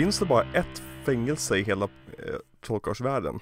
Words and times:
Finns 0.00 0.18
det 0.18 0.26
bara 0.26 0.44
ett 0.52 0.82
fängelse 1.04 1.56
i 1.56 1.62
hela 1.62 1.84
eh, 2.18 2.34
trollkarlsvärlden? 2.66 3.40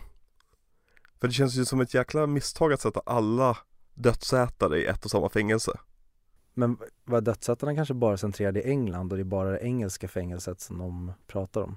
För 1.21 1.29
det 1.29 1.33
känns 1.35 1.55
ju 1.55 1.65
som 1.65 1.81
ett 1.81 1.95
jäkla 1.95 2.27
misstag 2.27 2.73
att 2.73 2.81
sätta 2.81 3.01
alla 3.07 3.59
dödsätare 3.95 4.79
i 4.79 4.87
ett 4.87 5.05
och 5.05 5.11
samma 5.11 5.29
fängelse. 5.29 5.73
Men 6.55 6.77
var 7.05 7.21
dödsätarna 7.21 7.75
kanske 7.75 7.95
bara 7.95 8.17
centrerade 8.17 8.61
i 8.63 8.71
England 8.71 9.13
och 9.13 9.19
det 9.19 9.23
är 9.23 9.25
bara 9.25 9.51
det 9.51 9.59
engelska 9.59 10.09
fängelset 10.09 10.61
som 10.61 10.79
de 10.79 11.13
pratar 11.27 11.63
om? 11.63 11.77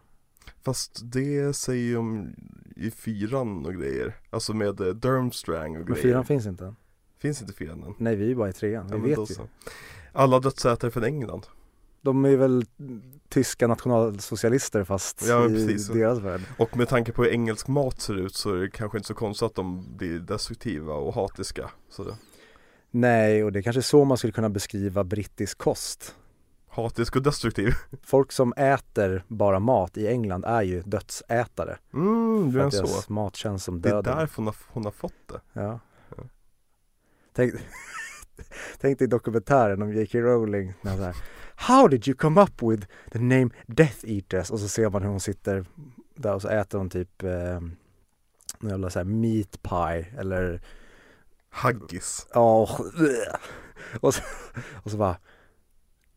Fast 0.62 1.00
det 1.04 1.54
säger 1.56 1.84
ju 1.84 1.98
om 1.98 2.36
i 2.76 2.92
fyran 2.92 3.66
och 3.66 3.74
grejer. 3.74 4.16
Alltså 4.30 4.54
med 4.54 4.82
eh, 4.82 4.88
Durmstrang 4.88 5.72
och 5.72 5.78
Men 5.78 5.86
grejer. 5.86 6.02
fyran 6.02 6.26
finns 6.26 6.46
inte. 6.46 6.76
Finns 7.18 7.42
inte 7.42 7.54
fyran 7.54 7.84
än? 7.84 7.94
Nej, 7.98 8.16
vi 8.16 8.32
är 8.32 8.36
bara 8.36 8.50
i 8.50 8.54
trean. 8.54 8.86
Vi 8.88 8.92
Ja, 8.94 8.98
men 8.98 9.10
vet 9.10 9.20
ju. 9.30 9.34
så. 9.34 9.48
Alla 10.12 10.40
dödsätare 10.40 10.92
från 10.92 11.04
England. 11.04 11.48
De 12.02 12.26
är 12.26 12.36
väl 12.38 12.66
tyska 13.30 13.68
nationalsocialister 13.68 14.84
fast 14.84 15.26
Ja, 15.28 15.50
i 15.50 15.66
deras 15.94 16.20
värld. 16.20 16.42
Och 16.58 16.78
med 16.78 16.90
tanke 16.90 17.12
på 17.12 17.24
hur 17.24 17.32
engelsk 17.32 17.68
mat 17.68 18.02
ser 18.02 18.14
ut 18.18 18.36
så 18.36 18.54
är 18.54 18.58
det 18.60 18.70
kanske 18.72 18.98
inte 18.98 19.08
så 19.08 19.14
konstigt 19.14 19.46
att 19.46 19.56
de 19.56 19.98
blir 19.98 20.20
destruktiva 20.20 20.94
och 20.94 21.14
hatiska. 21.14 21.72
Så 21.90 22.04
det, 22.04 22.16
Nej, 22.92 23.44
och 23.44 23.52
det 23.52 23.60
är 23.60 23.64
kanske 23.64 23.82
så 23.82 24.06
man 24.06 24.18
skulle 24.18 24.34
kunna 24.34 24.50
beskriva 24.50 25.04
brittisk 25.04 25.58
kost. 25.58 26.16
hatisk 26.70 27.16
och 27.16 27.22
destruktiv. 27.22 27.74
Folk 28.04 28.32
som 28.32 28.54
äter 28.54 29.24
bara 29.28 29.60
mat 29.60 29.98
i 29.98 30.08
England 30.08 30.46
är 30.46 30.62
ju 30.62 30.82
dödsätare. 30.82 31.78
Mm, 31.94 32.52
För 32.52 32.60
är 32.60 32.64
att 32.66 32.88
så. 32.90 33.14
mat 33.14 33.36
känns 33.36 33.64
som 33.64 33.82
Det 33.82 33.90
är 33.90 33.94
döden. 33.94 34.18
därför 34.18 34.36
hon 34.36 34.46
har, 34.46 34.56
hon 34.68 34.84
har 34.86 34.92
fått 34.92 35.28
det. 35.28 35.42
Ja. 35.54 35.80
Ja. 36.18 36.24
Tänk, 37.34 37.54
tänk 38.78 39.00
dig 39.00 39.08
dokumentären 39.08 39.82
om 39.82 39.94
J.K. 39.94 40.20
Rowling 40.20 40.74
när 40.82 40.98
så 40.98 41.04
här, 41.04 41.16
How 41.56 41.88
did 41.88 42.08
you 42.08 42.18
come 42.18 42.42
up 42.42 42.64
with 42.64 42.88
the 43.12 43.20
name 43.20 43.50
Death 43.68 44.00
Eaters? 44.04 44.52
Och 44.52 44.60
så 44.60 44.68
ser 44.68 44.90
man 44.90 45.02
hur 45.02 45.10
hon 45.10 45.20
sitter 45.20 45.66
där 46.16 46.34
och 46.34 46.42
så 46.42 46.48
äter 46.48 46.78
hon 46.78 46.90
typ 46.90 47.24
eh, 47.24 47.60
jävla 48.62 48.90
så 48.90 49.00
här 49.00 49.06
meat 49.06 49.62
pie 49.62 50.20
eller 50.20 50.62
Haggis. 51.50 52.28
ja 52.34 52.80
och, 54.02 54.14
så, 54.14 54.22
och 54.84 54.92
så 54.92 54.98
bara 54.98 55.18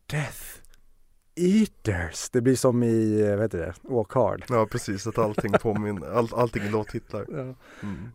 Death 0.06 0.64
Eaters. 1.34 2.30
Det 2.30 2.40
blir 2.40 2.56
som 2.56 2.82
i, 2.82 3.30
vad 3.30 3.42
heter 3.42 3.58
det, 3.58 3.74
Walk 3.82 4.12
Hard. 4.12 4.44
Ja 4.48 4.66
precis, 4.66 5.06
att 5.06 5.18
allting 5.18 5.52
påminner, 5.52 6.06
all, 6.06 6.28
allting 6.34 6.62
är 6.62 6.70
låttitlar. 6.70 7.26
Ja. 7.28 7.54
Mm. 7.88 8.10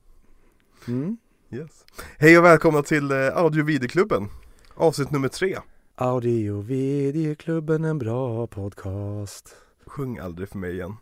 Mm. 0.88 1.18
Yes. 1.52 1.86
Hej 2.18 2.38
och 2.38 2.44
välkomna 2.46 2.84
till 2.84 3.12
eh, 3.12 3.38
Audio 3.38 3.64
Videoklubben. 3.64 4.28
Avsnitt 4.76 5.12
nummer 5.12 5.28
tre. 5.28 5.58
Audio 5.96 6.62
Videoklubben, 6.62 7.86
en 7.86 7.98
bra 8.00 8.48
podcast. 8.48 9.56
Sjung 9.86 10.18
aldrig 10.18 10.50
för 10.50 10.58
mig 10.58 10.72
igen. 10.74 10.96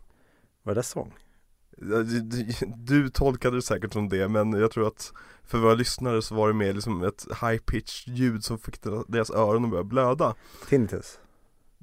Var 0.63 0.73
det 0.73 0.77
där 0.77 0.83
sång? 0.83 1.13
Du, 1.77 2.03
du, 2.03 2.45
du 2.77 3.09
tolkade 3.09 3.55
det 3.57 3.61
säkert 3.61 3.93
som 3.93 4.09
det 4.09 4.27
men 4.27 4.53
jag 4.53 4.71
tror 4.71 4.87
att 4.87 5.13
för 5.43 5.57
våra 5.57 5.73
lyssnare 5.73 6.21
så 6.21 6.35
var 6.35 6.47
det 6.47 6.53
mer 6.53 6.73
liksom 6.73 7.03
ett 7.03 7.25
high 7.41 7.57
pitched 7.57 8.17
ljud 8.17 8.43
som 8.43 8.57
fick 8.57 8.81
deras 9.07 9.29
öron 9.31 9.63
att 9.65 9.71
börja 9.71 9.83
blöda. 9.83 10.35
Tinnitus? 10.69 11.19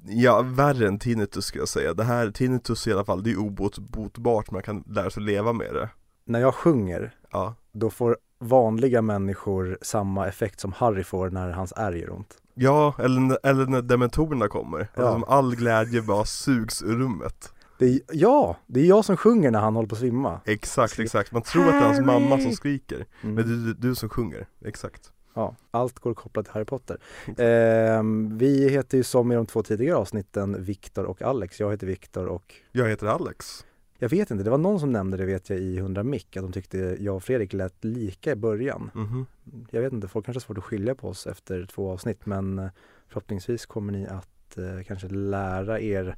Ja, 0.07 0.41
värre 0.41 0.87
än 0.87 0.99
tinnitus 0.99 1.45
skulle 1.45 1.61
jag 1.61 1.69
säga. 1.69 1.93
Det 1.93 2.03
här, 2.03 2.31
tinnitus 2.31 2.87
i 2.87 2.93
alla 2.93 3.05
fall, 3.05 3.23
det 3.23 3.31
är 3.31 3.37
obotbart, 3.37 4.51
man 4.51 4.63
kan 4.63 4.83
lära 4.87 5.09
sig 5.09 5.23
leva 5.23 5.53
med 5.53 5.73
det. 5.73 5.89
När 6.25 6.39
jag 6.39 6.55
sjunger, 6.55 7.15
Ja. 7.31 7.55
då 7.71 7.89
får 7.89 8.17
vanliga 8.47 9.01
människor 9.01 9.77
samma 9.81 10.27
effekt 10.27 10.59
som 10.59 10.73
Harry 10.73 11.03
får 11.03 11.29
när 11.29 11.51
hans 11.51 11.73
ärr 11.75 11.91
gör 11.91 12.11
ont. 12.13 12.37
Ja, 12.53 12.93
eller, 12.99 13.39
eller 13.43 13.65
när 13.65 13.81
dementorerna 13.81 14.47
kommer. 14.47 14.87
Ja. 14.95 15.03
Alltså, 15.03 15.31
all 15.31 15.55
glädje 15.55 16.01
bara 16.01 16.25
sugs 16.25 16.83
ur 16.83 16.95
rummet. 16.95 17.51
Det 17.79 17.85
är, 17.85 17.99
ja, 18.11 18.57
det 18.67 18.79
är 18.79 18.85
jag 18.85 19.05
som 19.05 19.17
sjunger 19.17 19.51
när 19.51 19.59
han 19.59 19.75
håller 19.75 19.89
på 19.89 19.95
att 19.95 19.99
svimma. 19.99 20.41
Exakt, 20.45 20.99
exakt. 20.99 21.31
Man 21.31 21.41
tror 21.41 21.63
att 21.63 21.71
det 21.71 21.77
är 21.77 21.81
hans 21.81 21.99
mamma 21.99 22.29
som 22.29 22.39
Harry! 22.39 22.55
skriker. 22.55 23.05
Mm. 23.21 23.35
Men 23.35 23.35
det 23.35 23.53
är 23.53 23.73
du, 23.73 23.73
du 23.73 23.95
som 23.95 24.09
sjunger, 24.09 24.47
exakt. 24.65 25.11
Ja, 25.33 25.55
allt 25.71 25.99
går 25.99 26.13
kopplat 26.13 26.45
till 26.45 26.53
Harry 26.53 26.65
Potter. 26.65 26.97
Ehm, 27.37 28.37
vi 28.37 28.69
heter 28.69 28.97
ju 28.97 29.03
som 29.03 29.31
i 29.31 29.35
de 29.35 29.45
två 29.45 29.63
tidigare 29.63 29.97
avsnitten 29.97 30.63
Viktor 30.63 31.05
och 31.05 31.21
Alex. 31.21 31.59
Jag 31.59 31.71
heter 31.71 31.87
Viktor 31.87 32.25
och 32.25 32.53
Jag 32.71 32.89
heter 32.89 33.07
Alex. 33.07 33.65
Jag 33.97 34.09
vet 34.09 34.31
inte, 34.31 34.43
det 34.43 34.49
var 34.49 34.57
någon 34.57 34.79
som 34.79 34.91
nämnde 34.91 35.17
det 35.17 35.25
vet 35.25 35.49
jag 35.49 35.59
i 35.59 35.77
100 35.77 36.03
mick 36.03 36.37
att 36.37 36.43
de 36.43 36.51
tyckte 36.51 36.97
jag 36.99 37.15
och 37.15 37.23
Fredrik 37.23 37.53
lät 37.53 37.83
lika 37.83 38.31
i 38.31 38.35
början. 38.35 38.91
Mhm. 38.93 39.25
Jag 39.71 39.81
vet 39.81 39.93
inte, 39.93 40.07
folk 40.07 40.25
kanske 40.25 40.37
har 40.37 40.41
svårt 40.41 40.57
att 40.57 40.63
skilja 40.63 40.95
på 40.95 41.09
oss 41.09 41.27
efter 41.27 41.65
två 41.65 41.91
avsnitt 41.91 42.25
men 42.25 42.59
eh, 42.59 42.69
förhoppningsvis 43.07 43.65
kommer 43.65 43.93
ni 43.93 44.07
att 44.07 44.57
eh, 44.57 44.83
kanske 44.87 45.07
lära 45.07 45.79
er 45.79 46.15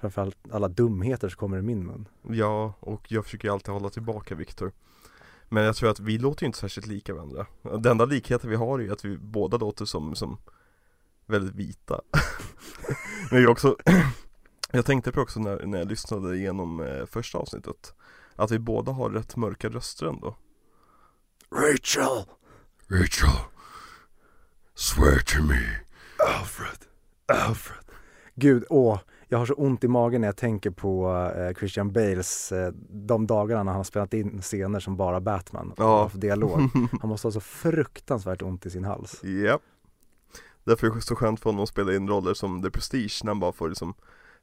framförallt 0.00 0.38
alla 0.50 0.68
dumheter 0.68 1.28
som 1.28 1.36
kommer 1.36 1.58
i 1.58 1.62
min 1.62 1.86
mun. 1.86 2.08
Ja, 2.28 2.74
och 2.80 3.12
jag 3.12 3.24
försöker 3.24 3.50
alltid 3.50 3.74
hålla 3.74 3.90
tillbaka 3.90 4.34
Viktor. 4.34 4.72
Men 5.48 5.64
jag 5.64 5.76
tror 5.76 5.90
att 5.90 6.00
vi 6.00 6.18
låter 6.18 6.42
ju 6.42 6.46
inte 6.46 6.58
särskilt 6.58 6.86
lika 6.86 7.14
varandra. 7.14 7.46
Den 7.62 7.86
enda 7.86 8.04
likheten 8.04 8.50
vi 8.50 8.56
har 8.56 8.78
är 8.78 8.82
ju 8.82 8.92
att 8.92 9.04
vi 9.04 9.18
båda 9.18 9.56
låter 9.56 9.84
som, 9.84 10.14
som 10.14 10.38
väldigt 11.26 11.54
vita. 11.54 12.00
Men 13.30 13.42
jag 13.42 13.50
också 13.50 13.76
Jag 14.72 14.84
tänkte 14.86 15.12
på 15.12 15.20
också 15.20 15.40
när, 15.40 15.66
när 15.66 15.78
jag 15.78 15.88
lyssnade 15.88 16.36
igenom 16.36 16.80
eh, 16.80 17.06
första 17.06 17.38
avsnittet 17.38 17.94
Att 18.36 18.50
vi 18.50 18.58
båda 18.58 18.92
har 18.92 19.10
rätt 19.10 19.36
mörka 19.36 19.68
röster 19.68 20.06
ändå 20.06 20.36
Rachel! 21.54 22.24
Rachel 22.88 23.30
Swear 24.74 25.18
to 25.18 25.42
me 25.42 25.60
Alfred! 26.38 26.78
Alfred! 27.26 27.84
Gud, 28.34 28.64
åh, 28.68 28.98
jag 29.28 29.38
har 29.38 29.46
så 29.46 29.54
ont 29.54 29.84
i 29.84 29.88
magen 29.88 30.20
när 30.20 30.28
jag 30.28 30.36
tänker 30.36 30.70
på 30.70 31.16
eh, 31.36 31.54
Christian 31.58 31.92
Bales 31.92 32.52
eh, 32.52 32.72
de 32.90 33.26
dagarna 33.26 33.62
när 33.62 33.72
han 33.72 33.78
har 33.78 33.84
spelat 33.84 34.14
in 34.14 34.42
scener 34.42 34.80
som 34.80 34.96
bara 34.96 35.20
Batman 35.20 35.74
Ja. 35.76 36.08
för 36.08 36.18
dialog. 36.18 36.60
Han 37.00 37.08
måste 37.10 37.26
ha 37.26 37.32
så 37.32 37.40
fruktansvärt 37.40 38.42
ont 38.42 38.66
i 38.66 38.70
sin 38.70 38.84
hals. 38.84 39.24
Japp 39.24 39.62
Därför 40.64 40.86
är 40.86 40.94
det 40.94 41.00
så 41.00 41.16
skönt 41.16 41.40
för 41.40 41.50
honom 41.50 41.62
att 41.62 41.68
spela 41.68 41.94
in 41.94 42.08
roller 42.08 42.34
som 42.34 42.62
The 42.62 42.70
Prestige 42.70 43.20
när 43.24 43.30
han 43.30 43.40
bara 43.40 43.52
får 43.52 43.68
liksom 43.68 43.94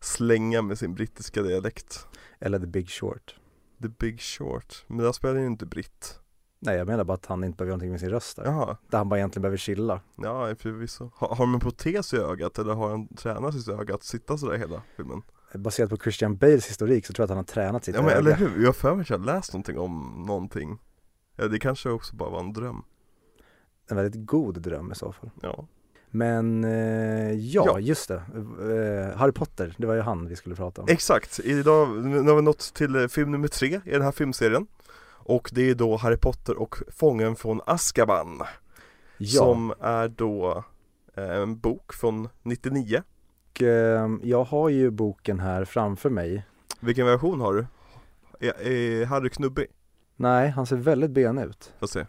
slänga 0.02 0.62
med 0.62 0.78
sin 0.80 0.94
brittiska 0.94 1.42
dialekt 1.42 2.08
Eller 2.40 2.60
The 2.60 2.68
Big 2.68 2.90
Short. 2.90 3.36
The 3.82 3.88
Big 3.90 4.22
Short, 4.22 4.86
men 4.88 4.98
där 4.98 5.12
spelar 5.12 5.40
ju 5.40 5.46
inte 5.48 5.66
britt 5.66 6.20
Nej, 6.62 6.78
jag 6.78 6.88
menar 6.88 7.04
bara 7.04 7.14
att 7.14 7.26
han 7.26 7.44
inte 7.44 7.58
behöver 7.58 7.70
göra 7.70 7.76
någonting 7.78 7.92
med 7.92 8.00
sin 8.00 8.10
röst 8.10 8.36
där. 8.38 8.44
Jaha, 8.46 8.78
Där 8.90 8.98
han 8.98 9.10
bara 9.10 9.18
egentligen 9.20 9.42
behöver 9.42 9.58
chilla. 9.58 10.02
ja 10.18 10.56
förvisso 10.56 11.12
Har, 11.16 11.28
har 11.36 11.46
de 11.46 11.54
en 11.54 11.60
protes 11.60 12.14
i 12.14 12.18
ögat 12.18 12.60
eller 12.60 12.74
har 12.74 12.90
han 12.90 13.08
tränat 13.08 13.54
sitt 13.54 13.68
öga 13.68 13.96
att 13.96 14.04
sitta 14.04 14.38
sådär 14.38 14.58
hela 14.58 14.82
filmen? 14.98 15.22
Baserat 15.54 15.90
på 15.90 15.98
Christian 15.98 16.38
Bales 16.38 16.70
historik 16.70 17.06
så 17.06 17.14
tror 17.14 17.24
jag 17.24 17.26
att 17.26 17.30
han 17.30 17.38
har 17.38 17.44
tränat 17.44 17.84
sitt 17.86 17.96
Ja 17.96 18.02
men 18.02 18.10
öga. 18.12 18.20
eller 18.20 18.36
hur, 18.36 18.60
jag 18.60 18.68
har 18.68 18.74
för 18.74 18.96
mig 18.96 19.02
att 19.02 19.10
jag 19.10 19.26
läst 19.26 19.54
någonting 19.54 19.78
om 19.80 20.24
någonting 20.28 20.80
Ja 21.36 21.48
det 21.48 21.60
kanske 21.60 21.90
också 21.90 22.16
bara 22.16 22.30
var 22.30 22.40
en 22.40 22.54
dröm 22.54 22.84
En 23.90 23.98
väldigt 23.98 24.26
god 24.26 24.62
dröm 24.62 24.92
i 24.92 24.96
så 24.96 25.12
fall. 25.12 25.30
Ja 25.42 25.68
Men 26.12 26.64
eh, 26.64 27.32
ja, 27.34 27.64
Ja. 27.66 27.80
just 27.80 28.08
det. 28.08 28.16
Eh, 28.16 29.18
Harry 29.18 29.32
Potter, 29.32 29.74
det 29.78 29.88
var 29.88 29.94
ju 29.96 30.02
han 30.02 30.28
vi 30.28 30.36
skulle 30.36 30.56
prata 30.56 30.82
om. 30.82 30.88
Exakt, 30.92 31.40
idag 31.40 32.06
nu 32.06 32.22
har 32.30 32.36
vi 32.36 32.42
nått 32.42 32.74
till 32.74 32.96
eh, 32.96 33.08
film 33.08 33.32
nummer 33.32 33.48
tre 33.48 33.82
i 33.86 33.92
den 33.92 34.02
här 34.02 34.12
filmserien 34.12 34.68
Och 35.14 35.50
det 35.54 35.70
är 35.70 35.76
då 35.76 35.96
Harry 35.98 36.18
Potter 36.18 36.58
och 36.58 36.76
Fången 36.96 37.36
från 37.36 37.62
Azkaban 37.66 38.42
ja, 39.18 39.40
Som 39.40 39.74
är 39.82 40.08
då 40.08 40.64
eh, 41.16 41.30
en 41.30 41.60
bok 41.60 41.94
från 41.94 42.30
99 42.44 43.04
och, 43.52 43.62
eh, 43.62 44.10
jag 44.24 44.44
har 44.44 44.70
ju 44.70 44.90
boken 44.92 45.40
här 45.40 45.66
framför 45.66 46.10
mig. 46.10 46.46
Vilken 46.80 47.06
version 47.06 47.42
har 47.42 47.54
du? 47.54 47.66
Är, 48.48 48.68
är 48.68 49.06
Harry 49.06 49.30
knubbig? 49.30 49.68
Nej, 50.16 50.50
han 50.50 50.66
ser 50.66 50.76
väldigt 50.76 51.12
ben 51.12 51.38
ut. 51.38 51.74
Får 51.80 51.88
se 51.88 52.06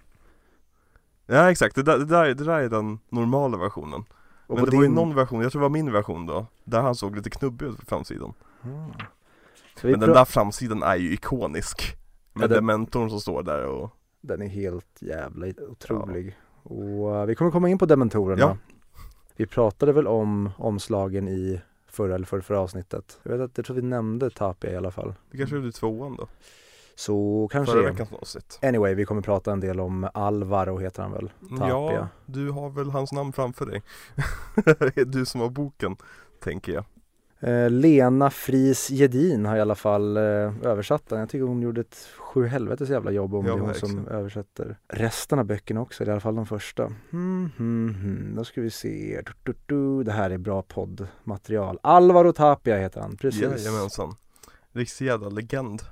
Ja 1.31 1.51
exakt, 1.51 1.75
det 1.75 1.83
där, 1.83 1.99
det, 1.99 2.05
där, 2.05 2.25
det 2.35 2.45
där 2.45 2.59
är 2.61 2.69
den 2.69 2.99
normala 3.09 3.59
versionen 3.59 4.05
Och 4.47 4.57
Men 4.57 4.65
det 4.65 4.71
var 4.77 4.83
ju 4.83 4.89
din- 4.89 4.95
någon 4.95 5.15
version, 5.15 5.41
jag 5.43 5.53
tror 5.53 5.61
det 5.61 5.69
var 5.69 5.71
min 5.71 5.93
version 5.93 6.27
då 6.27 6.47
Där 6.65 6.81
han 6.81 6.95
såg 6.95 7.17
lite 7.17 7.31
knubbig 7.31 7.67
ut 7.67 7.77
på 7.79 7.87
framsidan 7.87 8.33
vi 9.83 9.91
Men 9.91 10.01
den 10.01 10.13
där 10.13 10.25
framsidan 10.25 10.83
är 10.83 10.97
ju 10.97 11.13
ikonisk 11.13 11.97
Med 12.33 12.43
Ja, 12.45 12.49
den- 12.49 12.57
dementorn 12.57 13.11
som 13.11 13.21
står 13.21 13.43
där 13.43 13.67
och 13.67 13.91
Den 14.21 14.43
är 14.43 14.49
helt 14.49 14.87
jävla 15.01 15.47
otrolig. 15.69 16.37
Och 16.63 17.17
eh, 17.17 17.27
vi 17.27 17.35
kommer 17.35 17.51
komma 17.51 17.69
in 17.69 17.79
på 17.79 17.87
dementorerna. 17.87 18.41
Ja. 18.41 18.57
Vi 19.37 19.47
pratade 19.47 19.93
väl 19.93 20.07
om 20.07 20.51
omslagen 20.59 21.29
i 21.29 21.61
förra 21.87 22.15
eller 22.15 22.27
förra, 22.27 22.43
förra 22.43 22.61
avsnittet. 22.61 23.19
Jag 23.23 23.33
vet 23.33 23.41
att 23.41 23.59
jag 23.59 23.67
tror 23.67 23.77
vi 23.77 23.83
nämnde 23.83 24.31
Tapia 24.31 24.73
i 24.73 24.77
alla 24.77 24.91
fall. 24.91 25.15
Det 25.31 25.39
kanske 25.39 25.57
är 25.57 25.71
tvåan 25.71 26.17
då, 26.17 26.27
Så 27.01 27.49
kanske 27.53 27.73
förra 27.73 27.91
veckans 27.91 28.13
avsnitt 28.13 28.59
Anyway, 28.63 28.95
vi 28.95 29.05
kommer 29.05 29.23
prata 29.23 29.53
en 29.53 29.61
del 29.61 29.81
om 29.81 30.09
Alvaro 30.15 30.79
heter 30.79 31.03
han 31.03 31.13
väl? 31.13 31.31
Tapia. 31.59 31.69
Ja, 31.69 32.09
du 32.27 32.51
har 32.51 32.71
väl 32.71 32.91
hans 32.91 33.13
namn 33.13 33.33
framför 33.33 33.67
dig 33.67 33.83
Det 34.95 34.97
är 35.01 35.05
du 35.05 35.27
som 35.27 35.41
har 35.41 35.51
boken, 35.51 35.97
tänker 36.41 36.73
jag 36.73 36.85
Eh, 37.43 37.71
Lena 37.71 38.31
Fris 38.31 38.91
Gedin 38.91 39.47
har 39.47 39.57
i 39.57 39.61
alla 39.61 39.75
fall 39.75 40.17
eh, 40.17 40.23
översatt 40.63 41.09
den. 41.09 41.21
Jag 41.21 41.29
tycker 41.29 41.45
hon 41.45 41.63
gjorde 41.63 41.81
ett 41.81 42.09
sju 42.19 42.47
helvetes 42.47 42.89
jävla 42.89 43.11
jobb 43.11 43.35
om 43.35 43.47
Ja, 43.47 43.53
det 43.53 43.59
är 43.59 43.61
hon 43.61 43.69
verkligen. 43.69 43.95
som 43.97 44.09
översätter 44.09 44.79
resten 44.89 45.39
av 45.39 45.45
böckerna 45.45 45.81
också, 45.81 46.05
i 46.05 46.11
alla 46.11 46.21
fall 46.21 46.35
de 46.35 46.47
första. 46.47 46.93
Hmm, 47.11 47.51
hmm, 47.57 47.95
hmm. 47.95 48.35
Då 48.37 48.45
ska 48.45 48.61
vi 48.61 48.71
se. 48.71 49.23
Du, 49.27 49.33
du, 49.43 49.55
du. 49.67 50.05
Det 50.05 50.13
här 50.13 50.31
är 50.31 50.39
bra 50.39 50.63
poddmaterial. 50.63 51.79
Alvaro 51.83 52.33
Tapia 52.33 52.79
heter 52.79 53.01
han, 53.01 53.17
precis. 53.17 53.43
Jajamensan. 53.43 54.15
Riktig 54.73 55.07
jävla 55.07 55.29
legend. 55.29 55.83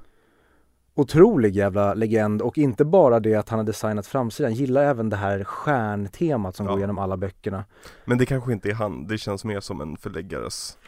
Otrolig 0.98 1.56
jävla 1.56 1.94
legend 1.94 2.42
och 2.42 2.58
inte 2.58 2.84
bara 2.84 3.20
det 3.20 3.34
att 3.34 3.48
han 3.48 3.58
har 3.58 3.66
designat 3.66 4.06
framsidan, 4.06 4.54
gillar 4.54 4.82
även 4.84 5.10
det 5.10 5.16
här 5.16 5.44
stjärntemat 5.44 6.56
som 6.56 6.66
Ja. 6.66 6.72
går 6.72 6.78
igenom 6.80 6.98
alla 6.98 7.16
böckerna. 7.16 7.64
Men 8.04 8.18
det 8.18 8.26
kanske 8.26 8.52
inte 8.52 8.68
är 8.70 8.74
han, 8.74 9.06
det 9.06 9.18
känns 9.18 9.44
mer 9.44 9.60
som 9.60 9.80
en 9.80 9.96
förläggares 9.96 10.78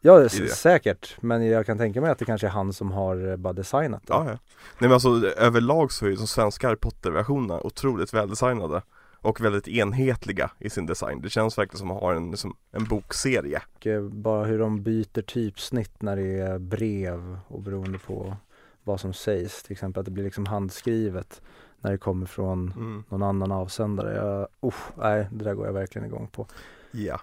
Ja, 0.00 0.18
det. 0.18 0.28
säkert. 0.30 1.16
Men 1.20 1.46
jag 1.46 1.66
kan 1.66 1.78
tänka 1.78 2.00
mig 2.00 2.10
att 2.10 2.18
det 2.18 2.24
kanske 2.24 2.46
är 2.46 2.50
han 2.50 2.72
som 2.72 2.90
har 2.92 3.30
eh, 3.30 3.36
bara 3.36 3.52
designat 3.52 4.02
det. 4.06 4.12
Ja, 4.12 4.18
ja. 4.24 4.30
Nej 4.30 4.38
men 4.78 4.92
alltså 4.92 5.08
överlag 5.26 5.92
så 5.92 6.06
är 6.06 6.10
ju 6.10 6.16
de 6.16 6.26
svenska 6.26 6.66
Harry 6.66 6.76
Potter-versionerna 6.78 7.60
otroligt 7.66 8.14
väldesignade 8.14 8.82
och 9.20 9.40
väldigt 9.40 9.68
enhetliga 9.68 10.50
i 10.58 10.70
sin 10.70 10.86
design. 10.86 11.20
Det 11.22 11.30
känns 11.30 11.58
verkligen 11.58 11.78
som 11.78 11.90
att 11.90 12.00
ha 12.00 12.14
en, 12.14 12.30
liksom, 12.30 12.56
en 12.72 12.84
bokserie. 12.84 13.62
Och 13.76 13.86
eh, 13.86 14.02
bara 14.02 14.44
hur 14.44 14.58
de 14.58 14.82
byter 14.82 15.22
typsnitt 15.22 16.02
när 16.02 16.16
det 16.16 16.38
är 16.40 16.58
brev 16.58 17.38
och 17.48 17.62
beroende 17.62 17.98
på 17.98 18.36
vad 18.84 19.00
som 19.00 19.12
sägs. 19.12 19.62
Till 19.62 19.72
exempel 19.72 20.00
att 20.00 20.04
det 20.04 20.10
blir 20.10 20.24
liksom 20.24 20.46
handskrivet 20.46 21.42
när 21.80 21.90
det 21.90 21.98
kommer 21.98 22.26
från 22.26 22.72
Mm. 22.76 23.04
någon 23.08 23.22
annan 23.22 23.52
avsändare. 23.52 24.14
Jag, 24.14 24.48
usch, 24.68 24.82
nej, 24.98 25.28
det 25.32 25.44
där 25.44 25.54
går 25.54 25.66
jag 25.66 25.72
verkligen 25.72 26.06
igång 26.08 26.28
på. 26.32 26.46
Ja. 26.90 27.20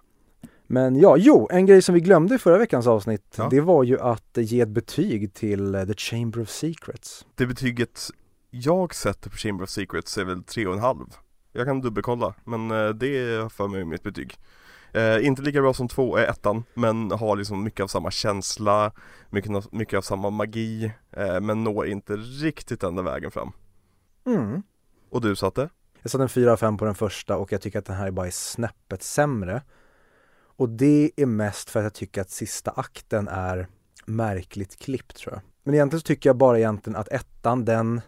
Men 0.67 0.95
ja, 0.99 1.15
jo, 1.17 1.47
en 1.51 1.65
grej 1.65 1.81
som 1.81 1.95
vi 1.95 2.01
glömde 2.01 2.35
i 2.35 2.37
förra 2.37 2.57
veckans 2.57 2.87
avsnitt, 2.87 3.35
Ja. 3.37 3.47
det 3.51 3.61
var 3.61 3.83
ju 3.83 3.99
att 3.99 4.29
ge 4.37 4.61
ett 4.61 4.69
betyg 4.69 5.33
till 5.33 5.75
eh, 5.75 5.83
The 5.85 5.93
Chamber 5.93 6.41
of 6.41 6.49
Secrets. 6.49 7.25
Det 7.35 7.45
betyget 7.45 8.09
jag 8.49 8.95
sätter 8.95 9.29
på 9.29 9.35
Chamber 9.37 9.63
of 9.63 9.69
Secrets 9.69 10.17
är 10.17 10.23
väl 10.25 10.43
tre 10.43 10.67
och 10.67 10.73
en 10.73 10.79
halv. 10.79 11.05
Jag 11.51 11.65
kan 11.67 11.81
dubbelkolla, 11.81 12.33
men 12.43 12.71
eh, 12.71 12.89
det 12.89 13.07
är 13.17 13.49
för 13.49 13.67
mig 13.67 13.85
mitt 13.85 14.03
betyg. 14.03 14.37
Eh, 14.93 15.25
inte 15.25 15.41
lika 15.41 15.61
bra 15.61 15.73
som 15.73 15.87
två, 15.87 16.17
eh, 16.17 16.29
ettan, 16.29 16.63
men 16.73 17.11
har 17.11 17.35
liksom 17.35 17.63
mycket 17.63 17.83
av 17.83 17.87
samma 17.87 18.11
känsla, 18.11 18.91
mycket, 19.29 19.51
av- 19.51 19.67
mycket 19.71 19.97
av 19.97 20.01
samma 20.01 20.29
magi, 20.29 20.91
eh, 21.11 21.39
men 21.39 21.63
når 21.63 21.87
inte 21.87 22.13
riktigt 22.15 22.83
ända 22.83 23.01
vägen 23.01 23.31
fram. 23.31 23.51
Mm. 24.25 24.63
Och 25.09 25.21
du 25.21 25.35
satte? 25.35 25.69
Jag 26.01 26.11
satte 26.11 26.23
en 26.23 26.29
4 26.29 26.51
av 26.53 26.57
5 26.57 26.77
på 26.77 26.85
den 26.85 26.95
första 26.95 27.37
och 27.37 27.51
jag 27.51 27.61
tycker 27.61 27.79
att 27.79 27.85
den 27.85 27.95
här 27.95 28.07
är 28.07 28.11
bara 28.11 28.27
är 28.27 28.31
snäppet 28.31 29.03
sämre. 29.03 29.61
Och 30.57 30.69
det 30.69 31.11
är 31.15 31.25
mest 31.25 31.69
för 31.69 31.79
att 31.79 31.83
jag 31.83 31.93
tycker 31.93 32.21
att 32.21 32.29
sista 32.29 32.71
akten 32.71 33.27
är 33.27 33.67
märkligt 34.05 34.79
klippt 34.79 35.17
tror 35.17 35.33
jag. 35.33 35.41
Men 35.63 35.73
egentligen 35.73 35.99
så 36.01 36.05
tycker 36.05 36.29
jag 36.29 36.37
bara 36.37 36.57
egentligen 36.59 36.95
att 36.99 37.07
ettan 37.07 37.65
den 37.65 38.01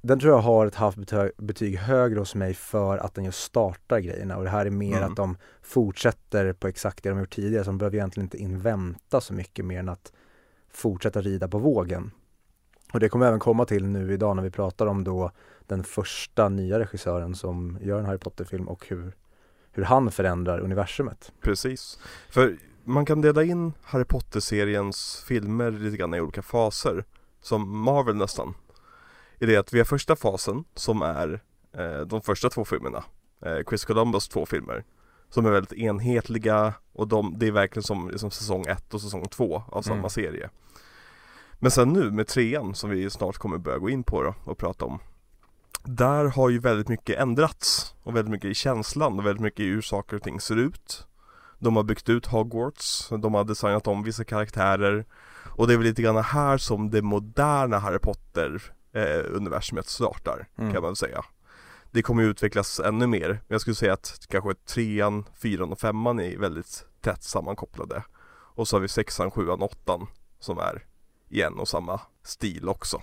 den 0.00 0.20
tror 0.20 0.32
jag 0.32 0.40
har 0.40 0.66
ett 0.66 0.96
betyg, 0.96 1.30
betyg 1.38 1.76
högre 1.76 2.18
hos 2.18 2.34
mig 2.34 2.54
för 2.54 2.98
att 2.98 3.14
den 3.14 3.24
just 3.24 3.42
startar 3.42 3.98
grejerna 3.98 4.36
och 4.36 4.44
det 4.44 4.50
här 4.50 4.66
är 4.66 4.70
mer 4.70 4.96
Mm. 4.96 5.10
att 5.10 5.16
de 5.16 5.36
fortsätter 5.62 6.52
på 6.52 6.68
exakt 6.68 7.02
det 7.02 7.10
de 7.10 7.18
gjort 7.18 7.34
tidigare 7.34 7.64
så 7.64 7.70
de 7.70 7.78
behöver 7.78 7.96
egentligen 7.96 8.24
inte 8.24 8.38
invänta 8.38 9.20
så 9.20 9.34
mycket 9.34 9.64
mer 9.64 9.78
än 9.78 9.88
att 9.88 10.12
fortsätta 10.70 11.20
rida 11.20 11.48
på 11.48 11.58
vågen. 11.58 12.10
Och 12.92 13.00
det 13.00 13.08
kommer 13.08 13.26
även 13.26 13.38
komma 13.38 13.64
till 13.64 13.86
nu 13.86 14.12
idag 14.12 14.36
när 14.36 14.42
vi 14.42 14.50
pratar 14.50 14.86
om 14.86 15.04
då 15.04 15.30
den 15.66 15.84
första 15.84 16.48
nya 16.48 16.78
regissören 16.78 17.34
som 17.34 17.78
gör 17.80 17.98
en 17.98 18.04
Harry 18.04 18.18
Potter-film 18.18 18.68
och 18.68 18.86
hur, 18.88 19.16
hur 19.72 19.82
han 19.82 20.10
förändrar 20.10 20.60
universumet. 20.60 21.32
Precis. 21.40 21.98
För 22.30 22.56
man 22.84 23.04
kan 23.04 23.20
dela 23.20 23.44
in 23.44 23.72
Harry 23.82 24.04
Potter-seriens 24.04 25.24
filmer 25.28 25.70
lite 25.70 25.96
grann 25.96 26.14
i 26.14 26.20
olika 26.20 26.42
faser. 26.42 27.04
Som 27.42 27.78
Marvel 27.78 28.16
nästan. 28.16 28.54
I 29.40 29.46
det 29.46 29.56
att 29.56 29.72
vi 29.72 29.78
har 29.78 29.84
första 29.84 30.16
fasen 30.16 30.64
som 30.74 31.02
är 31.02 31.40
eh, 31.72 32.00
de 32.00 32.22
första 32.22 32.50
två 32.50 32.64
filmerna. 32.64 33.04
Eh, 33.46 33.58
Chris 33.68 33.84
Columbus 33.84 34.28
två 34.28 34.46
filmer. 34.46 34.84
Som 35.28 35.46
är 35.46 35.50
väldigt 35.50 35.72
enhetliga 35.72 36.74
och 36.92 37.08
de, 37.08 37.34
det 37.38 37.46
är 37.46 37.50
verkligen 37.52 37.82
som 37.82 38.10
liksom 38.10 38.30
säsong 38.30 38.64
ett 38.68 38.94
och 38.94 39.00
säsong 39.00 39.28
två 39.28 39.62
av 39.68 39.82
samma 39.82 39.98
Mm. 39.98 40.10
serie. 40.10 40.50
Men 41.58 41.70
sen 41.70 41.88
nu 41.88 42.10
med 42.10 42.26
trean 42.26 42.74
som 42.74 42.90
vi 42.90 43.10
snart 43.10 43.38
kommer 43.38 43.58
börja 43.58 43.78
gå 43.78 43.90
in 43.90 44.02
på 44.02 44.22
då 44.22 44.34
och 44.44 44.58
prata 44.58 44.84
om. 44.84 44.98
Där 45.84 46.24
har 46.24 46.48
ju 46.48 46.58
väldigt 46.58 46.88
mycket 46.88 47.18
ändrats 47.18 47.94
och 48.02 48.16
väldigt 48.16 48.30
mycket 48.30 48.50
i 48.50 48.54
känslan 48.54 49.18
och 49.18 49.26
väldigt 49.26 49.42
mycket 49.42 49.60
i 49.60 49.68
hur 49.68 49.82
saker 49.82 50.16
och 50.16 50.22
ting 50.22 50.40
ser 50.40 50.56
ut. 50.56 51.06
De 51.58 51.76
har 51.76 51.82
byggt 51.82 52.08
ut 52.08 52.26
Hogwarts, 52.26 53.08
de 53.08 53.34
har 53.34 53.44
designat 53.44 53.86
om 53.86 54.02
vissa 54.02 54.24
karaktärer 54.24 55.04
och 55.56 55.66
det 55.66 55.72
är 55.74 55.78
väl 55.78 55.86
lite 55.86 56.02
grann 56.02 56.16
här 56.16 56.58
som 56.58 56.90
det 56.90 57.02
moderna 57.02 57.78
Harry 57.78 57.98
Potter 57.98 58.62
eh, 58.92 59.24
universumet 59.36 59.86
startar 59.86 60.48
Mm. 60.58 60.72
kan 60.72 60.82
man 60.82 60.96
säga. 60.96 61.24
Det 61.90 62.02
kommer 62.02 62.22
utvecklas 62.22 62.80
ännu 62.80 63.06
mer. 63.06 63.28
Men 63.28 63.40
Jag 63.48 63.60
skulle 63.60 63.74
säga 63.76 63.92
att 63.92 64.26
kanske 64.28 64.54
trean, 64.54 65.24
fyran 65.42 65.72
och 65.72 65.80
femman 65.80 66.20
är 66.20 66.38
väldigt 66.38 66.84
tätt 67.00 67.22
sammankopplade. 67.22 68.04
Och 68.54 68.68
så 68.68 68.76
har 68.76 68.80
vi 68.80 68.88
sexan, 68.88 69.30
sjuan, 69.30 69.62
åttan 69.62 70.06
som 70.40 70.58
är 70.58 70.84
i 71.28 71.42
en 71.42 71.54
och 71.58 71.68
samma 71.68 72.00
stil 72.22 72.68
också. 72.68 73.02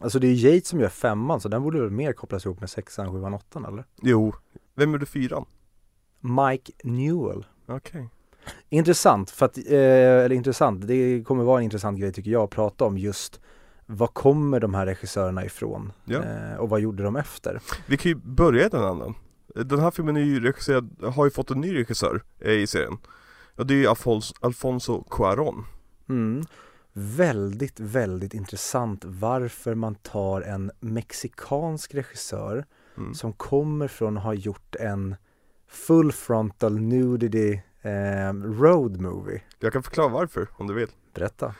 Alltså 0.00 0.18
det 0.18 0.26
är 0.26 0.32
ju 0.32 0.48
Yates 0.48 0.68
som 0.68 0.80
gör 0.80 0.88
femman 0.88 1.40
så 1.40 1.48
den 1.48 1.62
borde 1.62 1.80
väl 1.80 1.90
mer 1.90 2.12
kopplas 2.12 2.46
ihop 2.46 2.60
med 2.60 2.70
sexan, 2.70 3.12
sjuan, 3.12 3.34
åttan 3.34 3.64
eller? 3.64 3.84
Jo, 4.02 4.34
vem 4.74 4.92
gjorde 4.92 5.06
fyran? 5.06 5.44
Mike 6.20 6.72
Newell. 6.84 7.46
Okej. 7.66 8.08
Intressant, 8.68 9.30
för 9.30 9.46
att, 9.46 9.58
eh, 9.58 9.64
eller 10.24 10.32
intressant, 10.32 10.86
det 10.86 11.22
kommer 11.24 11.44
vara 11.44 11.58
en 11.58 11.64
intressant 11.64 12.00
grej 12.00 12.12
tycker 12.12 12.30
jag 12.30 12.42
att 12.42 12.50
prata 12.50 12.84
om 12.84 12.98
just 12.98 13.40
var 13.86 14.06
kommer 14.06 14.60
de 14.60 14.74
här 14.74 14.86
regissörerna 14.86 15.44
ifrån? 15.44 15.92
Ja. 16.04 16.22
Eh, 16.22 16.56
och 16.56 16.68
vad 16.68 16.80
gjorde 16.80 17.02
de 17.02 17.16
efter? 17.16 17.60
Vi 17.86 17.96
kan 17.96 18.08
ju 18.10 18.14
börja 18.14 18.66
i 18.66 18.68
den 18.68 18.84
änden. 18.84 19.14
Den 19.54 19.80
här 19.80 19.90
filmen 19.90 20.16
är 20.16 20.20
ju 20.20 20.52
har 21.10 21.24
ju 21.24 21.30
fått 21.30 21.50
en 21.50 21.60
ny 21.60 21.74
regissör 21.74 22.22
eh, 22.38 22.52
i 22.52 22.66
serien. 22.66 22.98
Och 23.56 23.66
det 23.66 23.74
är 23.74 23.78
ju 23.78 23.86
Alfonso, 23.86 24.34
Alfonso 24.40 25.04
Cuarón. 25.10 25.64
Mm. 26.08 26.44
Väldigt, 26.92 27.80
väldigt 27.80 28.34
intressant 28.34 29.04
varför 29.04 29.74
man 29.74 29.94
tar 29.94 30.40
en 30.40 30.70
mexikansk 30.80 31.94
regissör 31.94 32.64
Mm. 32.96 33.14
som 33.14 33.32
kommer 33.32 33.88
från 33.88 34.16
att 34.16 34.24
ha 34.24 34.34
gjort 34.34 34.76
en 34.76 35.16
full 35.68 36.12
frontal 36.12 36.80
nudity 36.80 37.60
eh, 37.82 38.32
road 38.34 39.00
movie. 39.00 39.42
Jag 39.58 39.72
kan 39.72 39.82
förklara 39.82 40.08
varför 40.08 40.48
om 40.56 40.66
du 40.66 40.74
vill. 40.74 40.88
Berätta. 41.14 41.54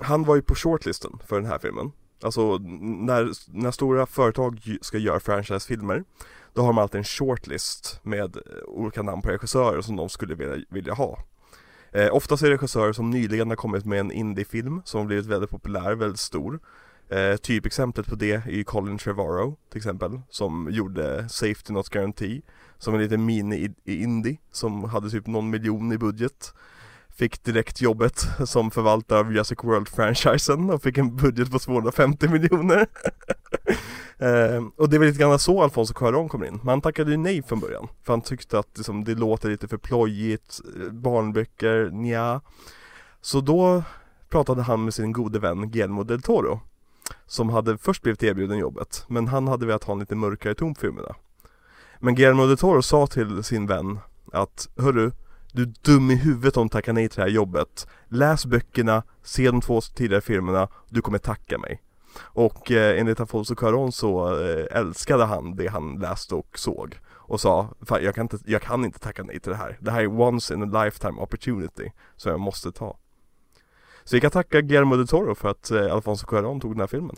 Han 0.00 0.24
var 0.24 0.36
ju 0.36 0.42
på 0.42 0.54
shortlisten 0.54 1.18
för 1.26 1.36
den 1.36 1.50
här 1.50 1.58
filmen. 1.58 1.92
Alltså 2.22 2.58
när, 2.58 3.30
när 3.60 3.70
stora 3.70 4.06
företag 4.06 4.78
ska 4.80 4.98
göra 4.98 5.20
franchisefilmer 5.20 6.04
Då 6.54 6.60
har 6.60 6.68
de 6.68 6.78
alltid 6.78 6.98
en 6.98 7.04
shortlist 7.04 8.00
med 8.02 8.36
eh, 8.36 8.42
olika 8.66 9.02
namn 9.02 9.22
på 9.22 9.28
regissörer 9.28 9.80
som 9.80 9.96
de 9.96 10.08
skulle 10.08 10.34
vilja, 10.34 10.64
vilja 10.68 10.94
ha. 10.94 11.18
Eh, 11.92 12.14
Oftast 12.14 12.42
är 12.42 12.46
det 12.46 12.54
regissörer 12.54 12.92
som 12.92 13.10
nyligen 13.10 13.48
har 13.48 13.56
kommit 13.56 13.84
med 13.84 14.00
en 14.00 14.12
indiefilm 14.12 14.82
som 14.84 15.06
blivit 15.06 15.26
väldigt 15.26 15.50
populär, 15.50 15.94
väldigt 15.94 16.20
stor. 16.20 16.60
Eh, 17.08 17.36
Typexemplet 17.36 18.06
på 18.06 18.14
det 18.14 18.32
är 18.32 18.50
ju 18.50 18.64
Colin 18.64 18.98
Trevorrow 18.98 19.56
till 19.70 19.78
exempel 19.78 20.20
Som 20.30 20.68
gjorde 20.70 21.28
Safety 21.28 21.72
Not 21.72 21.88
Guarantee 21.88 22.42
Som 22.78 22.94
en 22.94 23.00
liten 23.00 23.26
mini-indie 23.30 24.38
som 24.52 24.84
hade 24.84 25.10
typ 25.10 25.26
någon 25.26 25.50
miljon 25.50 25.92
i 25.92 25.98
budget. 25.98 26.54
Fick 27.18 27.44
direkt 27.44 27.80
jobbet 27.80 28.26
som 28.44 28.70
förvaltare 28.70 29.18
av 29.18 29.32
Jurassic 29.32 29.58
World-franchisen 29.62 30.70
och 30.70 30.82
fick 30.82 30.98
en 30.98 31.16
budget 31.16 31.50
på 31.50 31.58
250 31.58 32.28
miljoner. 32.28 32.86
Eh, 34.20 34.64
Och 34.76 34.88
det 34.88 34.96
är 34.96 34.98
väl 34.98 35.08
lite 35.08 35.20
grann 35.20 35.38
så 35.38 35.62
Alfonso 35.62 35.94
Cuarón 35.94 36.28
kommer 36.28 36.46
in, 36.46 36.54
men 36.62 36.68
han 36.68 36.80
tackade 36.80 37.10
ju 37.10 37.16
nej 37.16 37.42
från 37.42 37.60
början 37.60 37.88
För 38.02 38.12
han 38.12 38.20
tyckte 38.20 38.58
att 38.58 38.68
liksom, 38.76 39.04
det 39.04 39.14
låter 39.14 39.50
lite 39.50 39.68
för 39.68 39.76
plojigt, 39.76 40.60
eh, 40.76 40.92
barnböcker, 40.92 41.90
nja. 41.92 42.40
Så 43.20 43.40
då 43.40 43.82
pratade 44.28 44.62
han 44.62 44.84
med 44.84 44.94
sin 44.94 45.12
gode 45.12 45.38
vän 45.38 45.70
Guillermo 45.70 46.02
del 46.04 46.22
Toro 46.22 46.60
Som 47.26 47.50
hade 47.50 47.78
först 47.78 48.02
blivit 48.02 48.22
erbjuden 48.22 48.58
jobbet, 48.58 49.04
men 49.08 49.28
han 49.28 49.48
hade 49.48 49.66
velat 49.66 49.84
ha 49.84 49.92
en 49.92 50.00
lite 50.00 50.14
mörkare 50.14 50.54
ton 50.54 50.74
på 50.74 50.80
filmerna 50.80 51.14
Men 51.98 52.14
Guillermo 52.14 52.46
del 52.46 52.58
Toro 52.58 52.82
sa 52.82 53.06
till 53.06 53.42
sin 53.44 53.66
vän 53.66 53.98
att 54.32 54.68
Hörru, 54.76 55.10
du 55.58 55.64
är 55.64 55.74
dum 55.82 56.10
i 56.10 56.14
huvudet 56.14 56.56
om 56.56 56.66
du 56.66 56.70
tackar 56.70 56.92
nej 56.92 57.08
till 57.08 57.16
det 57.16 57.22
här 57.22 57.30
jobbet. 57.30 57.86
Läs 58.08 58.46
böckerna, 58.46 59.02
se 59.22 59.50
de 59.50 59.60
två 59.60 59.80
tidigare 59.80 60.20
filmerna, 60.20 60.68
du 60.88 61.02
kommer 61.02 61.18
tacka 61.18 61.58
mig. 61.58 61.82
Och 62.20 62.70
eh, 62.70 63.00
enligt 63.00 63.20
Afonso 63.20 63.54
Cuarón 63.54 63.90
så 63.90 64.40
eh, 64.40 64.78
älskade 64.78 65.24
han 65.24 65.56
det 65.56 65.68
han 65.68 65.98
läste 65.98 66.34
och 66.34 66.58
såg. 66.58 66.98
Och 67.08 67.40
sa, 67.40 67.74
Fan, 67.80 68.04
jag, 68.04 68.14
kan 68.14 68.22
inte, 68.22 68.38
jag 68.44 68.62
kan 68.62 68.84
inte 68.84 68.98
tacka 68.98 69.22
nej 69.22 69.40
till 69.40 69.52
det 69.52 69.58
här. 69.58 69.78
Det 69.80 69.90
här 69.90 70.00
är 70.00 70.20
once 70.20 70.54
in 70.54 70.62
a 70.62 70.84
lifetime 70.84 71.20
opportunity 71.20 71.92
Som 72.16 72.30
jag 72.30 72.40
måste 72.40 72.72
ta. 72.72 72.96
Så 74.04 74.16
vi 74.16 74.20
kan 74.20 74.30
tacka 74.30 74.60
Guillermo 74.60 74.96
del 74.96 75.08
Toro 75.08 75.34
för 75.34 75.48
att 75.48 75.70
eh, 75.70 75.92
Alfonso 75.92 76.26
Cuarón 76.26 76.60
tog 76.60 76.72
den 76.72 76.80
här 76.80 76.86
filmen. 76.86 77.16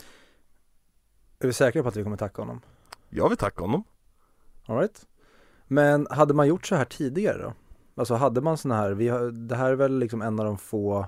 Är 1.39 1.47
vi 1.47 1.53
säkra 1.53 1.83
på 1.83 1.89
att 1.89 1.95
vi 1.95 2.03
kommer 2.03 2.17
tacka 2.17 2.41
honom? 2.41 2.61
Jag 3.09 3.29
vill 3.29 3.37
tacka 3.37 3.61
honom. 3.61 3.83
All 4.65 4.77
right. 4.77 5.05
Men 5.67 6.07
hade 6.09 6.33
man 6.33 6.47
gjort 6.47 6.65
så 6.65 6.75
här 6.75 6.85
tidigare 6.85 7.41
då? 7.41 7.53
Alltså 8.01 8.13
hade 8.15 8.41
man 8.41 8.57
såna 8.57 8.75
här, 8.75 8.91
vi 8.91 9.07
har, 9.09 9.31
det 9.31 9.55
här 9.55 9.71
är 9.71 9.75
väl 9.75 9.99
liksom 9.99 10.21
en 10.21 10.39
av 10.39 10.45
de 10.45 10.57
få 10.57 11.05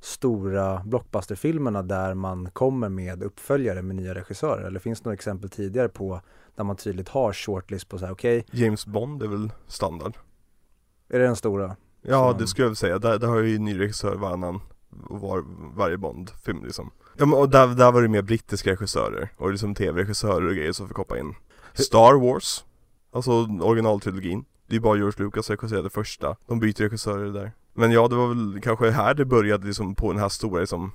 stora 0.00 0.82
blockbusterfilmerna 0.84 1.82
där 1.82 2.14
man 2.14 2.50
kommer 2.50 2.88
med 2.88 3.22
uppföljare 3.22 3.82
med 3.82 3.96
nya 3.96 4.14
regissörer? 4.14 4.66
Eller 4.66 4.80
finns 4.80 5.00
det 5.00 5.04
några 5.06 5.14
exempel 5.14 5.50
tidigare 5.50 5.88
på 5.88 6.20
där 6.56 6.64
man 6.64 6.76
tydligt 6.76 7.08
har 7.08 7.32
shortlist 7.32 7.88
på 7.88 7.98
så 7.98 8.04
här, 8.04 8.12
okej, 8.12 8.46
James 8.50 8.86
Bond 8.86 9.22
är 9.22 9.28
väl 9.28 9.52
standard? 9.66 10.16
Är 11.08 11.18
det 11.18 11.24
den 11.24 11.36
stora? 11.36 11.76
Ja 12.02 12.30
Som- 12.30 12.40
det 12.40 12.46
skulle 12.46 12.64
jag 12.64 12.70
väl 12.70 12.76
säga, 12.76 12.98
där, 12.98 13.18
där 13.18 13.28
har 13.28 13.38
ju 13.38 13.58
ny 13.58 13.80
regissör 13.80 14.16
varannan 14.16 14.60
var, 15.10 15.44
varje 15.76 15.98
Bond-film 15.98 16.64
liksom. 16.64 16.90
Ja 17.16 17.26
men 17.26 17.38
och 17.38 17.48
där, 17.48 17.66
där 17.66 17.92
var 17.92 18.02
det 18.02 18.08
mer 18.08 18.22
brittiska 18.22 18.70
regissörer 18.70 19.32
och 19.36 19.50
liksom 19.50 19.74
tv-regissörer 19.74 20.46
och 20.48 20.54
grejer 20.54 20.72
som 20.72 20.88
fick 20.88 20.96
hoppa 20.96 21.18
in. 21.18 21.34
Star 21.74 22.14
Wars 22.20 22.64
Alltså 23.12 23.32
originaltrilogin 23.60 24.44
det 24.66 24.76
är 24.76 24.80
bara 24.80 24.96
George 24.96 25.24
Lucas 25.24 25.46
som 25.46 25.56
regisserade 25.56 25.90
första. 25.90 26.36
De 26.46 26.60
byter 26.60 26.82
regissörer 26.82 27.32
där. 27.32 27.52
Men 27.74 27.92
ja 27.92 28.08
det 28.08 28.16
var 28.16 28.28
väl 28.28 28.60
kanske 28.62 28.90
här 28.90 29.14
det 29.14 29.24
började 29.24 29.66
liksom 29.66 29.94
på 29.94 30.12
den 30.12 30.20
här 30.20 30.28
stora 30.28 30.60
liksom 30.60 30.92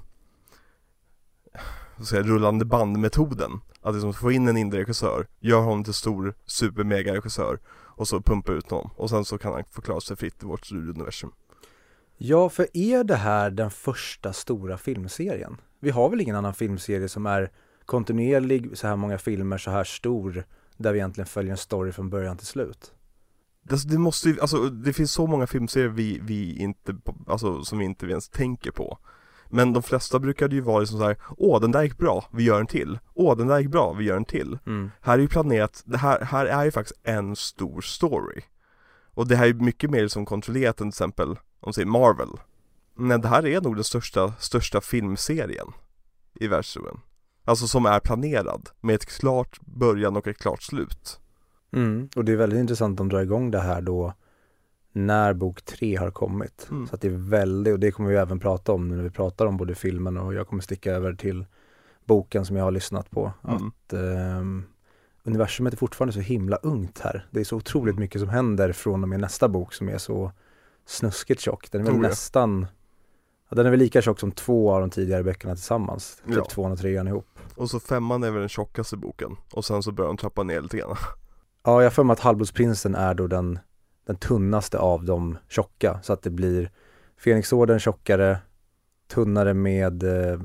Så 1.98 2.06
säga, 2.06 2.24
rullande 2.24 2.66
bandmetoden. 2.66 3.51
Att 3.82 3.94
liksom 3.94 4.13
få 4.13 4.32
in 4.32 4.48
en 4.48 4.58
indie-regissör, 4.58 5.28
gör 5.40 5.62
honom 5.62 5.84
till 5.84 5.94
stor 5.94 6.34
super-mega-regissör 6.46 7.60
och 7.70 8.08
så 8.08 8.22
pumpa 8.22 8.51
ut 8.51 8.72
honom. 8.72 8.90
Och 8.96 9.10
sen 9.10 9.25
så 9.25 9.38
kan 9.38 9.54
han 9.54 9.63
förklara 9.72 10.00
sig 10.00 10.18
fritt 10.18 10.44
i 10.44 10.46
vårt 10.46 10.66
studiouniversum 10.66 11.32
Ja, 12.24 12.50
för 12.50 12.68
är 12.74 13.04
det 13.04 13.16
här 13.16 13.50
den 13.50 13.72
första 13.72 14.34
stora 14.34 14.78
filmserien? 14.78 15.58
Vi 15.80 15.90
har 15.90 16.10
väl 16.10 16.22
ingen 16.22 16.36
annan 16.36 16.54
filmserie 16.54 17.10
som 17.10 17.25
är 17.25 17.51
kontinuerlig, 17.86 18.78
så 18.78 18.88
här 18.88 18.96
många 18.96 19.18
filmer, 19.18 19.58
så 19.58 19.72
här 19.72 19.84
stor, 19.84 20.44
där 20.78 20.92
vi 20.94 21.00
egentligen 21.00 21.28
följer 21.28 21.51
en 21.51 21.58
story 21.58 21.92
från 21.92 22.10
början 22.10 22.38
till 22.38 22.48
slut? 22.48 22.94
Alltså 23.70 23.88
det 23.88 23.98
måste 23.98 24.30
ju, 24.30 24.39
alltså 24.39 24.70
det 24.70 24.94
finns 24.94 25.12
så 25.12 25.27
många 25.27 25.48
filmserier 25.48 25.89
vi, 25.89 26.20
vi 26.24 26.58
inte, 26.58 26.96
alltså 27.27 27.63
som 27.63 27.80
vi 27.80 27.86
inte 27.86 28.06
ens 28.06 28.30
tänker 28.30 28.72
på. 28.72 28.98
Men 29.50 29.74
de 29.74 29.84
flesta 29.84 30.20
brukade 30.20 30.56
ju 30.56 30.62
vara 30.62 30.80
liksom 30.80 31.00
så 31.00 31.06
här, 31.06 31.18
åh 31.38 31.62
den 31.62 31.72
där 31.72 31.84
gick 31.84 31.98
bra, 31.98 32.25
vi 32.32 32.44
gör 32.44 32.60
en 32.60 32.68
till. 32.68 33.00
Åh 33.13 33.38
den 33.38 33.48
där 33.48 33.60
gick 33.60 33.70
bra, 33.70 33.94
vi 33.94 34.06
gör 34.06 34.18
en 34.18 34.25
till. 34.25 34.60
Mm. 34.65 34.91
Här 35.01 35.13
är 35.13 35.22
ju 35.22 35.27
planerat, 35.27 35.84
det 35.86 35.98
här, 35.98 36.22
här 36.22 36.46
är 36.46 36.65
ju 36.65 36.72
faktiskt 36.72 37.00
en 37.03 37.36
stor 37.36 37.82
story. 37.82 38.41
Och 39.13 39.27
det 39.27 39.36
här 39.36 39.48
är 39.48 39.53
mycket 39.53 39.89
mer 39.89 40.08
som 40.08 40.25
kontrollerat 40.25 40.82
än 40.82 40.91
till 40.91 40.96
exempel, 40.96 41.30
om 41.30 41.38
man 41.65 41.74
säger 41.74 41.88
Marvel. 41.88 42.30
Men 42.96 43.22
det 43.22 43.27
här 43.27 43.46
är 43.46 43.62
nog 43.62 43.75
den 43.75 43.84
största, 43.84 44.34
största 44.39 44.82
filmserien 44.82 45.68
i 46.34 46.48
världshistorien. 46.48 47.00
Alltså 47.46 47.68
som 47.68 47.86
är 47.86 48.00
planerad, 48.00 48.70
med 48.82 48.96
ett 48.96 49.06
klart 49.06 49.60
början 49.62 50.18
och 50.18 50.27
ett 50.27 50.38
klart 50.38 50.63
slut 50.63 51.21
Mm. 51.74 52.10
Och 52.16 52.25
det 52.25 52.32
är 52.32 52.36
väldigt 52.36 52.60
intressant 52.60 52.94
att 52.94 52.98
de 52.98 53.10
drar 53.10 53.22
igång 53.22 53.51
det 53.51 53.60
här 53.60 53.82
då 53.82 54.13
när 54.94 55.34
bok 55.34 55.62
tre 55.62 55.96
har 55.96 56.12
kommit. 56.12 56.68
Mm. 56.72 56.88
Så 56.88 56.96
att 56.96 57.01
det 57.01 57.08
är 57.08 57.30
väldigt, 57.30 57.74
och 57.74 57.80
det 57.80 57.92
kommer 57.92 58.10
vi 58.10 58.16
även 58.16 58.40
prata 58.40 58.72
om 58.72 58.88
nu 58.88 58.96
när 58.96 59.04
vi 59.04 59.10
pratar 59.10 59.46
om 59.46 59.58
både 59.58 59.75
filmen 59.75 60.18
och 60.18 60.34
jag 60.34 60.48
kommer 60.48 60.62
sticka 60.63 60.92
över 60.94 61.13
till 61.13 61.46
boken 62.06 62.46
som 62.46 62.56
jag 62.56 62.63
har 62.63 62.72
lyssnat 62.72 63.12
på. 63.12 63.34
Mm. 63.48 63.56
Att 63.68 63.94
ehm, 63.94 64.63
universumet 65.24 65.74
är 65.74 65.78
fortfarande 65.78 66.13
så 66.13 66.20
himla 66.20 66.56
ungt 66.58 67.00
här. 67.00 67.28
Det 67.32 67.40
är 67.40 67.44
så 67.44 67.56
otroligt 67.58 67.94
Mm. 67.94 68.01
mycket 68.01 68.22
som 68.22 68.30
händer 68.30 68.72
från 68.72 69.04
och 69.04 69.10
med 69.10 69.20
nästa 69.20 69.48
bok 69.50 69.74
som 69.74 69.90
är 69.90 69.98
så 69.98 70.32
snuskigt 70.86 71.42
tjock. 71.42 71.72
Den 71.72 71.82
är 71.82 71.86
väl 71.86 71.94
Tror 71.94 72.01
nästan, 72.04 72.68
ja, 73.50 73.56
den 73.56 73.66
är 73.66 73.70
väl 73.70 73.80
lika 73.80 74.01
tjock 74.01 74.20
som 74.20 74.32
två 74.32 74.72
av 74.72 74.82
de 74.82 74.90
tidigare 74.90 75.24
böckerna 75.24 75.56
tillsammans. 75.56 76.22
Typ 76.25 76.36
Ja. 76.36 76.46
tvåan 76.46 76.72
och 76.72 76.80
trean 76.80 77.08
ihop. 77.08 77.28
Och 77.56 77.70
så 77.70 77.80
femman 77.80 78.24
är 78.24 78.32
väl 78.32 78.40
den 78.40 78.50
tjockaste 78.50 78.98
boken 78.98 79.36
Och 79.54 79.66
sen 79.66 79.84
så 79.84 79.92
börjar 79.92 80.08
de 80.08 80.18
trappa 80.18 80.44
ner 80.44 80.62
lite 80.62 80.78
grann 80.78 80.96
Ja, 81.63 81.84
jag 81.84 81.94
för 81.94 82.03
mig 82.03 82.13
att 82.13 82.20
Halvblodsprinsen 82.20 82.96
är 82.96 83.13
då 83.13 83.27
den, 83.27 83.60
den 84.06 84.15
tunnaste 84.15 84.80
av 84.80 85.06
de 85.06 85.38
tjocka. 85.50 86.00
Så 86.03 86.13
att 86.13 86.22
det 86.22 86.30
blir 86.30 86.72
Fenixorden 87.18 87.80
tjockare, 87.80 88.38
tunnare 89.08 89.53
med 89.53 90.03
eh, 90.03 90.39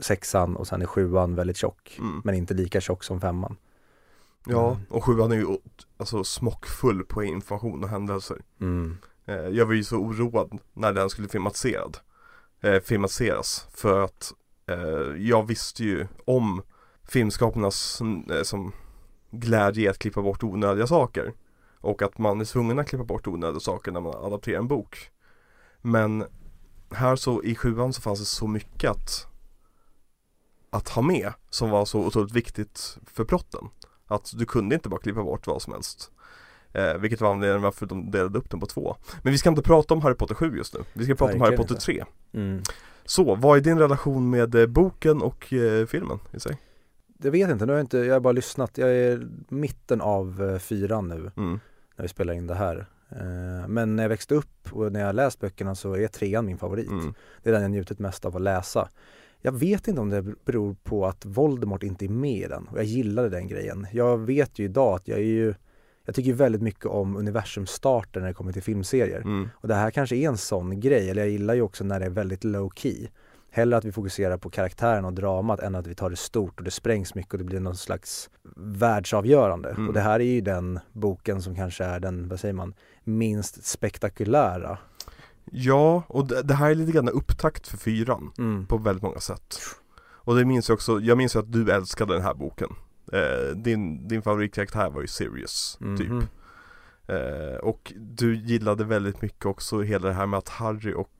sexan 0.00 0.56
och 0.56 0.66
sen 0.66 0.82
är 0.82 0.86
sjuan 0.86 1.34
väldigt 1.34 1.56
tjock. 1.56 1.96
mm. 1.98 2.20
Men 2.24 2.34
inte 2.34 2.54
lika 2.54 2.80
tjock 2.80 3.04
som 3.04 3.20
femman. 3.20 3.56
Ja, 4.46 4.70
Mm. 4.70 4.82
och 4.90 5.04
sjuan 5.04 5.32
är 5.32 5.36
ju 5.36 5.46
alltså 5.96 6.24
smockfull 6.24 7.04
på 7.04 7.22
information 7.24 7.84
och 7.84 7.90
händelser 7.90 8.36
Mm. 8.60 8.98
eh, 9.26 9.34
Jag 9.36 9.66
var 9.66 9.74
ju 9.74 9.84
så 9.84 9.96
oroad 9.96 10.58
när 10.74 10.92
den 10.92 11.10
skulle 11.10 11.28
filmatiserad 11.28 11.96
eh, 12.60 12.80
Filmatiseras 12.80 13.66
för 13.74 14.00
att 14.04 14.32
eh, 14.66 15.16
jag 15.18 15.46
visste 15.46 15.84
ju 15.84 16.06
om 16.24 16.62
filmskaparnas 17.04 18.00
eh, 18.30 18.42
som 18.42 18.72
glädje 19.30 19.84
i 19.84 19.88
att 19.88 19.98
klippa 19.98 20.22
bort 20.22 20.42
onödiga 20.42 20.86
saker. 20.86 21.32
Och 21.80 22.02
att 22.02 22.18
man 22.18 22.40
är 22.40 22.44
tvungen 22.44 22.78
att 22.78 22.88
klippa 22.88 23.04
bort 23.04 23.26
onödiga 23.26 23.60
saker 23.60 23.92
när 23.92 24.00
man 24.00 24.14
adapterar 24.24 24.58
en 24.58 24.68
bok. 24.68 25.10
Men 25.82 26.24
här 26.90 27.16
så 27.16 27.42
i 27.42 27.54
sjuan 27.54 27.92
så 27.92 28.02
fanns 28.02 28.18
det 28.20 28.24
så 28.26 28.46
mycket 28.46 28.90
att 28.90 29.26
att 30.70 30.88
ha 30.88 31.02
med 31.02 31.32
som 31.50 31.70
var 31.70 31.84
så 31.84 32.00
otroligt 32.06 32.32
viktigt 32.32 32.98
för 33.06 33.24
plotten. 33.24 33.68
Att 34.06 34.32
du 34.34 34.46
kunde 34.46 34.74
inte 34.74 34.88
bara 34.88 35.00
klippa 35.00 35.22
bort 35.22 35.46
vad 35.46 35.62
som 35.62 35.72
helst. 35.72 36.10
Eh, 36.72 36.94
Vilket 36.94 37.20
var 37.20 37.30
anledningen 37.30 37.62
varför 37.62 37.86
de 37.86 38.10
delade 38.10 38.38
upp 38.38 38.50
den 38.50 38.60
på 38.60 38.66
två. 38.66 38.96
Men 39.22 39.32
vi 39.32 39.38
ska 39.38 39.48
inte 39.48 39.62
prata 39.62 39.94
om 39.94 40.02
Harry 40.02 40.14
Potter 40.14 40.34
7 40.34 40.56
just 40.56 40.74
nu. 40.74 40.80
Vi 40.92 41.04
ska 41.04 41.14
prata 41.14 41.34
om 41.34 41.40
Harry 41.40 41.50
Verkligen 41.50 41.68
Potter 41.68 41.80
3 41.80 42.04
Mm. 42.32 42.62
Så, 43.04 43.34
vad 43.34 43.56
är 43.56 43.60
din 43.60 43.78
relation 43.78 44.30
med 44.30 44.54
eh, 44.54 44.66
boken 44.66 45.22
och 45.22 45.52
eh, 45.52 45.86
filmen 45.86 46.18
i 46.32 46.40
sig? 46.40 46.58
Jag 47.22 47.30
vet 47.30 47.50
inte, 47.50 47.66
nu 47.66 47.72
har 47.72 47.78
jag 47.78 47.84
inte, 47.84 47.98
jag 47.98 48.14
har 48.14 48.20
bara 48.20 48.32
lyssnat. 48.32 48.78
Jag 48.78 48.90
är 48.96 49.28
mitten 49.48 50.00
av 50.00 50.42
eh, 50.50 50.58
fyran 50.58 51.08
nu 51.08 51.30
Mm. 51.36 51.60
när 51.96 52.02
vi 52.02 52.08
spelar 52.08 52.34
in 52.34 52.46
det 52.46 52.54
här. 52.54 52.86
Eh, 53.10 53.68
men 53.68 53.96
när 53.96 54.04
jag 54.04 54.08
växte 54.08 54.34
upp 54.34 54.72
och 54.72 54.92
när 54.92 55.00
jag 55.00 55.14
läst 55.14 55.40
böckerna 55.40 55.74
så 55.74 55.96
är 55.96 56.08
trean 56.08 56.46
min 56.46 56.58
favorit. 56.58 56.90
Mm. 56.90 57.14
Det 57.42 57.50
är 57.50 57.52
den 57.52 57.62
jag 57.62 57.70
njutit 57.70 57.98
mest 57.98 58.24
av 58.24 58.36
att 58.36 58.42
läsa. 58.42 58.88
Jag 59.40 59.52
vet 59.52 59.88
inte 59.88 60.00
om 60.00 60.10
det 60.10 60.22
beror 60.44 60.76
på 60.82 61.06
att 61.06 61.26
Voldemort 61.26 61.82
inte 61.82 62.04
är 62.04 62.08
med 62.08 62.38
i 62.38 62.46
den 62.46 62.68
och 62.68 62.78
jag 62.78 62.84
gillade 62.84 63.28
den 63.28 63.46
grejen. 63.48 63.86
Jag 63.92 64.18
vet 64.18 64.58
ju 64.58 64.64
idag 64.64 64.94
att 64.94 65.08
jag 65.08 65.18
är 65.18 65.22
ju 65.22 65.54
jag 66.04 66.14
tycker 66.14 66.32
väldigt 66.32 66.62
mycket 66.62 66.86
om 66.86 67.16
universumstarter 67.16 68.20
när 68.20 68.26
det 68.28 68.34
kommer 68.34 68.52
till 68.52 68.62
filmserier. 68.62 69.20
Mm. 69.20 69.48
Och 69.54 69.68
det 69.68 69.74
här 69.74 69.90
kanske 69.90 70.16
är 70.16 70.28
en 70.28 70.36
sån 70.36 70.80
grej, 70.80 71.10
eller 71.10 71.22
jag 71.22 71.30
gillar 71.30 71.54
ju 71.54 71.62
också 71.62 71.84
när 71.84 72.00
det 72.00 72.06
är 72.06 72.10
väldigt 72.10 72.44
low 72.44 72.70
key. 72.76 73.08
Hellre 73.58 73.76
att 73.76 73.84
vi 73.84 73.92
fokuserar 73.92 74.36
på 74.38 74.50
karaktären 74.50 75.04
och 75.04 75.12
dramat 75.12 75.60
än 75.60 75.74
att 75.74 75.86
vi 75.86 75.94
tar 75.94 76.10
det 76.10 76.16
stort 76.16 76.58
och 76.58 76.64
det 76.64 76.70
sprängs 76.70 77.14
mycket 77.14 77.32
och 77.32 77.38
det 77.38 77.44
blir 77.44 77.60
någon 77.60 77.76
slags 77.76 78.30
världsavgörande. 78.56 79.70
Mm. 79.70 79.88
Och 79.88 79.94
det 79.94 80.00
här 80.00 80.20
är 80.20 80.24
ju 80.24 80.40
den 80.40 80.80
boken 80.92 81.42
som 81.42 81.54
kanske 81.54 81.84
är 81.84 82.00
den, 82.00 82.28
vad 82.28 82.40
säger 82.40 82.54
man, 82.54 82.74
minst 83.04 83.64
spektakulära. 83.66 84.78
Ja, 85.52 86.02
och 86.08 86.26
det, 86.26 86.42
det 86.42 86.54
här 86.54 86.70
är 86.70 86.74
lite 86.74 86.92
grann 86.92 87.08
upptakt 87.08 87.68
för 87.68 87.76
fyran 87.76 88.30
Mm. 88.38 88.66
på 88.66 88.76
väldigt 88.78 89.02
många 89.02 89.20
sätt 89.20 89.58
Och 90.06 90.36
det 90.36 90.44
minns 90.44 90.68
jag 90.68 90.74
också, 90.74 91.00
jag 91.00 91.18
minns 91.18 91.34
ju 91.36 91.38
att 91.40 91.52
du 91.52 91.70
älskade 91.70 92.14
den 92.14 92.22
här 92.22 92.34
boken 92.34 92.68
eh, 93.12 93.56
din, 93.56 94.08
din 94.08 94.22
favoritkaraktär 94.22 94.90
var 94.90 95.00
ju 95.00 95.06
Sirius, 95.06 95.78
typ 95.98 96.08
Mhm. 96.08 96.26
eh, 97.06 97.56
Och 97.62 97.92
du 97.96 98.36
gillade 98.36 98.84
väldigt 98.84 99.22
mycket 99.22 99.46
också 99.46 99.80
hela 99.80 100.08
det 100.08 100.14
här 100.14 100.26
med 100.26 100.38
att 100.38 100.48
Harry 100.48 100.94
och 100.94 101.10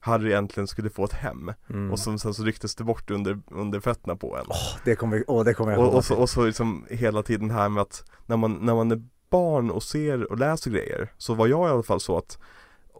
Harry 0.00 0.32
äntligen 0.32 0.66
skulle 0.66 0.90
få 0.90 1.04
ett 1.04 1.12
hem. 1.12 1.52
Mm. 1.70 1.90
och 1.90 1.98
som, 1.98 2.18
sen 2.18 2.34
så 2.34 2.44
rycktes 2.44 2.74
det 2.74 2.84
bort 2.84 3.10
under, 3.10 3.40
under 3.50 3.80
fötterna 3.80 4.16
på 4.16 4.36
en. 4.36 4.44
Det 4.84 4.96
kommer, 4.96 5.24
åh, 5.26 5.44
det 5.44 5.54
kommer 5.54 5.72
jag 5.72 5.80
och, 5.80 5.94
och, 5.94 6.04
så, 6.04 6.14
och 6.14 6.30
så 6.30 6.46
liksom 6.46 6.86
hela 6.90 7.22
tiden 7.22 7.50
här 7.50 7.68
med 7.68 7.80
att 7.80 8.04
när 8.26 8.36
man, 8.36 8.52
när 8.52 8.74
man 8.74 8.92
är 8.92 9.02
barn 9.30 9.70
och 9.70 9.82
ser 9.82 10.32
och 10.32 10.38
läser 10.38 10.70
grejer 10.70 11.12
Så 11.18 11.34
var 11.34 11.46
jag 11.46 11.68
i 11.68 11.72
alla 11.72 11.82
fall 11.82 12.00
så 12.00 12.18
att 12.18 12.38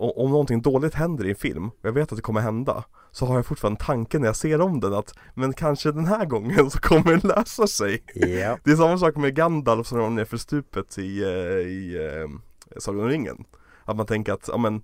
om 0.00 0.30
någonting 0.30 0.62
dåligt 0.62 0.94
händer 0.94 1.26
i 1.26 1.30
en 1.30 1.36
film 1.36 1.68
och 1.68 1.76
jag 1.82 1.92
vet 1.92 2.12
att 2.12 2.16
det 2.16 2.22
kommer 2.22 2.40
hända 2.40 2.84
Så 3.10 3.26
har 3.26 3.34
jag 3.36 3.46
fortfarande 3.46 3.84
tanken 3.84 4.20
när 4.20 4.28
jag 4.28 4.36
ser 4.36 4.60
om 4.60 4.80
den 4.80 4.94
att 4.94 5.14
Men 5.34 5.52
kanske 5.52 5.92
den 5.92 6.06
här 6.06 6.24
gången 6.24 6.70
så 6.70 6.78
kommer 6.78 7.16
det 7.16 7.26
lösa 7.26 7.66
sig. 7.66 8.02
Ja. 8.14 8.58
Det 8.64 8.70
är 8.70 8.76
samma 8.76 8.98
sak 8.98 9.16
med 9.16 9.34
Gandalf 9.34 9.86
som 9.86 9.98
ramlar 9.98 10.16
ner 10.16 10.24
för 10.24 10.36
stupet 10.36 10.98
i, 10.98 11.22
eh, 11.22 11.28
i 11.68 12.10
eh, 12.12 12.78
Sagan 12.78 13.00
om 13.00 13.08
ringen. 13.08 13.44
Att 13.84 13.96
man 13.96 14.06
tänker 14.06 14.32
att, 14.32 14.48
ja 14.48 14.58
men 14.58 14.82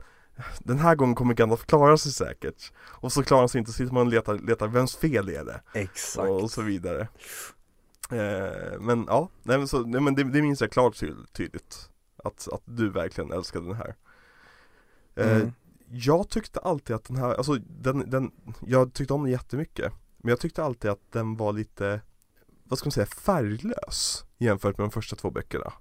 den 0.58 0.78
här 0.78 0.94
gången 0.94 1.14
kommer 1.14 1.34
Gandalf 1.34 1.66
klara 1.66 1.96
sig 1.96 2.12
säkert 2.12 2.72
Och 2.76 3.12
så 3.12 3.22
klarar 3.22 3.40
han 3.40 3.48
sig 3.48 3.58
inte, 3.58 3.70
så 3.70 3.76
sitter 3.76 3.94
man 3.94 4.06
och 4.06 4.12
letar, 4.12 4.38
letar 4.38 4.68
vems 4.68 4.96
fel 4.96 5.28
är 5.28 5.44
det? 5.44 5.60
Exakt. 5.74 6.28
och 6.28 6.50
så 6.50 6.62
vidare 6.62 7.08
eh, 8.10 8.80
Men 8.80 9.04
ja, 9.08 9.28
nej, 9.42 9.58
men, 9.58 9.68
så, 9.68 9.80
nej, 9.80 10.00
men 10.00 10.14
det, 10.14 10.24
det 10.24 10.42
minns 10.42 10.60
jag 10.60 10.70
klart 10.70 11.00
ty 11.00 11.12
tydligt 11.32 11.90
att, 12.16 12.48
att 12.52 12.62
du 12.64 12.90
verkligen 12.90 13.32
älskade 13.32 13.66
den 13.66 13.76
här 13.76 13.94
eh, 15.14 15.36
Mm. 15.36 15.52
Jag 15.88 16.28
tyckte 16.28 16.60
alltid 16.60 16.96
att 16.96 17.04
den 17.04 17.16
här, 17.16 17.34
alltså 17.34 17.54
den, 17.54 18.10
den, 18.10 18.30
jag 18.66 18.92
tyckte 18.92 19.14
om 19.14 19.22
den 19.22 19.32
jättemycket 19.32 19.92
Men 20.16 20.30
jag 20.30 20.40
tyckte 20.40 20.64
alltid 20.64 20.90
att 20.90 21.12
den 21.12 21.36
var 21.36 21.52
lite, 21.52 22.00
vad 22.64 22.78
ska 22.78 22.86
man 22.86 22.92
säga, 22.92 23.06
färglös 23.06 24.24
jämfört 24.38 24.78
med 24.78 24.84
de 24.84 24.90
första 24.90 25.16
två 25.16 25.30
böckerna 25.30 25.72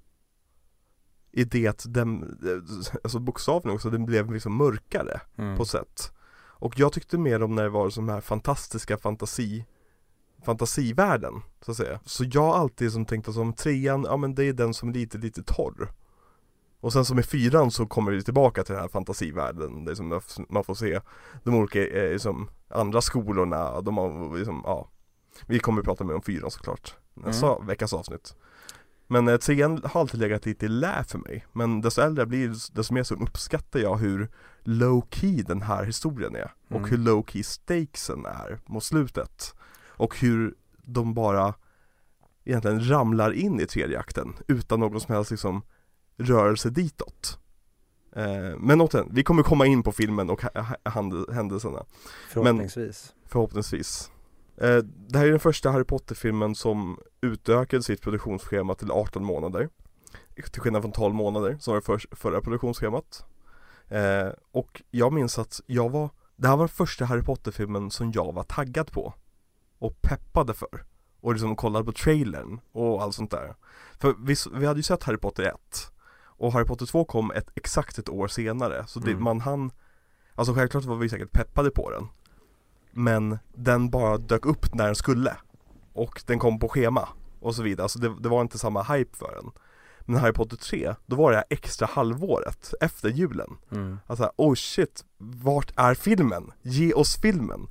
I 1.35 1.43
det 1.43 1.67
att 1.67 1.85
den, 1.87 2.39
alltså 3.03 3.19
bokstavligen 3.19 3.75
också, 3.75 3.89
den 3.89 4.05
blev 4.05 4.31
liksom 4.31 4.55
mörkare 4.57 5.21
Mm. 5.37 5.57
på 5.57 5.65
sätt. 5.65 6.11
Och 6.63 6.79
jag 6.79 6.93
tyckte 6.93 7.17
mer 7.17 7.43
om 7.43 7.55
när 7.55 7.63
det 7.63 7.69
var 7.69 7.91
de 7.95 8.09
här 8.09 8.21
fantastiska 8.21 8.97
fantasi 8.97 9.65
Fantasivärlden, 10.45 11.41
så 11.61 11.71
att 11.71 11.77
säga. 11.77 11.99
Så 12.05 12.23
jag 12.31 12.41
har 12.41 12.55
alltid 12.55 12.91
som 12.91 13.05
tänkt 13.05 13.27
att 13.27 13.33
som 13.33 13.53
trean, 13.53 14.03
ja 14.09 14.17
men 14.17 14.35
det 14.35 14.43
är 14.45 14.53
den 14.53 14.73
som 14.73 14.89
är 14.89 14.93
lite, 14.93 15.17
lite 15.17 15.43
torr. 15.43 15.91
Och 16.79 16.93
sen 16.93 17.05
som 17.05 17.19
i 17.19 17.23
fyran 17.23 17.71
så 17.71 17.85
kommer 17.85 18.11
vi 18.11 18.23
tillbaka 18.23 18.63
till 18.63 18.73
den 18.73 18.81
här 18.81 18.89
fantasivärlden, 18.89 19.85
det 19.85 19.95
som 19.95 20.21
man 20.49 20.63
får 20.63 20.75
se 20.75 20.99
de 21.43 21.55
olika 21.55 21.87
eh, 21.87 22.11
liksom, 22.11 22.49
andra 22.67 23.01
skolorna, 23.01 23.81
de 23.81 23.97
har 23.97 24.37
liksom, 24.37 24.61
ja. 24.65 24.89
Vi 25.47 25.59
kommer 25.59 25.79
att 25.79 25.85
prata 25.85 26.03
mer 26.03 26.15
om 26.15 26.21
fyran 26.21 26.51
såklart, 26.51 26.95
nästa 27.13 27.55
mm. 27.55 27.67
veckas 27.67 27.93
avsnitt 27.93 28.35
Men 29.07 29.39
trean 29.39 29.81
har 29.83 30.01
alltid 30.01 30.19
legat 30.19 30.45
lite 30.45 30.65
i 30.65 30.69
lä 30.69 31.03
för 31.07 31.17
mig, 31.17 31.45
men 31.53 31.81
desto 31.81 32.01
äldre 32.01 32.21
jag 32.21 32.27
blir, 32.29 32.49
desto 32.73 32.93
mer 32.93 33.03
så 33.03 33.15
uppskattar 33.15 33.79
jag 33.79 33.97
hur 33.97 34.29
low 34.63 35.07
key 35.11 35.43
den 35.43 35.61
här 35.61 35.83
historien 35.83 36.35
är 36.35 36.53
mm. 36.69 36.81
och 36.81 36.89
hur 36.89 36.97
low 36.97 37.25
key 37.27 37.43
stakesen 37.43 38.25
är 38.25 38.59
mot 38.65 38.83
slutet 38.83 39.55
och 39.87 40.19
hur 40.19 40.55
de 40.81 41.13
bara 41.13 41.53
egentligen 42.45 42.89
ramlar 42.89 43.31
in 43.31 43.59
i 43.59 43.65
tredje 43.65 43.99
akten 43.99 44.33
utan 44.47 44.79
någon 44.79 44.99
som 44.99 45.15
helst 45.15 45.31
liksom 45.31 45.61
rörelse 46.17 46.69
ditåt. 46.69 47.39
Eh, 48.15 48.57
men 48.57 48.81
återigen, 48.81 49.09
vi 49.11 49.23
kommer 49.23 49.43
komma 49.43 49.65
in 49.65 49.83
på 49.83 49.91
filmen 49.91 50.29
och 50.29 50.41
händelserna. 51.33 51.85
Förhoppningsvis. 52.29 53.13
Men, 53.15 53.29
förhoppningsvis. 53.29 54.11
Eh, 54.57 54.77
det 54.77 55.17
här 55.17 55.25
är 55.25 55.31
den 55.31 55.39
första 55.39 55.71
Harry 55.71 55.83
Potter-filmen 55.83 56.55
som 56.55 56.99
utökade 57.21 57.83
sitt 57.83 58.01
produktionsschema 58.01 58.75
till 58.75 58.91
18 58.91 59.23
månader. 59.23 59.69
Till 60.51 60.61
skillnad 60.61 60.81
från 60.81 60.91
12 60.91 61.15
månader 61.15 61.57
som 61.59 61.73
var 61.73 61.81
för, 61.81 62.01
förra 62.11 62.41
produktionsschemat. 62.41 63.25
Eh, 63.87 64.29
och 64.51 64.81
jag 64.91 65.13
minns 65.13 65.39
att 65.39 65.61
jag 65.65 65.89
var, 65.89 66.09
det 66.35 66.47
här 66.47 66.57
var 66.57 66.63
den 66.63 66.69
första 66.69 67.05
Harry 67.05 67.21
Potter-filmen 67.21 67.91
som 67.91 68.11
jag 68.11 68.33
var 68.33 68.43
taggad 68.43 68.91
på. 68.91 69.13
Och 69.79 70.01
peppade 70.01 70.53
för. 70.53 70.85
Och 71.21 71.33
liksom 71.33 71.55
kollade 71.55 71.85
på 71.85 71.91
trailern 71.91 72.59
och 72.71 73.03
allt 73.03 73.15
sånt 73.15 73.31
där. 73.31 73.55
För 73.99 74.15
vi, 74.25 74.35
vi 74.59 74.65
hade 74.65 74.79
ju 74.79 74.83
sett 74.83 75.03
Harry 75.03 75.17
Potter 75.17 75.43
1 75.43 75.55
och 76.35 76.53
Harry 76.53 76.65
Potter 76.65 76.85
2 76.85 77.05
kom 77.05 77.31
ett, 77.31 77.49
exakt 77.55 77.97
ett 77.97 78.09
år 78.09 78.27
senare, 78.27 78.87
så 78.87 78.99
det, 78.99 79.11
mm. 79.11 79.23
man 79.23 79.41
hann 79.41 79.71
Alltså 80.35 80.53
självklart 80.53 80.83
var 80.83 80.95
vi 80.95 81.09
säkert 81.09 81.31
peppade 81.31 81.71
på 81.71 81.89
den 81.89 82.07
Men 82.93 83.39
den 83.55 83.89
bara 83.89 84.17
dök 84.17 84.45
upp 84.45 84.73
när 84.73 84.85
den 84.85 84.95
skulle. 84.95 85.37
Och 85.93 86.23
den 86.25 86.39
kom 86.39 86.59
på 86.59 86.69
schema 86.69 87.09
och 87.39 87.55
så 87.55 87.63
vidare, 87.63 87.83
alltså 87.83 87.99
det, 87.99 88.15
det 88.19 88.29
var 88.29 88.41
inte 88.41 88.57
samma 88.59 88.83
hype 88.83 89.17
för 89.17 89.35
den. 89.35 89.51
Men 90.01 90.19
Harry 90.19 90.33
Potter 90.33 90.57
3, 90.57 90.95
då 91.05 91.15
var 91.15 91.31
det 91.31 91.37
här 91.37 91.45
extra 91.49 91.87
halvåret 91.87 92.73
efter 92.81 93.09
julen. 93.09 93.57
Mm. 93.71 93.97
Alltså 94.07 94.31
oh 94.35 94.55
shit, 94.55 95.05
vart 95.17 95.71
är 95.75 95.93
filmen? 95.93 96.51
Ge 96.61 96.93
oss 96.93 97.17
filmen! 97.21 97.67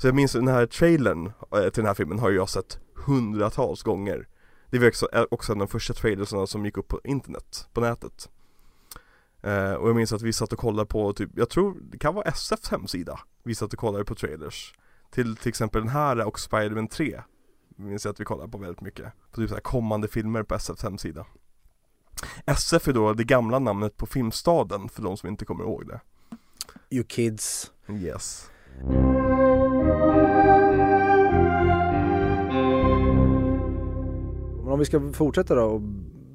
Så 0.00 0.06
jag 0.08 0.14
minns 0.14 0.32
den 0.32 0.48
här 0.48 0.66
trailern 0.66 1.26
eh, 1.52 1.60
till 1.62 1.70
den 1.82 1.86
här 1.86 1.94
filmen 1.94 2.18
har 2.18 2.30
jag 2.30 2.48
sett 2.48 2.78
hundratals 3.06 3.82
gånger. 3.82 4.28
Det 4.70 4.78
var 4.78 4.88
också, 4.88 5.08
också 5.30 5.52
en 5.52 5.60
av 5.60 5.66
de 5.66 5.72
första 5.72 5.94
trailersarna 5.94 6.46
som 6.46 6.64
gick 6.64 6.76
upp 6.76 6.88
på 6.88 7.00
internet, 7.04 7.68
på 7.72 7.80
nätet. 7.80 8.28
Eh, 9.42 9.72
Och 9.72 9.88
jag 9.88 9.96
minns 9.96 10.12
att 10.12 10.22
vi 10.22 10.32
satt 10.32 10.52
och 10.52 10.58
kollade 10.58 10.86
på 10.86 11.12
typ, 11.12 11.30
jag 11.34 11.48
tror 11.48 11.76
det 11.90 11.98
kan 11.98 12.14
vara 12.14 12.24
SFs 12.24 12.68
hemsida 12.70 13.20
Vi 13.46 13.54
satt 13.54 13.72
och 13.72 13.78
kollade 13.78 14.04
på 14.04 14.14
trailers. 14.14 14.74
Till 15.10 15.36
till 15.36 15.48
exempel 15.48 15.80
den 15.80 15.90
här 15.90 16.26
och 16.26 16.40
Spiderman 16.40 16.88
3 16.88 17.22
Minns 17.76 18.04
jag 18.04 18.12
att 18.12 18.20
vi 18.20 18.24
kollade 18.24 18.50
på 18.50 18.58
väldigt 18.58 18.80
mycket. 18.80 19.12
På 19.30 19.40
typ 19.40 19.48
så 19.48 19.54
här 19.54 19.62
kommande 19.62 20.08
filmer 20.08 20.42
på 20.42 20.54
SFs 20.54 20.82
hemsida. 20.82 21.26
SF 22.46 22.88
är 22.88 22.92
då 22.92 23.12
det 23.12 23.24
gamla 23.24 23.58
namnet 23.58 23.96
på 23.96 24.06
Filmstaden 24.06 24.88
för 24.88 25.02
de 25.02 25.16
som 25.16 25.28
inte 25.28 25.44
kommer 25.44 25.64
ihåg 25.64 25.88
det. 25.88 26.00
You 26.90 27.04
kids. 27.04 27.72
Yes. 27.88 28.50
Om 34.66 34.78
vi 34.78 34.84
ska 34.84 35.12
fortsätta 35.12 35.54
då 35.54 35.64
och 35.64 35.82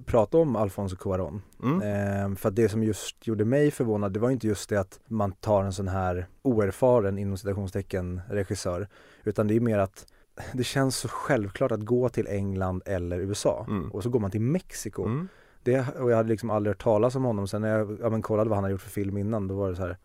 prata 0.09 0.37
om 0.37 0.55
Alfonso 0.55 0.95
Cuarón. 0.95 1.41
Mm. 1.63 1.81
Eh, 1.81 2.35
för 2.35 2.49
att 2.49 2.55
det 2.55 2.69
som 2.69 2.83
just 2.83 3.27
gjorde 3.27 3.45
mig 3.45 3.71
förvånad, 3.71 4.13
det 4.13 4.19
var 4.19 4.29
inte 4.29 4.47
just 4.47 4.69
det 4.69 4.79
att 4.79 4.99
man 5.07 5.31
tar 5.31 5.63
en 5.63 5.73
sån 5.73 5.87
här 5.87 6.27
oerfaren 6.41 7.17
inom 7.17 7.37
citationstecken 7.37 8.21
regissör. 8.29 8.87
Utan 9.23 9.47
det 9.47 9.55
är 9.55 9.59
mer 9.59 9.77
att 9.77 10.05
det 10.53 10.63
känns 10.63 10.97
så 10.97 11.07
självklart 11.07 11.71
att 11.71 11.85
gå 11.85 12.09
till 12.09 12.27
England 12.27 12.81
eller 12.85 13.19
USA 13.19 13.65
mm. 13.69 13.91
och 13.91 14.03
så 14.03 14.09
går 14.09 14.19
man 14.19 14.31
till 14.31 14.41
Mexiko. 14.41 15.05
Mm. 15.05 15.27
Det, 15.63 15.97
och 15.97 16.11
jag 16.11 16.17
hade 16.17 16.29
liksom 16.29 16.49
aldrig 16.49 16.75
hört 16.75 16.83
talas 16.83 17.15
om 17.15 17.23
honom. 17.23 17.47
Sen 17.47 17.61
när 17.61 17.77
jag 17.77 17.97
ja, 18.01 18.09
men 18.09 18.21
kollade 18.21 18.49
vad 18.49 18.57
han 18.57 18.63
hade 18.63 18.71
gjort 18.71 18.81
för 18.81 18.89
film 18.89 19.17
innan, 19.17 19.47
då 19.47 19.55
var 19.55 19.69
det 19.69 19.75
så 19.75 19.81
här 19.81 19.97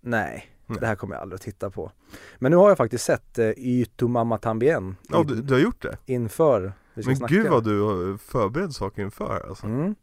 Nej, 0.00 0.46
det 0.80 0.86
här 0.86 0.94
kommer 0.94 1.14
jag 1.14 1.22
aldrig 1.22 1.36
att 1.36 1.42
titta 1.42 1.70
på. 1.70 1.92
Men 2.38 2.50
nu 2.50 2.56
har 2.56 2.68
jag 2.68 2.78
faktiskt 2.78 3.04
sett 3.04 3.38
eh, 3.38 3.50
Y 3.56 3.84
tu 3.84 4.08
mamma 4.08 4.38
tambien. 4.38 4.96
Ja, 5.08 5.24
du, 5.28 5.42
du 5.42 5.54
har 5.54 5.60
gjort 5.60 5.82
det? 5.82 5.98
Inför 6.06 6.72
vi 7.00 7.02
ska 7.02 7.10
Men 7.10 7.16
snacka. 7.16 7.34
gud 7.34 7.50
vad 7.50 7.64
du 7.64 7.80
har 7.80 8.16
förberett 8.16 8.72
saker 8.72 9.02
inför 9.02 9.48
alltså. 9.48 9.66
Mm. 9.66 9.94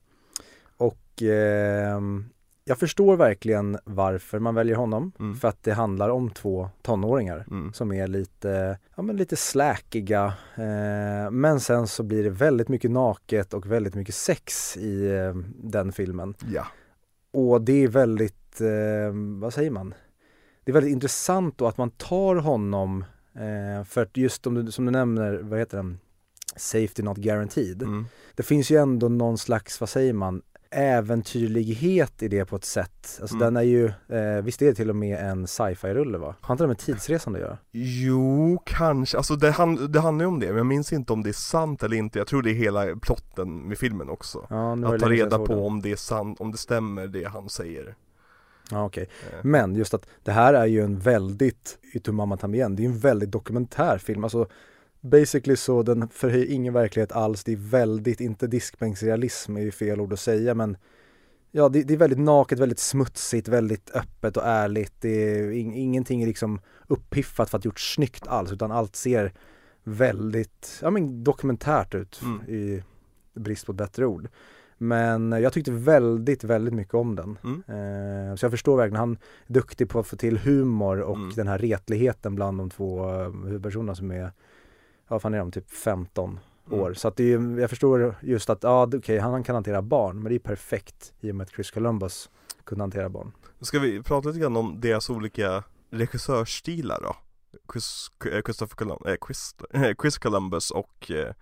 Och 0.77 1.23
eh, 1.23 2.01
jag 2.67 2.79
förstår 2.79 3.17
verkligen 3.17 3.77
varför 3.83 4.39
man 4.39 4.55
väljer 4.55 4.75
honom. 4.75 5.11
Mm. 5.19 5.35
För 5.35 5.47
att 5.47 5.63
det 5.63 5.73
handlar 5.73 6.09
om 6.09 6.29
två 6.29 6.69
tonåringar 6.81 7.45
mm. 7.51 7.73
som 7.73 7.91
är 7.91 8.07
lite, 8.07 8.79
ja 8.95 9.03
men 9.03 9.17
lite 9.17 9.35
släkiga. 9.35 10.33
Eh, 10.55 11.31
men 11.31 11.59
sen 11.59 11.87
så 11.87 12.03
blir 12.03 12.23
det 12.23 12.29
väldigt 12.29 12.67
mycket 12.67 12.91
naket 12.91 13.53
och 13.53 13.71
väldigt 13.71 13.95
mycket 13.95 14.15
sex 14.15 14.77
i 14.77 15.11
eh, 15.11 15.35
den 15.55 15.91
filmen. 15.91 16.33
Ja. 16.53 16.67
Och 17.33 17.61
det 17.61 17.83
är 17.83 17.87
väldigt, 17.87 18.61
eh, 18.61 19.39
vad 19.39 19.53
säger 19.53 19.71
man? 19.71 19.93
Det 20.63 20.71
är 20.71 20.73
väldigt 20.73 20.93
intressant 20.93 21.57
då 21.57 21.67
att 21.67 21.77
man 21.77 21.89
tar 21.89 22.35
honom 22.35 23.05
eh, 23.33 23.83
för 23.85 24.01
att 24.01 24.17
just 24.17 24.47
om 24.47 24.53
du, 24.53 24.71
som 24.71 24.85
du 24.85 24.91
nämner, 24.91 25.39
vad 25.43 25.59
heter 25.59 25.77
den? 25.77 25.99
Safety 26.57 27.03
Not 27.03 27.17
Guaranteed. 27.17 27.81
Mm. 27.81 28.05
Det 28.35 28.43
finns 28.43 28.71
ju 28.71 28.77
ändå 28.77 29.09
någon 29.09 29.37
slags, 29.37 29.79
vad 29.79 29.89
säger 29.89 30.13
man, 30.13 30.41
äventyrlighet 30.71 32.23
i 32.23 32.27
det 32.27 32.45
på 32.45 32.55
ett 32.55 32.65
sätt. 32.65 33.19
Alltså 33.21 33.35
mm. 33.35 33.45
den 33.45 33.57
är 33.57 33.61
ju, 33.61 33.85
eh, 33.85 34.43
visst 34.43 34.61
är 34.61 34.65
det 34.65 34.75
till 34.75 34.89
och 34.89 34.95
med 34.95 35.19
en 35.19 35.47
sci-fi-rulle 35.47 36.17
va? 36.17 36.35
Har 36.41 36.53
inte 36.53 36.63
det 36.63 36.67
med 36.67 36.77
tidsresande 36.77 37.39
att 37.39 37.45
göra? 37.45 37.57
Jo, 37.71 38.61
kanske, 38.65 39.17
alltså 39.17 39.35
det, 39.35 39.51
hand, 39.51 39.89
det 39.89 39.99
handlar 39.99 40.23
ju 40.23 40.27
om 40.27 40.39
det, 40.39 40.47
men 40.47 40.57
jag 40.57 40.65
minns 40.65 40.93
inte 40.93 41.13
om 41.13 41.23
det 41.23 41.29
är 41.29 41.33
sant 41.33 41.83
eller 41.83 41.97
inte. 41.97 42.19
Jag 42.19 42.27
tror 42.27 42.41
det 42.41 42.51
är 42.51 42.53
hela 42.53 42.95
plotten 42.95 43.67
med 43.67 43.77
filmen 43.77 44.09
också. 44.09 44.47
Ja, 44.49 44.73
att 44.73 44.99
ta 44.99 45.09
reda 45.09 45.39
på 45.39 45.67
om 45.67 45.81
det 45.81 45.91
är 45.91 45.95
sant, 45.95 46.41
om 46.41 46.51
det 46.51 46.57
stämmer 46.57 47.07
det 47.07 47.23
han 47.23 47.49
säger. 47.49 47.95
Ja 48.71 48.85
okej, 48.85 49.07
okay. 49.27 49.39
men 49.43 49.75
just 49.75 49.93
att 49.93 50.07
det 50.23 50.31
här 50.31 50.53
är 50.53 50.65
ju 50.65 50.81
en 50.81 50.99
väldigt, 50.99 51.77
Itumama 51.93 52.37
Tamien, 52.37 52.75
det 52.75 52.81
är 52.81 52.83
ju 52.83 52.91
en 52.91 52.99
väldigt 52.99 53.31
dokumentär 53.31 53.97
film. 53.97 54.23
Alltså 54.23 54.47
basically 55.01 55.55
så, 55.55 55.83
den 55.83 56.09
förhöjer 56.09 56.45
ingen 56.45 56.73
verklighet 56.73 57.11
alls. 57.11 57.43
Det 57.43 57.51
är 57.51 57.57
väldigt, 57.57 58.21
inte 58.21 58.47
diskbänksrealism 58.47 59.57
är 59.57 59.61
ju 59.61 59.71
fel 59.71 60.01
ord 60.01 60.13
att 60.13 60.19
säga 60.19 60.53
men 60.53 60.77
Ja, 61.51 61.69
det, 61.69 61.83
det, 61.83 61.93
är 61.93 61.97
väldigt 61.97 62.19
naket, 62.19 62.59
väldigt 62.59 62.79
smutsigt, 62.79 63.47
väldigt 63.47 63.91
öppet 63.91 64.37
och 64.37 64.43
ärligt. 64.45 64.93
Det 65.01 65.09
är, 65.09 65.51
in, 65.51 65.73
ingenting 65.73 66.21
är 66.21 66.27
liksom 66.27 66.59
uppiffat 66.87 67.49
för 67.49 67.57
att 67.57 67.65
gjort 67.65 67.79
snyggt 67.79 68.27
alls 68.27 68.51
utan 68.51 68.71
allt 68.71 68.95
ser 68.95 69.33
väldigt, 69.83 70.79
ja 70.81 70.89
men 70.89 71.23
dokumentärt 71.23 71.95
ut 71.95 72.21
mm. 72.23 72.41
i 72.49 72.83
brist 73.33 73.65
på 73.65 73.71
ett 73.71 73.77
bättre 73.77 74.05
ord. 74.05 74.29
Men 74.77 75.31
jag 75.31 75.53
tyckte 75.53 75.71
väldigt, 75.71 76.43
väldigt 76.43 76.73
mycket 76.73 76.93
om 76.93 77.15
den. 77.15 77.37
Mm. 77.43 77.63
Eh, 77.67 78.35
så 78.35 78.45
jag 78.45 78.51
förstår 78.51 78.77
verkligen, 78.77 78.99
han 78.99 79.17
är 79.47 79.53
duktig 79.53 79.89
på 79.89 79.99
att 79.99 80.07
få 80.07 80.15
till 80.15 80.37
humor 80.37 80.99
och 80.99 81.15
mm. 81.15 81.31
den 81.35 81.47
här 81.47 81.57
retligheten 81.57 82.35
bland 82.35 82.57
de 82.57 82.69
två 82.69 83.09
eh, 83.09 83.31
huvudpersonerna 83.45 83.95
som 83.95 84.11
är 84.11 84.31
ja 85.07 85.19
fan 85.19 85.33
är 85.33 85.37
de, 85.37 85.51
typ 85.51 85.71
15 85.71 86.39
mm. 86.67 86.79
år. 86.79 86.93
Så 86.93 87.07
att 87.07 87.15
det 87.15 87.33
är, 87.33 87.59
jag 87.59 87.69
förstår 87.69 88.15
just 88.21 88.49
att, 88.49 88.63
ja 88.63 88.83
okej 88.83 88.97
okay, 88.97 89.19
han 89.19 89.43
kan 89.43 89.55
hantera 89.55 89.81
barn, 89.81 90.23
men 90.23 90.29
det 90.29 90.35
är 90.35 90.39
perfekt 90.39 91.13
i 91.19 91.31
och 91.31 91.35
med 91.35 91.43
att 91.43 91.51
Chris 91.51 91.71
Columbus 91.71 92.29
kunde 92.63 92.83
hantera 92.83 93.09
barn. 93.09 93.31
Ska 93.61 93.79
vi 93.79 94.03
prata 94.03 94.27
lite 94.27 94.39
grann 94.39 94.57
om 94.57 94.79
deras 94.81 95.09
olika 95.09 95.63
regissörsstilar 95.89 96.99
då? 97.01 97.15
Chris, 97.73 98.11
eh, 98.25 98.41
Christopher 98.45 98.75
Columbus, 98.75 99.07
äh, 99.07 99.17
Chris, 99.27 99.55
Chris 100.01 100.17
Columbus 100.17 100.71
och 100.71 101.11
äh, 101.11 101.33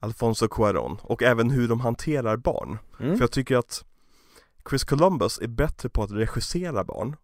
Alfonso 0.00 0.46
Cuarón 0.46 0.98
och 1.02 1.22
även 1.22 1.50
hur 1.50 1.68
de 1.68 1.80
hanterar 1.80 2.36
barn. 2.36 2.78
Mm. 3.00 3.16
För 3.16 3.22
jag 3.22 3.32
tycker 3.32 3.56
att 3.56 3.84
Chris 4.70 4.84
Columbus 4.84 5.38
är 5.38 5.48
bättre 5.48 5.88
på 5.88 6.02
att 6.02 6.10
regissera 6.10 6.84
barn 6.84 7.16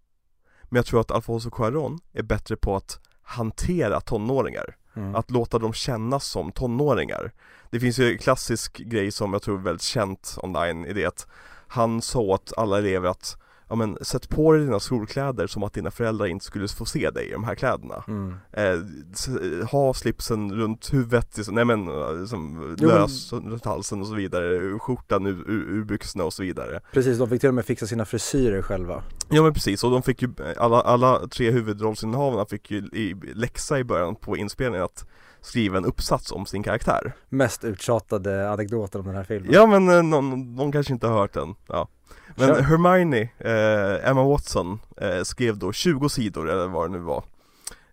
Men 0.62 0.76
jag 0.76 0.86
tror 0.86 1.00
att 1.00 1.10
Alfonso 1.10 1.50
Cuarón 1.50 1.98
är 2.12 2.22
bättre 2.22 2.56
på 2.56 2.76
att 2.76 3.00
hantera 3.22 4.00
tonåringar 4.00 4.76
Mm. 4.96 5.14
Att 5.14 5.30
låta 5.30 5.58
dem 5.58 5.72
kännas 5.72 6.26
som 6.26 6.52
tonåringar 6.52 7.32
Det 7.70 7.80
finns 7.80 7.98
ju 7.98 8.12
en 8.12 8.18
klassisk 8.18 8.76
grej 8.76 9.10
som 9.10 9.32
jag 9.32 9.42
tror 9.42 9.58
är 9.58 9.62
väldigt 9.62 9.82
känt 9.82 10.38
online 10.42 10.86
i 10.86 10.92
det 10.92 11.04
att 11.04 11.26
Han 11.68 12.02
sa 12.02 12.20
åt 12.20 12.52
alla 12.56 12.78
elever 12.78 13.08
att 13.08 13.36
ja 13.68 13.76
men 13.76 13.98
sätt 14.00 14.28
på 14.28 14.52
dig 14.52 14.62
dina 14.62 14.80
skolkläder 14.80 15.46
som 15.46 15.62
att 15.62 15.72
dina 15.72 15.90
föräldrar 15.90 16.26
inte 16.26 16.44
skulle 16.44 16.68
få 16.68 16.84
se 16.84 17.10
dig 17.10 17.28
i 17.28 17.32
de 17.32 17.44
här 17.44 17.54
kläderna. 17.54 18.04
Mm. 18.08 18.34
eh, 18.52 19.68
Ha 19.68 19.94
slipsen 19.94 20.54
runt 20.54 20.92
huvudet, 20.92 21.38
nej 21.48 21.64
men 21.64 21.86
liksom, 22.20 22.76
lös 22.78 23.32
men... 23.32 23.50
runt 23.50 23.64
halsen 23.64 24.00
och 24.00 24.06
så 24.06 24.14
vidare 24.14 24.78
Skjortan 24.78 25.26
ur, 25.26 25.50
ur, 25.50 25.78
ur 25.78 25.84
byxorna 25.84 26.24
och 26.24 26.32
så 26.32 26.42
vidare. 26.42 26.80
Precis, 26.92 27.18
de 27.18 27.28
fick 27.28 27.40
till 27.40 27.48
och 27.48 27.54
med 27.54 27.64
fixa 27.64 27.86
sina 27.86 28.04
frisyrer 28.04 28.62
själva. 28.62 29.02
Ja 29.30 29.42
men 29.42 29.54
precis, 29.54 29.84
och 29.84 29.90
de 29.90 30.02
fick 30.02 30.22
ju, 30.22 30.28
alla, 30.56 30.80
alla 30.80 31.28
tre 31.28 31.50
huvudrollsinnehavarna 31.50 32.46
fick 32.46 32.70
ju 32.70 32.78
i 32.78 33.14
läxa 33.34 33.78
i 33.78 33.84
början 33.84 34.14
på 34.16 34.36
inspelningen 34.36 34.84
att 34.84 35.06
skriva 35.40 35.78
en 35.78 35.84
uppsats 35.84 36.32
om 36.32 36.46
sin 36.46 36.62
karaktär. 36.62 37.12
Mest 37.28 37.64
uttjatade 37.64 38.50
anekdoten 38.50 39.00
om 39.00 39.06
den 39.06 39.16
här 39.16 39.24
filmen. 39.24 39.52
Ja 39.52 39.66
men 39.66 39.88
eh, 39.88 40.02
någon, 40.02 40.54
någon 40.54 40.72
kanske 40.72 40.92
inte 40.92 41.06
har 41.06 41.18
hört 41.18 41.32
den, 41.32 41.54
ja 41.66 41.88
Men 42.34 42.48
Kör. 42.48 42.62
Hermione, 42.62 43.20
eh, 43.38 44.10
Emma 44.10 44.24
Watson, 44.24 44.78
eh, 44.96 45.22
skrev 45.22 45.58
då 45.58 45.72
20 45.72 46.08
sidor 46.08 46.50
eller 46.50 46.66
vad 46.68 46.90
det 46.90 46.92
nu 46.98 47.04
var 47.04 47.24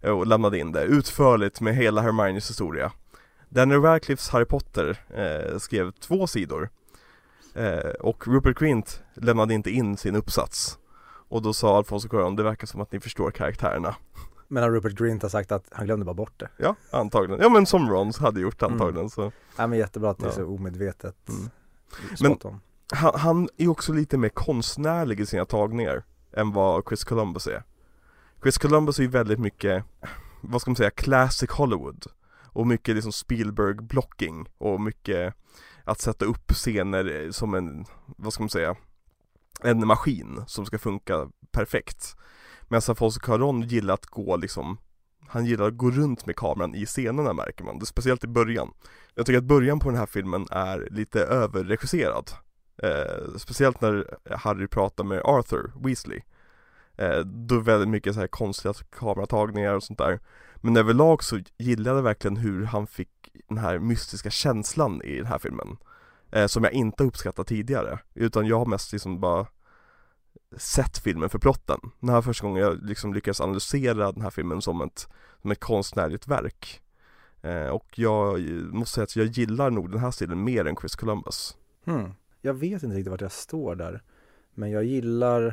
eh, 0.01 0.11
Och 0.11 0.27
lämnade 0.27 0.59
in 0.59 0.71
det 0.71 0.83
utförligt 0.83 1.61
med 1.61 1.75
hela 1.75 2.01
Hermiones 2.01 2.49
historia. 2.49 2.91
Daniel 3.49 3.81
Radcliffes 3.81 4.29
Harry 4.29 4.45
Potter 4.45 4.97
eh, 5.09 5.57
skrev 5.57 5.91
två 5.91 6.27
sidor 6.27 6.69
eh, 7.55 7.89
Och 7.99 8.27
Rupert 8.27 8.59
Grint 8.59 9.01
lämnade 9.13 9.53
inte 9.53 9.71
in 9.71 9.97
sin 9.97 10.15
uppsats. 10.15 10.77
Och 11.29 11.41
då 11.41 11.53
sa 11.53 11.77
Alfonso 11.77 12.07
Cuarón, 12.07 12.35
det 12.37 12.43
verkar 12.43 12.67
som 12.67 12.81
att 12.81 12.91
ni 12.91 12.99
förstår 12.99 13.31
karaktärerna. 13.31 13.95
Men 14.47 14.71
Rupert 14.71 14.93
Grint 14.93 15.21
har 15.21 15.29
sagt 15.29 15.51
att 15.51 15.65
han 15.71 15.85
glömde 15.85 16.05
bara 16.05 16.13
bort 16.13 16.39
det. 16.39 16.49
Ja, 16.57 16.75
antagligen, 16.91 17.41
ja 17.41 17.49
men 17.49 17.65
som 17.65 17.89
Rons 17.89 18.17
hade 18.19 18.39
gjort 18.41 18.63
antagligen 18.63 19.09
så 19.09 19.31
Ja 19.57 19.67
men 19.67 19.79
jättebra 19.79 20.09
att 20.09 20.19
det 20.19 20.27
är 20.27 20.31
så 20.31 20.45
omedvetet 20.45 21.15
Mm. 21.29 21.49
Men, 22.21 22.37
Men- 22.43 22.59
han, 22.93 23.19
han 23.19 23.49
är 23.57 23.67
också 23.67 23.93
lite 23.93 24.17
mer 24.17 24.29
konstnärlig 24.29 25.19
i 25.19 25.25
sina 25.25 25.45
tagningar 25.45 26.03
än 26.33 26.51
vad 26.51 26.83
Chris 26.87 27.03
Columbus 27.03 27.47
är. 27.47 27.63
Chris 28.41 28.57
Columbus 28.57 28.99
är 28.99 29.03
ju 29.03 29.09
väldigt 29.09 29.39
mycket, 29.39 29.83
vad 30.41 30.61
ska 30.61 30.71
man 30.71 30.75
säga, 30.75 30.89
classic 30.89 31.49
Hollywood. 31.51 32.05
Och 32.45 32.67
mycket 32.67 32.95
liksom 32.95 33.11
Spielberg 33.11 33.73
blocking 33.73 34.45
och 34.57 34.81
mycket 34.81 35.33
att 35.83 35.99
sätta 35.99 36.25
upp 36.25 36.51
scener 36.51 37.31
som 37.31 37.53
en, 37.53 37.85
vad 38.05 38.33
ska 38.33 38.43
man 38.43 38.49
säga, 38.49 38.75
en 39.61 39.87
maskin 39.87 40.43
som 40.47 40.65
ska 40.65 40.79
funka 40.79 41.29
perfekt. 41.51 42.15
Medan 42.61 42.81
Afonso 42.87 43.19
Cuarón 43.19 43.63
gillar 43.63 43.93
att 43.93 44.05
gå 44.05 44.35
liksom 44.35 44.77
han 45.27 45.45
gillar 45.45 45.67
att 45.67 45.77
gå 45.77 45.91
runt 45.91 46.25
med 46.25 46.35
kameran 46.35 46.75
i 46.75 46.85
scenerna 46.85 47.33
märker 47.33 47.63
man, 47.63 47.79
det, 47.79 47.85
speciellt 47.85 48.23
i 48.23 48.27
början. 48.27 48.73
Jag 49.15 49.25
tycker 49.25 49.37
att 49.37 49.43
början 49.43 49.79
på 49.79 49.89
den 49.89 49.99
här 49.99 50.05
filmen 50.05 50.47
är 50.51 50.87
lite 50.91 51.19
överregisserad 51.19 52.31
eh, 52.83 53.37
Speciellt 53.37 53.81
när 53.81 54.17
Harry 54.37 54.67
pratar 54.67 55.03
med 55.03 55.21
Arthur 55.23 55.71
Weasley. 55.75 56.21
Eh, 56.97 57.19
Då 57.19 57.55
är 57.55 57.59
det 57.59 57.65
väldigt 57.65 57.89
mycket 57.89 58.13
så 58.13 58.19
här 58.19 58.27
konstiga 58.27 58.73
kameratagningar 58.99 59.73
och 59.73 59.83
sånt 59.83 59.99
där. 59.99 60.19
Men 60.55 60.77
överlag 60.77 61.23
så 61.23 61.39
gillade 61.57 61.97
jag 61.97 62.03
verkligen 62.03 62.37
hur 62.37 62.63
han 62.65 62.87
fick 62.87 63.09
den 63.47 63.57
här 63.57 63.79
mystiska 63.79 64.29
känslan 64.29 65.01
i 65.01 65.17
den 65.17 65.25
här 65.25 65.37
filmen. 65.39 65.77
Eh, 66.31 66.47
Som 66.47 66.63
jag 66.63 66.73
inte 66.73 67.03
uppskattat 67.03 67.47
tidigare. 67.47 67.99
Utan 68.13 68.47
jag 68.47 68.59
har 68.59 68.65
mest 68.65 68.91
liksom 68.91 69.19
bara 69.19 69.47
sett 70.57 70.97
filmen 70.97 71.29
för 71.29 71.39
plotten. 71.39 71.79
Det 71.99 72.11
här 72.11 72.21
första 72.21 72.47
gången 72.47 72.63
jag 72.63 72.83
liksom 72.83 73.13
lyckades 73.13 73.41
analysera 73.41 74.11
den 74.11 74.21
här 74.21 74.29
filmen 74.29 74.61
som 74.61 74.81
ett, 74.81 75.07
som 75.41 75.51
ett 75.51 75.59
konstnärligt 75.59 76.27
verk. 76.27 76.81
Eh, 77.41 77.67
Och 77.67 77.99
jag 77.99 78.39
måste 78.73 78.93
säga 78.95 79.03
att 79.03 79.15
jag 79.15 79.25
gillar 79.27 79.69
nog 79.71 79.91
den 79.91 79.99
här 79.99 80.11
stilen 80.11 80.43
mer 80.43 80.65
än 80.67 80.75
Chris 80.75 80.95
Columbus. 80.95 81.57
Hmm. 81.85 82.13
Jag 82.45 82.53
vet 82.53 82.83
inte 82.83 82.95
riktigt 82.95 83.11
vart 83.11 83.21
jag 83.21 83.31
står 83.31 83.75
där 83.75 84.01
Men 84.53 84.71
jag 84.71 84.83
gillar 84.83 85.45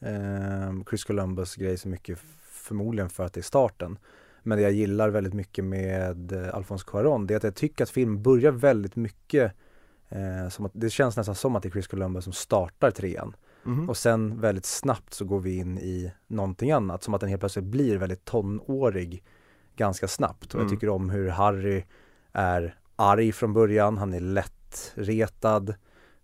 eh, 0.00 0.82
Chris 0.88 1.04
Columbus 1.04 1.56
grej 1.56 1.78
så 1.78 1.88
mycket 1.88 2.18
förmodligen 2.42 3.10
för 3.10 3.26
att 3.26 3.32
det 3.32 3.40
är 3.40 3.42
starten 3.42 3.98
Men 4.42 4.58
det 4.58 4.62
jag 4.62 4.72
gillar 4.72 5.08
väldigt 5.10 5.34
mycket 5.34 5.64
med 5.64 6.32
eh, 6.32 6.54
Alfonso 6.54 6.86
Cuarón 6.90 7.26
det 7.26 7.34
är 7.34 7.36
att 7.36 7.42
jag 7.44 7.54
tycker 7.54 7.84
att 7.84 7.90
filmen 7.90 8.22
börjar 8.22 8.52
väldigt 8.52 8.96
mycket 8.96 9.52
eh, 10.08 10.48
som 10.48 10.64
att, 10.66 10.72
Det 10.74 10.90
känns 10.90 11.16
nästan 11.16 11.34
som 11.34 11.56
att 11.56 11.62
det 11.62 11.68
är 11.68 11.70
Chris 11.70 11.86
Columbus 11.86 12.24
som 12.24 12.32
startar 12.32 12.90
trean 12.90 13.36
Mhm. 13.64 13.88
Och 13.88 13.96
sen 13.96 14.40
väldigt 14.40 14.64
snabbt 14.66 15.14
så 15.14 15.24
går 15.24 15.40
vi 15.40 15.56
in 15.56 15.78
i 15.78 16.12
någonting 16.26 16.70
annat, 16.72 17.02
som 17.02 17.14
att 17.14 17.20
den 17.20 17.28
helt 17.30 17.40
plötsligt 17.40 17.64
blir 17.64 17.98
väldigt 17.98 18.24
tonårig 18.24 19.24
ganska 19.76 20.08
snabbt. 20.08 20.46
Och 20.54 20.60
jag 20.60 20.66
Mm. 20.66 20.70
tycker 20.70 20.88
om 20.88 21.10
hur 21.10 21.28
Harry 21.28 21.84
är 22.32 22.78
arg 22.96 23.32
från 23.32 23.52
början, 23.52 23.98
han 23.98 24.14
är 24.14 24.20
lättretad. 24.20 25.74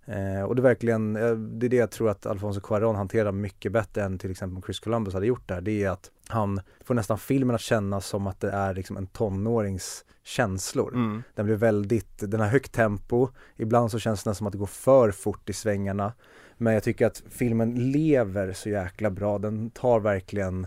Eh, 0.08 0.42
och 0.42 0.56
det 0.56 0.60
är 0.60 0.62
verkligen, 0.62 1.16
eh, 1.16 1.30
det 1.30 1.66
är 1.66 1.70
det 1.70 1.76
jag 1.76 1.90
tror 1.90 2.10
att 2.10 2.26
Alfonso 2.26 2.60
Cuarón 2.60 2.94
hanterar 2.94 3.32
mycket 3.32 3.72
bättre 3.72 4.02
än 4.02 4.18
till 4.18 4.30
exempel 4.30 4.62
Chris 4.62 4.80
Columbus 4.80 5.14
hade 5.14 5.26
gjort 5.26 5.48
där. 5.48 5.60
Det 5.60 5.84
är 5.84 5.90
att 5.90 6.10
han 6.28 6.60
får 6.84 6.94
nästan 6.94 7.18
filmen 7.18 7.54
att 7.54 7.60
kännas 7.60 8.06
som 8.06 8.26
att 8.26 8.40
det 8.40 8.50
är 8.50 8.74
liksom 8.74 8.96
en 8.96 9.06
tonårings 9.06 10.04
känslor. 10.24 10.94
Mm. 10.94 11.22
Den 11.34 11.46
blir 11.46 11.56
väldigt, 11.56 12.18
den 12.30 12.40
har 12.40 12.46
högt 12.46 12.72
tempo, 12.72 13.28
ibland 13.56 13.90
så 13.90 13.98
känns 13.98 14.24
det 14.24 14.34
som 14.34 14.46
att 14.46 14.52
det 14.52 14.58
går 14.58 14.66
för 14.66 15.10
fort 15.10 15.50
i 15.50 15.52
svängarna. 15.52 16.12
Men 16.56 16.74
jag 16.74 16.82
tycker 16.82 17.06
att 17.06 17.22
filmen 17.30 17.92
lever 17.92 18.52
så 18.52 18.68
jäkla 18.68 19.10
bra, 19.10 19.38
den 19.38 19.70
tar 19.70 20.00
verkligen, 20.00 20.66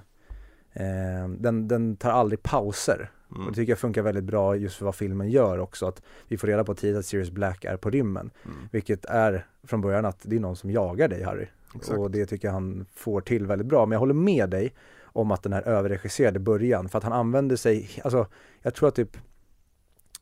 eh, 0.74 1.30
den, 1.38 1.68
den 1.68 1.98
tar 1.98 2.12
aldrig 2.12 2.44
pauser. 2.44 3.12
Och 3.32 3.38
Mm. 3.38 3.50
det 3.50 3.56
tycker 3.56 3.72
jag 3.72 3.80
funkar 3.80 4.02
väldigt 4.02 4.24
bra 4.24 4.56
just 4.56 4.76
för 4.78 4.86
vad 4.86 4.96
filmen 4.96 5.30
gör 5.30 5.58
också, 5.60 5.86
att 5.88 6.02
vi 6.28 6.38
får 6.38 6.48
reda 6.48 6.64
på 6.64 6.76
tidigt 6.76 6.98
att 7.00 7.06
Sirius 7.06 7.32
Black 7.32 7.66
är 7.66 7.78
på 7.78 7.90
rymmen. 7.90 8.32
Mm. 8.46 8.58
Vilket 8.72 9.06
är 9.06 9.46
från 9.64 9.82
början 9.82 10.06
att 10.06 10.20
det 10.22 10.36
är 10.36 10.40
någon 10.40 10.56
som 10.56 10.72
jagar 10.72 11.08
dig 11.08 11.24
Harry. 11.24 11.48
Exakt. 11.76 12.00
Och 12.00 12.12
det 12.12 12.26
tycker 12.26 12.48
jag 12.48 12.54
han 12.54 12.86
får 12.94 13.22
till 13.22 13.46
väldigt 13.46 13.68
bra. 13.68 13.86
Men 13.86 13.92
jag 13.92 14.00
håller 14.00 14.14
med 14.14 14.50
dig 14.50 14.74
om 15.04 15.32
att 15.32 15.44
den 15.44 15.54
är 15.54 15.62
överregisserad 15.62 16.36
i 16.36 16.40
början. 16.40 16.90
För 16.90 16.98
att 16.98 17.04
han 17.04 17.14
använder 17.14 17.56
sig, 17.56 17.90
alltså 18.04 18.28
jag 18.62 18.74
tror 18.74 18.90
att 18.90 18.96
typ 18.96 19.18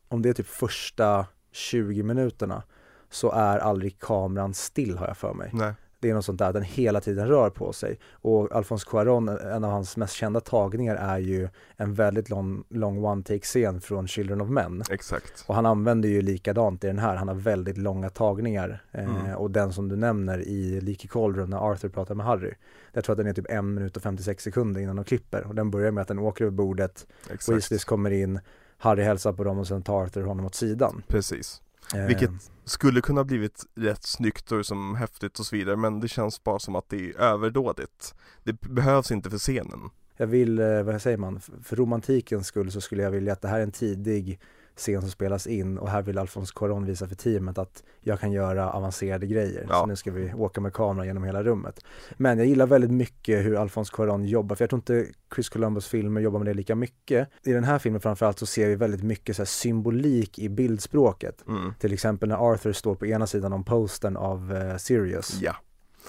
om 0.08 0.22
det 0.22 0.28
är 0.28 0.32
typ 0.32 0.46
första 0.46 1.26
20 1.52 2.02
minuterna 2.02 2.62
så 3.10 3.32
är 3.32 3.58
aldrig 3.58 3.98
kameran 3.98 4.54
still 4.54 4.98
har 4.98 5.06
jag 5.06 5.16
för 5.16 5.34
mig. 5.34 5.50
Nej. 5.52 5.74
Det 6.00 6.10
är 6.10 6.14
något 6.14 6.24
sånt 6.24 6.38
där, 6.38 6.52
den 6.52 6.62
hela 6.62 7.00
tiden 7.00 7.28
rör 7.28 7.50
på 7.50 7.72
sig. 7.72 7.98
Och 8.12 8.52
Alfonso 8.52 8.90
Cuarón, 8.90 9.52
en 9.54 9.64
av 9.64 9.70
hans 9.70 9.96
mest 9.96 10.14
kända 10.14 10.40
tagningar 10.40 10.96
är 10.96 11.18
ju 11.18 11.48
en 11.76 11.94
väldigt 11.94 12.30
lång, 12.30 12.64
lång 12.68 13.04
one-take-scen 13.04 13.80
från 13.80 14.08
Children 14.08 14.40
of 14.40 14.48
Men. 14.48 14.82
Exakt. 14.90 15.44
Och 15.46 15.54
han 15.54 15.66
använder 15.66 16.08
ju 16.08 16.22
likadant 16.22 16.84
i 16.84 16.86
den 16.86 16.98
här, 16.98 17.16
han 17.16 17.28
har 17.28 17.34
väldigt 17.34 17.78
långa 17.78 18.10
tagningar. 18.10 18.82
Eh, 18.92 19.04
Mm. 19.04 19.36
och 19.36 19.50
den 19.50 19.72
som 19.72 19.88
du 19.88 19.96
nämner 19.96 20.38
i 20.48 20.80
Leaky 20.80 21.08
Cauldron 21.08 21.50
när 21.50 21.70
Arthur 21.72 21.88
pratar 21.88 22.14
med 22.14 22.26
Harry. 22.26 22.54
Jag 22.92 23.04
tror 23.04 23.12
att 23.14 23.18
den 23.18 23.26
är 23.26 23.32
typ 23.32 23.50
en 23.50 23.74
minut 23.74 23.96
och 23.96 24.02
56 24.02 24.44
sekunder 24.44 24.80
innan 24.80 24.96
de 24.96 25.04
klipper. 25.04 25.46
Och 25.46 25.54
den 25.54 25.70
börjar 25.70 25.90
med 25.90 26.02
att 26.02 26.08
den 26.08 26.18
åker 26.18 26.44
över 26.44 26.56
bordet, 26.56 27.06
Exakt. 27.30 27.48
Weasleys 27.56 27.84
kommer 27.84 28.10
in, 28.10 28.40
Harry 28.78 29.02
hälsar 29.02 29.32
på 29.32 29.44
dem 29.44 29.58
och 29.58 29.66
sen 29.66 29.82
tar 29.82 30.02
Arthur 30.02 30.22
honom 30.24 30.46
åt 30.46 30.54
sidan. 30.54 31.02
Precis. 31.08 31.62
Vilket 31.94 32.30
skulle 32.64 33.00
kunna 33.00 33.24
blivit 33.24 33.66
rätt 33.74 34.02
snyggt 34.02 34.52
och 34.52 34.66
som 34.66 34.94
häftigt 34.94 35.38
och 35.38 35.46
så 35.46 35.56
vidare 35.56 35.76
men 35.76 36.00
det 36.00 36.08
känns 36.08 36.44
bara 36.44 36.58
som 36.58 36.76
att 36.76 36.88
det 36.88 37.10
är 37.10 37.20
överdådigt. 37.20 38.14
Det 38.44 38.60
behövs 38.60 39.10
inte 39.10 39.30
för 39.30 39.38
scenen. 39.38 39.90
Jag 40.16 40.26
vill, 40.26 40.58
eh, 40.58 40.82
vad 40.82 41.02
säger 41.02 41.16
man, 41.16 41.40
för 41.40 41.76
romantikens 41.76 42.46
skull 42.46 42.72
så 42.72 42.80
skulle 42.80 43.02
jag 43.02 43.10
vilja 43.10 43.32
att 43.32 43.42
det 43.42 43.48
här 43.48 43.58
är 43.58 43.62
en 43.62 43.72
tidig 43.72 44.40
scen 44.80 45.00
som 45.00 45.10
spelas 45.10 45.46
in 45.46 45.78
och 45.78 45.88
här 45.90 46.02
vill 46.02 46.18
Alfonso 46.18 46.54
Cuarón 46.54 46.84
visa 46.86 47.08
för 47.08 47.14
teamet 47.14 47.58
att 47.58 47.82
jag 48.00 48.20
kan 48.20 48.32
göra 48.32 48.70
avancerade 48.70 49.26
grejer. 49.26 49.66
Ja. 49.68 49.80
Så 49.80 49.86
nu 49.86 49.96
ska 49.96 50.10
vi 50.10 50.32
åka 50.34 50.60
med 50.60 50.72
kameran 50.72 51.06
genom 51.06 51.24
hela 51.24 51.42
rummet. 51.42 51.84
Men 52.16 52.38
jag 52.38 52.46
gillar 52.46 52.66
väldigt 52.66 52.90
mycket 52.90 53.44
hur 53.44 53.56
Alfonso 53.56 53.96
Cuarón 53.96 54.24
jobbar, 54.24 54.56
för 54.56 54.62
jag 54.62 54.70
tror 54.70 54.78
inte 54.78 55.06
Chris 55.34 55.48
Columbus 55.48 55.88
filmer 55.88 56.20
jobbar 56.20 56.38
med 56.38 56.46
det 56.46 56.54
lika 56.54 56.74
mycket. 56.74 57.28
I 57.42 57.52
den 57.52 57.64
här 57.64 57.78
filmen 57.78 58.00
framförallt 58.00 58.38
så 58.38 58.46
ser 58.46 58.68
vi 58.68 58.74
väldigt 58.74 59.02
mycket 59.02 59.36
så 59.36 59.42
här 59.42 59.46
symbolik 59.46 60.38
i 60.38 60.48
bildspråket. 60.48 61.44
Mm. 61.48 61.74
Till 61.78 61.92
exempel 61.92 62.28
när 62.28 62.52
Arthur 62.52 62.72
står 62.72 62.94
på 62.94 63.06
ena 63.06 63.26
sidan 63.26 63.52
om 63.52 63.64
postern 63.64 64.16
av 64.16 64.56
eh, 64.56 64.76
Sirius. 64.76 65.38
Ja, 65.42 65.56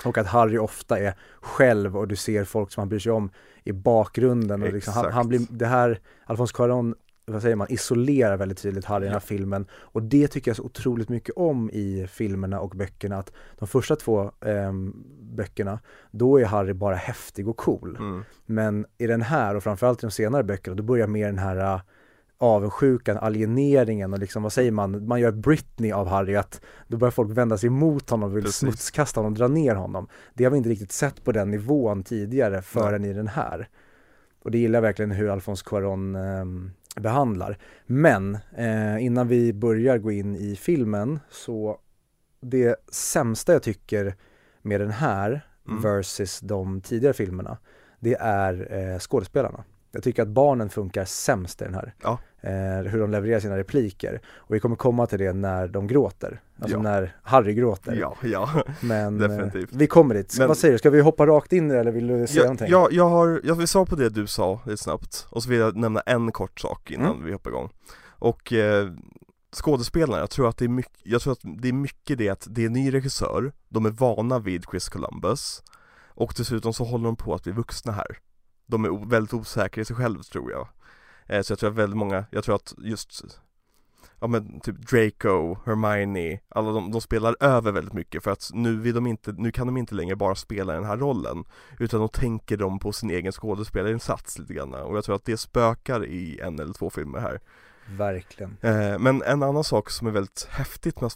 Och 0.06 0.18
att 0.18 0.28
Harry 0.28 0.58
ofta 0.58 1.00
är 1.00 1.14
själv 1.42 1.98
och 1.98 2.08
du 2.08 2.16
ser 2.16 2.44
folk 2.44 2.72
som 2.72 2.82
han 2.82 2.90
bryr 2.90 3.00
sig 3.00 3.12
om 3.12 3.30
i 3.64 3.72
bakgrunden. 3.72 4.64
Och 4.64 4.74
liksom, 4.74 4.94
han, 4.94 5.12
han 5.12 5.28
blir, 5.28 5.42
det 5.50 5.66
här, 5.66 6.00
Alfonso 6.26 6.56
Cuarón, 6.58 6.96
vad 7.26 7.42
säger 7.42 7.56
man, 7.56 7.68
isolerar 7.70 8.38
väldigt 8.38 8.58
tydligt 8.62 8.86
Harry 8.86 9.04
i 9.04 9.06
den 9.06 9.14
här 9.14 9.20
filmen. 9.20 9.66
Och 9.74 10.04
det 10.04 10.28
tycker 10.28 10.52
jag 10.52 10.56
så 10.56 10.64
otroligt 10.64 11.10
mycket 11.10 11.36
om 11.38 11.70
i 11.70 12.08
filmerna 12.12 12.60
och 12.60 12.70
böckerna. 12.70 13.18
Att 13.18 13.34
de 13.60 13.68
första 13.68 13.96
två 13.96 14.32
ehm, 14.46 15.04
böckerna, 15.22 15.80
då 16.12 16.40
är 16.40 16.46
Harry 16.46 16.74
bara 16.74 16.96
häftig 16.96 17.48
och 17.48 17.58
cool. 17.58 17.96
mm. 18.00 18.24
Men 18.46 18.86
i 18.98 19.08
den 19.08 19.22
här 19.22 19.56
och 19.56 19.64
framförallt 19.64 20.04
i 20.04 20.06
de 20.06 20.12
senare 20.12 20.44
böckerna, 20.44 20.76
då 20.76 20.84
börjar 20.84 21.08
mer 21.08 21.26
den 21.26 21.38
här 21.38 21.58
äh, 21.58 21.82
avundsjukan, 22.38 23.18
alieneringen 23.18 24.14
och 24.14 24.20
liksom, 24.20 24.44
vad 24.44 24.54
säger 24.54 24.72
man, 24.72 25.08
man 25.08 25.20
gör 25.20 25.32
Britney 25.32 25.92
av 25.92 26.08
Harry, 26.08 26.36
att 26.36 26.62
då 26.88 26.98
börjar 26.98 27.12
folk 27.12 27.38
vända 27.38 27.58
sig 27.58 27.68
emot 27.68 28.10
honom 28.10 28.30
och 28.30 28.38
vill 28.38 28.44
Precis. 28.44 28.60
smutskasta 28.60 29.20
honom 29.20 29.34
och 29.34 29.38
dra 29.38 29.48
ner 29.48 29.76
honom. 29.76 30.08
Det 30.34 30.44
har 30.44 30.52
vi 30.52 30.58
inte 30.58 30.70
riktigt 30.70 30.92
sett 30.92 31.24
på 31.24 31.32
den 31.32 31.52
nivån 31.52 32.04
tidigare 32.04 32.62
förrän 32.62 33.06
i 33.06 33.14
den 33.14 33.28
här. 33.28 33.70
Och 34.44 34.52
det 34.52 34.58
gillar 34.58 34.78
jag 34.78 34.82
verkligen 34.82 35.12
hur 35.12 35.30
Alfonso 35.30 35.66
Cuarón 35.66 36.16
ehm, 36.42 36.72
behandlar. 36.96 37.58
Men 37.86 38.38
eh, 38.58 39.04
innan 39.06 39.28
vi 39.28 39.54
börjar 39.54 39.98
gå 39.98 40.12
in 40.12 40.36
i 40.36 40.56
filmen 40.56 41.20
så 41.30 41.78
det 42.42 42.76
sämsta 42.92 43.54
jag 43.54 43.64
tycker 43.64 44.16
med 44.62 44.82
den 44.82 44.92
här 44.92 45.48
Mm. 45.68 45.82
versus 45.82 46.40
de 46.40 46.82
tidigare 46.82 47.14
filmerna, 47.14 47.58
det 48.00 48.16
är 48.20 48.74
eh, 48.94 49.00
skådespelarna. 49.00 49.64
Jag 49.92 50.04
tycker 50.04 50.22
att 50.22 50.28
barnen 50.28 50.70
funkar 50.70 51.06
sämst 51.06 51.62
i 51.62 51.66
den 51.66 51.74
här. 51.74 51.94
Ja. 52.04 52.20
Eh, 52.44 52.92
hur 52.92 53.00
de 53.00 53.12
levererar 53.12 53.40
sina 53.40 53.58
repliker. 53.58 54.22
Och 54.36 54.56
vi 54.56 54.60
kommer 54.60 54.76
komma 54.76 55.08
till 55.08 55.20
det 55.20 55.34
när 55.34 55.68
de 55.68 55.88
gråter. 55.88 56.42
Alltså 56.60 56.78
Ja. 56.78 56.82
när 56.84 57.16
Harry 57.24 57.54
gråter. 57.54 57.96
ja, 57.96 58.16
ja. 58.24 58.64
Men 58.82 59.22
eh, 59.22 59.30
definitivt. 59.30 59.70
vi 59.74 59.88
kommer 59.88 60.16
dit. 60.16 60.36
Men- 60.40 60.48
vad 60.48 60.58
säger 60.58 60.72
du? 60.72 60.78
Ska 60.78 60.90
vi 60.90 61.02
hoppa 61.02 61.26
rakt 61.26 61.54
in 61.54 61.72
i 61.72 61.74
det 61.74 61.80
eller 61.80 61.92
vill 61.92 62.08
du 62.08 62.28
säga 62.28 62.40
Jag, 62.40 62.44
någonting? 62.46 62.68
jag, 62.70 62.94
jag 62.94 63.10
har, 63.10 63.42
jag 63.44 63.56
vill 63.56 63.68
svara 63.68 63.86
på 63.86 63.96
det 63.96 64.10
du 64.10 64.28
sa 64.28 64.62
lite 64.66 64.84
snabbt 64.84 65.28
och 65.30 65.44
så 65.44 65.50
vill 65.50 65.60
jag 65.60 65.76
nämna 65.76 66.00
en 66.00 66.32
kort 66.32 66.60
sak 66.60 66.92
innan 66.92 67.12
Mm. 67.12 67.26
vi 67.26 67.32
hoppar 67.32 67.50
igång 67.50 67.70
Och 68.20 68.54
eh, 68.54 68.88
skådespelarna, 69.56 70.20
jag 70.20 70.30
tror 70.30 70.50
att 70.50 70.58
det 70.58 70.66
är 70.66 70.70
mycket, 70.70 71.00
jag 71.04 71.22
tror 71.22 71.34
att 71.34 71.40
det 71.62 71.68
är 71.70 71.74
mycket 71.74 72.18
det 72.18 72.30
att 72.30 72.48
det 72.50 72.66
är 72.66 72.70
ny 72.70 72.94
regissör, 72.94 73.52
de 73.70 73.86
är 73.86 73.90
vana 73.90 74.40
vid 74.40 74.66
Chris 74.72 74.90
Columbus 74.90 75.64
och 76.08 76.34
dessutom 76.38 76.74
så 76.74 76.84
håller 76.84 77.06
de 77.06 77.16
på 77.16 77.34
att 77.34 77.44
bli 77.44 77.52
vuxna 77.52 77.92
här. 77.92 78.18
De 78.68 78.86
är 78.86 79.10
väldigt 79.10 79.34
osäkra 79.34 79.82
i 79.82 79.86
sig 79.86 79.96
själva 79.96 80.24
tror 80.24 80.52
jag. 80.52 80.68
Eh, 81.32 81.42
så 81.42 81.52
jag 81.52 81.60
tror 81.60 81.70
att 81.70 81.76
väldigt 81.76 81.98
många, 81.98 82.26
jag 82.32 82.44
tror 82.44 82.56
att 82.56 82.74
just 82.78 83.24
ja 84.20 84.28
men 84.28 84.60
typ 84.60 84.76
Draco, 84.76 85.58
Hermione, 85.66 86.40
alla 86.50 86.72
de, 86.72 86.92
de 86.92 87.02
spelar 87.02 87.36
över 87.40 87.72
väldigt 87.72 87.94
mycket 87.94 88.24
för 88.24 88.32
att 88.32 88.50
nu 88.54 88.80
vill 88.80 88.94
de 88.94 89.08
inte, 89.08 89.32
nu 89.32 89.52
kan 89.52 89.68
de 89.68 89.78
inte 89.78 89.96
längre 89.96 90.16
bara 90.16 90.36
spela 90.36 90.74
den 90.74 90.84
här 90.84 90.98
rollen 90.98 91.44
Utan 91.80 92.00
då 92.00 92.08
tänker 92.08 92.58
de 92.58 92.80
på 92.80 92.92
sin 92.92 93.10
egen 93.10 93.32
skådespelarinsats 93.32 94.40
lite 94.40 94.54
grann 94.54 94.74
och 94.74 94.98
jag 94.98 95.04
tror 95.04 95.16
att 95.16 95.26
det 95.26 95.38
spökar 95.38 96.06
i 96.06 96.40
en 96.40 96.60
eller 96.60 96.74
två 96.74 96.90
filmer 96.90 97.20
här 97.20 97.40
Verkligen. 97.86 98.58
Eh, 98.62 99.00
men 99.00 99.24
en 99.24 99.44
annan 99.44 99.64
sak 99.64 99.90
som 99.90 100.08
är 100.08 100.12
väldigt 100.12 100.48
häftigt 100.52 101.02
med 101.02 101.12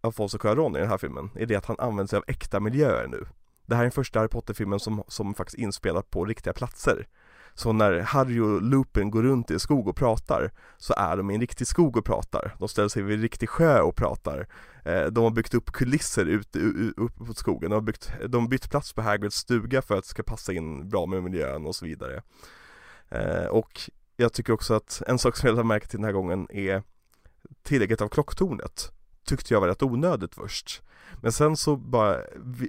Alfonso 0.00 0.38
Cuarón 0.38 0.76
i 0.76 0.80
den 0.80 0.88
här 0.88 0.98
filmen 0.98 1.30
är 1.34 1.46
det 1.46 1.56
att 1.56 1.66
han 1.66 1.76
använder 1.78 2.06
sig 2.06 2.16
av 2.16 2.24
äkta 2.26 2.60
miljöer 2.60 3.06
nu. 3.08 3.26
Det 3.66 3.74
här 3.74 3.82
är 3.82 3.84
den 3.84 3.92
första 3.92 4.18
Harry 4.18 4.28
Potter-filmen 4.28 4.80
som, 4.80 5.02
som 5.08 5.34
faktiskt 5.34 5.58
inspelat 5.58 6.10
på 6.10 6.24
riktiga 6.24 6.52
platser. 6.52 7.06
Så 7.54 7.72
när 7.72 8.00
Harry 8.00 8.40
och 8.40 8.62
Lupin 8.62 9.10
går 9.10 9.22
runt 9.22 9.50
i 9.50 9.54
en 9.54 9.60
skog 9.60 9.88
och 9.88 9.96
pratar 9.96 10.52
så 10.76 10.94
är 10.96 11.16
de 11.16 11.30
i 11.30 11.34
en 11.34 11.40
riktig 11.40 11.66
skog 11.66 11.96
och 11.96 12.04
pratar. 12.04 12.56
De 12.58 12.68
ställer 12.68 12.88
sig 12.88 13.02
vid 13.02 13.16
en 13.16 13.22
riktig 13.22 13.48
sjö 13.48 13.80
och 13.80 13.96
pratar. 13.96 14.46
Eh, 14.84 15.04
de 15.04 15.24
har 15.24 15.30
byggt 15.30 15.54
upp 15.54 15.72
kulisser 15.72 16.26
ute 16.26 16.58
uppe 16.96 17.34
skogen. 17.34 17.70
De 17.70 17.74
har, 17.74 17.80
byggt, 17.80 18.12
de 18.28 18.42
har 18.42 18.48
bytt 18.48 18.70
plats 18.70 18.92
på 18.92 19.02
Hagrids 19.02 19.36
stuga 19.36 19.82
för 19.82 19.94
att 19.94 20.04
det 20.04 20.10
ska 20.10 20.22
passa 20.22 20.52
in 20.52 20.88
bra 20.88 21.06
med 21.06 21.22
miljön 21.22 21.66
och 21.66 21.74
så 21.74 21.84
vidare. 21.84 22.22
Eh, 23.08 23.46
och 23.46 23.90
jag 24.16 24.32
tycker 24.32 24.52
också 24.52 24.74
att 24.74 25.02
en 25.06 25.18
sak 25.18 25.36
som 25.36 25.46
jag 25.46 25.56
lade 25.56 25.68
märke 25.68 25.86
till 25.86 25.98
den 25.98 26.04
här 26.04 26.12
gången 26.12 26.46
är 26.50 26.82
tillägget 27.62 28.00
av 28.00 28.08
klocktornet 28.08 28.92
tyckte 29.26 29.54
jag 29.54 29.60
var 29.60 29.68
rätt 29.68 29.82
onödigt 29.82 30.34
först. 30.34 30.82
Men 31.20 31.32
sen 31.32 31.56
så 31.56 31.76
bara 31.76 32.16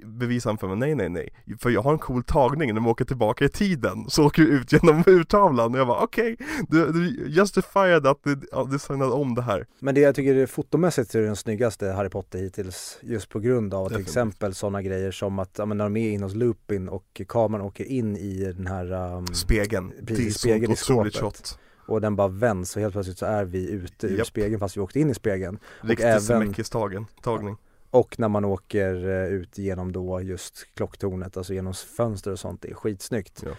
bevisade 0.04 0.50
han 0.50 0.58
för 0.58 0.66
mig, 0.68 0.76
nej 0.76 0.94
nej 0.94 1.08
nej. 1.08 1.56
För 1.58 1.70
jag 1.70 1.82
har 1.82 1.92
en 1.92 1.98
cool 1.98 2.24
tagning 2.24 2.74
när 2.74 2.80
man 2.80 2.90
åker 2.90 3.04
tillbaka 3.04 3.44
i 3.44 3.48
tiden. 3.48 4.04
Så 4.08 4.24
åker 4.24 4.42
vi 4.42 4.48
ut 4.48 4.72
genom 4.72 5.04
urtavlan. 5.06 5.74
Och 5.74 5.80
jag 5.80 5.86
bara 5.86 6.02
okej 6.02 6.32
okay, 6.32 6.46
du, 6.68 6.92
du 6.92 7.28
justifierade 7.28 8.10
att 8.10 8.18
du 8.24 8.34
designade 8.70 9.12
om 9.12 9.34
det 9.34 9.42
här. 9.42 9.66
Men 9.78 9.94
det 9.94 10.00
jag 10.00 10.14
tycker 10.14 10.34
är 10.34 10.46
fotomässigt 10.46 11.14
är 11.14 11.22
den 11.22 11.36
snyggaste 11.36 11.86
Harry 11.86 12.08
Potter 12.08 12.38
hittills 12.38 12.98
Just 13.02 13.28
på 13.28 13.40
grund 13.40 13.74
av 13.74 13.88
till 13.88 14.00
exempel 14.00 14.54
sådana 14.54 14.82
grejer 14.82 15.10
som 15.10 15.38
att, 15.38 15.50
ja, 15.58 15.66
men 15.66 15.78
när 15.78 15.84
de 15.84 15.96
är 15.96 16.10
inne 16.10 16.24
hos 16.24 16.34
Lupin 16.34 16.88
och 16.88 17.22
kameran 17.28 17.64
åker 17.64 17.84
in 17.84 18.16
i 18.16 18.52
den 18.56 18.66
här 18.66 18.92
um, 18.92 19.26
Spegeln, 19.26 19.92
precis, 20.06 20.38
spegeln 20.38 20.72
i 20.72 20.76
skåpet 20.76 21.58
och 21.86 22.00
den 22.00 22.16
bara 22.16 22.28
vänds 22.28 22.76
och 22.76 22.82
helt 22.82 22.92
plötsligt 22.92 23.18
så 23.18 23.26
är 23.26 23.44
vi 23.44 23.70
ute 23.70 24.06
ur 24.06 24.24
spegeln 24.24 24.60
fast 24.60 24.76
vi 24.76 24.80
åkte 24.80 25.00
in 25.00 25.10
i 25.10 25.14
spegeln. 25.14 25.58
Riktigt 25.80 26.22
smäckis-tagen, 26.22 27.06
tagning. 27.22 27.56
Och 27.90 28.18
när 28.18 28.28
man 28.28 28.44
åker 28.44 29.08
eh, 29.08 29.26
ut 29.26 29.58
genom 29.58 29.92
då 29.92 30.20
just 30.20 30.74
klocktornet, 30.74 31.36
alltså 31.36 31.54
genom 31.54 31.74
fönster 31.74 32.32
och 32.32 32.38
sånt, 32.38 32.62
det 32.62 32.70
är 32.70 32.74
skitsnyggt. 32.74 33.44
Ja. 33.44 33.50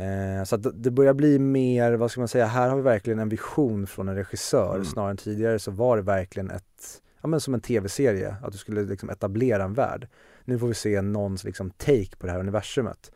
Eh, 0.00 0.44
så 0.44 0.54
att 0.54 0.82
det 0.82 0.90
börjar 0.90 1.14
bli 1.14 1.38
mer, 1.38 1.92
vad 1.92 2.10
ska 2.10 2.20
man 2.20 2.28
säga, 2.28 2.46
här 2.46 2.68
har 2.68 2.76
vi 2.76 2.82
verkligen 2.82 3.18
en 3.18 3.28
vision 3.28 3.86
från 3.86 4.08
en 4.08 4.14
regissör. 4.14 4.74
Mm. 4.74 4.84
Snarare 4.84 5.10
än 5.10 5.16
tidigare 5.16 5.58
så 5.58 5.70
var 5.70 5.96
det 5.96 6.02
verkligen 6.02 6.50
ett, 6.50 7.02
ja 7.20 7.28
men 7.28 7.40
som 7.40 7.54
en 7.54 7.60
tv-serie, 7.60 8.36
att 8.42 8.52
du 8.52 8.58
skulle 8.58 8.82
liksom 8.82 9.10
etablera 9.10 9.64
en 9.64 9.74
värld. 9.74 10.08
Nu 10.44 10.58
får 10.58 10.68
vi 10.68 10.74
se 10.74 11.02
någons 11.02 11.44
liksom 11.44 11.70
take 11.70 12.16
på 12.18 12.26
det 12.26 12.32
här 12.32 12.40
universumet. 12.40 13.12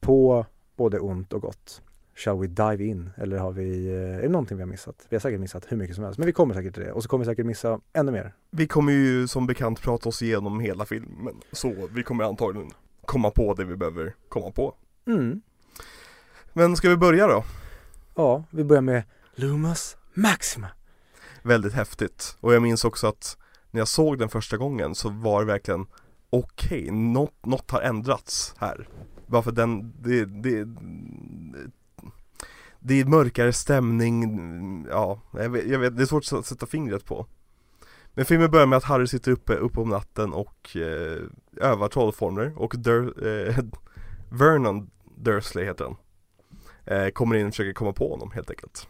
På 0.00 0.46
både 0.76 0.98
ont 0.98 1.32
och 1.32 1.42
gott. 1.42 1.82
Shall 2.16 2.38
we 2.40 2.46
dive 2.46 2.84
in? 2.84 3.10
Eller 3.16 3.38
har 3.38 3.52
vi, 3.52 3.86
eh, 3.86 4.18
är 4.18 4.22
det 4.22 4.28
någonting 4.28 4.56
vi 4.56 4.62
har 4.62 4.68
missat? 4.68 5.06
Vi 5.08 5.16
har 5.16 5.20
säkert 5.20 5.40
missat 5.40 5.66
hur 5.68 5.76
mycket 5.76 5.96
som 5.96 6.04
helst, 6.04 6.18
men 6.18 6.26
vi 6.26 6.32
kommer 6.32 6.54
säkert 6.54 6.74
till 6.74 6.82
det. 6.82 6.92
Och 6.92 7.02
så 7.02 7.08
kommer 7.08 7.24
vi 7.24 7.30
säkert 7.30 7.46
missa 7.46 7.80
ännu 7.92 8.12
mer. 8.12 8.34
Vi 8.50 8.66
kommer 8.66 8.92
ju 8.92 9.28
som 9.28 9.46
bekant 9.46 9.82
prata 9.82 10.08
oss 10.08 10.22
igenom 10.22 10.60
hela 10.60 10.84
filmen, 10.84 11.34
så 11.52 11.88
vi 11.94 12.02
kommer 12.02 12.24
antagligen 12.24 12.70
komma 13.04 13.30
på 13.30 13.54
det 13.54 13.64
vi 13.64 13.76
behöver 13.76 14.14
komma 14.28 14.50
på. 14.50 14.74
Mm. 15.06 15.40
Men 16.52 16.76
ska 16.76 16.88
vi 16.88 16.96
börja 16.96 17.26
då? 17.26 17.44
Ja, 18.14 18.44
vi 18.50 18.64
börjar 18.64 18.82
med 18.82 19.02
Lumas 19.34 19.96
Maxima. 20.14 20.68
Väldigt 21.42 21.72
häftigt. 21.72 22.36
Och 22.40 22.54
jag 22.54 22.62
minns 22.62 22.84
också 22.84 23.06
att 23.06 23.36
när 23.70 23.80
jag 23.80 23.88
såg 23.88 24.18
den 24.18 24.28
första 24.28 24.56
gången 24.56 24.94
så 24.94 25.08
var 25.08 25.40
det 25.40 25.46
verkligen 25.46 25.86
okej, 26.30 26.82
okay, 26.82 26.90
något, 26.90 27.46
något 27.46 27.70
har 27.70 27.80
ändrats 27.80 28.54
här. 28.58 28.88
Bara 29.26 29.42
för 29.42 29.52
den, 29.52 29.92
det, 30.02 30.24
det 30.24 30.68
det 32.86 33.00
är 33.00 33.04
mörkare 33.04 33.52
stämning, 33.52 34.86
ja, 34.90 35.20
jag 35.32 35.50
vet, 35.50 35.66
jag 35.66 35.78
vet, 35.78 35.96
det 35.96 36.02
är 36.02 36.06
svårt 36.06 36.32
att 36.32 36.46
sätta 36.46 36.66
fingret 36.66 37.04
på. 37.04 37.26
Men 38.14 38.24
filmen 38.24 38.50
börjar 38.50 38.66
med 38.66 38.76
att 38.76 38.84
Harry 38.84 39.06
sitter 39.06 39.32
uppe, 39.32 39.54
uppe 39.54 39.80
om 39.80 39.88
natten 39.88 40.32
och 40.32 40.76
eh, 40.76 41.18
övar 41.56 41.88
trollformler 41.88 42.52
och 42.56 42.74
Dur 42.78 43.26
eh, 43.26 43.58
Vernon 44.30 44.90
Dursley 45.16 45.64
heter 45.64 45.84
han. 45.84 45.96
Eh, 46.84 47.10
Kommer 47.10 47.36
in 47.36 47.46
och 47.46 47.52
försöker 47.52 47.72
komma 47.72 47.92
på 47.92 48.10
honom 48.10 48.30
helt 48.30 48.50
enkelt. 48.50 48.88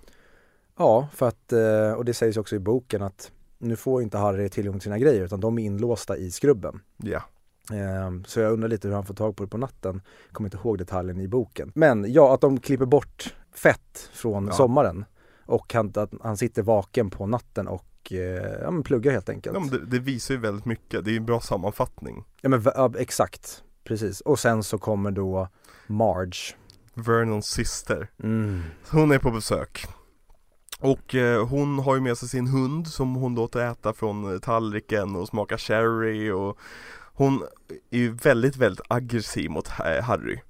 Ja, 0.78 1.08
för 1.12 1.28
att, 1.28 1.52
eh, 1.52 1.92
och 1.92 2.04
det 2.04 2.14
sägs 2.14 2.36
också 2.36 2.56
i 2.56 2.58
boken 2.58 3.02
att 3.02 3.32
nu 3.58 3.76
får 3.76 4.02
inte 4.02 4.18
Harry 4.18 4.48
tillgång 4.48 4.74
till 4.74 4.82
sina 4.82 4.98
grejer 4.98 5.24
utan 5.24 5.40
de 5.40 5.58
är 5.58 5.62
inlåsta 5.62 6.16
i 6.16 6.30
skrubben. 6.30 6.80
Ja. 6.96 7.22
Ehm, 7.72 8.24
så 8.24 8.40
jag 8.40 8.52
undrar 8.52 8.68
lite 8.68 8.88
hur 8.88 8.94
han 8.94 9.06
får 9.06 9.14
tag 9.14 9.36
på 9.36 9.44
det 9.44 9.50
på 9.50 9.58
natten. 9.58 10.02
Kommer 10.32 10.46
inte 10.46 10.56
ihåg 10.56 10.78
detaljen 10.78 11.20
i 11.20 11.28
boken. 11.28 11.72
Men 11.74 12.12
ja, 12.12 12.34
att 12.34 12.40
de 12.40 12.60
klipper 12.60 12.86
bort 12.86 13.34
fett 13.56 14.10
från 14.12 14.46
ja. 14.46 14.52
sommaren. 14.52 15.04
Och 15.46 15.74
han, 15.74 15.92
att 15.94 16.12
han 16.22 16.36
sitter 16.36 16.62
vaken 16.62 17.10
på 17.10 17.26
natten 17.26 17.68
och 17.68 18.12
eh, 18.12 18.60
ja, 18.62 18.70
men 18.70 18.82
pluggar 18.82 19.12
helt 19.12 19.28
enkelt. 19.28 19.54
Ja, 19.54 19.60
men 19.60 19.70
det, 19.70 19.86
det, 19.86 19.98
visar 19.98 20.34
ju 20.34 20.40
väldigt 20.40 20.64
mycket, 20.64 21.04
det 21.04 21.12
är 21.12 21.16
en 21.16 21.26
bra 21.26 21.40
sammanfattning. 21.40 22.24
Ja 22.40 22.48
men 22.48 22.62
ja, 22.64 22.92
exakt, 22.98 23.62
precis. 23.84 24.20
Och 24.20 24.38
sen 24.38 24.62
så 24.62 24.78
kommer 24.78 25.10
då 25.10 25.48
Marge. 25.86 26.54
Vernons 26.94 27.46
syster. 27.46 28.10
Mm. 28.22 28.62
Hon 28.90 29.12
är 29.12 29.18
på 29.18 29.30
besök. 29.30 29.86
Och 30.80 31.14
eh, 31.14 31.46
hon 31.46 31.78
har 31.78 31.94
ju 31.94 32.00
med 32.00 32.18
sig 32.18 32.28
sin 32.28 32.46
hund 32.46 32.88
som 32.88 33.14
hon 33.14 33.34
låter 33.34 33.70
äta 33.70 33.92
från 33.92 34.40
tallriken 34.40 35.16
och 35.16 35.28
smaka 35.28 35.58
sherry 35.58 36.30
och 36.30 36.58
hon 37.12 37.42
är 37.90 37.98
ju 37.98 38.12
väldigt, 38.12 38.56
väldigt 38.56 38.86
aggressiv 38.88 39.50
mot 39.50 39.68
Harry 39.68 40.40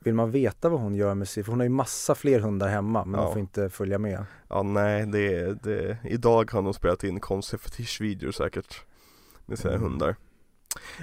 Vill 0.00 0.14
man 0.14 0.30
veta 0.30 0.68
vad 0.68 0.80
hon 0.80 0.94
gör 0.94 1.14
med 1.14 1.28
sig, 1.28 1.44
för 1.44 1.52
hon 1.52 1.60
har 1.60 1.64
ju 1.64 1.70
massa 1.70 2.14
fler 2.14 2.40
hundar 2.40 2.68
hemma 2.68 3.04
men 3.04 3.20
ja. 3.20 3.24
hon 3.24 3.32
får 3.32 3.40
inte 3.40 3.70
följa 3.70 3.98
med 3.98 4.24
Ja 4.48 4.62
nej, 4.62 5.06
det, 5.06 5.54
det, 5.62 5.98
idag 6.04 6.50
har 6.52 6.62
hon 6.62 6.74
spelat 6.74 7.04
in 7.04 7.20
konstiga 7.20 7.58
fetischvideor 7.58 8.32
säkert 8.32 8.84
Med 9.46 9.58
sina 9.58 9.74
mm. 9.74 9.82
hundar 9.82 10.16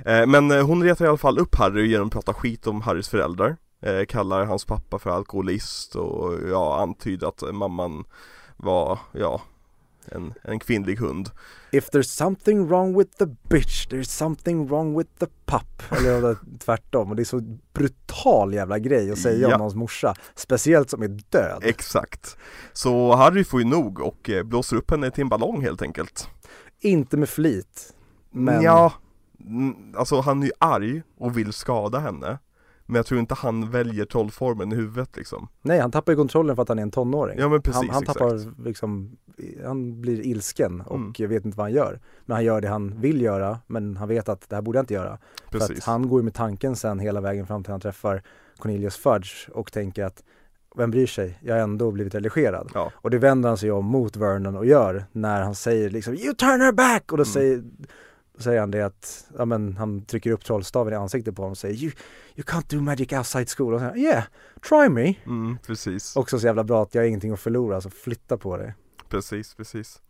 eh, 0.05 0.27
Men 0.27 0.51
eh, 0.51 0.65
hon 0.67 0.83
retar 0.83 1.05
i 1.05 1.07
alla 1.07 1.17
fall 1.17 1.39
upp 1.39 1.55
Harry 1.55 1.87
genom 1.87 2.07
att 2.07 2.13
prata 2.13 2.33
skit 2.33 2.67
om 2.67 2.81
Harrys 2.81 3.09
föräldrar 3.09 3.57
eh, 3.81 4.05
Kallar 4.05 4.45
hans 4.45 4.65
pappa 4.65 4.99
för 4.99 5.09
alkoholist 5.09 5.95
och 5.95 6.33
ja, 6.49 6.81
antyder 6.81 7.27
att 7.27 7.55
mamman 7.55 8.05
var, 8.57 8.99
ja 9.11 9.41
en, 10.11 10.33
en 10.43 10.59
kvinnlig 10.59 10.95
hund. 10.95 11.29
If 11.71 11.89
there's 11.89 12.03
something 12.09 12.67
wrong 12.67 12.97
with 12.97 13.17
the 13.17 13.25
bitch, 13.25 13.89
there's 13.89 14.09
something 14.09 14.67
wrong 14.67 14.97
with 14.97 15.09
the 15.19 15.27
pup. 15.45 15.91
Eller 15.91 16.37
tvärtom, 16.59 17.09
och 17.09 17.15
det 17.15 17.21
är 17.21 17.25
så 17.25 17.41
brutal 17.73 18.53
jävla 18.53 18.79
grej 18.79 19.11
att 19.11 19.19
säga 19.19 19.47
ja. 19.47 19.55
om 19.55 19.59
någons 19.59 19.75
morsa. 19.75 20.15
Speciellt 20.35 20.89
som 20.89 21.03
är 21.03 21.07
död. 21.07 21.63
Exakt. 21.63 22.37
Så 22.73 23.15
Harry 23.15 23.43
får 23.43 23.59
ju 23.59 23.65
nog 23.65 23.99
och 23.99 24.29
eh, 24.29 24.43
blåser 24.43 24.75
upp 24.77 24.91
henne 24.91 25.11
till 25.11 25.21
en 25.21 25.29
ballong 25.29 25.61
helt 25.61 25.81
enkelt. 25.81 26.29
Inte 26.79 27.17
med 27.17 27.29
flit 27.29 27.93
men... 28.31 28.61
Ja, 28.61 28.93
alltså 29.95 30.21
han 30.21 30.43
är 30.43 30.47
ju 30.47 30.51
arg 30.59 31.03
och 31.17 31.37
vill 31.37 31.53
skada 31.53 31.99
henne 31.99 32.37
men 32.85 32.95
jag 32.95 33.05
tror 33.05 33.19
inte 33.19 33.33
han 33.33 33.71
väljer 33.71 34.05
trollformen 34.05 34.71
i 34.71 34.75
huvudet 34.75 35.17
liksom 35.17 35.47
Nej 35.61 35.79
han 35.79 35.91
tappar 35.91 36.11
ju 36.11 36.15
kontrollen 36.15 36.55
för 36.55 36.63
att 36.63 36.69
han 36.69 36.79
är 36.79 36.83
en 36.83 36.91
tonåring 36.91 37.39
Ja 37.39 37.49
men 37.49 37.61
precis, 37.61 37.81
Han, 37.81 37.89
han 37.89 38.05
tappar 38.05 38.35
exakt. 38.35 38.59
liksom, 38.59 39.17
han 39.65 40.01
blir 40.01 40.25
ilsken 40.25 40.81
och 40.81 41.19
mm. 41.19 41.29
vet 41.29 41.45
inte 41.45 41.57
vad 41.57 41.65
han 41.65 41.73
gör 41.73 41.99
Men 42.25 42.35
han 42.35 42.43
gör 42.45 42.61
det 42.61 42.67
han 42.67 43.01
vill 43.01 43.21
göra 43.21 43.59
men 43.67 43.97
han 43.97 44.07
vet 44.07 44.29
att 44.29 44.49
det 44.49 44.55
här 44.55 44.61
borde 44.61 44.77
jag 44.77 44.83
inte 44.83 44.93
göra 44.93 45.17
precis. 45.49 45.67
För 45.67 45.75
att 45.75 45.83
han 45.83 46.09
går 46.09 46.19
ju 46.19 46.23
med 46.23 46.33
tanken 46.33 46.75
sen 46.75 46.99
hela 46.99 47.21
vägen 47.21 47.47
fram 47.47 47.63
till 47.63 47.71
han 47.71 47.81
träffar 47.81 48.23
Cornelius 48.57 48.97
Fudge 48.97 49.49
och 49.49 49.71
tänker 49.71 50.03
att 50.03 50.23
vem 50.77 50.91
bryr 50.91 51.07
sig? 51.07 51.39
Jag 51.41 51.55
har 51.55 51.61
ändå 51.61 51.91
blivit 51.91 52.15
religerad. 52.15 52.71
Ja. 52.73 52.91
Och 52.95 53.09
det 53.09 53.17
vänder 53.17 53.49
han 53.49 53.57
sig 53.57 53.71
om 53.71 53.85
mot 53.85 54.15
Vernon 54.15 54.55
och 54.55 54.65
gör 54.65 55.05
när 55.11 55.41
han 55.41 55.55
säger 55.55 55.89
liksom 55.89 56.13
You 56.13 56.33
turn 56.33 56.61
her 56.61 56.71
back! 56.71 57.11
Och 57.11 57.17
då 57.17 57.23
mm. 57.23 57.33
säger 57.33 57.63
då 58.37 58.43
säger 58.43 58.59
han 58.59 58.71
det 58.71 58.81
att, 58.81 59.25
ja 59.37 59.45
men 59.45 59.77
han 59.77 60.05
trycker 60.05 60.31
upp 60.31 60.45
trollstaven 60.45 60.93
i 60.93 60.95
ansiktet 60.95 61.35
på 61.35 61.41
honom 61.41 61.51
och 61.51 61.57
säger 61.57 61.75
you, 61.75 61.91
you 62.35 62.45
can't 62.45 62.75
do 62.75 62.81
magic 62.81 63.11
outside 63.11 63.49
school. 63.49 63.73
Och 63.73 63.79
så 63.79 63.89
säger 63.89 63.97
yeah, 63.97 64.23
try 64.69 64.89
me. 64.89 65.15
Mm, 65.25 65.57
precis. 65.67 66.15
Också 66.15 66.39
så 66.39 66.45
jävla 66.45 66.63
bra 66.63 66.83
att 66.83 66.95
jag 66.95 67.01
har 67.01 67.07
ingenting 67.07 67.31
att 67.31 67.39
förlora, 67.39 67.81
så 67.81 67.89
flytta 67.89 68.37
på 68.37 68.57
dig. 68.57 68.73
Precis, 69.09 69.55
precis. 69.55 70.01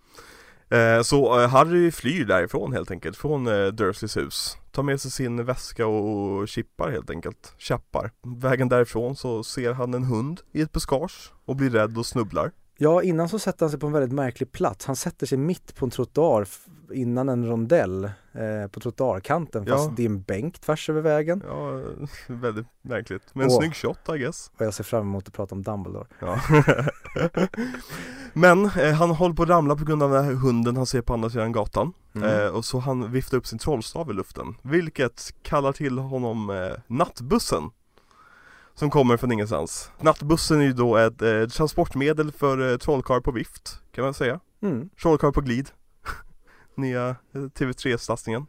Eh, 0.69 1.01
så 1.01 1.41
eh, 1.41 1.49
Harry 1.49 1.91
flyr 1.91 2.25
därifrån 2.25 2.73
helt 2.73 2.91
enkelt, 2.91 3.17
från 3.17 3.47
eh, 3.47 3.67
Dursleys 3.67 4.17
hus. 4.17 4.57
Tar 4.71 4.83
med 4.83 5.01
sig 5.01 5.11
sin 5.11 5.45
väska 5.45 5.87
och 5.87 6.47
chippar 6.47 6.91
helt 6.91 7.09
enkelt, 7.09 7.53
chappar. 7.57 8.11
Vägen 8.41 8.69
därifrån 8.69 9.15
så 9.15 9.43
ser 9.43 9.73
han 9.73 9.93
en 9.93 10.03
hund 10.03 10.41
i 10.51 10.61
ett 10.61 10.71
buskage 10.71 11.33
och 11.45 11.55
blir 11.55 11.69
rädd 11.69 11.97
och 11.97 12.05
snubblar. 12.05 12.51
Ja, 12.77 13.03
innan 13.03 13.29
så 13.29 13.39
sätter 13.39 13.65
han 13.65 13.69
sig 13.71 13.79
på 13.79 13.87
en 13.87 13.93
väldigt 13.93 14.11
märklig 14.11 14.51
plats. 14.51 14.85
Han 14.85 14.95
sätter 14.95 15.25
sig 15.27 15.37
mitt 15.37 15.75
på 15.75 15.85
en 15.85 15.91
trottoar 15.91 16.47
innan 16.93 17.29
en 17.29 17.47
rondell 17.47 18.03
eh, 18.33 18.67
på 18.71 18.79
trottoarkanten 18.79 19.63
Ja. 19.67 19.75
fast 19.77 19.95
det 19.95 20.03
är 20.03 20.05
en 20.09 20.21
bänk 20.21 20.59
tvärs 20.59 20.89
över 20.89 21.01
vägen. 21.01 21.43
Ja, 21.47 21.81
väldigt 22.27 22.65
märkligt. 22.81 23.23
Men 23.33 23.43
en 23.43 23.51
Åh. 23.51 23.57
snygg 23.59 23.75
shot 23.75 23.99
I 24.15 24.17
guess. 24.17 24.51
Och 24.59 24.65
jag 24.65 24.73
ser 24.73 24.83
fram 24.83 25.01
emot 25.01 25.27
att 25.27 25.33
prata 25.33 25.55
om 25.55 25.63
Dumbledore. 25.63 26.07
Ja. 26.19 26.39
Men 28.33 28.65
eh, 28.65 28.93
han 28.93 29.09
håller 29.09 29.35
på 29.35 29.43
att 29.43 29.49
ramla 29.49 29.75
på 29.75 29.85
grund 29.85 30.03
av 30.03 30.11
den 30.11 30.25
här 30.25 30.33
hunden 30.33 30.77
han 30.77 30.85
ser 30.85 31.01
på 31.01 31.13
andra 31.13 31.29
sidan 31.29 31.51
gatan. 31.51 31.93
Mm. 32.15 32.29
Eh, 32.29 32.47
och 32.47 32.65
så 32.65 32.79
han 32.79 33.11
viftar 33.11 33.37
upp 33.37 33.47
sin 33.47 33.59
trollstav 33.59 34.09
i 34.09 34.13
luften. 34.13 34.55
Vilket 34.61 35.33
kallar 35.41 35.71
till 35.71 35.97
honom 35.97 36.49
eh, 36.49 36.77
nattbussen. 36.87 37.63
Som 38.75 38.89
kommer 38.89 39.17
från 39.17 39.31
ingenstans. 39.31 39.91
Nattbussen 40.01 40.61
är 40.61 40.65
ju 40.65 40.73
då 40.73 40.97
ett 40.97 41.21
eh, 41.21 41.45
transportmedel 41.45 42.31
för 42.31 42.71
eh, 42.71 42.77
trollkarl 42.77 43.21
på 43.21 43.31
vift, 43.31 43.79
kan 43.91 44.03
man 44.03 44.13
säga. 44.13 44.39
Mm. 44.61 44.89
Trollkarl 45.01 45.31
på 45.31 45.41
glid. 45.41 45.69
Nya 46.75 47.09
eh, 47.09 47.15
TV3-satsningen. 47.41 48.45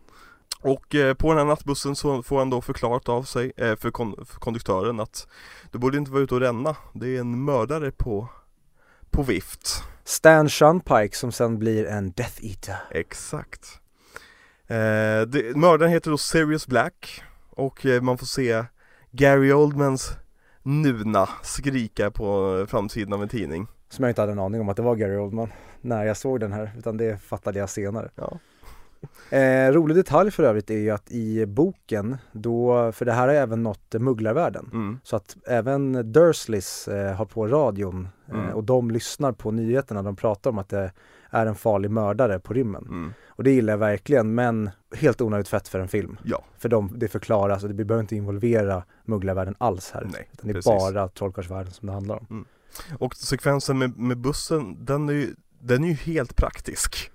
Och 0.61 0.95
eh, 0.95 1.15
på 1.15 1.29
den 1.29 1.39
här 1.39 1.45
nattbussen 1.45 1.97
så 1.97 2.23
får 2.23 2.39
han 2.39 2.51
då 2.51 2.61
förklarat 2.63 3.09
av 3.09 3.23
sig 3.23 3.53
eh, 3.57 3.77
för, 3.77 3.91
kon- 3.91 4.27
för 4.27 4.41
konduktören 4.41 5.01
att 5.01 5.27
du 5.73 5.79
borde 5.79 5.99
inte 5.99 6.11
vara 6.11 6.23
ute 6.23 6.35
och 6.35 6.41
ränna. 6.41 6.77
Det 6.95 7.17
är 7.17 7.21
en 7.21 7.45
mördare 7.45 7.91
på, 7.91 8.29
på 9.11 9.23
vift. 9.23 9.83
Stan 10.05 10.49
Shunpike 10.49 11.17
som 11.17 11.33
sen 11.33 11.59
blir 11.59 11.87
en 11.87 12.13
Death 12.13 12.45
Eater. 12.47 12.77
Exakt. 12.91 13.81
Eh, 14.67 15.21
det, 15.27 15.57
mördaren 15.57 15.93
heter 15.93 16.11
då 16.11 16.19
Sirius 16.19 16.67
Black 16.67 17.23
och 17.51 17.87
eh, 17.87 18.03
man 18.03 18.19
får 18.19 18.27
se 18.27 18.65
Gary 19.11 19.53
Oldmans 19.53 20.13
Nuna 20.63 21.29
skrika 21.43 22.11
på 22.11 22.65
framsidan 22.69 23.13
av 23.13 23.23
en 23.23 23.29
tidning. 23.29 23.67
Som 23.89 24.03
jag 24.03 24.11
inte 24.11 24.21
hade 24.23 24.33
en 24.33 24.39
aning 24.39 24.61
om 24.61 24.69
att 24.69 24.77
det 24.77 24.83
var 24.83 24.97
Gary 24.97 25.17
Oldman 25.17 25.53
när 25.81 26.05
jag 26.05 26.17
såg 26.17 26.41
den 26.41 26.53
här, 26.53 26.73
utan 26.79 26.97
det 26.97 27.23
fattade 27.23 27.59
jag 27.59 27.71
senare. 27.71 28.11
Ja. 28.15 28.39
Eh, 29.31 29.73
rolig 29.73 29.97
detalj 29.97 30.31
för 30.31 30.43
övrigt 30.43 30.71
är 30.71 30.75
ju 30.79 30.91
att 30.91 31.11
i 31.11 31.47
boken, 31.47 32.17
då, 32.33 32.93
för 32.93 33.05
det 33.05 33.13
här 33.13 33.29
har 33.29 33.35
även 33.35 33.63
nått 33.63 33.95
mugglarvärlden. 33.99 34.71
Mm. 34.73 35.01
Så 35.03 35.17
att 35.17 35.37
även 35.47 36.13
Dursleys 36.13 36.89
eh, 36.89 37.15
har 37.17 37.25
på 37.25 37.47
radion 37.47 38.09
eh, 38.29 38.35
Mm. 38.35 38.51
och 38.55 38.65
de 38.65 38.91
lyssnar 38.91 39.33
på 39.33 39.51
nyheterna, 39.51 40.03
de 40.03 40.17
pratar 40.17 40.51
om 40.51 40.59
att 40.59 40.69
det 40.69 40.93
är 41.37 41.47
en 41.47 41.55
farlig 41.55 41.91
mördare 41.91 42.39
på 42.39 42.55
rymmen. 42.55 42.85
Mm. 42.85 43.13
Och 43.27 43.45
det 43.45 43.51
gillar 43.51 43.73
jag 43.73 43.79
verkligen, 43.79 44.35
men 44.35 44.71
helt 44.97 45.21
onödigt 45.21 45.49
fett 45.49 45.69
för 45.69 45.79
en 45.79 45.89
film. 45.89 46.19
Ja, 46.23 46.45
För 46.59 46.69
de, 46.69 46.93
det 46.99 47.09
förklaras 47.09 47.63
och 47.63 47.69
det 47.69 47.85
behöver 47.85 48.03
inte 48.03 48.17
involvera 48.17 48.85
mugglarvärlden 49.05 49.55
alls 49.59 49.91
här. 49.91 50.09
Nej, 50.13 50.29
det 50.33 50.51
är 50.51 50.55
precis. 50.55 50.65
bara 50.65 51.09
trollkarlsvärlden 51.09 51.73
som 51.73 51.87
det 51.87 51.93
handlar 51.93 52.17
om. 52.17 52.45
och 52.99 53.17
sekvensen 53.17 53.79
med, 53.79 53.99
med 53.99 54.19
bussen, 54.19 54.85
den 54.85 55.09
är, 55.09 55.13
ju, 55.13 55.35
den 55.61 55.85
är 55.85 55.89
ju 55.89 55.95
helt 55.95 56.37
praktisk. 56.37 57.11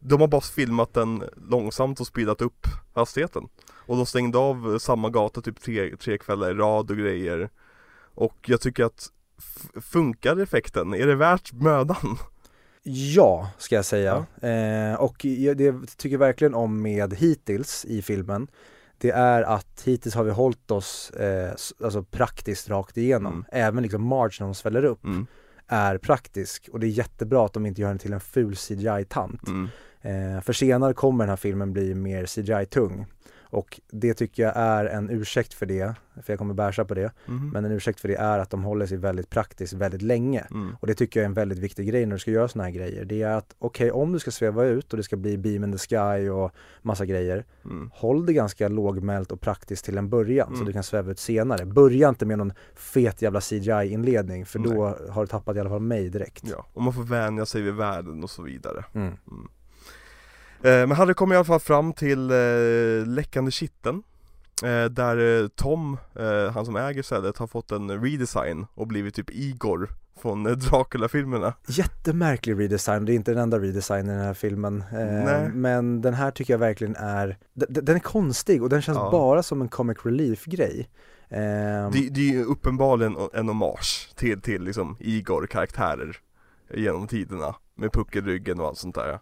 De 0.00 0.20
har 0.20 0.28
bara 0.28 0.40
filmat 0.40 0.94
den 0.94 1.24
långsamt 1.48 2.00
och 2.00 2.06
speedat 2.06 2.42
upp 2.42 2.66
hastigheten. 2.94 3.48
Och 3.70 3.96
de 3.96 4.06
stängde 4.06 4.38
av 4.38 4.78
samma 4.78 5.10
gata 5.10 5.40
typ 5.40 5.60
tre, 5.60 5.96
tre 5.96 6.18
kvällar 6.18 6.50
i 6.50 6.54
rad 6.54 6.90
och 6.90 6.96
grejer. 6.96 7.50
Och 8.14 8.36
jag 8.46 8.60
tycker 8.60 8.84
att 8.84 9.10
funkar 9.80 10.40
effekten? 10.40 10.94
Är 10.94 11.06
det 11.06 11.14
värt 11.14 11.52
mödan? 11.52 12.16
Ja, 12.90 13.50
ska 13.58 13.74
jag 13.74 13.84
säga. 13.84 14.26
Eh, 14.42 15.00
och 15.00 15.24
jag, 15.24 15.56
det 15.56 15.64
jag 15.64 15.88
tycker 15.96 16.16
verkligen 16.16 16.54
om 16.54 16.82
med 16.82 17.14
hittills 17.14 17.84
i 17.84 18.02
filmen 18.02 18.48
det 18.98 19.10
är 19.10 19.42
att 19.42 19.82
hittills 19.84 20.14
har 20.14 20.24
vi 20.24 20.30
hållit 20.30 20.70
oss 20.70 21.10
eh, 21.10 21.50
alltså 21.84 22.02
praktiskt 22.02 22.68
rakt 22.70 22.96
igenom. 22.96 23.32
Mm. 23.32 23.44
Även 23.52 23.82
liksom 23.82 24.02
Marge 24.02 24.36
när 24.40 24.46
hon 24.46 24.54
sväller 24.54 24.84
upp 24.84 25.04
Mm. 25.04 25.26
är 25.66 25.98
praktisk 25.98 26.68
och 26.72 26.80
det 26.80 26.86
är 26.86 26.88
jättebra 26.88 27.46
att 27.46 27.52
de 27.52 27.66
inte 27.66 27.80
gör 27.80 27.88
den 27.88 27.98
till 27.98 28.12
en 28.12 28.20
ful 28.20 28.54
CGI-tant. 28.54 29.48
Mm. 29.48 29.68
Eh, 30.00 30.40
för 30.40 30.52
senare 30.52 30.94
kommer 30.94 31.24
den 31.24 31.28
här 31.28 31.36
filmen 31.36 31.72
bli 31.72 31.94
mer 31.94 32.26
CGI-tung. 32.26 33.06
Och 33.50 33.80
det 33.90 34.14
tycker 34.14 34.42
jag 34.42 34.52
är 34.56 34.84
en 34.84 35.10
ursäkt 35.10 35.54
för 35.54 35.66
det, 35.66 35.94
för 36.22 36.32
jag 36.32 36.38
kommer 36.38 36.54
bärsa 36.54 36.84
på 36.84 36.94
det. 36.94 37.12
Mhm. 37.26 37.50
Men 37.50 37.64
en 37.64 37.72
ursäkt 37.72 38.00
för 38.00 38.08
det 38.08 38.16
är 38.16 38.38
att 38.38 38.50
de 38.50 38.64
håller 38.64 38.86
sig 38.86 38.96
väldigt 38.98 39.30
praktiskt 39.30 39.72
väldigt 39.72 40.02
länge. 40.02 40.46
Mm. 40.50 40.76
Och 40.80 40.86
det 40.86 40.94
tycker 40.94 41.20
jag 41.20 41.24
är 41.24 41.28
en 41.28 41.34
väldigt 41.34 41.58
viktig 41.58 41.88
grej 41.88 42.06
när 42.06 42.16
du 42.16 42.18
ska 42.18 42.30
göra 42.30 42.48
såna 42.48 42.64
här 42.64 42.70
grejer. 42.70 43.04
Det 43.04 43.22
är 43.22 43.36
att 43.36 43.54
okej, 43.58 43.90
om 43.90 44.12
du 44.12 44.18
ska 44.18 44.30
sväva 44.30 44.64
ut 44.64 44.92
och 44.92 44.96
det 44.96 45.02
ska 45.02 45.16
bli 45.16 45.38
beam 45.38 45.64
in 45.64 45.72
the 45.72 45.78
sky 45.78 46.28
och 46.28 46.52
massa 46.82 47.06
grejer. 47.06 47.44
Mm. 47.64 47.90
Håll 47.94 48.26
det 48.26 48.32
ganska 48.32 48.68
lågmält 48.68 49.32
och 49.32 49.40
praktiskt 49.40 49.84
till 49.84 49.98
en 49.98 50.08
början 50.08 50.48
så 50.48 50.54
Mm. 50.54 50.66
du 50.66 50.72
kan 50.72 50.82
sväva 50.82 51.10
ut 51.10 51.18
senare. 51.18 51.64
Börja 51.66 52.08
inte 52.08 52.26
med 52.26 52.38
någon 52.38 52.52
fet 52.74 53.22
jävla 53.22 53.40
CGI-inledning 53.40 54.46
för 54.46 54.58
då 54.58 54.96
har 55.10 55.20
du 55.22 55.26
tappat 55.26 55.56
i 55.56 55.60
alla 55.60 55.70
fall 55.70 55.80
mig 55.80 56.10
direkt. 56.10 56.44
Ja, 56.46 56.66
och 56.72 56.82
man 56.82 56.92
får 56.92 57.02
vänja 57.02 57.46
sig 57.46 57.62
vid 57.62 57.74
världen 57.74 58.22
och 58.22 58.30
så 58.30 58.42
vidare. 58.42 58.84
Eh, 60.62 60.86
men 60.86 60.90
Harry 60.92 61.14
kommer 61.14 61.34
i 61.34 61.38
alla 61.38 61.44
fall 61.44 61.60
fram 61.60 61.92
till 61.92 62.30
eh, 62.30 63.06
läckande 63.06 63.50
kitteln. 63.50 64.02
Eh, 64.64 64.84
där 64.84 65.48
Tom, 65.48 65.96
han 66.54 66.64
som 66.64 66.76
äger 66.76 67.02
stället, 67.02 67.38
har 67.38 67.46
fått 67.46 67.72
en 67.72 68.02
redesign 68.02 68.66
och 68.74 68.86
blivit 68.86 69.14
typ 69.14 69.30
Igor 69.30 69.88
från 70.22 70.42
Dracula-filmerna. 70.44 71.54
Jättemärklig 71.68 72.58
redesign, 72.60 73.04
det 73.04 73.12
är 73.12 73.14
inte 73.14 73.30
den 73.30 73.42
enda 73.42 73.58
redesignen 73.58 74.14
i 74.14 74.18
den 74.18 74.26
här 74.26 74.34
filmen. 74.34 74.84
Nej. 74.92 75.48
men 75.54 76.02
den 76.02 76.14
här 76.14 76.30
tycker 76.30 76.52
jag 76.54 76.58
verkligen 76.58 76.96
är, 76.96 77.38
den 77.54 77.96
är 77.96 78.00
konstig 78.00 78.62
och 78.62 78.68
den 78.68 78.82
känns 78.82 78.98
Ja. 78.98 79.10
bara 79.10 79.42
som 79.42 79.60
en 79.62 79.68
comic 79.68 79.98
relief 80.02 80.44
grej. 80.44 80.88
Eh, 81.28 81.38
Det, 81.90 82.08
det 82.10 82.20
är 82.20 82.32
ju 82.32 82.44
uppenbarligen 82.44 83.16
en 83.32 83.48
hommage 83.48 84.10
till, 84.16 84.40
till 84.42 84.62
liksom 84.62 84.96
Igor-karaktärer 85.00 86.16
genom 86.74 87.06
tiderna. 87.06 87.54
Med 87.74 87.92
puckelryggen 87.92 88.60
och 88.60 88.66
allt 88.66 88.78
sånt 88.78 88.94
där. 88.94 89.18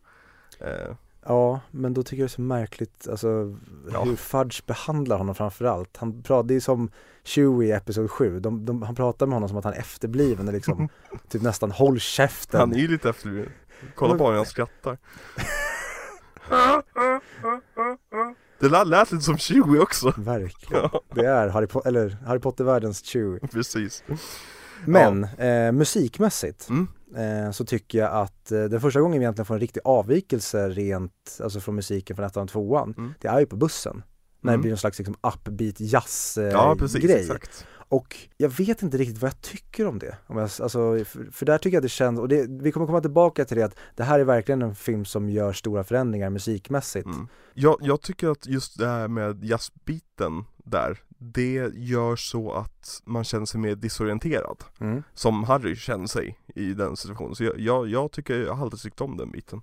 Eh, 0.61 0.94
Ja, 1.28 1.60
men 1.70 1.94
då 1.94 2.02
tycker 2.02 2.16
jag 2.16 2.24
det 2.28 2.32
är 2.32 2.34
så 2.34 2.40
märkligt, 2.40 3.08
alltså 3.10 3.56
Ja. 3.92 4.04
hur 4.04 4.16
Fudge 4.16 4.60
behandlar 4.66 5.18
honom 5.18 5.34
framförallt. 5.34 5.96
Han 5.96 6.22
pratar, 6.22 6.48
det 6.48 6.54
är 6.54 6.60
som 6.60 6.90
Chewie 7.24 7.68
i 7.68 7.72
Episod 7.72 8.10
7, 8.10 8.40
de, 8.40 8.64
de, 8.64 8.82
han 8.82 8.94
pratar 8.94 9.26
med 9.26 9.34
honom 9.36 9.48
som 9.48 9.58
att 9.58 9.64
han 9.64 9.72
är 9.72 9.78
efterbliven 9.78 10.46
och 10.48 10.54
liksom 10.54 10.88
typ 11.28 11.42
nästan 11.42 11.70
håll 11.70 12.00
käften. 12.00 12.60
han 12.60 12.72
är 12.72 12.78
ju 12.78 12.88
lite 12.88 13.08
efter 13.10 13.48
Kolla 13.94 14.14
bara 14.16 14.28
hur 14.30 14.36
han 14.36 14.46
skrattar. 14.46 14.98
Det 18.58 18.68
lät- 18.68 18.86
lät 18.88 19.12
lite 19.12 19.24
som 19.24 19.38
Chewie 19.38 19.80
också. 19.80 20.12
Verkligen. 20.16 20.82
Ja, 20.92 21.00
Det 21.14 21.26
är 21.26 21.48
Harry, 21.48 21.66
Po- 21.66 21.86
eller 21.88 22.16
Harry 22.26 22.38
Potter-världens 22.40 23.04
Chewie. 23.04 23.38
precis. 23.52 24.04
Men 24.87 25.25
eh, 25.25 25.72
musikmässigt 25.72 26.68
Mm. 26.70 26.88
eh, 27.46 27.51
så 27.51 27.64
tycker 27.64 27.99
jag 27.99 28.12
att 28.12 28.53
eh, 28.53 28.64
den 28.64 28.81
första 28.81 29.01
gången 29.01 29.18
vi 29.18 29.25
egentligen 29.25 29.46
får 29.46 29.55
en 29.55 29.61
riktig 29.61 29.81
avvikelse 29.85 30.68
rent, 30.68 31.38
alltså 31.42 31.61
från 31.61 31.75
musiken 31.75 32.16
från 32.16 32.27
ettan 32.27 32.42
och 32.42 32.49
tvåan, 32.49 32.94
Mm. 32.99 33.14
det 33.20 33.29
är 33.29 33.40
ju 33.40 33.46
på 33.46 33.57
bussen. 33.57 34.03
När 34.40 34.53
det 34.53 34.55
Mm. 34.55 34.61
blir 34.61 34.70
någon 34.70 34.79
slags 34.79 34.99
liksom 34.99 35.16
upbeat 35.22 35.81
jazz 35.81 36.38
eh, 36.38 36.44
Ja, 36.44 36.77
precis, 36.79 37.05
grej. 37.05 37.20
exakt. 37.20 37.66
Och 37.88 38.16
jag 38.37 38.49
vet 38.49 38.83
inte 38.83 38.96
riktigt 38.96 39.18
vad 39.18 39.31
jag 39.31 39.40
tycker 39.40 39.87
om 39.87 39.99
det. 39.99 40.16
Om 40.27 40.37
jag, 40.37 40.42
alltså, 40.44 41.05
för, 41.05 41.33
för 41.33 41.46
där 41.46 41.59
tycker 41.59 41.77
jag 41.77 41.81
att 41.81 41.83
det 41.83 41.88
känns, 41.88 42.20
och 42.20 42.29
det, 42.29 42.46
vi 42.62 42.72
kommer 42.72 42.87
komma 42.87 43.01
tillbaka 43.01 43.44
till 43.44 43.57
det 43.57 43.62
att 43.62 43.77
det 43.96 44.03
här 44.05 44.18
är 44.20 44.25
verkligen 44.25 44.62
en 44.62 44.75
film 44.75 45.05
som 45.05 45.31
gör 45.31 45.53
stora 45.53 45.85
förändringar 45.85 46.31
musikmässigt. 46.31 47.07
Mm. 47.07 47.29
Jag, 47.55 47.77
jag 47.81 48.01
tycker 48.01 48.29
att 48.29 48.46
just 48.46 48.79
det 48.79 48.87
här 48.87 49.09
med 49.09 49.44
jazzbiten 49.44 50.44
där, 50.64 50.99
det 51.18 51.72
gör 51.74 52.16
så 52.16 52.52
att 52.52 53.02
man 53.05 53.24
känner 53.24 53.46
sig 53.46 53.61
mer 53.61 53.74
disorienterad. 53.74 54.64
Mm. 54.81 55.02
Som 55.14 55.44
Harry 55.44 55.76
känner 55.76 56.07
sig 56.07 56.38
i 56.55 56.74
den 56.74 56.96
situationen. 56.96 57.35
Så 57.35 57.44
jag, 57.44 57.59
jag, 57.61 57.88
jag 57.88 58.12
tycker, 58.12 58.38
jag 58.38 58.55
har 58.55 58.64
alltid 58.64 58.81
tyckt 58.81 59.00
om 59.00 59.16
den 59.16 59.31
biten. 59.31 59.62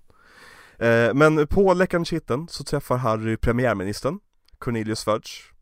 Eh, 0.78 1.14
men 1.14 1.46
på 1.46 1.74
läckande 1.74 2.04
kitteln 2.04 2.48
så 2.48 2.64
träffar 2.64 2.96
Harry 2.96 3.36
premiärministern, 3.36 4.18
Cornelius 4.58 5.04
Fudge. 5.04 5.54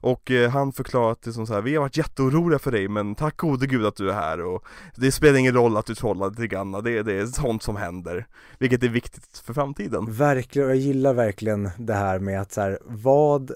Och 0.00 0.30
eh, 0.30 0.50
han 0.50 0.72
förklarar 0.72 1.12
att 1.12 1.22
det 1.22 1.30
är 1.30 1.32
som 1.32 1.46
så 1.46 1.54
här, 1.54 1.62
vi 1.62 1.74
har 1.74 1.80
varit 1.80 1.96
jätteoroliga 1.96 2.58
för 2.58 2.72
dig 2.72 2.88
men 2.88 3.14
tack 3.14 3.36
gode 3.36 3.66
gud 3.66 3.86
att 3.86 3.96
du 3.96 4.10
är 4.10 4.14
här 4.14 4.40
och 4.40 4.64
det 4.96 5.12
spelar 5.12 5.38
ingen 5.38 5.54
roll 5.54 5.76
att 5.76 5.86
du 5.86 5.94
trollar 5.94 6.30
lite 6.30 6.46
grann, 6.46 6.72
det, 6.72 7.02
det 7.02 7.14
är 7.14 7.26
sånt 7.26 7.62
som 7.62 7.76
händer. 7.76 8.26
Vilket 8.58 8.82
är 8.82 8.88
viktigt 8.88 9.38
för 9.44 9.54
framtiden. 9.54 10.12
Verkligen, 10.12 10.68
och 10.68 10.74
jag 10.74 10.80
gillar 10.80 11.14
verkligen 11.14 11.70
det 11.78 11.94
här 11.94 12.18
med 12.18 12.40
att 12.40 12.52
så 12.52 12.60
här, 12.60 12.78
vad 12.84 13.52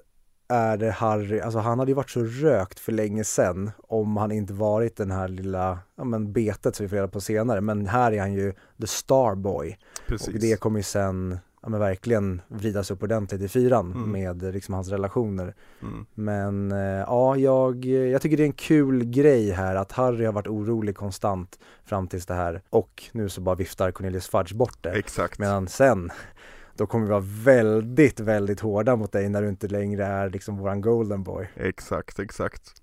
är 0.50 0.76
det 0.76 0.90
Harry, 0.90 1.40
alltså 1.40 1.58
han 1.58 1.78
hade 1.78 1.90
ju 1.90 1.94
varit 1.94 2.10
så 2.10 2.22
rökt 2.24 2.78
för 2.78 2.92
länge 2.92 3.24
sedan 3.24 3.70
om 3.88 4.16
han 4.16 4.32
inte 4.32 4.52
varit 4.52 4.96
den 4.96 5.10
här 5.10 5.28
lilla, 5.28 5.78
ja 5.96 6.04
men 6.04 6.32
betet 6.32 6.76
som 6.76 6.84
vi 6.84 6.88
får 6.88 6.96
reda 6.96 7.08
på 7.08 7.20
senare, 7.20 7.60
men 7.60 7.86
här 7.86 8.12
är 8.12 8.20
han 8.20 8.32
ju 8.32 8.52
the 8.80 8.86
starboy 8.86 9.78
Precis. 10.06 10.28
och 10.34 10.40
det 10.40 10.60
kommer 10.60 10.78
ju 10.78 10.82
sen, 10.82 11.38
ja 11.62 11.68
men 11.68 11.80
verkligen 11.80 12.40
vridas 12.48 12.90
upp 12.90 13.02
ordentligt 13.02 13.40
i 13.42 13.48
fyran 13.48 13.92
Mm. 13.92 14.10
med 14.12 14.54
liksom 14.54 14.74
hans 14.74 14.88
relationer. 14.88 15.54
Mm. 15.82 16.06
Men 16.14 16.72
eh, 16.72 16.78
ja, 17.06 17.36
jag, 17.36 17.84
jag 17.84 18.22
tycker 18.22 18.36
det 18.36 18.42
är 18.42 18.46
en 18.46 18.52
kul 18.52 19.04
grej 19.04 19.50
här 19.50 19.74
att 19.74 19.92
Harry 19.92 20.24
har 20.24 20.32
varit 20.32 20.46
orolig 20.46 20.96
konstant 20.96 21.58
fram 21.84 22.08
tills 22.08 22.26
det 22.26 22.34
här 22.34 22.62
och 22.70 23.02
nu 23.12 23.28
så 23.28 23.40
bara 23.40 23.54
viftar 23.54 23.90
Cornelius 23.90 24.28
Fudge 24.28 24.54
bort 24.54 24.78
det. 24.80 24.90
Exakt. 24.90 25.38
Medan 25.38 25.68
sen, 25.68 26.10
då 26.80 26.86
kommer 26.86 27.04
vi 27.06 27.10
vara 27.10 27.24
väldigt, 27.24 28.20
väldigt 28.20 28.60
hårda 28.60 28.96
mot 28.96 29.12
dig 29.12 29.28
när 29.28 29.42
du 29.42 29.48
inte 29.48 29.68
längre 29.68 30.06
är 30.06 30.30
liksom 30.30 30.56
våran 30.56 30.80
golden 30.80 31.22
boy. 31.22 31.50
Exakt, 31.54 32.18
exakt. 32.18 32.82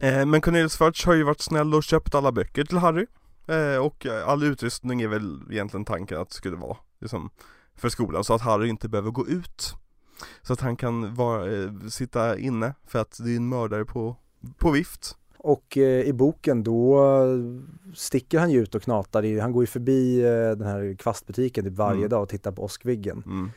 Eh, 0.00 0.26
men 0.26 0.40
Cornelius 0.40 0.76
Fudge 0.76 1.06
har 1.06 1.14
ju 1.14 1.22
varit 1.22 1.40
snäll 1.40 1.74
och 1.74 1.82
köpt 1.82 2.14
alla 2.14 2.32
böcker 2.32 2.64
till 2.64 2.78
Harry. 2.78 3.06
Eh, 3.46 3.76
och 3.76 4.06
all 4.26 4.42
utrustning 4.42 5.02
är 5.02 5.08
väl 5.08 5.40
egentligen 5.50 5.84
tanken 5.84 6.20
att 6.20 6.28
det 6.28 6.34
skulle 6.34 6.56
vara 6.56 6.76
liksom, 7.00 7.30
för 7.76 7.88
skolan 7.88 8.24
så 8.24 8.34
att 8.34 8.42
Harry 8.42 8.68
inte 8.68 8.88
behöver 8.88 9.10
gå 9.10 9.26
ut. 9.26 9.74
Så 10.42 10.52
att 10.52 10.60
han 10.60 10.76
kan 10.76 11.14
vara, 11.14 11.52
eh, 11.52 11.70
sitta 11.88 12.38
inne 12.38 12.74
för 12.86 12.98
att 12.98 13.18
det 13.24 13.32
är 13.32 13.36
en 13.36 13.48
mördare 13.48 13.84
på, 13.84 14.16
på 14.58 14.70
vift. 14.70 15.17
Och 15.40 15.76
eh, 15.78 16.00
i 16.06 16.12
boken 16.12 16.62
då 16.62 17.00
sticker 17.94 18.38
han 18.38 18.50
ju 18.50 18.60
ut 18.62 18.74
och 18.74 18.82
knatar 18.82 19.24
i, 19.24 19.40
han 19.40 19.52
går 19.52 19.62
ju 19.62 19.66
förbi 19.66 20.20
eh, 20.24 20.30
den 20.56 20.66
här 20.66 20.96
kvastbutiken 20.98 21.64
typ 21.64 21.74
varje 21.74 21.98
Mm. 21.98 22.08
dag 22.10 22.22
och 22.22 22.28
tittar 22.28 22.52
på 22.52 22.62
Åskviggen. 22.62 23.22
Mm. 23.26 23.50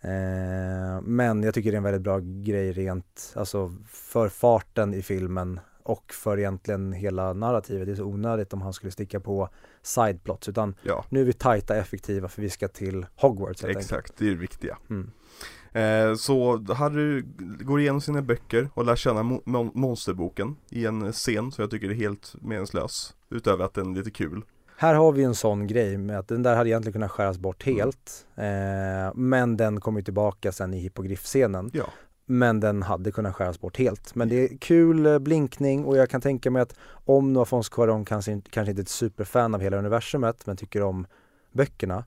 Eh, 0.00 1.00
men 1.02 1.42
jag 1.42 1.54
tycker 1.54 1.70
det 1.70 1.74
är 1.74 1.78
en 1.78 1.82
väldigt 1.82 2.02
bra 2.02 2.18
grej 2.22 2.72
rent, 2.72 3.32
alltså 3.36 3.74
för 3.86 4.28
farten 4.28 4.94
i 4.94 5.02
filmen 5.02 5.60
och 5.82 6.12
för 6.12 6.38
egentligen 6.38 6.92
hela 6.92 7.32
narrativet. 7.32 7.86
Det 7.86 7.92
är 7.92 7.96
så 7.96 8.04
onödigt 8.04 8.52
om 8.52 8.62
han 8.62 8.72
skulle 8.72 8.92
sticka 8.92 9.20
på 9.20 9.48
sideplots 9.82 10.48
utan 10.48 10.74
Ja, 10.82 11.04
nu 11.08 11.20
är 11.20 11.24
vi 11.24 11.32
tajta 11.32 11.76
effektiva 11.76 12.28
för 12.28 12.42
vi 12.42 12.50
ska 12.50 12.68
till 12.68 13.06
Hogwarts 13.16 13.62
helt 13.62 13.76
enkelt. 13.76 13.84
exakt, 13.92 14.12
det 14.18 14.26
är 14.26 14.30
det 14.30 14.36
viktiga. 14.36 14.78
Mm. 14.90 15.10
Eh, 15.74 16.14
så 16.14 16.64
Harry 16.74 17.22
går 17.64 17.80
igenom 17.80 18.00
sina 18.00 18.22
böcker 18.22 18.68
och 18.74 18.84
lär 18.84 18.96
känna 18.96 19.22
mo- 19.22 19.42
mon- 19.46 19.70
monsterboken 19.74 20.56
i 20.70 20.86
en 20.86 21.12
scen 21.12 21.52
som 21.52 21.62
jag 21.62 21.70
tycker 21.70 21.90
är 21.90 21.94
helt 21.94 22.34
meningslös. 22.40 23.14
Utöver 23.30 23.64
att 23.64 23.74
den 23.74 23.92
är 23.92 23.96
lite 23.98 24.10
kul. 24.10 24.42
Här 24.76 24.94
har 24.94 25.12
vi 25.12 25.22
en 25.24 25.34
sån 25.34 25.66
grej 25.66 25.96
med 25.98 26.18
att 26.18 26.28
den 26.28 26.42
där 26.42 26.56
hade 26.56 26.70
egentligen 26.70 26.92
kunnat 26.92 27.10
skäras 27.10 27.38
bort 27.38 27.66
Mm. 27.66 27.78
helt. 27.78 28.26
Eh, 28.36 29.14
men 29.14 29.56
den 29.56 29.80
kommer 29.80 30.02
tillbaka 30.02 30.52
sen 30.52 30.74
i 30.74 30.78
hippogriffscenen. 30.78 31.70
Ja. 31.72 31.84
Men 32.26 32.60
den 32.60 32.82
hade 32.82 33.12
kunnat 33.12 33.34
skäras 33.34 33.60
bort 33.60 33.76
helt. 33.78 34.14
Men 34.14 34.28
det 34.28 34.36
är 34.44 34.56
kul 34.58 35.06
eh, 35.06 35.18
blinkning 35.18 35.84
och 35.84 35.96
jag 35.96 36.10
kan 36.10 36.20
tänka 36.20 36.50
mig 36.50 36.62
att 36.62 36.74
om 37.04 37.32
Noah 37.32 37.44
Fons 37.46 37.70
Cuarón 37.72 38.04
kanske, 38.04 38.32
inte- 38.32 38.50
kanske 38.50 38.70
inte 38.70 38.80
är 38.80 38.82
ett 38.82 38.88
superfan 38.88 39.54
av 39.54 39.60
hela 39.60 39.76
universumet 39.76 40.46
men 40.46 40.56
tycker 40.56 40.82
om 40.82 41.06
böckerna 41.52 42.04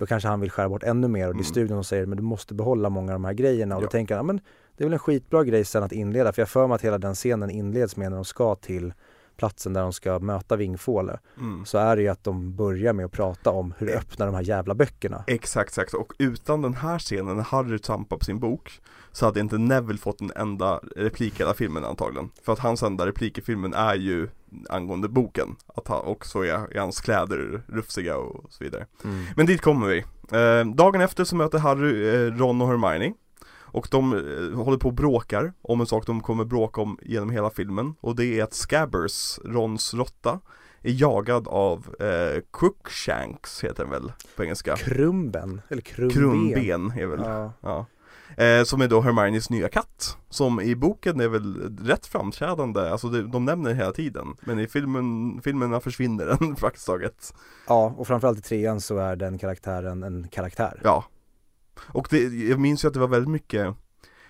då 0.00 0.06
kanske 0.06 0.28
han 0.28 0.40
vill 0.40 0.50
skära 0.50 0.68
bort 0.68 0.82
ännu 0.82 1.08
mer 1.08 1.28
och 1.28 1.34
det 1.34 1.36
är 1.36 1.40
Mm. 1.40 1.44
studion 1.44 1.76
som 1.76 1.84
säger 1.84 2.06
men 2.06 2.16
du 2.16 2.22
måste 2.22 2.54
behålla 2.54 2.88
många 2.90 3.12
av 3.12 3.14
de 3.20 3.24
här 3.24 3.32
grejerna 3.32 3.76
och 3.76 3.82
Ja. 3.82 3.86
då 3.86 3.90
tänker 3.90 4.14
han, 4.16 4.26
ja, 4.26 4.32
men 4.32 4.40
det 4.76 4.84
är 4.84 4.86
väl 4.86 4.92
en 4.92 4.98
skitbra 4.98 5.44
grej 5.44 5.64
sen 5.64 5.82
att 5.82 5.92
inleda 5.92 6.32
för 6.32 6.42
jag 6.42 6.48
för 6.48 6.66
mig 6.66 6.74
att 6.74 6.82
hela 6.84 6.98
den 6.98 7.14
scenen 7.14 7.50
inleds 7.50 7.96
med 7.96 8.10
när 8.10 8.16
de 8.16 8.24
ska 8.24 8.54
till 8.54 8.92
platsen 9.36 9.72
där 9.72 9.82
de 9.82 9.92
ska 9.92 10.18
möta 10.18 10.56
Vingfåle 10.56 11.18
Mm. 11.38 11.64
så 11.64 11.78
är 11.78 11.96
det 11.96 12.02
ju 12.02 12.08
att 12.08 12.24
de 12.24 12.56
börjar 12.56 12.92
med 12.92 13.04
att 13.06 13.12
prata 13.12 13.50
om 13.50 13.74
hur 13.78 13.90
Eh. 13.90 13.98
öppnar 13.98 14.26
de 14.26 14.34
här 14.34 14.42
jävla 14.42 14.74
böckerna. 14.74 15.24
Exakt, 15.26 15.68
exakt. 15.68 15.94
Och 15.94 16.12
utan 16.18 16.62
den 16.62 16.74
här 16.74 16.98
scenen 16.98 17.36
när 17.36 17.42
Harry 17.44 17.78
trampar 17.78 18.16
på 18.16 18.24
sin 18.24 18.38
bok 18.40 18.80
så 19.12 19.26
hade 19.26 19.40
inte 19.40 19.58
Neville 19.58 19.98
fått 19.98 20.20
en 20.20 20.32
enda 20.36 20.80
replik 20.96 21.34
i 21.34 21.38
hela 21.42 21.54
filmen 21.54 21.84
antagligen. 21.84 22.30
För 22.42 22.52
att 22.52 22.58
hans 22.58 22.82
enda 22.82 23.06
replik 23.06 23.38
i 23.38 23.40
filmen 23.42 23.74
är 23.74 23.94
ju 23.94 24.28
angående 24.68 25.08
boken. 25.08 25.56
Att 25.66 25.88
han 25.88 26.04
också 26.04 26.38
är, 26.44 26.76
är 26.76 26.80
hans 26.80 27.00
kläder 27.00 27.62
rufsiga 27.66 28.16
och 28.16 28.52
så 28.52 28.64
vidare. 28.64 28.86
Mm. 29.04 29.24
Men 29.36 29.46
dit 29.46 29.60
kommer 29.60 29.86
vi. 29.86 29.98
Eh, 30.32 30.74
dagen 30.74 31.00
efter 31.00 31.24
så 31.24 31.36
möter 31.36 31.58
Harry 31.58 32.08
eh, 32.08 32.36
Ron 32.36 32.60
och 32.62 32.68
Hermione. 32.68 33.14
Och 33.72 33.88
de 33.90 34.12
eh, 34.12 34.58
håller 34.64 34.78
på 34.78 34.88
och 34.88 34.94
bråkar 34.94 35.52
om 35.62 35.80
en 35.80 35.86
sak 35.86 36.06
de 36.06 36.20
kommer 36.20 36.44
bråka 36.44 36.80
om 36.80 36.98
genom 37.02 37.30
hela 37.30 37.50
filmen. 37.50 37.94
Och 38.00 38.16
det 38.16 38.24
är 38.24 38.42
att 38.44 38.54
Scabbers, 38.54 39.38
Rons 39.44 39.94
råtta, 39.94 40.40
är 40.82 40.92
jagad 40.92 41.48
av 41.48 41.94
eh, 42.00 42.42
Crookshanks 42.52 43.64
heter 43.64 43.82
den 43.82 43.90
väl 43.90 44.12
på 44.36 44.42
engelska. 44.44 44.76
Krumben, 44.76 45.60
eller 45.68 45.82
krumben. 45.82 46.16
Krumben 46.16 46.92
är 46.98 47.06
väl, 47.06 47.20
Ja. 47.24 47.52
ja. 47.60 47.86
Eh, 48.36 48.64
som 48.64 48.80
är 48.80 48.88
då 48.88 49.00
Hermiones 49.00 49.50
nya 49.50 49.68
katt. 49.68 50.16
Som 50.28 50.60
i 50.60 50.76
boken 50.76 51.20
är 51.20 51.28
väl 51.28 51.78
rätt 51.78 52.06
framträdande, 52.06 52.80
alltså 52.80 53.08
det, 53.08 53.22
de 53.22 53.44
nämner 53.44 53.74
hela 53.74 53.92
tiden. 53.92 54.36
Men 54.40 54.58
i 54.58 54.66
filmen, 54.66 55.40
filmerna 55.44 55.80
försvinner 55.80 56.26
den 56.26 56.54
praktiskt 56.56 56.86
taget. 56.86 57.34
ja, 57.66 57.94
och 57.96 58.06
framförallt 58.06 58.38
i 58.38 58.42
trean 58.42 58.80
så 58.80 58.98
är 58.98 59.16
den 59.16 59.38
karaktären 59.38 60.02
en 60.02 60.28
karaktär. 60.28 60.80
Ja. 60.84 61.04
Och 61.86 62.06
det, 62.10 62.18
jag 62.22 62.60
minns 62.60 62.84
ju 62.84 62.88
att 62.88 62.94
det 62.94 63.00
var 63.00 63.08
väldigt 63.08 63.30
mycket 63.30 63.74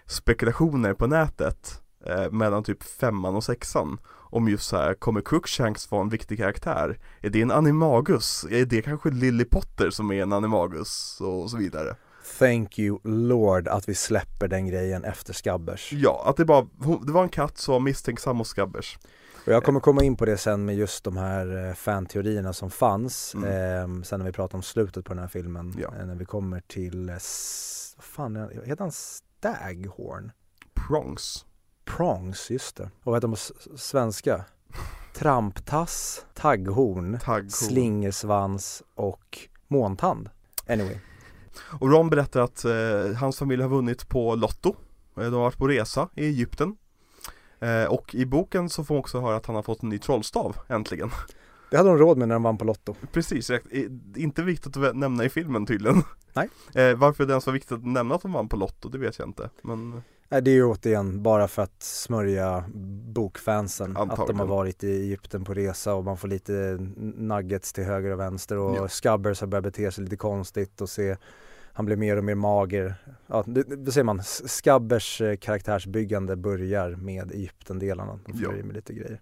spekulationer 0.07 0.95
på 0.95 1.07
nätet 1.07 1.83
eh, 2.07 2.31
mellan 2.31 2.63
typ 2.63 2.83
femman 2.83 3.37
och 3.37 3.45
sexan 3.45 3.99
om 4.31 4.49
just 4.49 4.69
så 4.69 4.77
här, 4.77 4.95
kommer 4.95 5.21
Crookshanks 5.21 5.91
vara 5.91 6.03
en 6.03 6.09
viktig 6.09 6.39
karaktär? 6.39 6.99
Är 7.21 7.31
det 7.31 7.43
en 7.43 7.51
animagus? 7.51 8.47
Är 8.51 8.65
det 8.65 8.83
kanske 8.83 9.11
Lily 9.11 9.45
Potter 9.45 9.91
som 9.91 10.13
är 10.13 10.23
en 10.23 10.33
animagus? 10.33 11.21
Och 11.21 11.51
så 11.51 11.57
vidare. 11.57 11.97
Thank 12.39 12.79
you 12.79 12.99
Lord 13.05 13.69
att 13.69 13.89
vi 13.89 13.95
släpper 13.95 14.49
den 14.49 14.67
grejen 14.67 15.05
efter 15.05 15.33
Skabbers. 15.33 15.93
Ja, 15.93 16.23
att 16.27 16.37
det 16.37 16.45
bara, 16.45 16.67
det 17.07 17.13
var 17.13 17.23
en 17.23 17.29
katt 17.29 17.59
som 17.59 17.73
var 17.73 17.81
misstänksam 17.81 18.37
mot 18.37 18.47
Skabbers. 18.47 18.99
Och 19.47 19.53
jag 19.53 19.65
kommer 19.65 19.81
komma 19.81 20.05
in 20.05 20.17
på 20.17 20.25
det 20.25 20.37
sen 20.37 20.65
med 20.65 20.75
just 20.77 21.05
de 21.05 21.17
här 21.17 21.69
eh, 21.69 21.75
fanteorierna 21.75 22.53
som 22.53 22.71
fanns. 22.71 23.35
Mm. 23.35 23.49
Eh, 23.99 24.03
sen 24.03 24.19
när 24.19 24.27
vi 24.27 24.33
pratar 24.33 24.59
om 24.59 24.63
slutet 24.63 25.05
på 25.05 25.15
den 25.15 25.23
här 25.23 25.29
filmen. 25.29 25.75
Ja. 25.79 25.95
Eh, 25.99 26.07
när 26.07 26.15
vi 26.15 26.25
kommer 26.25 26.61
till, 26.61 27.09
eh, 27.09 27.15
vad 27.97 28.05
fan 28.05 28.37
heter 28.65 28.79
han 28.85 28.93
Staghorn? 28.93 30.33
Prongs. 30.75 31.45
Prongs, 31.85 32.51
just 32.51 32.77
det. 32.77 32.83
Och 32.85 32.91
vad 33.03 33.15
heter 33.15 33.29
de 33.29 33.33
på 33.33 33.77
svenska? 33.79 34.45
Tramptass, 35.15 36.27
tagghorn, 36.35 37.19
Tagghorn. 37.19 37.51
slingersvans 37.51 38.83
och 38.95 39.39
måntand. 39.69 40.31
Anyway. 40.69 40.99
Och 41.81 41.91
Ron 41.91 42.11
berättar 42.11 42.41
att 42.41 42.65
eh, 42.65 43.13
hans 43.21 43.39
familj 43.39 43.63
har 43.63 43.69
vunnit 43.71 44.09
på 44.09 44.35
Lotto. 44.35 44.75
Eh, 45.17 45.23
De 45.25 45.33
har 45.35 45.41
varit 45.41 45.59
på 45.59 45.69
resa 45.69 46.09
i 46.15 46.27
Egypten. 46.27 46.77
Eh, 47.61 47.85
och 47.85 48.15
i 48.15 48.27
boken 48.27 48.69
så 48.69 48.85
får 48.85 48.95
man 48.95 49.01
också 49.01 49.21
höra 49.21 49.37
att 49.37 49.47
han 49.47 49.57
har 49.57 49.63
fått 49.63 49.83
en 49.83 49.89
ny 49.89 49.99
trollstav, 49.99 50.57
äntligen. 50.69 51.11
Det 51.71 51.77
hade 51.77 51.89
de 51.89 51.99
råd 51.99 52.19
med 52.19 52.29
när 52.29 52.35
de 52.35 52.43
vann 52.43 52.59
på 52.59 52.65
Lotto. 52.65 52.95
Precis, 53.13 53.51
inte 54.17 54.43
viktigt 54.43 54.77
att 54.77 54.97
nämna 54.97 55.25
i 55.25 55.29
filmen 55.29 55.67
tydligen. 55.67 56.03
Nej. 56.33 56.49
Eh, 56.75 56.97
varför 56.97 57.27
det 57.27 57.31
ens 57.33 57.47
var 57.47 57.53
viktigt 57.53 57.73
att 57.73 57.87
nämna 57.87 58.15
att 58.15 58.23
de 58.23 58.33
vann 58.33 58.49
på 58.49 58.57
Lotto, 58.57 58.89
det 58.89 58.99
vet 58.99 59.19
jag 59.19 59.29
inte. 59.29 59.51
Men 59.63 60.03
Nej, 60.29 60.43
det 60.43 60.51
är 60.51 60.55
ju 60.55 60.65
återigen 60.65 61.23
bara 61.23 61.49
för 61.49 61.63
att 61.63 61.83
smörja 61.83 62.65
bokfansen. 63.15 63.91
Att 63.91 63.97
de 63.97 64.11
Antagligen. 64.11 64.39
har 64.41 64.47
varit 64.47 64.85
i 64.85 64.91
Egypten 65.01 65.45
på 65.45 65.55
resa 65.55 65.95
och 65.95 66.05
man 66.05 66.17
får 66.17 66.29
lite 66.29 66.53
nuggets 67.17 67.73
till 67.73 67.85
höger 67.85 68.11
och 68.11 68.21
vänster 68.21 68.57
och 68.59 68.77
Ja. 68.77 68.89
Scabbers 68.89 69.41
har 69.41 69.47
börjat 69.49 69.65
bete 69.65 69.93
sig 69.93 70.05
lite 70.05 70.17
konstigt 70.17 70.81
och 70.81 70.89
se 70.89 71.17
han 71.73 71.85
blir 71.87 71.97
mer 71.97 72.17
och 72.17 72.25
mer 72.25 72.35
mager. 72.35 72.95
Ja, 73.27 73.45
det, 73.47 73.63
det 73.63 73.93
säger 73.93 74.05
man, 74.05 74.21
S- 74.21 74.53
Scabbers 74.57 75.21
eh, 75.21 75.37
karaktärsbyggande 75.37 76.37
börjar 76.37 76.91
med 76.91 77.33
Egypten-delarna. 77.33 78.19
De 78.27 78.33
får 78.39 78.57
i 78.57 78.63
med 78.63 78.75
lite 78.77 78.93
grejer. 78.95 79.21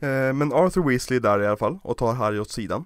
Eh, 0.00 0.32
Men 0.32 0.52
Arthur 0.52 0.82
Weasley 0.88 1.16
är 1.16 1.20
där 1.20 1.40
i 1.42 1.46
alla 1.46 1.56
fall 1.56 1.78
och 1.82 1.96
tar 1.96 2.12
Harry 2.12 2.38
åt 2.38 2.50
sidan 2.50 2.84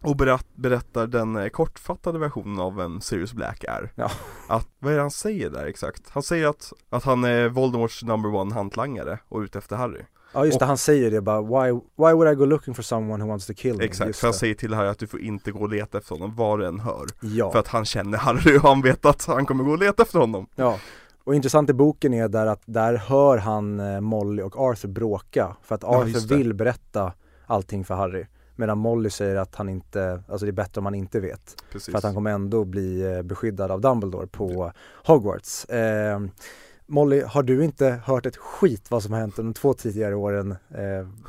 Och 0.00 0.16
berätt, 0.16 0.46
berättar 0.54 1.06
den 1.06 1.36
eh, 1.36 1.48
kortfattade 1.48 2.18
versionen 2.18 2.60
av 2.60 2.76
vem 2.76 3.00
Sirius 3.00 3.32
Black 3.32 3.64
är 3.68 3.92
Ja. 3.94 4.10
att, 4.48 4.68
Vad 4.78 4.92
är 4.92 4.96
det 4.96 5.02
han 5.02 5.10
säger 5.10 5.50
där 5.50 5.66
exakt? 5.66 6.10
Han 6.10 6.22
säger 6.22 6.46
att, 6.46 6.72
att 6.90 7.04
han 7.04 7.24
är 7.24 7.48
Voldemorts 7.48 8.02
number 8.02 8.34
one 8.34 8.54
hantlangare 8.54 9.18
och 9.28 9.40
ute 9.40 9.58
efter 9.58 9.76
Harry 9.76 10.02
Ja 10.34 10.46
just 10.46 10.58
det, 10.58 10.64
han 10.64 10.78
säger 10.78 11.10
det 11.10 11.20
bara 11.20 11.42
why, 11.42 11.72
why 11.72 12.12
would 12.12 12.32
I 12.32 12.34
go 12.34 12.44
looking 12.44 12.74
for 12.74 12.82
someone 12.82 13.24
who 13.24 13.28
wants 13.30 13.46
to 13.46 13.52
kill 13.56 13.76
me? 13.76 13.84
Exakt, 13.84 14.06
Just 14.08 14.20
för 14.20 14.26
han 14.26 14.34
säger 14.34 14.54
till 14.54 14.74
Harry 14.74 14.88
att 14.88 14.98
du 14.98 15.06
får 15.06 15.20
inte 15.20 15.50
gå 15.52 15.58
och 15.60 15.68
leta 15.68 15.98
efter 15.98 16.14
honom 16.14 16.34
var 16.36 16.58
du 16.58 16.66
än 16.66 16.80
hör 16.80 17.06
Ja. 17.20 17.52
För 17.52 17.58
att 17.58 17.68
han 17.68 17.84
känner 17.84 18.18
Harry 18.18 18.58
och 18.58 18.62
han 18.62 18.82
vet 18.82 19.04
att 19.04 19.24
han 19.24 19.46
kommer 19.46 19.64
gå 19.64 19.70
och 19.70 19.78
leta 19.78 20.02
efter 20.02 20.18
honom 20.18 20.46
Ja, 20.54 20.78
och 21.24 21.34
intressant 21.34 21.70
i 21.70 21.72
boken 21.72 22.14
är 22.14 22.28
där 22.28 22.46
att 22.46 22.62
där 22.66 22.94
hör 22.94 23.38
han 23.38 23.80
eh, 23.80 24.00
Molly 24.00 24.42
och 24.42 24.56
Arthur 24.60 24.88
bråka 24.88 25.56
för 25.62 25.74
att 25.74 25.82
Ja, 25.82 25.88
Arthur 26.02 26.28
det. 26.28 26.36
vill 26.36 26.54
berätta 26.54 27.12
allting 27.46 27.84
för 27.84 27.94
Harry 27.94 28.26
medan 28.56 28.78
Molly 28.78 29.10
säger 29.10 29.36
att 29.36 29.54
han 29.54 29.68
inte, 29.68 30.22
alltså 30.28 30.46
det 30.46 30.50
är 30.50 30.52
bättre 30.52 30.78
om 30.78 30.84
han 30.84 30.94
inte 30.94 31.20
vet 31.20 31.56
Precis 31.72 31.90
för 31.92 31.98
att 31.98 32.04
han 32.04 32.14
kommer 32.14 32.30
ändå 32.30 32.64
bli 32.64 33.14
eh, 33.16 33.22
beskyddad 33.22 33.70
av 33.70 33.80
Dumbledore 33.80 34.26
på 34.26 34.72
Hogwarts. 35.04 35.64
Eh, 35.64 36.20
Molly, 36.86 37.22
har 37.22 37.42
du 37.42 37.64
inte 37.64 38.00
hört 38.04 38.26
ett 38.26 38.36
skit 38.36 38.90
vad 38.90 39.02
som 39.02 39.12
har 39.12 39.20
hänt 39.20 39.36
de 39.36 39.54
två 39.54 39.74
tidigare 39.74 40.14
åren 40.14 40.50
eh, 40.52 40.78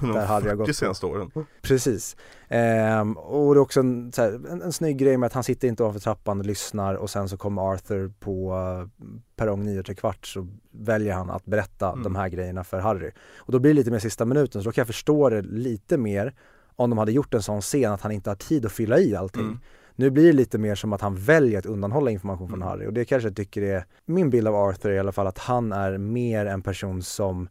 där 0.01 0.25
Harry 0.25 0.49
har 0.49 0.55
gått 0.55 0.67
140 0.67 0.67
på? 0.67 0.73
senaste 0.73 1.05
åren 1.05 1.31
Precis. 1.61 2.15
Ehm, 2.47 3.17
och 3.17 3.55
det 3.55 3.57
är 3.57 3.61
också 3.61 3.79
en, 3.79 4.11
så 4.11 4.21
här, 4.21 4.31
en, 4.49 4.61
en 4.61 4.73
snygg 4.73 4.97
grej 4.97 5.17
med 5.17 5.27
att 5.27 5.33
han 5.33 5.43
sitter 5.43 5.67
inte 5.67 5.83
ovanför 5.83 5.99
trappan 5.99 6.39
och 6.39 6.45
lyssnar 6.45 6.95
och 6.95 7.09
sen 7.09 7.29
så 7.29 7.37
kommer 7.37 7.73
Arthur 7.73 8.13
på 8.19 8.53
uh, 8.53 8.87
perrong 9.35 9.63
9 9.63 9.79
och 9.79 9.85
tre 9.85 9.95
kvart 9.95 10.25
så 10.27 10.47
väljer 10.71 11.13
han 11.13 11.29
att 11.29 11.45
berätta 11.45 11.91
Mm. 11.91 12.03
de 12.03 12.15
här 12.15 12.29
grejerna 12.29 12.63
för 12.63 12.79
Harry. 12.79 13.11
Och 13.37 13.51
då 13.51 13.59
blir 13.59 13.71
det 13.71 13.75
lite 13.75 13.91
mer 13.91 13.99
sista 13.99 14.25
minuten 14.25 14.61
så 14.63 14.69
då 14.69 14.71
kan 14.71 14.81
jag 14.81 14.87
förstå 14.87 15.29
det 15.29 15.41
lite 15.41 15.97
mer 15.97 16.33
om 16.75 16.89
de 16.89 16.99
hade 16.99 17.11
gjort 17.11 17.33
en 17.33 17.41
sån 17.43 17.61
scen 17.61 17.91
att 17.91 18.01
han 18.01 18.11
inte 18.11 18.29
har 18.29 18.35
tid 18.35 18.65
att 18.65 18.71
fylla 18.71 18.99
i 18.99 19.15
allting. 19.15 19.41
Mm. 19.41 19.59
Nu 19.95 20.09
blir 20.09 20.25
det 20.25 20.33
lite 20.33 20.57
mer 20.57 20.75
som 20.75 20.93
att 20.93 21.01
han 21.01 21.15
väljer 21.15 21.59
att 21.59 21.65
undanhålla 21.65 22.11
information 22.11 22.47
från 22.47 22.61
Mm. 22.61 22.67
Harry 22.67 22.87
och 22.87 22.93
det 22.93 23.05
kanske 23.05 23.29
jag 23.29 23.35
tycker 23.35 23.61
är 23.61 23.85
min 24.05 24.29
bild 24.29 24.47
av 24.47 24.55
Arthur 24.55 24.91
i 24.91 24.99
alla 24.99 25.11
fall 25.11 25.27
att 25.27 25.37
han 25.37 25.71
är 25.71 25.97
mer 25.97 26.45
en 26.45 26.61
person 26.61 27.03
som 27.03 27.49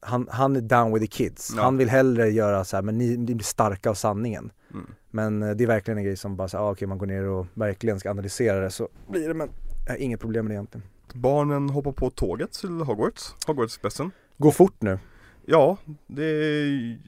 han, 0.00 0.28
han 0.30 0.56
är 0.56 0.60
down 0.60 0.92
with 0.92 1.04
the 1.04 1.24
kids. 1.24 1.52
Ja. 1.56 1.62
Han 1.62 1.76
vill 1.76 1.88
hellre 1.88 2.30
göra 2.30 2.64
så 2.64 2.76
här, 2.76 2.82
men 2.82 2.98
ni, 2.98 3.16
ni 3.16 3.34
blir 3.34 3.44
starka 3.44 3.90
av 3.90 3.94
sanningen. 3.94 4.52
Mm. 4.70 4.86
Men 5.10 5.42
eh, 5.42 5.50
det 5.50 5.64
är 5.64 5.68
verkligen 5.68 5.98
en 5.98 6.04
grej 6.04 6.16
som 6.16 6.36
bara 6.36 6.48
så 6.48 6.56
här, 6.56 6.64
ah, 6.64 6.70
okej 6.70 6.88
man 6.88 6.98
går 6.98 7.06
ner 7.06 7.24
och 7.24 7.46
verkligen 7.54 8.00
ska 8.00 8.10
analysera 8.10 8.60
det 8.60 8.70
så 8.70 8.88
blir 9.08 9.28
det 9.28 9.34
men 9.34 9.48
har 9.88 9.96
inget 9.96 10.20
problem 10.20 10.44
med 10.44 10.50
det 10.50 10.54
egentligen. 10.54 10.86
Barnen 11.14 11.70
hoppar 11.70 11.92
på 11.92 12.10
tåget 12.10 12.52
till 12.52 12.80
Hogwarts, 12.80 13.34
Hogwarts-bussen 13.46 14.10
Gå 14.38 14.50
fort 14.50 14.82
nu. 14.82 14.98
Ja, 15.46 15.76
det 16.06 16.24
är, 16.24 16.98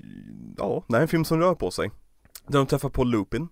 ja, 0.57 0.85
det 0.89 0.97
är 0.97 1.01
en 1.01 1.09
film 1.09 1.25
som 1.25 1.41
rör 1.41 1.55
på 1.55 1.71
sig. 1.71 1.91
Där 2.47 2.59
de 2.59 2.67
träffar 2.67 2.89
på 2.89 3.05
Lupin 3.05 3.49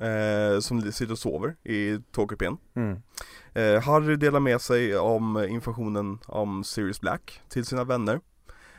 eh, 0.00 0.60
Som 0.60 0.92
sitter 0.92 1.12
och 1.12 1.18
sover 1.18 1.56
i 1.64 1.98
tågkupén. 2.12 2.56
Mm. 2.74 3.02
eh, 3.54 3.82
Harry 3.82 4.16
delar 4.16 4.40
med 4.40 4.60
sig 4.60 4.98
om 4.98 5.44
informationen 5.48 6.18
om 6.26 6.64
Sirius 6.64 7.00
Black 7.00 7.42
till 7.48 7.66
sina 7.66 7.84
vänner 7.84 8.20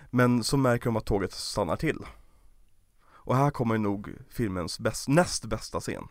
Men 0.10 0.44
så 0.44 0.58
märker 0.58 0.86
de 0.86 0.96
att 0.96 1.06
tåget 1.06 1.32
stannar 1.32 1.76
till. 1.76 1.98
Och 3.24 3.36
här 3.36 3.52
kommer 3.52 3.78
nog 3.78 4.16
filmens 4.30 4.80
bäst, 4.80 5.08
näst 5.08 5.46
bästa 5.46 5.80
scen. 5.80 6.04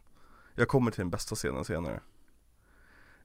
Jag 0.55 0.69
kommer 0.69 0.91
till 0.91 1.01
den 1.01 1.11
bästa 1.11 1.35
scenen 1.35 1.65
senare. 1.65 2.01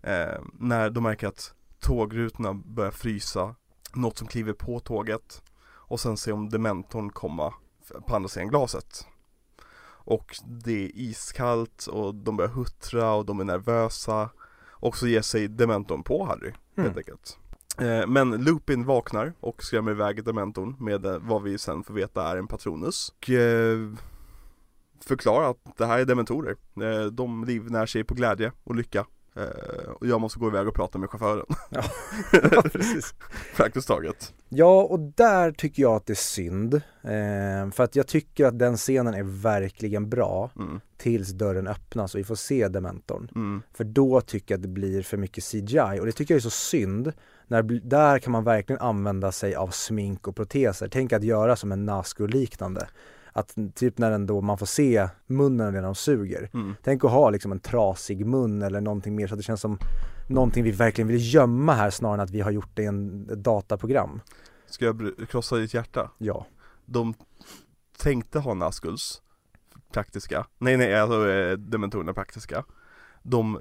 Eh, 0.02 0.42
När 0.54 0.90
de 0.90 1.04
märker 1.04 1.28
att 1.28 1.54
tågrutorna 1.80 2.54
börjar 2.54 2.92
frysa 2.92 3.56
Något 3.94 4.18
som 4.18 4.28
kliver 4.28 4.54
på 4.54 4.80
tåget 4.80 5.44
Och 5.68 6.00
sen 6.00 6.18
ser 6.18 6.32
de 6.32 6.50
dementorn 6.50 7.10
komma 7.10 7.54
på 8.08 8.16
andra 8.16 8.30
sidan 8.30 8.48
glaset 8.50 9.08
Och 10.06 10.36
det 10.46 10.86
är 10.86 10.92
iskallt 10.94 11.88
och 11.88 12.16
de 12.16 12.38
börjar 12.38 12.52
huttra 12.52 13.14
och 13.14 13.26
de 13.26 13.40
är 13.40 13.44
nervösa. 13.44 14.30
Och 14.72 14.98
så 14.98 15.08
ger 15.08 15.22
sig 15.22 15.48
dementorn 15.48 16.04
på 16.04 16.26
Harry 16.26 16.52
helt 16.76 16.88
Mm. 16.88 16.98
enkelt. 16.98 17.38
Eh, 17.78 18.08
Men 18.08 18.32
Lupin 18.44 18.86
vaknar 18.86 19.34
och 19.40 19.64
skrämmer 19.64 19.92
iväg 19.92 20.24
dementorn 20.24 20.76
med 20.80 21.06
eh, 21.06 21.18
vad 21.22 21.44
vi 21.44 21.58
sen 21.58 21.84
får 21.84 21.94
veta 21.94 22.28
är 22.32 22.38
en 22.38 22.48
Patronus. 22.48 23.14
Och 23.18 23.30
eh, 23.30 23.90
förklarar 25.06 25.50
att 25.50 25.78
det 25.78 25.86
här 25.86 26.00
är 26.00 26.06
dementorer. 26.06 26.56
De 27.10 27.44
livnär 27.46 27.86
sig 27.86 28.04
på 28.04 28.14
glädje 28.14 28.52
och 28.64 28.76
lycka 28.76 29.06
Och 30.00 30.08
jag 30.08 30.22
måste 30.22 30.40
gå 30.40 30.48
iväg 30.48 30.68
och 30.68 30.76
prata 30.76 30.98
med 30.98 31.10
chauffören 31.10 31.46
Ja, 31.70 31.84
precis. 32.74 33.14
Praktiskt 33.56 33.88
taget 33.88 34.34
Ja, 34.50 34.82
och 34.84 35.00
där 35.00 35.52
tycker 35.52 35.82
jag 35.82 35.96
att 35.96 36.06
det 36.06 36.14
är 36.14 36.16
synd. 36.16 36.74
Eh, 37.04 37.72
för 37.72 37.82
att 37.84 37.96
jag 37.96 38.08
tycker 38.08 38.46
att 38.46 38.60
den 38.60 38.78
scenen 38.78 39.14
är 39.14 39.24
verkligen 39.24 40.10
bra 40.10 40.52
mm, 40.60 40.80
tills 40.98 41.30
dörren 41.30 41.68
öppnas 41.68 42.14
och 42.14 42.20
vi 42.20 42.24
får 42.24 42.36
se 42.36 42.68
dementorn. 42.68 43.30
mm, 43.36 43.62
För 43.74 43.84
då 43.84 44.22
tycker 44.22 44.54
jag 44.54 44.58
att 44.58 44.62
det 44.64 44.68
blir 44.68 45.02
för 45.02 45.18
mycket 45.18 45.44
CGI 45.44 46.00
och 46.00 46.06
det 46.06 46.12
tycker 46.12 46.34
jag 46.34 46.40
är 46.40 46.42
så 46.42 46.50
synd. 46.50 47.14
När, 47.48 47.64
där 47.64 48.20
kan 48.20 48.32
man 48.32 48.44
verkligen 48.44 48.82
använda 48.82 49.32
sig 49.32 49.56
av 49.56 49.68
smink 49.68 50.28
och 50.28 50.36
proteser. 50.36 50.88
Tänk 50.88 51.14
att 51.14 51.24
göra 51.24 51.56
som 51.56 51.72
en 51.72 51.86
Nazgul-liknande. 51.86 52.88
Att 53.38 53.56
typ 53.76 53.98
när 53.98 54.12
den 54.12 54.26
då, 54.26 54.42
man 54.42 54.58
får 54.58 54.66
se 54.66 55.10
munnen 55.28 55.74
när 55.74 55.82
de 55.82 55.96
suger. 55.96 56.50
mm. 56.54 56.76
Tänk 56.84 57.04
att 57.04 57.12
ha 57.12 57.30
liksom 57.30 57.52
en 57.52 57.60
trasig 57.60 58.26
mun 58.26 58.62
eller 58.62 58.82
någonting 58.82 59.16
mer 59.16 59.28
så 59.28 59.34
att 59.34 59.40
det 59.40 59.44
känns 59.44 59.62
som 59.62 59.78
någonting 60.30 60.64
vi 60.64 60.72
verkligen 60.72 61.08
vill 61.08 61.34
gömma 61.34 61.74
här 61.74 61.90
snarare 61.90 62.14
än 62.14 62.20
att 62.20 62.32
vi 62.32 62.42
har 62.42 62.52
gjort 62.52 62.70
det 62.74 62.84
i 62.84 62.86
en 62.86 63.30
dataprogram. 63.44 64.22
Ska 64.66 64.86
jag 64.86 65.12
krossa 65.30 65.56
ditt 65.56 65.74
hjärta? 65.74 66.12
Ja. 66.18 66.46
De 66.86 67.14
tänkte 67.98 68.40
ha 68.40 68.54
Nazguls 68.54 69.22
praktiska 69.92 70.48
Nej 70.58 70.78
nej, 70.78 71.00
alltså 71.00 71.30
eh, 71.30 71.58
dementorerna 71.58 72.14
praktiska 72.14 72.66
De 73.24 73.60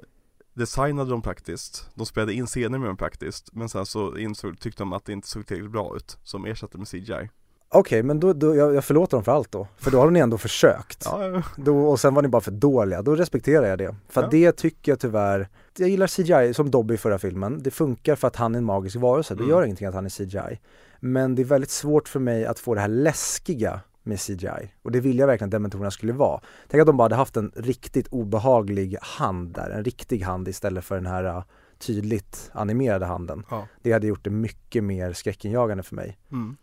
designade 0.53 1.09
dem 1.09 1.21
praktiskt 1.21 1.89
De 1.95 2.05
spelade 2.05 2.33
in 2.33 2.45
scener 2.45 2.77
med 2.79 2.89
dem 2.89 2.97
praktiskt 2.97 3.53
Men 3.53 3.69
sen 3.69 3.85
så 3.85 4.17
insåg, 4.17 4.59
tyckte 4.59 4.83
de 4.83 4.93
att 4.93 5.05
det 5.05 5.13
inte 5.13 5.27
såg 5.27 5.47
tillräckligt 5.47 5.71
bra 5.71 5.95
ut 5.95 6.17
Som 6.23 6.45
ersatte 6.45 6.77
med 6.77 6.87
CGI 6.87 7.29
Okej, 7.75 8.03
men 8.03 8.19
då, 8.19 8.33
då 8.33 8.55
jag, 8.55 8.75
jag 8.75 8.83
förlåter 8.85 9.17
dem 9.17 9.23
för 9.23 9.31
allt 9.31 9.51
då. 9.51 9.67
För 9.77 9.91
då 9.91 9.99
har 9.99 10.11
ni 10.11 10.19
ändå 10.19 10.37
försökt. 10.37 11.01
Ja. 11.05 11.41
Då, 11.57 11.87
och 11.89 11.99
sen 11.99 12.13
var 12.13 12.21
ni 12.21 12.27
bara 12.27 12.41
för 12.41 12.51
dåliga, 12.51 13.01
då 13.01 13.15
respekterar 13.15 13.65
jag 13.67 13.77
det. 13.77 13.95
För 14.09 14.21
Ja. 14.21 14.27
det 14.31 14.51
tycker 14.51 14.91
jag 14.91 14.99
tyvärr, 14.99 15.49
jag 15.77 15.89
gillar 15.89 16.07
CGI 16.07 16.53
som 16.53 16.71
Dobby 16.71 16.93
i 16.93 16.97
förra 16.97 17.17
filmen, 17.17 17.59
det 17.63 17.71
funkar 17.71 18.15
för 18.15 18.27
att 18.27 18.35
han 18.35 18.55
är 18.55 18.59
en 18.59 18.65
magisk 18.65 18.95
varelse, 18.95 19.33
det 19.35 19.39
Mm. 19.43 19.49
gör 19.49 19.63
ingenting 19.63 19.87
att 19.87 19.93
han 19.95 20.05
är 20.05 20.09
CGI. 20.09 20.59
Men 20.99 21.35
det 21.35 21.41
är 21.41 21.45
väldigt 21.45 21.69
svårt 21.71 22.07
för 22.09 22.19
mig 22.19 22.45
att 22.45 22.59
få 22.59 22.75
det 22.75 22.81
här 22.81 22.87
läskiga 22.87 23.79
med 24.03 24.19
CGI. 24.19 24.71
Och 24.83 24.91
det 24.91 24.99
vill 24.99 25.19
jag 25.19 25.27
verkligen 25.27 25.47
att 25.47 25.51
dementorerna 25.51 25.91
skulle 25.91 26.13
vara. 26.13 26.41
Tänk 26.67 26.81
att 26.81 26.87
de 26.87 26.97
bara 26.97 27.03
hade 27.03 27.15
haft 27.15 27.37
en 27.37 27.51
riktigt 27.55 28.07
obehaglig 28.07 28.97
hand 29.01 29.53
där, 29.53 29.69
en 29.69 29.83
riktig 29.83 30.21
hand 30.21 30.47
istället 30.47 30.85
för 30.85 30.95
den 30.95 31.05
här 31.05 31.43
tydligt 31.79 32.49
animerade 32.53 33.05
handen. 33.05 33.43
ja. 33.49 33.67
Det 33.81 33.91
hade 33.91 34.07
gjort 34.07 34.23
det 34.23 34.29
mycket 34.29 34.83
mer 34.83 35.13
skräckinjagande 35.13 35.83
för 35.83 35.95
mig. 35.95 36.17
Mm. 36.31 36.57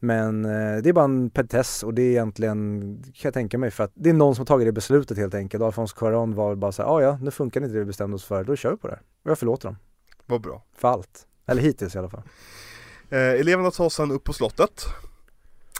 Men 0.00 0.44
eh, 0.44 0.82
det 0.82 0.88
är 0.88 0.92
bara 0.92 1.04
en 1.04 1.30
petitess 1.30 1.82
och 1.82 1.94
det 1.94 2.02
är 2.02 2.10
egentligen, 2.10 2.80
kan 3.02 3.12
jag 3.22 3.34
tänka 3.34 3.58
mig, 3.58 3.70
för 3.70 3.84
att 3.84 3.92
det 3.94 4.10
är 4.10 4.14
någon 4.14 4.34
som 4.34 4.40
har 4.42 4.46
tagit 4.46 4.66
det 4.66 4.72
beslutet 4.72 5.18
helt 5.18 5.34
enkelt. 5.34 5.62
Alphonse 5.62 5.96
Cuarón 5.96 6.34
var 6.34 6.54
bara 6.54 6.72
så 6.72 6.82
här, 6.82 6.90
ah, 6.90 7.02
ja 7.02 7.18
nu 7.22 7.30
funkar 7.30 7.60
inte 7.60 7.72
det 7.72 7.78
vi 7.78 7.84
bestämde 7.84 8.14
oss 8.14 8.24
för, 8.24 8.44
då 8.44 8.56
kör 8.56 8.70
vi 8.70 8.76
på 8.76 8.88
det. 8.88 8.98
Och 9.24 9.30
jag 9.30 9.38
förlåter 9.38 9.68
dem, 9.68 9.76
Vad 10.26 10.40
bra 10.40 10.62
för 10.76 10.88
allt. 10.88 11.26
Eller 11.46 11.62
hittills 11.62 11.94
i 11.94 11.98
alla 11.98 12.08
fall. 12.10 12.22
eh, 13.08 13.18
Eleverna 13.18 13.70
tar 13.70 13.88
sen 13.88 14.10
upp 14.10 14.24
på 14.24 14.32
slottet 14.32 14.84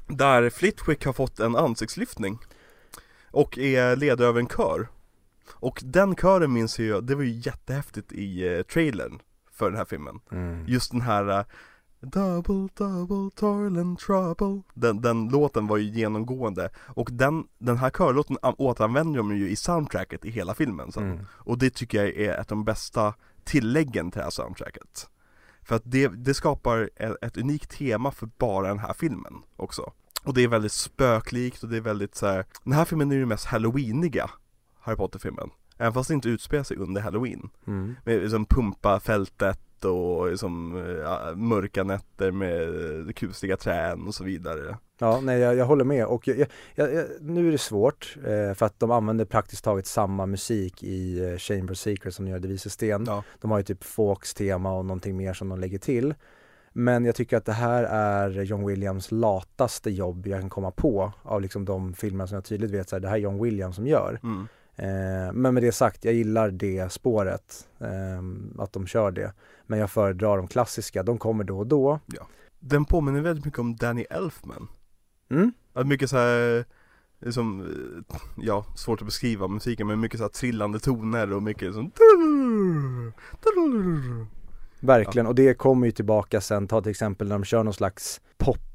Där 0.06 0.50
Flitwick 0.50 1.04
har 1.06 1.12
fått 1.12 1.40
en 1.40 1.56
ansiktslyftning 1.56 2.38
Och 3.30 3.58
är 3.58 3.96
ledare 3.96 4.28
över 4.28 4.40
en 4.40 4.48
kör 4.48 4.88
Och 5.50 5.80
den 5.84 6.16
kören 6.16 6.52
minns 6.52 6.78
jag, 6.78 7.04
det 7.04 7.14
var 7.14 7.22
ju 7.22 7.30
jättehäftigt 7.44 8.12
i 8.12 8.56
eh, 8.56 8.62
trailern 8.62 9.18
för 9.52 9.70
den 9.70 9.76
här 9.78 9.84
filmen 9.84 10.20
Just 10.66 10.90
den 10.92 11.00
här 11.00 11.28
eh, 11.38 11.44
Double, 12.00 12.68
double, 12.74 13.30
toil 13.34 13.78
and 13.78 13.98
trouble 13.98 14.62
den, 14.74 15.00
den 15.00 15.28
låten 15.28 15.66
var 15.66 15.76
ju 15.76 15.84
genomgående 15.84 16.70
Och 16.76 17.08
den, 17.12 17.44
den 17.58 17.76
här 17.76 17.90
körlåten 17.90 18.36
återanvänder 18.42 19.18
de 19.18 19.36
ju 19.36 19.48
i 19.48 19.56
soundtracket 19.56 20.24
i 20.24 20.30
hela 20.30 20.54
filmen 20.54 20.92
sen 20.92 21.02
Mm. 21.12 21.26
Och 21.30 21.58
det 21.58 21.70
tycker 21.70 21.98
jag 22.04 22.08
är 22.08 22.32
ett 22.32 22.52
av 22.52 22.56
de 22.58 22.64
bästa 22.64 23.14
tilläggen 23.44 24.10
till 24.10 24.18
det 24.18 24.24
här 24.24 24.30
soundtracket 24.30 25.08
För 25.62 25.76
att 25.76 25.82
det, 25.84 26.08
det 26.08 26.34
skapar 26.34 26.90
ett, 26.96 27.16
ett 27.22 27.36
unikt 27.36 27.70
tema 27.70 28.10
för 28.10 28.28
bara 28.38 28.68
den 28.68 28.78
här 28.78 28.92
filmen 28.92 29.34
också 29.56 29.92
Och 30.24 30.34
det 30.34 30.42
är 30.44 30.48
väldigt 30.48 30.72
spöklikt 30.72 31.62
och 31.62 31.68
det 31.68 31.76
är 31.76 31.80
väldigt 31.80 32.14
så 32.14 32.26
här. 32.26 32.44
Den 32.64 32.72
här 32.72 32.84
filmen 32.84 33.10
är 33.10 33.14
ju 33.14 33.20
den 33.20 33.28
mest 33.28 33.44
halloweeniga 33.44 34.30
Harry 34.80 34.96
Potter-filmen 34.96 35.50
Även 35.76 35.92
fast 35.92 36.08
det 36.08 36.14
inte 36.14 36.28
utspelar 36.28 36.64
sig 36.64 36.76
under 36.76 37.00
halloween 37.00 37.50
Mm. 37.66 37.94
med 38.04 38.20
liksom 38.22 38.44
pumpa 38.46 39.00
fältet 39.00 39.60
och 39.84 40.30
liksom, 40.30 40.84
ja, 41.02 41.34
mörka 41.34 41.84
nätter 41.84 42.30
med 42.30 43.16
kusliga 43.16 43.56
träd 43.56 43.98
och 44.06 44.14
så 44.14 44.24
vidare 44.24 44.76
Ja, 45.00 45.20
nej 45.20 45.38
jag, 45.38 45.56
jag 45.56 45.64
håller 45.64 45.84
med 45.84 46.06
och 46.06 46.28
jag, 46.28 46.46
jag, 46.74 47.04
nu 47.20 47.48
är 47.48 47.52
det 47.52 47.58
svårt 47.58 48.16
eh, 48.16 48.54
för 48.54 48.66
att 48.66 48.80
de 48.80 48.90
använder 48.90 49.24
praktiskt 49.24 49.64
taget 49.64 49.86
samma 49.86 50.26
musik 50.26 50.82
i 50.82 51.24
eh, 51.24 51.36
Chamber 51.36 51.72
of 51.72 51.78
Secrets 51.78 52.16
som 52.16 52.24
de 52.24 52.30
gör 52.30 52.38
i 52.38 52.40
Det 52.40 52.48
vises 52.48 52.72
sten. 52.72 53.04
Ja, 53.06 53.24
De 53.40 53.50
har 53.50 53.58
ju 53.58 53.64
typ 53.64 53.84
Fawkes 53.84 54.34
tema 54.34 54.72
och 54.72 54.84
någonting 54.84 55.16
mer 55.16 55.32
som 55.32 55.48
de 55.48 55.60
lägger 55.60 55.78
till. 55.78 56.14
Men 56.72 57.04
jag 57.04 57.14
tycker 57.14 57.36
att 57.36 57.44
det 57.44 57.52
här 57.52 57.84
är 57.84 58.42
John 58.42 58.66
Williams 58.66 59.12
lataste 59.12 59.90
jobb 59.90 60.26
jag 60.26 60.40
kan 60.40 60.50
komma 60.50 60.70
på 60.70 61.12
av 61.22 61.40
liksom 61.42 61.64
de 61.64 61.94
filmer 61.94 62.26
som 62.26 62.34
jag 62.34 62.44
tydligt 62.44 62.70
vet 62.70 62.92
att 62.92 63.02
det 63.02 63.08
här 63.08 63.16
är 63.16 63.20
John 63.20 63.42
Williams 63.42 63.76
som 63.76 63.86
gör. 63.86 64.20
mm. 64.22 64.48
Eh, 64.78 65.32
men 65.32 65.54
med 65.54 65.62
det 65.62 65.72
sagt, 65.72 66.04
jag 66.04 66.14
gillar 66.14 66.50
det 66.50 66.92
spåret, 66.92 67.68
eh, 67.80 68.62
att 68.62 68.72
de 68.72 68.86
kör 68.86 69.10
det. 69.10 69.32
Men 69.66 69.78
jag 69.78 69.90
föredrar 69.90 70.36
de 70.36 70.48
klassiska, 70.48 71.02
de 71.02 71.18
kommer 71.18 71.44
då 71.44 71.58
och 71.58 71.66
då. 71.66 72.00
Den 72.60 72.84
påminner 72.84 73.20
väldigt 73.20 73.44
mycket 73.44 73.60
om 73.60 73.76
Danny 73.76 74.06
Elfman 74.10 74.68
Mm? 75.30 75.52
Att 75.72 75.86
mycket 75.86 76.10
så 76.10 76.16
här 76.16 76.64
liksom, 77.20 77.66
ja, 78.36 78.64
svårt 78.76 79.00
att 79.00 79.06
beskriva 79.06 79.48
musiken 79.48 79.86
men 79.86 80.00
mycket 80.00 80.18
så 80.18 80.24
här 80.24 80.30
trillande 80.30 80.78
toner 80.78 81.32
och 81.32 81.42
mycket 81.42 81.74
som 81.74 81.90
Verkligen, 84.80 85.26
och 85.26 85.34
det 85.34 85.54
kommer 85.54 85.86
ju 85.86 85.92
tillbaka 85.92 86.40
sen, 86.40 86.68
ta 86.68 86.80
till 86.80 86.90
exempel 86.90 87.28
när 87.28 87.34
de 87.34 87.44
kör 87.44 87.64
någon 87.64 87.74
slags 87.74 88.20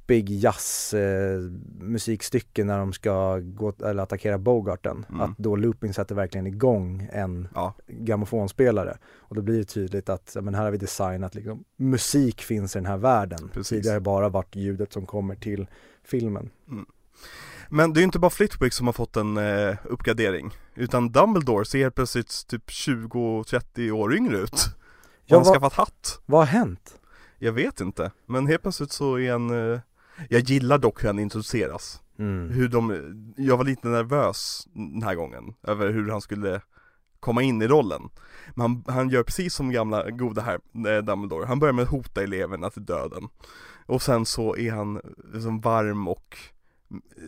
poppig 0.03 0.29
jazz 0.29 0.93
eh, 0.93 1.39
när 2.65 2.77
de 2.77 2.93
ska 2.93 3.39
gå, 3.39 3.73
eller 3.83 4.03
attackera 4.03 4.37
Bogarten. 4.37 5.05
Mm. 5.09 5.21
Att 5.21 5.37
då 5.37 5.55
Looping 5.55 5.93
sätter 5.93 6.15
verkligen 6.15 6.47
igång 6.47 7.09
en 7.11 7.47
Ja, 7.55 7.73
grammofonspelare. 7.87 8.97
Och 9.17 9.35
då 9.35 9.41
blir 9.41 9.57
det 9.57 9.63
tydligt 9.63 10.09
att, 10.09 10.31
ja, 10.35 10.41
men 10.41 10.55
här 10.55 10.63
har 10.63 10.71
vi 10.71 10.77
designat 10.77 11.35
liksom, 11.35 11.63
musik 11.77 12.41
finns 12.41 12.75
i 12.75 12.79
den 12.79 12.85
här 12.85 12.97
världen. 12.97 13.49
Precis. 13.53 13.69
Tidigare 13.69 13.99
bara 13.99 14.29
varit 14.29 14.55
ljudet 14.55 14.93
som 14.93 15.05
kommer 15.05 15.35
till 15.35 15.67
filmen. 16.03 16.49
men 17.69 17.93
det 17.93 17.97
är 17.97 18.01
ju 18.01 18.05
inte 18.05 18.19
bara 18.19 18.29
Flitwick 18.29 18.73
som 18.73 18.87
har 18.87 18.93
fått 18.93 19.17
en 19.17 19.37
eh, 19.37 19.75
uppgradering 19.83 20.51
Utan 20.75 21.11
Dumbledore 21.11 21.65
ser 21.65 21.89
plötsligt 21.89 22.47
typ 22.47 22.69
20-30 22.69 23.91
år 23.91 24.15
yngre 24.15 24.37
ut 24.37 24.51
Och 24.51 24.59
Ja, 25.25 25.37
han 25.37 25.45
har 25.45 25.53
skaffat 25.53 25.73
hatt 25.73 26.21
Vad 26.25 26.41
har 26.41 26.45
hänt? 26.45 26.99
Jag 27.39 27.51
vet 27.51 27.81
inte, 27.81 28.11
men 28.25 28.47
helt 28.47 28.61
plötsligt 28.61 28.91
så 28.91 29.19
är 29.19 29.31
han 29.31 29.73
eh, 29.73 29.79
Jag 30.29 30.41
gillar 30.41 30.77
dock 30.77 31.03
hur 31.03 31.07
han 31.07 31.19
introduceras. 31.19 32.01
Mm. 32.19 32.49
Hur 32.49 32.67
de, 32.67 33.33
jag 33.37 33.57
var 33.57 33.65
lite 33.65 33.87
nervös 33.87 34.67
den 34.73 35.03
här 35.03 35.15
gången 35.15 35.53
över 35.63 35.91
hur 35.91 36.09
han 36.11 36.21
skulle 36.21 36.61
komma 37.19 37.41
in 37.41 37.61
i 37.61 37.67
rollen. 37.67 38.01
Men 38.55 38.61
han, 38.61 38.95
han 38.95 39.09
gör 39.09 39.23
precis 39.23 39.53
som 39.53 39.71
gamla 39.71 40.09
goda 40.09 40.41
här, 40.41 40.59
eh, 40.87 41.03
Dumbledore, 41.03 41.45
han 41.45 41.59
börjar 41.59 41.73
med 41.73 41.83
att 41.83 41.89
hota 41.89 42.23
eleverna 42.23 42.69
till 42.69 42.85
döden. 42.85 43.27
Och 43.85 44.01
sen 44.01 44.25
så 44.25 44.57
är 44.57 44.71
han 44.71 45.01
liksom 45.33 45.61
varm 45.61 46.07
och 46.07 46.37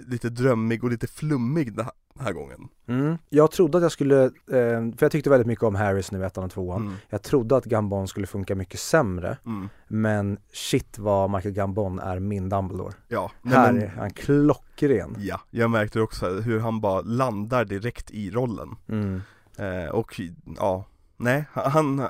lite 0.07 0.29
drömmig 0.29 0.83
och 0.83 0.89
lite 0.89 1.07
flummig 1.07 1.75
den 1.75 1.85
här 2.19 2.31
gången. 2.33 2.67
Mm. 2.87 3.17
Jag 3.29 3.51
trodde 3.51 3.77
att 3.77 3.81
jag 3.81 3.91
skulle, 3.91 4.23
eh, 4.25 4.29
för 4.47 4.97
jag 4.99 5.11
tyckte 5.11 5.29
väldigt 5.29 5.47
mycket 5.47 5.63
om 5.63 5.75
Harris 5.75 6.11
nu, 6.11 6.25
ettan 6.25 6.43
och 6.43 6.51
tvåan. 6.51 6.81
Mm. 6.81 6.93
Jag 7.09 7.21
trodde 7.23 7.57
att 7.57 7.65
Gambon 7.65 8.07
skulle 8.07 8.27
funka 8.27 8.55
mycket 8.55 8.79
sämre, 8.79 9.37
Mm. 9.45 9.69
men 9.87 10.37
shit 10.53 10.97
vad 10.99 11.29
Michael 11.31 11.53
Gambon 11.55 11.99
är 11.99 12.19
min 12.19 12.49
Dumbledore. 12.49 12.93
Ja, 13.07 13.31
Här 13.43 13.73
men, 13.73 13.81
är 13.83 13.87
han 13.87 14.09
klockren. 14.13 15.15
ja, 15.19 15.41
jag 15.49 15.71
märkte 15.71 16.01
också 16.01 16.29
hur 16.29 16.59
han 16.59 16.81
bara 16.81 17.01
landar 17.01 17.65
direkt 17.65 18.11
i 18.11 18.31
rollen. 18.31 18.69
Mm. 18.87 19.21
Eh, 19.57 19.89
och 19.89 20.21
ja, 20.57 20.85
nej, 21.17 21.45
han, 21.53 22.01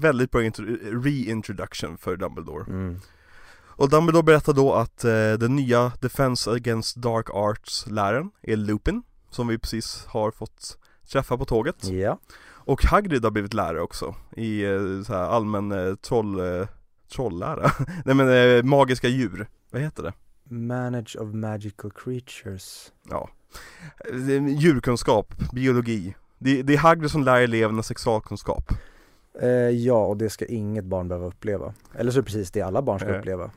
väldigt 0.00 0.30
bra 0.30 0.40
intro- 0.42 1.02
reintroduction 1.04 1.96
för 1.96 2.16
Dumbledore. 2.16 2.64
Och 3.76 3.88
Dumbledore 3.90 4.22
berättar 4.22 4.52
då 4.52 4.72
att 4.74 5.04
eh, 5.04 5.32
den 5.32 5.56
nya 5.56 5.92
Defense 6.00 6.50
Against 6.50 6.96
Dark 6.96 7.30
Arts-läraren 7.30 8.30
är 8.42 8.56
Lupin, 8.56 9.02
som 9.30 9.48
vi 9.48 9.58
precis 9.58 10.04
har 10.06 10.30
fått 10.30 10.78
träffa 11.12 11.36
på 11.36 11.44
tåget. 11.44 11.84
Ja. 11.84 12.18
Och 12.66 12.84
Hagrid 12.84 13.24
har 13.24 13.30
blivit 13.30 13.54
lärare 13.54 13.80
också, 13.80 14.14
i 14.36 14.64
eh, 14.64 15.02
så 15.06 15.12
här 15.12 15.22
allmän 15.22 15.72
eh, 15.72 15.94
troll, 15.94 16.60
eh, 16.60 16.66
trolllära. 17.12 17.70
Nej 18.04 18.14
men 18.14 18.28
eh, 18.28 18.62
magiska 18.62 19.08
djur, 19.08 19.46
vad 19.70 19.82
heter 19.82 20.02
det? 20.02 20.12
Manage 20.54 21.16
of 21.20 21.34
magical 21.34 21.90
creatures. 21.90 22.92
Ja, 23.10 23.28
djurkunskap, 24.48 25.34
biologi. 25.52 26.14
Det, 26.38 26.62
det 26.62 26.74
är 26.74 26.78
Hagrid 26.78 27.10
som 27.10 27.22
lär 27.22 27.40
eleverna 27.40 27.82
sexualkunskap. 27.82 28.72
Eh, 29.40 29.48
ja, 29.70 30.06
och 30.06 30.16
det 30.16 30.30
ska 30.30 30.44
inget 30.46 30.84
barn 30.84 31.08
behöva 31.08 31.26
uppleva. 31.26 31.74
Eller 31.94 32.10
så 32.10 32.18
är 32.18 32.22
det 32.22 32.26
precis 32.26 32.50
det 32.50 32.62
alla 32.62 32.82
barn 32.82 32.98
ska 32.98 33.08
Nej. 33.08 33.18
uppleva. 33.18 33.50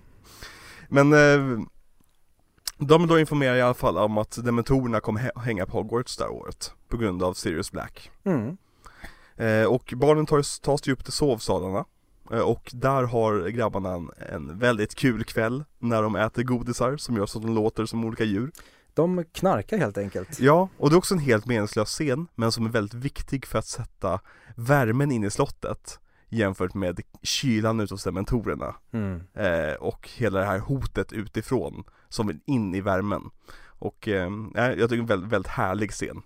Men 0.90 1.14
eh, 1.14 1.60
Dumbledore 2.78 3.20
informerar 3.20 3.56
i 3.56 3.62
alla 3.62 3.74
fall 3.74 3.98
om 3.98 4.18
att 4.18 4.46
dementorerna 4.46 5.00
kommer 5.00 5.22
hä- 5.22 5.40
hänga 5.40 5.66
på 5.66 5.78
Hogwarts 5.78 6.18
det 6.18 6.24
här 6.24 6.32
året 6.32 6.72
På 6.90 6.98
grund 6.98 7.24
av 7.24 7.34
Sirius 7.34 7.72
Black 7.72 8.12
Mm. 8.24 8.58
eh, 9.38 9.64
Och 9.68 9.94
barnen 9.96 10.26
tas, 10.26 10.60
tas 10.60 10.88
ju 10.88 10.92
upp 10.94 11.04
till 11.04 11.14
sovsalarna 11.14 11.86
eh, 12.32 12.40
Och 12.40 12.70
där 12.74 13.04
har 13.04 13.48
grabbarna 13.50 13.94
en, 13.94 14.10
en 14.32 14.60
väldigt 14.60 14.96
kul 14.96 15.24
kväll 15.24 15.64
När 15.80 16.02
de 16.04 16.16
äter 16.16 16.44
godisar 16.44 16.98
som 16.98 17.18
gör 17.18 17.26
så 17.26 17.40
att 17.40 17.46
de 17.46 17.56
låter 17.56 17.86
som 17.86 18.06
olika 18.06 18.24
djur 18.24 18.52
De 18.94 19.24
knarkar 19.32 19.78
helt 19.78 19.98
enkelt. 19.98 20.40
Ja, 20.40 20.70
och 20.78 20.90
det 20.90 20.94
är 20.94 20.98
också 20.98 21.14
en 21.14 21.20
helt 21.20 21.46
meningslös 21.46 21.90
scen 21.90 22.28
Men 22.36 22.52
som 22.52 22.66
är 22.66 22.70
väldigt 22.70 22.94
viktig 22.94 23.46
för 23.46 23.60
att 23.60 23.68
sätta 23.68 24.20
värmen 24.56 25.12
in 25.12 25.24
i 25.24 25.30
slottet 25.30 26.00
Jämfört 26.30 26.74
med 26.74 27.00
kylan 27.22 27.80
utav 27.80 27.98
dementorerna 28.06 28.76
Mm. 28.92 29.22
eh, 29.34 29.74
och 29.74 30.10
hela 30.18 30.40
det 30.40 30.46
här 30.46 30.60
hotet 30.60 31.14
utifrån 31.14 31.84
som 32.10 32.28
vill 32.28 32.40
in 32.46 32.76
i 32.76 32.82
värmen. 32.82 33.22
Och 33.80 34.08
eh, 34.08 34.30
jag 34.56 34.90
tycker 34.90 34.98
en 35.02 35.06
väldigt, 35.06 35.32
väldigt 35.32 35.52
härlig 35.52 35.92
scen. 35.92 36.22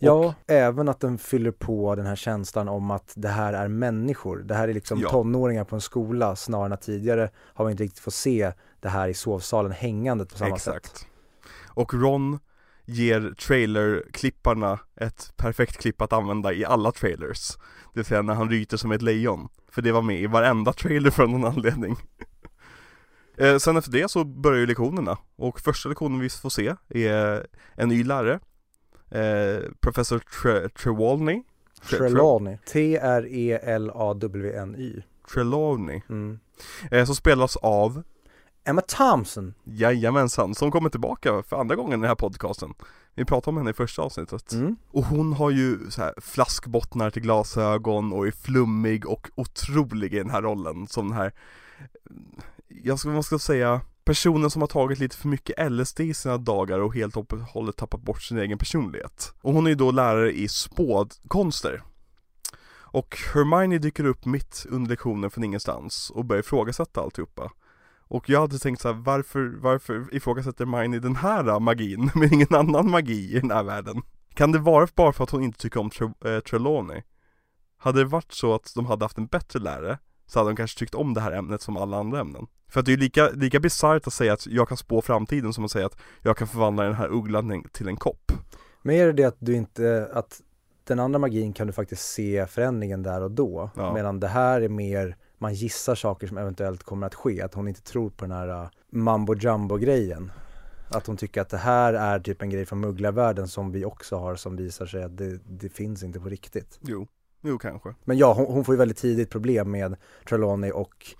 Ja, 0.00 0.34
även 0.46 0.88
att 0.88 1.00
den 1.00 1.18
fyller 1.18 1.50
på 1.50 1.94
den 1.94 2.06
här 2.06 2.16
känslan 2.16 2.68
om 2.68 2.90
att 2.90 3.12
det 3.16 3.28
här 3.28 3.52
är 3.52 3.68
människor. 3.68 4.36
Det 4.38 4.54
här 4.54 4.68
är 4.68 4.74
liksom 4.74 5.00
Ja. 5.00 5.10
tonåringar 5.10 5.64
på 5.64 5.74
en 5.76 5.80
skola 5.80 6.36
snarare 6.36 6.66
än 6.66 6.72
att 6.72 6.82
tidigare 6.82 7.30
har 7.36 7.64
vi 7.64 7.70
inte 7.70 7.84
riktigt 7.84 7.98
fått 8.00 8.14
se 8.14 8.52
det 8.80 8.88
här 8.88 9.08
i 9.08 9.14
sovsalen 9.14 9.72
hängandet 9.72 10.32
på 10.32 10.38
samma 10.38 10.58
sätt. 10.58 10.74
Exakt. 10.76 11.06
Och 11.74 11.94
Ron 11.94 12.38
ger 12.84 13.34
trailerklipparna 13.38 14.78
ett 14.96 15.32
perfekt 15.36 15.76
klipp 15.80 16.02
att 16.02 16.12
använda 16.12 16.52
i 16.52 16.64
alla 16.64 16.92
trailers. 16.92 17.56
Det 17.94 18.00
vill 18.00 18.04
säga 18.04 18.22
när 18.22 18.34
han 18.34 18.50
ryter 18.50 18.76
som 18.76 18.92
ett 18.92 19.02
lejon. 19.02 19.48
För 19.70 19.82
det 19.82 19.92
var 19.92 20.02
med 20.02 20.20
i 20.20 20.26
varenda 20.26 20.72
trailer 20.72 21.10
för 21.10 21.26
någon 21.26 21.44
anledning. 21.44 21.96
eh, 23.36 23.56
sen 23.58 23.76
efter 23.76 23.92
det 23.92 24.10
så 24.10 24.24
börjar 24.24 24.60
ju 24.60 24.66
lektionerna. 24.66 25.18
Och 25.36 25.60
första 25.60 25.88
lektionen 25.88 26.20
vi 26.20 26.28
får 26.28 26.50
se 26.50 26.74
är 26.88 27.46
en 27.74 27.88
ny 27.88 28.04
lärare. 28.04 28.40
Eh, 29.10 29.62
Professor 29.80 30.18
Tre- 30.42 30.68
Trelawney. 30.68 31.42
Tre- 31.82 31.98
Tre- 31.98 32.08
Trelawney. 32.08 32.54
E 32.54 32.58
T-R-E-L-A-W-N-Y. 33.72 35.02
Trelawney. 35.34 36.00
Mm. 36.08 36.38
Eh, 36.90 37.04
som 37.04 37.14
spelas 37.14 37.56
av 37.56 38.02
Emma 38.64 38.80
Thompson. 38.80 39.54
Jajamensan, 39.64 40.54
som 40.54 40.70
kommer 40.70 40.90
tillbaka 40.90 41.42
för 41.42 41.56
andra 41.60 41.76
gången 41.76 41.92
i 41.92 42.02
den 42.02 42.08
här 42.08 42.14
podcasten. 42.14 42.74
Vi 43.14 43.24
pratade 43.24 43.50
om 43.50 43.56
henne 43.56 43.70
i 43.70 43.74
första 43.74 44.02
avsnittet. 44.02 44.52
Mm. 44.52 44.76
Och 44.90 45.04
hon 45.04 45.32
har 45.32 45.50
ju 45.50 45.90
så 45.90 46.02
här 46.02 46.14
flaskbottnar 46.20 47.10
till 47.10 47.22
glasögon 47.22 48.12
och 48.12 48.26
är 48.26 48.30
flummig 48.30 49.06
och 49.06 49.30
otrolig 49.34 50.14
i 50.14 50.18
den 50.18 50.30
här 50.30 50.42
rollen 50.42 50.86
som 50.86 51.08
den 51.08 51.16
här 51.16 51.32
Jag 52.68 52.98
ska, 52.98 53.10
vad 53.10 53.24
ska 53.24 53.34
jag 53.34 53.40
säga 53.40 53.80
Personen 54.04 54.50
som 54.50 54.62
har 54.62 54.66
tagit 54.68 54.98
lite 54.98 55.16
för 55.16 55.28
mycket 55.28 55.72
LSD 55.72 56.00
i 56.00 56.14
sina 56.14 56.38
dagar 56.38 56.78
och 56.78 56.94
helt 56.94 57.16
och 57.16 57.32
hållet 57.32 57.76
tappat 57.76 58.00
bort 58.00 58.22
sin 58.22 58.38
egen 58.38 58.58
personlighet. 58.58 59.34
Och 59.42 59.52
hon 59.52 59.66
är 59.66 59.70
ju 59.70 59.76
då 59.76 59.90
lärare 59.90 60.32
i 60.32 60.48
spådkonster. 60.48 61.82
Och 62.92 63.18
Hermione 63.34 63.78
dyker 63.78 64.04
upp 64.04 64.24
mitt 64.24 64.66
under 64.68 64.90
lektionen 64.90 65.30
från 65.30 65.44
ingenstans 65.44 66.10
och 66.10 66.24
börjar 66.24 66.40
ifrågasätta 66.40 67.00
alltihopa. 67.00 67.50
Och 68.12 68.28
jag 68.30 68.40
hade 68.40 68.58
tänkt 68.58 68.80
så 68.80 68.88
här, 68.88 68.94
varför, 68.94 69.54
varför 69.60 70.14
ifrågasätter 70.14 70.66
Hermione 70.66 70.98
den 70.98 71.16
här 71.16 71.60
magin, 71.60 72.10
men 72.14 72.34
ingen 72.34 72.54
annan 72.54 72.90
magi 72.90 73.36
i 73.36 73.40
den 73.40 73.50
här 73.50 73.62
världen? 73.62 74.02
Kan 74.34 74.52
det 74.52 74.58
vara 74.58 74.88
bara 74.94 75.12
för 75.12 75.24
att 75.24 75.30
hon 75.30 75.42
inte 75.42 75.58
tycker 75.58 75.80
om 75.80 75.90
Tre- 75.90 76.34
eh, 76.34 76.40
Trelawney? 76.40 77.02
Hade 77.76 77.98
det 77.98 78.04
varit 78.04 78.32
så 78.32 78.54
att 78.54 78.72
de 78.74 78.86
hade 78.86 79.04
haft 79.04 79.18
en 79.18 79.26
bättre 79.26 79.58
lärare, 79.58 79.98
så 80.26 80.38
hade 80.38 80.50
de 80.50 80.56
kanske 80.56 80.78
tyckt 80.78 80.94
om 80.94 81.14
det 81.14 81.20
här 81.20 81.32
ämnet 81.32 81.62
som 81.62 81.76
alla 81.76 81.96
andra 81.96 82.20
ämnen. 82.20 82.46
För 82.68 82.80
att 82.80 82.86
det 82.86 82.92
är 82.92 82.96
ju 82.96 83.02
lika, 83.02 83.30
lika 83.30 83.60
bisarrt 83.60 84.06
att 84.06 84.12
säga 84.12 84.32
att 84.32 84.46
jag 84.46 84.68
kan 84.68 84.76
spå 84.76 85.02
framtiden 85.02 85.52
som 85.52 85.64
att 85.64 85.70
säga 85.70 85.86
att 85.86 85.98
jag 86.22 86.36
kan 86.36 86.48
förvandla 86.48 86.82
den 86.82 86.94
här 86.94 87.12
ugglan 87.12 87.64
till 87.72 87.88
en 87.88 87.96
kopp. 87.96 88.32
Men 88.82 88.96
är 88.96 89.06
det 89.06 89.12
det 89.12 89.24
att 89.24 89.36
du 89.38 89.54
inte, 89.54 90.10
att 90.12 90.40
den 90.84 91.00
andra 91.00 91.18
magin 91.18 91.52
kan 91.52 91.66
du 91.66 91.72
faktiskt 91.72 92.12
se 92.12 92.46
förändringen 92.46 93.02
där 93.02 93.22
och 93.22 93.30
då. 93.30 93.70
Ja. 93.76 93.94
Medan 93.94 94.20
det 94.20 94.28
här 94.28 94.60
är 94.60 94.68
mer, 94.68 95.16
man 95.42 95.54
gissar 95.54 95.94
saker 95.94 96.26
som 96.26 96.38
eventuellt 96.38 96.82
kommer 96.82 97.06
att 97.06 97.14
ske. 97.14 97.42
Att 97.42 97.54
hon 97.54 97.68
inte 97.68 97.82
tror 97.82 98.10
på 98.10 98.24
den 98.24 98.36
här 98.36 98.48
uh, 98.48 98.68
mambo 98.90 99.34
jumbo 99.34 99.76
grejen. 99.76 100.32
Att 100.90 101.06
hon 101.06 101.16
tycker 101.16 101.40
att 101.40 101.48
det 101.48 101.56
här 101.56 101.94
är 101.94 102.20
typ 102.20 102.42
en 102.42 102.50
grej 102.50 102.66
från 102.66 102.80
mugglarvärlden 102.80 103.48
som 103.48 103.72
vi 103.72 103.84
också 103.84 104.16
har 104.16 104.36
som 104.36 104.56
visar 104.56 104.86
sig 104.86 105.02
att 105.02 105.16
det, 105.16 105.40
det 105.46 105.68
finns 105.68 106.02
inte 106.02 106.20
på 106.20 106.28
riktigt. 106.28 106.78
Jo, 106.80 107.06
jo 107.40 107.58
kanske. 107.58 107.94
Men 108.04 108.18
ja, 108.18 108.32
hon, 108.32 108.46
hon 108.46 108.64
får 108.64 108.74
ju 108.74 108.78
väldigt 108.78 108.96
tidigt 108.96 109.30
problem 109.30 109.70
med 109.70 109.96
Trelawney 110.28 110.70
och 110.70 111.14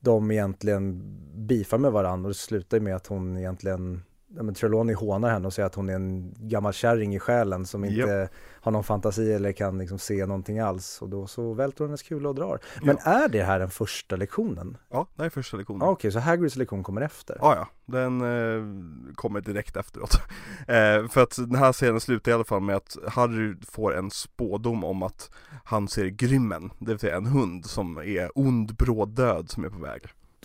de 0.00 0.30
egentligen 0.30 1.02
bifar 1.46 1.78
med 1.78 1.92
varandra 1.92 2.26
och 2.26 2.30
det 2.30 2.38
slutar 2.38 2.80
med 2.80 2.96
att 2.96 3.06
hon 3.06 3.36
egentligen 3.36 4.02
Ja, 4.36 4.42
men 4.42 4.54
Trelawney 4.54 4.94
hånar 4.94 5.30
henne 5.30 5.46
och 5.46 5.52
säger 5.52 5.66
att 5.66 5.74
hon 5.74 5.88
är 5.88 5.94
en 5.94 6.34
gammal 6.38 6.72
kärring 6.72 7.14
i 7.14 7.18
själen 7.18 7.66
som 7.66 7.84
inte 7.84 8.28
har 8.60 8.72
någon 8.72 8.84
fantasi 8.84 9.32
eller 9.32 9.52
kan 9.52 9.78
liksom 9.78 9.98
se 9.98 10.26
någonting 10.26 10.58
alls 10.58 11.02
och 11.02 11.08
då 11.08 11.26
så 11.26 11.54
välter 11.54 11.78
hon 11.78 11.88
hennes 11.88 12.02
kula 12.02 12.28
och 12.28 12.34
drar. 12.34 12.60
Men 12.82 12.98
är 12.98 13.28
det 13.28 13.42
här 13.42 13.58
den 13.58 13.70
första 13.70 14.16
lektionen? 14.16 14.76
Ja, 14.90 15.06
det 15.16 15.24
är 15.24 15.30
första 15.30 15.56
lektionen. 15.56 15.82
Ah, 15.82 15.90
Okej, 15.90 16.12
så 16.12 16.18
Hagrids 16.18 16.56
lektion 16.56 16.82
kommer 16.82 17.00
efter? 17.00 17.36
Ja, 17.40 17.54
ja, 17.56 17.68
den 17.86 18.20
eh, 18.20 19.14
kommer 19.14 19.40
direkt 19.40 19.76
efteråt. 19.76 20.14
eh, 20.60 21.08
för 21.08 21.22
att 21.22 21.36
den 21.36 21.54
här 21.54 21.72
scenen 21.72 22.00
slutar 22.00 22.30
i 22.30 22.34
alla 22.34 22.44
fall 22.44 22.62
med 22.62 22.76
att 22.76 22.96
Harry 23.08 23.56
får 23.70 23.96
en 23.96 24.10
spådom 24.10 24.84
om 24.84 25.02
att 25.02 25.30
han 25.64 25.88
ser 25.88 26.06
Grymmen, 26.06 26.70
det 26.78 26.90
vill 26.90 26.98
säga 26.98 27.16
en 27.16 27.26
hund 27.26 27.66
som 27.66 27.98
är 27.98 28.30
ond, 28.34 28.74
bråd 28.76 29.08
död 29.08 29.50
som 29.50 29.64
är 29.64 29.68
på 29.68 29.78
väg. 29.78 30.02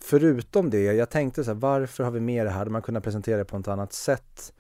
Förutom 0.10 0.70
det, 0.70 0.84
jag 0.84 1.10
tänkte 1.10 1.44
så 1.44 1.52
här, 1.52 1.60
varför 1.60 2.04
har 2.04 2.12
vi 2.12 2.20
med 2.20 2.46
det 2.46 2.50
här? 2.50 2.58
Hade 2.58 2.72
man 2.72 2.82
kunnat 2.82 3.04
presentera 3.04 3.38
det 3.38 3.46
på 3.46 3.58
ett 3.58 3.68
annat 3.68 3.94
sätt? 3.94 4.54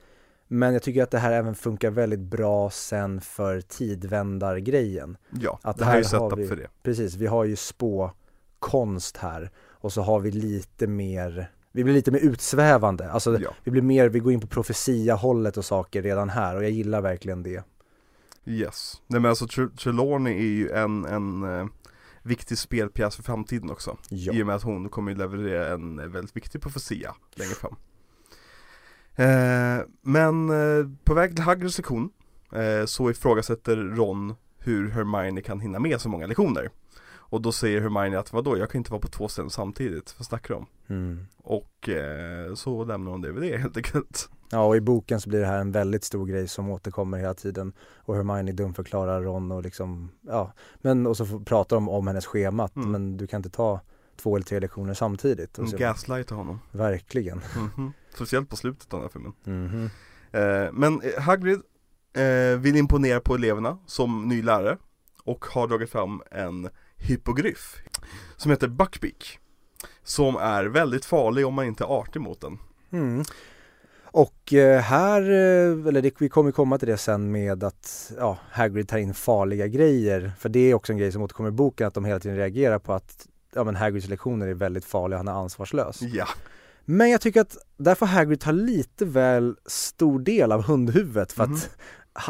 Men 0.47 0.73
jag 0.73 0.81
tycker 0.83 1.03
att 1.03 1.11
det 1.11 1.17
här 1.19 1.31
även 1.31 1.55
funkar 1.55 1.91
väldigt 1.91 2.19
bra 2.19 2.69
sen 2.69 3.21
för 3.21 3.61
tidvändargrejen. 3.61 5.17
Ja, 5.41 5.59
Att 5.61 5.77
det 5.77 5.85
här 5.85 5.91
är 5.99 6.03
här 6.03 6.19
har 6.19 6.29
setup 6.29 6.39
vi- 6.39 6.47
för 6.47 6.55
det. 6.55 6.67
Precis, 6.83 7.15
vi 7.15 7.27
har 7.27 7.43
ju 7.45 7.55
spåkonst 7.55 9.17
här 9.17 9.51
och 9.69 9.93
så 9.93 10.01
har 10.01 10.19
vi 10.19 10.31
lite 10.31 10.87
mer, 10.87 11.51
vi 11.71 11.83
blir 11.83 11.93
lite 11.93 12.11
mer 12.11 12.19
utsvävande. 12.19 13.11
Alltså 13.11 13.39
Ja, 13.39 13.49
vi 13.63 13.71
blir 13.71 13.81
mer, 13.81 14.09
vi 14.09 14.19
går 14.19 14.33
in 14.33 14.39
på 14.41 14.47
profetia-hållet 14.47 15.57
och 15.57 15.65
saker 15.65 16.01
redan 16.01 16.29
här 16.29 16.55
och 16.55 16.63
jag 16.63 16.71
gillar 16.71 17.01
verkligen 17.01 17.43
det. 17.43 17.63
yes. 18.45 19.01
Nej 19.07 19.19
men 19.21 19.29
alltså 19.29 19.47
Tre- 19.47 19.67
Trelawney 19.79 20.33
är 20.37 20.41
ju 20.55 20.69
en, 20.71 21.05
en 21.05 21.43
eh, 21.59 21.65
viktig 22.25 22.57
spelpjäs 22.57 23.15
för 23.15 23.23
framtiden 23.23 23.71
också. 23.71 23.97
Ja. 24.09 24.33
I 24.33 24.43
och 24.43 24.47
med 24.47 24.55
att 24.55 24.63
hon 24.63 24.89
kommer 24.89 25.11
ju 25.11 25.17
leverera 25.17 25.73
en 25.73 26.11
väldigt 26.11 26.35
viktig 26.35 26.61
profetia 26.61 27.15
längre 27.35 27.53
fram. 27.53 27.75
Eh, 29.15 29.85
men 30.01 30.49
eh, 30.49 30.89
på 31.03 31.13
väg 31.13 31.35
till 31.35 31.43
Hagrids 31.43 31.77
lektion 31.77 32.09
eh, 32.53 32.85
så 32.85 33.09
ifrågasätter 33.09 33.75
Ron 33.75 34.35
hur 34.57 34.89
Hermione 34.89 35.41
kan 35.41 35.59
hinna 35.59 35.79
med 35.79 36.01
så 36.01 36.09
många 36.09 36.27
lektioner. 36.27 36.69
Och 37.27 37.41
då 37.41 37.51
säger 37.51 37.81
Hermione 37.81 38.19
att 38.19 38.33
vadå, 38.33 38.57
jag 38.57 38.69
kan 38.69 38.79
inte 38.79 38.91
vara 38.91 39.01
på 39.01 39.07
två 39.07 39.27
ställen 39.27 39.49
samtidigt, 39.49 40.15
vad 40.17 40.25
snackar 40.25 40.53
du 40.53 40.57
om? 40.59 40.65
Mm. 40.87 41.27
Och 41.37 41.89
eh, 41.89 42.53
så 42.53 42.85
lämnar 42.85 43.11
hon 43.11 43.21
det 43.21 43.31
vid 43.31 43.51
det 43.51 43.57
helt 43.57 43.77
enkelt. 43.77 44.29
Ja, 44.51 44.65
och 44.65 44.75
i 44.75 44.81
boken 44.81 45.21
så 45.21 45.29
blir 45.29 45.39
det 45.39 45.45
här 45.45 45.59
en 45.59 45.71
väldigt 45.71 46.03
stor 46.03 46.25
grej 46.25 46.47
som 46.47 46.69
återkommer 46.69 47.17
hela 47.17 47.33
tiden 47.33 47.73
och 47.97 48.15
Hermione 48.15 48.51
dumförklarar 48.51 49.21
Ron 49.21 49.51
och 49.51 49.63
liksom, 49.63 50.11
ja, 50.21 50.53
men 50.81 51.07
och 51.07 51.17
så 51.17 51.39
pratar 51.39 51.75
de 51.75 51.89
om 51.89 52.07
hennes 52.07 52.25
schemat, 52.25 52.75
Mm. 52.75 52.91
men 52.91 53.17
du 53.17 53.27
kan 53.27 53.37
inte 53.39 53.49
ta 53.49 53.81
två 54.17 54.35
eller 54.35 54.45
tre 54.45 54.59
lektioner 54.59 54.93
samtidigt. 54.93 55.59
Och 55.59 55.69
så, 55.69 55.77
gaslightar 55.77 56.35
honom. 56.35 56.59
verkligen. 56.71 57.41
Mhm. 57.57 57.93
Speciellt 58.13 58.49
på 58.49 58.55
slutet 58.55 58.93
av 58.93 58.99
den 58.99 59.09
här 59.09 59.11
filmen. 59.13 59.33
Mhm. 59.65 59.89
Eh, 60.31 60.71
men 60.73 61.01
eh, 61.01 61.21
Hagrid 61.21 61.61
eh, 62.13 62.59
vill 62.59 62.75
imponera 62.75 63.19
på 63.19 63.35
eleverna 63.35 63.77
som 63.85 64.27
ny 64.27 64.41
lärare 64.43 64.77
och 65.23 65.45
har 65.45 65.67
dragit 65.67 65.89
fram 65.89 66.21
en 66.31 66.69
hypogryf 66.97 67.75
som 68.37 68.51
heter 68.51 68.67
Buckbeak 68.67 69.39
som 70.03 70.35
är 70.35 70.65
väldigt 70.65 71.05
farlig 71.05 71.47
om 71.47 71.53
man 71.53 71.65
inte 71.65 71.83
är 71.83 71.87
artig 71.99 72.21
mot 72.21 72.41
den. 72.41 72.57
Mm. 72.91 73.23
Och 74.15 74.53
eh, 74.53 74.81
här, 74.81 75.21
eh, 75.21 75.87
eller 75.87 76.01
det, 76.01 76.13
vi 76.21 76.29
kommer 76.29 76.51
komma 76.51 76.77
till 76.77 76.87
det 76.87 76.97
sen 76.97 77.31
med 77.31 77.63
att 77.63 78.11
ja, 78.17 78.37
Hagrid 78.51 78.87
tar 78.87 78.97
in 78.97 79.13
farliga 79.13 79.67
grejer. 79.67 80.31
För 80.39 80.49
det 80.49 80.59
är 80.59 80.73
också 80.73 80.91
en 80.93 80.97
grej 80.97 81.11
som 81.11 81.21
återkommer 81.21 81.49
i 81.49 81.51
boken, 81.51 81.87
att 81.87 81.93
de 81.93 82.05
hela 82.05 82.19
tiden 82.19 82.37
reagerar 82.37 82.79
på 82.79 82.93
att 82.93 83.27
ja, 83.55 83.63
men 83.63 83.75
Hagrids 83.75 84.07
lektioner 84.09 84.47
är 84.47 84.53
väldigt 84.53 84.85
farliga, 84.85 85.17
han 85.17 85.27
är 85.27 85.31
ansvarslös. 85.31 86.01
Ja, 86.01 86.27
Men 86.85 87.09
jag 87.09 87.21
tycker 87.21 87.41
att 87.41 87.57
där 87.77 87.95
får 87.95 88.05
Hagrid 88.05 88.39
ta 88.39 88.51
lite 88.51 89.05
väl 89.05 89.55
stor 89.65 90.19
del 90.19 90.51
av 90.51 90.63
hundhuvudet 90.63 91.31
för 91.31 91.45
Mhm. 91.45 91.53
att 91.55 91.61
ha- 91.61 91.67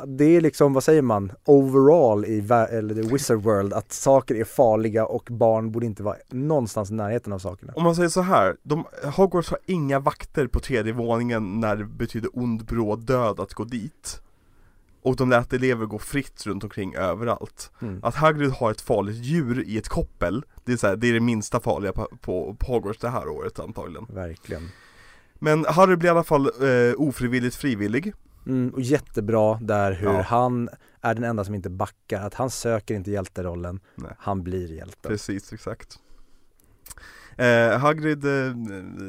det 0.05 0.25
är 0.25 0.41
liksom, 0.41 0.73
vad 0.73 0.83
säger 0.83 1.01
man, 1.01 1.31
overall 1.45 2.25
i 2.25 2.39
eller 2.49 2.95
the 2.95 3.01
wizard 3.01 3.41
world 3.41 3.73
att 3.73 3.91
saker 3.91 4.35
är 4.35 4.43
farliga 4.43 5.05
och 5.05 5.27
barn 5.31 5.71
borde 5.71 5.85
inte 5.85 6.03
vara 6.03 6.15
någonstans 6.29 6.91
i 6.91 6.93
närheten 6.93 7.33
av 7.33 7.39
sakerna. 7.39 7.73
om 7.75 7.83
man 7.83 7.95
säger 7.95 8.09
så 8.09 8.21
här, 8.21 8.55
de, 8.63 8.85
Hogwarts 9.03 9.49
har 9.49 9.59
inga 9.65 9.99
vakter 9.99 10.47
på 10.47 10.59
tredje 10.59 10.93
våningen 10.93 11.59
när 11.59 11.75
det 11.75 11.85
betyder 11.85 12.29
ond 12.33 12.65
bråd 12.65 13.05
död 13.05 13.39
att 13.39 13.53
gå 13.53 13.63
dit. 13.63 14.21
Och 15.01 15.15
de 15.15 15.29
lät 15.29 15.53
elever 15.53 15.85
gå 15.85 15.99
fritt 15.99 16.45
runt 16.45 16.63
omkring 16.63 16.95
överallt. 16.95 17.71
Mm. 17.81 17.99
Att 18.03 18.15
Hagrid 18.15 18.51
har 18.51 18.71
ett 18.71 18.81
farligt 18.81 19.15
djur 19.15 19.63
i 19.67 19.77
ett 19.77 19.87
koppel, 19.87 20.45
det 20.63 20.73
är, 20.73 20.77
så 20.77 20.87
här, 20.87 20.95
det, 20.95 21.07
är 21.07 21.13
det 21.13 21.19
minsta 21.19 21.59
farliga 21.59 21.93
på, 21.93 22.07
på, 22.21 22.55
på 22.59 22.65
Hogwarts 22.71 22.99
det 22.99 23.09
här 23.09 23.27
året 23.27 23.59
antagligen. 23.59 24.05
Verkligen. 24.09 24.69
Men 25.39 25.65
Harry 25.65 25.95
blir 25.95 26.09
i 26.09 26.11
alla 26.11 26.23
fall 26.23 26.45
eh, 26.45 26.93
ofrivilligt 26.97 27.55
frivillig. 27.55 28.13
Mm, 28.47 28.69
och 28.73 28.81
jättebra 28.81 29.59
där 29.61 29.91
hur 29.91 30.07
Ja. 30.07 30.21
han 30.21 30.69
är 31.01 31.13
den 31.15 31.23
enda 31.23 31.43
som 31.43 31.55
inte 31.55 31.69
backar, 31.69 32.21
att 32.21 32.33
han 32.33 32.49
söker 32.49 32.95
inte 32.95 33.11
hjälterollen, 33.11 33.79
Nej. 33.95 34.11
han 34.19 34.43
blir 34.43 34.71
hjälten. 34.73 35.09
Precis, 35.11 35.53
exakt. 35.53 35.99
Eh, 37.37 37.77
Hagrid 37.79 38.25
eh, 38.25 38.53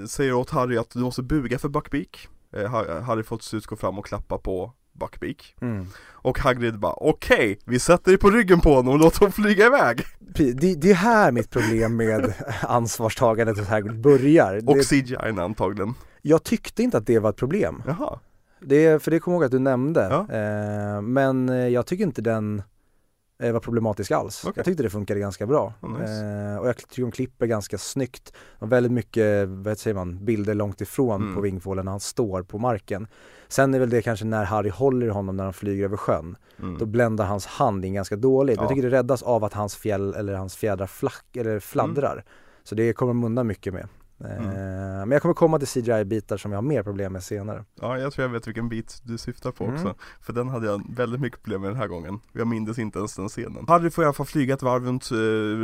säger 0.08 0.32
åt 0.32 0.50
Harry 0.50 0.76
att 0.76 0.90
du 0.90 0.98
måste 0.98 1.22
buga 1.22 1.58
för 1.58 1.68
Buckbeak. 1.68 2.28
Eh, 2.52 2.70
Ha- 2.70 3.00
Harry 3.00 3.22
får 3.22 3.36
till 3.36 3.46
slut 3.46 3.66
gå 3.66 3.76
fram 3.76 3.98
och 3.98 4.06
klappa 4.06 4.38
på 4.38 4.72
Buckbeak. 4.92 5.54
Mm. 5.60 5.86
Och 6.08 6.38
Hagrid 6.38 6.78
bara 6.78 6.92
okej, 6.96 7.58
vi 7.64 7.78
sätter 7.78 8.10
dig 8.10 8.18
på 8.18 8.30
ryggen 8.30 8.60
på 8.60 8.74
honom 8.74 8.92
och 8.94 8.98
låter 9.00 9.18
honom 9.18 9.32
flyga 9.32 9.66
iväg. 9.66 10.02
Det, 10.18 10.52
det 10.74 10.90
är 10.90 10.94
här 10.94 11.32
mitt 11.32 11.50
problem 11.50 11.96
med 11.96 12.34
ansvarstagandet 12.62 13.58
hos 13.58 13.68
Hagrid 13.68 14.00
börjar. 14.00 14.56
Och 14.68 14.76
Det, 14.76 14.84
CGI 14.88 15.16
antagligen. 15.16 15.94
jag 16.22 16.42
tyckte 16.44 16.82
inte 16.82 16.98
att 16.98 17.06
det 17.06 17.18
var 17.18 17.30
ett 17.30 17.36
problem. 17.36 17.82
Jaha. 17.86 18.18
Det, 18.60 19.02
för 19.02 19.10
det 19.10 19.20
kommer 19.20 19.34
jag 19.34 19.38
ihåg 19.40 19.44
att 19.44 19.50
du 19.50 19.58
nämnde. 19.58 20.08
Ja. 20.10 20.34
Eh, 20.36 21.00
men 21.02 21.48
eh, 21.48 21.68
jag 21.68 21.86
tycker 21.86 22.04
inte 22.04 22.22
den 22.22 22.62
eh, 23.42 23.52
var 23.52 23.60
problematisk 23.60 24.10
alls. 24.10 24.44
Okej. 24.44 24.52
Jag 24.56 24.64
tyckte 24.64 24.82
det 24.82 24.90
funkade 24.90 25.20
ganska 25.20 25.46
bra. 25.46 25.72
Oh, 25.80 26.00
nice. 26.00 26.24
eh, 26.24 26.56
och 26.56 26.68
jag 26.68 26.76
tycker 26.76 27.02
de 27.02 27.10
klipper 27.10 27.46
ganska 27.46 27.78
snyggt. 27.78 28.32
Och 28.58 28.72
väldigt 28.72 28.92
mycket, 28.92 29.48
vad 29.48 29.78
säger 29.78 29.94
man, 29.94 30.24
bilder 30.24 30.54
långt 30.54 30.80
ifrån 30.80 31.22
Mm. 31.22 31.34
på 31.34 31.40
vingfålen 31.40 31.84
när 31.84 31.92
han 31.92 32.00
står 32.00 32.42
på 32.42 32.58
marken. 32.58 33.06
Sen 33.48 33.74
är 33.74 33.78
väl 33.78 33.90
det 33.90 34.02
kanske 34.02 34.24
när 34.24 34.44
Harry 34.44 34.70
håller 34.70 35.08
honom 35.08 35.36
när 35.36 35.44
de 35.44 35.52
flyger 35.52 35.84
över 35.84 35.96
sjön. 35.96 36.36
Mm. 36.58 36.78
Då 36.78 36.86
bländar 36.86 37.24
hans 37.24 37.46
hand 37.46 37.84
in 37.84 37.94
ganska 37.94 38.16
dåligt. 38.16 38.56
Ja. 38.56 38.62
Jag 38.62 38.68
tycker 38.68 38.82
det 38.82 38.96
räddas 38.96 39.22
av 39.22 39.44
att 39.44 39.52
hans 39.52 39.76
fjäll 39.76 40.14
eller 40.14 40.34
hans 40.34 40.56
fjädrar 40.56 40.86
flack, 40.86 41.36
eller 41.36 41.60
fladdrar. 41.60 42.24
Så 42.64 42.74
det 42.74 42.92
kommer 42.92 43.10
de 43.12 43.24
undan 43.24 43.46
mycket 43.46 43.72
med. 43.74 43.88
Eh, 44.20 44.36
Mm. 44.36 45.08
Men 45.08 45.10
jag 45.10 45.22
kommer 45.22 45.34
komma 45.34 45.58
till 45.58 45.68
CGI-bitar 45.68 46.36
som 46.36 46.52
jag 46.52 46.56
har 46.58 46.62
mer 46.62 46.82
problem 46.82 47.12
med 47.12 47.22
senare. 47.22 47.64
Ja, 47.80 47.98
jag 47.98 48.12
tror 48.12 48.22
jag 48.26 48.32
vet 48.32 48.46
vilken 48.46 48.68
bit 48.68 49.00
du 49.04 49.18
syftar 49.18 49.50
på 49.52 49.64
Mm. 49.64 49.74
också. 49.76 49.94
För 50.20 50.32
den 50.32 50.48
hade 50.48 50.66
jag 50.66 50.82
väldigt 50.96 51.20
mycket 51.20 51.42
problem 51.42 51.60
med 51.60 51.70
den 51.70 51.76
här 51.76 51.86
gången. 51.86 52.20
Jag 52.32 52.46
mindes 52.46 52.78
inte 52.78 52.98
ens 52.98 53.16
den 53.16 53.28
scenen. 53.28 53.64
Harry 53.68 53.90
får 53.90 54.04
i 54.04 54.06
alla 54.06 54.14
fall 54.14 54.26
flyga 54.26 54.54
ett 54.54 54.62
varv 54.62 54.84
runt, 54.84 55.10
eh, 55.10 55.16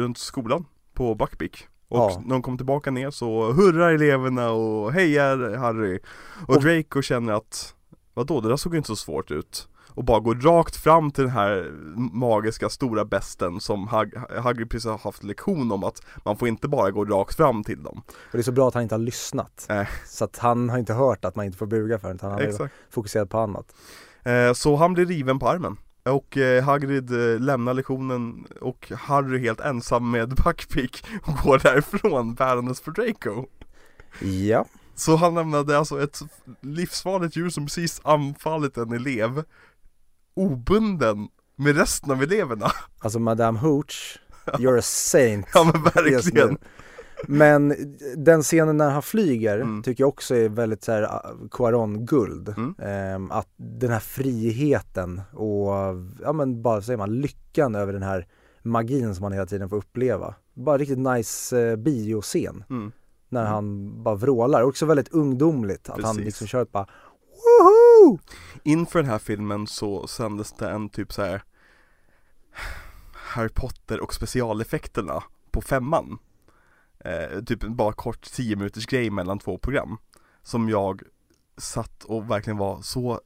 runt 0.02 0.18
skolan 0.18 0.64
på 0.94 1.14
Buckbeak. 1.14 1.68
Och 1.88 1.98
Ja. 1.98 2.22
när 2.24 2.30
de 2.30 2.42
kommer 2.42 2.56
tillbaka 2.58 2.90
ner 2.90 3.10
så 3.10 3.52
hurrar 3.52 3.90
eleverna 3.92 4.50
och 4.50 4.92
hejar 4.92 5.56
Harry. 5.56 5.98
Och, 6.46 6.56
Och- 6.56 6.62
Draco 6.62 7.02
känner 7.02 7.32
att, 7.32 7.74
vadå 8.14 8.40
det 8.40 8.48
där 8.48 8.56
såg 8.56 8.72
ju 8.74 8.76
inte 8.78 8.86
så 8.86 8.96
svårt 8.96 9.30
ut. 9.30 9.68
Och 9.94 10.04
bara 10.04 10.20
går 10.20 10.34
rakt 10.34 10.76
fram 10.76 11.10
till 11.10 11.24
den 11.24 11.32
här 11.32 11.70
magiska 12.12 12.68
stora 12.68 13.04
besten 13.04 13.60
som 13.60 13.88
Hag- 13.88 14.40
Hagrid 14.40 14.70
precis 14.70 14.90
har 14.90 14.98
haft 14.98 15.24
lektion 15.24 15.72
om 15.72 15.84
att 15.84 16.02
man 16.24 16.36
får 16.36 16.48
inte 16.48 16.68
bara 16.68 16.90
gå 16.90 17.04
rakt 17.04 17.36
fram 17.36 17.64
till 17.64 17.82
dem. 17.82 18.02
Och 18.08 18.14
det 18.32 18.38
är 18.38 18.42
så 18.42 18.52
bra 18.52 18.68
att 18.68 18.74
han 18.74 18.82
inte 18.82 18.94
har 18.94 19.00
lyssnat. 19.00 19.66
Nej. 19.68 19.88
Så 20.06 20.24
att 20.24 20.38
han 20.38 20.68
har 20.70 20.78
inte 20.78 20.94
hört 20.94 21.24
att 21.24 21.36
man 21.36 21.46
inte 21.46 21.58
får 21.58 21.66
buga 21.66 21.98
för 21.98 22.14
utan 22.14 22.30
han 22.30 22.40
är 22.40 22.48
Exakt. 22.48 22.74
fokuserad 22.90 23.30
på 23.30 23.38
annat. 23.38 23.74
Eh, 24.24 24.52
Så 24.52 24.76
han 24.76 24.92
blir 24.94 25.06
riven 25.06 25.38
på 25.38 25.48
armen 25.48 25.76
och 26.04 26.36
eh, 26.36 26.64
Hagrid 26.64 27.10
eh, 27.34 27.40
lämnar 27.40 27.74
lektionen 27.74 28.46
och 28.60 28.92
Harry 28.96 29.38
helt 29.38 29.60
ensam 29.60 30.10
med 30.10 30.28
Buckbeak 30.44 31.04
och 31.26 31.34
går 31.44 31.58
därifrån 31.58 32.34
bärandes 32.34 32.80
för 32.80 32.90
Draco 32.90 33.46
Ja, 34.20 34.64
Så 34.94 35.16
han 35.16 35.34
lämnade 35.34 35.78
alltså 35.78 36.02
ett 36.02 36.18
livsfarligt 36.60 37.36
djur 37.36 37.50
som 37.50 37.66
precis 37.66 38.00
anfallit 38.04 38.76
en 38.76 38.92
elev 38.92 39.44
Obunden 40.34 41.28
med 41.56 41.76
resten 41.76 42.10
av 42.10 42.22
eleverna 42.22 42.66
alltså 42.98 43.18
Madame 43.18 43.58
Hooch, 43.58 44.18
you're 44.46 44.78
a 44.78 44.82
saint. 44.82 45.46
Ja 45.54 45.64
men 45.72 45.82
verkligen. 45.82 46.58
Men 47.26 47.74
den 48.16 48.42
scenen 48.42 48.76
när 48.76 48.90
han 48.90 49.02
flyger 49.02 49.54
Mm. 49.60 49.82
tycker 49.82 50.02
jag 50.02 50.08
också 50.08 50.34
är 50.34 50.48
väldigt 50.48 50.84
så 50.84 50.92
här 50.92 51.02
uh, 51.02 51.48
Quaron-guld. 51.50 52.48
Mm. 52.48 52.74
Ehm, 52.78 53.30
att 53.30 53.48
den 53.56 53.90
här 53.90 54.00
friheten 54.00 55.20
och, 55.32 55.68
ja 56.22 56.32
men 56.32 56.62
bara 56.62 56.82
säger 56.82 56.96
man, 56.96 57.20
lyckan 57.20 57.74
över 57.74 57.92
den 57.92 58.02
här 58.02 58.26
magin 58.62 59.14
som 59.14 59.22
man 59.22 59.32
hela 59.32 59.46
tiden 59.46 59.68
får 59.68 59.76
uppleva. 59.76 60.34
Bara 60.54 60.78
riktigt 60.78 60.98
nice 60.98 61.60
eh, 61.70 61.76
bioscen 61.76 62.64
mm. 62.70 62.92
när 63.28 63.40
Mm. 63.40 63.52
han 63.52 63.92
bara 64.02 64.14
vrålar. 64.14 64.62
Också 64.62 64.86
väldigt 64.86 65.08
ungdomligt 65.12 65.88
att 65.90 66.02
han 66.02 66.14
Precis. 66.16 66.24
liksom 66.24 66.46
kör 66.46 66.62
ett 66.62 66.72
bara 66.72 66.86
Inför 68.62 69.02
den 69.02 69.10
här 69.10 69.18
filmen 69.18 69.66
så 69.66 70.06
sändes 70.06 70.52
det 70.52 70.70
en 70.70 70.88
typ 70.88 71.12
så 71.12 71.22
här 71.22 71.42
Harry 73.12 73.48
Potter 73.48 74.00
och 74.00 74.14
specialeffekterna 74.14 75.22
på 75.50 75.60
femman. 75.60 76.18
Eh, 77.04 77.40
Typ 77.44 77.60
bara 77.64 77.92
kort 77.92 78.22
10 78.22 78.56
minuters 78.56 78.86
grej 78.86 79.10
mellan 79.10 79.38
två 79.38 79.58
program 79.58 79.98
Som 80.42 80.68
jag 80.68 81.02
satt 81.56 82.04
och 82.04 82.30
verkligen 82.30 82.56
var 82.56 82.82
så 82.82 83.20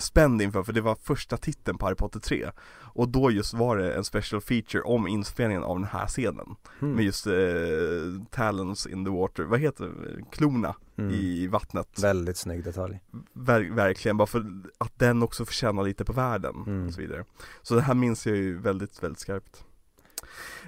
spänd 0.00 0.42
inför 0.42 0.62
för 0.62 0.72
det 0.72 0.80
var 0.80 0.94
första 0.94 1.36
titeln 1.36 1.78
på 1.78 1.86
Harry 1.86 1.96
Potter 1.96 2.20
3 2.20 2.50
Och 2.80 3.08
då 3.08 3.30
just 3.30 3.54
var 3.54 3.76
det 3.76 3.92
en 3.94 4.04
special 4.04 4.40
feature 4.40 4.82
om 4.82 5.08
inspelningen 5.08 5.62
av 5.62 5.76
den 5.78 5.88
här 5.88 6.06
scenen 6.06 6.56
Mm. 6.82 6.94
Med 6.94 7.04
just 7.04 7.26
eh, 7.26 7.32
talons 8.30 8.86
in 8.86 9.04
the 9.04 9.10
water, 9.10 9.42
vad 9.42 9.60
heter 9.60 9.84
det? 9.84 10.24
Klorna 10.32 10.74
Mm. 10.98 11.14
i 11.14 11.46
vattnet 11.46 11.98
Väldigt 12.02 12.36
snygg 12.36 12.64
detalj. 12.64 13.00
Ver- 13.32 13.74
verkligen, 13.74 14.16
bara 14.16 14.26
för 14.26 14.46
att 14.78 14.98
den 14.98 15.22
också 15.22 15.44
förtjänar 15.44 15.82
lite 15.82 16.04
på 16.04 16.12
världen 16.12 16.54
Mm. 16.66 16.86
och 16.86 16.92
så 16.94 17.00
vidare 17.00 17.24
Så 17.62 17.74
det 17.74 17.80
här 17.82 17.94
minns 17.94 18.26
jag 18.26 18.36
ju 18.36 18.58
väldigt, 18.58 19.02
väldigt 19.02 19.20
skarpt 19.20 19.64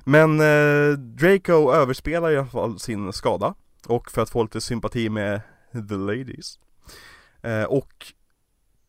Men 0.04 0.40
eh, 0.40 0.98
Draco 0.98 1.72
överspelar 1.72 2.30
i 2.30 2.36
alla 2.36 2.46
fall 2.46 2.78
sin 2.78 3.12
skada 3.12 3.54
Och 3.86 4.10
för 4.10 4.22
att 4.22 4.30
få 4.30 4.42
lite 4.42 4.60
sympati 4.60 5.08
med 5.08 5.40
the 5.88 5.94
ladies 5.94 6.58
eh, 7.42 7.64
Och 7.64 8.12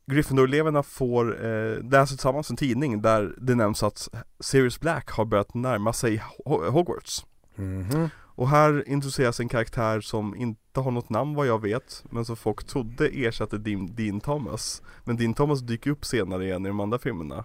Gryffindor-eleverna 0.06 0.84
får 0.84 1.46
eh, 1.46 1.90
läsa 1.92 2.06
tillsammans 2.16 2.50
en 2.50 2.58
tidning 2.58 3.02
där 3.02 3.36
det 3.38 3.56
nämns 3.56 3.84
att 3.84 4.10
Sirius 4.40 4.80
Black 4.80 5.10
har 5.12 5.26
börjat 5.26 5.54
närma 5.54 5.94
sig 5.94 6.24
Ho- 6.46 6.70
Hogwarts. 6.70 7.26
Mhm. 7.56 8.10
och 8.36 8.50
här 8.50 8.84
introduceras 8.90 9.40
en 9.40 9.50
karaktär 9.50 10.02
som 10.02 10.36
inte 10.36 10.80
har 10.80 10.92
något 10.92 11.10
namn 11.10 11.36
vad 11.36 11.48
jag 11.48 11.62
vet 11.62 12.04
Men 12.10 12.26
som 12.26 12.36
folk 12.36 12.64
trodde 12.64 13.08
ersatte 13.08 13.58
Dean, 13.58 13.96
Dean 13.96 14.20
Thomas. 14.22 14.82
Men 15.04 15.18
Dean 15.18 15.34
Thomas 15.34 15.60
dyker 15.62 15.92
upp 15.92 16.06
senare 16.06 16.46
igen 16.46 16.66
i 16.66 16.70
de 16.70 16.80
andra 16.80 17.00
filmerna. 17.00 17.44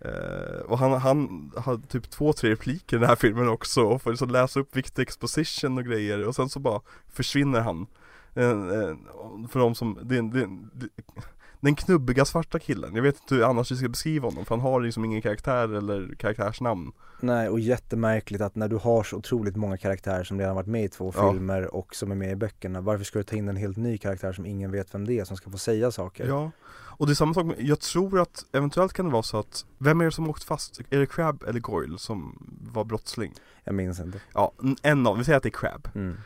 Eh, 0.00 0.60
Och 0.66 0.78
han, 0.78 0.92
han 0.92 1.50
har 1.56 1.76
typ 1.88 2.10
två, 2.10 2.32
tre 2.32 2.50
repliker 2.50 2.96
i 2.96 3.00
den 3.00 3.08
här 3.08 3.16
filmen 3.16 3.48
också 3.48 3.82
Och 3.82 4.02
får 4.02 4.10
liksom 4.10 4.30
läsa 4.30 4.60
upp 4.60 4.76
viktig 4.76 5.02
exposition 5.02 5.78
och 5.78 5.84
grejer 5.84 6.26
Och 6.28 6.34
sen 6.34 6.48
så 6.48 6.58
bara 6.60 6.80
försvinner 7.08 7.60
han. 7.60 7.86
Eh, 8.34 8.50
eh, 8.50 8.94
För 9.50 9.58
de 9.58 9.74
som, 9.74 9.98
det, 10.02 10.20
det, 10.20 10.46
det, 10.72 10.88
den 11.66 11.76
knubbiga 11.76 12.24
svarta 12.24 12.58
killen, 12.58 12.94
jag 12.94 13.02
vet 13.02 13.20
inte 13.22 13.34
hur 13.34 13.42
annars 13.42 13.72
vi 13.72 13.76
ska 13.76 13.88
beskriva 13.88 14.28
honom 14.28 14.44
för 14.44 14.54
han 14.54 14.60
har 14.62 14.80
liksom 14.80 15.04
ingen 15.04 15.22
karaktär 15.22 15.74
eller 15.76 16.14
karaktärsnamn 16.18 16.92
Nej 17.20 17.48
och 17.48 17.60
jättemärkligt 17.60 18.42
att 18.42 18.54
när 18.54 18.68
du 18.68 18.76
har 18.76 19.02
så 19.02 19.16
otroligt 19.16 19.56
många 19.56 19.76
karaktärer 19.76 20.24
som 20.24 20.38
redan 20.38 20.54
varit 20.56 20.66
med 20.66 20.84
i 20.84 20.88
två 20.88 21.12
Ja. 21.16 21.32
filmer 21.32 21.74
och 21.74 21.94
som 21.94 22.10
är 22.10 22.14
med 22.14 22.30
i 22.32 22.36
böckerna 22.36 22.80
Varför 22.80 23.04
ska 23.04 23.18
du 23.18 23.22
ta 23.22 23.36
in 23.36 23.48
en 23.48 23.56
helt 23.56 23.76
ny 23.76 23.98
karaktär 23.98 24.32
som 24.32 24.46
ingen 24.46 24.70
vet 24.70 24.94
vem 24.94 25.06
det 25.06 25.18
är 25.18 25.24
som 25.24 25.36
ska 25.36 25.50
få 25.50 25.58
säga 25.58 25.90
saker? 25.90 26.26
Ja, 26.26 26.50
och 26.98 27.06
det 27.06 27.12
är 27.12 27.14
samma 27.14 27.34
sak 27.34 27.46
med, 27.46 27.56
jag 27.58 27.80
tror 27.80 28.20
att 28.20 28.44
eventuellt 28.52 28.92
kan 28.92 29.06
det 29.06 29.12
vara 29.12 29.22
så 29.22 29.38
att 29.38 29.64
Vem 29.78 30.00
är 30.00 30.04
det 30.04 30.12
som 30.12 30.30
åkt 30.30 30.44
fast? 30.44 30.80
Är 30.90 30.98
det 30.98 31.06
Crab 31.06 31.44
eller 31.48 31.60
Goyle 31.60 31.98
som 31.98 32.46
var 32.72 32.84
brottsling? 32.84 33.32
Jag 33.64 33.74
minns 33.74 34.00
inte 34.00 34.20
Ja, 34.34 34.52
en 34.82 35.06
av, 35.06 35.18
vi 35.18 35.24
säger 35.24 35.36
att 35.36 35.42
det 35.42 35.48
är 35.48 35.50
Crab 35.50 35.88
mm. 35.94 36.16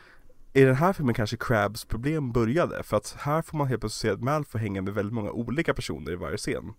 I 0.53 0.63
den 0.63 0.75
här 0.75 0.93
filmen 0.93 1.15
kanske 1.15 1.37
Crabs 1.37 1.85
problem 1.85 2.31
började 2.31 2.83
För 2.83 2.97
att 2.97 3.15
här 3.19 3.41
får 3.41 3.57
man 3.57 3.67
helt 3.67 3.81
plötsligt 3.81 4.11
se 4.11 4.13
att 4.13 4.23
Malfoy 4.23 4.61
hänger 4.61 4.81
med 4.81 4.93
väldigt 4.93 5.13
många 5.13 5.31
olika 5.31 5.73
personer 5.73 6.11
i 6.11 6.15
varje 6.15 6.37
scen 6.37 6.73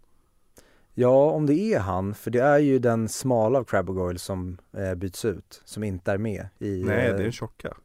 Ja, 0.95 1.31
om 1.31 1.47
det 1.47 1.55
är 1.55 1.81
han, 1.81 2.15
för 2.15 2.31
det 2.31 2.43
är 2.43 2.59
ju 2.59 2.79
den 2.79 3.09
smala 3.09 3.59
av 3.59 3.65
Crab 3.65 3.91
och 3.91 3.97
Goyle 3.97 4.19
som 4.19 4.59
eh, 4.77 4.95
byts 4.95 5.25
ut, 5.25 5.63
som 5.65 5.85
inte 5.85 6.13
är 6.13 6.19
med 6.19 6.49
i... 6.59 6.85
Nej, 6.85 7.07
eh, 7.07 7.17
det 7.17 7.23
är 7.23 7.27
en 7.27 7.33
tjocka. 7.33 7.77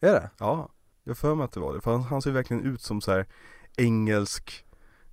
Är 0.00 0.12
det? 0.12 0.30
Ja, 0.38 0.68
jag 1.04 1.18
för 1.18 1.34
mig 1.34 1.44
att 1.44 1.52
det 1.52 1.60
var 1.60 1.74
det. 1.74 1.80
För 1.80 1.90
han, 1.90 2.02
han 2.02 2.22
ser 2.22 2.30
verkligen 2.30 2.64
ut 2.64 2.80
som 2.80 3.00
så 3.00 3.12
här 3.12 3.26
engelsk 3.76 4.64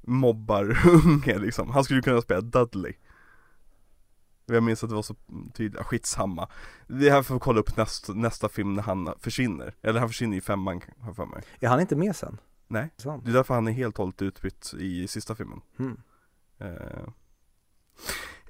mobbarunge 0.01 1.37
liksom. 1.37 1.69
Han 1.69 1.83
skulle 1.83 2.01
kunna 2.01 2.21
spela 2.21 2.41
Dudley. 2.41 2.93
Jag 4.45 4.63
minns 4.63 4.83
att 4.83 4.89
det 4.89 4.95
var 4.95 5.01
så 5.01 5.15
tydligt, 5.53 5.81
skitsamma. 5.81 6.49
Det 6.87 7.09
här 7.09 7.23
får 7.23 7.33
vi 7.33 7.39
kolla 7.39 7.59
upp 7.59 7.77
nästa, 7.77 8.13
nästa 8.13 8.49
film 8.49 8.73
när 8.73 8.83
han 8.83 9.13
försvinner. 9.19 9.75
Eller 9.81 9.99
han 9.99 10.09
försvinner 10.09 10.37
i 10.37 10.41
femman, 10.41 10.81
har 10.99 11.07
jag 11.07 11.15
för 11.15 11.25
mig. 11.25 11.43
Är 11.59 11.67
han 11.67 11.79
inte 11.79 11.95
med 11.95 12.15
sen? 12.15 12.37
Nej. 12.67 12.89
Det 12.97 13.29
är 13.29 13.33
därför 13.33 13.53
han 13.53 13.67
är 13.67 13.71
helt 13.71 13.99
och 13.99 14.03
hållet 14.03 14.21
utbytt 14.21 14.73
i 14.79 15.07
sista 15.07 15.35
filmen. 15.35 15.61
Mm. 15.79 15.97
Uh. 16.61 17.09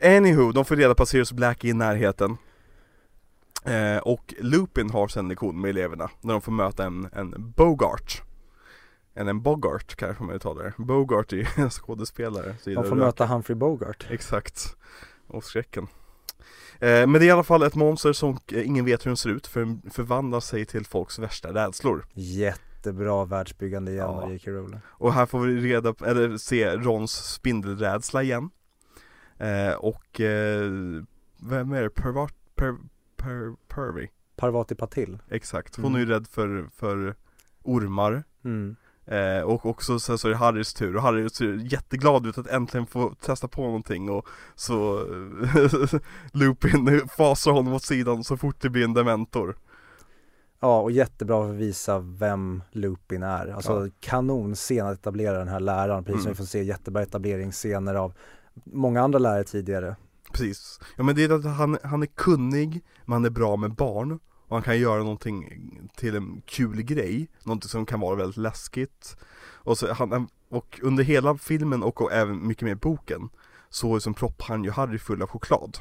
Anywho, 0.03 0.51
de 0.51 0.65
får 0.65 0.75
reda 0.75 0.95
på 0.95 1.03
att 1.03 1.09
Sirius 1.09 1.31
Black 1.31 1.63
är 1.63 1.67
i 1.67 1.73
närheten. 1.73 2.37
Eh, 3.65 3.97
och 3.97 4.33
Lupin 4.39 4.89
har 4.89 5.07
sen 5.07 5.27
lektion 5.27 5.61
med 5.61 5.69
eleverna 5.69 6.09
när 6.21 6.33
de 6.33 6.41
får 6.41 6.51
möta 6.51 6.85
en, 6.85 7.09
en 7.13 7.51
Bogart. 7.51 8.21
Eller 9.15 9.29
en 9.29 9.41
Bogart 9.41 9.95
kanske 9.95 10.23
man 10.23 10.35
uttalar 10.35 10.63
det. 10.63 10.73
Bogart 10.77 11.33
är 11.33 11.49
en 11.59 11.69
skådespelare. 11.69 12.55
De 12.65 12.83
får 12.83 12.95
möta. 12.95 13.25
Humphrey 13.25 13.55
Bogart. 13.55 14.07
Exakt. 14.09 14.77
Och 15.33 15.43
skräcken. 15.43 15.87
Eh, 16.79 17.07
men 17.07 17.13
det 17.13 17.19
är 17.19 17.23
i 17.27 17.31
alla 17.31 17.43
fall 17.43 17.63
ett 17.63 17.75
monster 17.75 18.13
som 18.13 18.37
eh, 18.51 18.67
ingen 18.67 18.85
vet 18.85 19.05
hur 19.05 19.09
den 19.09 19.17
ser 19.17 19.29
ut 19.29 19.47
för 19.47 19.89
förvandlar 19.91 20.39
sig 20.39 20.65
till 20.65 20.85
folks 20.85 21.19
värsta 21.19 21.53
rädslor. 21.53 22.05
Jättebra 22.13 23.25
världsbyggande 23.25 23.91
igen 23.91 24.05
Ja. 24.05 24.21
av 24.23 24.31
J.K. 24.33 24.51
Rowling. 24.51 24.79
Och 24.87 25.13
här 25.13 25.25
får 25.25 25.39
vi 25.39 25.61
reda 25.61 25.93
på, 25.93 26.05
eller 26.05 26.37
se 26.37 26.75
Rons 26.75 27.11
spindelrädsla 27.33 28.23
igen. 28.23 28.49
Eh, 29.37 29.73
och 29.73 30.21
eh, 30.21 30.71
vem 31.39 31.71
är 31.73 31.81
det? 31.83 31.89
Pervart, 31.89 32.35
per, 32.55 32.75
per, 33.17 33.55
Pervy? 33.67 34.07
Parvati 34.35 34.75
Patil. 34.75 35.19
Exakt, 35.29 35.75
hon 35.75 35.85
Mm. 35.85 35.95
är 35.95 35.99
ju 35.99 36.05
rädd 36.05 36.27
för, 36.27 36.69
för 36.75 37.15
ormar. 37.63 38.23
Mm. 38.45 38.75
Eh, 39.05 39.41
och 39.41 39.65
också 39.65 39.99
sen 39.99 40.17
så 40.17 40.27
är 40.27 40.31
det 40.31 40.37
Harrys 40.37 40.73
tur 40.73 40.95
och 40.95 41.01
Harry 41.01 41.29
ser 41.29 41.73
jätteglad 41.73 42.25
ut 42.27 42.37
att 42.37 42.47
äntligen 42.47 42.85
få 42.87 43.13
testa 43.21 43.47
på 43.47 43.61
någonting 43.61 44.09
och 44.09 44.27
så 44.55 45.05
Lupin 46.31 47.01
fasar 47.17 47.51
honom 47.51 47.73
åt 47.73 47.83
sidan 47.83 48.23
så 48.23 48.37
fort 48.37 48.55
det 48.61 48.69
blir 48.69 48.83
en 48.83 48.93
dementor. 48.93 49.55
Ja, 50.59 50.79
och 50.81 50.91
jättebra 50.91 51.43
för 51.43 51.49
att 51.49 51.55
visa 51.59 51.99
vem 51.99 52.63
Lupin 52.71 53.23
är. 53.23 53.47
Alltså 53.47 53.85
Ja. 53.85 53.91
kanonscen 53.99 54.87
att 54.87 54.99
etablera 54.99 55.37
den 55.39 55.47
här 55.47 55.59
läraren, 55.59 56.03
precis 56.03 56.21
som 56.21 56.27
Mm. 56.27 56.33
vi 56.33 56.37
får 56.37 56.45
se 56.45 56.63
jättebra 56.63 57.01
etableringsscener 57.03 57.95
av 57.95 58.13
många 58.63 59.01
andra 59.01 59.19
lärare 59.19 59.43
tidigare. 59.43 59.95
Precis. 60.31 60.79
Ja 60.97 61.03
men 61.03 61.15
det 61.15 61.23
är 61.23 61.29
att 61.29 61.45
han, 61.57 61.77
han 61.83 62.01
är 62.03 62.07
kunnig, 62.07 62.83
men 63.05 63.13
han 63.13 63.25
är 63.25 63.29
bra 63.29 63.55
med 63.55 63.73
barn 63.75 64.19
och 64.53 64.57
han 64.57 64.63
kan 64.63 64.79
göra 64.79 65.03
någonting 65.03 65.49
till 65.95 66.15
en 66.15 66.41
kul 66.45 66.81
grej, 66.81 67.27
någonting 67.43 67.69
som 67.69 67.85
kan 67.85 67.99
vara 67.99 68.15
väldigt 68.15 68.37
läskigt. 68.37 69.17
Och, 69.43 69.77
så, 69.77 69.93
han, 69.93 70.27
och 70.49 70.79
under 70.83 71.03
hela 71.03 71.37
filmen 71.37 71.83
och, 71.83 72.01
och 72.01 72.11
även 72.11 72.47
mycket 72.47 72.63
mer 72.63 72.71
i 72.71 72.75
boken 72.75 73.29
så 73.69 73.99
som 73.99 74.13
proppar 74.13 74.45
han 74.47 74.63
ju 74.63 74.71
Harry 74.71 74.99
full 74.99 75.21
av 75.21 75.27
choklad. 75.27 75.77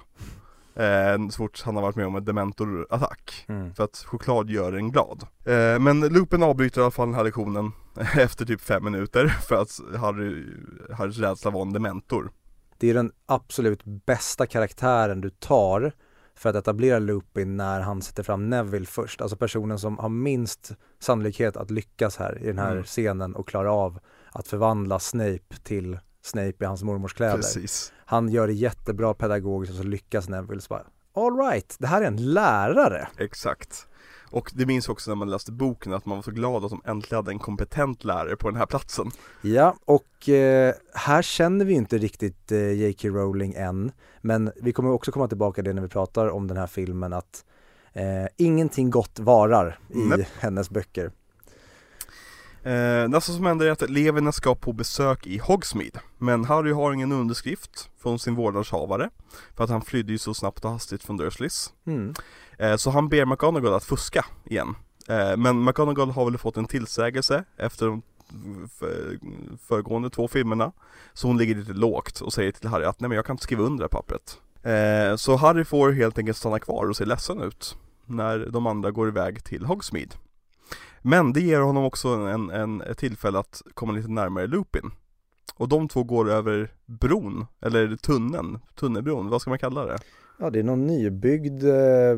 Eh, 0.75 1.29
så 1.31 1.37
fort 1.37 1.63
han 1.65 1.77
har 1.77 1.83
varit 1.83 1.97
med 1.97 2.07
om 2.07 2.17
en 2.17 2.25
dementorattack. 2.25 3.45
Mm. 3.49 3.75
För 3.75 3.85
att 3.85 3.97
choklad 3.97 4.51
gör 4.51 4.73
en 4.73 4.91
glad. 4.91 5.27
Eh, 5.45 5.79
men 5.79 6.01
Lupin 6.01 6.43
avbryter 6.43 6.81
i 6.81 6.85
alla 6.85 6.91
fall 6.91 7.09
den 7.09 7.15
här 7.15 7.25
lektionen 7.25 7.73
efter 8.17 8.45
typ 8.45 8.61
fem 8.61 8.85
minuter 8.85 9.29
för 9.49 9.63
att 9.63 9.81
Harry, 10.01 10.45
Harrys 10.93 11.19
rädsla 11.19 11.51
var 11.51 11.63
en 11.63 11.73
dementor. 11.73 12.31
Det 12.79 12.91
är 12.91 12.95
den 12.95 13.13
absolut 13.27 13.85
bästa 13.85 14.47
karaktären 14.47 15.21
du 15.21 15.31
tar 15.31 15.93
för 16.35 16.49
att 16.51 16.57
etablera 16.57 16.99
Lupin 16.99 17.57
när 17.57 17.81
han 17.81 18.03
sätter 18.03 18.23
fram 18.23 18.51
Neville 18.51 18.87
först. 18.87 19.21
Alltså 19.21 19.37
personen 19.37 19.79
som 19.79 19.99
har 19.99 20.09
minst 20.09 20.73
sannolikhet 21.01 21.57
att 21.57 21.71
lyckas 21.71 22.17
här 22.17 22.39
i 22.43 22.47
den 22.47 22.59
här 22.59 22.73
Mm. 22.73 22.85
scenen 22.85 23.35
och 23.35 23.49
klara 23.49 23.73
av 23.73 23.99
att 24.33 24.49
förvandla 24.49 24.99
Snape 24.99 25.57
till 25.63 25.99
Snape 26.23 26.55
i 26.61 26.65
hans 26.65 26.83
mormors 26.83 27.15
kläder. 27.15 27.37
Precis. 27.37 27.93
Han 28.05 28.29
gör 28.29 28.47
det 28.47 28.53
jättebra 28.53 29.15
pedagogiskt 29.15 29.71
och 29.73 29.79
så 29.79 29.85
lyckas 29.85 30.29
Neville 30.29 30.61
så 30.61 30.69
bara 30.69 30.87
All 31.15 31.37
right, 31.39 31.77
det 31.79 31.87
här 31.87 32.03
är 32.03 32.07
en 32.07 32.33
lärare. 32.33 33.09
Exakt. 33.19 33.87
Och 34.33 34.51
det 34.55 34.67
minns 34.67 34.89
också 34.89 35.11
när 35.11 35.17
man 35.17 35.31
läste 35.31 35.53
boken 35.53 35.93
att 35.93 36.07
man 36.07 36.19
var 36.19 36.23
så 36.23 36.31
glad 36.31 36.65
att 36.65 36.71
de 36.71 36.83
äntligen 36.85 37.17
hade 37.17 37.31
en 37.31 37.39
kompetent 37.39 38.05
lärare 38.05 38.37
på 38.37 38.49
den 38.51 38.59
här 38.59 38.67
platsen. 38.67 39.11
Ja, 39.43 39.77
och 39.85 40.29
eh, 40.29 40.75
här 40.95 41.23
känner 41.23 41.65
vi 41.65 41.75
inte 41.75 41.99
riktigt 41.99 42.53
eh, 42.53 42.73
J.K. 42.73 43.09
Rowling 43.09 43.55
än, 43.55 43.93
men 44.21 44.53
vi 44.57 44.73
kommer 44.73 44.91
också 44.91 45.13
komma 45.13 45.29
tillbaka 45.29 45.55
till 45.55 45.65
det 45.65 45.73
när 45.73 45.83
vi 45.83 45.89
pratar 45.89 46.29
om 46.29 46.47
den 46.47 46.57
här 46.57 46.67
filmen 46.67 47.13
att 47.13 47.45
eh, 47.93 48.27
ingenting 48.37 48.91
gott 48.91 49.19
varar 49.19 49.79
i 49.89 49.99
Nej. 49.99 50.29
hennes 50.41 50.71
böcker. 50.71 51.11
Eh, 52.65 53.09
nästa 53.09 53.33
som 53.33 53.47
händer 53.47 53.67
är 53.67 53.71
att 53.71 53.83
eleverna 53.83 54.33
ska 54.33 54.55
på 54.55 54.73
besök 54.73 55.27
i 55.27 55.39
Hogsmeade. 55.39 56.01
Men 56.19 56.45
Harry 56.45 56.73
har 56.73 56.93
ingen 56.93 57.13
underskrift 57.13 57.91
från 57.99 58.19
sin 58.19 58.35
vårdnadshavare. 58.35 59.11
För 59.57 59.65
att 59.65 59.71
han 59.71 59.83
flydde 59.83 60.13
ju 60.13 60.19
så 60.19 60.35
snabbt 60.35 60.65
och 60.65 60.71
hastigt 60.71 61.03
från 61.05 61.17
Dursleys. 61.17 61.73
Mm. 61.87 62.15
Eh, 62.59 62.77
så 62.77 62.91
han 62.91 63.09
ber 63.09 63.25
McGonagall 63.25 63.75
att 63.75 63.85
fuska 63.85 64.25
igen. 64.45 64.75
Eh, 65.09 65.37
men 65.37 65.65
McGonagall 65.65 66.11
har 66.11 66.25
väl 66.25 66.39
fått 66.39 66.57
en 66.57 66.67
tillsägelse 66.67 67.45
efter 67.57 67.87
de 67.87 68.03
föregående 69.69 70.11
två 70.11 70.29
filmerna. 70.29 70.73
Så 71.13 71.27
hon 71.27 71.39
ligger 71.39 71.55
lite 71.55 71.73
lågt 71.73 72.21
och 72.21 72.33
säger 72.33 72.53
till 72.53 72.69
Harry 72.69 72.85
att 72.85 73.01
nej 73.01 73.09
men 73.09 73.17
jag 73.17 73.27
kan 73.27 73.35
inte 73.35 73.45
skriva 73.45 73.63
under 73.63 73.79
det 73.79 73.85
här 73.85 74.03
pappret. 74.03 74.39
Eh, 74.63 75.17
så 75.17 75.37
Harry 75.37 75.65
får 75.65 75.93
helt 75.93 76.19
enkelt 76.19 76.37
stanna 76.37 76.59
kvar 76.59 76.89
och 76.89 76.97
se 76.97 77.05
ledsen 77.05 77.41
ut. 77.41 77.77
När 78.07 78.39
de 78.39 78.67
andra 78.67 78.91
går 78.91 79.09
iväg 79.09 79.45
till 79.45 79.65
Hogsmeade. 79.65 80.15
Men 81.03 81.33
det 81.33 81.41
ger 81.41 81.61
honom 81.61 81.85
också 81.85 82.09
en, 82.09 82.51
en, 82.51 82.81
ett 82.83 82.99
tillfälle 82.99 83.39
att 83.39 83.63
komma 83.75 83.93
lite 83.93 84.09
närmare 84.11 84.47
Lupin. 84.47 84.91
Och 85.55 85.69
de 85.69 85.89
två 85.89 86.05
går 86.05 86.31
över 86.31 86.73
bron, 86.87 87.47
eller 87.61 87.97
tunneln, 87.97 88.59
tunnelbron, 88.75 89.29
vad 89.29 89.41
ska 89.41 89.51
man 89.51 89.59
kalla 89.59 89.85
det? 89.87 89.99
Ja, 90.39 90.51
det 90.51 90.59
är 90.59 90.63
någon 90.63 90.87
nybyggd 90.87 91.65
eh, 91.65 92.17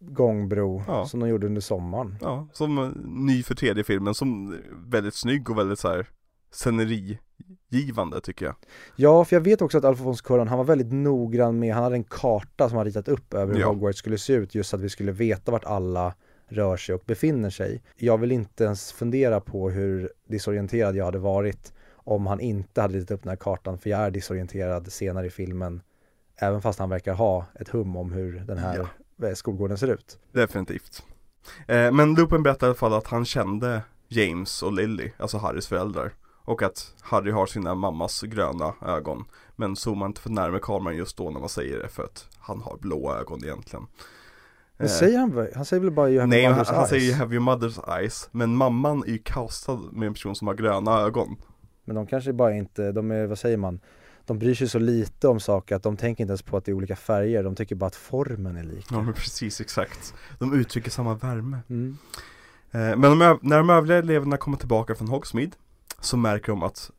gångbro 0.00 0.82
Ja. 0.86 1.06
som 1.06 1.20
de 1.20 1.28
gjorde 1.28 1.46
under 1.46 1.60
sommaren. 1.60 2.16
Ja, 2.20 2.48
som 2.52 2.78
eh, 2.78 2.90
ny 3.04 3.42
för 3.42 3.54
tredje 3.54 3.84
filmen, 3.84 4.14
som 4.14 4.58
väldigt 4.86 5.14
snygg 5.14 5.50
och 5.50 5.58
väldigt 5.58 5.78
så 5.78 5.88
här 5.88 6.06
scenerigivande 6.52 8.20
tycker 8.20 8.46
jag. 8.46 8.54
Ja, 8.96 9.24
för 9.24 9.36
jag 9.36 9.40
vet 9.40 9.62
också 9.62 9.78
att 9.78 9.84
Alfons 9.84 10.22
Cuarón, 10.24 10.46
han 10.48 10.58
var 10.58 10.64
väldigt 10.64 10.92
noggrann 10.92 11.58
med, 11.58 11.74
han 11.74 11.82
hade 11.84 11.96
en 11.96 12.04
karta 12.04 12.68
som 12.68 12.76
han 12.76 12.86
ritat 12.86 13.08
upp 13.08 13.34
över 13.34 13.54
hur 13.54 13.60
Ja. 13.60 13.68
Hogwarts 13.68 13.98
skulle 13.98 14.18
se 14.18 14.32
ut, 14.32 14.54
just 14.54 14.70
så 14.70 14.76
att 14.76 14.82
vi 14.82 14.88
skulle 14.88 15.12
veta 15.12 15.52
vart 15.52 15.64
alla 15.64 16.14
rör 16.52 16.76
sig 16.76 16.94
och 16.94 17.02
befinner 17.06 17.50
sig. 17.50 17.82
Jag 17.96 18.18
vill 18.18 18.32
inte 18.32 18.64
ens 18.64 18.92
fundera 18.92 19.40
på 19.40 19.70
hur 19.70 20.10
disorienterad 20.26 20.96
jag 20.96 21.04
hade 21.04 21.18
varit 21.18 21.72
om 22.04 22.26
han 22.26 22.40
inte 22.40 22.80
hade 22.80 22.94
ritat 22.94 23.10
upp 23.10 23.22
den 23.22 23.30
här 23.30 23.36
kartan, 23.36 23.78
för 23.78 23.90
jag 23.90 24.00
är 24.00 24.10
disorienterad 24.10 24.92
senare 24.92 25.26
i 25.26 25.30
filmen, 25.30 25.82
även 26.36 26.62
fast 26.62 26.78
han 26.78 26.88
verkar 26.90 27.14
ha 27.14 27.46
ett 27.54 27.68
hum 27.68 27.96
om 27.96 28.12
hur 28.12 28.40
den 28.40 28.58
här 28.58 28.86
eh, 29.22 29.34
skolgården 29.34 29.78
ser 29.78 29.88
ut. 29.88 30.18
Definitivt. 30.32 31.02
Eh, 31.68 31.92
men 31.92 32.14
Lupin 32.14 32.42
berättar 32.42 32.66
i 32.66 32.68
alla 32.68 32.74
fall 32.74 32.94
att 32.94 33.06
han 33.06 33.24
kände 33.24 33.82
James 34.08 34.62
och 34.62 34.72
Lily, 34.72 35.10
alltså 35.18 35.38
Harrys 35.38 35.66
föräldrar. 35.66 36.12
Och 36.44 36.62
att 36.62 36.94
Harry 37.00 37.30
har 37.30 37.46
sina 37.46 37.74
mammas 37.74 38.22
gröna 38.22 38.74
ögon. 38.86 39.24
Men 39.56 39.76
zoomar 39.76 40.06
inte 40.06 40.20
för 40.20 40.30
närmare 40.30 40.60
kameran 40.60 40.96
just 40.96 41.16
då 41.16 41.30
när 41.30 41.40
man 41.40 41.48
säger 41.48 41.78
det 41.78 41.88
för 41.88 42.02
att 42.02 42.28
han 42.38 42.62
har 42.62 42.76
blå 42.76 43.14
ögon 43.14 43.44
egentligen. 43.44 43.86
Men 44.82 44.90
Eh, 44.90 44.96
säger 44.96 45.18
han, 45.18 45.48
han 45.54 45.64
säger 45.64 45.80
väl 45.80 45.90
bara 45.90 46.10
you 46.10 46.20
have 46.20 46.30
Nej, 46.30 46.42
your 46.44 46.52
han, 46.54 46.64
mother's 46.64 46.74
han 46.74 46.86
säger 46.88 47.02
you 47.02 47.10
eyes? 47.10 47.18
have 47.18 47.34
your 47.34 47.44
mother's 47.44 47.98
eyes. 47.98 48.28
Men 48.32 48.56
mamman 48.56 49.02
är 49.06 49.08
ju 49.12 49.18
castad 49.18 49.80
med 49.92 50.06
en 50.06 50.12
person 50.14 50.34
som 50.36 50.46
har 50.46 50.54
gröna 50.54 51.00
ögon. 51.00 51.36
Men 51.84 51.96
de 51.96 52.06
kanske 52.06 52.32
bara 52.32 52.52
inte, 52.54 52.92
de 52.92 53.10
är, 53.10 53.26
vad 53.26 53.38
säger 53.38 53.56
man, 53.56 53.80
de 54.26 54.38
bryr 54.38 54.54
sig 54.54 54.68
så 54.68 54.78
lite 54.78 55.28
om 55.28 55.40
saker 55.40 55.76
att 55.76 55.82
de 55.82 55.96
tänker 55.96 56.22
inte 56.24 56.30
ens 56.30 56.42
på 56.42 56.56
att 56.56 56.64
det 56.64 56.70
är 56.72 56.74
olika 56.74 56.96
färger, 56.96 57.42
de 57.42 57.54
tycker 57.54 57.74
bara 57.74 57.86
att 57.86 57.96
formen 57.96 58.56
är 58.56 58.62
lika. 58.64 58.94
Ja 58.94 59.02
men 59.02 59.14
precis, 59.14 59.60
exakt. 59.60 60.14
De 60.38 60.54
uttrycker 60.60 60.90
samma 60.90 61.14
värme. 61.14 61.58
Mm. 61.70 61.96
Eh, 62.70 62.80
Men 62.80 63.00
de, 63.18 63.38
när 63.42 63.56
de 63.58 63.70
övriga 63.70 63.98
eleverna 63.98 64.36
kommer 64.36 64.56
tillbaka 64.56 64.94
från 64.94 65.08
Hogsmeade 65.08 65.52
så 66.00 66.16
märker 66.16 66.52
de 66.52 66.62
att 66.62 66.90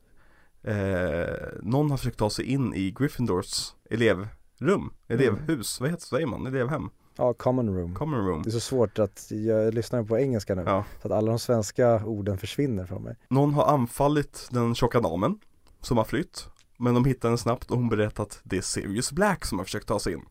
eh, 0.62 1.34
någon 1.62 1.90
har 1.90 1.96
försökt 1.96 2.18
ta 2.18 2.30
sig 2.30 2.44
in 2.44 2.74
i 2.74 2.90
Gryffindors 2.90 3.72
elevrum, 3.90 4.92
elevhus, 5.08 5.80
vad 5.80 5.90
heter 5.90 6.02
säger 6.06 6.26
man? 6.26 6.46
Elevhem? 6.46 6.90
Ja, 7.16 7.34
common 7.34 7.76
room. 7.76 7.94
Common 7.94 8.26
room. 8.26 8.42
Det 8.42 8.48
är 8.48 8.52
så 8.52 8.60
svårt 8.60 8.98
att, 8.98 9.26
jag 9.30 9.74
lyssnar 9.74 10.02
på 10.04 10.18
engelska 10.18 10.54
nu, 10.54 10.62
Ja. 10.66 10.84
så 11.02 11.08
att 11.08 11.12
alla 11.14 11.30
de 11.30 11.38
svenska 11.38 12.04
orden 12.04 12.38
försvinner 12.38 12.86
från 12.86 13.02
mig. 13.02 13.16
Någon 13.28 13.54
har 13.54 13.66
anfallit 13.66 14.48
den 14.50 14.74
tjocka 14.74 15.00
damen 15.00 15.38
som 15.80 15.96
har 15.96 16.04
flytt. 16.04 16.48
Men 16.76 16.94
de 16.94 17.04
hittar 17.04 17.28
henne 17.28 17.38
snabbt 17.38 17.70
och 17.70 17.76
hon 17.76 17.88
berättar 17.88 18.22
att 18.22 18.40
det 18.42 18.56
är 18.56 18.60
Sirius 18.60 19.12
Black 19.12 19.44
som 19.44 19.58
har 19.58 19.64
försökt 19.64 19.88
ta 19.88 19.98
sig 19.98 20.12
in. 20.12 20.24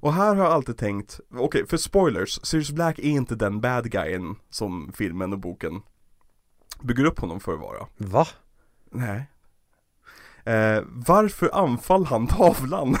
Och 0.00 0.12
här 0.12 0.34
har 0.34 0.44
jag 0.44 0.52
alltid 0.52 0.78
tänkt, 0.78 1.20
okej 1.34 1.66
för 1.66 1.76
spoilers, 1.76 2.40
Sirius 2.46 2.70
Black 2.70 2.98
är 2.98 3.02
inte 3.02 3.34
den 3.34 3.60
bad 3.60 3.90
guyen 3.90 4.36
som 4.50 4.92
filmen 4.94 5.32
och 5.32 5.38
boken 5.38 5.82
bygger 6.82 7.04
upp 7.04 7.18
honom 7.20 7.40
för 7.40 7.52
att 7.52 7.60
vara. 7.60 7.86
Va? 7.96 8.26
Nej. 8.90 9.26
Eh, 10.44 10.82
varför 10.86 11.50
anfall 11.54 12.04
han 12.04 12.26
tavlan? 12.26 12.96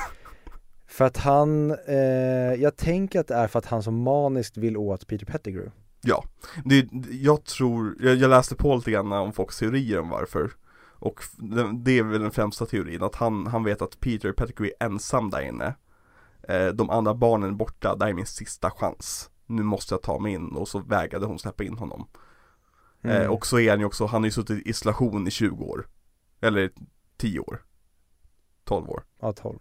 För 0.94 1.04
att 1.04 1.16
han, 1.16 1.70
eh, 1.70 2.54
jag 2.58 2.76
tänker 2.76 3.20
att 3.20 3.28
det 3.28 3.34
är 3.34 3.48
för 3.48 3.58
att 3.58 3.66
han 3.66 3.82
som 3.82 4.02
maniskt 4.02 4.56
vill 4.56 4.76
åt 4.76 5.06
Peter 5.06 5.26
Pettigrew. 5.26 5.72
Ja, 6.00 6.24
det, 6.64 6.88
jag 7.10 7.44
tror, 7.44 7.96
jag, 8.00 8.16
jag 8.16 8.30
läste 8.30 8.56
på 8.56 8.76
lite 8.76 8.90
grann 8.90 9.12
om 9.12 9.32
folks 9.32 9.58
teorier 9.58 10.00
om 10.00 10.08
varför. 10.08 10.52
Och 10.78 11.20
det, 11.74 11.98
är 11.98 12.02
väl 12.02 12.20
den 12.20 12.30
främsta 12.30 12.66
teorin, 12.66 13.02
att 13.02 13.14
han, 13.14 13.46
han 13.46 13.64
vet 13.64 13.82
att 13.82 14.00
Peter 14.00 14.32
Pettigrew 14.32 14.74
är 14.80 14.86
ensam 14.86 15.30
där 15.30 15.40
inne. 15.40 15.74
Eh, 16.48 16.66
De 16.66 16.90
andra 16.90 17.14
barnen 17.14 17.50
är 17.50 17.54
borta, 17.54 17.96
det 17.96 18.04
här 18.04 18.10
är 18.10 18.14
min 18.14 18.26
sista 18.26 18.70
chans. 18.70 19.30
Nu 19.46 19.62
måste 19.62 19.94
jag 19.94 20.02
ta 20.02 20.18
mig 20.18 20.32
in. 20.32 20.48
Och 20.48 20.68
så 20.68 20.78
vägrade 20.78 21.26
hon 21.26 21.38
släppa 21.38 21.64
in 21.64 21.78
honom. 21.78 22.08
Mm. 23.02 23.22
eh, 23.22 23.28
Och 23.28 23.46
så 23.46 23.58
är 23.58 23.70
han 23.70 23.80
ju 23.80 23.86
också, 23.86 24.06
han 24.06 24.22
har 24.22 24.26
ju 24.26 24.32
suttit 24.32 24.66
i 24.66 24.70
isolation 24.70 25.26
i 25.26 25.30
20 25.30 25.64
år. 25.64 25.88
Eller 26.40 26.70
10 27.16 27.40
år. 27.40 27.64
12 28.64 28.90
år. 28.90 29.04
Ja, 29.20 29.32
12. 29.32 29.58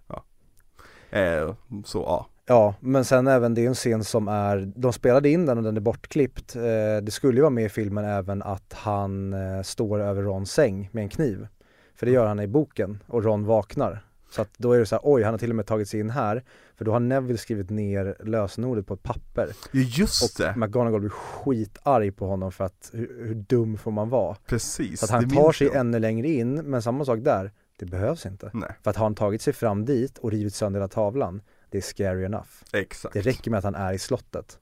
Eh, 1.14 1.54
Så 1.86 2.00
ja, 2.00 2.28
Ja, 2.46 2.76
men 2.80 3.06
sen 3.06 3.28
även 3.28 3.54
det 3.54 3.62
är 3.64 3.68
en 3.68 3.74
scen 3.76 4.04
som 4.04 4.28
är, 4.28 4.72
de 4.76 4.94
spelade 4.94 5.30
in 5.30 5.46
den 5.46 5.58
och 5.58 5.64
den 5.64 5.78
är 5.78 5.82
bortklippt. 5.82 6.56
Eh, 6.56 6.62
det 7.04 7.12
skulle 7.12 7.36
ju 7.36 7.42
vara 7.42 7.50
med 7.50 7.66
i 7.66 7.70
filmen 7.70 8.06
även 8.06 8.42
att 8.42 8.74
han 8.74 9.34
eh, 9.34 9.62
står 9.62 10.00
över 10.00 10.22
Rons 10.22 10.52
säng 10.52 10.90
med 10.92 11.02
en 11.04 11.10
kniv. 11.10 11.48
För 11.96 12.06
det 12.06 12.12
gör 12.12 12.26
han 12.28 12.40
i 12.40 12.48
boken 12.48 13.00
och 13.08 13.24
Ron 13.24 13.46
vaknar. 13.46 14.06
Så 14.30 14.42
att 14.42 14.50
då 14.58 14.72
är 14.74 14.80
det 14.80 14.86
så 14.86 14.96
här, 14.96 15.02
oj 15.04 15.24
han 15.24 15.34
har 15.34 15.38
till 15.38 15.50
och 15.50 15.56
med 15.56 15.66
tagit 15.66 15.90
sig 15.90 16.00
in 16.00 16.10
här. 16.10 16.44
För 16.78 16.86
då 16.86 16.92
har 16.92 17.00
Neville 17.00 17.38
skrivit 17.38 17.70
ner 17.70 18.16
lösenordet 18.24 18.88
på 18.88 18.94
ett 18.94 19.04
papper. 19.04 19.50
Just 19.72 20.24
Och 20.24 20.44
det, 20.46 20.56
McGonagall 20.58 21.00
blir 21.00 21.10
skitarg 21.10 22.12
på 22.12 22.28
honom 22.28 22.52
för 22.52 22.64
att 22.64 22.90
hur, 22.94 23.26
hur 23.28 23.36
dum 23.36 23.78
får 23.78 23.92
man 23.92 24.10
vara? 24.10 24.36
precis 24.46 25.00
Så 25.00 25.06
att 25.06 25.12
han 25.12 25.30
tar 25.30 25.52
sig 25.52 25.68
jag. 25.68 25.76
ännu 25.76 26.00
längre 26.00 26.28
in, 26.28 26.56
men 26.56 26.82
samma 26.82 27.06
sak 27.06 27.20
där, 27.20 27.52
det 27.76 27.86
behövs 27.86 28.26
inte. 28.26 28.52
Nej, 28.54 28.76
För 28.84 28.90
att 28.90 28.98
har 28.98 29.06
han 29.06 29.16
tagit 29.16 29.42
sig 29.42 29.54
fram 29.54 29.86
dit 29.86 30.18
och 30.18 30.32
rivit 30.32 30.56
sönder 30.56 30.80
hela 30.80 30.88
tavlan, 30.88 31.42
det 31.70 31.78
är 31.78 31.82
scary 31.82 32.26
enough. 32.26 32.50
exakt 32.74 33.14
Det 33.14 33.22
räcker 33.22 33.52
med 33.52 33.58
att 33.58 33.64
han 33.64 33.76
är 33.76 33.94
i 33.94 34.00
slottet. 34.00 34.60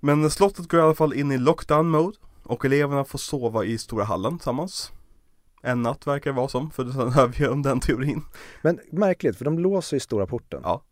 Men 0.00 0.30
slottet 0.30 0.68
går 0.68 0.80
i 0.80 0.82
alla 0.82 0.94
fall 0.94 1.14
in 1.14 1.32
i 1.32 1.38
lockdown 1.38 1.90
mode 1.90 2.18
och 2.42 2.64
eleverna 2.64 3.04
får 3.04 3.18
sova 3.18 3.64
i 3.64 3.78
stora 3.78 4.04
hallen 4.04 4.38
tillsammans 4.38 4.92
En 5.62 5.82
natt 5.82 6.06
verkar 6.06 6.30
det 6.30 6.36
vara 6.36 6.48
som, 6.48 6.70
för 6.70 6.90
sen 6.90 7.32
vi 7.38 7.48
om 7.48 7.62
den 7.62 7.80
teorin 7.80 8.22
Men 8.62 8.80
märkligt, 8.92 9.36
för 9.36 9.44
de 9.44 9.58
låser 9.58 9.96
ju 9.96 10.00
stora 10.00 10.26
porten. 10.26 10.60
Ja. 10.64 10.82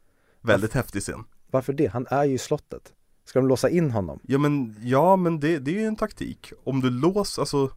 Väldigt 0.40 0.72
häftig 0.72 1.02
scen 1.02 1.24
Varför 1.50 1.72
det? 1.72 1.86
Han 1.86 2.06
är 2.10 2.24
ju 2.24 2.34
i 2.34 2.38
slottet. 2.38 2.92
Ska 3.24 3.38
de 3.38 3.48
låsa 3.48 3.70
in 3.70 3.90
honom? 3.90 4.20
Ja 4.22 4.38
men, 4.38 4.76
ja 4.82 5.16
men 5.16 5.40
det, 5.40 5.58
det 5.58 5.70
är 5.70 5.80
ju 5.80 5.86
en 5.86 5.96
taktik 5.96 6.52
Om 6.64 6.80
du 6.80 6.90
låser, 6.90 7.42
alltså 7.42 7.70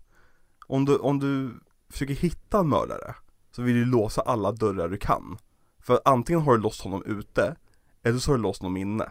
om 0.68 0.86
du, 0.86 0.98
om 0.98 1.20
du 1.20 1.60
försöker 1.92 2.14
hitta 2.14 2.60
en 2.60 2.70
mördare 2.70 3.16
Så 3.52 3.62
vill 3.62 3.76
du 3.76 3.86
låsa 3.86 4.22
alla 4.22 4.52
dörrar 4.52 4.90
du 4.90 4.98
kan 4.98 5.38
För 5.82 6.00
antingen 6.06 6.42
har 6.42 6.54
du 6.58 6.64
låst 6.64 6.82
honom 6.82 7.04
ute 7.06 7.56
Eller 8.04 8.20
så 8.20 8.32
har 8.32 8.38
du 8.38 8.44
låst 8.44 8.62
honom 8.62 8.78
inne 8.78 9.06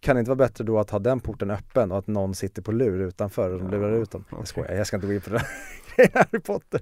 Kan 0.00 0.16
det 0.16 0.20
inte 0.20 0.28
vara 0.30 0.36
bättre 0.48 0.64
då 0.64 0.78
att 0.78 0.90
ha 0.90 0.98
den 0.98 1.20
porten 1.20 1.50
öppen 1.50 1.92
och 1.92 1.98
att 1.98 2.06
någon 2.06 2.34
sitter 2.34 2.62
på 2.62 2.72
lur 2.72 3.00
utanför 3.00 3.50
och 3.50 3.58
de 3.60 3.70
lurar 3.70 3.92
ut 3.92 4.10
dem? 4.10 4.24
Jag 4.30 4.48
skojar, 4.48 4.72
jag 4.74 4.86
ska 4.86 4.96
inte 4.96 5.06
gå 5.06 5.12
in 5.12 5.20
på 5.20 5.30
det 5.30 5.36
där. 5.96 6.10
Harry 6.14 6.40
Potter. 6.40 6.80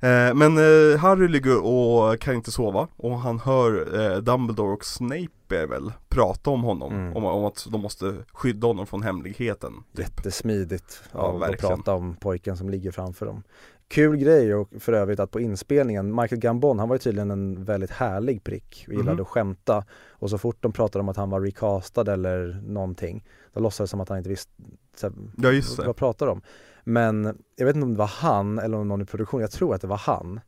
Eh, 0.00 0.34
men 0.34 0.58
eh, 0.58 0.98
Harry 0.98 1.28
ligger 1.28 1.64
och 1.66 2.20
kan 2.20 2.34
inte 2.34 2.50
sova 2.50 2.88
och 2.96 3.18
han 3.18 3.38
hör 3.40 4.00
eh, 4.12 4.16
Dumbledore 4.18 4.72
och 4.72 4.84
Snape 4.84 5.28
är 5.56 5.66
väl 5.66 5.92
prata 6.08 6.50
om 6.50 6.62
honom, 6.62 6.92
Mm. 6.92 7.16
om, 7.16 7.24
om 7.24 7.44
att 7.44 7.66
de 7.70 7.80
måste 7.80 8.16
skydda 8.32 8.66
honom 8.66 8.86
från 8.86 9.02
hemligheten. 9.02 9.72
Typ. 9.96 9.98
Jättesmidigt 9.98 11.02
Ja, 11.12 11.44
att 11.44 11.58
prata 11.58 11.94
om 11.94 12.16
pojken 12.16 12.56
som 12.56 12.70
ligger 12.70 12.90
framför 12.90 13.26
dem. 13.26 13.42
Kul 13.88 14.16
grej 14.16 14.54
och 14.54 14.68
för 14.78 14.92
övrigt 14.92 15.20
att 15.20 15.30
på 15.30 15.40
inspelningen, 15.40 16.14
Michael 16.14 16.40
Gambon 16.40 16.78
han 16.78 16.88
var 16.88 16.94
ju 16.96 16.98
tydligen 16.98 17.30
en 17.30 17.64
väldigt 17.64 17.90
härlig 17.90 18.44
prick 18.44 18.84
och 18.88 18.92
gillade 18.92 19.12
Mhm. 19.12 19.20
att 19.22 19.28
skämta 19.28 19.84
och 20.10 20.30
så 20.30 20.38
fort 20.38 20.56
de 20.60 20.72
pratade 20.72 21.00
om 21.00 21.08
att 21.08 21.16
han 21.16 21.30
var 21.30 21.40
recastad 21.40 22.12
eller 22.12 22.60
någonting 22.66 23.24
då 23.52 23.60
låtsades 23.60 23.88
det 23.88 23.90
som 23.90 24.00
att 24.00 24.08
han 24.08 24.18
inte 24.18 24.30
visste 24.30 24.52
så 24.96 25.06
här, 25.06 25.14
Ja 25.42 25.52
vad 25.86 25.96
pratar 25.96 26.26
om? 26.26 26.42
Men 26.84 27.38
jag 27.56 27.66
vet 27.66 27.74
inte 27.76 27.84
om 27.86 27.92
det 27.92 27.98
var 27.98 28.06
han 28.14 28.58
eller 28.58 28.78
om 28.78 28.88
någon 28.88 29.02
i 29.02 29.04
produktionen, 29.04 29.40
jag 29.42 29.50
tror 29.50 29.74
att 29.74 29.80
det 29.80 29.86
var 29.86 29.96
han. 29.96 30.40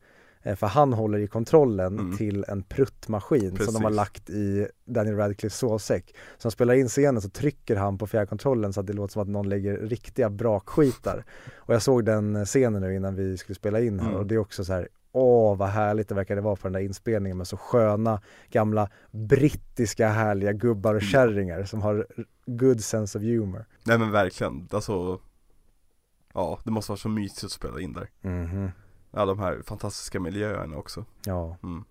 Eh, 0.43 0.57
För 0.57 0.67
han 0.67 0.93
håller 0.93 1.19
i 1.19 1.27
kontrollen 1.27 1.99
Mm. 1.99 2.17
till 2.17 2.45
en 2.49 2.63
pruttmaskin 2.63 3.57
som 3.57 3.75
de 3.75 3.75
har 3.75 3.81
Precis. 3.83 3.97
lagt 3.97 4.31
i 4.31 4.67
Daniel 4.85 5.17
Radcliffes 5.17 5.59
sovsäck. 5.59 6.15
Så 6.39 6.47
han 6.47 6.51
spelar 6.53 6.75
in 6.75 6.89
scenen 6.89 7.23
så 7.23 7.31
trycker 7.31 7.77
han 7.77 7.99
på 7.99 8.07
fjärrkontrollen 8.07 8.73
så 8.73 8.81
att 8.81 8.87
det 8.87 8.93
låter 8.93 9.13
som 9.13 9.23
att 9.23 9.29
någon 9.29 9.49
lägger 9.49 9.79
riktiga 9.79 10.31
brakskitar. 10.31 11.25
Och 11.55 11.75
jag 11.75 11.83
såg 11.83 12.05
den 12.05 12.45
scenen 12.47 12.83
nu 12.83 12.95
innan 12.97 13.15
vi 13.15 13.37
skulle 13.39 13.55
spela 13.57 13.81
in 13.81 14.01
här 14.01 14.07
Mm. 14.09 14.21
och 14.21 14.27
det 14.27 14.35
är 14.35 14.39
också 14.39 14.65
så 14.65 14.73
här 14.73 14.89
Åh 15.13 15.57
vad 15.57 15.69
härligt 15.69 16.09
det 16.09 16.15
verkade 16.15 16.41
vara 16.41 16.57
på 16.57 16.63
den 16.63 16.73
där 16.73 16.81
inspelningen 16.81 17.39
med 17.39 17.47
så 17.47 17.57
sköna 17.57 18.21
gamla 18.51 18.89
brittiska 19.11 20.09
härliga 20.09 20.53
gubbar 20.53 20.95
och 20.95 21.01
Mm. 21.03 21.11
kärringar 21.11 21.65
som 21.65 21.83
har 21.83 22.07
good 22.47 22.85
sense 22.85 23.19
of 23.19 23.25
humor. 23.25 23.65
Nej 23.85 23.99
men 23.99 24.11
verkligen, 24.11 24.69
alltså 24.71 25.21
Ja, 26.35 26.59
det 26.65 26.71
måste 26.71 26.93
vara 26.93 26.99
så 26.99 27.09
mysigt 27.09 27.45
att 27.45 27.51
spela 27.51 27.81
in 27.81 27.93
där. 27.93 28.09
Mhm. 28.21 28.71
Ja, 29.11 29.27
de 29.27 29.39
här 29.39 29.63
fantastiska 29.67 30.21
miljöerna 30.21 30.77
också. 30.77 31.05
Ja. 31.27 31.57
Mm. 31.63 31.85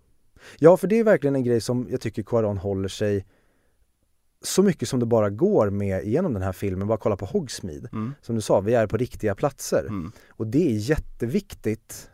Ja, 0.60 0.78
för 0.78 0.88
det 0.88 1.00
är 1.00 1.04
verkligen 1.04 1.36
en 1.36 1.44
grej 1.44 1.62
som 1.62 1.88
jag 1.90 2.02
tycker 2.02 2.24
Quaron 2.24 2.58
håller 2.58 2.88
sig 2.88 3.26
så 4.42 4.64
mycket 4.64 4.90
som 4.90 5.00
det 5.00 5.06
bara 5.06 5.30
går 5.30 5.70
med 5.70 6.06
genom 6.06 6.34
den 6.34 6.42
här 6.44 6.52
filmen, 6.52 6.88
bara 6.88 6.98
kolla 6.98 7.18
på 7.18 7.26
Hogsmeade. 7.26 7.90
Mm. 7.94 8.14
Som 8.22 8.36
du 8.36 8.42
sa, 8.42 8.60
vi 8.60 8.74
är 8.74 8.88
på 8.88 8.98
riktiga 8.98 9.36
platser 9.36 9.86
Mm. 9.88 10.12
och 10.30 10.48
det 10.48 10.70
är 10.72 10.76
jätteviktigt. 10.76 12.10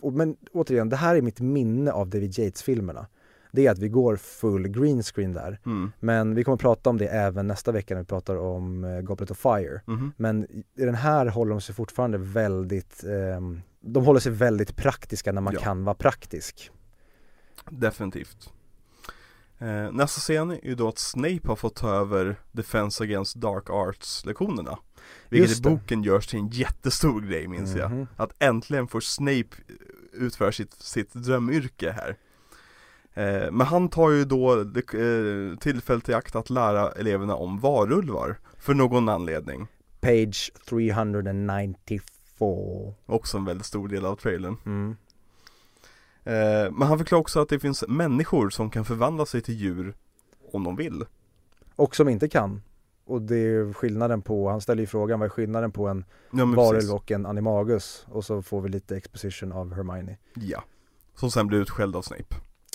Och, 0.00 0.12
men 0.12 0.36
återigen, 0.52 0.88
det 0.88 0.96
här 0.96 1.16
är 1.16 1.22
mitt 1.22 1.40
minne 1.40 1.92
av 1.92 2.08
David 2.08 2.38
Yates-filmerna. 2.38 3.06
Det 3.52 3.66
är 3.66 3.70
att 3.70 3.78
vi 3.78 3.88
går 3.88 4.16
full 4.16 4.68
green 4.68 5.02
screen 5.02 5.32
där. 5.32 5.60
Mm. 5.66 5.92
Men 6.00 6.34
vi 6.34 6.44
kommer 6.44 6.56
prata 6.56 6.90
om 6.90 6.98
det 6.98 7.06
även 7.06 7.46
nästa 7.46 7.72
vecka 7.72 7.94
när 7.94 8.02
vi 8.02 8.06
pratar 8.06 8.36
om 8.36 8.84
eh, 8.84 9.00
Goblet 9.00 9.30
of 9.30 9.38
Fire. 9.38 9.80
Mhm. 9.86 10.12
Men 10.16 10.44
i 10.74 10.84
den 10.84 10.94
här 10.94 11.26
håller 11.26 11.50
de 11.50 11.60
sig 11.60 11.74
fortfarande 11.74 12.18
väldigt, 12.18 13.04
ehm, 13.04 13.60
de 13.80 14.04
håller 14.04 14.20
sig 14.20 14.32
väldigt 14.32 14.76
praktiska 14.76 15.32
när 15.32 15.40
man 15.40 15.54
Ja. 15.54 15.60
kan 15.60 15.84
vara 15.84 15.94
praktisk. 15.94 16.70
Definitivt. 17.70 18.52
Eh, 19.58 19.92
nästa 19.92 20.20
scen 20.20 20.50
är 20.50 20.64
ju 20.66 20.74
då 20.74 20.88
att 20.88 20.98
Snape 20.98 21.40
har 21.44 21.56
fått 21.56 21.74
ta 21.76 21.90
över 21.94 22.36
Defense 22.52 23.04
Against 23.04 23.34
Dark 23.34 23.70
Arts 23.70 24.24
lektionerna. 24.26 24.78
Vilket 25.28 25.48
Just 25.48 25.66
i 25.66 25.68
boken 25.70 26.02
görs 26.02 26.26
till 26.26 26.38
en 26.38 26.48
jättestor 26.48 27.20
grej 27.20 27.48
minns 27.48 27.76
jag. 27.76 27.90
Mhm. 27.90 28.06
Att 28.16 28.42
äntligen 28.42 28.88
får 28.88 29.00
Snape 29.00 29.48
utföra 30.12 30.52
sitt, 30.52 30.72
sitt 30.72 31.12
drömyrke 31.14 31.90
här. 31.92 32.16
Eh, 33.14 33.50
men 33.52 33.66
han 33.66 33.88
tar 33.88 34.10
ju 34.10 34.24
då 34.24 34.60
eh, 34.60 35.56
tillfället 35.60 36.08
i 36.08 36.14
akt 36.14 36.36
att 36.36 36.50
lära 36.50 36.92
eleverna 36.92 37.34
om 37.34 37.60
varulvar. 37.60 38.38
För 38.58 38.74
någon 38.74 39.08
anledning. 39.08 39.66
Page 40.00 40.52
394. 40.68 42.00
Också 43.06 43.38
en 43.38 43.44
väldigt 43.44 43.66
stor 43.66 43.88
del 43.88 44.06
av 44.06 44.16
trailern. 44.16 44.56
Mm. 44.66 44.96
Eh, 46.24 46.72
men 46.72 46.88
han 46.88 46.98
förklarar 46.98 47.20
också 47.20 47.40
att 47.40 47.48
det 47.48 47.58
finns 47.58 47.84
människor 47.88 48.50
som 48.50 48.70
kan 48.70 48.84
förvandla 48.84 49.26
sig 49.26 49.40
till 49.40 49.54
djur 49.54 49.94
om 50.52 50.64
de 50.64 50.76
vill. 50.76 51.04
Och 51.76 51.96
som 51.96 52.08
inte 52.08 52.28
kan. 52.28 52.62
Och 53.04 53.22
det 53.22 53.36
är 53.36 53.72
skillnaden 53.72 54.22
på, 54.22 54.48
han 54.48 54.60
ställer 54.60 54.80
ju 54.80 54.86
frågan 54.86 55.20
vad 55.20 55.26
är 55.26 55.30
skillnaden 55.30 55.72
på 55.72 55.88
en 55.88 56.04
Ja, 56.30 56.44
varulv 56.44 56.94
och 56.94 57.10
en 57.10 57.26
animagus? 57.26 58.06
Och 58.08 58.24
så 58.24 58.42
får 58.42 58.60
vi 58.60 58.68
lite 58.68 58.96
exposition 58.96 59.52
av 59.52 59.74
Hermione. 59.74 60.16
Ja. 60.34 60.64
Som 61.14 61.30
sen 61.30 61.46
blir 61.46 61.58
utskälld 61.58 61.96
av 61.96 62.02
Snape. 62.02 62.34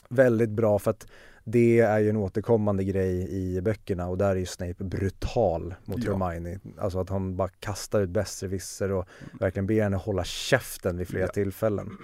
Väldigt 0.10 0.50
bra 0.50 0.80
för 0.80 0.92
att 0.92 1.08
det 1.44 1.80
är 1.80 2.00
ju 2.00 2.10
en 2.10 2.18
återkommande 2.18 2.84
grej 2.84 3.30
i 3.32 3.62
böckerna 3.62 4.08
och 4.08 4.18
där 4.18 4.30
är 4.30 4.36
ju 4.36 4.46
Snape 4.46 4.84
brutal 4.84 5.76
mot 5.86 6.04
Ja. 6.04 6.18
Hermione. 6.18 6.60
Alltså 6.78 7.00
att 7.00 7.10
han 7.10 7.36
bara 7.36 7.50
kastar 7.50 8.02
ut 8.02 8.10
besserwisser 8.10 8.92
och 8.92 9.06
verkligen 9.40 9.68
ber 9.68 9.82
henne 9.82 9.98
hålla 9.98 10.24
käften 10.24 10.98
vid 10.98 11.08
flera 11.08 11.26
Ja. 11.26 11.32
tillfällen. 11.32 11.98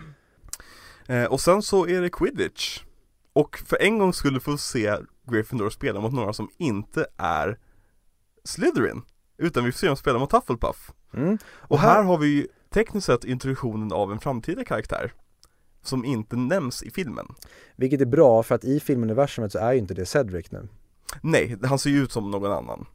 Eh, 1.08 1.24
och 1.26 1.42
sen 1.42 1.62
så 1.62 1.88
är 1.88 2.02
det 2.02 2.10
quidditch. 2.10 2.84
Och 3.34 3.58
för 3.66 3.82
en 3.82 3.98
gång 4.00 4.14
skulle 4.14 4.40
få 4.40 4.58
se 4.58 4.96
Gryffindor 5.32 5.70
spela 5.70 6.00
mot 6.00 6.14
några 6.14 6.34
som 6.34 6.50
inte 6.58 7.06
är 7.18 7.60
Slytherin. 8.44 9.02
Utan 9.38 9.66
vi 9.66 9.72
får 9.72 9.78
se 9.80 9.88
dem 9.88 9.96
spela 9.96 10.20
mot 10.20 10.32
Hufflepuff. 10.32 10.92
Mm. 11.14 11.38
Och 11.46 11.80
här 11.80 12.04
har 12.04 12.18
vi 12.18 12.28
ju 12.28 12.48
tekniskt 12.70 13.06
sett 13.08 13.24
introduktionen 13.24 13.92
av 13.92 14.12
en 14.12 14.20
framtida 14.20 14.64
karaktär. 14.66 15.14
Som 15.82 16.06
inte 16.06 16.36
nämns 16.36 16.84
i 16.84 16.92
filmen. 16.92 17.28
Vilket 17.76 18.02
är 18.02 18.06
bra 18.06 18.44
för 18.44 18.56
att 18.56 18.64
i 18.64 18.80
filmuniversumet 18.80 19.52
så 19.52 19.60
är 19.60 19.74
ju 19.74 19.80
inte 19.80 19.94
det 19.94 20.06
Cedric 20.06 20.52
nu. 20.52 20.68
Nej, 21.22 21.58
han 21.64 21.80
ser 21.80 21.90
ju 21.90 22.04
ut 22.04 22.12
som 22.12 22.32
någon 22.32 22.52
annan. 22.52 22.86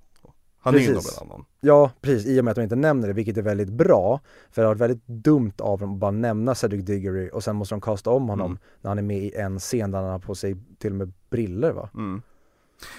Han 0.61 0.74
är 0.74 0.78
ju 0.78 0.95
Precis. 0.95 1.20
någon 1.20 1.30
annan. 1.30 1.45
Ja, 1.61 1.91
precis, 2.01 2.26
i 2.26 2.41
och 2.41 2.45
med 2.45 2.51
att 2.53 2.57
de 2.57 2.62
inte 2.62 2.76
nämner 2.76 3.09
det, 3.09 3.14
vilket 3.14 3.37
är 3.37 3.43
väldigt 3.43 3.68
bra. 3.68 4.20
För 4.51 4.62
det 4.62 4.68
har 4.68 4.74
varit 4.74 4.80
väldigt 4.91 5.07
dumt 5.07 5.53
av 5.59 5.78
dem 5.78 5.93
att 5.93 5.99
bara 5.99 6.11
nämna 6.11 6.55
Cedric 6.55 6.85
Diggory 6.85 7.30
och 7.32 7.45
sen 7.45 7.57
måste 7.57 7.74
de 7.74 7.80
kasta 7.80 8.11
om 8.11 8.28
honom 8.28 8.47
Mm. 8.47 8.59
när 8.80 8.89
han 8.91 8.99
är 8.99 9.03
med 9.03 9.18
i 9.24 9.35
en 9.35 9.59
scen 9.59 9.91
där 9.91 10.01
han 10.03 10.11
har 10.11 10.18
på 10.18 10.35
sig 10.35 10.57
till 10.78 10.91
och 10.91 10.97
med 10.97 11.12
briller 11.30 11.72
va? 11.72 11.89
Mm. 11.95 12.22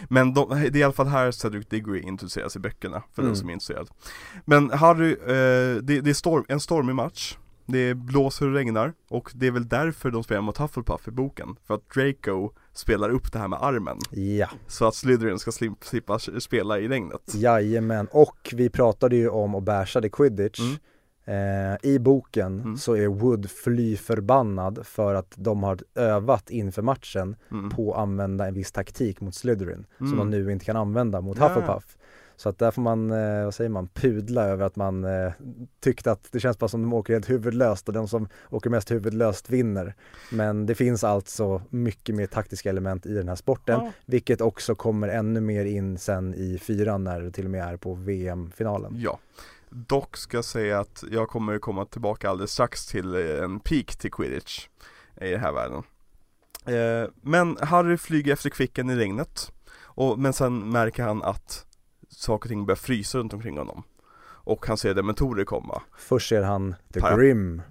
Men 0.10 0.34
de, 0.34 0.50
det 0.50 0.56
är 0.68 0.76
i 0.78 0.84
alla 0.84 0.94
fall 0.94 1.08
här 1.08 1.32
Cedric 1.32 1.68
Diggory 1.68 2.02
introduceras 2.02 2.56
i 2.56 2.60
böckerna, 2.60 3.04
för 3.14 3.22
Mm. 3.22 3.30
den 3.30 3.38
som 3.40 3.50
är 3.50 3.54
intresserad. 3.54 3.90
Men 4.46 4.70
Harry, 4.72 5.12
eh, 5.12 5.82
det, 5.82 6.02
det 6.02 6.10
är 6.10 6.14
storm, 6.14 6.46
en 6.48 6.60
stormig 6.60 6.96
match. 6.96 7.38
Det 7.66 7.94
blåser 7.94 8.48
och 8.48 8.54
regnar 8.54 8.94
och 9.10 9.32
det 9.36 9.48
är 9.48 9.52
väl 9.52 9.68
därför 9.68 10.12
de 10.12 10.24
spelar 10.24 10.42
mot 10.42 10.58
Hufflepuff 10.58 11.08
i 11.08 11.12
boken. 11.12 11.56
För 11.68 11.74
att 11.74 11.90
Draco 11.90 12.50
spelar 12.74 13.10
upp 13.10 13.32
det 13.34 13.40
här 13.40 13.48
med 13.48 13.60
armen. 13.62 13.98
Ja, 14.12 14.50
Så 14.68 14.88
att 14.88 14.96
Slytherin 14.96 15.40
ska 15.40 15.52
slip- 15.52 15.84
slippa 15.86 16.20
spela 16.20 16.80
i 16.80 16.88
regnet. 16.88 17.22
jajamän. 17.36 18.08
Och 18.12 18.54
vi 18.56 18.70
pratade 18.70 19.16
ju 19.16 19.30
om 19.30 19.56
och 19.56 19.64
bärsade 19.64 20.10
quidditch. 20.10 20.60
Mm. 20.60 20.76
Eh, 21.28 21.78
I 21.82 22.00
boken 22.00 22.60
Mm. 22.60 22.78
så 22.78 22.96
är 22.96 23.08
Wood 23.08 23.50
fly 23.52 23.98
förbannad 23.98 24.80
för 24.86 25.16
att 25.16 25.34
de 25.38 25.64
har 25.64 25.80
övat 25.96 26.50
inför 26.50 26.82
matchen 26.82 27.36
Mm. 27.52 27.70
på 27.70 27.94
att 27.94 28.00
använda 28.00 28.48
en 28.48 28.54
viss 28.54 28.72
taktik 28.72 29.22
mot 29.22 29.36
Slytherin 29.36 29.86
som 29.98 30.08
Mm. 30.08 30.18
de 30.18 30.30
nu 30.38 30.52
inte 30.52 30.66
kan 30.66 30.76
använda 30.76 31.22
mot. 31.22 31.38
Hufflepuff. 31.38 31.98
Så 32.38 32.50
att 32.50 32.60
där 32.60 32.72
får 32.72 32.82
man, 32.82 33.12
eh, 33.12 33.44
vad 33.44 33.54
säger 33.54 33.70
man, 33.70 33.88
pudla 33.88 34.44
över 34.44 34.66
att 34.66 34.76
man 34.76 35.04
eh, 35.06 35.32
tyckte 35.80 36.12
att 36.12 36.28
det 36.32 36.40
känns 36.40 36.60
bara 36.60 36.68
som 36.68 36.82
de 36.82 36.94
åker 36.94 37.14
helt 37.14 37.30
huvudlöst 37.30 37.88
och 37.88 37.94
de 37.94 38.08
som 38.08 38.28
åker 38.50 38.70
mest 38.70 38.92
huvudlöst 38.92 39.50
vinner. 39.50 39.96
Men 40.32 40.66
det 40.66 40.76
finns 40.76 41.04
alltså 41.04 41.62
mycket 41.70 42.16
mer 42.16 42.28
taktiska 42.28 42.70
element 42.70 43.06
i 43.06 43.14
den 43.14 43.28
här 43.28 43.36
sporten, 43.36 43.80
Ja. 43.84 43.92
vilket 44.06 44.42
också 44.42 44.76
kommer 44.76 45.08
ännu 45.08 45.42
mer 45.42 45.66
in 45.66 45.98
sen 45.98 46.34
i 46.34 46.58
fyran 46.58 47.04
när 47.04 47.22
det 47.22 47.32
till 47.32 47.46
och 47.46 47.52
med 47.52 47.68
är 47.68 47.78
på 47.78 47.94
VM-finalen. 47.94 48.94
Ja. 48.98 49.20
Dock 49.70 50.18
ska 50.18 50.38
jag 50.38 50.46
säga 50.46 50.80
att 50.80 51.04
jag 51.12 51.28
kommer 51.28 51.60
komma 51.60 51.86
tillbaka 51.86 52.30
alldeles 52.30 52.52
strax 52.52 52.86
till 52.86 53.16
eh, 53.16 53.44
en 53.44 53.60
peak 53.60 53.96
till 53.96 54.12
quidditch 54.12 54.68
i 55.22 55.30
den 55.32 55.40
här 55.40 55.52
världen. 55.52 55.84
Men 57.22 57.58
Harry 57.62 57.98
flyger 57.98 58.34
efter 58.34 58.50
Kvicken 58.50 58.90
i 58.90 58.96
regnet, 58.96 59.52
och, 59.84 60.20
men 60.20 60.34
sen 60.34 60.70
märker 60.72 61.04
han 61.04 61.24
att 61.24 61.66
saker 62.20 62.48
och 62.48 62.50
ting 62.50 62.66
börjar 62.66 62.76
frysa 62.76 63.18
runt 63.18 63.34
omkring 63.34 63.58
honom. 63.58 63.84
Och 64.46 64.68
han 64.68 64.78
ser 64.78 64.94
dementorer 64.94 65.46
komma. 65.46 65.82
Först 65.98 66.30
ser 66.30 66.44
han 66.44 66.76
The 66.94 67.00
Para- 67.00 67.18
Grim. 67.18 67.62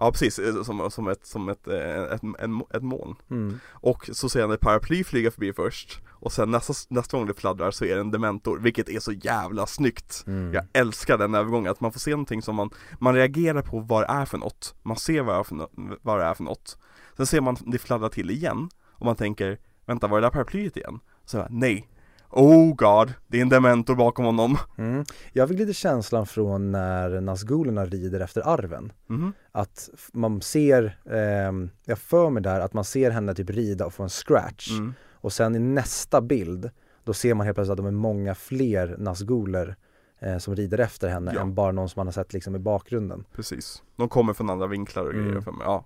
Ja 0.00 0.12
precis, 0.12 0.38
eh, 0.38 0.62
som, 0.62 0.90
som 0.90 1.08
ett, 1.08 1.26
som 1.26 1.48
ett, 1.48 1.68
eh, 1.68 2.02
ett, 2.02 2.22
en, 2.38 2.62
ett 2.74 2.82
moln. 2.82 3.14
Mm. 3.30 3.60
Och 3.70 4.10
så 4.12 4.28
ser 4.28 4.40
han 4.40 4.50
ett 4.50 4.60
paraply 4.60 5.04
flyga 5.04 5.30
förbi 5.30 5.52
först, 5.52 6.00
och 6.10 6.32
sen 6.32 6.50
nästa, 6.50 6.72
nästa 6.88 7.16
gång 7.16 7.26
det 7.26 7.34
fladdrar 7.34 7.70
så 7.70 7.84
är 7.84 7.94
det 7.94 8.00
en 8.00 8.10
dementor, 8.10 8.58
vilket 8.58 8.88
är 8.88 9.00
så 9.00 9.12
jävla 9.12 9.66
snyggt. 9.66 10.24
Mm. 10.26 10.54
Jag 10.54 10.64
älskar 10.72 11.18
den 11.18 11.34
övergången, 11.34 11.72
att 11.72 11.80
man 11.80 11.92
får 11.92 12.00
se 12.00 12.10
någonting 12.10 12.42
som 12.42 12.56
man, 12.56 12.70
man 12.98 13.14
reagerar 13.14 13.62
på 13.62 13.80
vad 13.80 14.02
det 14.02 14.06
är 14.06 14.24
för 14.24 14.38
något, 14.38 14.74
man 14.82 14.96
ser 14.96 15.22
vad 15.22 15.34
det 15.34 15.38
är 15.38 15.44
för, 15.44 15.68
vad 16.02 16.18
det 16.20 16.24
är 16.24 16.34
för 16.34 16.44
något. 16.44 16.78
Sen 17.16 17.26
ser 17.26 17.40
man 17.40 17.56
det 17.66 17.78
fladdra 17.78 18.08
till 18.08 18.30
igen, 18.30 18.70
och 18.86 19.06
man 19.06 19.16
tänker, 19.16 19.58
vänta 19.86 20.06
var 20.06 20.20
det 20.20 20.26
där 20.26 20.30
paraplyet 20.30 20.76
igen? 20.76 21.00
Så 21.24 21.46
nej, 21.50 21.88
oh 22.30 22.74
god, 22.74 23.12
det 23.26 23.38
är 23.38 23.42
en 23.42 23.48
dementor 23.48 23.94
bakom 23.94 24.24
honom. 24.24 24.58
Mm. 24.78 25.04
Jag 25.32 25.48
fick 25.48 25.58
lite 25.58 25.72
känslan 25.72 26.26
från 26.26 26.72
när 26.72 27.20
Nazgulerna 27.20 27.86
rider 27.86 28.20
efter 28.20 28.48
arven. 28.48 28.92
Mhm. 29.06 29.32
Att 29.52 29.88
man 30.12 30.42
ser, 30.42 30.98
ehm, 31.10 31.70
jag 31.84 31.98
för 31.98 32.30
mig 32.30 32.42
där 32.42 32.60
att 32.60 32.72
man 32.72 32.84
ser 32.84 33.10
henne 33.10 33.34
typ 33.34 33.50
rida 33.50 33.86
och 33.86 33.94
få 33.94 34.02
en 34.02 34.08
scratch. 34.08 34.70
Mm. 34.70 34.94
Och 35.12 35.32
sen 35.32 35.54
i 35.54 35.58
nästa 35.58 36.20
bild, 36.20 36.70
då 37.04 37.12
ser 37.12 37.34
man 37.34 37.46
helt 37.46 37.54
plötsligt 37.56 37.72
att 37.72 37.76
de 37.76 37.86
är 37.86 37.90
många 37.90 38.34
fler 38.34 38.96
Nazguler 38.98 39.76
eh, 40.20 40.38
som 40.38 40.56
rider 40.56 40.78
efter 40.78 41.08
henne 41.08 41.32
Ja. 41.34 41.40
än 41.40 41.54
bara 41.54 41.72
någon 41.72 41.88
som 41.88 42.00
man 42.00 42.06
har 42.06 42.12
sett 42.12 42.32
liksom 42.32 42.56
i 42.56 42.58
bakgrunden. 42.58 43.24
Precis, 43.32 43.82
de 43.96 44.08
kommer 44.08 44.34
från 44.34 44.50
andra 44.50 44.66
vinklar 44.66 45.04
och 45.04 45.12
grejer 45.12 45.30
Mm. 45.30 45.42
för 45.42 45.52
mig, 45.52 45.66
ja. 45.66 45.84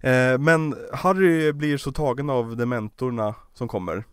Eh, 0.00 0.38
men 0.38 0.74
Harry 0.92 1.52
blir 1.52 1.78
så 1.78 1.92
tagen 1.92 2.30
av 2.30 2.56
dementorerna 2.56 3.34
som 3.54 3.68
kommer, 3.68 4.04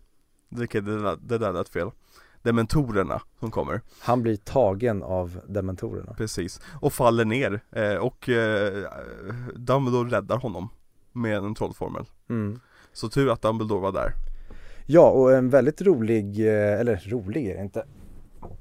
det, 0.48 0.80
det, 0.80 1.16
det 1.16 1.38
där 1.38 1.52
lät 1.52 1.68
fel. 1.68 1.90
Dementorerna 2.42 3.22
som 3.40 3.50
kommer. 3.50 3.80
Han 4.00 4.22
blir 4.22 4.36
tagen 4.36 5.02
av 5.02 5.40
dementorerna. 5.48 6.14
Precis, 6.14 6.60
och 6.80 6.92
faller 6.92 7.24
ner 7.24 7.60
eh, 7.72 7.94
och 7.94 8.28
eh, 8.28 8.92
Dumbledore 9.54 10.10
räddar 10.10 10.36
honom 10.36 10.68
med 11.12 11.36
en 11.36 11.54
trollformel. 11.54 12.04
Mm. 12.30 12.60
Så 12.92 13.08
tur 13.08 13.32
att 13.32 13.42
Dumbledore 13.42 13.80
var 13.80 13.92
där. 13.92 14.12
Ja, 14.86 15.10
och 15.10 15.32
en 15.32 15.50
väldigt 15.50 15.82
rolig, 15.82 16.46
eh, 16.46 16.80
eller 16.80 17.10
rolig 17.10 17.46
är 17.46 17.56
det 17.56 17.62
inte, 17.62 17.84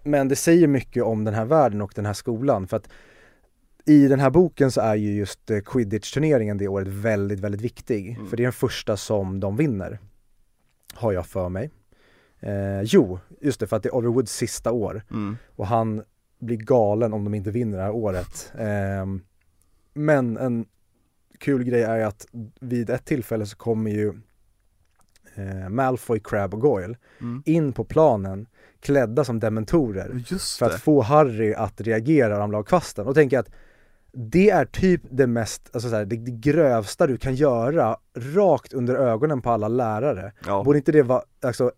men 0.04 0.28
det 0.28 0.36
säger 0.36 0.68
mycket 0.68 1.04
om 1.04 1.24
den 1.24 1.34
här 1.34 1.46
världen 1.46 1.82
och 1.82 1.92
den 1.96 2.06
här 2.06 2.14
skolan 2.14 2.68
för 2.68 2.78
att 2.78 2.90
i 3.86 4.08
den 4.08 4.20
här 4.20 4.30
boken 4.30 4.72
så 4.72 4.82
är 4.82 4.96
ju 4.96 5.14
just 5.14 5.52
eh, 5.52 5.60
quidditch-turneringen 5.60 6.58
det 6.58 6.68
året 6.68 6.88
väldigt, 6.88 7.40
väldigt 7.40 7.62
viktig. 7.62 8.10
Mm. 8.10 8.28
För 8.28 8.38
det 8.38 8.44
är 8.44 8.46
den 8.46 8.54
första 8.54 8.98
som 8.98 9.40
de 9.40 9.58
vinner. 9.58 10.00
Har 10.94 11.12
jag 11.12 11.26
för 11.26 11.50
mig. 11.50 11.72
Eh, 12.48 12.82
jo, 12.84 13.20
just 13.42 13.60
det, 13.60 13.68
för 13.68 13.76
att 13.78 13.84
det 13.84 13.90
är 13.90 13.96
Oliver 13.96 14.14
Woods 14.14 14.32
sista 14.36 14.72
år 14.72 15.02
Mm. 15.12 15.38
och 15.56 15.68
han 15.68 16.04
blir 16.40 16.58
galen 16.58 17.14
om 17.14 17.24
de 17.24 17.34
inte 17.34 17.52
vinner 17.52 17.78
det 17.78 17.84
här 17.84 17.92
året. 17.92 18.52
Ehm, 18.58 19.22
men 19.94 20.38
en 20.38 20.66
kul 21.40 21.64
grej 21.64 21.82
är 21.84 22.06
att 22.06 22.26
vid 22.60 22.90
ett 22.90 23.06
tillfälle 23.06 23.46
så 23.46 23.58
kommer 23.58 23.92
ju 23.92 24.14
eh, 25.36 25.70
Malfoy, 25.70 26.20
Crab 26.20 26.54
och 26.54 26.62
Goyle 26.62 26.98
Mm. 27.22 27.44
in 27.46 27.74
på 27.74 27.84
planen 27.84 28.48
klädda 28.80 29.24
som 29.24 29.40
dementorer 29.40 30.10
för 30.60 30.66
att 30.66 30.82
få 30.82 31.02
Harry 31.02 31.54
att 31.54 31.82
reagera 31.82 32.34
och 32.34 32.40
ramla 32.40 32.58
av 32.58 32.64
kvasten. 32.64 33.08
Och 33.08 33.16
tänker 33.16 33.40
att 33.40 33.50
det 34.12 34.50
är 34.50 34.66
typ 34.66 35.02
det 35.10 35.28
mest, 35.28 35.70
alltså 35.74 35.90
så 35.90 35.96
här, 35.96 36.06
det, 36.06 36.16
det 36.18 36.32
grövsta 36.32 37.08
du 37.08 37.18
kan 37.18 37.36
göra 37.36 37.98
rakt 38.16 38.74
under 38.74 38.96
ögonen 38.96 39.42
på 39.42 39.50
alla 39.50 39.68
lärare. 39.68 40.32
ja. 40.46 40.64
Borde 40.64 40.78
inte 40.78 40.92
det 40.92 41.04
vara, 41.04 41.22
alltså 41.42 41.72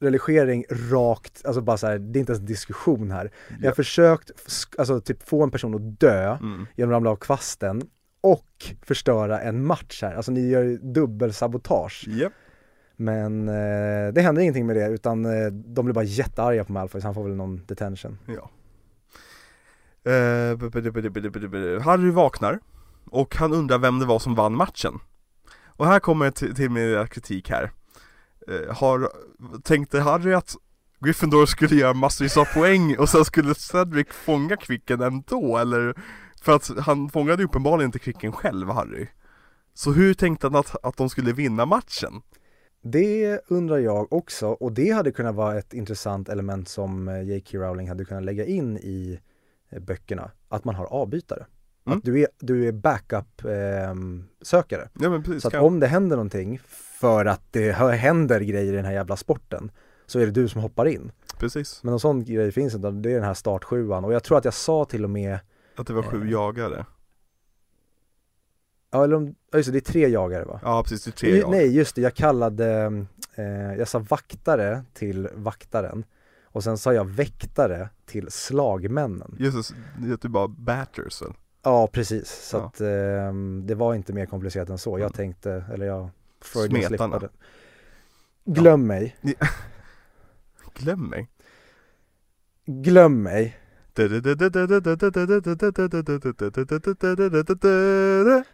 religering 0.00 0.64
rakt, 0.70 1.46
alltså 1.46 1.60
bara 1.60 1.76
så 1.76 1.86
här, 1.86 1.98
det 1.98 2.18
är 2.18 2.20
inte 2.20 2.32
ens 2.32 2.40
en 2.40 2.46
diskussion 2.46 3.10
här. 3.10 3.30
Jag 3.48 3.56
har 3.56 3.64
ja. 3.64 3.74
försökt, 3.74 4.30
alltså 4.78 5.00
typ 5.00 5.28
få 5.28 5.42
en 5.42 5.50
person 5.50 5.74
att 5.74 6.00
dö 6.00 6.36
Mm. 6.40 6.66
genom 6.76 6.92
att 6.92 6.96
ramla 6.96 7.10
av 7.10 7.16
kvasten 7.16 7.82
och 8.20 8.74
förstöra 8.82 9.40
en 9.40 9.66
match 9.66 10.02
här. 10.02 10.14
Alltså 10.14 10.32
ni 10.32 10.48
gör 10.48 10.62
ju 10.62 10.78
dubbelsabotage. 10.78 12.04
Japp. 12.08 12.32
Men 12.96 13.48
eh, 13.48 14.12
det 14.12 14.20
händer 14.20 14.42
ingenting 14.42 14.66
med 14.66 14.76
det 14.76 14.88
utan 14.88 15.24
eh, 15.24 15.46
de 15.46 15.84
blir 15.84 15.94
bara 15.94 16.04
jättearga 16.04 16.64
på 16.64 16.72
Malfoy 16.72 17.00
så 17.00 17.06
han 17.06 17.14
får 17.14 17.24
väl 17.24 17.34
någon 17.34 17.66
detention. 17.66 18.18
Ja. 18.26 18.50
Eh, 20.10 20.58
Harry 21.80 22.10
vaknar 22.10 22.58
och 23.04 23.36
han 23.36 23.52
undrar 23.52 23.78
vem 23.78 23.98
det 23.98 24.06
var 24.06 24.18
som 24.18 24.34
vann 24.34 24.56
matchen. 24.56 24.92
Och 25.66 25.86
här 25.86 26.00
kommer 26.00 26.30
till, 26.30 26.54
till 26.54 26.70
min 26.70 27.06
kritik 27.06 27.50
här. 27.50 27.70
Eh, 28.48 28.76
har, 28.76 29.08
tänkte 29.62 30.00
Harry 30.00 30.32
att 30.32 30.56
Gryffindor 31.00 31.46
skulle 31.46 31.76
göra 31.76 31.94
massvis 31.94 32.36
av 32.36 32.44
poäng 32.44 32.96
och 32.98 33.08
sen 33.08 33.24
skulle 33.24 33.54
Cedric 33.54 34.08
fånga 34.10 34.56
Kvicken 34.56 35.00
ändå 35.00 35.58
eller? 35.58 35.94
För 36.42 36.52
att 36.52 36.70
han 36.78 37.10
fångade 37.10 37.42
ju 37.42 37.46
uppenbarligen 37.46 37.88
inte 37.88 37.98
Kvicken 37.98 38.32
själv, 38.32 38.68
Harry. 38.68 39.06
Så 39.74 39.92
hur 39.92 40.14
tänkte 40.14 40.46
han 40.46 40.56
att, 40.56 40.84
att 40.84 40.96
de 40.96 41.10
skulle 41.10 41.32
vinna 41.32 41.66
matchen? 41.66 42.22
Det 42.82 43.40
undrar 43.48 43.78
jag 43.78 44.12
också 44.12 44.48
och 44.48 44.72
det 44.72 44.90
hade 44.90 45.12
kunnat 45.12 45.34
vara 45.34 45.58
ett 45.58 45.74
intressant 45.74 46.28
element 46.28 46.68
som 46.68 47.08
eh, 47.08 47.22
J.K. 47.22 47.58
Rowling 47.58 47.88
hade 47.88 48.04
kunnat 48.04 48.24
lägga 48.24 48.44
in 48.44 48.76
i 48.76 49.20
eh, 49.70 49.80
böckerna. 49.80 50.30
Att 50.48 50.64
man 50.64 50.74
har 50.74 50.86
avbytare. 50.86 51.46
Mm. 51.86 51.98
Att 51.98 52.04
du 52.04 52.20
är, 52.20 52.28
du 52.38 52.68
är 52.68 52.72
backup-sökare. 52.72 54.88
Ja 55.00 55.10
men 55.10 55.22
precis, 55.22 55.42
så 55.42 55.48
att 55.48 55.54
om 55.54 55.80
det 55.80 55.86
händer 55.86 56.16
någonting 56.16 56.60
för 57.00 57.24
att 57.26 57.42
det 57.52 57.72
händer 57.72 58.40
grejer 58.40 58.72
i 58.72 58.76
den 58.76 58.84
här 58.84 58.92
jävla 58.92 59.16
sporten 59.16 59.70
så 60.06 60.18
är 60.18 60.26
det 60.26 60.32
du 60.32 60.48
som 60.48 60.60
hoppar 60.60 60.86
in. 60.86 61.12
precis. 61.38 61.82
Men 61.82 61.90
någon 61.90 62.00
sån 62.00 62.24
grej 62.24 62.52
finns 62.52 62.74
inte, 62.74 62.90
det 62.90 63.10
är 63.10 63.14
den 63.14 63.24
här 63.24 63.34
startsjuan 63.34 64.04
och 64.04 64.12
jag 64.12 64.22
tror 64.24 64.38
att 64.38 64.44
jag 64.44 64.54
sa 64.54 64.84
till 64.84 65.04
och 65.04 65.10
med, 65.10 65.38
Att 65.76 65.86
det 65.86 65.92
var 65.92 66.02
sju 66.02 66.22
Eh. 66.24 66.30
jagare. 66.30 66.86
ja 68.90 69.04
eller 69.04 69.16
om, 69.16 69.34
just 69.54 69.66
det, 69.68 69.72
det 69.72 69.78
är 69.78 69.92
tre 69.92 70.08
jagare 70.08 70.44
va? 70.44 70.60
Ja 70.62 70.82
precis, 70.82 71.04
det 71.04 71.10
är 71.10 71.12
tre 71.12 71.30
jagare. 71.36 71.50
Nej 71.50 71.76
just 71.76 71.94
det, 71.94 72.00
jag 72.00 72.14
kallade, 72.14 73.04
eh, 73.34 73.74
jag 73.78 73.88
sa 73.88 73.98
vaktare 73.98 74.82
till 74.94 75.28
vaktaren 75.34 76.04
och 76.44 76.64
sen 76.64 76.78
sa 76.78 76.92
jag 76.94 77.04
väktare 77.04 77.88
till 78.06 78.30
slagmännen. 78.30 79.36
Just 79.38 79.74
det, 79.98 80.06
det 80.16 80.24
är 80.24 80.28
bara 80.28 80.48
batters 80.48 81.22
väl? 81.22 81.32
Ja 81.62 81.86
precis, 81.92 82.28
så 82.48 82.56
Ja. 82.56 82.66
att 82.66 82.80
ehm, 82.80 83.62
det 83.66 83.74
var 83.74 83.94
inte 83.94 84.12
mer 84.12 84.26
komplicerat 84.26 84.68
än 84.68 84.78
så. 84.78 84.90
Jag 84.90 85.00
Mm. 85.00 85.12
tänkte, 85.12 85.64
eller 85.72 85.86
jag 85.86 86.10
Freudian 86.40 86.82
Smetarna. 86.88 87.18
slippade. 87.18 87.34
Glöm 88.44 88.86
mig, 88.86 89.16
Glöm 90.74 91.08
mig. 91.08 91.28
glöm 92.66 93.22
mig. 93.22 93.58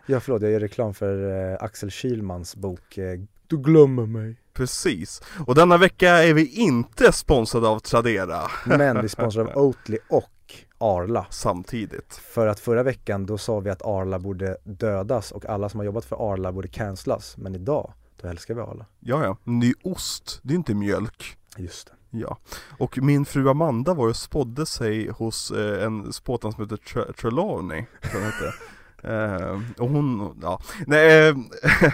Ja 0.07 0.21
förlåt, 0.21 0.43
jag 0.43 0.51
gör 0.51 0.61
reklam 0.61 0.95
för 0.95 1.51
eh, 1.53 1.57
Axel 1.61 1.91
Kylmans 1.91 2.57
bok 2.57 2.99
eh, 2.99 3.21
Du 3.47 3.59
glömmer 3.59 4.07
mig. 4.07 4.37
Precis. 4.53 5.23
Och 5.47 5.55
denna 5.55 5.77
vecka 5.77 6.09
är 6.11 6.35
vi 6.35 6.47
inte 6.47 7.13
sponsrade 7.13 7.69
av 7.69 7.79
Tradera 7.79 8.41
Men 8.67 9.03
vi 9.03 9.09
sponsrar 9.09 9.45
av 9.45 9.57
Oatly 9.67 9.99
och 10.09 10.31
Arla. 10.79 11.27
samtidigt. 11.31 12.15
För 12.15 12.47
att 12.47 12.61
förra 12.61 12.83
veckan 12.83 13.27
då 13.27 13.39
sa 13.39 13.61
vi 13.61 13.71
att 13.71 13.83
Arla 13.83 14.19
borde 14.19 14.57
dödas 14.65 15.33
och 15.33 15.47
alla 15.47 15.69
som 15.69 15.81
har 15.81 15.85
jobbat 15.85 16.05
för 16.05 16.33
Arla 16.33 16.53
borde 16.53 16.69
cancelas. 16.69 17.37
Men 17.37 17.55
idag, 17.55 17.93
då 18.23 18.29
älskar 18.29 18.55
vi 18.55 18.61
Arla. 18.61 18.87
Ja, 19.01 19.25
ja. 19.25 19.37
Det 19.61 19.67
är 19.67 19.75
ost, 19.83 20.41
det 20.43 20.55
är 20.55 20.57
inte 20.57 20.75
mjölk. 20.75 21.37
Just 21.57 21.87
det. 21.87 21.93
Ja, 22.19 22.39
och 22.79 22.99
min 23.03 23.25
fru 23.25 23.49
Amanda 23.49 23.95
var 23.95 24.09
och 24.09 24.17
spådde 24.17 24.67
sig 24.67 25.09
hos 25.11 25.51
eh, 25.51 25.85
en 25.85 26.13
spåtare 26.13 26.53
som 26.53 26.63
heter 26.63 26.77
Tre- 26.77 27.13
Trelawney, 27.13 27.85
hette. 28.01 28.55
eh, 29.15 29.61
och 29.79 29.89
hon, 29.89 30.39
ja, 30.43 30.61
nej, 30.87 31.29
eh, 31.29 31.37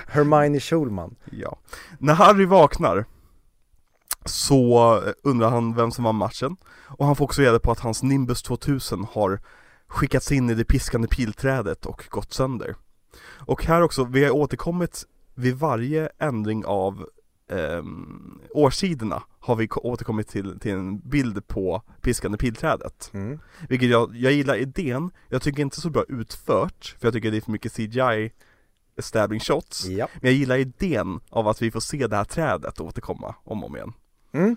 Hermione 0.09 0.61
Schulman. 0.61 1.17
ja. 1.33 1.59
När 1.99 2.15
Harry 2.15 2.45
vaknar 2.47 3.05
så 4.25 4.97
eh, 5.07 5.13
undrar 5.23 5.51
han 5.51 5.75
vem 5.75 5.91
som 5.91 6.05
vann 6.05 6.17
matchen 6.17 6.57
och 6.87 7.07
han 7.07 7.17
får 7.17 7.25
också 7.25 7.43
reda 7.43 7.59
på 7.59 7.73
att 7.73 7.81
hans 7.81 8.03
Nimbus 8.03 8.43
2000 8.43 9.05
har 9.13 9.41
skickats 9.87 10.33
in 10.33 10.51
i 10.51 10.55
det 10.55 10.65
piskande 10.65 11.09
pilträdet 11.09 11.87
och 11.87 12.05
gått 12.11 12.33
sönder. 12.33 12.75
Och 13.23 13.65
här 13.65 13.83
också, 13.83 14.05
vi 14.05 14.25
har 14.25 14.31
återkommit 14.31 15.05
vid 15.35 15.57
varje 15.57 16.09
ändring 16.19 16.65
av 16.65 17.07
ehm, 17.51 18.41
årsidorna 18.51 19.23
har 19.41 19.57
vi 19.57 19.69
ko- 19.69 19.81
återkommit 19.81 20.29
till, 20.29 20.59
till 20.61 20.73
en 20.73 20.99
bild 20.99 21.47
på 21.49 21.83
piskande 22.01 22.39
pilträdet. 22.39 23.11
Mm. 23.15 23.39
Vilket 23.69 23.89
jag, 23.89 24.17
jag 24.17 24.33
gillar 24.33 24.57
idén, 24.57 25.11
jag 25.29 25.43
tycker 25.43 25.63
inte 25.63 25.81
så 25.81 25.91
bra 25.91 26.05
utfört, 26.09 26.97
för 27.01 27.07
jag 27.07 27.15
tycker 27.15 27.31
det 27.31 27.37
är 27.37 27.41
för 27.41 27.53
mycket 27.53 27.73
CGI 27.77 28.31
stabbing 28.99 29.41
shots. 29.41 29.87
Ja. 29.87 30.09
Men 30.21 30.31
jag 30.31 30.39
gillar 30.39 30.57
idén 30.57 31.21
av 31.31 31.49
att 31.49 31.63
vi 31.63 31.71
får 31.71 31.81
se 31.81 32.07
det 32.07 32.17
här 32.17 32.25
trädet 32.25 32.81
återkomma 32.81 33.35
om 33.45 33.65
och 33.65 33.71
om 33.71 33.77
igen. 33.77 33.93
Mm. 34.33 34.57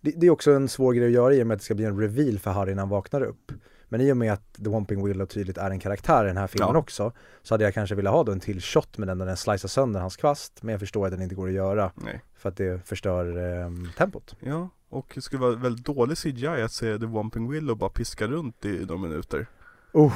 Det, 0.00 0.10
det 0.10 0.26
är 0.26 0.30
också 0.30 0.52
en 0.52 0.68
svår 0.68 0.92
grej 0.92 1.06
att 1.06 1.12
göra 1.12 1.34
i 1.34 1.42
och 1.42 1.46
med 1.46 1.54
att 1.54 1.60
det 1.60 1.64
ska 1.64 1.74
bli 1.74 1.84
en 1.84 2.00
reveal 2.00 2.38
för 2.38 2.50
Harry 2.50 2.74
när 2.74 2.82
han 2.82 2.88
vaknar 2.88 3.22
upp. 3.22 3.52
Men 3.88 4.00
i 4.00 4.12
och 4.12 4.16
med 4.16 4.32
att 4.32 4.54
The 4.54 4.70
Womping 4.70 5.04
Willow 5.06 5.26
tydligt 5.26 5.58
är 5.58 5.70
en 5.70 5.80
karaktär 5.80 6.24
i 6.24 6.26
den 6.28 6.36
här 6.36 6.46
filmen 6.46 6.68
Ja. 6.72 6.78
också 6.78 7.12
så 7.42 7.54
hade 7.54 7.64
jag 7.64 7.74
kanske 7.74 7.94
velat 7.94 8.12
ha 8.12 8.24
då 8.24 8.32
en 8.32 8.40
till 8.40 8.60
shot 8.60 8.98
med 8.98 9.08
den 9.08 9.18
där 9.18 9.26
den 9.26 9.36
slicear 9.36 9.68
sönder 9.68 10.00
hans 10.00 10.16
kvast 10.16 10.62
men 10.62 10.72
jag 10.72 10.80
förstår 10.80 11.06
att 11.06 11.12
den 11.12 11.22
inte 11.22 11.34
går 11.34 11.48
att 11.48 11.54
göra 11.54 11.92
Nej. 11.94 12.24
för 12.36 12.48
att 12.48 12.56
det 12.56 12.86
förstör 12.86 13.36
ehm, 13.36 13.88
tempot. 13.96 14.36
Ja, 14.40 14.68
och 14.88 15.12
det 15.14 15.20
skulle 15.20 15.42
vara 15.42 15.54
väldigt 15.56 15.86
dålig 15.86 16.18
CGI 16.18 16.46
att 16.46 16.72
se 16.72 16.98
The 16.98 17.06
Womping 17.06 17.50
Willow 17.50 17.76
bara 17.76 17.90
piska 17.90 18.26
runt 18.26 18.64
i 18.64 18.84
några 18.88 19.00
minuter. 19.02 19.46
Oh. 19.94 20.12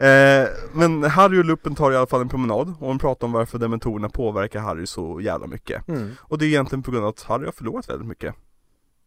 Eh, 0.00 0.48
men 0.72 1.02
Harry 1.02 1.40
och 1.40 1.44
Lupin 1.44 1.74
tar 1.74 1.92
i 1.92 1.96
alla 1.96 2.06
fall 2.06 2.20
en 2.20 2.28
promenad 2.28 2.74
och 2.80 2.88
de 2.88 2.98
pratar 2.98 3.26
om 3.26 3.32
varför 3.32 3.58
dementorerna 3.58 4.08
påverkar 4.08 4.60
Harry 4.60 4.86
så 4.86 5.20
jävla 5.20 5.46
mycket. 5.46 5.88
Mm. 5.88 6.10
Och 6.20 6.38
det 6.38 6.44
är 6.44 6.46
egentligen 6.46 6.82
på 6.82 6.90
grund 6.90 7.04
av 7.04 7.08
att 7.08 7.22
Harry 7.22 7.44
har 7.44 7.52
förlorat 7.52 7.90
väldigt 7.90 8.08
mycket. 8.08 8.34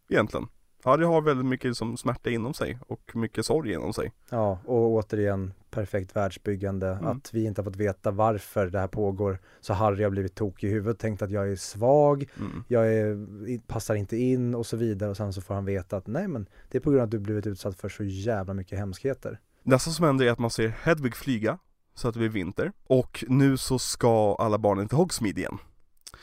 Egentligen. 0.08 0.46
Harry 0.84 1.04
har 1.04 1.20
väldigt 1.22 1.46
mycket 1.46 1.76
som 1.76 1.96
smärta 1.96 2.30
inom 2.30 2.54
sig 2.54 2.78
och 2.86 3.16
mycket 3.16 3.46
sorg 3.46 3.72
inom 3.72 3.92
sig. 3.92 4.12
Ja, 4.30 4.58
och 4.64 4.90
återigen 4.90 5.52
perfekt 5.70 6.16
världsbyggande. 6.16 6.88
Mm. 6.88 7.06
Att 7.06 7.34
vi 7.34 7.44
inte 7.44 7.60
har 7.60 7.64
fått 7.64 7.76
veta 7.76 8.10
varför 8.10 8.66
det 8.66 8.78
här 8.78 8.88
pågår. 8.88 9.38
Så 9.60 9.72
Harry 9.72 10.02
har 10.02 10.10
blivit 10.10 10.34
tokig 10.34 10.68
i 10.68 10.70
huvudet, 10.70 10.98
tänkt 10.98 11.22
att 11.22 11.30
jag 11.30 11.50
är 11.50 11.56
svag, 11.56 12.24
Mm. 12.38 12.64
jag 12.68 12.92
är, 12.94 13.66
passar 13.66 13.94
inte 13.94 14.16
in 14.16 14.54
och 14.54 14.66
så 14.66 14.76
vidare. 14.76 15.10
Och 15.10 15.16
sen 15.16 15.32
så 15.32 15.40
får 15.40 15.54
han 15.54 15.64
veta 15.64 15.96
att 15.96 16.06
nej 16.06 16.28
men 16.28 16.46
det 16.70 16.78
är 16.78 16.82
på 16.82 16.90
grund 16.90 17.00
av 17.00 17.04
att 17.04 17.10
du 17.10 17.18
blivit 17.18 17.46
utsatt 17.46 17.76
för 17.76 17.88
så 17.88 18.04
jävla 18.04 18.54
mycket 18.54 18.78
hemskheter. 18.78 19.40
Nästa 19.62 19.90
som 19.90 20.04
händer 20.04 20.26
är 20.26 20.30
att 20.30 20.38
man 20.38 20.50
ser 20.50 20.68
Hedvig 20.68 21.16
flyga, 21.16 21.58
så 21.94 22.08
att 22.08 22.14
det 22.14 22.20
blir 22.20 22.28
vinter. 22.28 22.72
Och 22.86 23.24
nu 23.28 23.56
så 23.56 23.78
ska 23.78 24.34
alla 24.34 24.58
barnen 24.58 24.88
till 24.88 24.96
Hogsmeade 24.96 25.40
igen. 25.40 25.58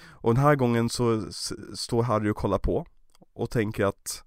Och 0.06 0.34
den 0.34 0.44
här 0.44 0.56
gången 0.56 0.90
så 0.90 1.32
står 1.76 2.04
Harry 2.04 2.30
och 2.30 2.36
kollar 2.36 2.58
på 2.58 2.86
och 3.34 3.50
tänker 3.50 3.86
att 3.86 4.24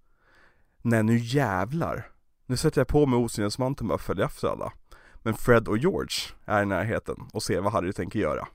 Nej 0.83 1.03
nu 1.03 1.19
jävlar. 1.19 2.11
Nu 2.47 2.57
sätter 2.57 2.81
jag 2.81 2.89
på 2.89 3.07
mig 3.07 3.19
osynlighetsmanteln 3.19 3.91
och 3.91 3.99
bara 3.99 4.03
följer 4.03 4.27
efter 4.27 4.49
alla. 4.49 4.73
Men 5.23 5.35
Fred 5.35 5.69
och 5.69 5.79
George 5.79 6.19
är 6.45 6.63
i 6.63 6.67
närheten 6.67 7.17
och 7.33 7.43
ser 7.43 7.61
vad 7.61 7.73
Harry 7.73 7.93
tänker 7.93 8.19
göra. 8.19 8.49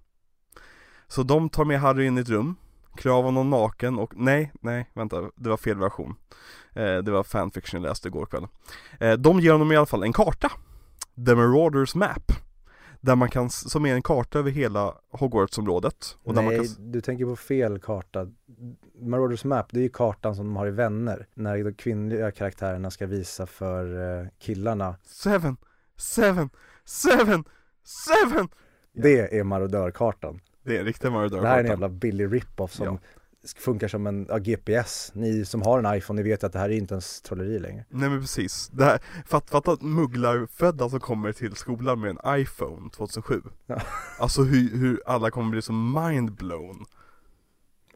Så 1.07 1.23
de 1.23 1.49
tar 1.49 1.65
med 1.65 1.79
Harry 1.79 2.05
in 2.05 2.17
i 2.17 2.21
ett 2.21 2.29
rum, 2.29 2.55
klär 2.95 3.11
av 3.11 3.23
honom 3.23 3.49
naken 3.49 3.99
och 3.99 4.13
nej, 4.15 4.51
nej, 4.61 4.91
vänta, 4.93 5.21
det 5.35 5.49
var 5.49 5.57
fel 5.57 5.77
version. 5.77 6.15
Eh, 6.75 6.97
det 6.97 7.11
var 7.11 7.23
fanfiction 7.23 7.81
jag 7.81 7.89
läste 7.89 8.07
igår 8.07 8.25
kväll. 8.25 8.47
Eh, 8.99 9.13
de 9.13 9.39
ger 9.39 9.51
honom 9.51 9.71
i 9.71 9.75
alla 9.75 9.85
fall 9.85 10.03
en 10.03 10.13
karta. 10.13 10.51
The 11.25 11.35
Marauders 11.35 11.95
Map. 11.95 12.31
Där 13.01 13.15
man 13.15 13.29
kan, 13.29 13.49
som 13.49 13.85
är 13.85 13.93
en 13.93 14.01
karta 14.01 14.39
över 14.39 14.51
hela 14.51 14.93
Hogwarts-området. 15.11 16.17
Och 16.23 16.35
nej, 16.35 16.57
kan, 16.57 16.91
du 16.91 17.01
tänker 17.01 17.25
på 17.25 17.35
fel 17.35 17.79
karta. 17.79 18.27
Marauders 19.01 19.43
Map, 19.43 19.71
det 19.71 19.79
är 19.79 19.83
ju 19.83 19.89
kartan 19.89 20.35
som 20.35 20.45
de 20.45 20.55
har 20.55 20.67
i 20.67 20.71
Vänner. 20.71 21.27
När 21.33 21.63
de 21.63 21.73
kvinnliga 21.73 22.31
karaktärerna 22.31 22.91
ska 22.91 23.05
visa 23.05 23.45
för 23.45 24.19
eh, 24.21 24.27
killarna. 24.39 24.95
seven, 25.03 25.57
seven, 25.97 26.49
seven, 26.85 27.43
seven! 27.83 28.47
Det 28.93 29.39
är 29.39 29.43
marodörkartan. 29.43 30.39
Det 30.63 30.75
är 30.75 30.79
en 30.79 30.85
riktig 30.85 31.11
Maradona 31.11 31.41
Det 31.41 31.47
här 31.47 31.57
är 31.57 31.63
en 31.63 31.69
jävla 31.69 31.89
billig 31.89 32.33
rip-off 32.33 32.71
som 32.71 32.85
Ja. 32.85 32.97
Funkar 33.57 33.87
som 33.87 34.07
en 34.07 34.25
ja, 34.29 34.37
GPS. 34.37 35.11
Ni 35.13 35.45
som 35.45 35.61
har 35.61 35.79
en 35.79 35.97
iPhone, 35.97 36.21
ni 36.21 36.29
vet 36.29 36.43
att 36.43 36.53
det 36.53 36.59
här 36.59 36.69
är 36.69 36.73
inte 36.73 36.93
ens 36.93 37.21
trolleri 37.21 37.59
längre. 37.59 37.85
Nej 37.89 38.09
men 38.09 38.21
precis, 38.21 38.69
det 38.73 38.83
här, 38.85 38.99
fatt, 39.25 39.49
fatta 39.49 39.71
att 39.71 39.81
mugglarfödda 39.81 40.89
som 40.89 40.99
kommer 40.99 41.31
till 41.31 41.55
skolan 41.55 41.99
med 41.99 42.09
en 42.09 42.39
iPhone 42.41 42.89
2007 42.89 43.41
Ja. 43.65 43.81
Alltså 44.19 44.43
hur, 44.43 44.77
hur 44.77 45.01
alla 45.05 45.31
kommer 45.31 45.51
bli 45.51 45.61
så 45.61 45.73
mindblown 45.73 46.85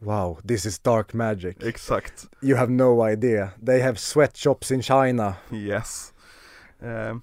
Wow, 0.02 0.42
this 0.48 0.66
is 0.66 0.80
dark 0.80 1.14
magic. 1.14 1.58
Exakt, 1.64 2.28
You 2.42 2.58
have 2.58 2.72
no 2.72 3.10
idea. 3.10 3.50
They 3.66 3.82
have 3.82 3.96
sweatshops 3.98 4.72
in 4.72 4.82
China. 4.82 5.34
yes 5.52 6.14
eh, 6.80 7.18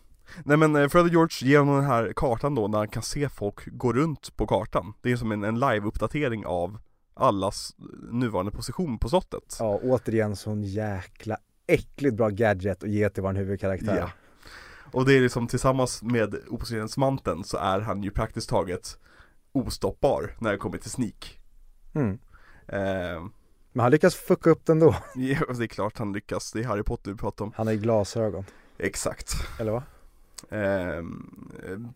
Nej 0.44 0.56
men 0.56 0.76
eh, 0.76 0.88
Fred 0.88 1.04
och 1.04 1.08
George 1.10 1.48
ger 1.48 1.58
honom 1.58 1.76
den 1.76 1.84
här 1.84 2.12
kartan 2.16 2.54
då 2.54 2.68
när 2.68 2.78
han 2.78 2.88
kan 2.88 3.02
se 3.02 3.28
folk 3.28 3.60
gå 3.66 3.92
runt 3.92 4.36
på 4.36 4.46
kartan 4.46 4.92
Det 5.02 5.12
är 5.12 5.16
som 5.16 5.32
en, 5.32 5.44
en 5.44 5.58
live-uppdatering 5.58 6.46
av 6.46 6.78
allas 7.16 7.74
nuvarande 8.12 8.52
position 8.52 8.98
på 8.98 9.08
slottet 9.08 9.56
Ja, 9.58 9.80
återigen 9.82 10.36
sån 10.36 10.62
jäkla 10.62 11.36
äckligt 11.66 12.16
bra 12.16 12.28
gadget 12.28 12.82
att 12.82 12.90
ge 12.90 13.08
till 13.10 13.22
vår 13.22 13.32
huvudkaraktär. 13.34 13.96
Ja. 13.96 14.10
Och 14.92 15.06
det 15.06 15.14
är 15.14 15.20
liksom 15.20 15.46
tillsammans 15.46 16.02
med 16.02 16.34
oppositionsmanteln 16.50 17.44
så 17.44 17.56
är 17.56 17.80
han 17.80 18.02
ju 18.02 18.10
praktiskt 18.10 18.48
taget 18.48 18.98
ostoppbar 19.52 20.36
när 20.38 20.52
det 20.52 20.58
kommer 20.58 20.78
till 20.78 20.90
sneak 20.90 21.40
Mm. 21.94 22.18
eh, 22.68 23.24
Men 23.72 23.80
han 23.82 23.90
lyckas 23.90 24.14
fucka 24.14 24.50
upp 24.50 24.66
den 24.66 24.78
då. 24.78 24.94
Ja, 25.14 25.38
det 25.58 25.64
är 25.64 25.68
klart 25.68 25.98
han 25.98 26.12
lyckas, 26.12 26.52
det 26.52 26.60
är 26.60 26.64
Harry 26.64 26.82
Potter 26.82 27.10
vi 27.10 27.16
pratar 27.16 27.44
om 27.44 27.52
Han 27.56 27.66
har 27.66 27.74
ju 27.74 27.80
glasögon, 27.80 28.44
Exakt 28.78 29.32
eller 29.60 29.72
va? 29.72 29.82
Ehm, 30.50 31.30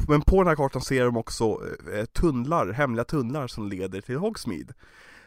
Men 0.08 0.20
på 0.22 0.36
den 0.38 0.46
här 0.48 0.56
kartan 0.56 0.82
ser 0.82 1.04
de 1.04 1.16
också 1.16 1.60
eh, 1.94 2.04
tunnlar, 2.04 2.72
hemliga 2.72 3.04
tunnlar 3.04 3.46
som 3.46 3.68
leder 3.68 4.00
till 4.00 4.16
Hogsmeade 4.16 4.74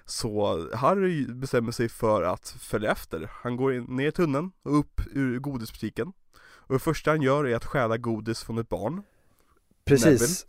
Så 0.06 0.68
Harry 0.76 1.26
bestämmer 1.28 1.72
sig 1.72 1.90
för 1.90 2.24
att 2.24 2.48
följa 2.60 2.92
efter 2.92 3.30
Han 3.44 3.58
går 3.58 3.74
in, 3.74 3.84
ner 3.84 4.08
i 4.08 4.12
tunneln 4.12 4.52
och 4.64 4.80
upp 4.80 5.02
ur 5.12 5.40
godisbutiken 5.40 6.14
Och 6.58 6.74
det 6.74 6.80
första 6.80 7.12
han 7.12 7.22
gör 7.22 7.48
är 7.48 7.56
att 7.56 7.66
stjäla 7.66 7.98
godis 7.98 8.44
från 8.44 8.58
ett 8.58 8.70
barn 8.70 9.02
Precis. 9.86 10.46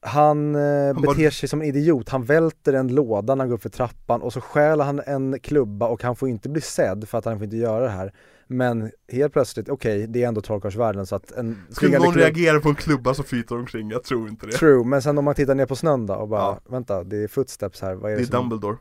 Han 0.00 0.54
eh, 0.54 0.60
Han 0.86 1.02
beter 1.02 1.22
bara- 1.24 1.30
sig 1.30 1.48
som 1.48 1.60
en 1.62 1.66
idiot, 1.68 2.08
han 2.08 2.24
välter 2.24 2.72
en 2.72 2.94
låda 2.94 3.34
när 3.34 3.42
han 3.42 3.48
går 3.48 3.56
upp 3.56 3.62
för 3.62 3.68
trappan 3.68 4.22
och 4.22 4.32
så 4.32 4.40
stjäl 4.40 4.80
han 4.80 5.00
en 5.06 5.40
klubba 5.40 5.88
och 5.88 6.02
han 6.02 6.16
får 6.16 6.28
inte 6.28 6.48
bli 6.48 6.60
sedd 6.60 7.08
för 7.08 7.18
att 7.18 7.24
han 7.24 7.38
får 7.38 7.44
inte 7.44 7.56
göra 7.56 7.84
det 7.84 7.90
här. 7.90 8.12
Men 8.46 8.90
helt 9.12 9.32
plötsligt, 9.32 9.68
okej, 9.68 10.06
det 10.06 10.22
är 10.24 10.28
ändå 10.28 10.40
trollkarlsvärlden 10.40 11.06
så 11.06 11.16
att 11.16 11.30
en 11.32 11.58
Skulle 11.70 11.98
någon 11.98 12.12
klubb- 12.12 12.16
reagera 12.22 12.60
på 12.60 12.68
en 12.68 12.74
klubba 12.74 13.14
som 13.14 13.24
flyter 13.24 13.56
omkring? 13.56 13.90
Jag 13.90 14.04
tror 14.04 14.28
inte 14.28 14.46
det 14.46 14.52
True, 14.52 14.84
men 14.84 15.02
sen 15.02 15.18
om 15.18 15.24
man 15.24 15.34
tittar 15.34 15.54
ner 15.54 15.66
på 15.66 15.76
snön 15.76 16.06
då 16.06 16.14
och 16.14 16.28
bara, 16.28 16.40
Ja. 16.40 16.60
vänta, 16.68 17.04
det 17.04 17.16
är 17.16 17.28
footsteps 17.28 17.80
här, 17.80 17.94
vad 17.94 18.10
är 18.12 18.16
Det 18.16 18.20
det, 18.22 18.24
är 18.24 18.26
som... 18.26 18.36
Dumbledore 18.48 18.76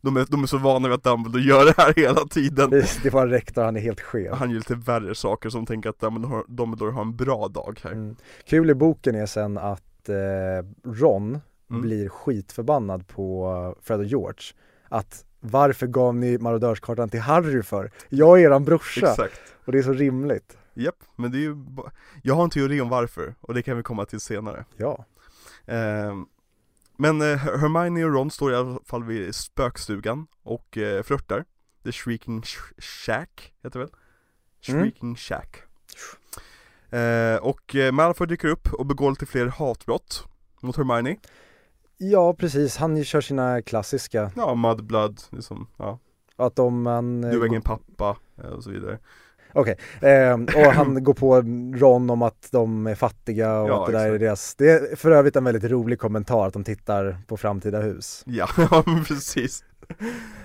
de 0.00 0.16
är, 0.16 0.26
de 0.28 0.42
är 0.42 0.46
så 0.46 0.58
vana 0.58 0.88
vid 0.88 0.94
att 0.94 1.02
Dumbledore 1.02 1.42
gör 1.42 1.64
det 1.64 1.74
här 1.76 1.92
hela 1.96 2.20
tiden 2.24 2.70
Det, 2.70 3.00
det 3.02 3.10
var 3.10 3.22
en 3.22 3.30
rektor, 3.30 3.62
han 3.62 3.76
är 3.76 3.80
helt 3.80 4.00
skev. 4.00 4.32
Han 4.34 4.50
gör 4.50 4.56
lite 4.58 4.74
värre 4.74 5.14
saker 5.14 5.48
som 5.50 5.66
tänker 5.66 5.90
att 5.90 6.00
Dumbledore, 6.00 6.34
har- 6.36 6.44
Dumbledore 6.48 6.90
har 6.92 7.02
en 7.02 7.16
bra 7.16 7.48
dag 7.48 7.80
här 7.84 7.92
Mm. 7.92 8.16
Kul 8.44 8.70
i 8.70 8.74
boken 8.74 9.14
är 9.14 9.26
sen 9.26 9.58
att 9.58 10.08
eh, 10.08 10.90
Ron 10.90 11.38
Mm. 11.70 11.82
blir 11.82 12.08
skitförbannad 12.08 13.08
på 13.08 13.52
eh, 13.76 13.82
Fred 13.86 13.98
och 14.00 14.06
George. 14.06 14.40
Att 14.88 15.24
varför 15.40 15.86
gav 15.86 16.14
ni 16.14 16.38
marodörskartan 16.38 17.08
till 17.08 17.20
Harry 17.20 17.62
för? 17.62 17.90
Jag 18.08 18.40
är 18.40 18.44
eran 18.44 18.64
brorsa 18.64 19.10
Exakt 19.10 19.40
och 19.64 19.72
det 19.72 19.78
är 19.78 19.82
så 19.82 19.92
rimligt. 19.92 20.58
Japp, 20.74 20.94
men 21.16 21.30
det 21.32 21.38
är 21.38 21.40
ju 21.40 21.56
Jag 22.22 22.34
har 22.34 22.44
en 22.44 22.50
teori 22.50 22.80
om 22.80 22.88
varför 22.88 23.34
och 23.40 23.54
det 23.54 23.62
kan 23.62 23.76
vi 23.76 23.82
komma 23.82 24.04
till 24.04 24.20
senare 24.20 24.64
Ja. 24.76 25.04
Ehm, 25.66 26.26
Men 27.00 27.22
eh, 27.22 27.36
Hermione 27.38 28.04
och 28.04 28.12
Ron 28.12 28.30
står 28.30 28.52
i 28.52 28.56
alla 28.56 28.78
fall 28.84 29.04
vid 29.04 29.34
spökstugan 29.34 30.26
och 30.42 30.78
eh, 30.78 31.02
flörtar 31.02 31.44
The 31.84 31.92
Shrieking 31.92 32.40
Sh- 32.40 32.80
Shack 32.80 33.52
heter 33.62 33.78
det 33.78 33.84
väl? 33.84 33.94
Mm. 34.68 34.80
Shrieking 34.82 35.16
Shack 35.16 35.56
Eh, 36.90 37.36
Och 37.36 37.74
eh, 37.76 37.92
Malfoy 37.92 38.26
dyker 38.26 38.48
upp 38.48 38.72
och 38.72 38.86
begår 38.86 39.10
lite 39.10 39.26
fler 39.26 39.46
hatbrott 39.46 40.24
mot 40.62 40.76
Hermione 40.76 41.16
Ja 41.96 42.34
precis, 42.34 42.76
han 42.76 43.04
kör 43.04 43.20
sina 43.20 43.62
klassiska. 43.62 44.30
Ja, 44.36 44.54
Mudblood, 44.54 45.20
liksom, 45.30 45.66
ja 45.76 45.98
Att 46.36 46.58
om 46.58 46.82
man... 46.82 47.24
eh, 47.24 47.30
Du 47.30 47.42
är 47.42 47.46
ingen 47.46 47.62
pappa 47.62 48.16
eh, 48.36 48.44
och 48.50 48.64
så 48.64 48.70
vidare 48.70 48.98
Okej, 49.60 49.76
ehm, 50.00 50.44
och 50.44 50.72
han 50.72 51.04
går 51.04 51.14
på 51.14 51.36
Ron 51.80 52.10
om 52.10 52.22
att 52.22 52.48
de 52.52 52.86
är 52.86 52.94
fattiga 52.94 53.60
och 53.60 53.68
Ja, 53.68 53.80
att 53.80 53.92
det 53.92 53.98
där 53.98 54.04
är 54.04 54.14
exakt. 54.14 54.20
deras, 54.20 54.54
det 54.54 54.70
är 54.70 54.96
för 54.96 55.10
övrigt 55.10 55.36
en 55.36 55.44
väldigt 55.44 55.70
rolig 55.70 55.98
kommentar 55.98 56.46
att 56.46 56.52
de 56.52 56.64
tittar 56.64 57.18
på 57.26 57.36
framtida 57.36 57.80
hus. 57.80 58.22
Ja, 58.26 58.48
precis 59.08 59.64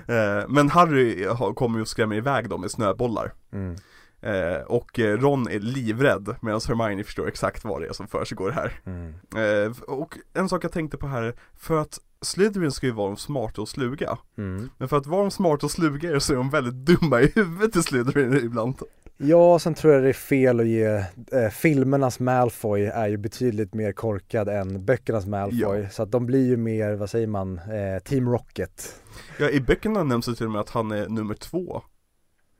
eh, 0.07 0.47
Men 0.49 0.69
Harry 0.69 1.25
har- 1.27 1.53
kommer 1.53 1.77
ju 1.77 1.81
och 1.81 1.87
skrämmer 1.87 2.15
iväg 2.15 2.49
dem 2.49 2.61
med 2.61 2.71
snöbollar 2.71 3.33
Mm. 3.53 3.75
eh, 4.21 4.61
Och 4.61 4.99
eh, 4.99 5.17
Ron 5.17 5.47
är 5.47 5.59
livrädd 5.59 6.35
medan 6.41 6.61
Hermione 6.67 7.03
förstår 7.03 7.27
exakt 7.27 7.65
vad 7.65 7.81
det 7.81 7.87
är 7.87 7.93
som 7.93 8.07
försiggår 8.07 8.51
här 8.51 8.71
Mm. 8.85 9.13
eh, 9.35 9.71
Och 9.87 10.17
en 10.33 10.49
sak 10.49 10.63
jag 10.63 10.71
tänkte 10.71 10.97
på 10.97 11.07
här, 11.07 11.35
för 11.59 11.81
att 11.81 11.99
Slytherin 12.21 12.71
ska 12.71 12.85
ju 12.85 12.91
vara 12.93 13.07
de 13.07 13.17
smarta 13.17 13.61
och 13.61 13.69
sluga 13.69 14.17
Mm. 14.37 14.69
Men 14.77 14.87
för 14.89 14.97
att 14.97 15.05
vara 15.07 15.21
de 15.21 15.31
smarta 15.31 15.65
och 15.65 15.71
sluga 15.71 16.19
så 16.19 16.33
är 16.33 16.37
de 16.37 16.49
väldigt 16.49 16.73
dumma 16.99 17.21
i 17.21 17.31
huvudet 17.35 17.75
i 17.75 17.83
Slytherin 17.83 18.33
ibland 18.45 18.75
Ja, 19.17 19.59
sen 19.59 19.73
tror 19.73 19.93
jag 19.93 20.03
det 20.03 20.09
är 20.09 20.13
fel 20.13 20.59
att 20.59 20.67
ge, 20.67 20.85
eh, 21.31 21.49
filmernas 21.51 22.19
Malfoy 22.19 22.83
är 22.85 23.07
ju 23.07 23.17
betydligt 23.17 23.73
mer 23.73 23.91
korkad 23.91 24.49
än 24.49 24.85
böckernas 24.85 25.25
Malfoy. 25.25 25.79
Ja. 25.81 25.89
Så 25.89 26.03
att 26.03 26.11
de 26.11 26.25
blir 26.25 26.47
ju 26.47 26.57
mer, 26.57 26.93
vad 26.95 27.09
säger 27.09 27.27
man, 27.27 27.57
eh, 27.57 27.99
Team 28.03 28.29
Rocket. 28.31 29.01
Ja, 29.39 29.49
i 29.49 29.61
böckerna 29.61 30.03
nämns 30.03 30.25
det 30.25 30.35
till 30.35 30.45
och 30.45 30.51
med 30.51 30.61
att 30.61 30.69
han 30.69 30.91
är 30.91 31.09
nummer 31.09 31.33
två 31.35 31.81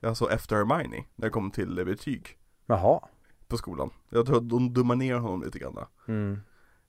Alltså 0.02 0.30
efter 0.30 0.56
Hermione, 0.56 1.04
när 1.16 1.26
det 1.26 1.30
kommer 1.30 1.50
till 1.50 1.78
eh, 1.78 1.84
betyg 1.84 2.26
Jaha. 2.66 3.00
på 3.48 3.56
skolan 3.56 3.90
Jag 4.10 4.26
tror 4.26 4.36
att 4.36 4.48
de 4.48 4.72
dummar 4.74 4.96
ner 4.96 5.14
honom 5.14 5.42
lite 5.42 5.58
grann 5.58 5.78
Mm. 6.08 6.40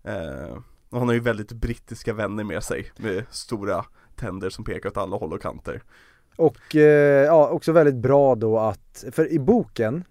eh, 0.04 0.58
Och 0.90 1.00
han 1.00 1.08
har 1.08 1.14
ju 1.14 1.20
väldigt 1.20 1.52
brittiska 1.52 2.14
vänner 2.14 2.44
med 2.44 2.64
sig 2.64 2.92
Med 2.98 3.24
stora 3.30 3.86
tänder 4.16 4.50
som 4.50 4.64
pekar 4.66 4.90
åt 4.90 4.98
alla 4.98 5.18
håll 5.18 5.34
och 5.34 5.42
kanter 5.42 5.84
Och 6.38 6.76
eh, 6.76 7.26
ja, 7.26 7.50
också 7.50 7.72
väldigt 7.72 7.96
bra 7.96 8.36
då 8.36 8.60
att, 8.60 9.06
för 9.12 9.32
i 9.32 9.40
boken 9.40 10.04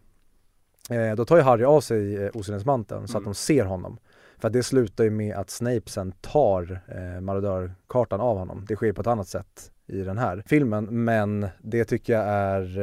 eh, 0.91 1.15
då 1.17 1.25
tar 1.25 1.37
ju 1.37 1.43
Harry 1.43 1.65
av 1.65 1.81
sig 1.81 2.25
eh, 2.25 2.31
osynlighetsmanteln 2.35 3.09
så 3.09 3.17
att 3.19 3.23
Mm. 3.23 3.33
de 3.33 3.35
ser 3.35 3.65
honom. 3.65 3.99
För 4.39 4.49
att 4.49 4.53
det 4.53 4.63
slutar 4.63 5.05
ju 5.05 5.11
med 5.11 5.37
att 5.37 5.51
Snape 5.51 5.83
sen 5.91 6.13
tar 6.21 6.81
eh, 6.89 7.21
marodörkartan 7.21 8.21
av 8.21 8.39
honom. 8.39 8.65
Det 8.69 8.77
sker 8.77 8.93
på 8.93 9.01
ett 9.01 9.07
annat 9.07 9.29
sätt 9.29 9.71
i 9.87 9.99
den 10.03 10.19
här 10.19 10.43
filmen 10.47 11.05
men 11.05 11.47
det 11.63 11.85
tycker 11.85 12.13
jag 12.13 12.25
är 12.25 12.79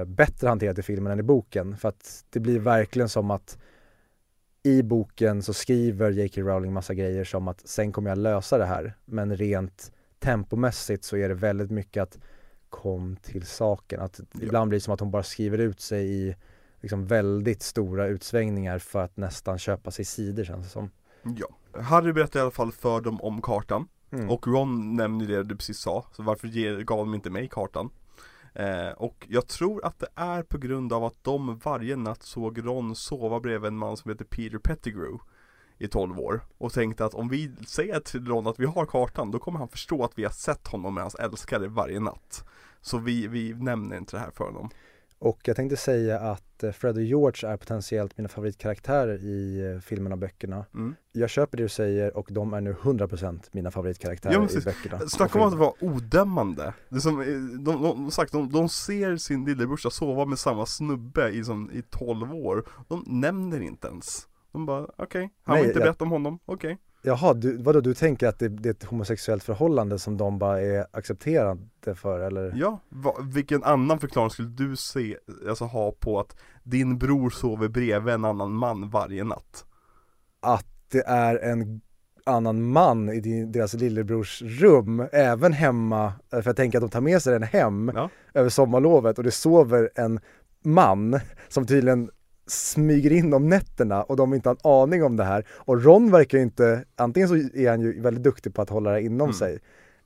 eh, 0.00 0.04
bättre 0.04 0.48
hanterat 0.48 0.78
i 0.78 0.82
filmen 0.82 1.12
än 1.12 1.20
i 1.20 1.22
boken 1.22 1.76
för 1.76 1.88
att 1.88 2.24
det 2.30 2.40
blir 2.40 2.58
verkligen 2.58 3.08
som 3.08 3.30
att 3.30 3.58
i 4.62 4.82
boken 4.82 5.42
så 5.42 5.52
skriver 5.52 6.10
J.K. 6.10 6.40
Rowling 6.40 6.72
massa 6.72 6.94
grejer 6.94 7.24
som 7.24 7.48
att 7.48 7.68
sen 7.68 7.92
kommer 7.92 8.10
jag 8.10 8.18
lösa 8.18 8.58
det 8.58 8.64
här 8.64 8.94
men 9.04 9.36
rent 9.36 9.92
tempomässigt 10.18 11.04
så 11.04 11.16
är 11.16 11.28
det 11.28 11.34
väldigt 11.34 11.70
mycket 11.70 12.02
att 12.02 12.18
kom 12.74 13.16
till 13.16 13.46
saken. 13.46 14.00
Att 14.00 14.20
ibland 14.40 14.68
blir 14.68 14.78
det 14.78 14.82
som 14.82 14.94
att 14.94 15.00
hon 15.00 15.10
bara 15.10 15.22
skriver 15.22 15.58
ut 15.58 15.80
sig 15.80 16.06
i 16.06 16.36
liksom 16.80 17.06
väldigt 17.06 17.62
stora 17.62 18.06
utsvängningar 18.06 18.78
för 18.78 19.04
att 19.04 19.16
nästan 19.16 19.58
köpa 19.58 19.90
sig 19.90 20.04
sidor 20.04 20.44
känns 20.44 20.66
det 20.66 20.70
som. 20.70 20.90
Ja 21.22 21.48
Harry 21.80 22.12
berättar 22.12 22.40
i 22.40 22.42
alla 22.42 22.50
fall 22.50 22.72
för 22.72 23.00
dem 23.00 23.20
om 23.20 23.42
kartan 23.42 23.88
Mm. 24.14 24.30
Och 24.30 24.46
Ron 24.46 24.96
nämner 24.96 25.26
det 25.26 25.42
du 25.42 25.56
precis 25.56 25.78
sa, 25.78 26.04
så 26.12 26.22
varför 26.22 26.82
gav 26.82 26.98
de 26.98 27.14
inte 27.14 27.30
mig 27.30 27.48
kartan? 27.48 27.90
Eh, 28.54 28.88
och 28.88 29.26
jag 29.30 29.46
tror 29.46 29.84
att 29.84 29.98
det 29.98 30.08
är 30.14 30.42
på 30.42 30.58
grund 30.58 30.92
av 30.92 31.04
att 31.04 31.24
de 31.24 31.58
varje 31.58 31.96
natt 31.96 32.22
såg 32.22 32.66
Ron 32.66 32.94
sova 32.94 33.40
bredvid 33.40 33.68
en 33.68 33.76
man 33.76 33.96
som 33.96 34.10
heter 34.10 34.24
Peter 34.24 34.58
Pettigrew 34.58 35.18
i 35.78 35.88
12 35.88 36.20
år 36.20 36.40
och 36.58 36.72
tänkte 36.72 37.04
att 37.04 37.14
om 37.14 37.28
vi 37.28 37.52
säger 37.66 38.00
till 38.00 38.26
Ron 38.26 38.46
att 38.46 38.60
vi 38.60 38.66
har 38.66 38.86
kartan 38.86 39.30
då 39.30 39.38
kommer 39.38 39.58
han 39.58 39.68
förstå 39.68 40.04
att 40.04 40.18
vi 40.18 40.24
har 40.24 40.30
sett 40.30 40.68
honom 40.68 40.94
med 40.94 41.04
hans 41.04 41.14
älskare 41.14 41.68
varje 41.68 42.00
natt. 42.00 42.44
Så 42.86 42.98
vi, 42.98 43.26
vi 43.28 43.54
nämner 43.54 43.96
inte 43.96 44.16
det 44.16 44.20
här 44.20 44.30
för 44.30 44.44
honom. 44.44 44.70
Och 45.18 45.40
jag 45.44 45.56
tänkte 45.56 45.76
säga 45.76 46.20
att 46.20 46.62
eh, 46.62 46.72
Fred 46.72 46.96
och 46.96 47.02
George 47.02 47.48
är 47.52 47.56
potentiellt 47.56 48.18
mina 48.18 48.28
favoritkaraktärer 48.28 49.18
i 49.24 49.70
eh, 49.74 49.80
filmerna 49.80 50.14
och 50.14 50.18
böckerna. 50.18 50.64
Mm. 50.74 50.94
Jag 51.12 51.30
köper 51.30 51.56
det 51.56 51.62
du 51.62 51.68
säger 51.68 52.16
och 52.16 52.28
de 52.30 52.52
är 52.54 52.60
nu 52.60 52.72
100% 52.72 53.40
mina 53.52 53.70
favoritkaraktärer 53.70 54.34
Ja, 54.34 54.48
i 54.60 54.60
böckerna. 54.64 54.98
Snacka 55.08 55.40
om 55.40 55.48
att 55.48 55.54
vara 55.54 55.72
odömande. 55.84 56.74
Det 56.88 57.00
som, 57.00 57.20
eh, 57.20 57.26
de, 57.60 57.82
de, 57.82 58.10
sagt, 58.10 58.32
de, 58.32 58.50
de 58.52 58.68
ser 58.68 59.16
sin 59.16 59.44
lillebrorsa 59.44 59.90
sova 59.90 60.24
med 60.24 60.38
samma 60.38 60.66
snubbe 60.66 61.28
i, 61.30 61.44
som, 61.44 61.70
i 61.72 61.82
12 61.82 62.34
år. 62.34 62.64
De 62.88 63.04
nämner 63.06 63.60
inte 63.60 63.88
ens. 63.88 64.28
De 64.52 64.66
bara, 64.66 64.86
okej, 64.96 65.30
han 65.42 65.54
Nej, 65.54 65.62
vill 65.62 65.70
inte 65.70 65.78
jag- 65.80 65.86
berätta 65.86 66.04
om 66.04 66.10
honom, 66.10 66.38
okej. 66.44 66.78
Jaha, 67.06 67.34
du, 67.34 67.56
vadå 67.62 67.80
du 67.80 67.94
tänker 67.94 68.28
att 68.28 68.38
det, 68.38 68.48
det 68.48 68.68
är 68.68 68.70
ett 68.70 68.84
homosexuellt 68.84 69.42
förhållande 69.44 69.98
som 69.98 70.16
de 70.16 70.38
bara 70.38 70.60
är 70.60 70.86
accepterade 70.90 71.60
för 71.94 72.20
eller? 72.20 72.52
Ja, 72.56 72.80
va, 72.88 73.14
vilken 73.34 73.64
annan 73.64 73.98
förklaring 73.98 74.30
skulle 74.30 74.48
du 74.48 74.76
se, 74.76 75.16
alltså 75.48 75.64
ha 75.64 75.92
på 75.92 76.20
att 76.20 76.36
din 76.62 76.98
bror 76.98 77.30
sover 77.30 77.68
bredvid 77.68 78.14
en 78.14 78.24
annan 78.24 78.52
man 78.52 78.90
varje 78.90 79.24
natt? 79.24 79.64
Att 80.40 80.66
det 80.90 81.04
är 81.06 81.36
en 81.36 81.80
annan 82.26 82.62
man 82.72 83.08
i 83.08 83.20
din, 83.20 83.52
deras 83.52 83.74
lillebrors 83.74 84.42
rum, 84.42 85.06
även 85.12 85.52
hemma, 85.52 86.06
eh, 86.06 86.40
för 86.40 86.46
jag 86.46 86.56
tänker 86.56 86.78
att 86.78 86.82
de 86.82 86.90
tar 86.90 87.00
med 87.00 87.22
sig 87.22 87.32
den 87.32 87.42
hem 87.42 87.92
Ja. 87.94 88.10
över 88.34 88.48
sommarlovet 88.48 89.18
och 89.18 89.24
det 89.24 89.30
sover 89.30 89.90
en 89.94 90.20
man 90.62 91.20
som 91.48 91.66
tydligen 91.66 92.10
smyger 92.46 93.12
in 93.12 93.34
om 93.34 93.48
nätterna 93.48 94.02
och 94.02 94.16
de 94.16 94.34
inte 94.34 94.48
har 94.48 94.54
en 94.54 94.70
aning 94.82 95.04
om 95.04 95.16
det 95.16 95.24
här. 95.24 95.46
Och 95.50 95.82
Ron 95.84 96.10
verkar 96.10 96.38
ju 96.38 96.44
inte, 96.44 96.84
antingen 96.96 97.28
så 97.28 97.34
är 97.34 97.70
han 97.70 97.80
ju 97.80 98.00
väldigt 98.00 98.24
duktig 98.24 98.54
på 98.54 98.62
att 98.62 98.70
hålla 98.70 98.90
det 98.90 99.02
inom 99.02 99.20
Mm. 99.20 99.32
sig, 99.34 99.58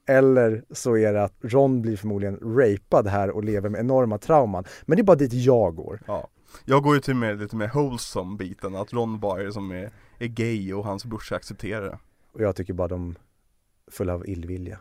eller 0.09 0.63
så 0.71 0.97
är 0.97 1.13
det 1.13 1.25
att 1.25 1.35
Ron 1.41 1.83
blir 1.83 1.97
förmodligen 1.97 2.39
rapad 2.57 3.07
här 3.07 3.31
och 3.31 3.45
lever 3.45 3.69
med 3.69 3.81
enorma 3.81 4.19
trauman. 4.19 4.65
Men 4.87 4.97
det 4.97 5.03
är 5.03 5.05
bara 5.05 5.17
dit 5.17 5.33
jag 5.33 5.75
går. 5.75 6.01
Ja. 6.07 6.29
Jag 6.65 6.83
går 6.83 6.95
ju 6.95 7.01
till 7.01 7.15
med 7.15 7.39
lite 7.39 7.57
mer 7.57 7.71
wholesome 7.75 8.37
biten, 8.37 8.75
att 8.77 8.93
Ron 8.93 9.21
bara 9.21 9.43
är 9.43 9.51
som 9.51 9.71
är, 9.71 9.91
är 10.19 10.27
gay 10.27 10.75
och 10.75 10.85
hans 10.85 11.05
brorsa 11.05 11.37
accepterar 11.37 11.83
det. 11.85 11.99
Och 12.33 12.41
jag 12.41 12.57
tycker 12.57 12.73
bara 12.73 12.89
de 12.89 13.11
är 13.87 13.93
fulla 13.93 14.15
av 14.15 14.29
illvilja. 14.29 14.79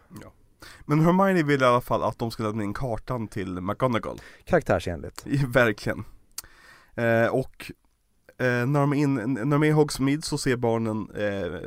Men 0.85 0.99
Hermione 0.99 1.43
vill 1.43 1.61
i 1.61 1.65
alla 1.65 1.81
fall 1.81 2.03
att 2.03 2.19
de 2.19 2.31
ska 2.31 2.43
lämna 2.43 2.63
in 2.63 2.73
kartan 2.73 3.27
till 3.27 3.61
McGonagall. 3.61 4.19
Karaktärsenligt. 4.43 5.25
Verkligen. 5.47 6.03
Eh, 6.97 7.27
och 7.27 7.71
eh, 8.37 8.65
när, 8.65 8.79
de 8.79 8.93
är 8.93 8.97
in, 8.97 9.13
när 9.33 9.45
de 9.45 9.63
är 9.63 9.67
i 9.67 9.71
Hogsmeade 9.71 10.21
så 10.21 10.37
ser 10.37 10.55
barnen 10.55 11.09
eh, 11.15 11.59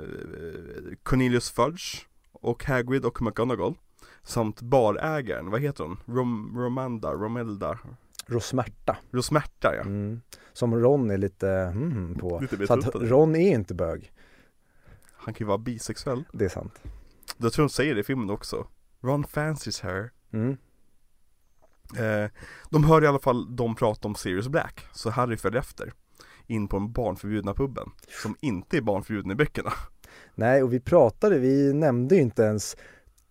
Cornelius 1.02 1.50
Fudge 1.50 2.06
och 2.32 2.64
Hagrid 2.64 3.04
och 3.04 3.22
McGonagall 3.22 3.74
samt 4.22 4.60
barägaren, 4.60 5.50
vad 5.50 5.60
heter 5.60 5.84
hon? 5.84 5.98
Rom, 6.06 6.58
Romanda, 6.58 7.12
Romelda, 7.12 7.78
Rosmärta. 8.26 8.96
Rosmärta 9.10 9.74
ja. 9.76 9.82
Mm. 9.82 10.20
Som 10.52 10.74
Ron 10.74 11.10
är 11.10 11.18
lite 11.18 11.48
mm, 11.48 12.14
på. 12.14 12.40
Lite 12.40 12.66
Så 12.66 12.72
att. 12.72 12.94
Ron 12.94 13.36
är 13.36 13.50
inte 13.50 13.74
bög. 13.74 14.12
Han 15.12 15.34
kan 15.34 15.44
ju 15.44 15.48
vara 15.48 15.58
bisexuell. 15.58 16.24
Det 16.32 16.44
är 16.44 16.48
sant. 16.48 16.82
Jag 17.36 17.52
tror 17.52 17.64
de 17.64 17.68
säger 17.68 17.94
det 17.94 18.00
i 18.00 18.04
filmen 18.04 18.30
också. 18.30 18.66
Ron 19.00 19.24
fancies 19.24 19.80
her. 19.80 20.10
Mm. 20.32 20.56
Eh, 21.96 22.30
de 22.70 22.84
hör 22.84 23.04
i 23.04 23.06
alla 23.06 23.18
fall 23.18 23.56
de 23.56 23.74
prata 23.74 24.08
om 24.08 24.14
Sirius 24.14 24.48
Black, 24.48 24.86
så 24.92 25.10
Harry 25.10 25.36
följer 25.36 25.60
efter. 25.60 25.92
In 26.46 26.68
på 26.68 26.78
den 26.78 26.92
barnförbjudna 26.92 27.54
puben, 27.54 27.88
som 28.22 28.36
inte 28.40 28.76
är 28.76 28.80
barnförbjuden 28.80 29.30
i 29.30 29.34
böckerna. 29.34 29.72
Nej, 30.34 30.62
och 30.62 30.72
vi 30.72 30.80
pratade, 30.80 31.38
vi 31.38 31.72
nämnde 31.72 32.14
ju 32.14 32.20
inte 32.20 32.42
ens 32.42 32.76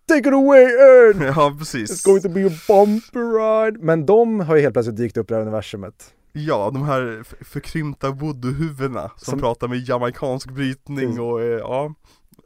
Take 0.08 0.28
it 0.28 0.34
away 0.34 0.62
Ern! 0.64 1.22
ja 1.36 1.56
precis. 1.58 1.90
It's 1.90 2.06
going 2.06 2.22
to 2.22 2.28
be 2.28 2.46
a 2.46 2.50
bumpy 2.68 3.18
ride! 3.18 3.78
Men 3.80 4.06
de 4.06 4.40
har 4.40 4.56
ju 4.56 4.62
helt 4.62 4.72
plötsligt 4.72 4.96
dykt 4.96 5.16
upp 5.16 5.30
i 5.30 5.32
det 5.32 5.34
här 5.34 5.42
universumet. 5.42 6.14
Ja, 6.32 6.70
de 6.74 6.82
här 6.82 7.22
förkrympta 7.44 8.10
voodoo-huvudena 8.10 9.10
som, 9.16 9.30
Som- 9.30 9.40
pratar 9.40 9.68
med 9.68 9.88
jamaicansk 9.88 10.50
brytning 10.50 11.20
och 11.20 11.42
eh, 11.42 11.46
ja 11.58 11.94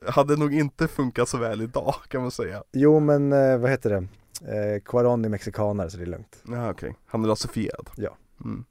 Hade 0.06 0.36
nog 0.36 0.54
inte 0.54 0.88
funkat 0.88 1.28
så 1.28 1.38
väl 1.38 1.62
idag 1.62 1.94
kan 2.08 2.22
man 2.22 2.30
säga 2.30 2.62
Jo, 2.72 3.00
men 3.00 3.32
eh, 3.32 3.58
vad 3.58 3.70
heter 3.70 3.90
det? 3.90 4.08
Eh, 4.42 4.80
Quaron 4.84 5.24
är 5.24 5.28
mexikanare 5.28 5.90
så 5.90 5.96
det 5.96 6.02
är 6.04 6.06
lugnt. 6.06 6.42
Ja 6.48 6.70
okej, 6.70 6.96
han 7.06 7.24
är 7.24 7.28
rasifierad 7.28 7.90
Ja. 7.96 8.16
mm. 8.44 8.64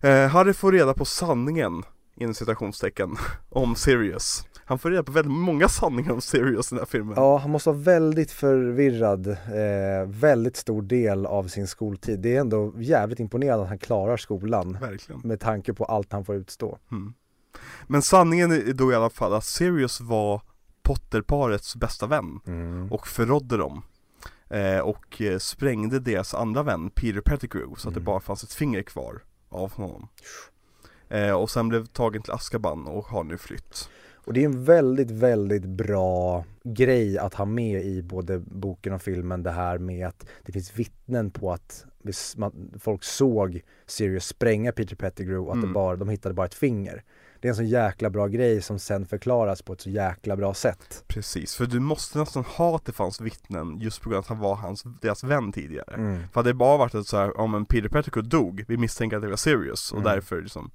eh, 0.00 0.28
Harry 0.30 0.52
får 0.52 0.72
reda 0.72 0.94
på 0.94 1.04
sanningen 1.04 1.82
inom 2.16 2.34
citationstecken 2.34 3.16
om 3.50 3.74
Sirius 3.76 4.46
Han 4.64 4.78
får 4.78 4.90
reda 4.90 5.02
på 5.02 5.12
väldigt 5.12 5.32
många 5.32 5.68
sanningar 5.68 6.12
om 6.12 6.20
Sirius 6.20 6.72
i 6.72 6.74
den 6.74 6.78
här 6.78 6.86
filmen 6.86 7.14
Ja, 7.16 7.38
han 7.38 7.50
måste 7.50 7.68
vara 7.70 7.78
väldigt 7.78 8.30
förvirrad, 8.30 9.26
eh, 9.28 10.06
väldigt 10.06 10.56
stor 10.56 10.82
del 10.82 11.26
av 11.26 11.48
sin 11.48 11.66
skoltid. 11.66 12.20
Det 12.20 12.36
är 12.36 12.40
ändå 12.40 12.72
jävligt 12.76 13.20
imponerande 13.20 13.62
att 13.62 13.68
han 13.68 13.78
klarar 13.78 14.16
skolan 14.16 14.78
Verkligen 14.80 15.20
med 15.24 15.40
tanke 15.40 15.74
på 15.74 15.84
allt 15.84 16.12
han 16.12 16.24
får 16.24 16.34
utstå. 16.34 16.78
mm. 16.92 17.14
Men 17.86 18.02
sanningen 18.02 18.52
är 18.52 18.72
då 18.72 18.92
i 18.92 18.94
alla 18.94 19.10
fall 19.10 19.34
att 19.34 19.44
Sirius 19.44 20.00
var 20.00 20.42
Potterparets 20.82 21.76
bästa 21.76 22.06
vän 22.06 22.40
och 22.90 23.06
förrådde 23.06 23.56
dem 23.56 23.82
eh, 24.54 24.78
och 24.78 25.22
eh, 25.22 25.38
sprängde 25.38 26.00
deras 26.00 26.34
andra 26.34 26.62
vän 26.62 26.90
Peter 26.90 27.20
Pettigrew 27.20 27.74
så 27.80 27.88
att 27.88 27.94
det 27.94 27.98
Mm. 28.00 28.04
bara 28.04 28.20
fanns 28.20 28.44
ett 28.44 28.52
finger 28.52 28.82
kvar 28.82 29.22
av 29.48 29.72
honom 29.72 30.08
eh, 31.08 31.30
och 31.32 31.50
sen 31.50 31.68
blev 31.68 31.86
tagen 31.86 32.22
till 32.22 32.32
Azkaban 32.32 32.86
och 32.86 33.04
har 33.04 33.24
nu 33.24 33.38
flytt 33.38 33.88
Och 34.26 34.32
det 34.32 34.40
är 34.40 34.44
en 34.44 34.64
väldigt, 34.64 35.10
väldigt 35.10 35.64
bra 35.64 36.44
grej 36.64 37.18
att 37.18 37.34
ha 37.34 37.44
med 37.44 37.84
i 37.84 38.02
både 38.02 38.38
boken 38.38 38.92
och 38.92 39.02
filmen 39.02 39.42
det 39.42 39.50
här 39.50 39.78
med 39.78 40.06
att 40.06 40.26
det 40.42 40.52
finns 40.52 40.74
vittnen 40.78 41.30
på 41.30 41.52
att 41.52 41.84
folk 42.80 43.04
såg 43.04 43.60
Sirius 43.86 44.26
spränga 44.26 44.72
Peter 44.72 44.96
Pettigrew 44.96 45.38
och 45.46 45.50
att 45.52 45.56
Mm. 45.56 45.68
det 45.68 45.74
bara, 45.74 45.96
de 45.96 46.08
hittade 46.08 46.34
bara 46.34 46.46
ett 46.46 46.54
finger. 46.54 47.02
Det 47.44 47.48
är 47.48 47.50
en 47.50 47.56
så 47.56 47.62
jäkla 47.62 48.10
bra 48.10 48.26
grej 48.26 48.62
som 48.62 48.78
sen 48.78 49.06
förklaras 49.06 49.62
på 49.62 49.72
ett 49.72 49.80
så 49.80 49.90
jäkla 49.90 50.36
bra 50.36 50.54
sätt. 50.54 51.04
Precis, 51.06 51.54
för 51.54 51.66
du 51.66 51.80
måste 51.80 52.18
nästan 52.18 52.44
ha 52.44 52.76
att 52.76 52.84
det 52.84 52.92
fanns 52.92 53.20
vittnen 53.20 53.78
just 53.80 54.00
på 54.00 54.08
grund 54.10 54.16
av 54.18 54.22
att 54.22 54.28
han 54.28 54.38
var 54.38 54.54
hans, 54.54 54.84
deras 55.02 55.24
vän 55.24 55.52
tidigare. 55.52 55.94
Mm. 55.94 56.18
För 56.32 56.40
hade 56.40 56.50
det 56.50 56.54
bara 56.54 56.76
varit 56.76 57.06
så 57.06 57.16
här, 57.16 57.40
om 57.40 57.54
en 57.54 57.66
Peter 57.66 57.88
Pettigrew 57.88 58.28
dog, 58.28 58.64
vi 58.68 58.76
misstänker 58.76 59.16
att 59.16 59.22
det 59.22 59.28
var 59.28 59.36
Sirius 59.36 59.92
och 59.92 59.98
Mm. 59.98 60.12
därför 60.12 60.42
liksom 60.42 60.70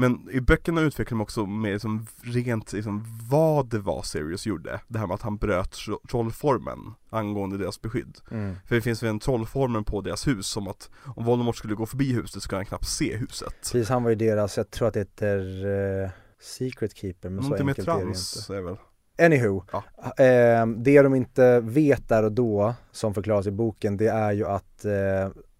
Men 0.00 0.28
i 0.32 0.40
böckerna 0.40 0.80
utvecklar 0.80 1.18
de 1.18 1.22
också 1.22 1.46
med 1.46 1.72
liksom 1.72 2.06
rent 2.22 2.72
liksom 2.72 3.04
vad 3.30 3.68
det 3.70 3.78
var 3.78 4.02
Sirius 4.02 4.46
gjorde 4.46 4.80
Det 4.88 4.98
här 4.98 5.06
med 5.06 5.14
att 5.14 5.22
han 5.22 5.36
bröt 5.36 5.70
tro- 5.72 6.00
trollformen 6.10 6.78
angående 7.10 7.58
deras 7.58 7.82
beskydd 7.82 8.18
Mm. 8.30 8.54
För 8.66 8.74
det 8.74 8.80
finns 8.80 9.02
väl 9.02 9.10
en 9.10 9.18
trollformen 9.18 9.84
på 9.84 10.00
deras 10.00 10.26
hus 10.28 10.46
som 10.46 10.68
att 10.68 10.90
om 11.16 11.24
Voldemort 11.24 11.56
skulle 11.56 11.74
gå 11.74 11.86
förbi 11.86 12.12
huset 12.12 12.42
skulle 12.42 12.58
han 12.58 12.66
knappt 12.66 12.88
se 12.88 13.16
huset 13.16 13.54
Precis, 13.60 13.88
han 13.88 14.02
var 14.02 14.10
ju 14.10 14.16
deras, 14.16 14.56
jag 14.56 14.70
tror 14.70 14.88
att 14.88 14.94
det 14.94 15.00
heter 15.00 15.64
eh, 16.04 16.10
Secret 16.40 16.96
Keeper, 16.96 17.28
men 17.28 17.42
så 17.42 17.48
Någonting 17.50 17.66
med 17.66 17.72
enkelt 17.72 17.88
är 17.88 17.92
det 17.94 18.00
trans 18.00 18.36
inte. 18.50 18.56
är 18.58 18.62
väl 18.62 18.76
Anywho, 19.22 19.62
Ja. 19.72 19.84
eh, 20.24 20.66
det 20.66 21.02
de 21.02 21.14
inte 21.14 21.60
vet 21.60 22.08
där 22.08 22.22
och 22.22 22.32
då, 22.32 22.74
som 22.92 23.14
förklaras 23.14 23.46
i 23.46 23.50
boken, 23.50 23.96
det 23.96 24.06
är 24.08 24.32
ju 24.32 24.46
att 24.46 24.84
eh, 24.84 24.92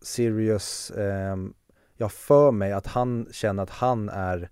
Sirius, 0.03 0.91
eh, 0.91 1.37
jag 2.01 2.13
för 2.13 2.51
mig 2.51 2.73
att 2.73 2.87
han 2.87 3.27
känner 3.33 3.63
att 3.63 3.71
han 3.71 4.09
är, 4.09 4.51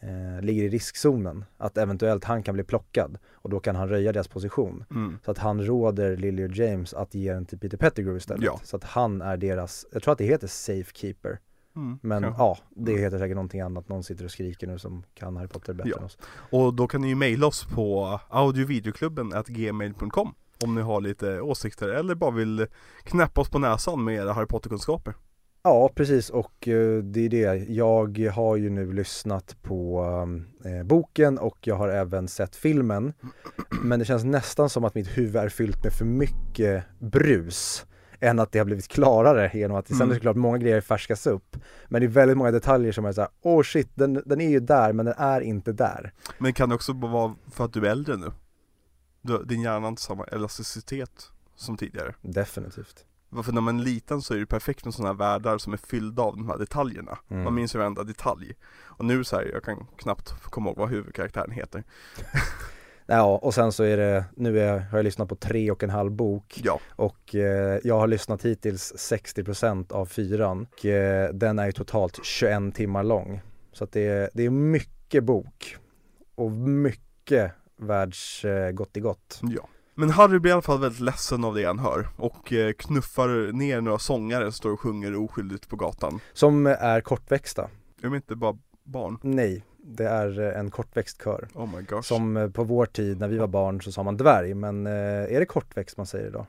eh, 0.00 0.42
ligger 0.42 0.62
i 0.62 0.68
riskzonen, 0.68 1.44
att 1.56 1.78
eventuellt 1.78 2.24
han 2.24 2.42
kan 2.42 2.54
bli 2.54 2.64
plockad 2.64 3.18
och 3.32 3.50
då 3.50 3.60
kan 3.60 3.76
han 3.76 3.88
röja 3.88 4.12
deras 4.12 4.28
position. 4.28 4.84
mm. 4.90 5.18
Så 5.24 5.30
att 5.30 5.38
han 5.38 5.66
råder 5.66 6.16
Lily 6.16 6.44
och 6.48 6.50
James 6.56 6.94
att 6.94 7.14
ge 7.14 7.32
den 7.32 7.46
till 7.46 7.58
Peter 7.58 7.76
Pettigrew 7.76 8.16
istället. 8.18 8.44
Ja. 8.44 8.60
Så 8.64 8.76
att 8.76 8.84
han 8.84 9.22
är 9.22 9.36
deras, 9.36 9.86
jag 9.92 10.02
tror 10.02 10.12
att 10.12 10.18
det 10.18 10.24
heter 10.24 10.46
Safekeeper, 10.48 11.38
Mm. 11.76 11.98
men 12.02 12.22
kanske. 12.22 12.42
ja, 12.42 12.58
det 12.70 12.98
heter 12.98 13.18
säkert 13.18 13.34
någonting 13.34 13.60
annat, 13.60 13.88
någon 13.88 14.02
sitter 14.04 14.24
och 14.24 14.30
skriker 14.30 14.66
nu 14.66 14.78
som 14.78 15.04
kan 15.14 15.36
Harry 15.36 15.48
Potter 15.48 15.72
bättre 15.72 15.90
Ja. 15.90 15.98
än 15.98 16.04
oss. 16.04 16.18
Och 16.50 16.74
då 16.74 16.86
kan 16.88 17.00
ni 17.00 17.08
ju 17.08 17.14
mejla 17.14 17.46
oss 17.46 17.64
på 17.74 18.20
audiovideoklubben 18.28 19.32
gmail.com 19.46 20.34
om 20.64 20.74
ni 20.74 20.80
har 20.80 21.00
lite 21.00 21.40
åsikter 21.40 21.88
eller 21.88 22.14
bara 22.14 22.30
vill 22.30 22.66
knäppa 23.02 23.40
oss 23.40 23.50
på 23.50 23.58
näsan 23.58 24.04
med 24.04 24.14
era 24.14 24.32
Harry 24.32 24.46
Potter-kunskaper. 24.46 25.14
Ja, 25.66 25.90
precis 25.94 26.30
och 26.30 26.68
eh, 26.68 26.98
det 27.02 27.20
är 27.20 27.28
det. 27.28 27.54
Jag 27.68 28.18
har 28.34 28.56
ju 28.56 28.70
nu 28.70 28.92
lyssnat 28.92 29.56
på 29.62 30.04
eh, 30.64 30.82
boken 30.86 31.38
och 31.38 31.58
jag 31.66 31.74
har 31.76 31.88
även 31.88 32.28
sett 32.28 32.56
filmen. 32.56 33.12
Men 33.82 33.98
det 33.98 34.04
känns 34.04 34.24
nästan 34.24 34.70
som 34.70 34.84
att 34.84 34.94
mitt 34.94 35.18
huvud 35.18 35.36
är 35.36 35.48
fyllt 35.48 35.84
med 35.84 35.92
för 35.92 36.04
mycket 36.04 36.84
brus 36.98 37.86
än 38.20 38.38
att 38.38 38.52
det 38.52 38.58
har 38.58 38.64
blivit 38.66 38.88
klarare 38.88 39.50
genom 39.54 39.76
att 39.76 39.88
sen 39.88 39.96
Mm. 39.96 40.08
är 40.08 40.10
det 40.10 40.18
såklart 40.18 40.36
många 40.36 40.58
grejer 40.58 40.80
färskas 40.80 41.26
upp. 41.26 41.56
Men 41.88 42.00
det 42.00 42.06
är 42.06 42.08
väldigt 42.08 42.36
många 42.36 42.50
detaljer 42.50 42.92
som 42.92 43.04
är 43.04 43.12
såhär, 43.12 43.30
åh 43.42 43.60
oh 43.60 43.62
shit, 43.62 43.88
den, 43.94 44.22
den 44.26 44.40
är 44.40 44.50
ju 44.50 44.60
där 44.60 44.92
men 44.92 45.06
den 45.06 45.14
är 45.18 45.40
inte 45.40 45.72
där. 45.72 46.12
Men 46.38 46.52
kan 46.52 46.68
det 46.68 46.74
också 46.74 46.92
vara 46.92 47.34
för 47.50 47.64
att 47.64 47.72
du 47.72 47.86
är 47.86 47.90
äldre 47.90 48.16
nu? 48.16 48.32
Du, 49.22 49.44
din 49.44 49.60
hjärna 49.62 49.80
har 49.80 49.88
inte 49.88 50.02
samma 50.02 50.24
elasticitet 50.24 51.30
som 51.56 51.76
tidigare. 51.76 52.14
Definitivt. 52.22 53.04
Varför 53.34 53.52
när 53.52 53.60
man 53.60 53.80
är 53.80 53.84
liten 53.84 54.22
så 54.22 54.34
är 54.34 54.38
det 54.38 54.46
perfekt 54.46 54.84
med 54.84 54.94
sådana 54.94 55.12
här 55.12 55.18
världar 55.18 55.58
som 55.58 55.72
är 55.72 55.76
fyllda 55.76 56.22
av 56.22 56.36
de 56.36 56.48
här 56.48 56.58
detaljerna. 56.58 57.18
Mm. 57.28 57.44
Man 57.44 57.54
minns 57.54 57.74
ju 57.74 57.78
varenda 57.78 58.04
detalj. 58.04 58.54
Och 58.82 59.04
nu 59.04 59.24
så 59.24 59.36
här, 59.36 59.50
jag 59.52 59.62
kan 59.62 59.86
knappt 59.96 60.34
komma 60.42 60.68
ihåg 60.68 60.78
vad 60.78 60.88
huvudkaraktären 60.88 61.50
heter. 61.50 61.84
Ja, 63.06 63.38
och 63.42 63.54
sen 63.54 63.72
så 63.72 63.82
är 63.82 63.96
det, 63.96 64.24
nu 64.36 64.60
är, 64.60 64.78
har 64.78 64.98
jag 64.98 65.04
lyssnat 65.04 65.28
på 65.28 65.36
tre 65.36 65.70
och 65.70 65.82
en 65.82 65.90
halv 65.90 66.12
bok 66.12 66.60
Ja, 66.64 66.80
och 66.96 67.34
eh, 67.34 67.78
jag 67.84 67.98
har 67.98 68.06
lyssnat 68.06 68.44
hittills 68.44 68.92
60% 69.12 69.92
av 69.92 70.06
fyran 70.06 70.66
och 70.72 70.86
eh, 70.86 71.34
den 71.34 71.58
är 71.58 71.66
ju 71.66 71.72
totalt 71.72 72.24
21 72.24 72.74
timmar 72.74 73.04
lång. 73.04 73.40
Så 73.72 73.84
att 73.84 73.92
det, 73.92 74.06
är, 74.06 74.30
det 74.34 74.44
är 74.44 74.50
mycket 74.50 75.24
bok 75.24 75.76
och 76.34 76.50
mycket 76.52 77.52
världsgott 77.76 78.68
eh, 78.68 78.70
gott 78.70 78.96
i 78.96 79.00
gott. 79.00 79.40
ja. 79.42 79.68
Men 79.96 80.10
Harry 80.10 80.38
blir 80.38 80.50
i 80.50 80.52
alla 80.52 80.62
fall 80.62 80.80
väldigt 80.80 81.00
ledsen 81.00 81.44
av 81.44 81.54
det 81.54 81.64
han 81.64 81.78
hör 81.78 82.08
och 82.16 82.52
eh, 82.52 82.72
knuffar 82.72 83.52
ner 83.52 83.80
några 83.80 83.98
sångare 83.98 84.44
som 84.44 84.52
står 84.52 84.70
och 84.72 84.80
sjunger 84.80 85.16
oskyldigt 85.16 85.68
på 85.68 85.76
gatan. 85.76 86.20
Som 86.32 86.66
är 86.66 87.00
kortväxta. 87.00 87.62
Är 87.62 88.02
de 88.02 88.14
inte 88.14 88.36
bara 88.36 88.58
barn? 88.84 89.18
Nej, 89.22 89.64
det 89.76 90.04
är 90.04 90.40
eh, 90.40 90.60
en 90.60 90.70
kortväxt 90.70 91.24
kör. 91.24 91.48
Oh 91.54 91.76
my 91.76 91.82
gosh. 91.82 92.02
Som 92.02 92.36
eh, 92.36 92.50
på 92.50 92.64
vår 92.64 92.86
tid 92.86 93.20
när 93.20 93.28
vi 93.28 93.38
var 93.38 93.46
barn 93.46 93.80
så 93.80 93.92
sa 93.92 94.02
man 94.02 94.16
dvärg, 94.16 94.54
men 94.54 94.86
är 94.86 95.40
det 95.40 95.46
kortväxt 95.46 95.96
man 95.96 96.06
säger 96.06 96.26
idag? 96.26 96.46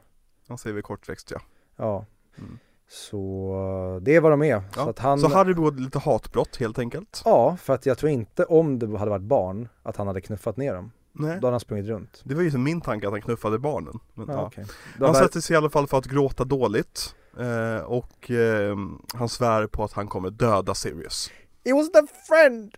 Han 0.47 0.57
säger 0.57 0.73
väl 0.73 0.83
kortväxt 0.83 1.31
ja. 1.31 1.39
Ja. 1.75 2.05
Mm. 2.37 2.59
Så 2.89 3.99
det 4.01 4.15
är 4.15 4.21
vad 4.21 4.31
de 4.31 4.41
är. 4.41 4.47
ja. 4.47 4.63
Så 4.73 4.89
att 4.89 4.99
han... 4.99 5.19
Så 5.19 5.27
Harry 5.27 5.53
begår 5.53 5.71
lite 5.71 5.99
hatbrott 5.99 6.57
helt 6.57 6.79
enkelt. 6.79 7.21
Ja, 7.25 7.57
för 7.57 7.73
att 7.73 7.85
jag 7.85 7.97
tror 7.97 8.11
inte 8.11 8.45
om 8.45 8.79
det 8.79 8.97
hade 8.97 9.11
varit 9.11 9.23
barn 9.23 9.67
att 9.83 9.97
han 9.97 10.07
hade 10.07 10.21
knuffat 10.21 10.57
ner 10.57 10.73
dem. 10.73 10.91
Nej. 11.17 11.37
Då 11.41 11.47
hade 11.47 11.53
han 11.53 11.59
sprungit 11.59 11.87
runt. 11.87 12.21
Det 12.23 12.35
var 12.35 12.41
ju 12.41 12.57
min 12.57 12.81
tanke 12.81 13.07
att 13.07 13.13
han 13.13 13.21
knuffade 13.21 13.59
barnen. 13.59 13.99
Men, 14.13 14.27
Ja, 14.29 14.51
ja. 14.55 14.63
Då 14.99 15.05
Han 15.05 15.15
sätter 15.15 15.39
sig 15.39 15.53
i 15.53 15.57
alla 15.57 15.69
fall 15.69 15.87
för 15.87 15.97
att 15.97 16.05
gråta 16.05 16.43
dåligt. 16.43 17.15
Eh, 17.39 17.83
och 17.83 18.31
eh, 18.31 18.77
han 19.13 19.29
svär 19.29 19.67
på 19.67 19.83
att 19.83 19.93
han 19.93 20.07
kommer 20.07 20.29
döda 20.29 20.75
Sirius. 20.75 21.31
It 21.63 21.75
was 21.75 21.91
their 21.91 22.07
friend! 22.27 22.75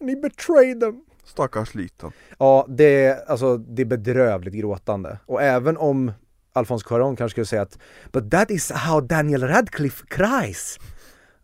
And 0.00 0.10
he 0.10 0.16
betrayed 0.16 0.80
them. 0.80 1.04
Stackars 1.24 1.74
liten. 1.74 2.12
Ja, 2.38 2.66
det 2.68 3.04
är, 3.04 3.30
alltså, 3.30 3.56
det 3.56 3.82
är 3.82 3.86
bedrövligt 3.86 4.54
gråtande. 4.54 5.18
Och 5.26 5.42
även 5.42 5.76
om 5.76 6.12
Alphonse 6.52 6.86
Cuarón 6.86 7.16
kanske 7.16 7.30
skulle 7.30 7.46
säga 7.46 7.62
att 7.62 7.78
But 8.12 8.30
that 8.30 8.50
is 8.50 8.70
how 8.70 9.00
Daniel 9.00 9.48
Radcliffe 9.48 10.06
cries. 10.08 10.78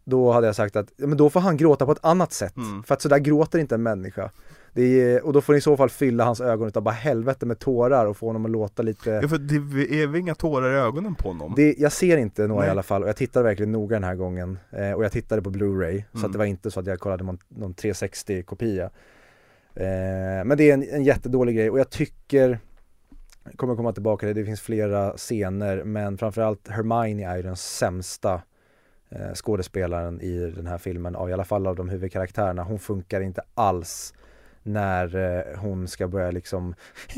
Då 0.04 0.32
hade 0.32 0.46
jag 0.46 0.56
sagt 0.56 0.76
att, 0.76 0.88
men 0.96 1.16
då 1.16 1.30
får 1.30 1.40
han 1.40 1.56
gråta 1.56 1.86
på 1.86 1.92
ett 1.92 2.04
annat 2.04 2.32
sätt. 2.32 2.56
Mm. 2.56 2.82
För 2.82 2.94
att 2.94 3.02
sådär 3.02 3.18
gråter 3.18 3.58
inte 3.58 3.74
en 3.74 3.82
människa. 3.82 4.30
Är, 4.74 5.26
och 5.26 5.32
då 5.32 5.40
får 5.40 5.52
ni 5.52 5.56
i 5.58 5.60
så 5.60 5.76
fall 5.76 5.90
fylla 5.90 6.24
hans 6.24 6.40
ögon 6.40 6.68
utav 6.68 6.82
bara 6.82 6.94
helvete 6.94 7.46
med 7.46 7.58
tårar 7.58 8.06
och 8.06 8.16
få 8.16 8.26
honom 8.26 8.44
att 8.44 8.50
låta 8.50 8.82
lite 8.82 9.10
Ja 9.10 9.28
för 9.28 9.38
det 9.38 10.02
är 10.02 10.06
väl 10.06 10.20
inga 10.20 10.34
tårar 10.34 10.72
i 10.72 10.76
ögonen 10.76 11.14
på 11.14 11.28
honom? 11.28 11.52
Det, 11.56 11.74
jag 11.78 11.92
ser 11.92 12.16
inte 12.16 12.46
några 12.46 12.60
Nej. 12.60 12.68
i 12.68 12.70
alla 12.70 12.82
fall 12.82 13.02
och 13.02 13.08
jag 13.08 13.16
tittade 13.16 13.44
verkligen 13.44 13.72
noga 13.72 13.96
den 13.96 14.04
här 14.04 14.14
gången 14.14 14.58
eh, 14.70 14.92
och 14.92 15.04
jag 15.04 15.12
tittade 15.12 15.42
på 15.42 15.50
Blu-ray 15.50 16.02
så 16.12 16.18
Mm. 16.18 16.26
att 16.26 16.32
det 16.32 16.38
var 16.38 16.44
inte 16.44 16.70
så 16.70 16.80
att 16.80 16.86
jag 16.86 17.00
kollade 17.00 17.24
någon, 17.24 17.38
någon 17.48 17.74
360 17.74 18.42
kopia 18.42 18.84
eh, 19.74 20.44
Men 20.44 20.56
det 20.56 20.70
är 20.70 20.74
en, 20.74 20.82
en 20.90 21.04
jättedålig 21.04 21.56
grej 21.56 21.70
och 21.70 21.78
jag 21.78 21.90
tycker 21.90 22.58
jag 23.44 23.56
kommer 23.56 23.76
komma 23.76 23.92
tillbaka 23.92 24.26
till 24.26 24.34
det, 24.34 24.40
det 24.40 24.46
finns 24.46 24.60
flera 24.60 25.12
scener 25.16 25.84
men 25.84 26.18
framförallt 26.18 26.68
Hermione 26.68 27.26
är 27.26 27.36
ju 27.36 27.42
den 27.42 27.56
sämsta 27.56 28.42
eh, 29.10 29.34
skådespelaren 29.34 30.20
i 30.20 30.50
den 30.56 30.66
här 30.66 30.78
filmen, 30.78 31.16
av, 31.16 31.30
i 31.30 31.32
alla 31.32 31.44
fall 31.44 31.66
av 31.66 31.76
de 31.76 31.88
huvudkaraktärerna. 31.88 32.62
Hon 32.62 32.78
funkar 32.78 33.20
inte 33.20 33.42
alls 33.54 34.14
när 34.62 35.16
eh, 35.16 35.58
hon 35.58 35.88
ska 35.88 36.08
börja 36.08 36.30
liksom 36.30 36.74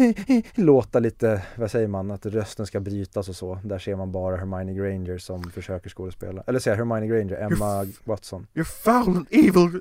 låta 0.54 0.98
lite, 0.98 1.42
vad 1.56 1.70
säger 1.70 1.88
man, 1.88 2.10
att 2.10 2.26
rösten 2.26 2.66
ska 2.66 2.80
brytas 2.80 3.28
och 3.28 3.36
så. 3.36 3.58
Där 3.64 3.78
ser 3.78 3.96
man 3.96 4.12
bara 4.12 4.36
Hermione 4.36 4.74
Granger 4.74 5.18
som 5.18 5.44
försöker 5.44 5.90
skådespela. 5.90 6.42
Eller 6.46 6.58
säger 6.58 6.76
Hermione 6.76 7.06
Granger, 7.06 7.36
Emma 7.36 7.86
Watson. 8.04 8.46
You 8.54 8.64
foul 8.64 9.16
and 9.16 9.26
evil... 9.30 9.80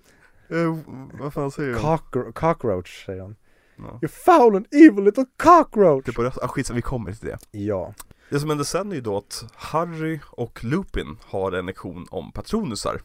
Uh, 0.51 0.77
vad 1.19 1.33
fan 1.33 1.51
säger 1.51 1.73
hon? 1.73 1.81
Cockro- 1.81 2.31
cockroach 2.31 3.05
säger 3.05 3.21
hon. 3.21 3.35
Ja. 3.77 3.99
You 4.01 4.09
foul 4.09 4.55
and 4.55 4.67
evil 4.71 5.03
little 5.03 5.25
cockroach! 5.37 6.05
Det 6.05 6.11
röst, 6.11 6.37
ah, 6.41 6.47
skitsamma, 6.47 6.75
vi 6.75 6.81
kommer 6.81 7.13
till 7.13 7.27
det. 7.27 7.59
Ja. 7.59 7.93
Det 8.29 8.39
som 8.39 8.49
händer 8.49 8.65
sen 8.65 8.91
är 8.91 8.95
ju 8.95 9.01
då 9.01 9.17
att 9.17 9.45
Harry 9.53 10.19
och 10.27 10.63
Lupin 10.63 11.17
har 11.21 11.51
en 11.51 11.65
lektion 11.65 12.05
om 12.09 12.31
patronusar. 12.31 13.01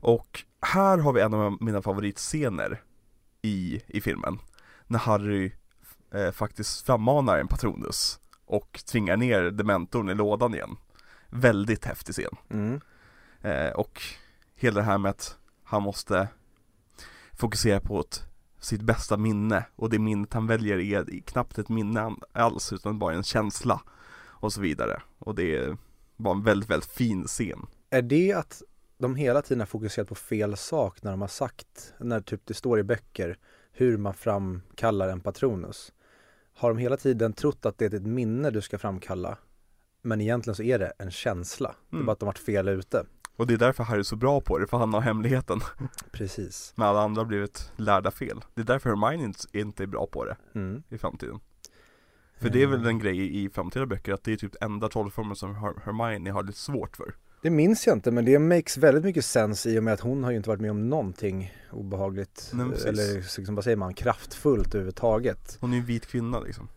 Och 0.00 0.44
här 0.60 0.98
har 0.98 1.12
vi 1.12 1.20
en 1.20 1.34
av 1.34 1.56
mina 1.60 1.82
favoritscener 1.82 2.80
i, 3.42 3.82
i 3.86 4.00
filmen. 4.00 4.38
När 4.86 4.98
Harry 4.98 5.52
eh, 6.14 6.30
faktiskt 6.30 6.86
frammanar 6.86 7.38
en 7.38 7.48
patronus 7.48 8.20
och 8.44 8.80
tvingar 8.86 9.16
ner 9.16 9.42
dementorn 9.42 10.10
i 10.10 10.14
lådan 10.14 10.54
igen. 10.54 10.76
Väldigt 11.28 11.84
häftig 11.84 12.14
scen. 12.14 12.36
Mm. 12.50 12.80
Eh, 13.42 13.72
och 13.72 14.02
hela 14.54 14.80
det 14.80 14.86
här 14.86 14.98
med 14.98 15.10
att 15.10 15.36
han 15.64 15.82
måste 15.82 16.28
fokusera 17.32 17.80
på 17.80 18.00
ett, 18.00 18.22
sitt 18.60 18.82
bästa 18.82 19.16
minne 19.16 19.64
och 19.76 19.90
det 19.90 19.98
minnet 19.98 20.32
han 20.32 20.46
väljer 20.46 20.78
är 20.78 21.20
knappt 21.20 21.58
ett 21.58 21.68
minne 21.68 22.16
alls 22.32 22.72
utan 22.72 22.98
bara 22.98 23.14
en 23.14 23.22
känsla 23.22 23.82
och 24.14 24.52
så 24.52 24.60
vidare. 24.60 25.02
Och 25.18 25.34
det 25.34 25.56
är 25.56 25.76
bara 26.16 26.34
en 26.34 26.42
väldigt, 26.42 26.70
väldigt 26.70 26.90
fin 26.90 27.24
scen. 27.24 27.66
Är 27.90 28.02
det 28.02 28.32
att 28.32 28.62
de 29.02 29.16
hela 29.16 29.42
tiden 29.42 29.60
har 29.60 29.66
fokuserat 29.66 30.08
på 30.08 30.14
fel 30.14 30.56
sak 30.56 31.02
när 31.02 31.10
de 31.10 31.20
har 31.20 31.28
sagt, 31.28 31.94
när 31.98 32.20
typ 32.20 32.40
det 32.44 32.54
står 32.54 32.78
i 32.78 32.82
böcker, 32.82 33.38
hur 33.72 33.96
man 33.96 34.14
framkallar 34.14 35.08
en 35.08 35.20
patronus? 35.20 35.92
Har 36.54 36.68
de 36.68 36.78
hela 36.78 36.96
tiden 36.96 37.32
trott 37.32 37.66
att 37.66 37.78
det 37.78 37.84
är 37.84 37.94
ett 37.94 38.06
minne 38.06 38.50
du 38.50 38.60
ska 38.60 38.78
framkalla? 38.78 39.38
Men 40.02 40.20
egentligen 40.20 40.54
så 40.54 40.62
är 40.62 40.78
det 40.78 40.92
en 40.98 41.10
känsla. 41.10 41.74
Det 41.90 41.94
är 41.94 41.96
Mm. 41.96 42.06
bara 42.06 42.12
att 42.12 42.18
de 42.18 42.24
har 42.26 42.32
varit 42.32 42.38
fel 42.38 42.68
ute. 42.68 43.04
Och 43.36 43.46
det 43.46 43.54
är 43.54 43.58
därför 43.58 43.84
Harry 43.84 43.98
är 43.98 44.02
så 44.02 44.16
bra 44.16 44.40
på 44.40 44.58
det, 44.58 44.66
för 44.66 44.76
han 44.78 44.94
har 44.94 45.00
hemligheten 45.00 45.60
Precis. 46.12 46.72
Men 46.76 46.86
alla 46.88 47.00
andra 47.00 47.20
har 47.20 47.26
blivit 47.26 47.72
lärda 47.76 48.10
fel 48.10 48.40
Det 48.54 48.60
är 48.60 48.64
därför 48.64 48.88
Hermione 48.90 49.32
inte- 49.52 49.82
är 49.82 49.86
bra 49.86 50.06
på 50.06 50.24
det 50.24 50.36
Mm. 50.54 50.82
i 50.88 50.98
framtiden 50.98 51.40
För 52.40 52.50
det 52.50 52.62
är 52.62 52.66
väl 52.66 52.82
Eh, 52.82 52.88
en 52.88 52.98
grej 52.98 53.44
i- 53.44 53.50
framtida 53.50 53.86
böcker 53.86 54.12
att 54.12 54.24
det 54.24 54.32
är 54.32 54.36
typ 54.36 54.62
enda 54.62 54.88
trollformen 54.88 55.36
som 55.36 55.56
Her- 55.56 55.80
Hermione 55.84 56.30
har 56.30 56.42
lite 56.42 56.58
svårt 56.58 56.96
för 56.96 57.14
Det 57.42 57.50
minns 57.50 57.86
jag 57.86 57.96
inte 57.96 58.10
men 58.10 58.24
det 58.24 58.38
makes 58.38 58.76
väldigt 58.76 59.04
mycket 59.04 59.24
sens 59.24 59.66
i 59.66 59.78
och 59.78 59.82
med 59.84 59.94
att 59.94 60.00
hon 60.00 60.24
har 60.24 60.30
ju 60.30 60.36
inte 60.36 60.48
varit 60.48 60.60
med 60.60 60.70
om 60.70 60.88
någonting 60.88 61.54
obehagligt 61.72 62.50
Nej. 62.54 62.66
Eller 62.86 63.14
liksom, 63.38 63.54
vad 63.54 63.64
säger 63.64 63.76
man, 63.76 63.94
kraftfullt 63.94 64.66
överhuvudtaget 64.74 65.56
Hon 65.60 65.70
är 65.70 65.74
ju 65.74 65.80
en 65.80 65.86
vit 65.86 66.06
kvinna 66.06 66.40
liksom 66.40 66.68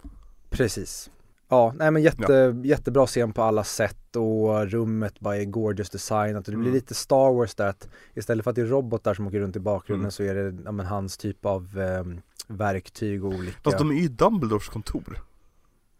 Precis 0.49 1.09
Ja, 1.49 1.73
nej 1.77 1.91
men 1.91 2.01
jätte, 2.03 2.55
jättebra 2.63 3.07
scen 3.07 3.33
på 3.33 3.41
alla 3.43 3.63
sätt 3.63 4.15
och 4.15 4.67
rummet 4.69 5.19
bara 5.19 5.37
är 5.37 5.45
gorgeous 5.45 5.89
designat 5.89 6.47
och 6.47 6.51
det 6.51 6.57
blir 6.57 6.67
Mm. 6.67 6.73
lite 6.73 6.93
Star 6.93 7.33
Wars 7.33 7.55
där 7.55 7.67
att 7.67 7.89
istället 8.13 8.43
för 8.43 8.49
att 8.49 8.55
det 8.55 8.61
är 8.61 8.65
robotar 8.65 9.13
som 9.13 9.27
åker 9.27 9.39
runt 9.39 9.55
i 9.55 9.59
bakgrunden 9.59 10.01
Mm. 10.03 10.11
så 10.11 10.23
är 10.23 10.35
det 10.35 10.61
ja, 10.65 10.71
men, 10.71 10.85
hans 10.85 11.17
typ 11.17 11.45
av 11.45 11.79
eh, 11.79 12.03
verktyg 12.47 13.25
och 13.25 13.29
olika 13.33 13.57
Fast 13.63 13.77
de 13.77 13.89
är 13.91 13.95
ju 13.95 14.07
Dumbledores 14.07 14.67
kontor 14.67 15.19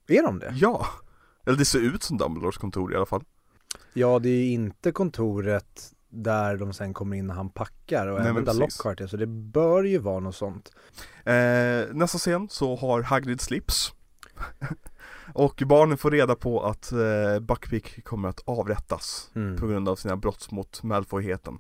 Är 0.08 0.24
de 0.24 0.40
det? 0.40 0.54
Ja! 0.56 0.86
Eller 1.46 1.58
det 1.58 1.66
ser 1.66 1.80
ut 1.80 2.04
som 2.04 2.18
Dumbledores 2.18 2.58
kontor 2.58 2.94
i 2.94 2.96
alla 2.96 3.06
fall 3.06 3.24
Ja, 3.94 4.20
det 4.20 4.30
är 4.30 4.38
ju 4.46 4.52
inte 4.52 4.92
kontoret 4.92 5.92
där 6.10 6.58
de 6.58 6.74
sen 6.74 6.94
kommer 6.94 7.18
in 7.18 7.28
när 7.28 7.34
han 7.34 7.50
packar 7.50 8.08
och 8.08 8.20
Nej, 8.20 8.30
även 8.30 8.46
där. 8.46 8.54
Lockhart 8.54 9.02
är 9.02 9.08
så 9.08 9.18
det 9.18 9.28
bör 9.28 9.84
ju 9.84 9.98
vara 9.98 10.20
något 10.20 10.36
sånt. 10.36 10.72
Eh, 11.26 11.94
Nästa 11.94 12.18
scen 12.18 12.50
så 12.50 12.76
har 12.76 13.02
Hagrid 13.02 13.42
slips. 13.42 13.94
Och 15.34 15.64
barnen 15.66 15.98
får 15.98 16.12
reda 16.12 16.36
på 16.36 16.64
att 16.66 16.92
eh, 16.92 17.40
Buckbeak 17.42 18.04
kommer 18.04 18.30
att 18.30 18.42
avrättas 18.46 19.32
Mm. 19.36 19.58
på 19.58 19.68
grund 19.68 19.90
av 19.90 19.96
sina 19.96 20.16
brott 20.18 20.52
mot 20.52 20.84
Malfoyheten. 20.84 21.60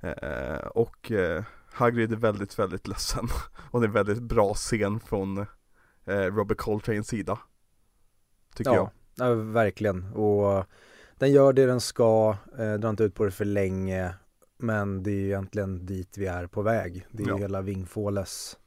Eh, 0.00 0.66
Och 0.74 1.10
eh, 1.12 1.44
Hagrid 1.72 2.12
är 2.12 2.16
väldigt, 2.16 2.58
väldigt 2.58 2.86
ledsen. 2.88 3.28
Och 3.70 3.80
det 3.80 3.84
är 3.84 3.88
en 3.88 3.92
väldigt 3.94 4.22
bra 4.22 4.54
scen 4.54 5.00
från 5.00 5.38
eh, 6.04 6.14
Robert 6.14 6.58
Coltranes 6.58 7.06
sida 7.08 7.38
Tycker 8.54 8.70
jag. 8.74 8.90
Ja, 9.14 9.26
ja, 9.28 9.34
verkligen. 9.34 10.04
Och 10.12 10.64
den 11.22 11.32
gör 11.32 11.52
det 11.52 11.66
den 11.66 11.80
ska, 11.80 12.36
eh, 12.58 12.72
drar 12.74 12.90
inte 12.90 13.04
ut 13.04 13.14
på 13.14 13.24
det 13.24 13.30
för 13.30 13.44
länge 13.44 14.14
men 14.58 15.02
det 15.02 15.10
är 15.10 15.14
ju 15.14 15.26
egentligen 15.26 15.86
dit 15.86 16.18
vi 16.18 16.26
är 16.26 16.46
på 16.46 16.62
väg. 16.62 17.06
Det 17.10 17.22
är 17.22 17.28
Ja. 17.28 17.36
hela 17.36 17.60
Vingfåles 17.62 18.58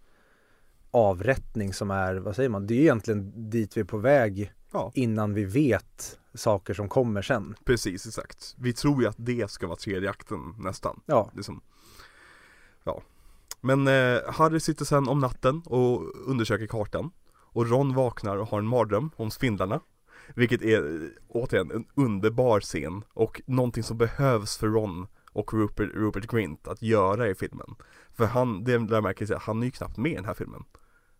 avrättning 0.91 1.73
som 1.73 1.91
är, 1.91 2.15
vad 2.15 2.35
säger 2.35 2.49
man, 2.49 2.67
det 2.67 2.73
är 2.73 2.75
ju 2.75 2.81
egentligen 2.81 3.49
dit 3.49 3.77
vi 3.77 3.81
är 3.81 3.85
på 3.85 3.97
väg 3.97 4.53
Ja. 4.71 4.91
innan 4.95 5.33
vi 5.33 5.45
vet 5.45 6.19
saker 6.33 6.73
som 6.73 6.89
kommer 6.89 7.21
sen. 7.21 7.55
Precis, 7.65 8.07
exakt 8.07 8.55
Vi 8.57 8.73
tror 8.73 9.01
ju 9.01 9.07
att 9.07 9.15
det 9.19 9.51
ska 9.51 9.67
vara 9.67 9.77
tredje 9.77 10.09
akten 10.09 10.39
nästan 10.59 11.01
Ja, 11.05 11.31
liksom. 11.35 11.61
Ja 12.83 13.01
Men 13.61 13.87
eh, 13.87 14.19
Harry 14.27 14.59
sitter 14.59 14.85
sen 14.85 15.07
om 15.07 15.19
natten 15.19 15.61
och 15.65 16.03
undersöker 16.29 16.67
kartan 16.67 17.11
Och 17.37 17.69
Ron 17.69 17.93
vaknar 17.95 18.37
och 18.37 18.47
har 18.47 18.59
en 18.59 18.67
mardröm 18.67 19.09
om 19.15 19.31
spindlarna 19.31 19.79
Vilket 20.35 20.61
är 20.61 21.09
återigen 21.27 21.71
en 21.71 21.85
underbar 21.95 22.59
scen 22.59 23.03
och 23.13 23.41
någonting 23.45 23.83
som 23.83 23.97
behövs 23.97 24.57
för 24.57 24.67
Ron 24.67 25.07
och 25.31 25.53
Rupert, 25.53 25.89
Rupert 25.93 26.31
Grint 26.31 26.67
att 26.67 26.81
göra 26.81 27.27
i 27.27 27.35
filmen. 27.35 27.75
För 28.13 28.25
han, 28.25 28.63
det 28.63 28.77
där 28.77 29.01
märker 29.01 29.31
jag, 29.31 29.39
han 29.39 29.61
är 29.61 29.65
ju 29.65 29.71
knappt 29.71 29.97
med 29.97 30.11
i 30.11 30.15
den 30.15 30.25
här 30.25 30.33
filmen. 30.33 30.63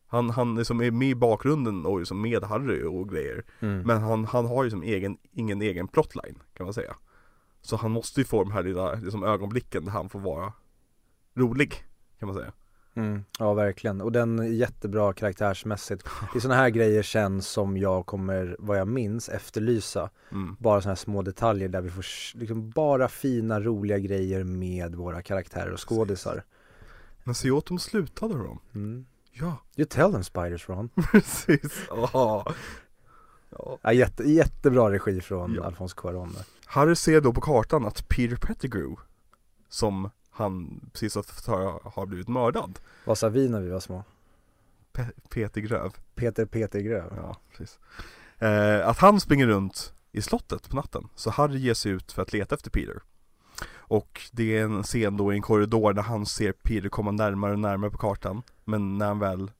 Han, 0.07 0.29
han 0.29 0.55
liksom 0.55 0.81
är 0.81 0.91
med 0.91 1.09
i 1.09 1.15
bakgrunden 1.15 1.85
och 1.85 1.99
liksom 1.99 2.21
med 2.21 2.43
Harry 2.43 2.83
och 2.83 3.09
grejer. 3.09 3.43
Mm. 3.59 3.81
Men 3.81 4.01
han, 4.01 4.25
han 4.25 4.45
har 4.45 4.63
ju 4.63 4.69
som 4.69 4.83
egen, 4.83 5.17
ingen 5.31 5.61
egen 5.61 5.87
plotline 5.87 6.39
kan 6.53 6.65
man 6.65 6.73
säga. 6.73 6.95
Så 7.61 7.75
han 7.75 7.91
måste 7.91 8.21
ju 8.21 8.25
få 8.25 8.43
de 8.43 8.51
här 8.51 8.63
lilla 8.63 8.93
liksom, 8.93 9.23
ögonblicken 9.23 9.85
där 9.85 9.91
han 9.91 10.09
får 10.09 10.19
vara 10.19 10.53
rolig 11.33 11.73
kan 12.19 12.27
man 12.27 12.37
säga 12.37 12.53
Mm, 12.95 13.23
ja 13.39 13.53
verkligen 13.53 14.01
och 14.01 14.11
den 14.11 14.39
är 14.39 14.43
jättebra 14.43 15.13
karaktärsmässigt. 15.13 16.03
Det 16.33 16.37
är 16.37 16.41
sådana 16.41 16.61
här 16.61 16.69
grejer 16.69 17.03
sen 17.03 17.41
som 17.41 17.77
jag 17.77 18.05
kommer, 18.05 18.55
vad 18.59 18.79
jag 18.79 18.87
minns, 18.87 19.29
efterlysa. 19.29 20.09
mm. 20.31 20.55
Bara 20.59 20.81
sådana 20.81 20.91
här 20.91 20.95
små 20.95 21.21
detaljer 21.21 21.67
där 21.69 21.81
vi 21.81 21.89
får 21.89 22.05
liksom 22.37 22.69
bara 22.69 23.07
fina 23.07 23.59
roliga 23.59 23.97
grejer 23.99 24.43
med 24.43 24.95
våra 24.95 25.21
karaktärer 25.21 25.71
och 25.73 25.89
skådisar. 25.89 26.43
Men 27.23 27.35
se 27.35 27.51
åt 27.51 27.65
dem 27.65 27.79
slutade 27.79 28.33
de 28.33 28.59
Mm. 28.75 29.05
Ja, 29.31 29.57
You 29.75 29.85
tell 29.85 30.11
them 30.11 30.23
spiders 30.23 30.69
Ron. 30.69 30.89
precis 31.11 31.81
ja. 31.89 32.09
ja. 32.13 32.53
Ja, 33.81 33.93
jätte, 33.93 34.23
jättebra 34.23 34.91
regi 34.91 35.21
från 35.21 35.53
Ja. 35.53 35.63
Alphonse 35.63 35.95
Cuarón. 35.95 36.35
Harry 36.65 36.95
ser 36.95 37.21
då 37.21 37.33
på 37.33 37.41
kartan 37.41 37.85
att 37.85 38.07
Peter 38.09 38.35
Pettigrew 38.35 38.95
Som 39.69 40.09
han 40.35 40.81
precis 40.93 41.15
har 41.15 41.89
har 41.95 42.05
blivit 42.05 42.27
mördad. 42.27 42.79
Vad 43.05 43.17
sa 43.17 43.29
vi 43.29 43.49
när 43.49 43.61
vi 43.61 43.69
var 43.69 43.79
små? 43.79 44.03
Pe- 44.93 45.11
Peter 45.29 45.61
Gröv. 45.61 45.93
Peter 46.15 46.45
Peter 46.45 46.79
Gröv. 46.79 47.13
Ja, 47.15 47.37
precis. 47.51 47.79
Eh, 48.37 48.87
Att 48.87 48.97
han 48.97 49.19
springer 49.19 49.47
runt 49.47 49.93
i 50.11 50.21
slottet 50.21 50.69
på 50.69 50.75
natten 50.75 51.07
Så 51.15 51.29
Harry 51.29 51.57
ger 51.59 51.73
sig 51.73 51.91
ut 51.91 52.11
för 52.11 52.21
att 52.21 52.33
leta 52.33 52.55
efter 52.55 52.69
Peter. 52.69 53.01
Och 53.87 54.21
det 54.31 54.57
är 54.57 54.63
en 54.63 54.83
scen 54.83 55.17
då 55.17 55.33
i 55.33 55.35
en 55.35 55.41
korridor 55.41 55.93
där 55.93 56.01
han 56.01 56.25
ser 56.25 56.51
Peter 56.51 56.89
komma 56.89 57.11
närmare 57.11 57.51
och 57.53 57.59
närmare 57.59 57.91
på 57.91 57.97
kartan 57.97 58.41
Men 58.63 58.97
när 58.97 59.05
han 59.07 59.19
väl 59.19 59.51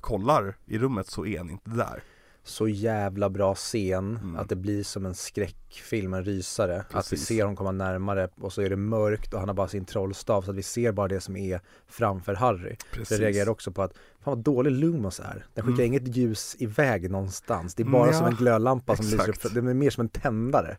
kollar 0.00 0.56
i 0.66 0.78
rummet 0.78 1.06
så 1.06 1.26
är 1.26 1.38
han 1.38 1.50
inte 1.50 1.70
där 1.70 2.02
Så 2.44 2.68
jävla 2.68 3.30
bra 3.30 3.54
scen 3.54 4.16
Mm. 4.22 4.36
att 4.36 4.48
det 4.48 4.56
blir 4.56 4.82
som 4.84 5.06
en 5.06 5.14
skräckfilm, 5.14 6.14
en 6.14 6.24
rysare. 6.24 6.76
Att 6.80 6.86
vi 6.88 6.94
Precis. 6.94 7.26
ser 7.26 7.42
honom 7.42 7.56
komma 7.56 7.72
närmare 7.72 8.28
och 8.40 8.52
så 8.52 8.62
är 8.62 8.70
det 8.70 8.76
mörkt 8.76 9.34
och 9.34 9.40
han 9.40 9.48
har 9.48 9.54
bara 9.54 9.68
sin 9.68 9.84
trollstav 9.84 10.42
så 10.42 10.50
att 10.50 10.56
vi 10.56 10.62
ser 10.62 10.92
bara 10.92 11.08
det 11.08 11.20
som 11.20 11.36
är 11.36 11.60
framför 11.88 12.34
Harry. 12.34 12.76
Så 13.04 13.14
jag 13.14 13.20
reagerade 13.20 13.50
också 13.50 13.72
på 13.72 13.82
att, 13.82 13.92
fan 13.92 14.34
vad 14.34 14.38
dålig 14.38 14.70
Lumos 14.70 15.20
är. 15.20 15.46
Den 15.54 15.64
skickar 15.64 15.82
Mm. 15.82 15.86
inget 15.86 16.16
ljus 16.16 16.56
iväg 16.58 17.10
någonstans. 17.10 17.74
Det 17.74 17.82
är 17.82 17.84
bara 17.84 18.06
Ja, 18.06 18.12
som 18.12 18.26
en 18.26 18.34
glödlampa 18.34 18.96
som 18.96 19.04
lyser 19.06 19.28
upp, 19.28 19.54
den 19.54 19.68
är 19.68 19.74
mer 19.74 19.90
som 19.90 20.00
en 20.00 20.08
tändare. 20.08 20.76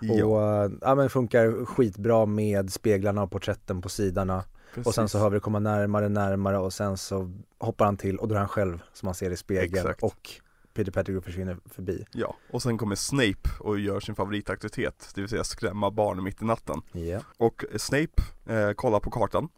Ja, 0.00 0.24
Och 0.24 0.64
äh, 0.64 0.70
ja 0.80 0.94
men 0.94 1.10
funkar 1.10 1.64
skitbra 1.64 2.26
med 2.26 2.72
speglarna 2.72 3.22
och 3.22 3.30
porträtten 3.30 3.82
på 3.82 3.88
sidorna. 3.88 4.44
Och 4.84 4.94
sen 4.94 5.08
så 5.08 5.18
hör 5.18 5.30
vi 5.30 5.36
det 5.36 5.40
komma 5.40 5.58
närmare, 5.58 6.08
närmare 6.08 6.58
och 6.58 6.72
sen 6.72 6.96
så 6.96 7.32
hoppar 7.58 7.84
han 7.84 7.96
till 7.96 8.16
och 8.18 8.28
då 8.28 8.34
är 8.34 8.38
han 8.38 8.48
själv 8.48 8.82
som 8.92 9.06
man 9.06 9.14
ser 9.14 9.30
i 9.30 9.36
spegeln 9.36 9.74
Exakt. 9.86 10.02
och 10.02 10.30
Peter 10.78 10.92
Pettigrew 10.92 11.24
försvinner 11.24 11.56
förbi. 11.64 12.04
Ja, 12.12 12.36
och 12.50 12.62
sen 12.62 12.78
kommer 12.78 12.94
Snape 12.96 13.50
och 13.60 13.78
gör 13.78 14.00
sin 14.00 14.14
favoritaktivitet 14.14 15.10
Det 15.14 15.20
vill 15.20 15.30
säga 15.30 15.44
skrämma 15.44 15.90
barn 15.90 16.22
mitt 16.22 16.42
i 16.42 16.44
natten 16.44 16.82
Ja. 16.92 17.20
Och 17.38 17.64
Snape 17.76 18.22
eh, 18.46 18.72
kollar 18.72 19.00
på 19.00 19.10
kartan 19.10 19.48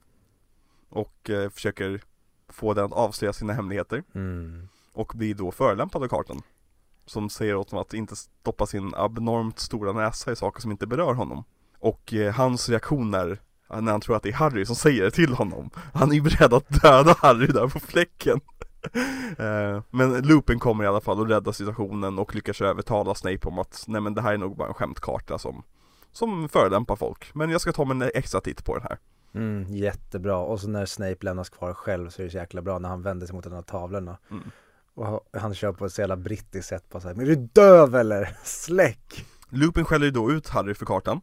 Och 0.88 1.30
eh, 1.30 1.50
försöker 1.50 2.00
få 2.48 2.74
den 2.74 2.84
att 2.84 2.92
avslöja 2.92 3.32
sina 3.32 3.52
hemligheter 3.52 4.02
Mm. 4.14 4.68
och 4.92 5.12
blir 5.14 5.34
då 5.34 5.50
förolämpad 5.52 6.02
av 6.02 6.08
kartan. 6.08 6.42
Som 7.06 7.30
säger 7.30 7.56
åt 7.56 7.70
honom 7.70 7.82
att 7.82 7.94
inte 7.94 8.16
stoppa 8.16 8.66
sin 8.66 8.94
abnormt 8.94 9.58
stora 9.58 9.92
näsa 9.92 10.32
i 10.32 10.36
saker 10.36 10.60
som 10.60 10.70
inte 10.70 10.86
berör 10.86 11.14
honom. 11.14 11.44
Och 11.78 12.14
eh, 12.14 12.34
hans 12.34 12.68
reaktion 12.68 13.14
är 13.14 13.38
när 13.80 13.92
han 13.92 14.00
tror 14.00 14.16
att 14.16 14.22
det 14.22 14.28
är 14.28 14.32
Harry 14.32 14.66
som 14.66 14.76
säger 14.76 15.02
det 15.04 15.10
till 15.10 15.32
honom. 15.34 15.70
Han 15.94 16.10
är 16.10 16.14
ju 16.14 16.20
beredd 16.22 16.54
att 16.54 16.82
döda 16.82 17.14
Harry 17.18 17.46
där 17.46 17.68
på 17.68 17.80
fläcken. 17.80 18.40
eh, 19.38 19.82
men 19.90 20.22
Lupin 20.22 20.58
kommer 20.58 20.84
i 20.84 20.86
alla 20.86 21.00
fall 21.00 21.20
och 21.20 21.28
räddar 21.28 21.52
situationen 21.52 22.18
och 22.18 22.34
lyckas 22.34 22.60
övertala 22.60 23.14
Snape 23.14 23.48
om 23.48 23.58
att 23.58 23.84
nej 23.88 24.00
men 24.00 24.14
det 24.14 24.22
här 24.22 24.32
är 24.32 24.38
nog 24.38 24.56
bara 24.56 24.68
en 24.68 24.74
skämtkarta 24.74 25.38
som 25.38 25.62
som 26.12 26.48
förolämpar 26.48 26.96
folk. 26.96 27.34
Men 27.34 27.50
jag 27.50 27.60
ska 27.60 27.72
ta 27.72 27.84
mig 27.84 27.94
en 28.08 28.10
extra 28.14 28.40
titt 28.40 28.64
på 28.64 28.78
den 28.78 28.82
här. 28.82 28.98
Mm, 29.34 29.74
jättebra. 29.74 30.36
Och 30.36 30.60
så 30.60 30.68
när 30.68 30.86
Snape 30.86 31.16
lämnas 31.20 31.48
kvar 31.48 31.74
själv 31.74 32.10
så 32.10 32.22
är 32.22 32.24
det 32.24 32.30
så 32.30 32.36
jäkla 32.36 32.62
bra 32.62 32.78
när 32.78 32.88
han 32.88 33.02
vänder 33.02 33.26
sig 33.26 33.34
mot 33.34 33.44
de 33.44 33.52
här 33.52 33.62
tavlorna. 33.62 34.18
Mm. 34.30 34.50
Och 34.94 35.26
han- 35.32 35.54
kör 35.54 35.72
på 35.72 35.86
ett 35.86 35.92
så 35.92 36.00
jävla 36.00 36.16
brittiskt 36.16 36.68
sätt 36.68 36.88
på 36.88 37.00
så 37.00 37.08
här, 37.08 37.14
men 37.14 37.26
är 37.26 37.28
du 37.30 37.36
döv 37.36 37.94
eller? 37.94 38.36
Släck! 38.44 39.26
Lupin 39.48 39.84
skäller 39.84 40.06
ju 40.06 40.10
då 40.10 40.30
ut 40.30 40.48
Harry 40.48 40.74
för 40.74 40.86
kartan 40.86 41.20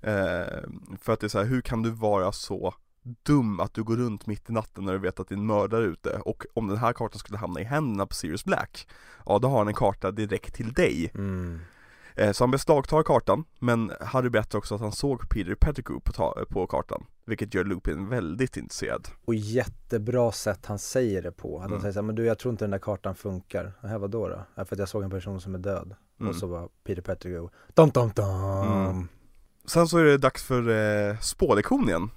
eh, 0.00 0.62
För 1.00 1.12
att 1.12 1.20
det 1.20 1.26
är 1.26 1.28
så 1.28 1.38
här, 1.38 1.44
hur 1.44 1.60
kan 1.60 1.82
du 1.82 1.90
vara 1.90 2.32
så 2.32 2.74
dum 3.02 3.60
att 3.60 3.74
du 3.74 3.82
går 3.82 3.96
runt 3.96 4.26
mitt 4.26 4.50
i 4.50 4.52
natten 4.52 4.84
när 4.84 4.92
du 4.92 4.98
vet 4.98 5.20
att 5.20 5.28
det 5.28 5.34
är 5.34 5.36
en 5.36 5.46
mördare 5.46 5.84
ute 5.84 6.18
och 6.24 6.44
om 6.54 6.68
den 6.68 6.76
här 6.76 6.92
kartan 6.92 7.18
skulle 7.18 7.38
hamna 7.38 7.60
i 7.60 7.64
händerna 7.64 8.06
på 8.06 8.14
Sirius 8.14 8.44
Black 8.44 8.88
Ja 9.26 9.38
då 9.38 9.48
har 9.48 9.58
han 9.58 9.68
en 9.68 9.74
karta 9.74 10.10
direkt 10.10 10.54
till 10.54 10.72
dig 10.72 11.10
Mm. 11.14 11.60
eh, 12.16 12.32
Så 12.32 12.44
han 12.44 12.50
beslagtar 12.50 13.02
kartan 13.02 13.44
men 13.58 13.92
Harry 14.00 14.28
berättar 14.30 14.58
också 14.58 14.74
att 14.74 14.80
han 14.80 14.92
såg 14.92 15.28
Peter 15.28 15.54
Pettigrew 15.54 16.00
på, 16.04 16.44
på 16.50 16.66
kartan 16.66 17.04
Vilket 17.24 17.54
gör 17.54 17.64
Lupin 17.64 18.08
väldigt 18.08 18.56
intresserad 18.56 19.08
Och 19.24 19.34
jättebra 19.34 20.32
sätt 20.32 20.66
han 20.66 20.78
säger 20.78 21.22
det 21.22 21.32
på. 21.32 21.56
Att 21.56 21.62
han 21.62 21.70
Mm. 21.70 21.80
säger 21.80 21.92
så 21.92 21.98
här, 21.98 22.02
men 22.06 22.14
du 22.14 22.24
jag 22.26 22.38
tror 22.38 22.52
inte 22.52 22.64
den 22.64 22.70
där 22.70 22.78
kartan 22.78 23.14
funkar. 23.14 23.72
Här 23.82 23.98
var 23.98 24.08
då? 24.08 24.38
Ja, 24.54 24.64
för 24.64 24.74
att 24.76 24.78
jag 24.78 24.88
såg 24.88 25.02
en 25.02 25.10
person 25.10 25.40
som 25.40 25.54
är 25.54 25.58
död. 25.58 25.94
Mm. 26.20 26.30
Och 26.30 26.36
så 26.36 26.46
var 26.46 26.68
Peter 26.84 27.02
Pettigrew, 27.02 27.52
dum 27.74 27.90
dum 27.90 28.10
dum. 28.14 28.86
Mm. 28.86 29.08
Sen 29.64 29.88
så 29.88 29.98
är 29.98 30.04
det 30.04 30.18
dags 30.18 30.42
för 30.44 30.68
eh, 30.68 31.16
igen 31.88 32.10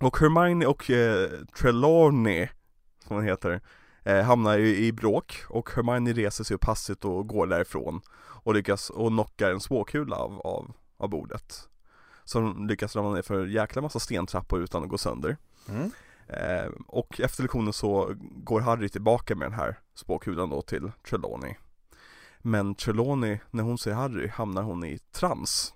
Och 0.00 0.18
Hermione 0.18 0.66
och 0.66 0.90
eh, 0.90 1.30
Trelawney, 1.58 2.48
som 3.06 3.16
hon 3.16 3.24
heter, 3.24 3.60
eh, 4.04 4.22
hamnar 4.22 4.58
i, 4.58 4.86
i 4.86 4.92
bråk 4.92 5.42
och 5.48 5.70
Hermione 5.70 6.12
reser 6.12 6.44
sig 6.44 6.54
upp 6.54 6.64
hastigt 6.64 7.04
och 7.04 7.26
går 7.26 7.46
därifrån 7.46 8.00
och 8.18 8.54
lyckas 8.54 8.90
och 8.90 9.08
knockar 9.08 9.50
en 9.50 9.60
spåkula 9.60 10.16
av, 10.16 10.40
av, 10.40 10.72
av 10.96 11.08
bordet. 11.08 11.68
De 12.32 12.66
lyckas 12.66 12.96
ramla 12.96 13.14
ner 13.14 13.22
för 13.22 13.46
jäkla 13.46 13.82
massa 13.82 14.00
stentrappor 14.00 14.62
utan 14.62 14.82
att 14.82 14.88
gå 14.88 14.98
sönder. 14.98 15.36
Mm. 15.68 15.90
Eh, 16.28 16.70
och 16.86 17.20
efter 17.20 17.42
lektionen 17.42 17.72
så 17.72 18.14
går 18.18 18.60
Harry 18.60 18.88
tillbaka 18.88 19.34
med 19.34 19.50
den 19.50 19.58
här 19.58 19.78
spåkulan 19.94 20.50
då 20.50 20.62
till 20.62 20.92
Trelawney. 21.08 21.54
Men 22.38 22.74
Trelawney, 22.74 23.38
när 23.50 23.62
hon 23.62 23.78
ser 23.78 23.92
Harry, 23.92 24.28
hamnar 24.28 24.62
hon 24.62 24.84
i 24.84 24.98
trans 24.98 25.74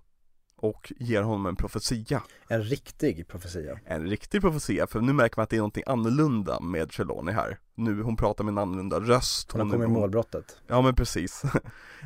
och 0.65 0.93
ger 0.97 1.23
honom 1.23 1.47
en 1.47 1.57
profetia. 1.57 2.23
En 2.49 2.63
riktig 2.63 3.29
profetia. 3.29 3.79
En 3.85 4.07
riktig 4.07 4.41
profetia, 4.41 4.87
för 4.87 5.01
nu 5.01 5.13
märker 5.13 5.37
man 5.39 5.43
att 5.45 5.51
det 5.51 5.57
är 5.57 5.59
någonting 5.59 5.85
annorlunda 5.87 6.61
med 6.61 6.91
Trelawney 6.91 7.35
här. 7.35 7.59
Nu, 7.75 8.03
hon 8.03 8.17
pratar 8.17 8.45
med 8.45 8.53
en 8.53 8.59
annorlunda 8.59 9.01
röst. 9.01 9.53
Hon 9.53 9.61
har 9.61 9.71
kommit 9.71 9.87
hon, 9.89 9.95
målbrottet. 10.01 10.59
Ja 10.67 10.83
men 10.83 10.95
precis. 10.95 11.43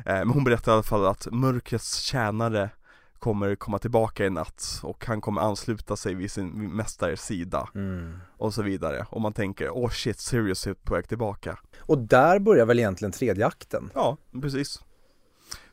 Eh, 0.05 0.15
men 0.15 0.29
hon 0.29 0.43
berättar 0.43 0.71
i 0.71 0.73
alla 0.73 0.83
fall 0.83 1.05
att 1.05 1.27
mörkrets 1.31 1.97
tjänare 1.99 2.69
kommer 3.19 3.55
komma 3.55 3.79
tillbaka 3.79 4.25
i 4.25 4.29
natt 4.29 4.79
och 4.83 5.05
han 5.05 5.21
kommer 5.21 5.41
ansluta 5.41 5.95
sig 5.95 6.13
vid 6.13 6.31
sin 6.31 6.75
mästares 6.75 7.21
sida 7.21 7.69
Mm. 7.75 8.17
och 8.37 8.53
så 8.53 8.61
vidare. 8.61 9.05
Och 9.09 9.21
man 9.21 9.33
tänker, 9.33 9.69
åh 9.69 9.85
oh 9.85 9.89
shit, 9.89 10.19
Sirius 10.19 10.67
är 10.67 10.73
på 10.73 10.93
väg 10.93 11.07
tillbaka. 11.07 11.59
Och 11.79 11.97
där 11.97 12.39
börjar 12.39 12.65
väl 12.65 12.79
egentligen 12.79 13.11
tredje 13.11 13.45
akten. 13.47 13.91
Ja, 13.93 14.17
precis. 14.41 14.81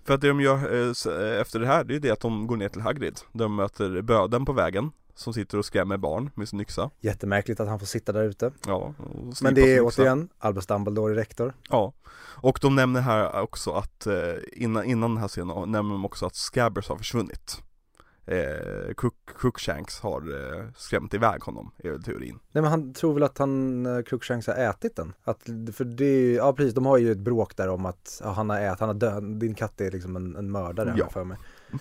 För 0.06 0.14
att 0.14 0.20
det 0.20 0.28
de 0.28 0.40
gör 0.40 0.56
eh, 0.56 1.14
eh, 1.14 1.40
efter 1.40 1.60
det 1.60 1.66
här, 1.66 1.84
det 1.84 1.94
är 1.94 2.00
det 2.00 2.10
att 2.10 2.20
de 2.20 2.46
går 2.46 2.56
ner 2.56 2.68
till 2.68 2.80
Hagrid. 2.80 3.20
De 3.32 3.56
möter 3.56 4.02
böden 4.02 4.44
på 4.44 4.52
vägen, 4.52 4.90
som 5.14 5.34
sitter 5.34 5.58
och 5.58 5.64
skrämmer 5.64 5.96
barn 5.96 6.30
med 6.34 6.48
sin 6.48 6.60
yxa. 6.60 6.90
Jättemärkligt 7.00 7.60
att 7.60 7.68
han 7.68 7.78
får 7.78 7.86
sitta 7.86 8.12
där 8.12 8.22
ute. 8.22 8.52
Ja, 8.66 8.94
Men 9.42 9.54
det 9.54 9.76
är 9.76 9.80
återigen 9.84 10.28
Albus 10.38 10.66
Dumbledore 10.66 11.12
är 11.12 11.16
rektor. 11.16 11.54
Ja, 11.70 11.92
och 12.42 12.58
de 12.62 12.74
nämner 12.74 13.00
här 13.00 13.40
också 13.40 13.70
att 13.70 14.06
eh, 14.06 14.14
innan, 14.52 14.84
innan 14.84 15.10
den 15.10 15.20
här 15.20 15.28
scenen 15.28 15.72
nämner 15.72 15.94
de 15.94 16.04
också 16.04 16.26
att 16.26 16.34
Scabbers 16.34 16.88
har 16.88 16.96
försvunnit. 16.96 17.62
Eh, 18.28 18.94
Crook, 18.96 19.14
Crookshanks 19.38 20.00
har 20.00 20.20
eh, 20.20 20.64
skrämt 20.76 21.14
iväg 21.14 21.40
honom, 21.42 21.70
är 21.78 21.90
väl 21.90 22.02
teorin. 22.02 22.38
Nej 22.52 22.62
men 22.62 22.70
han 22.70 22.94
tror 22.94 23.14
väl 23.14 23.22
att 23.22 23.38
han, 23.38 23.86
eh, 23.86 24.02
Crookshanks 24.02 24.46
har 24.46 24.54
ätit 24.54 24.96
den. 24.96 25.12
Att, 25.24 25.42
för 25.72 25.84
det 25.84 26.04
är 26.04 26.20
ju- 26.20 26.34
ja 26.34 26.52
precis, 26.52 26.74
de 26.74 26.86
har 26.86 26.98
ju 26.98 27.12
ett 27.12 27.18
bråk 27.18 27.56
där 27.56 27.68
om 27.68 27.86
att 27.86 28.20
ja, 28.24 28.30
han 28.32 28.50
har 28.50 28.60
ätit, 28.60 28.80
han 28.80 28.88
har 28.88 28.94
död, 28.94 29.24
din 29.38 29.54
katt 29.54 29.80
är 29.80 29.90
liksom 29.90 30.16
en, 30.16 30.36
en 30.36 30.50
mördare 30.50 30.94
Ja. 30.96 31.08
för 31.10 31.24
mig. 31.24 31.38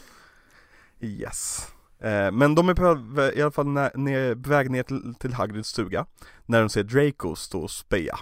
Yes. 1.00 1.68
Eh, 2.00 2.32
men 2.32 2.56
de 2.56 2.70
är 2.70 2.74
på, 2.74 3.22
i 3.36 3.42
alla 3.42 3.52
fall 3.52 3.68
nä- 3.68 4.36
på 4.44 4.50
väg 4.50 4.72
ner 4.72 4.84
till, 4.84 5.16
till 5.20 5.34
Hagrids 5.34 5.70
stuga 5.70 6.06
när 6.46 6.60
de 6.60 6.70
ser 6.70 6.84
Draco 6.84 7.36
stå 7.36 7.60
och 7.62 7.72
speja. 7.72 8.20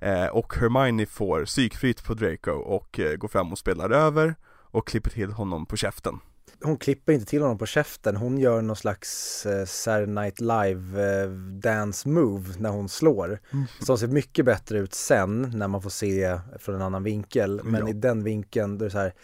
Eh, 0.00 0.26
och 0.26 0.54
Hermione 0.54 1.06
får 1.06 1.44
psykfritt 1.44 2.04
på 2.04 2.14
Draco 2.14 2.50
och 2.50 3.00
eh, 3.00 3.16
går 3.16 3.28
fram 3.28 3.52
och 3.52 3.58
spelar 3.58 3.90
över 3.90 4.34
och 4.70 4.86
klipper 4.86 5.10
till 5.10 5.32
honom 5.32 5.66
på 5.66 5.76
käften. 5.76 6.14
Hon 6.62 6.76
klipper 6.78 7.12
inte 7.12 7.26
till 7.26 7.42
honom 7.42 7.58
på 7.58 7.66
käften, 7.66 8.16
hon 8.16 8.38
gör 8.38 8.62
någon 8.62 8.76
slags 8.76 9.46
eh, 9.46 9.64
Saturday 9.64 10.06
Night 10.14 10.40
Live 10.40 11.22
eh, 11.22 11.28
dance 11.62 12.08
move 12.08 12.48
när 12.58 12.70
hon 12.70 12.88
slår. 12.88 13.38
Som 13.80 13.98
ser 13.98 14.06
mycket 14.06 14.44
bättre 14.44 14.78
ut 14.78 14.94
sen 14.94 15.52
när 15.54 15.68
man 15.68 15.82
får 15.82 15.90
se 15.90 16.38
från 16.58 16.74
en 16.74 16.82
annan 16.82 17.02
vinkel. 17.02 17.60
Men 17.64 17.80
Ja. 17.80 17.88
i 17.88 17.92
den 17.92 18.24
vinkeln, 18.24 18.78
då 18.78 18.84
är 18.84 18.86
det 18.88 18.92
så 18.92 18.98
här 18.98 19.14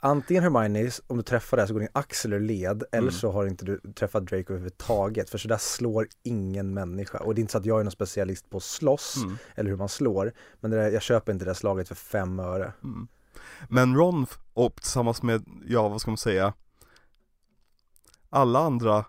Antingen 0.00 0.42
Hermione, 0.42 0.90
om 1.06 1.16
du 1.16 1.22
träffar 1.22 1.56
det 1.56 1.66
så 1.66 1.72
går 1.72 1.80
din 1.80 1.88
axel 1.92 2.32
ur 2.32 2.40
led 2.40 2.82
eller 2.92 3.02
Mm. 3.08 3.12
så 3.12 3.30
har 3.30 3.46
inte 3.46 3.64
du 3.64 3.80
träffat 3.94 4.26
Draco 4.26 4.52
överhuvudtaget. 4.52 5.30
För 5.30 5.38
så 5.38 5.48
där 5.48 5.56
slår 5.58 6.06
ingen 6.22 6.74
människa. 6.74 7.18
Och 7.18 7.34
det 7.34 7.38
är 7.38 7.40
inte 7.40 7.52
så 7.52 7.58
att 7.58 7.66
jag 7.66 7.80
är 7.80 7.84
någon 7.84 7.90
specialist 7.90 8.50
på 8.50 8.56
att 8.56 8.62
slåss 8.62 9.16
Mm. 9.24 9.36
eller 9.54 9.70
hur 9.70 9.76
man 9.76 9.88
slår. 9.88 10.32
Men 10.60 10.70
där, 10.70 10.90
jag 10.90 11.02
köper 11.02 11.32
inte 11.32 11.44
det 11.44 11.48
där 11.48 11.54
slaget 11.54 11.88
för 11.88 11.94
fem 11.94 12.38
öre. 12.40 12.72
Mm. 12.84 13.08
Men 13.68 13.96
Ron 13.96 14.26
och 14.54 14.76
tillsammans 14.82 15.22
med, 15.22 15.44
ja 15.66 15.88
vad 15.88 16.00
ska 16.00 16.10
man 16.10 16.18
säga 16.18 16.52
Alla 18.34 18.58
andra 18.60 19.04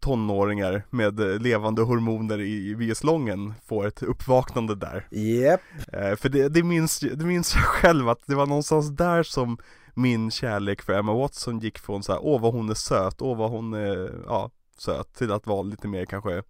tonåringar 0.00 0.82
med 0.90 1.20
eh, 1.20 1.40
levande 1.40 1.82
hormoner 1.82 2.40
i 2.40 2.74
VS-lången 2.74 3.54
får 3.66 3.86
ett 3.86 4.02
uppvaknande 4.02 4.74
där. 4.74 5.08
Japp, 5.10 5.60
eh, 5.92 6.16
För 6.16 6.28
det, 6.28 6.48
det, 6.48 6.62
minns, 6.62 6.98
det 6.98 7.24
minns 7.24 7.54
jag 7.54 7.64
själv 7.64 8.08
att 8.08 8.26
det 8.26 8.34
var 8.34 8.46
någonstans 8.46 8.88
där 8.88 9.22
som 9.22 9.58
min 9.94 10.30
kärlek 10.30 10.82
för 10.82 10.92
Emma 10.92 11.14
Watson 11.14 11.58
gick 11.58 11.78
från 11.78 12.02
så 12.02 12.12
här, 12.12 12.20
åh 12.22 12.40
vad 12.40 12.52
hon 12.54 12.70
är 12.70 12.74
söt, 12.74 13.22
åh 13.22 13.38
vad 13.38 13.50
hon 13.50 13.74
är, 13.74 14.22
ja, 14.26 14.50
söt 14.78 15.14
till 15.14 15.32
att 15.32 15.46
vara 15.46 15.62
lite 15.62 15.88
mer 15.88 16.04
kanske 16.04 16.42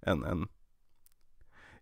en, 0.00 0.24
en 0.24 0.48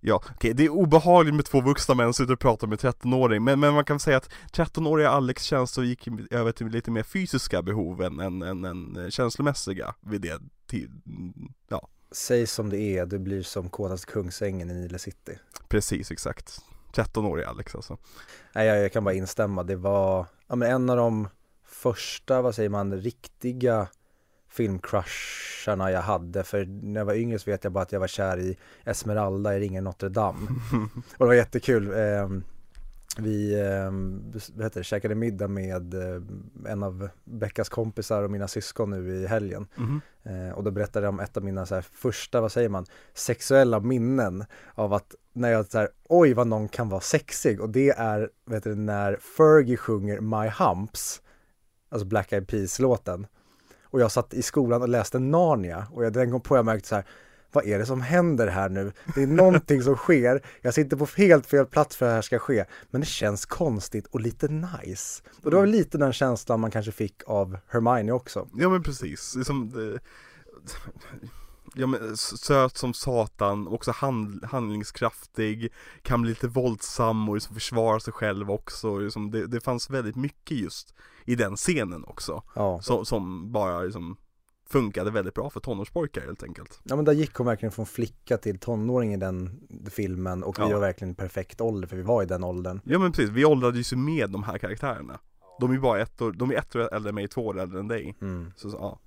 Ja, 0.01 0.23
okej, 0.35 0.55
det 0.55 0.65
är 0.65 0.69
obehagligt 0.69 1.35
med 1.35 1.45
två 1.45 1.61
vuxna 1.61 1.95
män 1.95 2.15
som 2.15 2.25
sitter 2.25 2.33
och 2.33 2.41
pratar 2.41 2.67
med 2.67 2.79
13-åring 2.79 3.45
men, 3.45 3.61
men 3.61 3.75
man 3.75 3.85
kan 3.85 4.01
säga 4.01 4.17
att 4.17 4.31
13-åriga 4.53 5.11
Alex 5.11 5.43
känslor 5.43 5.87
gick 5.87 6.09
över 6.31 6.53
till 6.53 6.67
lite 6.67 6.91
mer 6.91 7.03
fysiska 7.03 7.63
behov 7.63 8.03
än, 8.03 8.21
än, 8.21 8.43
än, 8.43 8.65
än 8.65 9.11
känslomässiga 9.11 9.95
vid 10.01 10.21
det 10.21 10.41
tid, 10.67 11.03
ja, 11.69 11.89
säg 12.13 12.47
som 12.47 12.71
det 12.71 12.79
är, 12.79 13.07
du 13.07 13.19
blir 13.19 13.43
som 13.43 13.71
kåtast 13.71 14.07
Kungsängen 14.07 14.71
i 14.71 14.75
Nile 14.75 14.99
City. 14.99 15.39
precis 15.69 16.11
exakt 16.11 16.61
13-årig 16.93 17.45
Alex 17.45 17.75
alltså 17.75 17.99
Nej, 18.53 18.67
jag, 18.67 18.79
jag 18.79 18.93
kan 18.93 19.05
bara 19.05 19.15
instämma. 19.15 19.63
Det 19.63 19.77
var 19.77 20.27
ja, 20.47 20.57
men 20.57 20.71
en 20.71 20.91
av 20.91 20.97
de 20.97 21.29
första, 21.65 22.43
vad 22.43 22.55
säger 22.55 22.69
man, 22.69 22.95
riktiga 22.97 23.89
filmcrusharna 24.49 25.91
jag 25.91 26.03
hade. 26.03 26.45
För 26.45 26.65
när 26.65 27.01
jag 27.01 27.05
var 27.05 27.15
yngre 27.15 27.39
så 27.39 27.51
vet 27.51 27.65
jag 27.65 27.73
bara 27.73 27.83
att 27.83 27.93
jag 27.93 28.01
var 28.01 28.07
kär 28.07 28.39
i 28.39 28.57
Esmeralda 28.85 29.57
i 29.57 29.61
Ringen 29.61 29.85
Notre 29.85 30.09
Dame. 30.09 30.39
Och 31.19 31.25
det 31.25 31.27
var 31.27 31.35
jättekul. 31.35 31.93
Ehm, 31.95 32.45
vi 33.19 33.61
ehm, 33.61 34.33
vad 34.55 34.65
heter 34.65 34.81
det, 34.81 34.85
käkade 34.85 35.15
middag 35.15 35.49
med 35.49 35.95
eh, 35.95 36.23
en 36.73 36.83
av 36.83 37.09
Beckas 37.25 37.69
kompisar 37.69 38.23
och 38.23 38.31
mina 38.31 38.49
syskon 38.49 38.91
nu 38.91 39.15
i 39.15 39.27
helgen. 39.27 39.67
Eh, 40.23 40.55
och 40.55 40.65
då 40.65 40.71
berättade 40.71 41.07
jag 41.07 41.13
om 41.13 41.21
ett 41.21 41.37
av 41.37 41.45
mina 41.45 41.67
så 41.67 41.75
här, 41.75 41.83
första, 41.93 42.41
vad 42.41 42.53
säger 42.53 42.69
man, 42.69 42.87
sexuella 43.15 43.81
minnen 43.81 44.45
av 44.75 44.95
att 44.95 45.15
när 45.33 45.51
jag 45.51 45.67
så 45.67 45.79
här, 45.79 45.89
oj 46.09 46.35
vad 46.35 46.47
någon 46.47 46.69
kan 46.69 46.89
vara 46.89 47.01
sexig 47.01 47.61
och 47.61 47.71
det 47.71 47.91
är, 47.91 48.31
vet 48.47 48.65
du, 48.65 48.75
när 48.75 49.17
Fergie 49.17 49.77
sjunger 49.77 50.21
My 50.21 50.49
Humps, 50.49 51.23
alltså 51.89 52.07
Black 52.07 52.33
Eyed 52.33 52.49
Peas-låten. 52.49 53.27
Och 53.99 54.03
jag 54.03 54.13
satt 54.13 54.35
i 54.35 54.43
skolan 54.43 54.83
och 54.83 54.89
läste 54.89 55.19
Narnia 55.19 55.87
och 55.93 56.05
jag, 56.05 56.13
den 56.13 56.31
gång 56.31 56.41
på 56.41 56.57
jag 56.57 56.65
märkte 56.65 56.89
så 56.89 56.95
här, 56.95 57.05
vad 57.53 57.67
är 57.67 57.79
det 57.79 57.87
som 57.87 58.01
händer 58.01 58.47
här 58.47 58.69
nu? 58.69 58.93
Det 59.15 59.23
är 59.23 59.27
någonting 59.27 59.83
som 59.83 59.97
sker, 59.97 60.43
jag 60.61 60.75
sitter 60.75 60.97
på 60.97 61.07
helt 61.17 61.47
fel 61.47 61.67
plats 61.67 61.97
för 61.97 62.07
att 62.07 62.11
det 62.11 62.15
här 62.15 62.23
ska 62.23 62.39
ske, 62.39 62.65
men 62.91 63.01
det 63.01 63.07
känns 63.07 63.47
konstigt 63.47 64.07
och 64.07 64.21
lite 64.21 64.49
nice. 64.49 65.23
Och 65.43 65.51
det 65.51 65.57
var 65.57 65.67
lite 65.67 65.99
den 65.99 66.13
känslan 66.13 66.61
man 66.61 66.71
kanske 66.71 66.93
fick 66.93 67.23
av 67.27 67.59
Hermione 67.69 68.13
också. 68.13 68.49
Ja 68.55 68.69
men 68.69 68.83
precis, 68.83 69.35
liksom 69.37 69.71
det, 69.71 69.99
Ja 71.75 71.87
men 71.87 72.17
söt 72.17 72.77
som 72.77 72.95
satan, 72.95 73.69
också 73.69 73.91
hand, 73.91 74.45
handlingskraftig, 74.45 75.73
kan 76.03 76.23
bli 76.23 76.31
lite 76.31 76.49
våldsam 76.49 77.29
och 77.29 77.35
liksom 77.35 77.55
försvara 77.55 78.01
sig 78.01 78.13
själv 78.13 78.51
också, 78.51 78.99
liksom 78.99 79.31
det, 79.31 79.47
det 79.47 79.61
fanns 79.61 79.91
väldigt 79.91 80.17
mycket 80.17 80.57
just 80.57 80.95
i 81.25 81.35
den 81.35 81.57
scenen 81.57 82.05
också, 82.05 82.43
Ja. 82.55 82.83
som, 82.83 83.05
som 83.07 83.53
bara 83.53 83.81
liksom 83.83 84.17
funkade 84.71 85.11
väldigt 85.11 85.35
bra 85.35 85.51
för 85.51 85.61
tonårspojkar 85.61 86.21
helt 86.21 86.43
enkelt. 86.43 86.81
Ja 86.85 86.97
men 86.97 87.05
där 87.05 87.13
gick 87.13 87.35
hon 87.35 87.47
verkligen 87.47 87.73
från 87.73 87.87
flicka 87.87 88.37
till 88.39 88.59
tonåring 88.59 89.15
i 89.15 89.17
den 89.17 89.61
filmen 89.91 90.43
och 90.43 90.59
vi 90.59 90.63
Ja. 90.63 90.69
var 90.69 90.81
verkligen 90.81 91.13
i 91.13 91.15
perfekt 91.17 91.61
ålder 91.61 91.89
för 91.89 91.97
vi 91.97 92.03
var 92.03 92.23
i 92.23 92.27
den 92.27 92.45
åldern. 92.45 92.81
Ja 92.85 92.99
men 92.99 93.13
precis, 93.13 93.31
vi 93.31 93.45
åldrades 93.45 93.93
ju 93.93 93.97
med 93.97 94.31
de 94.31 94.43
här 94.43 94.59
karaktärerna. 94.59 95.19
De 95.61 95.71
är 95.71 95.75
ju 95.75 95.81
bara 95.81 96.01
ett 96.01 96.23
år, 96.23 96.33
de 96.33 96.51
är 96.51 96.55
ett 96.55 96.77
år 96.77 96.95
äldre 96.95 97.09
än 97.09 97.15
mig, 97.15 97.29
två 97.29 97.47
år 97.47 97.59
äldre 97.61 97.81
än 97.81 97.89
dig. 97.89 98.17
Mm. 98.21 98.53
Så, 98.57 98.71
så, 98.71 98.77
ja. 98.77 98.99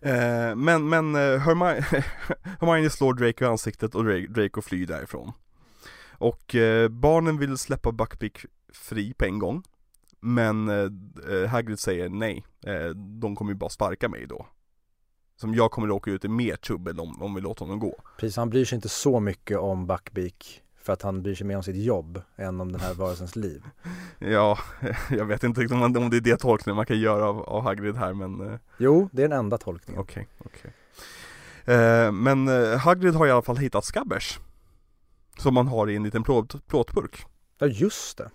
Eh, 0.00 0.54
men 0.56 0.88
men 0.88 1.14
eh, 1.14 1.38
Hermione, 1.38 1.80
Hermione 2.60 2.90
slår 2.90 3.14
Draco 3.14 3.44
i 3.44 3.48
ansiktet 3.48 3.94
och 3.94 4.04
Draco 4.04 4.62
flyr 4.62 4.86
därifrån. 4.86 5.32
Och 6.12 6.54
eh, 6.54 6.88
barnen 6.88 7.38
vill 7.38 7.58
släppa 7.58 7.92
Buckbeak 7.92 8.44
fri 8.72 9.14
på 9.14 9.24
en 9.24 9.38
gång. 9.38 9.62
Men 10.20 10.68
eh, 10.68 10.88
eh 11.34 11.48
Hagrid 11.48 11.78
säger 11.78 12.08
nej, 12.08 12.44
eh, 12.66 12.88
de 13.20 13.36
kommer 13.36 13.52
ju 13.52 13.58
bara 13.58 13.70
sparka 13.70 14.08
mig 14.08 14.26
då. 14.26 14.46
Som 15.36 15.54
jag 15.54 15.70
kommer 15.70 15.90
åka 15.90 16.10
ut 16.10 16.24
i 16.24 16.28
mer 16.28 16.56
trubbel 16.56 17.00
om, 17.00 17.22
om 17.22 17.34
vi 17.34 17.40
låter 17.40 17.64
honom 17.64 17.78
gå. 17.78 18.02
Precis, 18.18 18.36
han 18.36 18.50
bryr 18.50 18.64
sig 18.64 18.76
inte 18.76 18.88
så 18.88 19.20
mycket 19.20 19.58
om 19.58 19.86
Buckbeak 19.86 20.62
för 20.82 20.92
att 20.92 21.02
han 21.02 21.22
bryr 21.22 21.34
sig 21.34 21.46
mer 21.46 21.56
om 21.56 21.62
sitt 21.62 21.76
jobb 21.76 22.22
än 22.36 22.60
om 22.60 22.72
den 22.72 22.80
här 22.80 22.94
varelsens 22.94 23.36
liv. 23.36 23.62
Ja, 24.18 24.58
jag 25.10 25.24
vet 25.24 25.44
inte 25.44 25.66
om, 25.66 25.78
man- 25.78 25.96
om 25.96 26.10
det 26.10 26.16
är 26.16 26.20
det 26.20 26.36
tolkningen 26.36 26.76
man 26.76 26.86
kan 26.86 26.98
göra 26.98 27.26
av, 27.28 27.40
av 27.42 27.62
Hagrid 27.62 27.96
här 27.96 28.12
men 28.14 28.40
eh, 28.52 28.58
Jo, 28.78 29.08
det 29.12 29.22
är 29.22 29.28
den 29.28 29.38
enda 29.38 29.58
tolkningen. 29.58 30.00
Okej, 30.02 30.28
okej. 30.44 30.72
Eh, 31.64 32.12
men 32.12 32.48
eh, 32.48 32.78
Hagrid 32.78 33.14
har 33.14 33.26
i 33.26 33.30
alla 33.30 33.42
fall 33.42 33.56
hittat 33.56 33.84
Scabbers. 33.84 34.38
Som 35.38 35.56
han 35.56 35.68
har 35.68 35.90
i 35.90 35.96
en 35.96 36.02
liten 36.02 36.22
plåt, 36.22 36.66
plåtburk. 36.66 37.24
Ja, 37.58 37.66
just 37.66 38.18
det. 38.18 38.30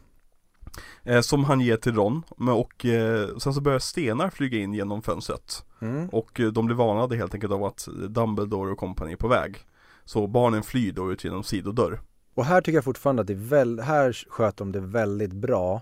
Eh, 1.03 1.21
som 1.21 1.43
han 1.43 1.61
ger 1.61 1.77
till 1.77 1.95
Ron. 1.95 2.23
Och 2.37 2.85
eh, 2.85 3.37
sen 3.37 3.53
så 3.53 3.61
börjar 3.61 3.79
stenar 3.79 4.29
flyga 4.29 4.57
in 4.57 4.73
genom 4.73 5.01
fönstret. 5.01 5.65
Mm. 5.81 6.09
Och 6.09 6.39
eh, 6.39 6.47
de 6.47 6.65
blir 6.65 6.75
varnade 6.75 7.15
helt 7.17 7.33
enkelt 7.33 7.53
av 7.53 7.63
att 7.63 7.87
Dumbledore 8.09 8.71
och 8.71 8.77
kompani 8.77 9.11
är 9.11 9.15
på 9.17 9.27
väg. 9.27 9.57
Så 10.05 10.27
barnen 10.27 10.63
flyr 10.63 10.91
då 10.91 11.11
ut 11.11 11.23
genom 11.23 11.43
sidodörr. 11.43 11.99
Och 12.35 12.45
här 12.45 12.61
tycker 12.61 12.77
jag 12.77 12.83
fortfarande 12.83 13.21
att 13.21 13.27
det 13.27 13.33
är 13.33 13.47
väl, 13.49 13.79
här 13.79 14.11
sköt 14.29 14.57
de 14.57 14.71
det 14.71 14.79
väldigt 14.79 15.33
bra. 15.33 15.81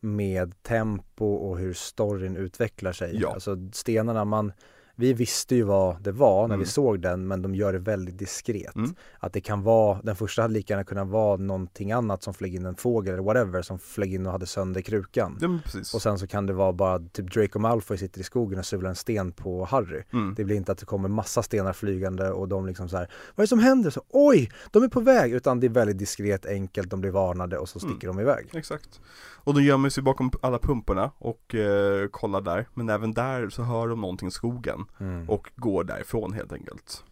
med 0.00 0.62
tempo 0.62 1.24
och 1.24 1.58
hur 1.58 1.72
storyn 1.72 2.36
utvecklar 2.36 2.92
sig. 2.92 3.20
Ja. 3.20 3.32
Alltså 3.32 3.56
stenarna, 3.72 4.24
man, 4.24 4.52
vi 4.96 5.12
visste 5.12 5.54
ju 5.56 5.62
vad 5.62 6.02
det 6.02 6.12
var 6.12 6.40
när 6.48 6.54
Mm. 6.54 6.58
vi 6.64 6.66
såg 6.66 7.00
den 7.00 7.26
men 7.26 7.42
de 7.42 7.54
gör 7.54 7.72
det 7.72 7.78
väldigt 7.78 8.18
diskret. 8.18 8.74
Mm. 8.76 8.94
Att 9.18 9.32
det 9.32 9.40
kan 9.40 9.62
vara, 9.62 10.00
den 10.02 10.16
första 10.16 10.42
hade 10.42 10.54
lika 10.54 10.72
gärna 10.72 10.84
kunnat 10.84 11.08
vara 11.08 11.36
någonting 11.36 11.92
annat 11.92 12.22
som 12.22 12.34
flög 12.34 12.54
in 12.54 12.66
en 12.66 12.74
fågel 12.74 13.14
eller 13.14 13.22
whatever 13.22 13.62
som 13.62 13.78
flög 13.78 14.14
in 14.14 14.26
och 14.26 14.32
hade 14.32 14.46
sönder 14.46 14.80
krukan. 14.80 15.38
Ja. 15.40 15.58
Och 15.94 16.02
sen 16.02 16.18
så 16.18 16.26
kan 16.26 16.46
det 16.46 16.52
vara 16.52 16.72
bara 16.72 16.98
typ 16.98 17.32
Draco 17.34 17.58
Malfoy 17.58 17.96
sitter 17.98 18.20
i 18.20 18.24
skogen 18.24 18.58
och 18.58 18.66
sular 18.66 18.88
en 18.90 18.96
sten 18.96 19.32
på 19.32 19.64
Harry. 19.64 20.02
Mm. 20.12 20.34
Det 20.36 20.44
blir 20.44 20.56
inte 20.56 20.72
att 20.72 20.78
det 20.78 20.86
kommer 20.86 21.08
massa 21.08 21.42
stenar 21.42 21.72
flygande 21.72 22.30
och 22.30 22.48
de 22.48 22.66
liksom 22.66 22.88
så 22.88 22.96
här, 22.96 23.10
vad 23.34 23.42
är 23.42 23.44
det 23.44 23.48
som 23.48 23.58
händer? 23.58 23.90
Så, 23.90 24.02
Oj, 24.08 24.50
de 24.70 24.82
är 24.82 24.88
på 24.88 25.00
väg! 25.00 25.32
Utan 25.32 25.60
det 25.60 25.66
är 25.66 25.70
väldigt 25.70 25.98
diskret, 25.98 26.46
enkelt, 26.46 26.90
de 26.90 27.00
blir 27.00 27.10
varnade 27.10 27.58
och 27.58 27.68
så 27.68 27.78
Mm. 27.78 27.90
sticker 27.90 28.06
de 28.08 28.20
iväg. 28.20 28.48
Exakt. 28.52 29.00
Och 29.44 29.54
de 29.54 29.62
gömmer 29.62 29.88
sig 29.88 30.02
bakom 30.02 30.30
alla 30.42 30.58
pumporna 30.58 31.10
och 31.18 31.54
eh, 31.54 32.08
kollar 32.08 32.40
där. 32.40 32.68
Men 32.74 32.88
även 32.88 33.12
där 33.12 33.48
så 33.48 33.62
hör 33.62 33.88
de 33.88 34.00
någonting 34.00 34.28
i 34.28 34.30
skogen 34.30 34.84
Mm. 35.00 35.28
och 35.30 35.50
går 35.56 35.84
därifrån 35.84 36.32
helt 36.32 36.52
enkelt. 36.52 37.04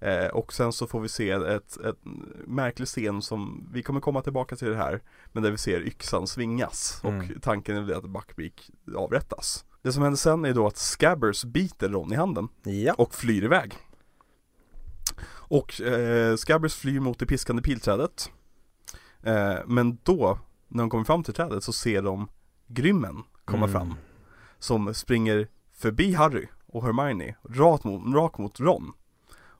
Eh, 0.00 0.26
och 0.26 0.52
sen 0.52 0.72
så 0.72 0.86
får 0.86 1.00
vi 1.00 1.08
se 1.08 1.30
ett, 1.30 1.76
ett 1.76 1.98
märklig 2.46 2.88
scen 2.88 3.22
som, 3.22 3.68
vi 3.72 3.82
kommer 3.82 4.00
komma 4.00 4.22
tillbaka 4.22 4.56
till 4.56 4.68
det 4.68 4.76
här, 4.76 5.02
men 5.32 5.42
där 5.42 5.50
vi 5.50 5.58
ser 5.58 5.80
yxan 5.80 6.26
svingas 6.26 7.00
och 7.04 7.10
Mm. 7.10 7.40
tanken 7.40 7.76
är 7.76 7.92
att 7.94 8.04
Buckbeak 8.10 8.70
avrättas. 8.96 9.64
Det 9.82 9.92
som 9.92 10.02
händer 10.02 10.16
sen 10.16 10.44
är 10.44 10.54
då 10.54 10.66
att 10.66 10.76
Scabbers 10.76 11.44
biter 11.44 11.88
Ron 11.88 12.12
i 12.12 12.16
handen 12.16 12.48
Ja. 12.62 12.94
och 12.98 13.14
flyr 13.14 13.44
iväg. 13.44 13.74
Och 15.48 15.80
eh, 15.80 16.36
Scabbers 16.36 16.74
flyr 16.74 17.00
mot 17.00 17.18
det 17.18 17.26
piskande 17.26 17.62
pilträdet. 17.62 18.30
Eh, 19.22 19.56
men 19.66 19.98
då, 20.02 20.38
när 20.68 20.82
de 20.82 20.90
kommer 20.90 21.04
fram 21.04 21.22
till 21.22 21.34
trädet 21.34 21.64
så 21.64 21.72
ser 21.72 22.02
de 22.02 22.28
Grymmen 22.66 23.22
komma 23.44 23.66
Mm. 23.66 23.72
fram. 23.72 23.94
Som 24.58 24.94
springer 24.94 25.48
förbi 25.72 26.12
Harry 26.14 26.46
och 26.66 26.84
Hermione, 26.84 27.36
rakt 27.48 27.84
mot, 27.84 28.14
rakt 28.14 28.38
mot 28.38 28.60
Ron. 28.60 28.92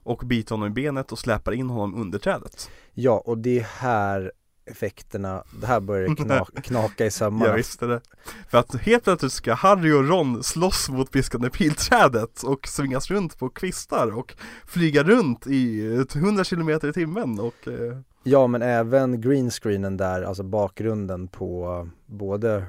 Och 0.03 0.23
biter 0.25 0.55
honom 0.55 0.67
i 0.67 0.71
benet 0.71 1.11
och 1.11 1.19
släpar 1.19 1.51
in 1.51 1.69
honom 1.69 2.01
under 2.01 2.19
trädet. 2.19 2.69
Ja, 2.93 3.23
och 3.25 3.37
det 3.37 3.59
är 3.59 3.63
här 3.63 4.31
effekterna, 4.65 5.43
det 5.61 5.67
här 5.67 5.79
börjar 5.79 6.15
kna, 6.15 6.45
knaka 6.63 7.05
i 7.05 7.11
sömmarna. 7.11 7.45
Jag 7.45 7.55
visste 7.55 7.85
det. 7.85 8.01
För 8.49 8.57
att 8.57 8.75
helt 8.75 9.03
plötsligt 9.03 9.31
ska 9.31 9.53
Harry 9.53 9.91
och 9.91 10.07
Ron 10.07 10.43
slåss 10.43 10.89
mot 10.89 11.11
piskande 11.11 11.49
pilträdet 11.49 12.43
och 12.43 12.67
svingas 12.67 13.11
runt 13.11 13.39
på 13.39 13.49
kvistar 13.49 14.17
och 14.17 14.35
flyga 14.65 15.03
runt 15.03 15.47
i 15.47 15.85
100 16.15 16.43
km 16.43 16.69
i 16.69 16.93
timmen 16.93 17.39
och 17.39 17.67
eh, 17.67 17.97
Ja, 18.23 18.47
men 18.47 18.61
även 18.61 19.21
greenscreenen 19.21 19.97
där, 19.97 20.21
alltså 20.21 20.43
bakgrunden 20.43 21.27
på 21.27 21.89
både 22.05 22.65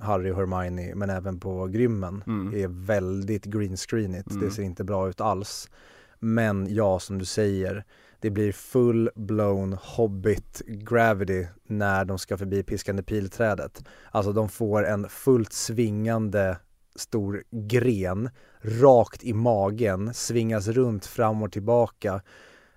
Harry 0.00 0.30
och 0.30 0.36
Hermione 0.36 0.94
men 0.94 1.10
även 1.10 1.40
på 1.40 1.66
Grymmen 1.66 2.24
mm, 2.26 2.54
är 2.54 2.68
väldigt 2.68 3.44
greenscreenigt. 3.44 4.30
Mm. 4.30 4.44
Det 4.44 4.50
ser 4.50 4.62
inte 4.62 4.84
bra 4.84 5.08
ut 5.08 5.20
alls. 5.20 5.70
Men 6.18 6.74
ja, 6.74 6.98
som 6.98 7.18
du 7.18 7.24
säger, 7.24 7.84
det 8.20 8.30
blir 8.30 8.52
full 8.52 9.10
blown 9.14 9.72
hobbit 9.72 10.62
gravity 10.66 11.46
när 11.66 12.04
de 12.04 12.18
ska 12.18 12.36
förbi 12.36 12.62
piskande 12.62 13.02
pilträdet. 13.02 13.84
Alltså 14.10 14.32
de 14.32 14.48
får 14.48 14.86
en 14.86 15.08
fullt 15.08 15.52
svingande 15.52 16.56
stor 16.94 17.42
gren 17.50 18.30
rakt 18.62 19.24
i 19.24 19.32
magen, 19.32 20.14
svingas 20.14 20.68
runt 20.68 21.06
fram 21.06 21.42
och 21.42 21.52
tillbaka. 21.52 22.22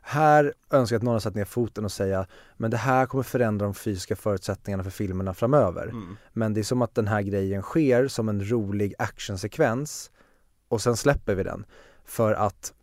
Här 0.05 0.53
önskar 0.69 0.95
jag 0.95 0.99
att 0.99 1.03
någon 1.03 1.13
har 1.13 1.19
satt 1.19 1.35
ner 1.35 1.45
foten 1.45 1.85
och 1.85 1.91
säga 1.91 2.27
men 2.57 2.71
det 2.71 2.77
här 2.77 3.05
kommer 3.05 3.23
förändra 3.23 3.65
de 3.65 3.73
fysiska 3.73 4.15
förutsättningarna 4.15 4.83
för 4.83 4.91
filmerna 4.91 5.33
framöver. 5.33 5.83
mm, 5.83 6.17
Men 6.33 6.53
det 6.53 6.61
är 6.61 6.63
som 6.63 6.81
att 6.81 6.95
den 6.95 7.07
här 7.07 7.21
grejen 7.21 7.61
sker 7.61 8.07
som 8.07 8.29
en 8.29 8.49
rolig 8.49 8.93
actionsekvens 8.97 10.11
och 10.67 10.81
sen 10.81 10.97
släpper 10.97 11.35
vi 11.35 11.43
den. 11.43 11.65
För 12.05 12.33
att 12.33 12.73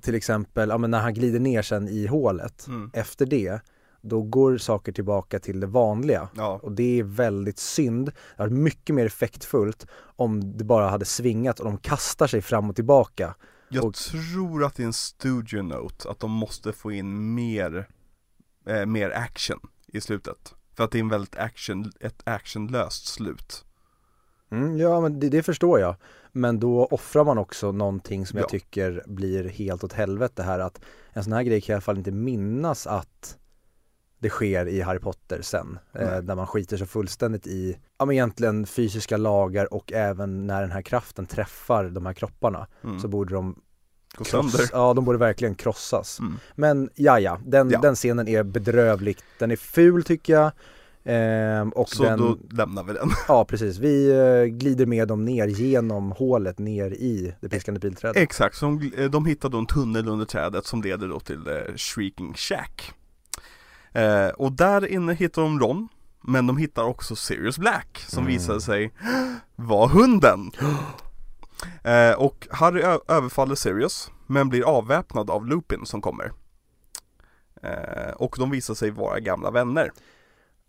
till 0.00 0.14
exempel, 0.14 0.68
ja, 0.68 0.78
men 0.78 0.90
när 0.90 1.00
han 1.00 1.14
glider 1.14 1.40
ner 1.40 1.62
sen 1.62 1.88
i 1.88 2.06
hålet, 2.06 2.66
mm. 2.66 2.90
efter 2.94 3.26
det, 3.26 3.60
då 4.00 4.22
går 4.22 4.58
saker 4.58 4.92
tillbaka 4.92 5.38
till 5.38 5.60
det 5.60 5.66
vanliga. 5.66 6.28
Ja, 6.36 6.60
Och 6.62 6.72
det 6.72 6.98
är 7.00 7.02
väldigt 7.02 7.58
synd. 7.58 8.06
Det 8.06 8.12
hade 8.42 8.50
varit 8.50 8.62
mycket 8.62 8.94
mer 8.94 9.06
effektfullt 9.06 9.86
om 10.16 10.56
det 10.58 10.64
bara 10.64 10.88
hade 10.88 11.04
svingat 11.04 11.60
och 11.60 11.64
de 11.64 11.78
kastar 11.78 12.26
sig 12.26 12.42
fram 12.42 12.70
och 12.70 12.76
tillbaka. 12.76 13.34
Jag 13.72 13.84
och- 13.84 13.94
tror 13.94 14.64
att 14.64 14.74
det 14.74 14.82
är 14.82 14.86
en 14.86 14.92
studio 14.92 15.62
note 15.62 16.10
att 16.10 16.20
de 16.20 16.30
måste 16.30 16.72
få 16.72 16.92
in 16.92 17.34
mer, 17.34 17.88
eh, 18.66 18.86
mer 18.86 19.10
action 19.10 19.58
i 19.86 20.00
slutet. 20.00 20.54
För 20.76 20.84
att 20.84 20.90
det 20.90 20.98
är 20.98 21.00
en 21.00 21.08
väldigt 21.08 21.36
action, 21.36 21.92
ett 22.00 22.22
actionlöst 22.24 23.06
slut. 23.06 23.64
Mm, 24.50 24.78
ja 24.78 25.00
men 25.00 25.20
det, 25.20 25.28
det 25.28 25.42
förstår 25.42 25.80
jag. 25.80 25.96
Men 26.32 26.60
då 26.60 26.86
offrar 26.86 27.24
man 27.24 27.38
också 27.38 27.72
någonting 27.72 28.26
som 28.26 28.36
Ja. 28.38 28.42
jag 28.42 28.50
tycker 28.50 29.02
blir 29.06 29.48
helt 29.48 29.84
åt 29.84 29.92
helvete 29.92 30.42
här 30.42 30.58
att 30.58 30.80
en 31.12 31.24
sån 31.24 31.32
här 31.32 31.42
grej 31.42 31.60
kan 31.60 31.72
jag 31.72 31.74
i 31.74 31.76
alla 31.76 31.80
fall 31.82 31.98
inte 31.98 32.10
minnas 32.12 32.86
att 32.86 33.38
det 34.22 34.28
sker 34.28 34.68
i 34.68 34.80
Harry 34.80 34.98
Potter 34.98 35.42
sen. 35.42 35.78
Eh, 35.94 36.10
Nej. 36.10 36.22
där 36.22 36.34
man 36.34 36.46
skiter 36.46 36.76
så 36.76 36.86
fullständigt 36.86 37.46
i, 37.46 37.76
ja 37.98 38.04
men 38.04 38.12
egentligen 38.14 38.66
fysiska 38.66 39.16
lagar 39.16 39.74
och 39.74 39.92
även 39.92 40.46
när 40.46 40.60
den 40.60 40.70
här 40.70 40.82
kraften 40.82 41.26
träffar 41.26 41.84
de 41.84 42.06
här 42.06 42.12
kropparna 42.12 42.66
Mm. 42.84 43.00
så 43.00 43.08
borde 43.08 43.34
de 43.34 43.56
Gå 44.14 44.24
sönder. 44.24 44.60
Ja, 44.72 44.94
de 44.94 45.04
borde 45.04 45.18
verkligen 45.18 45.54
krossas. 45.54 46.18
Mm. 46.20 46.38
Men 46.54 46.90
ja, 46.94 47.20
ja, 47.20 47.38
den, 47.46 47.70
Ja. 47.70 47.78
den 47.80 47.94
scenen 47.94 48.28
är 48.28 48.42
bedrövlig. 48.42 49.18
Den 49.38 49.50
är 49.50 49.56
ful 49.56 50.04
tycker 50.04 50.32
jag. 50.32 50.52
Ehm, 51.04 51.70
och 51.70 51.88
Så 51.88 52.02
den, 52.02 52.18
då 52.18 52.38
lämnar 52.50 52.84
vi 52.84 52.92
den. 52.92 53.10
Ja 53.28 53.44
precis, 53.44 53.78
vi 53.78 54.10
eh, 54.10 54.44
glider 54.56 54.86
med 54.86 55.08
dem 55.08 55.24
ner 55.24 55.46
genom 55.46 56.12
hålet 56.12 56.58
ner 56.58 56.90
i 56.90 57.34
det 57.40 57.48
piskande 57.48 57.80
pilträdet. 57.80 58.16
Exakt, 58.16 58.56
så 58.56 58.64
de, 58.66 58.92
eh, 58.96 59.10
de 59.10 59.26
hittar 59.26 59.48
då 59.48 59.58
en 59.58 59.66
tunnel 59.66 60.08
under 60.08 60.26
trädet 60.26 60.66
som 60.66 60.82
leder 60.82 61.08
då 61.08 61.20
till 61.20 61.48
eh, 61.48 61.74
Shrieking 61.76 62.34
Shack. 62.34 62.92
Eh, 63.92 64.28
och 64.28 64.52
där 64.52 64.86
inne 64.86 65.14
hittar 65.14 65.42
de 65.42 65.60
Ron, 65.60 65.88
men 66.20 66.46
de 66.46 66.56
hittar 66.56 66.84
också 66.84 67.16
Sirius 67.16 67.58
Black 67.58 68.04
som 68.08 68.18
Mm. 68.22 68.32
visade 68.32 68.60
sig 68.60 68.92
vara 69.56 69.88
hunden. 69.88 70.50
Eh, 71.84 72.12
och 72.12 72.48
Harry 72.50 72.82
överfaller 73.08 73.54
Sirius, 73.54 74.10
men 74.26 74.48
blir 74.48 74.62
avväpnad 74.62 75.30
av 75.30 75.46
Lupin 75.46 75.86
som 75.86 76.00
kommer. 76.02 76.32
Eh, 77.62 78.10
och 78.16 78.36
de 78.38 78.50
visar 78.50 78.74
sig 78.74 78.90
vara 78.90 79.20
gamla 79.20 79.50
vänner. 79.50 79.90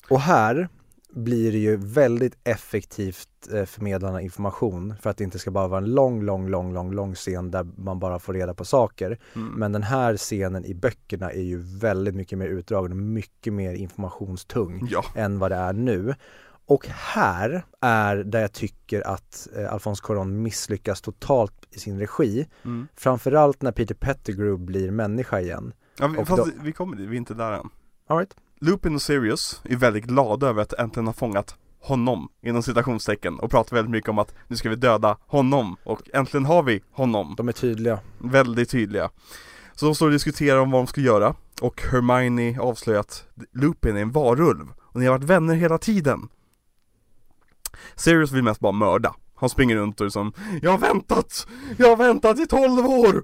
Och 0.10 0.20
här 0.22 0.70
blir 1.16 1.52
det 1.52 1.58
ju 1.58 1.76
väldigt 1.78 2.38
effektivt 2.44 3.30
eh, 3.54 3.66
förmedlande 3.66 4.22
information 4.22 4.94
för 5.02 5.10
att 5.10 5.18
det 5.18 5.24
inte 5.24 5.40
ska 5.40 5.52
bara 5.52 5.68
vara 5.68 5.78
en 5.82 5.94
lång, 5.94 6.22
lång, 6.24 6.48
lång, 6.50 6.74
lång, 6.74 6.92
lång 6.94 7.16
scen 7.16 7.52
där 7.52 7.64
man 7.78 8.00
bara 8.00 8.20
får 8.20 8.34
reda 8.34 8.54
på 8.54 8.66
saker. 8.66 9.20
Mm. 9.36 9.48
Men 9.54 9.72
den 9.72 9.84
här 9.84 10.18
scenen 10.18 10.66
i 10.66 10.74
böckerna 10.74 11.32
är 11.32 11.42
ju 11.42 11.58
väldigt 11.58 12.16
mycket 12.16 12.38
mer 12.38 12.48
utdragen 12.48 12.92
och 12.92 12.98
mycket 12.98 13.54
mer 13.54 13.74
informationstung 13.74 14.88
Ja, 14.92 15.04
än 15.16 15.40
vad 15.40 15.52
det 15.52 15.56
är 15.56 15.74
nu. 15.74 16.16
Och 16.66 16.88
här 16.88 17.66
är 17.82 18.16
där 18.16 18.42
jag 18.42 18.52
tycker 18.54 19.08
att 19.08 19.48
eh, 19.58 19.74
Alphonse 19.74 20.04
Cuarón 20.04 20.32
misslyckas 20.32 21.02
totalt 21.02 21.68
i 21.72 21.80
sin 21.80 22.00
regi. 22.00 22.48
mm. 22.66 22.88
Framförallt 22.96 23.62
när 23.62 23.72
Peter 23.72 23.96
Pettigrew 23.96 24.58
blir 24.66 24.92
människa 24.92 25.40
igen. 25.42 25.74
ja 26.00 26.08
vi, 26.08 26.26
fast 26.26 26.46
då- 26.46 26.64
vi 26.64 26.72
kommer 26.72 26.98
dit, 26.98 27.10
vi 27.10 27.16
är 27.16 27.18
inte 27.18 27.34
där 27.34 27.52
än. 27.52 27.70
All 28.08 28.18
right. 28.18 28.36
Lupin 28.64 28.96
och 28.96 29.02
Sirius 29.02 29.62
är 29.64 29.76
väldigt 29.76 30.04
glada 30.04 30.48
över 30.48 30.62
att 30.62 30.74
äntligen 30.74 31.08
ha 31.08 31.14
fångat 31.14 31.56
honom 31.82 32.30
inom 32.42 32.64
citationstecken 32.64 33.40
och 33.40 33.52
pratar 33.52 33.76
väldigt 33.76 33.92
mycket 33.92 34.10
om 34.10 34.20
att 34.20 34.34
nu 34.48 34.56
ska 34.56 34.70
vi 34.70 34.76
döda 34.76 35.18
honom 35.28 35.78
och 35.84 36.02
äntligen 36.14 36.46
har 36.46 36.64
vi 36.64 36.84
honom. 36.92 37.34
De 37.38 37.48
är 37.48 37.52
tydliga. 37.52 38.00
Väldigt 38.18 38.70
tydliga. 38.70 39.10
Så 39.76 39.86
de 39.86 39.96
står 39.96 40.06
och 40.06 40.12
diskuterar 40.12 40.60
om 40.60 40.72
vad 40.72 40.80
de 40.80 40.88
ska 40.88 41.02
göra 41.02 41.36
och 41.62 41.82
Hermione 41.92 42.60
avslöjar 42.60 43.00
att 43.00 43.26
Lupin 43.52 43.98
är 43.98 44.02
en 44.02 44.12
varulv 44.12 44.68
och 44.80 45.00
ni 45.00 45.06
har 45.06 45.14
varit 45.18 45.30
vänner 45.30 45.56
hela 45.56 45.78
tiden. 45.78 46.30
Sirius 47.96 48.32
vill 48.32 48.44
mest 48.44 48.60
bara 48.60 48.72
mörda. 48.72 49.16
Han 49.36 49.50
springer 49.50 49.76
runt 49.76 50.00
och 50.00 50.06
liksom 50.06 50.34
Jag 50.62 50.72
har 50.72 50.78
väntat! 50.78 51.48
Jag 51.78 51.90
har 51.90 51.98
väntat 51.98 52.40
i 52.40 52.48
12 52.48 52.86
år! 52.86 53.24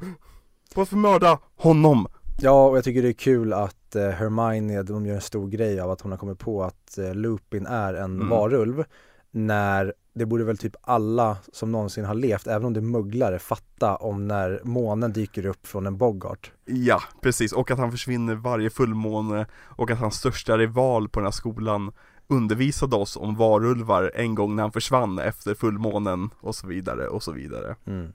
På 0.75 0.81
att 0.81 0.89
få 0.89 0.95
mörda 0.95 1.39
honom! 1.55 2.07
Ja, 2.41 2.67
och 2.67 2.77
jag 2.77 2.83
tycker 2.83 3.01
det 3.01 3.07
är 3.09 3.13
kul 3.13 3.53
att 3.53 3.95
eh, 3.95 4.09
Hermione, 4.09 4.83
de 4.83 5.05
gör 5.05 5.15
en 5.15 5.21
stor 5.21 5.47
grej 5.47 5.79
av 5.79 5.91
att 5.91 6.01
hon 6.01 6.11
har 6.11 6.17
kommit 6.17 6.39
på 6.39 6.63
att 6.63 6.97
eh, 6.97 7.13
Lupin 7.13 7.65
är 7.65 7.93
en 7.93 8.15
Mm. 8.15 8.29
varulv. 8.29 8.83
När 9.31 9.93
det 10.13 10.25
borde 10.25 10.43
väl 10.43 10.57
typ 10.57 10.75
alla 10.81 11.37
som 11.51 11.71
någonsin 11.71 12.05
har 12.05 12.13
levt, 12.13 12.47
även 12.47 12.65
om 12.65 12.73
det 12.73 12.79
är 12.79 12.81
mugglare, 12.81 13.39
fatta 13.39 13.95
om 13.95 14.27
när 14.27 14.61
månen 14.63 15.13
dyker 15.13 15.45
upp 15.45 15.67
från 15.67 15.87
en 15.87 15.97
boggart. 15.97 16.51
Ja, 16.65 17.01
precis. 17.21 17.53
Och 17.53 17.71
att 17.71 17.77
han 17.79 17.91
försvinner 17.91 18.35
varje 18.35 18.69
fullmåne 18.69 19.45
och 19.77 19.91
att 19.91 19.99
hans 19.99 20.15
största 20.15 20.57
rival 20.57 21.09
på 21.09 21.19
den 21.19 21.25
här 21.25 21.31
skolan 21.31 21.91
undervisade 22.27 22.95
oss 22.95 23.17
om 23.17 23.35
varulvar 23.35 24.11
en 24.15 24.35
gång 24.35 24.55
när 24.55 24.63
han 24.63 24.71
försvann 24.71 25.19
efter 25.19 25.53
fullmånen 25.55 26.29
och 26.39 26.55
så 26.55 26.67
vidare 26.67 27.07
och 27.07 27.23
så 27.23 27.31
vidare. 27.31 27.75
Mm. 27.85 28.05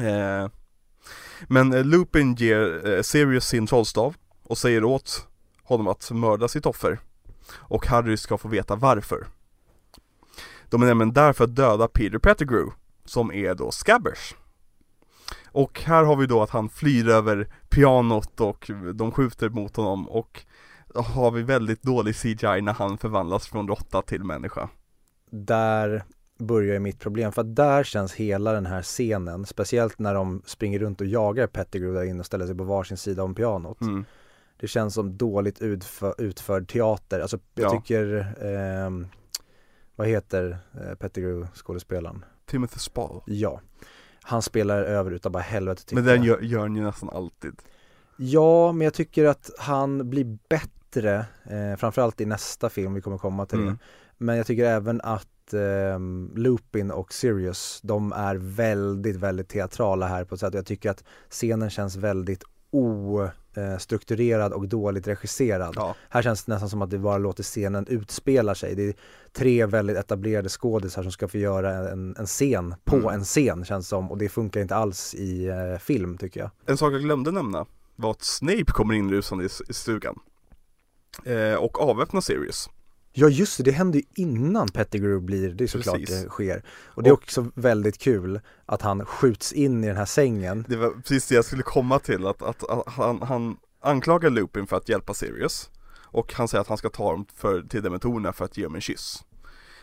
Eh, 0.00 0.50
men 1.48 1.72
eh, 1.72 1.84
Lupin 1.84 2.34
ger 2.34 2.88
eh, 2.88 3.02
Sirius 3.02 3.46
sin 3.46 3.66
trollstav 3.66 4.16
och 4.42 4.58
säger 4.58 4.84
åt 4.84 5.26
honom 5.62 5.88
att 5.88 6.10
mörda 6.10 6.48
sitt 6.48 6.66
offer. 6.66 6.98
Och 7.52 7.86
Harry 7.86 8.16
ska 8.16 8.38
få 8.38 8.48
veta 8.48 8.76
varför. 8.76 9.26
De 10.68 10.82
är 10.82 10.86
nämligen 10.86 11.12
där 11.12 11.32
för 11.32 11.44
att 11.44 11.56
döda 11.56 11.88
Peter 11.88 12.18
Pettigrew, 12.18 12.72
som 13.04 13.32
är 13.32 13.54
då 13.54 13.70
Scabbers. 13.70 14.34
Och 15.52 15.80
här 15.80 16.04
har 16.04 16.16
vi 16.16 16.26
då 16.26 16.42
att 16.42 16.50
han 16.50 16.68
flyr 16.68 17.08
över 17.08 17.48
pianot 17.68 18.40
och 18.40 18.70
de 18.94 19.12
skjuter 19.12 19.48
mot 19.48 19.76
honom 19.76 20.08
och 20.08 20.44
har 20.94 21.30
vi 21.30 21.42
väldigt 21.42 21.82
dålig 21.82 22.16
CGI 22.16 22.60
när 22.60 22.72
han 22.72 22.98
förvandlas 22.98 23.46
från 23.46 23.68
råtta 23.68 24.02
till 24.02 24.24
människa. 24.24 24.68
Där 25.30 26.04
börjar 26.40 26.74
ju 26.74 26.80
mitt 26.80 26.98
problem 26.98 27.32
för 27.32 27.40
att 27.42 27.56
där 27.56 27.84
känns 27.84 28.12
hela 28.14 28.52
den 28.52 28.66
här 28.66 28.82
scenen, 28.82 29.46
speciellt 29.46 29.98
när 29.98 30.14
de 30.14 30.42
springer 30.46 30.78
runt 30.78 31.00
och 31.00 31.06
jagar 31.06 31.46
Pettigrew 31.46 32.00
där 32.00 32.10
inne 32.10 32.20
och 32.20 32.26
ställer 32.26 32.46
sig 32.46 32.56
på 32.56 32.64
varsin 32.64 32.96
sida 32.96 33.22
om 33.22 33.34
pianot. 33.34 33.80
Mm. 33.80 34.04
Det 34.60 34.68
känns 34.68 34.94
som 34.94 35.16
dåligt 35.16 35.62
utför, 35.62 36.14
utförd 36.18 36.68
teater, 36.68 37.20
alltså 37.20 37.38
jag 37.54 37.64
Ja. 37.74 37.80
tycker, 37.80 38.34
ehm, 38.44 39.06
vad 39.96 40.06
heter 40.06 40.58
eh, 40.74 40.94
Pettigrew 40.94 41.48
skådespelaren? 41.54 42.24
Timothy 42.46 42.78
Spall. 42.78 43.22
Ja, 43.26 43.60
han 44.22 44.42
spelar 44.42 44.82
över 44.82 45.10
utav 45.10 45.32
bara 45.32 45.42
helvete 45.42 45.82
tycker 45.82 45.94
Men 45.94 46.04
den 46.04 46.22
gör, 46.22 46.40
gör 46.40 46.60
han 46.60 46.76
ju 46.76 46.82
nästan 46.82 47.10
alltid. 47.10 47.52
Ja, 48.16 48.72
men 48.72 48.84
jag 48.84 48.94
tycker 48.94 49.24
att 49.24 49.50
han 49.58 50.10
blir 50.10 50.38
bättre, 50.48 51.26
eh, 51.44 51.76
framförallt 51.78 52.20
i 52.20 52.26
nästa 52.26 52.68
film, 52.70 52.94
vi 52.94 53.00
kommer 53.00 53.18
komma 53.18 53.46
till 53.46 53.58
Mm. 53.60 53.68
det. 53.72 53.78
Men 54.22 54.36
jag 54.36 54.46
tycker 54.46 54.64
även 54.64 55.00
att 55.00 55.54
eh, 55.54 56.00
Lupin 56.34 56.90
och 56.90 57.12
Sirius, 57.12 57.80
de 57.82 58.12
är 58.12 58.36
väldigt, 58.36 59.16
väldigt 59.16 59.48
teatrala 59.48 60.06
här 60.06 60.24
på 60.24 60.34
ett 60.34 60.40
sätt. 60.40 60.54
Jag 60.54 60.66
tycker 60.66 60.90
att 60.90 61.04
scenen 61.30 61.70
känns 61.70 61.96
väldigt 61.96 62.44
ostrukturerad 62.70 64.52
och 64.52 64.68
dåligt 64.68 65.08
regisserad. 65.08 65.72
Ja. 65.76 65.94
Här 66.08 66.22
känns 66.22 66.44
det 66.44 66.52
nästan 66.52 66.68
som 66.70 66.82
att 66.82 66.90
det 66.90 66.98
bara 66.98 67.18
låter 67.18 67.42
scenen 67.42 67.86
utspela 67.86 68.54
sig. 68.54 68.74
Det 68.74 68.82
är 68.88 68.94
tre 69.32 69.66
väldigt 69.66 69.96
etablerade 69.96 70.48
skådisar 70.48 71.02
som 71.02 71.12
ska 71.12 71.28
få 71.28 71.38
göra 71.38 71.90
en, 71.90 72.16
en 72.18 72.26
scen 72.26 72.74
på 72.84 72.96
Mm. 72.96 73.08
en 73.08 73.24
scen 73.24 73.64
känns 73.64 73.88
som 73.88 74.10
och 74.10 74.18
det 74.18 74.28
funkar 74.28 74.60
inte 74.60 74.74
alls 74.76 75.14
i 75.14 75.46
eh, 75.46 75.78
film 75.78 76.18
tycker 76.18 76.40
jag. 76.40 76.50
En 76.66 76.76
sak 76.76 76.92
jag 76.92 77.00
glömde 77.00 77.30
nämna 77.30 77.66
var 77.96 78.10
att 78.10 78.22
Snape 78.22 78.64
kommer 78.66 78.94
inrusande 78.94 79.44
i, 79.44 79.48
i 79.68 79.72
stugan. 79.72 80.18
Eh, 81.24 81.54
och 81.54 81.80
avväpnar 81.82 82.20
Sirius. 82.20 82.70
Ja 83.12 83.28
just 83.28 83.56
det, 83.56 83.62
det 83.62 83.70
händer 83.72 83.98
ju 83.98 84.04
innan 84.14 84.68
Pettigrew 84.68 85.20
blir, 85.26 85.48
det 85.54 85.64
är 85.64 85.68
såklart 85.68 85.96
Precis. 85.96 86.22
det 86.22 86.28
sker. 86.28 86.64
Och 86.84 87.02
det 87.02 87.08
är 87.08 87.12
Och- 87.12 87.18
också 87.18 87.46
väldigt 87.54 87.98
kul 87.98 88.40
att 88.66 88.82
han 88.82 89.06
skjuts 89.06 89.52
in 89.52 89.84
i 89.84 89.86
den 89.86 89.96
här 89.96 90.04
sängen. 90.04 90.64
Det 90.68 90.76
var 90.76 90.90
precis 90.90 91.26
det 91.28 91.34
jag 91.34 91.44
skulle 91.44 91.62
komma 91.62 91.98
till, 91.98 92.26
att, 92.26 92.42
att, 92.42 92.70
att 92.70 92.88
han, 92.92 93.22
han 93.22 93.56
anklagar 93.82 94.30
Lupin 94.30 94.66
för 94.66 94.76
att 94.76 94.88
hjälpa 94.88 95.14
Sirius. 95.14 95.70
Och 96.12 96.34
han 96.34 96.48
säger 96.48 96.60
att 96.62 96.68
han 96.68 96.78
ska 96.78 96.88
ta 96.88 97.12
dem 97.12 97.26
för, 97.34 97.62
till 97.62 97.82
dementorerna 97.82 98.32
för 98.32 98.44
att 98.44 98.56
ge 98.56 98.64
dem 98.64 98.74
en 98.74 98.80
kyss. 98.80 99.24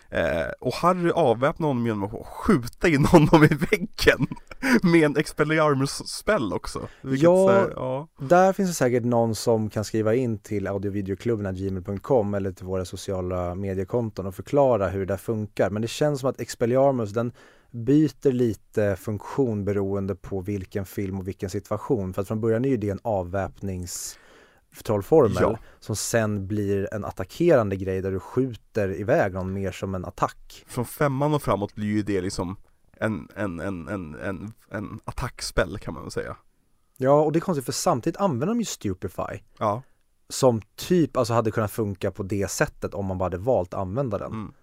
Eh, 0.09 0.51
och 0.59 0.73
Harry 0.73 1.11
avväpnar 1.11 1.67
honom 1.67 1.85
genom 1.85 2.03
att 2.03 2.27
skjuta 2.27 2.87
in 2.87 3.05
honom 3.05 3.43
i 3.43 3.47
väggen. 3.47 4.27
Med 4.83 5.03
en 5.03 5.17
Expelliarmus-spell 5.17 6.53
också. 6.53 6.87
Ja. 7.01 7.49
här, 7.49 7.73
ja. 7.75 8.07
Där 8.19 8.53
finns 8.53 8.69
det 8.69 8.75
säkert 8.75 9.03
någon 9.03 9.35
som 9.35 9.69
kan 9.69 9.83
skriva 9.83 10.15
in 10.15 10.39
till 10.39 10.67
audiovideoklubben.gmail.com 10.67 12.33
eller 12.33 12.51
till 12.51 12.65
våra 12.65 12.85
sociala 12.85 13.55
mediekonton 13.55 14.25
och 14.25 14.35
förklara 14.35 14.89
hur 14.89 14.99
det 14.99 15.05
där 15.05 15.17
funkar. 15.17 15.69
Men 15.69 15.81
det 15.81 15.87
känns 15.87 16.19
som 16.19 16.29
att 16.29 16.39
Expelliarmus 16.39 17.13
den 17.13 17.31
byter 17.71 18.31
lite 18.31 18.95
funktion 18.95 19.65
beroende 19.65 20.15
på 20.15 20.41
vilken 20.41 20.85
film 20.85 21.19
och 21.19 21.27
vilken 21.27 21.49
situation. 21.49 22.13
För 22.13 22.21
att 22.21 22.27
från 22.27 22.41
början 22.41 22.65
är 22.65 22.69
ju 22.69 22.77
det 22.77 22.89
en 22.89 22.99
avväpningstrollformel 24.77 25.37
Ja. 25.41 25.57
som 25.79 25.95
sen 25.95 26.47
blir 26.47 26.93
en 26.93 27.05
attackerande 27.05 27.75
grej 27.75 28.01
där 28.01 28.11
du 28.11 28.19
skjuter 28.19 28.99
iväg 28.99 29.33
någon 29.33 29.53
mer 29.53 29.71
som 29.71 29.95
en 29.95 30.05
attack. 30.05 30.63
Från 30.67 30.85
femman 30.85 31.33
och 31.33 31.41
framåt 31.41 31.75
blir 31.75 31.87
ju 31.87 32.03
det 32.03 32.21
liksom 32.21 32.55
en, 32.99 33.27
en, 33.35 33.59
en, 33.59 33.87
en, 33.87 34.15
en, 34.15 34.53
en 34.71 34.99
attackspell 35.05 35.77
kan 35.79 35.93
man 35.93 36.03
väl 36.03 36.11
säga. 36.11 36.37
Ja, 36.97 37.21
och 37.21 37.31
det 37.31 37.39
är 37.39 37.41
konstigt 37.41 37.65
för 37.65 37.71
samtidigt 37.71 38.17
använder 38.19 38.47
de 38.47 38.59
ju 38.59 38.65
Stupefy 38.65 39.39
Ja. 39.59 39.81
som 40.29 40.61
typ 40.75 41.17
alltså 41.17 41.33
hade 41.33 41.51
kunnat 41.51 41.71
funka 41.71 42.11
på 42.11 42.23
det 42.23 42.51
sättet 42.51 42.93
om 42.93 43.05
man 43.05 43.17
bara 43.17 43.25
hade 43.25 43.37
valt 43.37 43.73
att 43.73 43.79
använda 43.79 44.17
den. 44.17 44.31
Mm. 44.31 44.53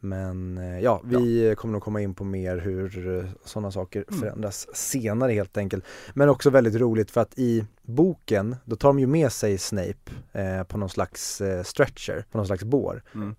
Men 0.00 0.58
eh, 0.58 0.80
ja, 0.80 1.00
vi 1.04 1.54
kommer 1.58 1.72
nog 1.72 1.82
komma 1.82 2.00
in 2.00 2.14
på 2.14 2.24
mer 2.24 2.56
hur 2.56 3.26
sådana 3.44 3.70
saker 3.72 4.04
Mm. 4.08 4.20
förändras 4.20 4.66
senare 4.76 5.32
helt 5.32 5.56
enkelt. 5.56 5.84
Men 6.14 6.28
också 6.28 6.50
väldigt 6.50 6.74
roligt 6.74 7.10
för 7.10 7.20
att 7.20 7.38
i 7.38 7.64
boken, 7.82 8.56
då 8.64 8.76
tar 8.76 8.88
de 8.88 8.98
ju 8.98 9.06
med 9.06 9.32
sig 9.32 9.58
Snape 9.58 10.12
eh, 10.32 10.62
på 10.62 10.78
någon 10.78 10.88
slags 10.88 11.40
eh, 11.40 11.62
stretcher, 11.62 12.24
på 12.30 12.38
någon 12.38 12.46
slags 12.46 12.64
bår. 12.64 13.02
Mm. 13.14 13.34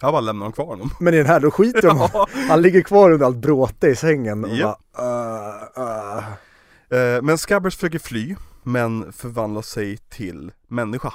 Jag 0.00 0.12
bara 0.12 0.20
lämnar 0.20 0.46
dem 0.46 0.52
kvar 0.52 0.66
honom. 0.66 0.90
Men 1.00 1.14
i 1.14 1.16
den 1.16 1.26
här, 1.26 1.40
då 1.40 1.50
skiter 1.50 1.82
de 1.82 1.96
Ja. 2.12 2.26
Han 2.48 2.62
ligger 2.62 2.82
kvar 2.82 3.10
under 3.10 3.26
allt 3.26 3.36
bråte 3.36 3.88
i 3.88 3.96
sängen 3.96 4.44
och 4.44 4.50
Ja. 4.56 4.78
bara 4.96 5.54
uh, 5.78 6.18
uh. 6.18 6.24
Eh, 7.16 7.22
Men 7.22 7.38
Scabbers 7.38 7.74
försöker 7.76 7.98
fly, 7.98 8.36
men 8.62 9.12
förvandlar 9.12 9.62
sig 9.62 9.96
till 9.96 10.52
människa. 10.68 11.12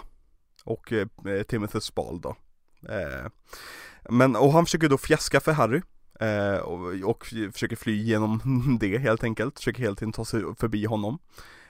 Och 0.64 0.94
eh, 0.94 1.08
Timothy 1.48 1.80
Spall 1.80 2.22
då. 2.22 2.36
Eh, 2.90 3.32
men, 4.10 4.36
och 4.36 4.54
han 4.54 4.66
försöker 4.66 4.90
då 4.90 4.98
fjäska 4.98 5.40
för 5.40 5.52
Harry. 5.52 5.82
Eh, 6.20 6.58
och, 6.58 7.10
och 7.10 7.26
försöker 7.54 7.76
fly 7.76 8.04
genom 8.04 8.42
det 8.80 8.98
helt 8.98 9.24
enkelt. 9.24 9.58
Försöker 9.58 9.84
hela 9.84 9.96
tiden 9.96 10.12
ta 10.12 10.26
sig 10.26 10.44
förbi 10.60 10.86
honom. 10.86 11.20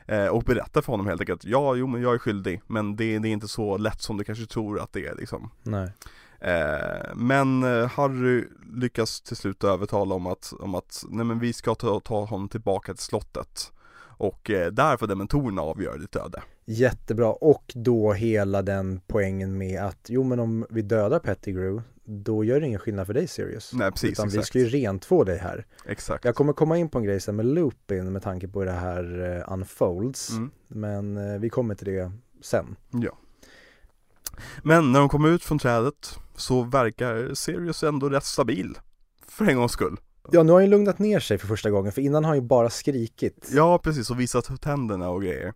Eh, 0.05 0.27
och 0.27 0.43
berättar 0.43 0.81
för 0.81 0.93
honom 0.93 1.07
helt 1.07 1.21
enkelt, 1.21 1.45
ja 1.45 1.75
jo 1.75 1.87
men 1.87 2.01
jag 2.01 2.13
är 2.13 2.17
skyldig. 2.17 2.61
Men 2.67 2.95
det, 2.95 3.19
det 3.19 3.27
är 3.27 3.31
inte 3.31 3.47
så 3.47 3.77
lätt 3.77 4.01
som 4.01 4.17
du 4.17 4.23
kanske 4.23 4.45
tror 4.45 4.79
att 4.79 4.93
det 4.93 5.05
är 5.05 5.15
liksom. 5.15 5.51
Nej. 5.63 5.91
Eh, 6.39 7.15
men 7.15 7.63
Harry 7.89 8.45
lyckas 8.73 9.21
till 9.21 9.35
slut 9.35 9.63
övertala 9.63 10.15
om 10.15 10.27
att, 10.27 10.53
om 10.59 10.75
att 10.75 11.03
nej 11.09 11.25
men 11.25 11.39
vi 11.39 11.53
ska 11.53 11.75
ta, 11.75 11.99
ta 11.99 12.25
honom 12.25 12.49
tillbaka 12.49 12.93
till 12.93 13.03
slottet. 13.03 13.71
Och 14.19 14.49
eh, 14.49 14.71
där 14.71 14.97
får 14.97 15.07
dementorerna 15.07 15.61
avgöra 15.61 15.97
ditt 15.97 16.15
öde. 16.15 16.41
Jättebra 16.71 17.33
och 17.33 17.71
då 17.75 18.13
hela 18.13 18.61
den 18.61 19.01
poängen 19.07 19.57
med 19.57 19.83
att 19.83 20.05
jo 20.07 20.23
men 20.23 20.39
om 20.39 20.65
vi 20.69 20.81
dödar 20.81 21.19
Pettigrew 21.19 21.83
då 22.05 22.43
gör 22.43 22.59
det 22.59 22.67
ingen 22.67 22.79
skillnad 22.79 23.07
för 23.07 23.13
dig 23.13 23.27
Sirius. 23.27 23.73
Nej 23.73 23.91
precis, 23.91 24.11
Utan 24.11 24.29
vi 24.29 24.37
exakt. 24.37 24.47
ska 24.47 24.59
ju 24.59 24.69
rentvå 24.69 25.23
dig 25.23 25.37
här. 25.37 25.65
Exakt. 25.85 26.25
Jag 26.25 26.35
kommer 26.35 26.53
komma 26.53 26.77
in 26.77 26.89
på 26.89 26.97
en 26.97 27.03
grej 27.03 27.19
sen 27.19 27.35
med 27.35 27.45
Lupin 27.45 28.13
med 28.13 28.23
tanke 28.23 28.47
på 28.47 28.59
hur 28.59 28.65
det 28.65 28.71
här 28.71 29.35
eh, 29.47 29.53
unfolds. 29.53 30.29
Mm. 30.29 30.51
Men 30.67 31.17
eh, 31.17 31.39
vi 31.39 31.49
kommer 31.49 31.75
till 31.75 31.87
det 31.87 32.11
sen. 32.41 32.75
Ja. 32.91 33.17
Men 34.63 34.91
när 34.91 34.99
de 34.99 35.09
kommer 35.09 35.29
ut 35.29 35.43
från 35.43 35.59
trädet 35.59 36.19
så 36.35 36.63
verkar 36.63 37.33
Sirius 37.33 37.83
ändå 37.83 38.09
rätt 38.09 38.25
stabil. 38.25 38.77
För 39.27 39.45
en 39.45 39.57
gångs 39.57 39.71
skull. 39.71 39.97
Ja 40.31 40.43
nu 40.43 40.51
har 40.51 40.59
han 40.59 40.65
ju 40.65 40.71
lugnat 40.71 40.99
ner 40.99 41.19
sig 41.19 41.37
för 41.37 41.47
första 41.47 41.69
gången 41.69 41.91
för 41.91 42.01
innan 42.01 42.23
har 42.23 42.31
han 42.31 42.37
ju 42.37 42.47
bara 42.47 42.69
skrikit. 42.69 43.49
Ja 43.51 43.79
precis, 43.83 44.09
och 44.09 44.19
visat 44.19 44.61
tänderna 44.61 45.09
och 45.09 45.21
grejer. 45.21 45.53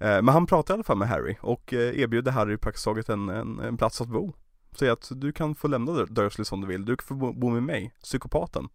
Eh, 0.00 0.22
men 0.22 0.28
han 0.28 0.46
pratar 0.46 0.74
i 0.74 0.76
alla 0.76 0.84
fall 0.84 0.98
med 0.98 1.08
Harry 1.08 1.36
och 1.40 1.74
eh, 1.74 2.00
erbjuder 2.00 2.32
Harry 2.32 2.56
praktiskt 2.56 2.84
taget 2.84 3.08
en, 3.08 3.28
en, 3.28 3.58
en 3.58 3.76
plats 3.76 4.00
att 4.00 4.08
bo. 4.08 4.32
Säger 4.78 4.92
att 4.92 5.08
du 5.14 5.32
kan 5.32 5.54
få 5.54 5.68
lämna 5.68 5.92
Dursley 5.92 6.44
som 6.44 6.60
du 6.60 6.66
vill, 6.66 6.84
du 6.84 6.96
kan 6.96 7.06
få 7.06 7.32
bo, 7.32 7.50
med 7.50 7.62
mig, 7.62 7.94
psykopaten. 8.02 8.68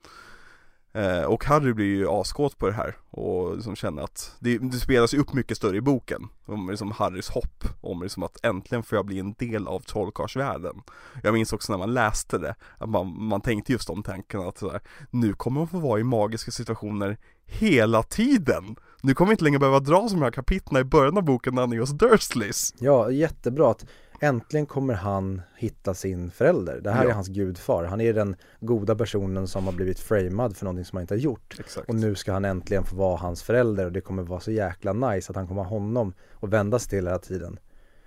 Eh, 0.94 1.24
och 1.24 1.46
Harry 1.46 1.74
blir 1.74 1.86
ju 1.86 2.10
askåt 2.10 2.58
på 2.58 2.68
det 2.68 2.74
här 2.74 2.98
och 3.10 3.56
liksom 3.56 3.76
känner 3.76 4.02
att 4.02 4.36
det, 4.40 4.58
det 4.58 4.78
spelas 4.78 5.14
ju 5.14 5.18
upp 5.18 5.34
mycket 5.34 5.58
större 5.58 5.78
i 5.78 5.82
boken 5.82 6.28
om 6.46 6.70
liksom 6.70 6.92
Harrys 6.92 7.30
hopp, 7.30 7.64
om 7.82 8.04
liksom 8.04 8.24
att 8.24 8.46
äntligen 8.46 8.84
får 8.84 8.98
jag 8.98 9.06
bli 9.06 9.20
en 9.20 9.34
del 9.34 9.68
av 9.68 9.80
trollkarlsvärlden. 9.80 10.82
Jag 11.24 11.34
minns 11.34 11.54
också 11.54 11.74
när 11.74 11.80
man 11.80 11.94
läste 11.94 12.38
det, 12.38 12.56
att 12.78 12.90
man, 12.90 13.24
man 13.24 13.42
tänkte 13.42 13.72
just 13.72 13.88
de 13.88 14.04
tankarna 14.04 14.48
att 14.48 14.58
sådär, 14.58 14.82
nu 15.10 15.34
kommer 15.34 15.60
man 15.62 15.68
få 15.68 15.80
vara 15.80 16.00
i 16.00 16.04
magiska 16.04 16.52
situationer 16.52 17.18
hela 17.46 18.04
tiden. 18.04 18.76
Nu 19.06 19.14
kommer 19.14 19.30
vi 19.30 19.34
inte 19.34 19.44
längre 19.44 19.60
behöva 19.60 19.80
dra 19.80 20.08
som 20.10 20.20
de 20.20 20.24
här 20.24 20.32
kapitlen 20.32 20.82
i 20.82 20.84
början 20.84 21.18
av 21.18 21.24
boken 21.24 21.56
när 21.56 21.62
han 21.62 21.74
är 21.74 21.80
hos 21.80 21.92
Dursleys. 21.92 22.74
Ja, 22.80 23.12
jättebra 23.12 23.72
att 23.72 23.86
äntligen 24.20 24.66
kommer 24.66 24.94
han 24.94 25.42
hitta 25.58 25.94
sin 25.94 26.32
förälder. 26.32 26.82
Det 26.82 26.92
här 26.92 27.04
Ja. 27.04 27.10
är 27.10 27.14
hans 27.14 27.28
gudfar. 27.28 27.84
Han 27.86 28.02
är 28.02 28.14
den 28.14 28.36
goda 28.60 28.96
personen 28.96 29.48
som 29.48 29.66
har 29.66 29.74
blivit 29.74 30.00
framad 30.00 30.58
för 30.58 30.66
någonting 30.66 30.86
som 30.86 30.96
han 30.98 31.02
inte 31.02 31.14
har 31.14 31.20
gjort. 31.20 31.56
Exakt. 31.60 31.90
Och 31.90 31.96
nu 31.96 32.16
ska 32.16 32.34
han 32.34 32.46
äntligen 32.46 32.84
få 32.84 32.96
vara 32.96 33.18
hans 33.18 33.44
förälder 33.44 33.86
och 33.86 33.92
det 33.92 34.02
kommer 34.02 34.24
vara 34.24 34.40
så 34.40 34.52
jäkla 34.52 34.94
nice 34.94 35.30
att 35.32 35.36
han 35.36 35.48
kommer 35.48 35.64
ha 35.64 35.70
honom 35.70 36.14
och 36.34 36.54
vända 36.54 36.80
sig 36.80 36.90
till 36.90 36.98
hela 36.98 37.20
tiden. 37.20 37.60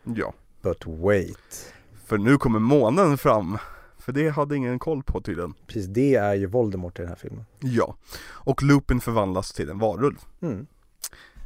Ja, 0.04 0.32
But 0.62 0.86
wait. 0.86 1.72
för 2.06 2.18
nu 2.18 2.36
kommer 2.38 2.58
månen 2.58 3.18
fram. 3.18 3.58
För 3.98 4.12
det 4.12 4.28
hade 4.28 4.56
ingen 4.56 4.78
koll 4.78 5.02
på 5.02 5.20
tydligen. 5.20 5.54
Precis, 5.66 5.86
det 5.86 6.14
är 6.14 6.34
ju 6.34 6.46
Voldemort 6.46 6.98
i 6.98 7.02
den 7.02 7.08
här 7.08 7.16
filmen. 7.16 7.44
Ja, 7.60 7.96
och 8.28 8.62
Lupin 8.62 9.00
förvandlas 9.00 9.52
till 9.52 9.70
en 9.70 9.78
varulv. 9.78 10.16
Mm. 10.42 10.66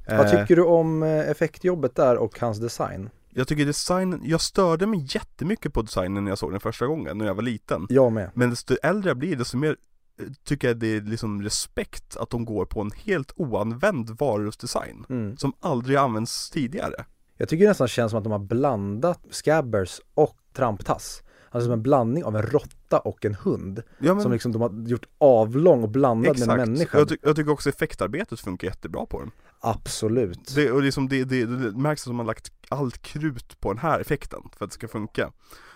Eh, 0.07 0.19
Vad 0.19 0.31
tycker 0.31 0.57
du 0.57 0.63
om 0.63 1.03
eh, 1.03 1.31
effektjobbet 1.31 1.95
där 1.95 2.17
och 2.17 2.41
hans 2.41 2.59
design? 2.59 3.11
Jag 3.31 3.49
tycker 3.49 3.67
designen, 3.67 4.21
jag 4.25 4.41
störde 4.41 4.87
mig 4.87 5.07
jättemycket 5.09 5.73
på 5.75 5.83
designen 5.83 6.25
när 6.25 6.31
jag 6.31 6.39
såg 6.39 6.51
den 6.51 6.61
första 6.61 6.87
gången, 6.87 7.19
när 7.19 7.27
jag 7.27 7.35
var 7.35 7.43
liten. 7.43 7.87
Jag 7.89 8.13
med. 8.13 8.31
Men 8.35 8.51
desto 8.51 8.75
äldre 8.83 9.11
jag 9.11 9.17
blir, 9.17 9.37
desto 9.37 9.57
mer 9.57 9.77
eh, 10.21 10.27
tycker 10.45 10.69
jag 10.69 10.77
det 10.77 10.97
är 10.97 11.01
liksom 11.01 11.43
respekt 11.43 12.17
att 12.17 12.31
de 12.31 12.45
går 12.45 12.65
på 12.65 12.81
en 12.81 12.91
helt 13.05 13.33
oanvänd 13.37 14.11
varulvsdesign. 14.11 15.05
Mm. 15.09 15.37
Som 15.37 15.53
aldrig 15.61 15.97
använts 15.97 16.51
tidigare. 16.51 17.05
Jag 17.37 17.49
tycker 17.49 17.65
det 17.65 17.71
nästan 17.71 17.89
känns 17.89 18.11
som 18.11 18.19
att 18.19 18.25
de 18.25 18.33
har 18.33 18.39
blandat 18.39 19.21
Scabbers 19.31 20.01
och 20.15 20.37
Tramptass. 20.53 21.23
Är 21.53 21.61
som 21.61 21.73
en 21.73 21.83
blandning 21.83 22.25
av 22.25 22.37
en 22.37 22.43
råtta 22.43 22.99
och 22.99 23.25
en 23.25 23.35
hund. 23.35 23.83
Ja, 23.99 24.15
men, 24.15 24.23
Som 24.23 24.33
liksom 24.33 24.53
de 24.53 24.63
har 24.63 24.89
gjort 24.89 25.07
avlång 25.19 25.83
och 25.83 25.89
blandad 25.89 26.39
med 26.39 26.49
en 26.49 26.57
människa. 26.57 26.99
Jag, 26.99 27.09
ty 27.09 27.17
jag 27.23 27.37
tycker 27.37 27.51
också 27.51 27.69
effektarbetet 27.69 28.41
funkar 28.41 28.69
jättebra 28.69 29.07
på 29.07 29.21
den. 29.21 29.31
Absolut. 29.61 30.55
Det, 30.55 30.71
och 30.71 30.83
liksom 30.83 31.09
det, 31.09 31.25
det, 31.25 31.47
det 31.47 31.79
märks 31.79 32.03
att 32.03 32.11
de 32.11 32.19
har 32.19 32.27
lagt 32.27 32.53
allt 32.69 33.03
krut 33.03 33.61
på 33.61 33.73
den 33.73 33.79
här 33.79 34.01
effekten 34.01 34.43
för 34.57 34.65
att 34.65 34.71
det 34.71 34.75
ska 34.75 34.89
funka. 34.89 35.33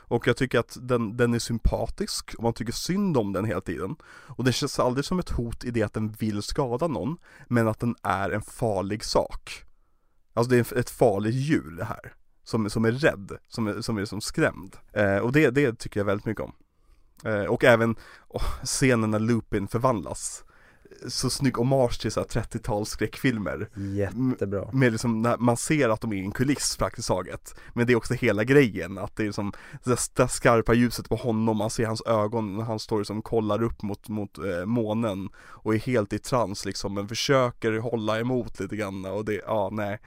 Och 0.06 0.26
jag 0.26 0.36
tycker 0.36 0.58
att 0.58 0.76
den, 0.80 1.16
den 1.16 1.34
är 1.34 1.38
sympatisk 1.38 2.34
och 2.34 2.42
man 2.42 2.52
tycker 2.52 2.72
synd 2.72 3.16
om 3.16 3.32
den 3.32 3.44
hela 3.44 3.60
tiden. 3.60 3.96
Och 4.06 4.44
det 4.44 4.52
känns 4.52 4.78
aldrig 4.78 5.04
som 5.04 5.18
ett 5.18 5.30
hot 5.30 5.64
i 5.64 5.70
det 5.70 5.82
att 5.82 5.92
den 5.92 6.12
vill 6.12 6.42
skada 6.42 6.86
någon, 6.86 7.16
men 7.48 7.68
att 7.68 7.80
den 7.80 7.96
är 8.02 8.30
en 8.30 8.42
farlig 8.42 9.04
sak. 9.04 9.64
Alltså 10.34 10.50
det 10.50 10.72
är 10.72 10.78
ett 10.78 10.90
farligt 10.90 11.34
djur 11.34 11.70
det 11.70 11.84
här. 11.84 12.14
Som, 12.44 12.70
som 12.70 12.84
är 12.84 12.92
rädd, 12.92 13.32
som 13.48 13.66
är, 13.66 13.80
som 13.80 13.96
är 13.96 14.00
liksom 14.00 14.20
skrämd. 14.20 14.76
Eh, 14.92 15.16
och 15.16 15.32
det, 15.32 15.50
det 15.50 15.78
tycker 15.78 16.00
jag 16.00 16.04
väldigt 16.04 16.26
mycket 16.26 16.44
om. 16.44 16.52
Eh, 17.24 17.44
och 17.44 17.64
även 17.64 17.96
oh, 18.28 18.64
scenen 18.64 19.10
när 19.10 19.18
Lupin 19.18 19.68
förvandlas 19.68 20.44
så 21.08 21.30
snygg 21.30 21.56
hommage 21.56 22.00
till 22.00 22.12
så 22.12 22.20
här 22.20 22.26
30-tals 22.26 22.88
skräckfilmer 22.88 23.68
Jättebra. 23.74 24.70
Med 24.72 24.92
liksom, 24.92 25.34
man 25.38 25.56
ser 25.56 25.88
att 25.88 26.00
de 26.00 26.12
är 26.12 26.16
i 26.16 26.24
en 26.24 26.32
kuliss 26.32 26.76
praktiskt 26.76 27.08
taget 27.08 27.54
Men 27.72 27.86
det 27.86 27.92
är 27.92 27.96
också 27.96 28.14
hela 28.14 28.44
grejen, 28.44 28.98
att 28.98 29.16
det 29.16 29.26
är 29.26 29.32
som 29.32 29.52
det 29.84 30.28
skarpa 30.28 30.74
ljuset 30.74 31.08
på 31.08 31.16
honom, 31.16 31.56
man 31.56 31.70
ser 31.70 31.86
hans 31.86 32.02
ögon 32.06 32.56
när 32.56 32.64
han 32.64 32.78
står 32.78 32.98
liksom 32.98 33.22
kollar 33.22 33.62
upp 33.62 33.82
mot, 33.82 34.08
mot 34.08 34.38
eh, 34.38 34.66
månen 34.66 35.28
Och 35.36 35.74
är 35.74 35.78
helt 35.78 36.12
i 36.12 36.18
trans 36.18 36.64
liksom, 36.64 36.94
men 36.94 37.08
försöker 37.08 37.78
hålla 37.78 38.20
emot 38.20 38.60
lite 38.60 38.76
grann 38.76 39.04
och 39.04 39.24
det, 39.24 39.40
ja 39.46 39.68
nej 39.72 40.00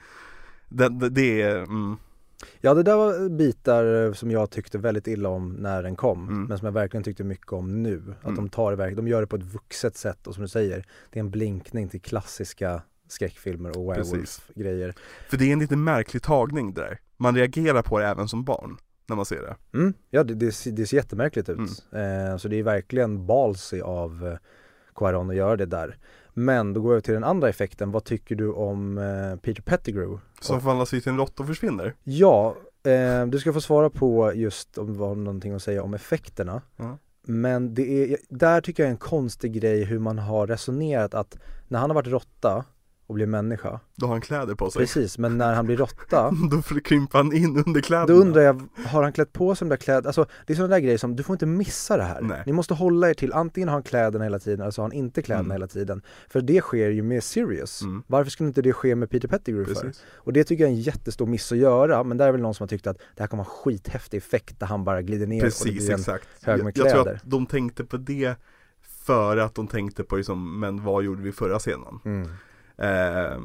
Det, 0.68 0.88
det, 0.88 1.08
det 1.08 1.42
är, 1.42 1.56
mm. 1.56 1.96
Ja 2.60 2.74
det 2.74 2.82
där 2.82 2.96
var 2.96 3.28
bitar 3.28 4.12
som 4.12 4.30
jag 4.30 4.50
tyckte 4.50 4.78
väldigt 4.78 5.06
illa 5.06 5.28
om 5.28 5.52
när 5.52 5.82
den 5.82 5.96
kom 5.96 6.28
Mm. 6.28 6.44
men 6.44 6.58
som 6.58 6.66
jag 6.66 6.72
verkligen 6.72 7.04
tyckte 7.04 7.24
mycket 7.24 7.52
om 7.52 7.82
nu. 7.82 8.02
Att 8.18 8.24
Mm. 8.24 8.36
de 8.36 8.48
tar 8.48 8.76
det 8.76 8.90
de 8.94 9.08
gör 9.08 9.20
det 9.20 9.26
på 9.26 9.36
ett 9.36 9.42
vuxet 9.54 9.96
sätt 9.96 10.26
och 10.26 10.34
som 10.34 10.42
du 10.42 10.48
säger, 10.48 10.84
det 11.10 11.18
är 11.18 11.20
en 11.20 11.30
blinkning 11.30 11.88
till 11.88 12.00
klassiska 12.00 12.82
skräckfilmer 13.08 13.78
och 13.78 13.92
werewolf-grejer. 13.92 14.94
För 15.28 15.36
det 15.36 15.44
är 15.44 15.52
en 15.52 15.58
lite 15.58 15.76
märklig 15.76 16.22
tagning 16.22 16.74
det 16.74 16.80
där 16.80 16.98
Man 17.16 17.36
reagerar 17.36 17.82
på 17.82 17.98
det 17.98 18.06
även 18.06 18.28
som 18.28 18.44
barn 18.44 18.76
När 19.06 19.16
man 19.16 19.24
ser 19.24 19.40
det 19.42 19.78
Mm, 19.78 19.94
ja 20.10 20.24
det, 20.24 20.34
det, 20.34 20.52
ser- 20.52 20.70
det 20.72 20.86
ser 20.86 20.96
jättemärkligt 20.96 21.48
ut. 21.48 21.58
Mm. 21.92 22.30
Eh, 22.30 22.36
så 22.36 22.48
det 22.48 22.56
är 22.56 22.62
verkligen 22.62 23.26
ballsy 23.26 23.80
av 23.80 24.26
eh, 24.26 24.38
Quaron 24.94 25.30
att 25.30 25.36
göra 25.36 25.56
det 25.56 25.66
där. 25.66 25.96
Men 26.38 26.72
då 26.72 26.80
går 26.80 26.94
jag 26.94 27.04
till 27.04 27.14
den 27.14 27.24
andra 27.24 27.48
effekten, 27.48 27.90
vad 27.90 28.04
tycker 28.04 28.34
du 28.34 28.52
om 28.52 28.98
eh, 28.98 29.40
Peter 29.40 29.62
Pettigrew? 29.62 30.20
Som 30.40 30.60
förvandlas 30.60 30.90
till 30.90 31.08
en 31.08 31.16
råtta 31.16 31.42
och 31.42 31.46
försvinner 31.46 31.94
Ja, 32.04 32.56
eh, 32.82 33.26
du 33.26 33.38
ska 33.38 33.52
få 33.52 33.60
svara 33.60 33.90
på 33.90 34.34
just 34.34 34.78
om 34.78 34.92
du 34.92 34.98
har 34.98 35.14
någonting 35.14 35.52
att 35.52 35.62
säga 35.62 35.82
om 35.82 35.94
effekterna. 35.94 36.62
Ja. 36.76 36.98
Men 37.22 37.74
det 37.74 38.12
är, 38.12 38.18
där 38.28 38.60
tycker 38.60 38.82
jag 38.82 38.88
är 38.88 38.90
en 38.90 38.98
konstig 38.98 39.52
grej 39.52 39.84
hur 39.84 39.98
man 39.98 40.18
har 40.18 40.46
resonerat 40.46 41.14
att 41.14 41.38
när 41.68 41.78
han 41.78 41.90
har 41.90 41.94
varit 41.94 42.08
råtta 42.08 42.64
och 43.08 43.14
blir 43.14 43.26
människa, 43.26 43.80
Då 43.96 44.06
har 44.06 44.12
han 44.14 44.20
kläder 44.20 44.54
på 44.54 44.70
sig 44.70 44.80
precis, 44.80 45.18
men 45.18 45.38
när 45.38 45.54
han 45.54 45.66
blir 45.66 45.76
råtta 45.76 46.30
Då 46.50 46.62
kryper 46.80 47.18
han 47.18 47.32
in 47.32 47.62
under 47.66 47.80
kläderna 47.80 48.06
Då 48.06 48.14
undrar 48.14 48.42
jag, 48.42 48.62
har 48.86 49.02
han 49.02 49.12
klätt 49.12 49.32
på 49.32 49.54
sig 49.54 49.64
de 49.66 49.70
där 49.70 49.76
kläderna? 49.76 50.08
Alltså 50.08 50.26
det 50.46 50.52
är 50.52 50.54
sådana 50.56 50.74
där 50.74 50.80
grejer 50.80 50.98
som, 50.98 51.16
du 51.16 51.22
får 51.22 51.34
inte 51.34 51.46
missa 51.46 51.96
det 51.96 52.02
här. 52.02 52.20
Nej. 52.20 52.42
Ni 52.46 52.52
måste 52.52 52.74
hålla 52.74 53.10
er 53.10 53.14
till, 53.14 53.32
antingen 53.32 53.68
har 53.68 53.72
han 53.76 53.82
kläderna 53.82 54.24
hela 54.24 54.38
tiden 54.38 54.60
eller 54.60 54.70
så 54.70 54.82
har 54.82 54.84
han 54.84 54.92
inte 54.92 55.22
kläderna 55.22 55.44
Mm. 55.44 55.52
hela 55.52 55.66
tiden. 55.66 56.02
För 56.28 56.40
det 56.40 56.60
sker 56.60 56.90
ju 56.90 57.02
med 57.02 57.24
Sirius. 57.24 57.82
Mm. 57.82 58.02
Varför 58.06 58.30
skulle 58.30 58.46
inte 58.48 58.62
det 58.62 58.72
ske 58.72 58.94
med 58.94 59.10
Peter 59.10 59.28
Pettigrew 59.28 59.74
för? 59.74 59.80
Precis. 59.86 60.02
Och 60.14 60.32
det 60.32 60.44
tycker 60.44 60.64
jag 60.64 60.70
är 60.72 60.74
en 60.76 60.80
jättestor 60.80 61.26
miss 61.26 61.52
att 61.52 61.58
göra, 61.58 62.04
men 62.04 62.16
där 62.16 62.28
är 62.28 62.32
väl 62.32 62.40
någon 62.40 62.54
som 62.54 62.64
har 62.64 62.68
tyckt 62.68 62.86
att 62.86 62.96
det 62.98 63.22
här 63.22 63.26
kommer 63.26 63.44
vara 63.44 63.50
skithäftig 63.54 64.18
effekt 64.18 64.60
där 64.60 64.66
han 64.66 64.84
bara 64.84 65.02
glider 65.02 65.26
ner 65.26 65.36
och 65.36 65.40
det 65.40 65.46
Precis, 65.46 65.64
blir 65.86 65.90
en 65.94 66.00
exakt. 66.00 66.28
hög 66.42 66.64
med 66.64 66.78
jag, 66.78 66.86
jag 66.86 66.92
tror 66.92 67.02
kläder. 67.02 67.16
att 67.24 67.30
de 67.30 67.46
tänkte 67.46 67.84
på 67.84 67.96
det 67.96 68.34
före 69.06 69.44
att 69.44 69.54
de 69.54 69.66
tänkte 69.66 70.04
på 70.04 70.16
liksom, 70.16 70.60
men 70.60 70.84
vad 70.84 71.04
gjorde 71.04 71.22
vi 71.22 71.32
förra 71.32 71.58
scenen? 71.58 72.00
Mm. 72.04 72.28
Eh, 72.78 73.38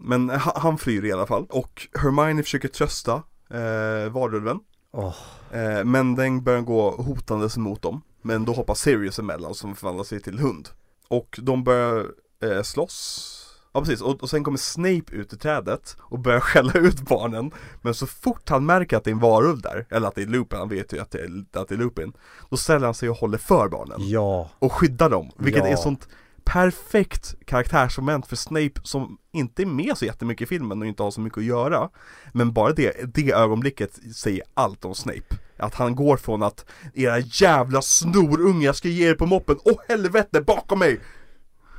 men 0.00 0.30
ha- 0.30 0.58
han 0.60 0.78
flyr 0.78 1.04
i 1.04 1.12
alla 1.12 1.26
fall. 1.26 1.46
Och 1.50 1.88
Hermione 1.94 2.42
försöker 2.42 2.68
trösta 2.68 3.12
eh, 3.50 4.10
varulven 4.12 4.60
Åh. 4.92 5.14
eh, 5.52 5.84
Men 5.84 6.14
den 6.14 6.44
börjar 6.44 6.60
gå 6.60 6.90
hotandes 6.90 7.56
mot 7.56 7.82
dem. 7.82 8.02
Men 8.22 8.44
då 8.44 8.52
hoppar 8.52 8.74
Sirius 8.74 9.18
emellan 9.18 9.54
som 9.54 9.76
förvandlar 9.76 10.04
sig 10.04 10.20
till 10.20 10.38
hund. 10.38 10.68
Och 11.08 11.38
de 11.42 11.64
börjar 11.64 12.06
eh, 12.42 12.62
slåss. 12.62 13.38
Ja 13.74 13.80
precis, 13.80 14.00
och, 14.00 14.22
och 14.22 14.30
sen 14.30 14.44
kommer 14.44 14.58
Snape 14.58 15.12
ut 15.12 15.32
i 15.32 15.36
trädet 15.36 15.96
och 16.00 16.18
börjar 16.18 16.40
skälla 16.50 16.72
ut 16.72 17.00
barnen. 17.00 17.50
Men 17.82 17.94
så 17.94 18.06
fort 18.06 18.48
han 18.48 18.66
märker 18.66 18.96
att 18.96 19.04
det 19.04 19.10
är 19.10 19.12
en 19.12 19.18
varulv 19.20 19.60
där, 19.60 19.86
eller 19.90 20.08
att 20.08 20.14
det 20.14 20.22
är 20.22 20.26
Lupin, 20.26 20.58
han 20.58 20.68
vet 20.68 20.92
ju 20.92 20.98
att 21.00 21.10
det 21.10 21.18
är, 21.20 21.44
att 21.60 21.68
det 21.68 21.74
är 21.74 21.78
Lupin 21.78 22.12
Då 22.50 22.56
ställer 22.56 22.84
han 22.86 22.94
sig 22.94 23.10
och 23.10 23.16
håller 23.16 23.38
för 23.38 23.68
barnen. 23.68 23.96
Ja, 24.00 24.50
och 24.58 24.72
skyddar 24.72 25.10
dem, 25.10 25.30
vilket 25.36 25.64
Ja. 25.64 25.70
är 25.70 25.76
sånt 25.76 26.08
perfekt 26.44 27.34
karaktärsmoment 27.44 28.26
för 28.26 28.36
Snape 28.36 28.80
som 28.82 29.18
inte 29.32 29.62
är 29.62 29.66
med 29.66 29.98
så 29.98 30.04
jättemycket 30.04 30.42
i 30.42 30.48
filmen 30.48 30.80
och 30.80 30.86
inte 30.86 31.02
har 31.02 31.10
så 31.10 31.20
mycket 31.20 31.38
att 31.38 31.44
göra 31.44 31.88
Men 32.32 32.52
bara 32.52 32.72
det, 32.72 33.14
det 33.14 33.32
ögonblicket 33.32 33.98
säger 34.16 34.42
allt 34.54 34.84
om 34.84 34.94
Snape 34.94 35.36
Att 35.56 35.74
han 35.74 35.94
går 35.94 36.16
från 36.16 36.42
att 36.42 36.66
era 36.94 37.18
jävla 37.18 37.82
snorungar, 37.82 38.66
jag 38.66 38.76
ska 38.76 38.88
ge 38.88 39.10
er 39.10 39.14
på 39.14 39.26
moppen, 39.26 39.56
åh 39.64 39.76
helvete 39.88 40.40
bakom 40.40 40.78
mig! 40.78 41.00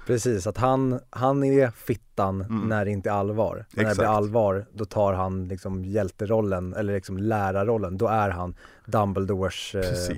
precis. 0.07 0.47
Att 0.47 0.57
han, 0.57 0.99
han 1.09 1.43
är 1.43 1.71
fittan 1.71 2.41
Mm. 2.41 2.69
när 2.69 2.85
det 2.85 2.91
inte 2.91 3.09
är 3.09 3.13
allvar. 3.13 3.65
Men 3.71 3.83
när 3.83 3.91
det 3.91 3.97
blir 3.97 4.07
allvar, 4.07 4.65
då 4.73 4.85
tar 4.85 5.13
han 5.13 5.47
liksom 5.47 5.85
hjälterollen, 5.85 6.73
eller 6.73 6.93
liksom 6.93 7.17
lärarrollen. 7.17 7.97
Då 7.97 8.07
är 8.07 8.29
han 8.29 8.55
Dumbledores, 8.85 9.75
eh, 9.75 10.17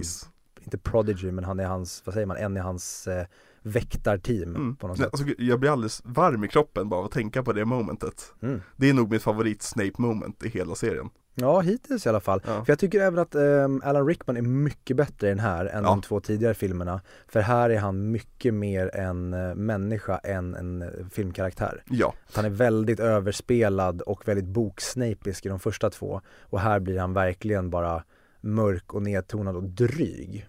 inte 0.64 0.78
prodigy, 0.78 1.32
men 1.32 1.44
han 1.44 1.60
är 1.60 1.66
hans, 1.66 2.02
vad 2.06 2.14
säger 2.14 2.26
man, 2.26 2.38
en 2.38 2.58
i 2.58 2.60
hans 2.60 3.08
eh, 3.08 3.26
väktarteam 3.66 4.56
mm. 4.56 4.76
på 4.76 4.88
något 4.88 4.98
sätt. 4.98 5.10
alltså, 5.12 5.26
Jag 5.38 5.60
blir 5.60 5.70
alldeles 5.72 6.02
varm 6.06 6.44
i 6.44 6.48
kroppen 6.48 6.90
bara 6.90 7.00
av 7.00 7.06
att 7.06 7.12
tänka 7.12 7.44
på 7.44 7.54
det 7.54 7.66
momentet 7.66 8.34
Mm. 8.42 8.62
Det 8.76 8.90
är 8.90 8.94
nog 8.94 9.12
mitt 9.12 9.24
favorit 9.24 9.62
Snape 9.62 9.94
moment 9.98 10.44
i 10.44 10.50
hela 10.50 10.76
serien 10.76 11.10
Ja, 11.38 11.60
hittills 11.60 12.06
i 12.06 12.10
alla 12.10 12.20
fall. 12.20 12.42
Ja. 12.46 12.66
För 12.66 12.72
jag 12.72 12.80
tycker 12.80 13.00
även 13.00 13.20
att 13.20 13.36
ehm, 13.36 13.82
Alan 13.86 14.08
Rickman 14.08 14.38
är 14.38 14.42
mycket 14.42 14.98
bättre 14.98 15.28
i 15.28 15.30
den 15.30 15.40
här 15.40 15.66
än 15.66 15.84
Ja. 15.84 15.90
de 15.90 16.02
två 16.02 16.20
tidigare 16.20 16.54
filmerna. 16.54 17.02
För 17.28 17.40
här 17.40 17.70
är 17.70 17.80
han 17.80 18.12
mycket 18.12 18.54
mer 18.54 18.96
en 18.96 19.34
eh, 19.34 19.56
människa 19.56 20.18
än 20.18 20.56
en 20.56 20.82
eh, 20.82 20.88
filmkaraktär. 21.12 21.84
Ja, 21.90 22.14
Att 22.28 22.36
han 22.36 22.46
är 22.46 22.50
väldigt 22.50 23.00
överspelad 23.00 24.02
och 24.02 24.28
väldigt 24.28 24.46
boksnapisk 24.46 25.46
i 25.46 25.50
de 25.50 25.60
första 25.60 25.90
två. 25.90 26.22
Och 26.42 26.60
här 26.60 26.80
blir 26.80 27.00
han 27.00 27.14
verkligen 27.14 27.70
bara 27.70 28.04
mörk 28.42 28.94
och 28.94 29.02
nedtonad 29.02 29.56
och 29.56 29.64
dryg. 29.64 30.48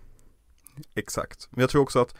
exakt 0.95 1.49
Men 1.51 1.61
jag 1.61 1.71
tror 1.71 1.83
också 1.83 2.01
att 2.01 2.15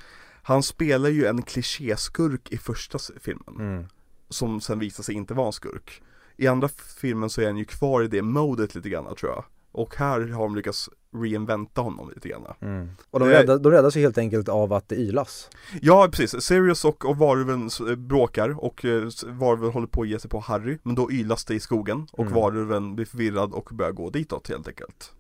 han 0.49 0.63
spelar 0.63 1.09
ju 1.09 1.27
en 1.27 1.43
klichéskurk 1.43 2.53
i 2.53 2.59
första 2.59 2.99
filmen 3.21 3.55
Mm. 3.59 3.87
som 4.29 4.61
sen 4.61 4.79
visar 4.79 5.03
sig 5.03 5.15
inte 5.15 5.35
vara 5.35 5.47
en 5.47 5.53
skurk. 5.53 6.03
I 6.37 6.47
andra 6.47 6.69
filmen 7.01 7.31
så 7.31 7.41
är 7.41 7.47
han 7.47 7.57
ju 7.57 7.65
kvar 7.65 8.03
i 8.03 8.09
det 8.09 8.23
modet 8.23 8.75
lite 8.75 8.89
grann 8.89 9.15
tror 9.17 9.33
jag. 9.33 9.45
Och 9.73 9.97
här 9.97 10.21
har 10.29 10.43
de 10.43 10.57
lyckats 10.57 10.91
reinventa 11.23 11.81
honom 11.81 12.11
lite 12.15 12.29
grann. 12.29 12.45
Mm. 12.61 12.91
Och 13.11 13.21
de, 13.21 13.29
Det- 13.29 13.35
räddas, 13.43 13.61
de 13.63 13.73
räddas 13.73 13.97
ju 13.97 14.01
helt 14.01 14.19
enkelt 14.19 14.49
av 14.49 14.73
att 14.73 14.89
det 14.89 14.97
ylas. 14.97 15.51
Ja 15.83 16.09
precis, 16.13 16.43
Sirius 16.45 16.85
och, 16.85 17.05
och 17.05 17.17
varulven 17.17 17.71
eh, 17.89 17.95
bråkar 17.97 18.65
och 18.65 18.85
eh, 18.85 19.09
varulven 19.27 19.71
håller 19.71 19.87
på 19.87 20.03
att 20.03 20.09
ge 20.09 20.19
sig 20.19 20.31
på 20.31 20.41
Harry 20.41 20.79
Men 20.83 20.95
då 20.95 21.13
ylas 21.13 21.45
det 21.45 21.55
i 21.55 21.61
skogen 21.61 22.07
och 22.13 22.21
Mm. 22.27 22.35
varulven 22.35 22.95
blir 22.97 23.07
förvirrad 23.07 23.53
och 23.53 23.69
börjar 23.73 23.93
gå 23.93 24.11
ditåt 24.11 24.49
helt 24.49 24.69
enkelt 24.69 25.13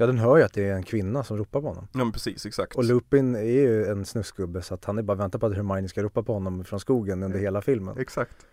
Ja 0.00 0.06
den 0.06 0.18
hör 0.18 0.36
ju 0.36 0.42
att 0.42 0.52
det 0.52 0.68
är 0.68 0.74
en 0.74 0.82
kvinna 0.82 1.24
som 1.24 1.36
ropar 1.36 1.60
på 1.60 1.68
honom. 1.68 1.88
Ja 1.92 1.98
men 1.98 2.12
precis, 2.12 2.46
exakt 2.46 2.74
Och 2.74 2.84
Lupin 2.84 3.34
är 3.34 3.42
ju 3.42 3.86
en 3.86 4.04
snusgubbe 4.04 4.62
så 4.62 4.74
att 4.74 4.84
han 4.84 4.98
är 4.98 5.02
bara 5.02 5.16
väntar 5.16 5.38
på 5.38 5.46
att 5.46 5.54
Hermione 5.54 5.88
ska 5.88 6.02
ropa 6.02 6.22
på 6.22 6.32
honom 6.32 6.64
från 6.64 6.80
skogen 6.80 7.22
under 7.22 7.38
hela 7.38 7.62
filmen. 7.62 7.98
Exakt 7.98 8.46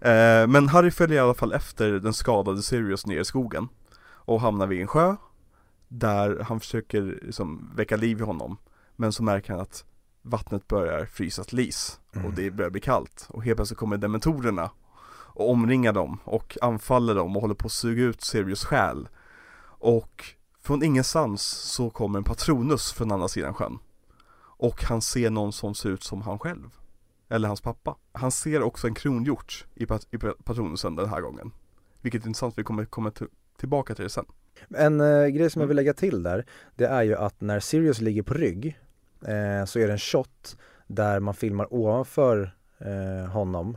eh, 0.00 0.46
Men 0.46 0.68
Harry 0.68 0.90
följer 0.90 1.16
i 1.16 1.20
alla 1.20 1.34
fall 1.34 1.52
efter 1.52 1.92
den 1.92 2.12
skadade 2.14 2.62
Sirius 2.62 3.06
ner 3.06 3.20
i 3.20 3.24
skogen 3.24 3.68
Och 4.04 4.40
hamnar 4.40 4.66
vid 4.66 4.80
en 4.80 4.86
sjö 4.86 5.16
Där 5.88 6.40
han 6.40 6.60
försöker 6.60 7.18
liksom 7.22 7.72
väcka 7.76 7.96
liv 7.96 8.20
i 8.20 8.22
honom 8.22 8.56
Men 8.96 9.12
så 9.12 9.22
märker 9.22 9.52
han 9.52 9.62
att 9.62 9.84
vattnet 10.22 10.68
börjar 10.68 11.04
frysa 11.06 11.44
till 11.44 11.58
is 11.58 12.00
Mm. 12.16 12.26
Och 12.26 12.32
det 12.32 12.50
börjar 12.50 12.70
bli 12.70 12.80
kallt 12.80 13.26
Och 13.28 13.44
helt 13.44 13.56
plötsligt 13.56 13.78
kommer 13.78 13.96
dementorerna 13.96 14.70
Och 15.10 15.50
omringar 15.50 15.92
dem 15.92 16.18
och 16.24 16.58
anfaller 16.62 17.14
dem 17.14 17.36
och 17.36 17.42
håller 17.42 17.54
på 17.54 17.66
att 17.66 17.72
suga 17.72 18.04
ut 18.04 18.22
Sirius 18.22 18.64
själ 18.64 19.08
Och 19.78 20.24
från 20.64 20.82
ingenstans 20.82 21.42
så 21.46 21.90
kommer 21.90 22.18
en 22.18 22.24
Patronus 22.24 22.92
från 22.92 23.12
andra 23.12 23.28
sidan 23.28 23.54
sjön 23.54 23.78
Och 24.56 24.82
han 24.84 25.00
ser 25.02 25.30
någon 25.30 25.52
som 25.52 25.74
ser 25.74 25.88
ut 25.90 26.02
som 26.02 26.22
han 26.22 26.38
själv 26.38 26.70
eller 27.28 27.48
hans 27.48 27.60
pappa. 27.60 27.96
Han 28.12 28.30
ser 28.30 28.62
också 28.62 28.86
en 28.86 28.94
kronhjort 28.94 29.66
i, 29.74 29.84
pat- 29.86 30.06
i 30.10 30.16
pat- 30.18 30.44
patronusen 30.44 30.96
den 30.96 31.08
här 31.08 31.20
gången. 31.20 31.50
Vilket 32.00 32.22
är 32.22 32.26
intressant, 32.28 32.58
vi 32.58 32.62
kommer 32.64 32.84
komma 32.84 33.12
tillbaka 33.58 33.94
till 33.94 34.02
det 34.04 34.10
sen. 34.10 34.24
En 34.68 35.00
eh, 35.00 35.26
grej 35.26 35.50
som 35.50 35.60
jag 35.60 35.64
Mm. 35.64 35.68
vill 35.68 35.76
lägga 35.76 35.94
till 35.94 36.22
där, 36.22 36.46
det 36.76 36.84
är 36.86 37.02
ju 37.02 37.14
att 37.16 37.40
när 37.40 37.60
Sirius 37.60 38.00
ligger 38.00 38.22
på 38.22 38.34
rygg 38.34 38.66
eh, 39.20 39.64
så 39.66 39.78
är 39.78 39.86
det 39.86 39.92
en 39.92 39.98
shot 39.98 40.56
där 40.86 41.20
man 41.20 41.34
filmar 41.34 41.74
ovanför 41.74 42.56
eh, 42.78 43.30
honom. 43.30 43.76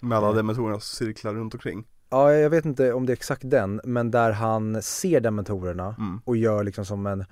Med 0.00 0.18
alla 0.18 0.26
Mm. 0.26 0.36
dementorerna 0.36 0.80
som 0.80 1.06
cirklar 1.06 1.34
runt 1.34 1.54
omkring. 1.54 1.84
Ja, 2.12 2.32
jag 2.32 2.50
vet 2.50 2.64
inte 2.64 2.92
om 2.92 3.06
det 3.06 3.12
är 3.12 3.14
exakt 3.16 3.42
den, 3.50 3.80
men 3.84 4.10
där 4.10 4.32
han 4.32 4.82
ser 4.82 5.20
dementorerna 5.20 5.94
Mm. 5.98 6.20
och 6.24 6.36
gör 6.36 6.64
liksom 6.64 6.84
som 6.84 7.06
en 7.06 7.24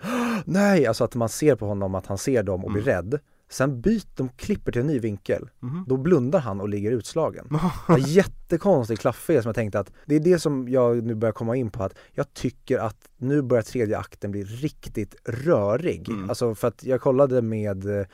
nej, 0.44 0.86
alltså 0.86 1.04
att 1.04 1.14
man 1.14 1.28
ser 1.28 1.54
på 1.56 1.66
honom 1.66 1.94
att 1.94 2.06
han 2.06 2.18
ser 2.18 2.42
dem 2.42 2.64
och 2.64 2.72
blir 2.72 2.82
Mm. 2.88 2.94
rädd. 2.94 3.20
Sen 3.52 3.80
byter 3.80 4.02
de, 4.16 4.28
klipper 4.28 4.72
till 4.72 4.80
en 4.80 4.86
ny 4.86 4.98
vinkel. 4.98 5.48
Mhm. 5.60 5.84
Då 5.88 5.96
blundar 5.96 6.38
han 6.40 6.60
och 6.60 6.68
ligger 6.68 6.90
utslagen. 6.92 7.48
Det 7.86 7.92
är 7.92 7.98
jättekonstig 8.08 8.98
klafffel 8.98 9.42
som 9.42 9.48
jag 9.48 9.54
tänkte 9.56 9.80
att 9.80 9.92
det 10.06 10.14
är 10.16 10.20
det 10.20 10.38
som 10.38 10.68
jag 10.68 11.02
nu 11.04 11.14
börjar 11.14 11.32
komma 11.32 11.56
in 11.56 11.70
på 11.70 11.82
att 11.82 11.94
jag 12.12 12.34
tycker 12.34 12.78
att 12.78 12.96
nu 13.16 13.42
börjar 13.42 13.62
tredje 13.62 13.98
akten 13.98 14.30
bli 14.30 14.44
riktigt 14.44 15.14
rörig. 15.24 16.08
Mm. 16.08 16.28
Alltså 16.28 16.54
för 16.54 16.68
att 16.68 16.84
jag 16.84 17.00
kollade 17.00 17.42
med 17.42 17.98
eh, 18.00 18.06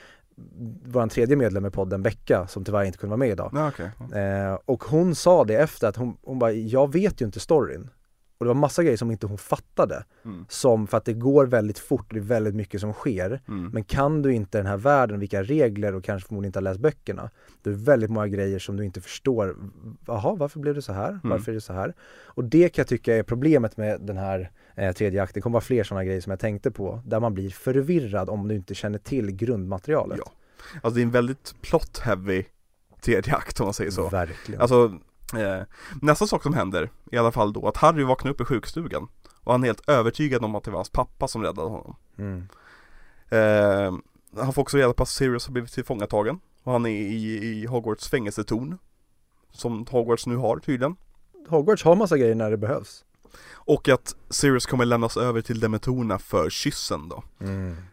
vår 0.84 1.08
tredje 1.08 1.36
medlem 1.36 1.66
i 1.66 1.70
podden, 1.70 2.02
Becka, 2.02 2.46
som 2.46 2.64
tyvärr 2.64 2.84
inte 2.84 2.98
kunde 2.98 3.10
vara 3.10 3.18
med 3.18 3.28
idag. 3.28 3.50
Ja, 3.54 3.68
okej. 3.68 4.20
Eh, 4.22 4.58
och 4.64 4.84
hon 4.84 5.14
sa 5.14 5.44
det 5.44 5.56
efter 5.56 5.88
att 5.88 5.96
hon, 5.96 6.16
hon 6.22 6.38
bara, 6.38 6.52
jag 6.52 6.92
vet 6.92 7.20
ju 7.20 7.26
inte 7.26 7.40
storyn. 7.40 7.90
Och 8.38 8.44
det 8.44 8.48
var 8.48 8.54
massa 8.54 8.82
grejer 8.82 8.96
som 8.96 9.10
inte 9.10 9.26
hon 9.26 9.38
fattade. 9.38 10.04
Mm. 10.24 10.44
Som 10.48 10.86
för 10.86 10.96
att 10.96 11.04
det 11.04 11.12
går 11.12 11.46
väldigt 11.46 11.78
fort 11.78 12.06
det 12.10 12.18
är 12.18 12.20
väldigt 12.20 12.54
mycket 12.54 12.80
som 12.80 12.92
sker. 12.92 13.40
Mm. 13.48 13.70
Men 13.72 13.84
kan 13.84 14.22
du 14.22 14.34
inte 14.34 14.58
den 14.58 14.66
här 14.66 14.76
världen, 14.76 15.20
vilka 15.20 15.42
regler 15.42 15.94
och 15.94 16.04
kanske 16.04 16.28
förmodligen 16.28 16.48
inte 16.48 16.58
har 16.58 16.62
läst 16.62 16.80
böckerna. 16.80 17.30
Det 17.62 17.70
är 17.70 17.74
väldigt 17.74 18.10
många 18.10 18.28
grejer 18.28 18.58
som 18.58 18.76
du 18.76 18.84
inte 18.84 19.00
förstår. 19.00 19.56
Jaha, 20.06 20.34
varför 20.34 20.60
blev 20.60 20.74
det 20.74 20.82
så 20.82 20.92
här? 20.92 21.08
Mm. 21.08 21.20
Varför 21.22 21.52
är 21.52 21.54
det 21.54 21.60
så 21.60 21.72
här? 21.72 21.94
Och 22.24 22.44
det 22.44 22.68
kan 22.68 22.82
jag 22.82 22.88
tycka 22.88 23.16
är 23.16 23.22
problemet 23.22 23.76
med 23.76 24.00
den 24.00 24.16
här 24.16 24.50
eh, 24.76 24.92
tredje 24.92 25.22
akten. 25.22 25.34
Det 25.34 25.40
kommer 25.40 25.54
vara 25.54 25.64
fler 25.64 25.84
sådana 25.84 26.04
grejer 26.04 26.20
som 26.20 26.30
jag 26.30 26.40
tänkte 26.40 26.70
på. 26.70 27.00
Där 27.04 27.20
man 27.20 27.34
blir 27.34 27.50
förvirrad 27.50 28.30
om 28.30 28.48
du 28.48 28.54
inte 28.54 28.74
känner 28.74 28.98
till 28.98 29.30
grundmaterialet. 29.30 30.18
Ja. 30.24 30.32
Alltså 30.74 30.90
det 30.90 31.00
är 31.00 31.02
en 31.02 31.10
väldigt 31.10 31.54
plot 31.62 31.98
heavy 31.98 32.44
tredje 33.00 33.34
akt 33.34 33.60
om 33.60 33.66
man 33.66 33.74
säger 33.74 33.90
så. 33.90 34.08
Verkligen. 34.08 34.60
Alltså, 34.60 34.98
eh, 35.36 35.62
nästa 36.02 36.26
sak 36.26 36.42
som 36.42 36.54
händer, 36.54 36.90
i 37.12 37.16
alla 37.16 37.32
fall 37.32 37.52
då, 37.52 37.68
att 37.68 37.76
Harry 37.76 38.04
vaknar 38.04 38.30
upp 38.32 38.40
i 38.40 38.44
sjukstugan 38.44 39.08
och 39.40 39.52
han 39.52 39.62
är 39.62 39.66
helt 39.66 39.88
övertygad 39.88 40.44
om 40.44 40.54
att 40.54 40.64
det 40.64 40.70
var 40.70 40.78
hans 40.78 40.90
pappa 40.90 41.28
som 41.28 41.42
räddade 41.42 41.68
honom. 41.68 41.96
mm. 42.18 42.48
Eh, 43.28 43.92
han 44.36 44.52
får 44.52 44.62
också 44.62 44.76
reda 44.76 44.92
på 44.92 45.02
att 45.02 45.08
Sirius 45.08 45.46
har 45.46 45.52
blivit 45.52 45.72
tillfångatagen 45.72 46.40
och 46.62 46.72
han 46.72 46.86
är 46.86 46.90
i, 46.90 47.62
i 47.62 47.66
Hogwarts 47.66 48.08
fängelsetorn. 48.08 48.78
Som 49.52 49.86
Hogwarts 49.90 50.26
nu 50.26 50.36
har 50.36 50.58
tydligen. 50.58 50.96
Hogwarts 51.48 51.84
har 51.84 51.96
massa 51.96 52.18
grejer 52.18 52.34
när 52.34 52.50
det 52.50 52.56
behövs. 52.56 53.04
Och 53.54 53.88
att 53.88 54.16
Sirius 54.30 54.66
kommer 54.66 54.84
lämnas 54.84 55.16
över 55.16 55.40
till 55.40 55.60
Dementorerna 55.60 56.18
för 56.18 56.50
kyssen 56.50 57.08
då. 57.08 57.24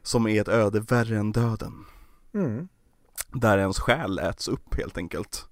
Som 0.03 0.27
är 0.27 0.41
ett 0.41 0.47
öde 0.47 0.79
värre 0.79 1.17
än 1.17 1.31
döden. 1.31 1.73
Mm. 2.33 2.67
Där 3.33 3.57
ens 3.57 3.79
själ 3.79 4.19
äts 4.19 4.47
upp 4.47 4.75
helt 4.75 4.97
enkelt. 4.97 5.45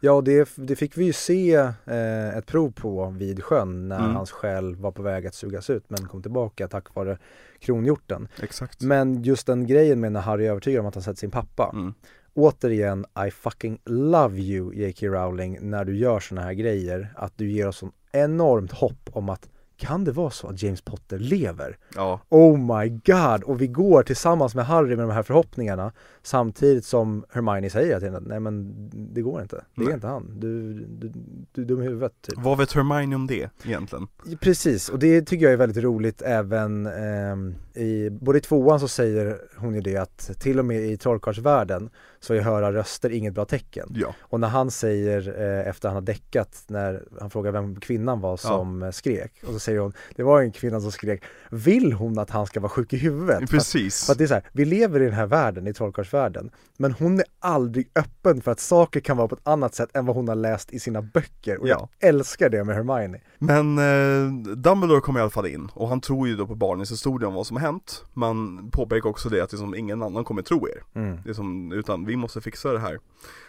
Ja, 0.00 0.20
det, 0.20 0.48
det 0.56 0.76
fick 0.76 0.96
vi 0.96 1.04
ju 1.04 1.12
se 1.12 1.54
eh, 1.84 2.36
ett 2.36 2.46
prov 2.46 2.72
på 2.72 3.10
vid 3.10 3.44
sjön 3.44 3.88
när 3.88 3.98
Mm. 4.00 4.14
hans 4.16 4.30
själ 4.30 4.76
var 4.76 4.92
på 4.92 5.02
väg 5.02 5.26
att 5.26 5.34
sugas 5.34 5.70
ut 5.70 5.84
men 5.88 6.08
kom 6.08 6.22
tillbaka 6.22 6.68
tack 6.68 6.94
vare 6.94 7.18
kronhjorten. 7.60 8.28
Exakt. 8.42 8.80
Men 8.80 9.22
just 9.22 9.46
den 9.46 9.66
grejen 9.66 10.00
med 10.00 10.12
när 10.12 10.20
Harry 10.20 10.46
är 10.46 10.50
övertygad 10.50 10.80
om 10.80 10.86
att 10.86 10.94
han 10.94 11.02
sett 11.02 11.18
sin 11.18 11.30
pappa. 11.30 11.70
Mm. 11.74 11.94
Återigen, 12.34 13.04
I 13.26 13.30
fucking 13.30 13.78
love 13.84 14.38
you 14.40 14.74
J.K. 14.74 15.06
Rowling 15.06 15.58
när 15.60 15.84
du 15.84 15.96
gör 15.96 16.20
såna 16.20 16.40
här 16.42 16.52
grejer. 16.52 17.14
Att 17.16 17.32
du 17.36 17.50
ger 17.50 17.68
oss 17.68 17.76
sån 17.76 17.92
enormt 18.12 18.72
hopp 18.72 19.10
om 19.12 19.28
att 19.28 19.48
kan 19.76 20.04
det 20.04 20.12
vara 20.12 20.30
så 20.30 20.46
att 20.48 20.62
James 20.62 20.80
Potter 20.82 21.18
lever? 21.18 21.78
Ja, 21.94 22.20
Oh 22.28 22.58
my 22.58 22.88
god! 22.88 23.42
Och 23.42 23.60
vi 23.60 23.66
går 23.66 24.02
tillsammans 24.02 24.54
med 24.54 24.66
Harry 24.66 24.96
med 24.96 25.08
de 25.08 25.10
här 25.10 25.22
förhoppningarna 25.22 25.92
samtidigt 26.22 26.84
som 26.84 27.24
Hermione 27.30 27.70
säger 27.70 27.98
till 27.98 28.06
henne 28.06 28.18
att 28.18 28.26
nej 28.26 28.40
men 28.40 28.74
det 29.14 29.22
går 29.22 29.42
inte, 29.42 29.64
det 29.74 29.82
är 29.82 29.84
Nej. 29.84 29.94
inte 29.94 30.06
han, 30.06 30.40
du, 30.40 30.72
du, 30.74 31.12
du 31.52 31.62
är 31.62 31.66
dum 31.66 31.82
i 31.82 31.84
huvudet 31.84 32.12
typ. 32.22 32.34
vad 32.38 32.58
vet 32.58 32.72
Hermione 32.72 33.16
om 33.16 33.26
det 33.26 33.50
egentligen? 33.64 34.08
Precis, 34.40 34.88
och 34.88 34.98
det 34.98 35.22
tycker 35.22 35.44
jag 35.44 35.52
är 35.52 35.56
väldigt 35.56 35.84
roligt 35.84 36.22
även 36.22 36.86
ehm, 36.86 37.54
i, 37.74 38.10
både 38.10 38.38
i 38.38 38.40
tvåan 38.40 38.80
så 38.80 38.88
säger 38.88 39.38
hon 39.56 39.74
ju 39.74 39.80
det 39.80 39.96
att 39.96 40.30
till 40.40 40.58
och 40.58 40.64
med 40.64 40.80
i 40.80 40.96
trollkarlsvärlden 40.96 41.90
så 42.22 42.34
är 42.34 42.40
höra 42.40 42.72
röster 42.72 43.10
inget 43.10 43.34
bra 43.34 43.44
tecken. 43.44 43.88
Ja, 43.94 44.14
Och 44.20 44.40
när 44.40 44.48
han 44.48 44.70
säger 44.70 45.40
eh, 45.40 45.68
efter 45.68 45.88
han 45.88 45.94
har 45.96 46.02
däckat, 46.02 46.64
när 46.66 47.02
han 47.20 47.30
frågar 47.30 47.52
vem 47.52 47.80
kvinnan 47.80 48.20
var 48.20 48.36
som 48.36 48.82
eh, 48.82 48.90
skrek 48.90 49.32
och 49.46 49.52
så 49.52 49.58
säger 49.58 49.78
hon, 49.78 49.92
det 50.16 50.22
var 50.22 50.40
en 50.42 50.52
kvinna 50.52 50.80
som 50.80 50.92
skrek, 50.92 51.22
vill 51.50 51.92
hon 51.92 52.18
att 52.18 52.30
han 52.30 52.46
ska 52.46 52.60
vara 52.60 52.70
sjuk 52.70 52.92
i 52.92 52.96
huvudet? 52.96 53.36
För 53.36 53.44
att, 53.44 53.50
precis. 53.50 54.06
för 54.06 54.12
att 54.12 54.18
det 54.18 54.24
är 54.24 54.28
så 54.28 54.34
här, 54.34 54.44
vi 54.52 54.64
lever 54.64 55.00
i 55.00 55.04
den 55.04 55.14
här 55.14 55.26
världen, 55.26 55.66
i 55.66 55.72
trollkarlsvärlden, 55.74 56.50
men 56.76 56.92
hon 56.92 57.18
är 57.18 57.24
aldrig 57.40 57.88
öppen 57.94 58.40
för 58.42 58.50
att 58.50 58.60
saker 58.60 59.00
kan 59.00 59.16
vara 59.16 59.28
på 59.28 59.34
ett 59.34 59.48
annat 59.48 59.74
sätt 59.74 59.96
än 59.96 60.06
vad 60.06 60.16
hon 60.16 60.28
har 60.28 60.34
läst 60.34 60.72
i 60.72 60.78
sina 60.78 61.02
böcker 61.02 61.60
och 61.60 61.68
Ja. 61.68 61.88
jag 61.98 62.08
älskar 62.08 62.48
det 62.48 62.64
med 62.64 62.74
Hermione. 62.76 63.20
Men 63.38 63.78
eh, 63.78 64.54
Dumbledore 64.56 65.00
kommer 65.00 65.20
i 65.20 65.22
alla 65.22 65.30
fall 65.30 65.46
in 65.46 65.68
och 65.74 65.88
han 65.88 66.00
tror 66.00 66.28
ju 66.28 66.36
då 66.36 66.46
på 66.46 66.54
barnens 66.54 66.92
historia 66.92 67.28
om 67.28 67.34
vad 67.34 67.46
som 67.46 67.56
har 67.56 67.64
hänt. 67.66 68.04
Man 68.12 68.70
påpekar 68.70 69.08
också 69.10 69.28
det 69.28 69.42
att 69.42 69.50
det 69.50 69.54
är 69.54 69.58
som 69.58 69.74
ingen 69.74 70.02
annan 70.02 70.24
kommer 70.24 70.42
tro 70.42 70.68
er. 70.68 70.82
Mm. 70.94 71.18
Det 71.24 71.30
är 71.30 71.34
som, 71.34 71.72
utan 71.72 72.04
vi 72.12 72.16
måste 72.16 72.40
fixa 72.40 72.72
det 72.72 72.78
här. 72.78 72.98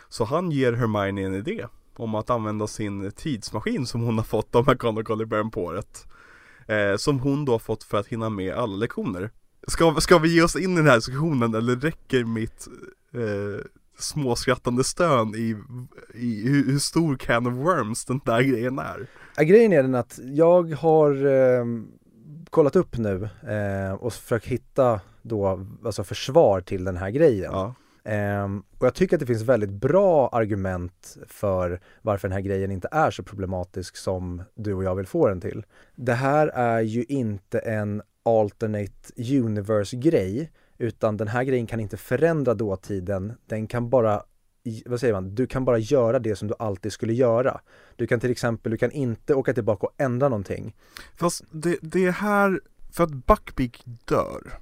Så 0.10 0.24
han 0.24 0.52
ger 0.52 0.74
Hermione 0.74 1.22
en 1.22 1.36
idé 1.36 1.66
om 1.96 2.16
att 2.16 2.30
använda 2.30 2.68
sin 2.68 3.12
tidsmaskin 3.12 3.86
som 3.86 4.02
hon 4.02 4.18
har 4.18 4.26
fått 4.26 4.56
av 4.56 4.68
McGonagall 4.68 5.22
i 5.22 5.26
början 5.26 5.52
på 5.52 5.64
året. 5.64 6.06
Eh, 6.68 6.96
som 6.98 7.20
hon 7.20 7.46
då 7.46 7.52
har 7.52 7.60
fått 7.60 7.84
för 7.84 7.98
att 7.98 8.08
hinna 8.08 8.30
med 8.30 8.54
alla 8.54 8.76
lektioner. 8.76 9.30
Ska, 9.68 9.96
ska 10.00 10.18
vi 10.18 10.36
ge 10.36 10.42
oss 10.42 10.56
in 10.56 10.74
i 10.74 10.76
den 10.76 10.88
här 10.88 10.96
diskussionen 10.96 11.54
eller 11.56 11.76
räcker 11.76 12.24
mitt 12.24 12.68
eh, 13.14 13.66
småskrattande 13.98 14.84
stön 14.84 15.36
i, 15.36 15.56
i 16.14 16.48
hur, 16.48 16.72
hur 16.72 16.80
stor 16.80 17.16
can 17.16 17.48
of 17.48 17.54
worms 17.54 18.06
den 18.06 18.22
där 18.26 18.42
grejen 18.42 18.80
är? 18.80 19.08
Ja, 19.38 19.44
grejen 19.44 19.74
är 19.74 19.84
den 19.84 19.96
att 19.96 20.20
jag 20.24 20.74
har 20.74 21.26
eh, 21.26 21.66
kollat 22.50 22.76
upp 22.76 22.98
nu 22.98 23.30
eh, 23.48 23.94
och 23.94 24.14
försökt 24.14 24.46
hitta 24.46 25.00
då, 25.22 25.66
alltså 25.86 26.04
försvar 26.04 26.62
till 26.62 26.84
den 26.84 26.98
här 26.98 27.10
grejen. 27.10 27.52
Ja, 27.52 27.76
Ehm, 28.04 28.64
och 28.78 28.86
jag 28.86 28.96
tycker 28.96 29.16
att 29.16 29.20
det 29.20 29.26
finns 29.26 29.42
väldigt 29.42 29.70
bra 29.70 30.30
argument 30.30 31.18
för 31.28 31.82
varför 32.02 32.28
den 32.28 32.36
här 32.36 32.42
grejen 32.42 32.72
inte 32.72 32.88
är 32.92 33.12
så 33.12 33.24
problematisk 33.24 33.98
som 33.98 34.44
du 34.56 34.74
och 34.74 34.84
jag 34.84 34.96
vill 34.96 35.08
få 35.08 35.28
den 35.28 35.42
till. 35.42 35.66
Det 35.96 36.14
här 36.14 36.48
är 36.48 36.82
ju 36.82 37.04
inte 37.04 37.60
en 37.60 38.02
alternate 38.24 39.14
universe 39.18 39.98
grej 39.98 40.52
utan 40.78 41.18
den 41.18 41.28
här 41.28 41.44
grejen 41.44 41.68
kan 41.68 41.80
inte 41.80 41.98
förändra 41.98 42.54
dåtiden, 42.54 43.34
den 43.46 43.68
kan 43.68 43.90
bara 43.90 44.24
vad 44.86 45.00
säger 45.00 45.14
man, 45.14 45.36
du 45.36 45.48
kan 45.48 45.66
bara 45.66 45.78
göra 45.78 46.20
det 46.20 46.36
som 46.36 46.48
du 46.48 46.54
alltid 46.60 46.94
skulle 46.94 47.14
göra. 47.14 47.62
Du 47.96 48.08
kan 48.08 48.20
till 48.20 48.32
exempel, 48.32 48.72
du 48.72 48.78
kan 48.78 48.92
inte 48.92 49.34
åka 49.36 49.54
tillbaka 49.54 49.88
och 49.88 49.94
ändra 49.98 50.30
någonting. 50.30 50.76
fast 51.16 51.44
det, 51.52 51.78
det 51.82 52.06
är 52.06 52.12
här, 52.12 52.62
för 52.92 53.04
att 53.04 53.14
Buckbeak 53.14 53.84
dör 54.06 54.60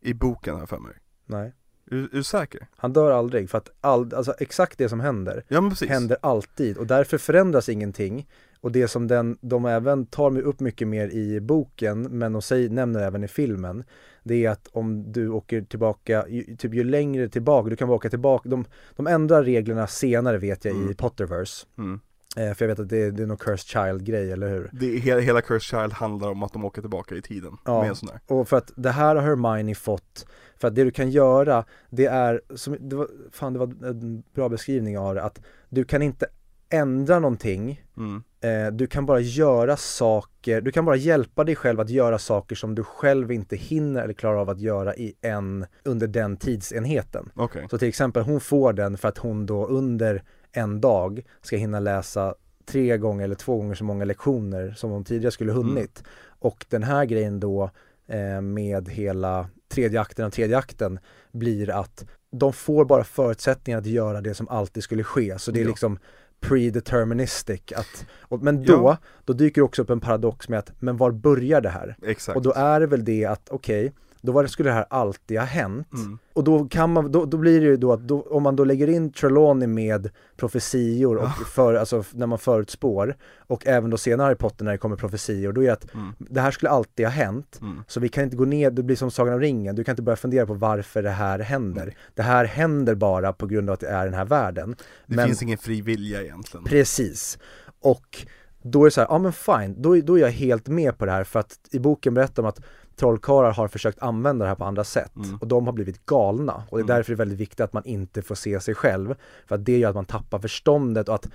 i 0.00 0.14
boken 0.14 0.56
här 0.56 0.66
för 0.66 0.78
mig. 0.78 0.94
Nej. 1.26 1.52
Är, 1.90 2.08
du 2.12 2.22
säker? 2.22 2.66
Han 2.76 2.92
dör 2.92 3.10
aldrig 3.10 3.50
för 3.50 3.58
att 3.58 3.70
all, 3.80 4.14
alltså 4.14 4.34
exakt 4.38 4.78
det 4.78 4.88
som 4.88 5.00
händer 5.00 5.44
Ja 5.48 5.72
händer 5.88 6.16
alltid 6.20 6.76
och 6.78 6.86
därför 6.86 7.18
förändras 7.18 7.68
ingenting. 7.68 8.26
Och 8.60 8.72
det 8.72 8.88
som 8.88 9.06
den, 9.06 9.38
de 9.40 9.64
även 9.66 10.06
tar 10.06 10.38
upp 10.40 10.60
mycket 10.60 10.88
mer 10.88 11.08
i 11.08 11.40
boken, 11.40 12.02
men 12.02 12.32
de 12.32 12.42
säger, 12.42 12.68
nämner 12.68 13.00
även 13.00 13.24
i 13.24 13.28
filmen, 13.28 13.84
det 14.22 14.44
är 14.44 14.50
att 14.50 14.68
om 14.72 15.12
du 15.12 15.28
åker 15.28 15.62
tillbaka, 15.62 16.24
ju, 16.28 16.56
typ 16.56 16.74
ju 16.74 16.84
längre 16.84 17.28
tillbaka, 17.28 17.70
du 17.70 17.76
kan 17.76 17.90
åka 17.90 18.10
tillbaka, 18.10 18.48
de, 18.48 18.64
de 18.96 19.06
ändrar 19.06 19.42
reglerna 19.42 19.86
senare 19.86 20.38
vet 20.38 20.64
jag 20.64 20.74
i 20.74 20.78
Mm. 20.78 20.94
Potterverse. 20.94 21.66
Mm. 21.78 22.00
Eh, 22.36 22.54
för 22.54 22.64
jag 22.64 22.68
vet 22.68 22.78
att 22.78 22.88
det, 22.88 23.10
det 23.10 23.22
är 23.22 23.26
någon 23.26 23.36
Cursed 23.36 23.66
Child-grej, 23.68 24.32
eller 24.32 24.48
hur? 24.48 24.70
Det 24.72 24.86
är, 24.94 24.98
hela, 24.98 25.20
hela 25.20 25.40
Cursed 25.40 25.62
Child 25.80 25.92
handlar 25.92 26.30
om 26.30 26.42
att 26.42 26.52
de 26.52 26.64
åker 26.64 26.80
tillbaka 26.80 27.14
i 27.14 27.22
tiden 27.22 27.56
Ja. 27.64 27.80
med 27.80 27.88
en 27.88 27.96
sån 27.96 28.08
där. 28.08 28.20
Och 28.36 28.48
för 28.48 28.56
att 28.56 28.72
det 28.76 28.90
här 28.90 29.16
har 29.16 29.22
Hermione 29.22 29.74
fått, 29.74 30.26
för 30.58 30.68
att 30.68 30.74
det 30.74 30.84
du 30.84 30.90
kan 30.90 31.10
göra, 31.10 31.64
det 31.90 32.06
är, 32.06 32.40
som, 32.54 32.76
det 32.80 32.96
var, 32.96 33.08
fan 33.32 33.52
det 33.52 33.58
var 33.58 33.66
en 33.66 34.22
bra 34.34 34.48
beskrivning 34.48 34.98
av 34.98 35.14
det, 35.14 35.22
att 35.22 35.40
du 35.68 35.84
kan 35.84 36.02
inte 36.02 36.26
ändra 36.68 37.18
någonting 37.18 37.82
Mm. 37.96 38.22
Eh, 38.40 38.72
du 38.72 38.86
kan 38.86 39.06
bara 39.06 39.20
göra 39.20 39.76
saker, 39.76 40.60
du 40.60 40.72
kan 40.72 40.84
bara 40.84 40.96
hjälpa 40.96 41.44
dig 41.44 41.56
själv 41.56 41.80
att 41.80 41.90
göra 41.90 42.18
saker 42.18 42.56
som 42.56 42.74
du 42.74 42.84
själv 42.84 43.32
inte 43.32 43.56
hinner 43.56 44.02
eller 44.02 44.14
klarar 44.14 44.36
av 44.36 44.50
att 44.50 44.60
göra 44.60 44.96
i 44.96 45.14
en, 45.20 45.66
under 45.84 46.06
den 46.06 46.36
tidsenheten. 46.36 47.30
Okej. 47.34 47.66
Så 47.70 47.78
till 47.78 47.88
exempel 47.88 48.22
hon 48.22 48.40
får 48.40 48.72
den 48.72 48.98
för 48.98 49.08
att 49.08 49.18
hon 49.18 49.46
då 49.46 49.66
under 49.66 50.22
en 50.52 50.80
dag 50.80 51.26
ska 51.42 51.56
hinna 51.56 51.80
läsa 51.80 52.34
tre 52.66 52.98
gånger 52.98 53.24
eller 53.24 53.34
två 53.34 53.56
gånger 53.56 53.74
så 53.74 53.84
många 53.84 54.04
lektioner 54.04 54.74
som 54.76 54.90
hon 54.90 55.04
tidigare 55.04 55.30
skulle 55.30 55.52
hunnit. 55.52 56.04
Och 56.38 56.66
den 56.68 56.82
här 56.82 57.04
grejen 57.04 57.40
då 57.40 57.70
eh, 58.06 58.40
med 58.40 58.88
hela 58.88 59.48
tredje 59.68 60.00
akten 60.00 60.26
och 60.26 60.32
tredje 60.32 60.58
akten 60.58 60.98
blir 61.32 61.70
att 61.70 62.04
de 62.32 62.52
får 62.52 62.84
bara 62.84 63.04
förutsättningar 63.04 63.78
att 63.78 63.86
göra 63.86 64.20
det 64.20 64.34
som 64.34 64.48
alltid 64.48 64.82
skulle 64.82 65.04
ske. 65.04 65.38
Så 65.38 65.50
det 65.50 65.60
är 65.60 65.64
Ja. 65.64 65.68
liksom 65.68 65.98
predeterministic. 66.40 67.60
Att, 67.76 68.06
och, 68.20 68.42
men 68.42 68.62
då, 68.64 68.72
Ja. 68.72 68.96
då 69.24 69.32
dyker 69.32 69.62
också 69.62 69.82
upp 69.82 69.90
en 69.90 70.00
paradox 70.00 70.48
med 70.48 70.58
att, 70.58 70.72
men 70.78 70.96
var 70.96 71.10
börjar 71.10 71.60
det 71.60 71.68
här? 71.68 71.96
Exakt. 72.06 72.36
Och 72.36 72.42
då 72.42 72.52
är 72.52 72.80
det 72.80 72.86
väl 72.86 73.04
det 73.04 73.24
att, 73.24 73.48
okej, 73.50 73.92
då 74.20 74.32
var 74.32 74.42
det, 74.42 74.48
skulle 74.48 74.68
det 74.70 74.74
här 74.74 74.86
alltid 74.90 75.38
ha 75.38 75.44
hänt. 75.46 75.92
Mm. 75.94 76.18
Och 76.32 76.44
då 76.44 76.64
kan 76.64 76.92
man, 76.92 77.12
då, 77.12 77.24
då 77.24 77.36
blir 77.36 77.60
det 77.60 77.66
ju 77.66 77.76
då 77.76 77.92
att 77.92 78.00
då, 78.08 78.20
om 78.22 78.42
man 78.42 78.56
då 78.56 78.64
lägger 78.64 78.88
in 78.88 79.12
Trelawney 79.12 79.68
med 79.68 80.10
profetior 80.36 81.16
och 81.16 81.24
Ja. 81.24 81.32
för, 81.46 81.74
alltså 81.74 82.04
när 82.12 82.26
man 82.26 82.38
förutspår 82.38 83.16
och 83.38 83.66
även 83.66 83.90
då 83.90 83.96
senare 83.98 84.32
i 84.32 84.36
Potter 84.36 84.64
när 84.64 84.72
det 84.72 84.78
kommer 84.78 84.96
profetior, 84.96 85.52
då 85.52 85.62
är 85.62 85.66
det 85.66 85.72
att 85.72 85.94
Mm. 85.94 86.12
det 86.18 86.40
här 86.40 86.50
skulle 86.50 86.70
alltid 86.70 87.06
ha 87.06 87.10
hänt. 87.10 87.58
Mm. 87.62 87.82
Så 87.88 88.00
vi 88.00 88.08
kan 88.08 88.24
inte 88.24 88.36
gå 88.36 88.44
ner, 88.44 88.70
det 88.70 88.82
blir 88.82 88.96
som 88.96 89.10
Sagan 89.10 89.34
om 89.34 89.40
ringen, 89.40 89.74
du 89.76 89.84
kan 89.84 89.92
inte 89.92 90.02
börja 90.02 90.16
fundera 90.16 90.46
på 90.46 90.54
varför 90.54 91.02
det 91.02 91.10
här 91.10 91.38
händer. 91.38 91.84
Nej. 91.84 91.96
Det 92.14 92.22
här 92.22 92.44
händer 92.44 92.94
bara 92.94 93.32
på 93.32 93.46
grund 93.46 93.70
av 93.70 93.74
att 93.74 93.80
det 93.80 93.88
är 93.88 94.04
den 94.04 94.14
här 94.14 94.24
världen. 94.24 94.76
Det 95.06 95.16
Men- 95.16 95.26
finns 95.26 95.42
ingen 95.42 95.58
fri 95.58 95.80
vilja 95.82 96.22
egentligen. 96.22 96.64
Precis. 96.64 97.38
Och 97.80 98.26
då 98.62 98.80
är 98.80 98.84
det 98.84 98.90
så 98.90 99.00
här, 99.00 99.08
ja 99.10 99.18
men 99.18 99.32
fine, 99.32 99.82
då, 99.82 99.96
då 100.00 100.14
är 100.18 100.20
jag 100.22 100.30
helt 100.30 100.68
med 100.68 100.98
på 100.98 101.06
det 101.06 101.12
här 101.12 101.24
för 101.24 101.40
att 101.40 101.58
i 101.70 101.78
boken 101.78 102.14
berättar 102.14 102.42
de 102.42 102.48
att 102.48 102.60
trollkarlar 102.96 103.52
har 103.52 103.68
försökt 103.68 103.98
använda 104.02 104.44
det 104.44 104.48
här 104.48 104.54
på 104.56 104.64
andra 104.64 104.84
sätt 104.84 105.16
Mm. 105.16 105.36
och 105.40 105.46
de 105.46 105.66
har 105.66 105.72
blivit 105.72 106.06
galna 106.06 106.62
och 106.70 106.78
det 106.78 106.80
är 106.80 106.84
Mm. 106.84 106.96
därför 106.96 107.10
det 107.12 107.14
är 107.14 107.18
väldigt 107.18 107.38
viktigt 107.40 107.60
att 107.60 107.72
man 107.72 107.84
inte 107.84 108.22
får 108.22 108.34
se 108.34 108.60
sig 108.60 108.74
själv 108.74 109.14
för 109.46 109.54
att 109.54 109.64
det 109.64 109.78
gör 109.78 109.88
att 109.88 109.94
man 109.94 110.04
tappar 110.04 110.38
förståndet 110.38 111.08
och 111.08 111.14
att 111.14 111.28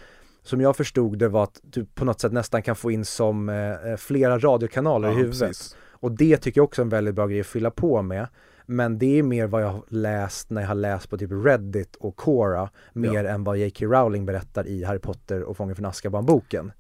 som 0.44 0.62
jag 0.62 0.76
förstod 0.78 1.18
det 1.20 1.28
var 1.28 1.44
att 1.44 1.60
du 1.64 1.86
på 1.86 2.06
något 2.06 2.20
sätt 2.22 2.32
nästan 2.32 2.62
kan 2.62 2.76
få 2.76 2.92
in 2.92 3.06
som 3.06 3.50
eh, 3.50 3.96
flera 3.98 4.40
radiokanaler 4.40 5.08
i 5.10 5.12
Ja, 5.12 5.18
huvudet 5.18 5.40
precis. 5.40 5.76
och 5.92 6.12
det 6.12 6.38
tycker 6.38 6.60
jag 6.60 6.64
också 6.66 6.82
är 6.82 6.84
en 6.84 6.90
väldigt 6.90 7.16
bra 7.16 7.28
grej 7.28 7.40
att 7.40 7.48
fylla 7.48 7.72
på 7.72 8.02
med 8.02 8.28
men 8.66 8.98
det 9.00 9.20
är 9.20 9.24
mer 9.24 9.48
vad 9.48 9.62
jag 9.64 9.68
har 9.70 9.84
läst 9.88 10.50
när 10.50 10.62
jag 10.62 10.68
har 10.68 10.76
läst 10.76 11.10
på 11.10 11.18
typ 11.18 11.30
Reddit 11.46 11.96
och 11.96 12.16
Quora 12.18 12.70
mer 12.94 13.24
än 13.26 13.44
vad 13.44 13.58
J.K. 13.58 13.86
Rowling 13.86 14.26
berättar 14.26 14.68
i 14.68 14.84
Harry 14.84 15.00
Potter 15.00 15.44
och 15.44 15.58
Fången 15.58 15.76
från 15.76 15.86
Azkaban-boken. 15.86 16.72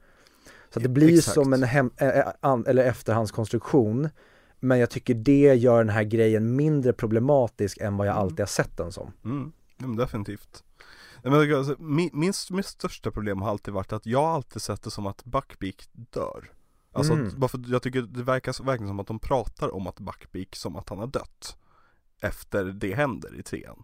Så 0.74 0.80
det 0.80 0.90
blir 0.90 1.18
Exakt. 1.18 1.34
som 1.34 1.54
en 1.54 1.64
hem, 1.64 1.92
ä, 1.98 2.06
ä, 2.12 2.34
an, 2.40 2.66
eller 2.68 2.84
efterhandskonstruktion 2.86 4.10
men 4.64 4.80
jag 4.80 4.90
tycker 4.90 5.14
det 5.14 5.56
gör 5.56 5.78
den 5.78 5.90
här 5.94 6.04
grejen 6.04 6.56
mindre 6.56 6.94
problematisk 6.94 7.78
än 7.78 7.98
vad 7.98 8.08
jag 8.08 8.14
Mm. 8.14 8.22
alltid 8.24 8.40
har 8.40 8.46
sett 8.46 8.78
den 8.78 8.92
som. 8.92 9.12
Mm, 9.26 9.52
ja, 9.78 9.88
men 9.88 9.96
definitivt. 9.98 10.64
Men 11.24 11.34
alltså, 11.56 11.76
min, 11.80 12.10
min, 12.14 12.34
min 12.50 12.64
största 12.64 13.12
problem 13.12 13.42
har 13.42 13.50
alltid 13.50 13.74
varit 13.74 13.94
att 13.94 14.06
jag 14.06 14.24
alltid 14.24 14.62
sett 14.62 14.84
det 14.84 14.92
som 14.92 15.08
att 15.08 15.24
Buckbeak 15.26 15.88
dör. 15.94 16.52
Alltså 16.94 17.14
Mm. 17.14 17.28
att, 17.28 17.34
bara 17.36 17.48
för 17.48 17.64
jag 17.68 17.82
tycker 17.82 18.02
det 18.02 18.24
verkar 18.24 18.64
verkligen 18.64 18.88
som 18.90 19.00
att 19.00 19.08
de 19.08 19.20
pratar 19.20 19.76
om 19.76 19.88
att 19.88 20.00
Buckbeak 20.00 20.56
som 20.56 20.76
att 20.76 20.90
han 20.90 21.00
har 21.00 21.08
dött. 21.08 21.58
Efter 22.22 22.66
det 22.66 22.96
händer 22.96 23.40
i 23.40 23.44
trean. 23.44 23.84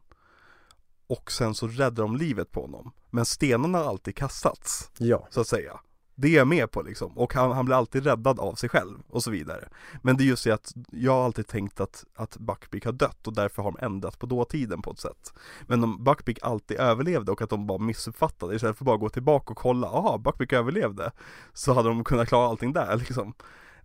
Och 1.08 1.32
sen 1.32 1.56
så 1.56 1.68
räddar 1.68 2.04
de 2.04 2.16
livet 2.18 2.52
på 2.52 2.62
honom. 2.62 2.92
Men 3.10 3.26
stenarna 3.26 3.78
har 3.78 3.86
alltid 3.86 4.16
kastats, 4.16 4.92
Ja, 4.98 5.28
så 5.32 5.42
att 5.42 5.48
säga. 5.48 5.80
Det 6.20 6.28
är 6.28 6.38
jag 6.38 6.48
med 6.48 6.72
på 6.72 6.82
liksom. 6.82 7.18
Och 7.18 7.34
han, 7.34 7.52
han 7.52 7.66
blir 7.66 7.76
alltid 7.76 8.04
räddad 8.04 8.40
av 8.40 8.56
sig 8.56 8.70
själv 8.70 8.98
och 9.10 9.24
så 9.24 9.32
vidare. 9.32 9.70
Men 10.02 10.18
det 10.18 10.24
är 10.24 10.26
just 10.26 10.44
det 10.44 10.52
att 10.52 10.74
jag 10.92 11.12
har 11.12 11.26
alltid 11.26 11.48
tänkt 11.48 11.80
att, 11.80 12.06
att 12.16 12.38
Buckbeak 12.38 12.86
har 12.86 12.92
dött 12.92 13.28
och 13.28 13.34
därför 13.34 13.64
har 13.64 13.72
de 13.72 13.86
ändrat 13.86 14.20
på 14.20 14.26
dåtiden 14.26 14.82
på 14.82 14.92
ett 14.92 15.00
sätt. 15.00 15.34
Men 15.68 15.84
om 15.84 16.04
Buckbeak 16.04 16.40
alltid 16.42 16.78
överlevde 16.78 17.32
och 17.32 17.42
att 17.42 17.50
de 17.50 17.68
bara 17.68 17.78
missuppfattade 17.78 18.56
istället 18.56 18.78
för 18.78 18.86
bara 18.86 18.98
gå 18.98 19.10
tillbaka 19.10 19.52
och 19.52 19.58
kolla, 19.58 19.88
aha 19.88 20.18
Buckbeak 20.18 20.54
överlevde. 20.54 21.12
Så 21.54 21.74
hade 21.74 21.90
de 21.90 22.04
kunnat 22.04 22.28
klara 22.28 22.48
allting 22.48 22.74
där 22.74 22.96
liksom. 23.08 23.34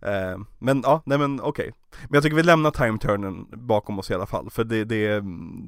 Eh, 0.01 0.39
men 0.59 0.81
ja, 0.85 1.01
nej 1.05 1.17
men 1.17 1.41
okej. 1.41 1.73
Men 2.03 2.13
jag 2.13 2.23
tycker 2.23 2.35
vi 2.35 2.43
lämnar 2.43 2.71
time-turnen 2.71 3.47
bakom 3.51 3.99
oss 3.99 4.11
i 4.11 4.13
alla 4.13 4.25
fall, 4.25 4.49
för 4.49 4.63
det, 4.63 4.83
det, 4.83 5.23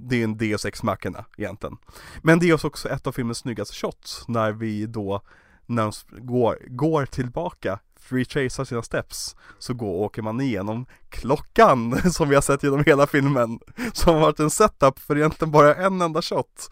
det 0.10 0.20
är 0.20 0.24
en 0.24 0.38
Deus 0.38 0.66
ex 0.66 0.84
machina 0.84 1.26
egentligen. 1.38 1.78
Men 2.22 2.40
det 2.40 2.50
är 2.50 2.66
också 2.66 2.90
ett 2.90 3.08
av 3.08 3.12
filmens 3.12 3.38
snyggaste 3.38 3.76
shots, 3.76 4.28
när 4.28 4.52
vi 4.52 4.86
då 4.86 5.22
när 5.66 5.84
de 5.84 6.26
går, 6.26 6.58
går 6.68 7.06
tillbaka, 7.06 7.80
retracear 8.10 8.66
sina 8.66 8.82
steps, 8.82 9.36
så 9.60 9.74
går, 9.74 9.94
åker 9.94 10.22
man 10.22 10.42
igenom 10.42 10.86
klockan 11.10 12.02
som 12.12 12.30
vi 12.30 12.36
har 12.36 12.42
sett 12.42 12.64
genom 12.64 12.84
hela 12.86 13.08
filmen. 13.08 13.60
Som 13.94 14.14
har 14.14 14.22
varit 14.22 14.40
en 14.40 14.50
setup 14.50 15.00
för 15.00 15.18
egentligen 15.18 15.52
bara 15.52 15.76
en 15.76 16.02
enda 16.02 16.22
shot. 16.22 16.70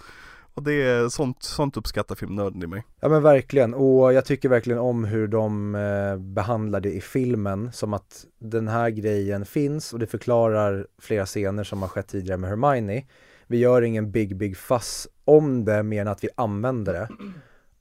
Och 0.56 0.64
det 0.64 0.74
är 0.74 1.10
sånt, 1.10 1.44
sånt 1.44 1.78
uppskattar 1.78 2.16
filmnörden 2.16 2.64
i 2.64 2.68
mig. 2.68 2.84
Ja 3.00 3.10
men 3.10 3.24
verkligen, 3.24 3.74
och 3.74 4.14
jag 4.14 4.26
tycker 4.26 4.50
verkligen 4.50 4.80
om 4.80 5.04
hur 5.04 5.28
de 5.28 5.76
eh, 5.76 6.18
behandlar 6.18 6.80
det 6.80 6.92
i 6.92 7.02
filmen 7.02 7.72
som 7.72 7.94
att 7.94 8.26
den 8.40 8.68
här 8.68 8.90
grejen 8.90 9.46
finns 9.46 9.94
och 9.94 10.00
det 10.00 10.08
förklarar 10.08 10.88
flera 11.02 11.26
scener 11.26 11.64
som 11.64 11.82
har 11.82 11.90
skett 11.90 12.08
tidigare 12.08 12.38
med 12.38 12.50
Hermione. 12.50 13.06
Vi 13.48 13.58
gör 13.58 13.82
ingen 13.82 14.12
big 14.12 14.38
big 14.38 14.58
fuss 14.58 15.08
om 15.26 15.66
det 15.66 15.84
mer 15.84 16.02
än 16.02 16.08
att 16.08 16.24
vi 16.24 16.30
använder 16.36 16.94
det. 16.94 17.08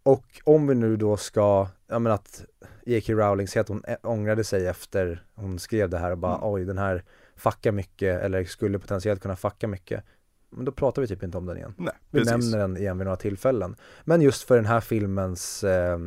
Och 0.02 0.40
om 0.44 0.66
vi 0.66 0.74
nu 0.74 0.96
då 0.96 1.16
ska, 1.16 1.68
ja 1.86 1.98
men 1.98 2.12
att 2.12 2.44
J.K. 2.86 3.12
Rowling 3.12 3.48
säger 3.48 3.60
att 3.60 3.68
hon 3.68 3.82
ångrade 4.02 4.44
sig 4.44 4.66
efter 4.66 5.24
hon 5.34 5.58
skrev 5.58 5.90
det 5.90 5.98
här 5.98 6.10
och 6.10 6.18
bara 6.18 6.34
Mm. 6.36 6.48
oj 6.48 6.64
den 6.64 6.78
här 6.78 7.04
fuckar 7.36 7.72
mycket 7.72 8.20
eller 8.22 8.44
skulle 8.44 8.78
potentiellt 8.78 9.22
kunna 9.22 9.36
fucka 9.36 9.68
mycket. 9.68 10.04
Men 10.50 10.64
då 10.64 10.72
pratar 10.72 11.02
vi 11.02 11.08
typ 11.08 11.22
inte 11.22 11.38
om 11.38 11.46
den 11.46 11.56
igen. 11.56 11.74
Nej, 11.78 11.92
Vi 12.10 12.18
precis. 12.18 12.32
nämner 12.32 12.58
den 12.58 12.76
igen 12.76 12.98
vid 12.98 13.04
några 13.04 13.16
tillfällen. 13.16 13.76
Men 14.04 14.22
just 14.22 14.42
för 14.42 14.56
den 14.56 14.66
här 14.66 14.80
filmens 14.80 15.64
eh, 15.64 15.98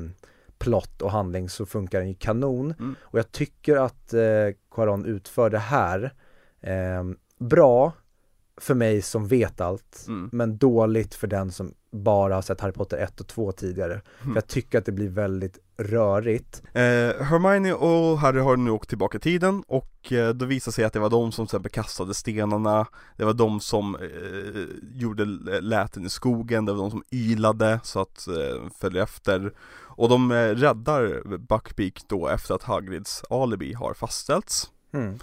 plott 0.57 1.01
och 1.01 1.11
handling 1.11 1.49
så 1.49 1.65
funkar 1.65 1.99
den 1.99 2.09
ju 2.09 2.15
kanon. 2.15 2.73
Mm. 2.80 2.95
Och 3.01 3.19
jag 3.19 3.31
tycker 3.31 3.76
att 3.77 4.13
eh, 4.13 4.22
Quaron 4.72 5.05
utför 5.05 5.49
det 5.49 5.59
här 5.59 6.13
eh, 6.61 7.03
bra 7.39 7.93
för 8.57 8.73
mig 8.76 9.01
som 9.01 9.27
vet 9.27 9.61
allt, 9.61 10.05
Mm. 10.07 10.30
men 10.34 10.57
dåligt 10.57 11.15
för 11.15 11.27
den 11.27 11.51
som 11.51 11.73
bara 11.95 12.35
har 12.35 12.41
sett 12.41 12.61
Harry 12.61 12.72
Potter 12.73 12.97
1 12.97 13.19
och 13.22 13.27
2 13.27 13.51
tidigare. 13.51 13.93
Mm. 13.93 14.03
För 14.17 14.35
jag 14.35 14.47
tycker 14.47 14.77
att 14.77 14.85
det 14.85 14.91
blir 14.91 15.09
väldigt 15.09 15.59
rörigt. 15.77 16.61
Eh, 16.73 16.81
Hermione 17.26 17.73
och 17.73 18.19
Harry 18.19 18.39
har 18.39 18.57
nu 18.57 18.72
åkt 18.72 18.89
tillbaka 18.89 19.17
i 19.17 19.22
tiden 19.22 19.63
och 19.67 20.11
eh, 20.11 20.30
då 20.30 20.45
visar 20.45 20.72
sig 20.72 20.85
att 20.85 20.93
det 20.93 20.99
var 20.99 21.09
de 21.09 21.31
som 21.31 21.45
till 21.45 21.49
exempel 21.55 21.72
kastade 21.72 22.13
stenarna 22.13 22.85
Det 23.17 23.26
var 23.26 23.34
de 23.34 23.59
som 23.59 23.95
eh, 23.95 24.99
gjorde 24.99 25.26
läten 25.61 26.05
i 26.05 26.09
skogen, 26.09 26.65
det 26.65 26.73
var 26.73 26.80
de 26.80 26.91
som 26.91 27.03
ylade 27.11 27.80
så 27.84 27.99
att 28.01 28.27
eh, 28.27 28.69
följde 28.80 29.01
efter 29.01 29.53
Och 29.97 30.09
de 30.09 30.31
eh, 30.31 30.35
räddar 30.35 31.23
Buckbeak 31.38 32.01
då 32.07 32.27
efter 32.27 32.55
att 32.55 32.63
Hagrids 32.63 33.23
alibi 33.30 33.73
har 33.73 33.93
fastställts 33.93 34.72
Mm. 34.93 35.19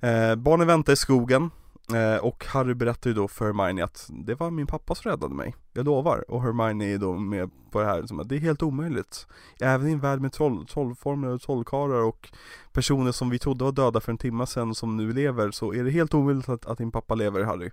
eh, 0.00 0.34
Barnen 0.34 0.66
väntar 0.66 0.92
i 0.92 0.96
skogen 0.96 1.42
eh, 1.42 1.61
Eh, 1.94 2.16
och 2.16 2.44
Harry 2.46 2.74
berättar 2.74 3.10
ju 3.10 3.14
då 3.14 3.28
för 3.28 3.44
Hermione 3.44 3.84
att 3.84 4.10
det 4.10 4.34
var 4.34 4.50
min 4.50 4.66
pappa 4.66 4.94
som 4.94 5.10
räddade 5.10 5.34
mig, 5.34 5.54
jag 5.72 5.84
lovar. 5.84 6.24
Och 6.30 6.42
Hermione 6.42 6.84
är 6.84 6.98
då 6.98 7.12
med 7.12 7.50
på 7.70 7.80
det 7.80 7.86
här 7.86 8.06
som 8.06 8.20
att 8.20 8.28
det 8.28 8.36
är 8.36 8.40
helt 8.40 8.62
omöjligt. 8.62 9.26
Även 9.60 9.88
i 9.88 9.92
en 9.92 10.00
värld 10.00 10.20
med 10.20 10.32
troll, 10.32 10.66
trollformler 10.66 11.30
och 11.30 11.42
trollkarlar 11.42 12.02
och 12.02 12.32
personer 12.72 13.12
som 13.12 13.30
vi 13.30 13.38
trodde 13.38 13.64
var 13.64 13.72
döda 13.72 14.00
för 14.00 14.12
en 14.12 14.18
timme 14.18 14.46
sedan 14.46 14.74
som 14.74 14.96
nu 14.96 15.12
lever 15.12 15.50
så 15.50 15.74
är 15.74 15.84
det 15.84 15.90
helt 15.90 16.14
omöjligt 16.14 16.48
att, 16.48 16.66
att 16.66 16.78
din 16.78 16.92
pappa 16.92 17.14
lever 17.14 17.44
Harry. 17.44 17.70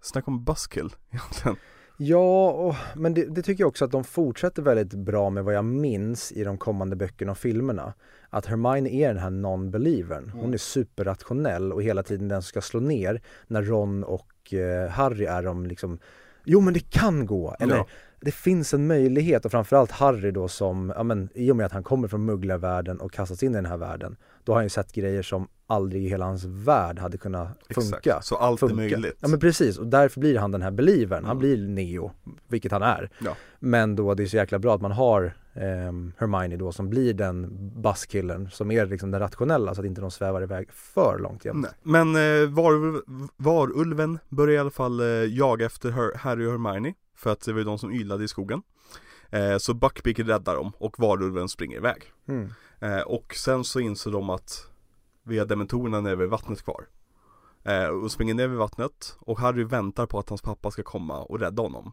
Snacka 0.00 0.30
om 0.30 0.44
buskill 0.44 0.94
egentligen. 1.10 1.56
Ja, 1.96 2.50
och, 2.50 2.74
men 2.94 3.14
det, 3.14 3.24
det 3.24 3.42
tycker 3.42 3.62
jag 3.62 3.68
också 3.68 3.84
att 3.84 3.90
de 3.90 4.04
fortsätter 4.04 4.62
väldigt 4.62 4.94
bra 4.94 5.30
med 5.30 5.44
vad 5.44 5.54
jag 5.54 5.64
minns 5.64 6.32
i 6.32 6.44
de 6.44 6.58
kommande 6.58 6.96
böckerna 6.96 7.32
och 7.32 7.38
filmerna. 7.38 7.92
Att 8.30 8.46
Hermione 8.46 8.90
är 8.90 9.08
den 9.08 9.18
här 9.22 9.30
non-believern. 9.30 10.30
Hon 10.30 10.40
Mm. 10.40 10.52
är 10.54 10.58
superrationell 10.58 11.72
och 11.72 11.82
hela 11.82 12.02
tiden 12.02 12.28
den 12.28 12.42
som 12.42 12.48
ska 12.48 12.60
slå 12.60 12.80
ner 12.80 13.20
när 13.46 13.62
Ron 13.62 14.04
och 14.04 14.54
eh, 14.54 14.90
Harry 14.90 15.24
är 15.24 15.42
de 15.42 15.66
liksom 15.66 15.98
Jo 16.44 16.60
men 16.60 16.74
det 16.74 16.90
kan 16.90 17.26
gå, 17.26 17.56
eller 17.60 17.76
Ja. 17.76 17.86
det 18.20 18.30
finns 18.34 18.74
en 18.74 18.86
möjlighet 18.86 19.44
och 19.44 19.50
framförallt 19.50 19.90
Harry 19.90 20.30
då 20.30 20.48
som, 20.48 20.92
ja 20.96 21.02
men 21.02 21.28
i 21.34 21.50
och 21.50 21.56
med 21.56 21.66
att 21.66 21.72
han 21.72 21.82
kommer 21.82 22.08
från 22.08 22.24
mugglarvärlden 22.24 23.00
och 23.00 23.12
kastats 23.12 23.42
in 23.42 23.52
i 23.52 23.54
den 23.54 23.66
här 23.66 23.76
världen 23.76 24.16
Då 24.46 24.52
har 24.52 24.56
han 24.56 24.64
ju 24.64 24.68
sett 24.68 24.92
grejer 24.92 25.22
som 25.22 25.48
aldrig 25.66 26.04
i 26.04 26.08
hela 26.08 26.24
hans 26.24 26.44
värld 26.44 26.98
hade 26.98 27.18
kunnat 27.18 27.48
funka 27.70 27.96
Exakt, 27.98 28.26
så 28.26 28.36
allt 28.36 28.62
är 28.62 28.68
funka. 28.68 28.74
möjligt. 28.82 29.16
Ja 29.20 29.28
men 29.28 29.40
precis, 29.40 29.78
och 29.78 29.86
därför 29.86 30.20
blir 30.20 30.38
han 30.38 30.50
den 30.52 30.62
här 30.62 30.70
believern, 30.70 31.24
han 31.24 31.36
Mm. 31.36 31.38
blir 31.38 31.68
Neo, 31.68 32.10
vilket 32.48 32.72
han 32.72 32.82
är. 32.82 33.10
Ja. 33.18 33.36
Men 33.58 33.96
då 33.96 34.14
det 34.14 34.22
är 34.22 34.26
så 34.26 34.36
jäkla 34.36 34.58
bra 34.58 34.74
att 34.74 34.80
man 34.80 34.92
har 34.92 35.36
ehm, 35.54 36.12
Hermione 36.18 36.56
då 36.56 36.72
som 36.72 36.90
blir 36.90 37.14
den 37.14 37.48
busskillen 37.82 38.50
som 38.50 38.70
är 38.70 38.86
liksom 38.86 39.10
den 39.10 39.20
rationella 39.20 39.74
så 39.74 39.80
att 39.80 39.86
inte 39.86 40.00
de 40.00 40.10
svävar 40.10 40.42
iväg 40.42 40.72
för 40.72 41.18
långt 41.18 41.44
jämt. 41.44 41.62
Nej. 41.62 41.70
Men 41.82 42.16
eh, 42.42 42.48
var, 42.50 43.02
varulven 43.42 44.18
börjar 44.28 44.54
i 44.54 44.58
alla 44.58 44.70
fall 44.70 45.00
eh, 45.00 45.06
jaga 45.06 45.66
efter 45.66 45.90
Her- 45.90 46.16
Harry 46.16 46.46
och 46.46 46.50
Hermione 46.52 46.94
För 47.16 47.32
att 47.32 47.40
det 47.40 47.52
var 47.52 47.58
ju 47.58 47.64
de 47.64 47.78
som 47.78 47.92
ylade 47.92 48.24
i 48.24 48.28
skogen 48.28 48.62
eh, 49.30 49.58
Så 49.58 49.74
Buckbeak 49.74 50.18
räddar 50.18 50.54
dem 50.54 50.72
och 50.78 50.98
varulven 50.98 51.48
springer 51.48 51.76
iväg 51.76 52.02
Mm. 52.28 52.48
Eh, 52.80 53.00
Och 53.00 53.34
sen 53.34 53.64
så 53.64 53.80
inser 53.80 54.10
de 54.10 54.30
att 54.30 54.70
vi 55.22 55.38
har 55.38 55.46
dementorerna 55.46 56.00
nere 56.00 56.16
vid 56.16 56.28
vattnet 56.28 56.62
kvar. 56.64 56.86
Eh, 57.64 57.86
Och 57.86 58.10
springer 58.12 58.34
ner 58.34 58.48
vid 58.48 58.58
vattnet 58.58 59.16
och 59.18 59.38
Harry 59.38 59.64
väntar 59.64 60.06
på 60.06 60.18
att 60.18 60.28
hans 60.28 60.42
pappa 60.42 60.70
ska 60.70 60.82
komma 60.82 61.22
och 61.22 61.40
rädda 61.40 61.62
honom. 61.62 61.92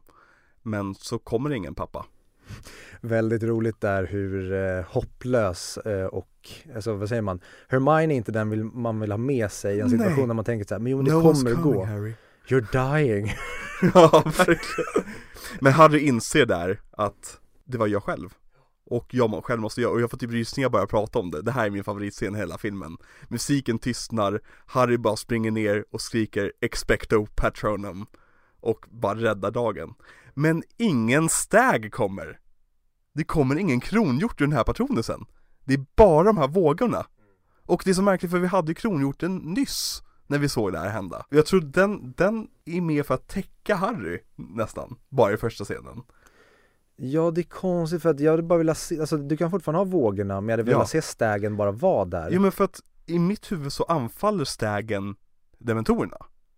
Men 0.62 0.96
så 0.96 1.20
kommer 1.20 1.54
ingen 1.54 1.76
pappa. 1.76 2.06
Väldigt 3.02 3.44
roligt 3.44 3.82
där 3.82 4.04
hur 4.04 4.54
eh, 4.54 4.86
hopplös 4.86 5.78
eh, 5.78 6.06
och, 6.06 6.50
alltså 6.76 6.94
vad 6.94 7.10
säger 7.10 7.22
man, 7.22 7.40
Hermione 7.68 8.14
är 8.14 8.18
inte 8.18 8.32
den 8.32 8.50
vill, 8.50 8.64
man 8.64 9.00
vill 9.00 9.12
ha 9.12 9.18
med 9.18 9.52
sig 9.52 9.78
i 9.78 9.80
en 9.80 9.88
Nej. 9.88 10.00
situation 10.00 10.28
där 10.28 10.36
man 10.36 10.46
tänker 10.46 10.66
så 10.68 10.74
här, 10.74 10.80
men 10.80 10.92
jo 10.92 10.98
men 10.98 11.06
det 11.06 11.12
No 11.14 11.22
kommer 11.22 11.56
coming, 11.56 11.74
gå. 11.74 11.86
Harry. 11.86 12.14
You're 12.48 12.96
dying. 12.98 13.32
Ja, 13.94 14.24
verkligen. 14.26 15.14
Men 15.60 15.74
Harry 15.74 16.00
inser 16.00 16.46
där 16.46 16.82
att 16.92 17.40
det 17.64 17.78
var 17.78 17.88
jag 17.88 18.04
själv 18.04 18.30
och 18.86 19.08
jag 19.12 19.46
själv 19.46 19.62
måste 19.62 19.82
göra, 19.82 19.92
och 19.92 20.02
jag 20.02 20.12
får 20.12 20.18
typ 20.18 20.32
rysningar 20.32 20.70
bara 20.70 20.82
jag 20.82 20.90
pratar 20.90 21.20
om 21.20 21.32
det. 21.32 21.42
Det 21.42 21.52
här 21.52 21.66
är 21.66 21.70
min 21.70 21.84
favoritscen 21.84 22.36
i 22.36 22.38
hela 22.38 22.58
filmen. 22.58 22.98
Musiken 23.28 23.80
tystnar, 23.80 24.42
Harry 24.66 24.98
bara 24.98 25.16
springer 25.16 25.52
ner 25.52 25.86
och 25.92 26.02
skriker 26.02 26.52
'Expecto 26.62 27.26
Patronum' 27.36 28.06
och 28.60 28.86
bara 28.92 29.16
räddar 29.16 29.52
dagen. 29.52 29.94
Men 30.34 30.64
ingen 30.78 31.30
stag 31.30 31.92
kommer. 31.92 32.40
Det 33.14 33.24
kommer 33.24 33.56
ingen 33.56 33.80
kronhjort 33.80 34.42
ur 34.42 34.46
den 34.46 34.56
här 34.56 34.64
patronusen. 34.64 35.26
Det 35.66 35.74
är 35.74 35.86
bara 35.96 36.24
de 36.24 36.38
här 36.38 36.48
vågorna. 36.48 37.06
Och 37.66 37.82
det 37.86 37.90
är 37.90 37.96
så 37.96 38.02
märkligt 38.02 38.32
för 38.32 38.40
vi 38.40 38.48
hade 38.48 38.72
ju 38.72 38.76
kronhjorten 38.76 39.38
nyss 39.38 40.04
när 40.28 40.38
vi 40.38 40.50
såg 40.50 40.72
det 40.72 40.80
här 40.80 40.90
hända. 40.90 41.26
Jag 41.30 41.46
tror 41.46 41.62
den, 41.62 42.14
den 42.18 42.48
är 42.66 42.82
med 42.82 43.06
för 43.06 43.14
att 43.14 43.28
täcka 43.28 43.76
Harry 43.76 44.20
nästan, 44.36 44.96
bara 45.10 45.34
i 45.34 45.38
första 45.38 45.64
scenen. 45.64 46.02
Ja 46.96 47.32
det 47.32 47.42
är 47.42 47.44
konstigt 47.44 48.02
för 48.02 48.10
att 48.10 48.20
jag 48.20 48.32
hade 48.32 48.44
bara 48.44 48.58
velat 48.58 48.78
se, 48.78 49.00
alltså 49.00 49.18
du 49.18 49.38
kan 49.38 49.52
fortfarande 49.52 49.80
ha 49.80 49.86
vågorna 49.86 50.42
men 50.42 50.50
jag 50.50 50.54
hade 50.58 50.64
velat 50.72 50.82
Ja. 50.82 50.88
se 50.88 51.02
stägen 51.02 51.58
bara 51.58 51.72
vara 51.72 52.06
där. 52.06 52.30
Jo 52.32 52.42
men 52.42 52.52
för 52.52 52.64
att 52.64 52.80
i 53.06 53.20
mitt 53.20 53.52
huvud 53.52 53.74
så 53.74 53.84
anfaller 53.84 54.46
stägen 54.46 55.16
dementorerna. 55.58 56.18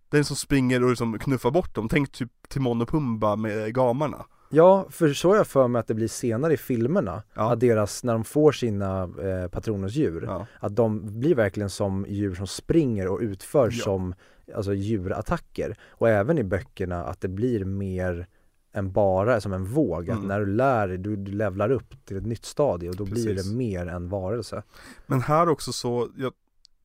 Den 0.10 0.26
som 0.26 0.36
springer 0.36 0.84
och 0.84 0.90
liksom 0.90 1.20
knuffar 1.20 1.52
bort 1.52 1.76
dem, 1.76 1.90
tänk 1.90 2.12
typ 2.12 2.32
Timon 2.50 2.82
och 2.82 2.90
Pumba 2.90 3.36
med 3.36 3.74
gamarna. 3.76 4.26
Ja, 4.50 4.86
för 4.90 5.14
så 5.14 5.30
har 5.30 5.36
jag 5.36 5.48
för 5.48 5.68
mig 5.68 5.80
att 5.80 5.88
det 5.88 5.94
blir 5.94 6.08
senare 6.08 6.54
i 6.54 6.58
filmerna, 6.58 7.24
Ja. 7.34 7.52
att 7.54 7.60
deras, 7.60 8.04
när 8.04 8.14
de 8.14 8.24
får 8.24 8.52
sina 8.52 9.04
eh, 9.04 9.48
patronusdjur, 9.50 10.24
Ja. 10.24 10.46
att 10.60 10.76
de 10.76 11.20
blir 11.20 11.36
verkligen 11.36 11.70
som 11.70 12.06
djur 12.10 12.36
som 12.36 12.48
springer 12.48 13.08
och 13.08 13.20
utför 13.20 13.70
Ja. 13.72 13.84
som 13.84 14.16
alltså 14.56 14.74
djurattacker. 14.74 15.78
Och 15.90 16.10
även 16.10 16.38
i 16.38 16.44
böckerna 16.44 17.04
att 17.06 17.22
det 17.22 17.28
blir 17.28 17.66
mer 17.66 18.28
än 18.76 18.92
bara 18.92 19.42
som 19.42 19.54
en 19.54 19.66
våg, 19.66 20.10
att 20.10 20.16
Mm. 20.18 20.28
när 20.28 20.40
du 20.40 20.46
lär 20.46 20.88
dig, 20.88 20.98
du, 20.98 21.16
du 21.16 21.32
levlar 21.32 21.72
upp 21.72 22.06
till 22.06 22.18
ett 22.18 22.26
nytt 22.26 22.46
stadie 22.46 22.90
och 22.90 22.96
då 22.96 23.06
blir 23.06 23.26
Precis. 23.26 23.52
det 23.52 23.56
mer 23.58 23.88
en 23.88 24.10
varelse. 24.10 24.64
Men 25.08 25.22
här 25.22 25.50
också 25.50 25.72
så, 25.74 26.10
ja, 26.18 26.32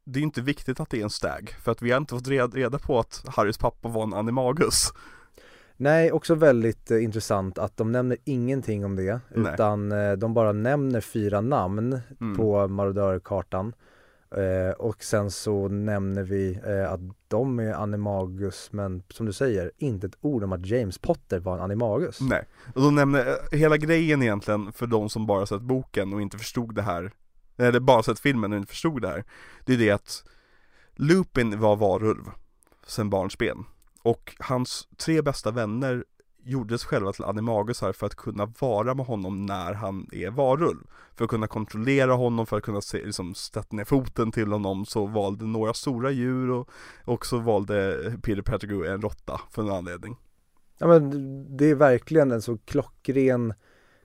det 0.04 0.18
är 0.18 0.22
inte 0.22 0.40
viktigt 0.40 0.80
att 0.80 0.90
det 0.90 0.98
är 1.00 1.04
en 1.04 1.10
stag, 1.10 1.54
för 1.64 1.72
att 1.72 1.82
vi 1.82 1.90
har 1.90 1.98
inte 1.98 2.14
fått 2.14 2.28
reda, 2.28 2.56
reda 2.56 2.78
på 2.78 2.98
att 2.98 3.24
Harrys 3.28 3.58
pappa 3.58 3.88
var 3.88 4.02
en 4.02 4.14
animagus. 4.14 4.92
Nej, 5.76 6.12
också 6.12 6.34
väldigt 6.34 6.90
eh, 6.90 7.04
intressant 7.04 7.58
att 7.58 7.76
de 7.76 7.92
nämner 7.92 8.18
ingenting 8.24 8.84
om 8.84 8.96
det, 8.96 9.20
Nej. 9.34 9.52
utan 9.54 9.92
eh, 9.92 10.12
de 10.12 10.34
bara 10.34 10.52
nämner 10.52 11.00
fyra 11.00 11.40
namn 11.40 12.00
Mm. 12.20 12.36
på 12.36 12.68
marodörkartan. 12.68 13.72
Eh, 14.36 14.72
och 14.72 15.04
sen 15.04 15.30
så 15.30 15.68
nämner 15.68 16.22
vi 16.22 16.60
eh, 16.66 16.92
att 16.92 17.00
de 17.28 17.58
är 17.58 17.72
animagus, 17.72 18.68
men 18.72 19.02
som 19.08 19.26
du 19.26 19.32
säger, 19.32 19.72
inte 19.78 20.06
ett 20.06 20.16
ord 20.20 20.44
om 20.44 20.52
att 20.52 20.66
James 20.66 20.98
Potter 20.98 21.40
var 21.40 21.54
en 21.54 21.62
animagus. 21.62 22.20
Nej, 22.20 22.44
och 22.74 22.82
de 22.82 22.94
nämner 22.94 23.26
eh, 23.26 23.58
hela 23.58 23.76
grejen 23.76 24.22
egentligen 24.22 24.72
för 24.72 24.86
de 24.86 25.08
som 25.08 25.26
bara 25.26 25.46
sett 25.46 25.62
boken 25.62 26.12
och 26.12 26.22
inte 26.22 26.38
förstod 26.38 26.74
det 26.74 26.82
här 26.82 27.12
Eller 27.56 27.80
bara 27.80 28.02
sett 28.02 28.20
filmen 28.20 28.52
och 28.52 28.58
inte 28.58 28.70
förstod 28.70 29.02
det 29.02 29.08
här 29.08 29.24
Det 29.64 29.72
är 29.72 29.78
det 29.78 29.90
att 29.90 30.24
Lupin 30.94 31.60
var 31.60 31.76
varulv 31.76 32.24
sen 32.86 33.10
barnsben 33.10 33.64
Och 34.02 34.36
hans 34.38 34.88
tre 34.96 35.22
bästa 35.22 35.50
vänner 35.50 36.04
gjorde 36.44 36.78
sig 36.78 36.88
själva 36.88 37.12
till 37.12 37.24
animagusar 37.24 37.92
för 37.92 38.06
att 38.06 38.14
kunna 38.14 38.52
vara 38.58 38.94
med 38.94 39.06
honom 39.06 39.46
när 39.46 39.74
han 39.74 40.08
är 40.12 40.30
varulv 40.30 40.86
För 41.16 41.24
att 41.24 41.30
kunna 41.30 41.46
kontrollera 41.46 42.12
honom, 42.12 42.46
för 42.46 42.56
att 42.56 42.62
kunna 42.62 42.80
se, 42.80 43.04
liksom, 43.04 43.34
sätta 43.34 43.76
ner 43.76 43.84
foten 43.84 44.32
till 44.32 44.52
honom 44.52 44.86
så 44.86 45.06
valde 45.06 45.44
några 45.44 45.74
stora 45.74 46.10
djur 46.10 46.50
och, 46.50 46.68
och 47.04 47.26
så 47.26 47.38
valde 47.38 47.98
Peter 48.22 48.42
Pettigrew 48.42 48.92
en 48.94 49.02
råtta 49.02 49.40
för 49.50 49.62
en 49.62 49.70
anledning 49.70 50.16
Ja 50.78 50.86
men 50.86 51.56
det 51.56 51.70
är 51.70 51.74
verkligen 51.74 52.32
en 52.32 52.42
så 52.42 52.58
klockren 52.58 53.54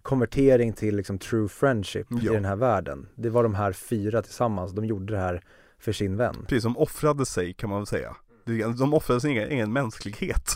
konvertering 0.02 0.74
till 0.74 0.96
liksom 0.96 1.20
true 1.20 1.48
friendship 1.48 2.08
Ja. 2.10 2.32
i 2.32 2.36
den 2.36 2.46
här 2.46 2.56
världen. 2.56 3.08
Det 3.16 3.30
var 3.30 3.44
de 3.44 3.56
här 3.56 3.72
fyra 3.72 4.22
tillsammans, 4.22 4.72
de 4.72 4.86
gjorde 4.86 5.14
det 5.14 5.20
här 5.20 5.44
för 5.80 5.92
sin 5.92 6.18
vän. 6.18 6.36
Precis, 6.48 6.64
de 6.64 6.78
offrade 6.78 7.26
sig 7.26 7.54
kan 7.54 7.70
man 7.70 7.80
väl 7.80 7.88
säga. 7.88 8.16
De 8.80 8.94
offrade 8.94 9.22
sin 9.22 9.32
egen, 9.32 9.50
egen 9.50 9.74
mänsklighet. 9.74 10.50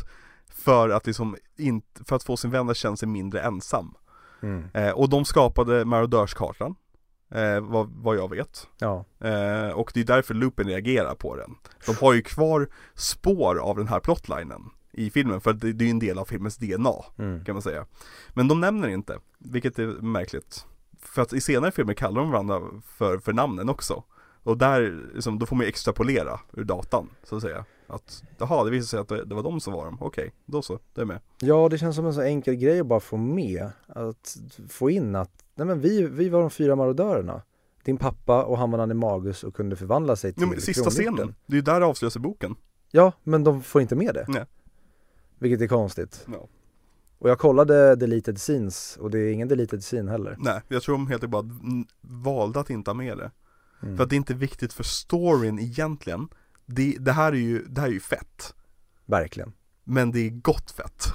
För 0.59 0.89
att 0.89 1.07
liksom 1.07 1.37
inte, 1.57 2.03
för 2.05 2.15
att 2.15 2.23
få 2.23 2.37
sin 2.37 2.51
vän 2.51 2.69
att 2.69 2.77
känna 2.77 2.95
sig 2.95 3.07
mindre 3.07 3.41
ensam. 3.41 3.93
Mm. 4.41 4.63
Eh, 4.73 4.91
och 4.91 5.09
de 5.09 5.25
skapade 5.25 5.85
marodörskartan. 5.85 6.75
Eh, 7.31 7.59
vad, 7.59 7.89
vad 7.89 8.17
jag 8.17 8.29
vet. 8.29 8.67
Ja, 8.77 9.05
Eh, 9.19 9.69
och 9.69 9.91
det 9.93 9.99
är 9.99 10.05
därför 10.05 10.33
Lupin 10.33 10.67
reagerar 10.67 11.15
på 11.15 11.35
den. 11.35 11.55
De 11.85 11.95
har 11.95 12.13
ju 12.13 12.21
kvar 12.21 12.69
spår 12.93 13.59
av 13.59 13.77
den 13.77 13.87
här 13.87 13.99
plotlinen 13.99 14.61
i 14.91 15.09
filmen, 15.09 15.41
för 15.41 15.53
det, 15.53 15.73
det 15.73 15.83
är 15.83 15.85
ju 15.85 15.91
en 15.91 15.99
del 15.99 16.17
av 16.17 16.25
filmens 16.25 16.57
DNA 16.57 16.93
mm. 17.17 17.45
kan 17.45 17.55
man 17.55 17.61
säga. 17.61 17.85
Men 18.29 18.47
de 18.47 18.59
nämner 18.59 18.87
inte, 18.87 19.19
vilket 19.37 19.79
är 19.79 19.87
märkligt. 19.87 20.65
För 21.01 21.21
att 21.21 21.33
i 21.33 21.41
senare 21.41 21.71
filmer 21.71 21.93
kallar 21.93 22.21
de 22.21 22.31
varandra 22.31 22.61
för, 22.85 23.19
för 23.19 23.33
namnen 23.33 23.69
också. 23.69 24.03
Och 24.43 24.57
där, 24.57 25.09
liksom, 25.13 25.39
då 25.39 25.45
får 25.45 25.55
man 25.55 25.65
ju 25.65 25.69
extrapolera 25.69 26.39
ur 26.53 26.63
datan, 26.63 27.09
så 27.23 27.35
att 27.35 27.41
säga. 27.41 27.65
Att, 27.89 28.23
jaha, 28.37 28.63
det 28.63 28.71
visar 28.71 28.87
sig 28.87 28.99
att 28.99 29.07
det, 29.07 29.25
det 29.25 29.35
var 29.35 29.43
de 29.43 29.59
som 29.59 29.73
var 29.73 29.85
dem. 29.85 29.97
Okej, 30.01 30.33
då 30.45 30.61
så, 30.61 30.79
det 30.93 31.01
är 31.01 31.05
med. 31.05 31.19
ja 31.39 31.69
det 31.69 31.77
känns 31.77 31.95
som 31.95 32.05
en 32.05 32.13
så 32.13 32.21
enkel 32.21 32.55
grej 32.55 32.79
att 32.79 32.87
bara 32.87 32.99
få 32.99 33.17
med, 33.17 33.71
att 33.87 34.37
få 34.69 34.89
in 34.89 35.15
att, 35.15 35.43
nej 35.55 35.67
men 35.67 35.79
vi, 35.79 36.07
vi 36.07 36.29
var 36.29 36.41
de 36.41 36.49
fyra 36.49 36.75
marodörerna. 36.75 37.41
Din 37.83 37.97
pappa 37.97 38.43
och 38.43 38.57
han 38.57 38.71
var 38.71 38.79
animagus 38.79 39.43
och 39.43 39.55
kunde 39.55 39.75
förvandla 39.75 40.15
sig 40.15 40.33
till 40.33 40.43
Ja, 40.43 40.47
men 40.49 40.61
sista 40.61 40.89
scenen, 40.89 41.35
det 41.45 41.53
är 41.53 41.55
ju 41.55 41.61
där 41.61 41.79
det 41.79 41.85
avslöjas 41.85 42.15
i 42.15 42.19
boken. 42.19 42.55
Ja, 42.91 43.11
men 43.23 43.43
de 43.43 43.63
får 43.63 43.81
inte 43.81 43.95
med 43.95 44.13
det. 44.13 44.25
Nej. 44.27 44.45
Vilket 45.39 45.61
är 45.61 45.67
konstigt. 45.67 46.25
Ja. 46.31 46.47
Och 47.19 47.29
jag 47.29 47.39
kollade 47.39 47.95
deleted 47.95 48.37
scenes 48.37 48.97
och 48.97 49.11
det 49.11 49.19
är 49.19 49.33
ingen 49.33 49.47
deleted 49.47 49.81
scene 49.81 50.11
heller. 50.11 50.35
Nej, 50.39 50.61
jag 50.67 50.83
tror 50.83 50.95
de 50.95 51.07
helt 51.07 51.23
enkelt 51.23 51.31
bara 51.31 51.85
valde 52.01 52.59
att 52.59 52.69
inte 52.69 52.89
ha 52.89 52.95
med 52.95 53.17
det. 53.17 53.31
Mm. 53.83 53.97
För 53.97 54.03
att 54.03 54.09
det 54.09 54.15
är 54.15 54.17
inte 54.17 54.33
viktigt 54.33 54.73
för 54.73 54.83
storyn 54.83 55.59
egentligen. 55.59 56.27
Det, 56.71 56.95
det, 56.99 57.11
här 57.11 57.31
är 57.31 57.37
ju, 57.37 57.65
det 57.69 57.81
här 57.81 57.87
är 57.87 57.93
ju 57.93 57.99
fett. 57.99 58.53
Verkligen. 59.05 59.53
Men 59.83 60.11
det 60.11 60.19
är 60.19 60.29
gott 60.29 60.71
fett. 60.71 61.05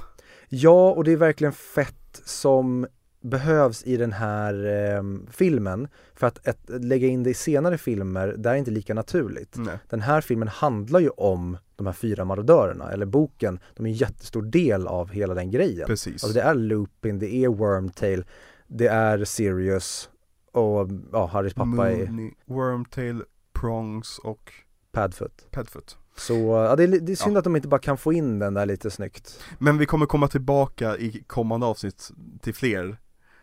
Ja, 0.49 0.91
och 0.91 1.05
det 1.05 1.13
är 1.13 1.17
verkligen 1.17 1.53
fett 1.53 2.21
som 2.25 2.87
behövs 3.21 3.85
i 3.85 3.97
den 3.97 4.13
här 4.13 4.67
eh, 4.67 5.03
filmen. 5.31 5.89
För 6.15 6.27
att 6.27 6.47
ett, 6.47 6.61
lägga 6.67 7.09
in 7.09 7.23
det 7.23 7.31
i 7.31 7.35
senare 7.35 7.79
filmer, 7.79 8.35
där 8.39 8.51
är 8.51 8.57
inte 8.57 8.71
lika 8.71 8.95
naturligt. 8.95 9.57
Nej. 9.57 9.79
Den 9.89 10.01
här 10.01 10.21
filmen 10.21 10.49
handlar 10.49 11.01
ju 11.01 11.09
om 11.09 11.57
de 11.77 11.87
här 11.87 11.93
fyra 11.93 12.25
marodörerna, 12.25 12.93
eller 12.93 13.07
boken, 13.07 13.59
de 13.75 13.87
är 13.87 13.91
en 13.91 13.97
jättestor 13.97 14.43
del 14.43 14.87
av 14.87 15.11
hela 15.11 15.35
den 15.35 15.51
grejen. 15.51 15.87
Precis. 15.87 16.25
Alltså 16.25 16.39
det 16.39 16.43
är 16.43 16.55
Lupin, 16.55 17.19
det 17.19 17.35
är 17.35 17.49
Wormtail, 17.49 18.25
det 18.67 18.87
är 18.87 19.25
Sirius 19.25 20.11
och 20.53 20.91
ja, 21.13 21.27
Harrys 21.27 21.55
pappa 21.55 21.91
är 21.91 22.07
Mooney, 22.07 22.31
Wormtail, 22.45 23.23
Prongs 23.53 24.19
och 24.19 24.53
Padfoot. 24.95 25.47
Padfoot. 25.51 25.97
Så 26.17 26.35
ja, 26.35 26.77
det, 26.77 26.83
är, 26.83 26.89
det 26.89 27.13
är 27.13 27.17
synd 27.17 27.35
Ja. 27.37 27.39
att 27.39 27.45
de 27.45 27.57
inte 27.57 27.69
bara 27.69 27.81
kan 27.81 27.99
få 27.99 28.13
in 28.13 28.39
den 28.39 28.55
där 28.55 28.67
lite 28.67 28.91
snyggt. 28.91 29.41
Men 29.59 29.79
vi 29.79 29.87
kommer 29.87 30.07
komma 30.07 30.29
tillbaka 30.29 30.97
i 30.97 31.23
kommande 31.27 31.67
avsnitt 31.67 32.11
till 32.41 32.55
fler 32.55 32.97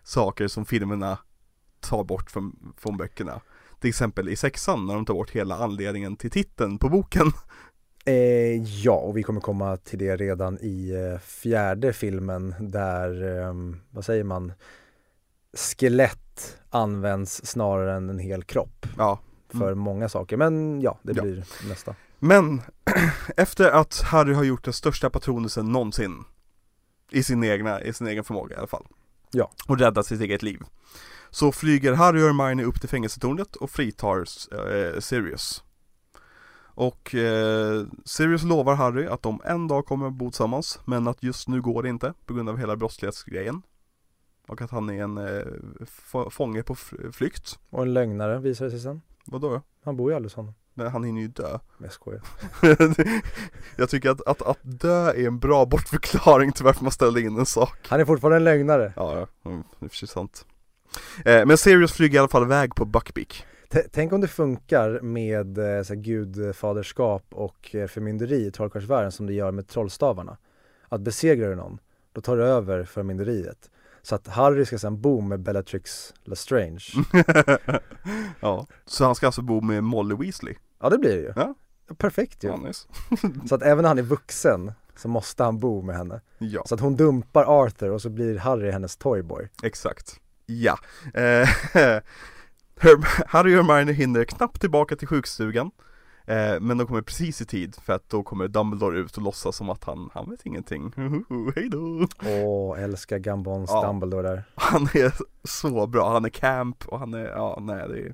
saker 0.03 0.48
som 0.48 0.65
filmerna 0.65 1.18
tar 1.80 2.03
bort 2.03 2.32
från, 2.32 2.73
från 2.78 2.98
böckerna. 2.98 3.41
Till 3.80 3.90
exempel 3.90 4.30
i 4.30 4.36
sexan 4.36 4.86
när 4.86 4.94
de 4.95 5.06
tar 5.06 5.14
bort 5.14 5.32
hela 5.32 5.56
anledningen 5.57 6.15
till 6.15 6.32
titeln 6.32 6.78
på 6.78 6.90
boken. 6.90 7.32
Eh, 8.06 8.64
ja, 8.64 8.94
och 8.94 9.18
vi 9.18 9.23
kommer 9.23 9.41
komma 9.41 9.78
till 9.78 9.99
det 9.99 10.15
redan 10.15 10.57
i 10.61 10.91
eh, 11.14 11.19
fjärde 11.19 11.94
filmen 11.94 12.56
där, 12.60 13.38
eh, 13.40 13.53
vad 13.90 14.06
säger 14.06 14.23
man, 14.23 14.53
skelett 15.53 16.57
används 16.69 17.45
snarare 17.45 17.94
än 17.95 18.10
en 18.10 18.19
hel 18.19 18.44
kropp 18.44 18.88
Ja. 18.98 19.19
För 19.52 19.73
många 19.76 20.10
saker. 20.10 20.38
Men 20.38 20.82
ja, 20.82 20.99
det 21.03 21.14
Ja. 21.18 21.23
blir 21.23 21.44
nästa. 21.69 21.95
Men 22.19 22.61
efter 23.38 23.72
att 23.72 24.02
Harry 24.02 24.34
har 24.34 24.44
gjort 24.44 24.64
den 24.64 24.73
största 24.73 25.10
patronusen 25.10 25.72
någonsin 25.72 26.23
i 27.11 27.23
sin, 27.23 27.44
egna, 27.44 27.82
i 27.82 27.94
sin 27.94 28.07
egen 28.07 28.23
förmåga 28.23 28.56
i 28.56 28.57
alla 28.57 28.68
fall. 28.68 28.86
Ja. 29.32 29.52
Och 29.68 29.80
räddat 29.80 30.06
sitt 30.06 30.22
eget 30.22 30.44
liv. 30.44 30.60
Så 31.30 31.52
flyger 31.52 31.94
Harry 31.94 32.22
och 32.22 32.26
Hermione 32.26 32.64
upp 32.64 32.80
till 32.80 32.90
fängelsetornet 32.90 33.56
och 33.56 33.69
fritar 33.72 34.18
eh, 34.19 34.99
Sirius. 34.99 35.64
Och 36.73 37.15
eh, 37.15 37.86
Sirius 38.06 38.44
lovar 38.44 38.76
Harry 38.76 39.06
att 39.06 39.22
de 39.23 39.41
en 39.45 39.68
dag 39.68 39.86
kommer 39.86 40.07
att 40.07 40.14
bo 40.14 40.30
tillsammans, 40.32 40.80
men 40.86 41.07
att 41.07 41.23
just 41.23 41.48
nu 41.48 41.61
går 41.61 41.84
det 41.84 41.90
inte 41.90 42.14
på 42.26 42.34
grund 42.34 42.49
av 42.49 42.57
hela 42.57 42.76
brottslighetsgrejen. 42.76 43.61
Och 44.48 44.61
att 44.61 44.72
han 44.72 44.90
är 44.90 45.03
en 45.03 45.18
eh, 45.18 45.44
fånge 46.30 46.64
på 46.64 46.76
flykt. 47.11 47.60
Och 47.69 47.82
en 47.84 47.94
lögnare 47.94 48.40
visar 48.40 48.65
det 48.65 48.72
sig 48.72 48.80
sen. 48.80 49.02
Vadå 49.26 49.49
då? 49.49 49.61
Han 49.84 49.98
bor 49.98 50.11
ju 50.11 50.15
alldeles 50.15 50.34
honom. 50.34 50.53
Nej, 50.73 50.89
Han 50.89 51.03
hinner 51.03 51.22
ju 51.22 51.27
dö. 51.27 51.60
Jag 51.77 51.91
skojar. 51.91 52.22
jag 53.77 53.89
tycker 53.89 54.10
att, 54.10 54.22
att, 54.27 54.41
att 54.41 54.60
dö 54.61 55.10
är 55.11 55.27
en 55.27 55.39
bra 55.39 55.65
bortförklaring 55.65 56.52
till 56.52 56.65
varför 56.65 56.84
man 56.84 56.91
ställde 56.91 57.22
in 57.22 57.38
en 57.38 57.45
sak. 57.45 57.77
Han 57.88 57.99
är 57.99 58.06
fortfarande 58.06 58.38
en 58.38 58.43
lögnare. 58.43 58.93
Ja, 58.95 59.19
ja, 59.43 59.49
mm, 59.52 59.64
det 59.80 59.85
är 59.85 59.89
för 59.89 59.95
sig 59.95 60.07
sant. 60.07 60.45
Eh, 61.26 61.45
men 61.45 61.57
Sirius 61.57 61.91
flyger 61.93 62.15
i 62.15 62.19
alla 62.19 62.27
fall 62.27 62.43
iväg 62.43 62.76
på 62.76 62.85
Buckbeak. 62.85 63.45
T- 63.69 63.84
Tänk 63.91 64.14
om 64.14 64.22
det 64.22 64.27
funkar 64.27 64.99
med 65.02 65.57
eh, 65.57 65.84
så 65.84 65.93
här, 65.93 66.02
gudfaderskap 66.02 67.26
och 67.30 67.76
eh, 67.76 67.88
förmynderi 67.88 68.45
i 68.45 68.52
trollkarlsvärlden 68.52 69.11
som 69.11 69.26
det 69.27 69.34
gör 69.34 69.52
med 69.52 69.68
trollstavarna. 69.68 70.38
Att 70.89 71.02
besegrar 71.02 71.49
du 71.49 71.56
någon, 71.56 71.80
då 72.14 72.22
tar 72.22 72.38
du 72.38 72.43
över 72.45 72.84
förmynderiet. 72.84 73.69
Så 74.03 74.15
att 74.15 74.28
Harry 74.28 74.65
ska 74.65 74.78
sen 74.80 75.02
bo 75.02 75.22
med 75.22 75.40
Bellatrix 75.40 76.14
Lestrange. 76.23 76.86
ja, 78.40 78.68
så 78.86 79.06
han 79.06 79.15
ska 79.15 79.26
alltså 79.26 79.41
bo 79.41 79.61
med 79.61 79.84
Molly 79.84 80.15
Weasley? 80.15 80.56
Ja 80.82 80.90
det 80.90 80.98
blir 80.98 81.15
det 81.15 81.22
ju. 81.22 81.34
Ja. 81.36 81.56
Perfekt 81.98 82.44
ju. 82.44 82.48
Ja, 82.48 82.57
nice. 82.57 82.88
Så 83.49 83.56
att 83.56 83.61
även 83.61 83.82
när 83.82 83.90
han 83.90 83.98
är 83.98 84.02
vuxen 84.03 84.72
så 84.95 85.07
måste 85.07 85.44
han 85.44 85.60
bo 85.60 85.82
med 85.82 85.95
henne. 85.98 86.22
ja, 86.38 86.64
Så 86.65 86.76
att 86.76 86.82
hon 86.82 86.95
dumpar 86.95 87.45
Arthur 87.64 87.91
och 87.91 88.02
så 88.02 88.10
blir 88.10 88.38
Harry 88.38 88.72
hennes 88.72 88.98
toyboy. 88.98 89.49
exakt. 89.64 90.19
Ja. 90.45 90.78
Eh, 91.14 91.49
Harry 93.28 93.56
och 93.56 93.65
Hermione 93.65 93.91
hinner 93.91 94.23
knappt 94.23 94.61
tillbaka 94.61 94.95
till 94.95 95.07
sjukstugan. 95.07 95.72
Eh, 96.26 96.60
men 96.60 96.77
de 96.77 96.88
kommer 96.88 97.02
precis 97.02 97.41
i 97.41 97.45
tid 97.45 97.76
för 97.84 97.93
att 97.93 98.10
då 98.10 98.23
kommer 98.23 98.48
Dumbledore 98.48 98.99
ut 98.99 99.18
och 99.18 99.23
låtsas 99.23 99.56
som 99.56 99.69
att 99.69 99.84
han, 99.84 100.10
han 100.14 100.30
vet 100.30 100.45
ingenting. 100.45 100.93
Hej 101.56 101.69
då! 101.69 102.07
Åh, 102.26 102.84
älskar 102.84 103.18
Gambons 103.18 103.69
Ja. 103.73 103.88
Dumbledore 103.88 104.30
där. 104.30 104.43
Han 104.56 104.84
är 104.84 105.14
så 105.43 105.88
bra, 105.88 106.14
han 106.14 106.26
är 106.26 106.30
camp 106.30 106.88
och 106.88 106.99
han 106.99 107.14
är, 107.14 107.26
ja 107.26 107.57
nej 107.61 107.88
det 107.89 108.14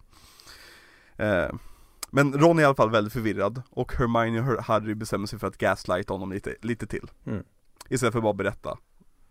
är 1.23 1.45
eh, 1.45 1.51
Men 2.11 2.33
Ron 2.33 2.57
är 2.59 2.63
i 2.63 2.65
alla 2.65 2.75
fall 2.75 2.91
väldigt 2.91 3.13
förvirrad 3.13 3.61
och 3.69 3.93
Hermione 3.93 4.41
och 4.55 4.63
Harry 4.63 4.95
bestämmer 4.95 5.27
sig 5.27 5.39
för 5.39 5.47
att 5.47 5.57
gaslighta 5.57 6.13
honom 6.13 6.31
lite, 6.31 6.55
lite 6.61 6.87
till 6.87 7.11
Mm. 7.25 7.43
Istället 7.89 8.11
för 8.11 8.19
att 8.19 8.23
bara 8.23 8.33
berätta 8.33 8.77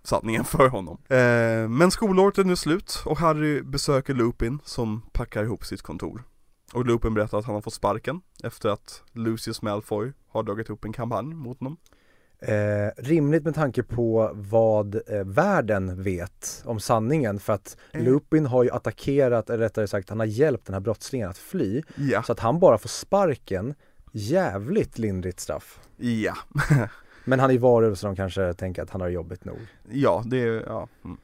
sanningen 0.02 0.44
för 0.54 0.68
honom 0.68 0.98
eh, 1.08 1.68
Men 1.68 1.90
skolåret 1.90 2.38
är 2.38 2.44
nu 2.44 2.56
slut 2.56 3.02
och 3.06 3.18
Harry 3.18 3.62
besöker 3.62 4.14
Lupin 4.14 4.58
som 4.64 5.02
packar 5.12 5.44
ihop 5.44 5.64
sitt 5.64 5.82
kontor 5.82 6.22
Och 6.74 6.86
Lupin 6.86 7.14
berättar 7.14 7.38
att 7.38 7.44
han 7.44 7.54
har 7.54 7.62
fått 7.62 7.74
sparken 7.74 8.20
efter 8.44 8.68
att 8.68 9.02
Lucius 9.12 9.62
Malfoy 9.62 10.12
har 10.28 10.42
dragit 10.42 10.70
upp 10.70 10.84
en 10.84 10.92
kampanj 10.92 11.34
mot 11.34 11.60
honom 11.60 11.76
Eh, 12.38 12.90
rimligt 12.96 13.44
med 13.44 13.54
tanke 13.54 13.82
på 13.82 14.30
vad 14.34 14.94
eh, 14.94 15.24
världen 15.24 16.02
vet 16.02 16.62
om 16.64 16.80
sanningen 16.80 17.38
för 17.40 17.52
att 17.52 17.76
Mm. 17.92 18.06
Lupin 18.06 18.46
har 18.46 18.64
ju 18.64 18.70
attackerat, 18.70 19.50
eller 19.50 19.64
rättare 19.64 19.86
sagt 19.86 20.08
han 20.08 20.18
har 20.18 20.26
hjälpt 20.26 20.66
den 20.66 20.74
här 20.74 20.80
brottslingen 20.80 21.30
att 21.30 21.38
fly. 21.38 21.82
Ja, 21.94 22.22
Så 22.22 22.32
att 22.32 22.40
han 22.40 22.58
bara 22.60 22.78
får 22.78 22.88
sparken, 22.88 23.74
jävligt 24.12 24.98
lindrigt 24.98 25.40
straff. 25.40 25.80
ja, 25.96 26.34
Men 27.24 27.40
han 27.40 27.50
är 27.50 27.58
varulv 27.58 27.94
så 27.94 28.06
de 28.06 28.16
kanske 28.16 28.54
tänker 28.54 28.82
att 28.82 28.90
han 28.90 29.00
har 29.00 29.08
jobbigt 29.08 29.44
nog. 29.44 29.58
Ja, 29.90 30.22
det 30.26 30.38
är, 30.42 30.62
ja. 30.66 30.88
Mm. 31.04 31.16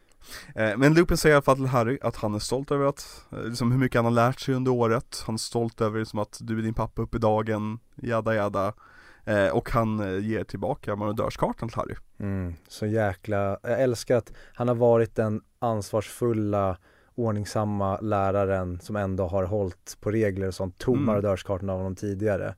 Eh, 0.55 0.77
Men 0.77 0.94
Lupin 0.94 1.16
säger 1.16 1.32
i 1.32 1.36
alla 1.36 1.43
fall 1.43 1.57
till 1.57 1.66
Harry 1.66 1.99
att 2.03 2.16
han 2.16 2.35
är 2.35 2.39
stolt 2.39 2.70
över 2.70 2.86
att, 2.86 3.24
eh, 3.32 3.44
liksom 3.44 3.73
hur 3.73 3.78
mycket 3.78 3.97
han 3.99 4.05
har 4.05 4.12
lärt 4.12 4.40
sig 4.40 4.55
under 4.55 4.70
året. 4.70 5.23
Han 5.27 5.35
är 5.35 5.39
stolt 5.39 5.81
över 5.81 5.99
liksom 5.99 6.19
att 6.19 6.39
du 6.40 6.59
är 6.59 6.62
din 6.62 6.74
pappa 6.74 7.03
upp 7.03 7.15
i 7.15 7.19
dagen, 7.19 7.78
jada 8.03 8.35
jada. 8.35 8.73
Eh, 9.24 9.49
och 9.49 9.70
han 9.70 10.01
eh, 10.01 10.19
ger 10.27 10.44
tillbaka 10.44 10.97
marodörskartan 10.97 11.69
till 11.69 11.77
Harry. 11.78 11.94
Mm, 12.20 12.55
så 12.69 12.86
jäkla, 12.86 13.59
jag 13.62 13.81
älskar 13.82 14.16
att 14.16 14.32
han 14.55 14.69
har 14.69 14.74
varit 14.74 15.15
den 15.16 15.40
ansvarsfulla, 15.59 16.77
ordningsamma 17.15 17.99
läraren 18.01 18.81
som 18.81 18.97
ändå 18.97 19.27
har 19.27 19.44
hållit 19.44 19.97
på 20.01 20.11
regler 20.11 20.47
och 20.47 20.55
sånt, 20.55 20.78
tog 20.78 20.94
Mm. 20.97 21.07
marodörskartan 21.07 21.70
av 21.70 21.77
honom 21.77 21.97
tidigare. 21.97 22.55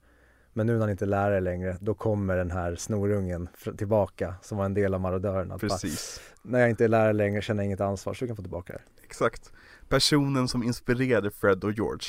Men 0.57 0.67
nu 0.67 0.73
när 0.73 0.81
han 0.81 0.91
inte 0.91 1.05
är 1.05 1.07
lärare 1.07 1.41
längre, 1.41 1.77
då 1.81 1.95
kommer 1.95 2.37
den 2.37 2.51
här 2.51 2.75
snorungen 2.77 3.49
tillbaka 3.79 4.35
som 4.43 4.59
var 4.59 4.65
en 4.65 4.75
del 4.75 4.95
av 4.95 5.01
marodörerna. 5.01 5.55
Att 5.55 5.61
bara, 5.61 5.69
Precis. 5.69 6.21
När 6.43 6.61
jag 6.61 6.71
inte 6.71 6.85
är 6.85 6.89
lärare 6.89 7.13
längre 7.13 7.43
känner 7.43 7.63
jag 7.63 7.67
inget 7.67 7.81
ansvar, 7.81 8.15
så 8.15 8.25
du 8.25 8.27
kan 8.27 8.37
få 8.37 8.43
tillbaka 8.43 8.73
det. 8.73 8.81
Exakt. 9.05 9.53
Personen 9.89 10.49
som 10.49 10.63
inspirerade 10.63 11.31
Fred 11.31 11.65
och 11.65 11.73
George, 11.73 12.07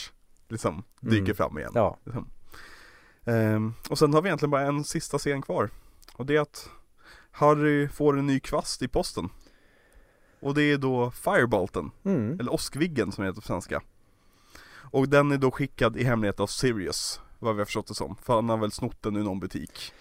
liksom, 0.49 0.83
dyker 0.99 1.21
Mm. 1.23 1.35
fram 1.35 1.57
igen. 1.57 1.71
Ja, 1.75 1.97
Liksom. 2.03 2.29
Ehm, 3.25 3.73
och 3.89 3.99
sen 3.99 4.13
har 4.13 4.21
vi 4.21 4.27
egentligen 4.29 4.51
bara 4.51 4.61
en 4.61 4.83
sista 4.83 5.17
scen 5.17 5.41
kvar. 5.41 5.69
Och 6.15 6.25
det 6.25 6.35
är 6.35 6.41
att 6.41 6.69
Harry 7.31 7.87
får 7.87 8.19
en 8.19 8.27
ny 8.27 8.39
kvast 8.39 8.81
i 8.81 8.87
posten. 8.87 9.29
Och 10.39 10.53
det 10.55 10.63
är 10.63 10.77
då 10.77 11.11
Firebolten. 11.11 11.91
mm. 12.05 12.39
Eller 12.39 12.53
Åskviggen 12.53 13.11
som 13.11 13.23
det 13.23 13.29
heter 13.29 13.41
på 13.41 13.47
svenska 13.47 13.81
Och 14.91 15.09
den 15.09 15.31
är 15.31 15.37
då 15.37 15.51
skickad 15.51 15.97
i 15.97 16.03
hemlighet 16.03 16.39
av 16.39 16.47
Sirius 16.47 17.21
Vad 17.39 17.55
vi 17.55 17.61
har 17.61 17.65
förstått 17.65 17.87
det 17.87 17.95
som, 17.95 18.15
för 18.15 18.33
han 18.33 18.49
har 18.49 18.57
väl 18.57 18.71
snott 18.71 19.01
den 19.01 19.15
ur 19.15 19.23
någon 19.23 19.39
butik 19.39 19.93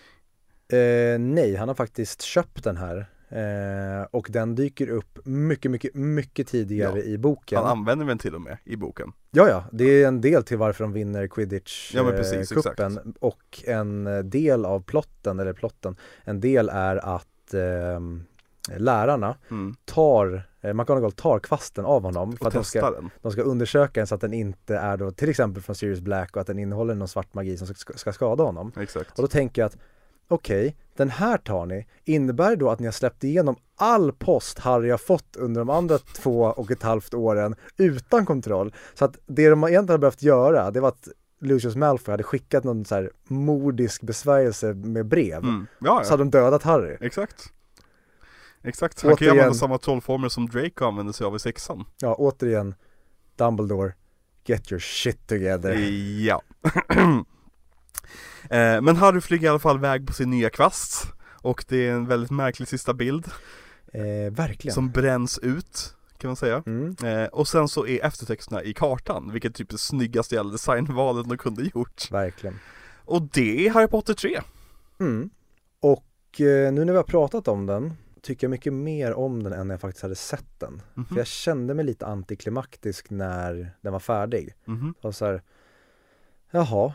Eh, 0.69 1.19
nej, 1.19 1.57
han 1.57 1.69
har 1.69 1.75
faktiskt 1.75 2.23
köpt 2.23 2.65
den 2.65 2.77
här. 2.77 3.07
Eh, 3.29 4.07
och 4.11 4.27
den 4.31 4.55
dyker 4.55 4.89
upp 4.89 5.19
mycket, 5.25 5.71
mycket, 5.71 5.95
mycket 5.95 6.49
tidigare 6.49 6.99
Ja. 6.99 7.05
i 7.05 7.19
boken. 7.19 7.59
Han 7.59 7.79
använder 7.79 8.07
den 8.07 8.19
till 8.19 8.35
och 8.35 8.41
med 8.41 8.59
i 8.65 8.77
boken 8.77 9.13
Ja, 9.31 9.49
ja, 9.49 9.65
det 9.73 9.85
är 9.85 10.09
en 10.09 10.21
del 10.21 10.45
till 10.45 10.59
varför 10.59 10.85
de 10.85 10.93
vinner 10.93 11.27
quidditch 11.27 11.95
Ja, 11.95 12.13
eh. 12.13 12.97
Och 13.19 13.63
en 13.67 14.07
eh, 14.07 14.19
del 14.19 14.65
av 14.65 14.83
plotten, 14.83 15.41
eller 15.41 15.53
plotten, 15.53 15.97
en 16.25 16.41
del 16.41 16.69
är 16.69 16.97
att 16.97 17.55
ehm, 17.55 18.25
lärarna 18.77 19.37
mm. 19.51 19.77
tar, 19.85 20.49
McGonagall 20.73 21.13
tar 21.13 21.39
kvasten 21.39 21.85
av 21.85 22.03
honom 22.03 22.33
för 22.37 22.41
Och 22.41 22.47
att 22.47 22.55
de 22.55 22.65
ska, 22.65 22.91
den 22.91 23.11
de 23.23 23.33
ska 23.33 23.43
undersöka 23.43 24.01
den 24.01 24.07
så 24.07 24.15
att 24.15 24.21
den 24.21 24.33
inte 24.33 24.77
är 24.77 24.97
då 24.97 25.11
till 25.11 25.29
exempel 25.31 25.63
från 25.63 25.77
Sirius 25.77 26.01
Black 26.01 26.37
och 26.37 26.41
att 26.41 26.47
den 26.47 26.59
innehåller 26.59 26.95
någon 26.95 27.09
svart 27.09 27.35
magi 27.35 27.57
som 27.57 27.67
ska, 27.67 27.93
ska 27.93 28.13
skada 28.13 28.45
honom. 28.45 28.73
Exakt 28.77 29.19
Och 29.19 29.23
då 29.23 29.29
tänker 29.29 29.63
jag 29.63 29.67
att 29.67 29.77
okej, 30.29 30.77
den 30.97 31.11
här 31.11 31.39
tar 31.39 31.67
ni, 31.67 31.87
innebär 32.05 32.51
det 32.51 32.57
då 32.57 32.71
att 32.71 32.79
ni 32.81 32.87
har 32.87 32.93
släppt 32.93 33.25
igenom 33.25 33.57
all 33.77 34.13
post 34.13 34.59
Harry 34.59 34.91
har 34.91 34.99
fått 34.99 35.37
under 35.37 35.61
de 35.61 35.71
andra 35.71 35.99
två 35.99 36.41
och 36.43 36.71
ett 36.71 36.83
halvt 36.83 37.15
åren 37.15 37.55
utan 37.77 38.27
kontroll? 38.27 38.75
Så 38.95 39.05
att 39.05 39.19
det 39.27 39.49
de 39.51 39.65
egentligen 39.65 39.89
hade 39.89 39.99
behövt 39.99 40.23
göra, 40.23 40.71
det 40.71 40.81
var 40.81 40.89
att 40.89 41.09
Lucius 41.41 41.77
Malfoy 41.77 42.13
hade 42.13 42.23
skickat 42.23 42.65
någon 42.65 42.85
så 42.85 42.95
här 42.95 43.11
mordisk 43.25 44.03
besvärjelse 44.03 44.75
med 44.75 45.07
brev. 45.07 45.39
mm. 45.39 45.67
Ja, 45.79 46.01
Så 46.05 46.09
ja. 46.09 46.13
hade 46.13 46.23
de 46.25 46.31
dödat 46.31 46.63
Harry. 46.63 46.97
exakt 47.01 47.53
Exakt, 48.65 49.03
han 49.03 49.17
kan 49.17 49.25
ju 49.27 49.31
Återigen- 49.31 49.41
använda 49.41 49.55
samma 49.55 49.79
trollformer 49.79 50.29
som 50.29 50.49
Draco 50.49 50.85
använde 50.85 51.13
sig 51.13 51.27
av 51.27 51.37
i 51.37 51.39
sexan 51.39 51.85
Ja, 52.01 52.15
återigen, 52.15 52.75
Dumbledore, 53.37 53.93
get 54.45 54.73
your 54.73 54.81
shit 54.81 55.27
together. 55.27 55.75
Ja 56.27 56.43
eh, 58.51 58.81
Men 58.83 58.97
Harry 58.97 59.21
flyger 59.21 59.47
i 59.47 59.49
alla 59.49 59.59
fall 59.59 59.77
iväg 59.77 60.07
på 60.07 60.13
sin 60.13 60.31
nya 60.31 60.51
kvast 60.51 61.07
Och 61.41 61.65
det 61.69 61.89
är 61.89 61.93
en 61.93 62.07
väldigt 62.07 62.31
märklig 62.31 62.69
sista 62.69 62.95
bild 62.95 63.27
Eh, 63.97 64.33
verkligen. 64.33 64.75
Som 64.75 64.91
bränns 64.91 65.39
ut, 65.39 65.95
kan 66.19 66.29
man 66.29 66.37
säga 66.37 66.63
Mm. 66.67 66.97
Eh, 67.05 67.25
och 67.29 67.49
sen 67.49 67.69
så 67.69 67.87
är 67.87 68.05
eftertexterna 68.05 68.63
i 68.63 68.75
kartan, 68.75 69.33
vilket 69.33 69.53
är 69.53 69.55
typ 69.55 69.71
det 69.71 69.79
snyggaste 69.79 70.35
jävla 70.35 70.53
designvalet 70.53 71.29
de 71.29 71.39
kunde 71.39 71.63
gjort. 71.75 72.11
Verkligen. 72.11 72.59
Och 73.05 73.23
det 73.23 73.67
är 73.67 73.71
Harry 73.71 73.87
Potter 73.87 74.15
3. 74.15 74.41
Mm. 75.01 75.31
Och 75.81 76.41
eh, 76.41 76.73
nu 76.73 76.85
när 76.85 76.93
vi 76.93 76.97
har 76.97 77.03
pratat 77.03 77.49
om 77.49 77.67
den 77.67 77.93
tycker 78.25 78.47
jag 78.47 78.51
mycket 78.51 78.73
mer 78.73 79.15
om 79.15 79.43
den 79.43 79.53
än 79.53 79.71
jag 79.71 79.81
faktiskt 79.81 80.03
hade 80.03 80.15
sett 80.15 80.61
den. 80.61 80.83
Mhm. 80.95 81.07
För 81.07 81.17
jag 81.17 81.27
kände 81.27 81.75
mig 81.75 81.85
lite 81.85 82.07
antiklimaktisk 82.07 83.11
när 83.11 83.77
den 83.81 83.93
var 83.93 84.01
färdig. 84.01 84.55
Mhm. 84.65 84.95
Och 85.01 85.15
så 85.15 85.25
här, 85.25 85.43
jaha, 86.51 86.95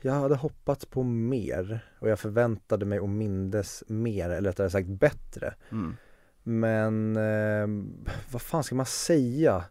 jag 0.00 0.12
hade 0.12 0.34
hoppats 0.34 0.86
på 0.86 1.02
mer 1.02 1.80
och 2.00 2.08
jag 2.08 2.20
förväntade 2.20 2.86
mig 2.86 3.00
och 3.00 3.08
mindes 3.08 3.84
mer, 3.86 4.30
eller 4.30 4.50
rättare 4.50 4.70
sagt 4.70 4.88
bättre. 4.88 5.54
Mm. 5.70 5.96
Men 6.42 7.16
eh, 7.16 7.92
vad 8.32 8.42
fan 8.42 8.64
ska 8.64 8.74
man 8.74 8.86
säga? 8.86 9.64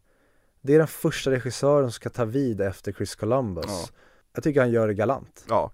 Det 0.61 0.73
är 0.73 0.77
den 0.77 0.88
första 0.88 1.31
regissören 1.31 1.85
som 1.85 1.91
ska 1.91 2.09
ta 2.09 2.26
vid 2.26 2.61
efter 2.61 2.91
Chris 2.91 3.15
Columbus. 3.15 3.65
Ja. 3.68 3.88
Jag 4.34 4.43
tycker 4.43 4.59
han 4.59 4.72
gör 4.72 4.88
det 4.88 4.93
galant. 4.93 5.45
Ja. 5.49 5.72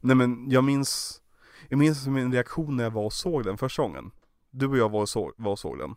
Nej 0.00 0.16
men 0.16 0.50
jag 0.50 0.64
minns, 0.64 1.20
jag 1.68 1.78
minns 1.78 2.06
min 2.06 2.32
reaktion 2.32 2.76
när 2.76 2.84
jag 2.84 2.90
var 2.90 3.04
och 3.04 3.12
såg 3.12 3.44
den 3.44 3.58
första 3.58 3.82
gången. 3.82 4.10
Du 4.50 4.66
och 4.66 4.78
jag 4.78 4.88
var 4.88 5.00
och 5.00 5.08
såg, 5.08 5.32
var 5.36 5.52
och 5.52 5.58
såg 5.58 5.78
den. 5.78 5.94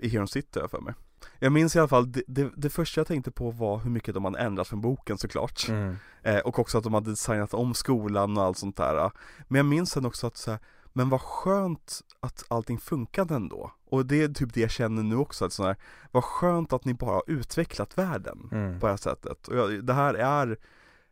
I 0.00 0.08
Heron 0.08 0.28
City 0.28 0.58
jag 0.60 0.70
för 0.70 0.80
mig. 0.80 0.94
Jag 1.38 1.52
minns 1.52 1.76
i 1.76 1.78
alla 1.78 1.88
fall, 1.88 2.12
det, 2.12 2.22
det, 2.26 2.50
det 2.56 2.70
första 2.70 3.00
jag 3.00 3.06
tänkte 3.06 3.30
på 3.30 3.50
var 3.50 3.78
hur 3.78 3.90
mycket 3.90 4.14
de 4.14 4.24
hade 4.24 4.38
ändrat 4.38 4.68
från 4.68 4.80
boken 4.80 5.18
såklart. 5.18 5.68
Mm. 5.68 5.96
Eh, 6.22 6.38
och 6.38 6.58
också 6.58 6.78
att 6.78 6.84
de 6.84 6.94
hade 6.94 7.10
designat 7.10 7.54
om 7.54 7.74
skolan 7.74 8.36
och 8.38 8.44
allt 8.44 8.58
sånt 8.58 8.76
där. 8.76 9.10
Men 9.48 9.56
jag 9.56 9.66
minns 9.66 9.90
sen 9.90 10.06
också 10.06 10.26
att 10.26 10.36
så 10.36 10.50
här, 10.50 10.60
men 10.92 11.08
vad 11.08 11.20
skönt 11.20 12.00
att 12.20 12.44
allting 12.48 12.78
funkade 12.78 13.34
ändå. 13.34 13.72
Och 13.84 14.06
det 14.06 14.22
är 14.22 14.28
typ 14.28 14.54
det 14.54 14.60
jag 14.60 14.70
känner 14.70 15.02
nu 15.02 15.16
också, 15.16 15.44
att 15.44 15.52
så 15.52 15.64
här, 15.64 15.76
vad 16.10 16.24
skönt 16.24 16.72
att 16.72 16.84
ni 16.84 16.94
bara 16.94 17.10
har 17.14 17.22
utvecklat 17.26 17.98
världen 17.98 18.48
Mm. 18.52 18.80
på 18.80 18.86
det 18.86 18.92
här 18.92 18.96
sättet. 18.96 19.48
Och 19.48 19.56
jag, 19.56 19.84
det 19.84 19.92
här 19.94 20.14
är 20.14 20.58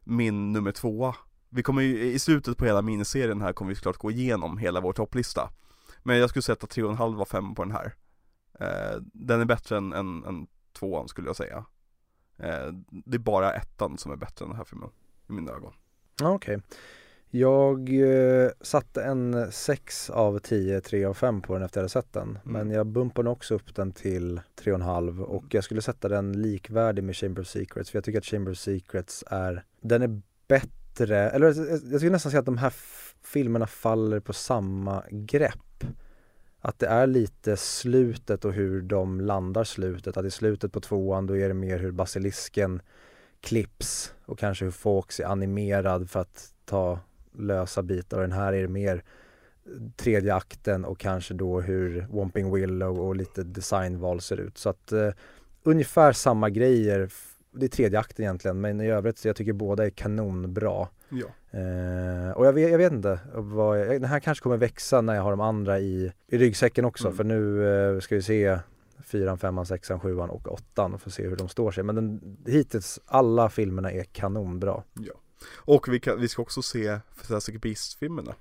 min 0.04 0.52
nummer 0.52 0.72
tvåa. 0.72 1.14
Vi 1.48 1.62
kommer 1.62 1.82
ju, 1.82 2.02
i 2.04 2.18
slutet 2.18 2.56
på 2.58 2.64
hela 2.64 2.82
miniserien 2.82 3.40
här 3.40 3.52
kommer 3.52 3.68
vi 3.68 3.74
såklart 3.74 3.96
gå 3.96 4.10
igenom 4.10 4.58
hela 4.58 4.80
vår 4.80 4.92
topplista. 4.92 5.50
Men 6.02 6.18
jag 6.18 6.28
skulle 6.28 6.42
sätta 6.42 6.66
3,5 6.66 7.20
av 7.20 7.24
5 7.24 7.54
på 7.54 7.64
den 7.64 7.72
här. 7.72 7.94
Eh, 8.60 9.00
den 9.02 9.40
är 9.40 9.44
bättre 9.44 9.76
än, 9.76 9.92
än, 9.92 10.24
än 10.24 10.46
tvåan 10.72 11.08
skulle 11.08 11.28
jag 11.28 11.36
säga. 11.36 11.64
Eh, 12.38 12.66
det 12.88 13.16
är 13.16 13.18
bara 13.18 13.52
ettan 13.52 13.98
som 13.98 14.12
är 14.12 14.16
bättre 14.16 14.44
än 14.44 14.48
den 14.48 14.56
här 14.56 14.64
filmen, 14.64 14.90
i 15.28 15.32
mina 15.32 15.52
ögon. 15.52 15.72
Okej. 16.22 16.60
Jag 17.34 17.88
eh, 17.88 18.50
satte 18.60 19.02
en 19.02 19.52
6 19.52 20.10
av 20.10 20.38
10, 20.38 20.80
3 20.80 21.04
av 21.04 21.14
5 21.14 21.42
på 21.42 21.52
den 21.54 21.62
efter 21.62 21.80
jag 21.80 21.82
hade 21.82 21.88
sett 21.88 22.12
den. 22.12 22.38
Men 22.44 22.70
jag 22.70 22.86
bumpade 22.86 23.30
också 23.30 23.54
upp 23.54 23.74
den 23.74 23.92
till 23.92 24.40
3,5 24.60 25.20
och 25.20 25.44
jag 25.50 25.64
skulle 25.64 25.82
sätta 25.82 26.08
den 26.08 26.42
likvärdig 26.42 27.04
med 27.04 27.16
Chamber 27.16 27.42
of 27.42 27.48
Secrets. 27.48 27.90
För 27.90 27.96
jag 27.96 28.04
tycker 28.04 28.18
att 28.18 28.26
Chamber 28.26 28.52
of 28.52 28.58
Secrets 28.58 29.24
är, 29.26 29.64
den 29.80 30.02
är 30.02 30.20
bättre, 30.48 30.81
eller 31.00 31.46
jag 31.90 32.00
skulle 32.00 32.10
nästan 32.10 32.30
säga 32.32 32.38
att 32.40 32.46
de 32.46 32.58
här 32.58 32.68
f- 32.68 33.14
filmerna 33.24 33.66
faller 33.66 34.20
på 34.20 34.32
samma 34.32 35.02
grepp. 35.10 35.84
att 36.60 36.78
det 36.78 36.86
är 36.86 37.06
lite 37.06 37.56
slutet 37.56 38.44
och 38.44 38.52
hur 38.52 38.82
de 38.82 39.20
landar 39.20 39.64
slutet. 39.64 40.16
Att 40.16 40.24
i 40.26 40.30
slutet 40.30 40.72
på 40.72 40.80
tvåan 40.80 41.26
då 41.26 41.36
är 41.36 41.48
det 41.48 41.54
mer 41.54 41.78
hur 41.78 41.90
basilisken 41.92 42.80
klipps 43.40 44.14
och 44.24 44.38
kanske 44.38 44.64
hur 44.64 44.72
Fawkes 44.72 45.20
är 45.20 45.24
animerad 45.24 46.10
för 46.10 46.20
att 46.20 46.54
ta 46.64 46.98
lösa 47.38 47.82
bitar. 47.82 48.16
Och 48.16 48.22
den 48.22 48.32
här 48.32 48.52
är 48.52 48.62
det 48.62 48.68
mer 48.68 49.04
tredje 49.96 50.34
akten 50.34 50.84
och 50.84 50.98
kanske 50.98 51.34
då 51.34 51.60
hur 51.60 52.06
Womping 52.10 52.54
Willow 52.54 53.00
och 53.00 53.16
lite 53.16 53.42
designval 53.42 54.20
ser 54.20 54.36
ut. 54.40 54.58
Så 54.58 54.68
att 54.68 54.92
eh, 54.92 55.08
ungefär 55.62 56.12
samma 56.12 56.50
grejer. 56.50 57.08
Det 57.52 57.66
är 57.66 57.68
tredje 57.68 57.98
akten 57.98 58.24
egentligen 58.24 58.60
men 58.60 58.80
i 58.80 58.90
övrigt 58.90 59.18
så 59.18 59.28
jag 59.28 59.36
tycker 59.36 59.52
båda 59.52 59.86
är 59.86 59.90
kanonbra. 59.90 60.88
Ja. 61.08 61.26
Eh, 61.58 62.30
och 62.36 62.46
jag 62.46 62.52
vet, 62.52 62.70
jag 62.70 62.78
vet 62.78 62.92
inte, 62.92 63.20
vad 63.34 63.80
jag, 63.80 63.88
den 63.88 64.04
här 64.04 64.20
kanske 64.20 64.42
kommer 64.42 64.56
växa 64.56 65.00
när 65.00 65.14
jag 65.14 65.22
har 65.22 65.30
de 65.30 65.40
andra 65.40 65.80
i, 65.80 66.12
i 66.26 66.38
ryggsäcken 66.38 66.84
också 66.84 67.06
Mm. 67.06 67.16
för 67.16 67.24
nu 67.24 67.68
eh, 67.94 68.00
ska 68.00 68.14
vi 68.14 68.22
se 68.22 68.58
fyran, 69.04 69.38
femman, 69.38 69.66
sexan, 69.66 70.00
sjuan 70.00 70.30
och 70.30 70.52
åttan 70.52 70.94
och 70.94 71.00
få 71.00 71.10
se 71.10 71.28
hur 71.28 71.36
de 71.36 71.48
står 71.48 71.70
sig. 71.70 71.84
Men 71.84 71.94
den, 71.94 72.36
hittills, 72.46 73.00
alla 73.06 73.48
filmerna 73.48 73.92
är 73.92 74.04
kanonbra. 74.04 74.82
Och 75.54 75.88
vi, 75.88 76.00
kan, 76.00 76.20
vi 76.20 76.28
ska 76.28 76.42
också 76.42 76.62
se 76.62 76.98
Fantastic 77.14 77.60
Beasts-filmerna 77.60 78.30
det. 78.30 78.36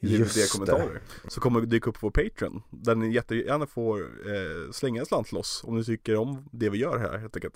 DVD-kommentarer. 0.00 1.00
Så 1.28 1.40
kommer 1.40 1.60
dyka 1.60 1.90
upp 1.90 2.00
på 2.00 2.06
vår 2.06 2.10
Patreon. 2.30 2.62
Där 2.70 2.94
ni 2.94 3.12
jättegärna 3.12 3.66
får 3.66 4.00
eh, 4.00 4.70
slänga 4.72 5.00
en 5.00 5.06
slant 5.06 5.26
till 5.26 5.36
oss 5.36 5.62
om 5.66 5.76
ni 5.76 5.84
tycker 5.84 6.16
om 6.16 6.48
det 6.52 6.70
vi 6.70 6.78
gör 6.78 6.98
här 6.98 7.18
helt 7.18 7.36
enkelt. 7.36 7.54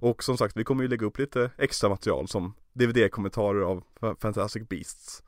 Och 0.00 0.22
som 0.24 0.36
sagt, 0.36 0.56
vi 0.56 0.64
kommer 0.64 0.82
ju 0.82 0.88
lägga 0.88 1.06
upp 1.06 1.18
lite 1.18 1.50
extra 1.58 1.88
material 1.88 2.28
som 2.28 2.52
DVD-kommentarer 2.72 3.60
av 3.62 3.82
Fa- 4.00 4.16
Fantastic 4.20 4.68
Beasts. 4.68 5.22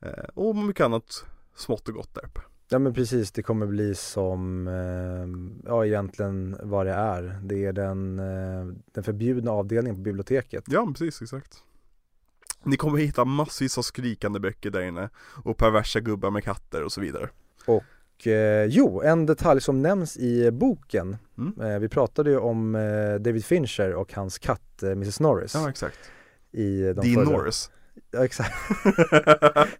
Eh, 0.00 0.24
och 0.34 0.56
mycket 0.56 0.84
annat 0.84 1.24
smått 1.54 1.88
och 1.88 1.94
gott 1.94 2.14
där 2.14 2.24
uppe. 2.24 2.40
Ja 2.68 2.78
men 2.78 2.94
precis, 2.94 3.32
det 3.32 3.42
kommer 3.42 3.66
bli 3.66 3.94
som, 3.94 4.68
eh, 4.68 5.68
ja 5.70 5.86
egentligen 5.86 6.56
vad 6.62 6.86
det 6.86 6.92
är. 6.92 7.40
Det 7.44 7.64
är 7.64 7.72
den, 7.72 8.18
eh, 8.18 8.74
den 8.92 9.04
förbjudna 9.04 9.50
avdelningen 9.50 9.96
på 9.96 10.02
biblioteket. 10.02 10.64
Ja, 10.66 10.86
precis, 10.92 11.22
exakt. 11.22 11.62
Ni 12.64 12.76
kommer 12.76 12.98
hitta 12.98 13.24
massvis 13.24 13.78
av 13.78 13.82
skrikande 13.82 14.40
böcker 14.40 14.70
där 14.70 14.80
inne 14.82 15.08
och 15.44 15.56
perversa 15.56 16.00
gubbar 16.00 16.30
med 16.30 16.44
katter 16.44 16.82
och 16.84 16.92
så 16.92 17.00
vidare. 17.00 17.28
Och 17.66 18.26
eh, 18.26 18.64
jo, 18.64 19.02
en 19.02 19.26
detalj 19.26 19.60
som 19.60 19.82
nämns 19.82 20.16
i 20.16 20.50
boken. 20.50 21.16
Mm. 21.38 21.60
Eh, 21.60 21.78
vi 21.78 21.88
pratade 21.88 22.30
ju 22.30 22.38
om 22.38 22.74
eh, 22.74 23.14
David 23.14 23.44
Fincher 23.44 23.94
och 23.94 24.12
hans 24.12 24.38
katt 24.38 24.82
eh, 24.82 24.90
Mrs 24.90 25.20
Norris. 25.20 25.54
Ja, 25.54 25.70
exakt. 25.70 25.98
i 26.52 26.80
de 26.82 26.92
Dean 26.94 27.14
förra. 27.14 27.36
Norris. 27.36 27.70
Ja, 28.10 28.24
exakt. 28.24 28.54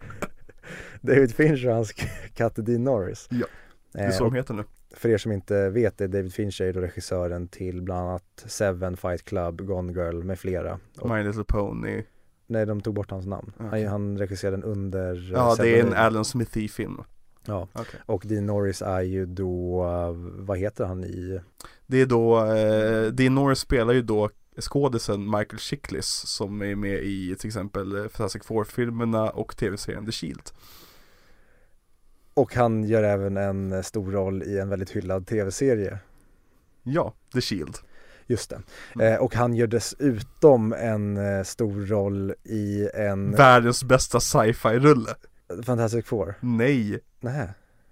David 1.00 1.34
Fincher 1.34 1.68
och 1.68 1.74
hans 1.74 1.92
katt 2.34 2.56
Dean 2.56 2.84
Norris. 2.84 3.26
Ja, 3.30 3.46
Det 3.92 3.98
är 4.00 4.04
Eh, 4.06 4.10
så 4.12 4.24
och 4.24 4.30
de 4.30 4.36
heter 4.36 4.54
nu. 4.54 4.64
för 4.96 5.08
er 5.08 5.18
som 5.18 5.32
inte 5.32 5.68
vet 5.70 5.98
det, 5.98 6.06
David 6.06 6.34
Fincher 6.34 6.64
är 6.64 6.72
då 6.72 6.80
regissören 6.80 7.48
till 7.48 7.82
bland 7.82 8.08
annat 8.08 8.44
Seven, 8.46 8.96
Fight 8.96 9.24
Club, 9.24 9.66
Gone 9.66 9.92
Girl 9.92 10.22
med 10.22 10.38
flera. 10.38 10.78
Och, 11.00 11.10
My 11.10 11.22
Little 11.22 11.44
Pony. 11.44 12.02
Nej, 12.46 12.66
de 12.66 12.80
tog 12.80 12.94
bort 12.94 13.10
hans 13.10 13.26
namn. 13.26 13.52
Okej. 13.60 13.84
Han, 13.84 13.90
han 13.92 14.18
regisserade 14.18 14.56
den 14.56 14.64
under 14.64 15.14
eh, 15.14 15.30
Ja, 15.32 15.54
det 15.58 15.78
är 15.78 15.84
en. 15.86 15.94
Alan 15.94 16.24
Smithy-film. 16.24 17.02
Ja, 17.48 17.68
Okej. 17.72 18.00
och 18.06 18.22
Dean 18.26 18.46
Norris 18.46 18.82
är 18.82 19.00
ju 19.00 19.26
då, 19.26 19.84
eh, 19.84 20.12
vad 20.46 20.58
heter 20.58 20.84
han 20.84 21.04
i, 21.04 21.40
Det 21.86 22.00
är 22.00 22.06
då, 22.06 22.44
eh, 22.44 23.12
Dean 23.12 23.34
Norris 23.34 23.58
spelar 23.58 23.92
ju 23.94 24.02
då 24.02 24.30
skådisen 24.60 25.24
Michael 25.24 25.58
Chiklis 25.58 26.06
som 26.06 26.62
är 26.62 26.74
med 26.74 26.98
i 27.02 27.36
till 27.38 27.46
exempel 27.48 27.96
eh, 27.96 28.02
Fantastic 28.02 28.42
Four-filmerna 28.44 29.30
och 29.30 29.56
tv-serien 29.56 30.06
The 30.06 30.12
Shield. 30.12 30.42
och 32.34 32.54
han 32.54 32.84
gör 32.84 33.02
även 33.02 33.36
en 33.36 33.72
eh, 33.72 33.82
stor 33.82 34.10
roll 34.12 34.42
i 34.42 34.58
en 34.58 34.68
väldigt 34.68 34.90
hyllad 34.90 35.26
tv-serie. 35.26 35.98
Ja, 36.82 37.14
The 37.34 37.40
Shield. 37.40 37.74
Just 38.26 38.50
det. 38.50 38.60
Mm. 38.94 39.12
Eh, 39.14 39.18
och 39.20 39.34
han 39.34 39.54
gör 39.54 39.66
dessutom 39.66 40.72
en 40.72 41.16
eh, 41.16 41.42
stor 41.44 41.86
roll 41.86 42.34
i 42.44 42.88
en 42.94 43.30
Världens 43.32 43.84
bästa 43.84 44.20
sci-fi-rulle. 44.20 45.14
Fantastic 45.64 46.06
Four. 46.06 46.34
Nej. 46.40 47.00
Nej. 47.20 47.48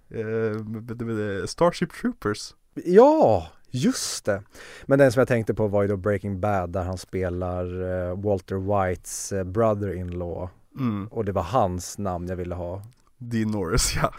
Eh, 0.09 1.45
Starship 1.45 1.93
Troopers. 1.93 2.53
Ja, 2.85 3.47
just 3.69 4.25
det. 4.25 4.41
Men 4.85 4.99
den 4.99 5.11
som 5.11 5.19
jag 5.19 5.27
tänkte 5.27 5.53
på 5.53 5.67
var 5.67 5.81
ju 5.81 5.87
då 5.87 5.97
Breaking 5.97 6.39
Bad 6.39 6.69
där 6.71 6.83
han 6.83 6.97
spelar 6.97 7.65
eh, 8.09 8.17
Walter 8.23 8.55
Whites 8.87 9.31
eh, 9.31 9.43
brother-in-law 9.43 10.49
Mm. 10.79 11.07
och 11.07 11.25
det 11.25 11.31
var 11.31 11.43
hans 11.43 11.97
namn 11.97 12.27
jag 12.27 12.35
ville 12.35 12.55
ha. 12.55 12.81
Dean 13.29 13.51
Norris, 13.51 13.95
ja. 13.95 14.13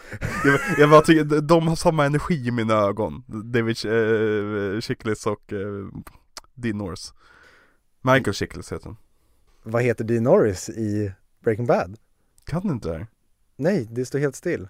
Jag, 0.45 0.59
jag 0.77 0.89
bara 0.89 1.01
tycker, 1.01 1.41
de- 1.41 1.67
har 1.67 1.75
samma 1.75 2.05
energi 2.05 2.47
i 2.47 2.51
mina 2.51 2.73
ögon. 2.73 3.23
David 3.27 3.77
eh, 3.85 4.79
Chiklis 4.79 5.25
och 5.27 5.53
eh, 5.53 5.87
Dean 6.53 6.77
Norris. 6.77 7.13
Michael 8.01 8.33
Chiklis 8.33 8.71
heter 8.71 8.85
han. 8.85 8.97
Vad 9.63 9.81
heter 9.83 10.03
Dean 10.03 10.23
Norris 10.23 10.69
i 10.69 11.11
Breaking 11.43 11.65
Bad? 11.65 11.97
Kan 12.45 12.61
du 12.67 12.73
inte 12.73 12.89
det? 12.89 13.07
Nej, 13.55 13.87
det 13.91 14.05
står 14.05 14.19
helt 14.19 14.35
still. 14.35 14.67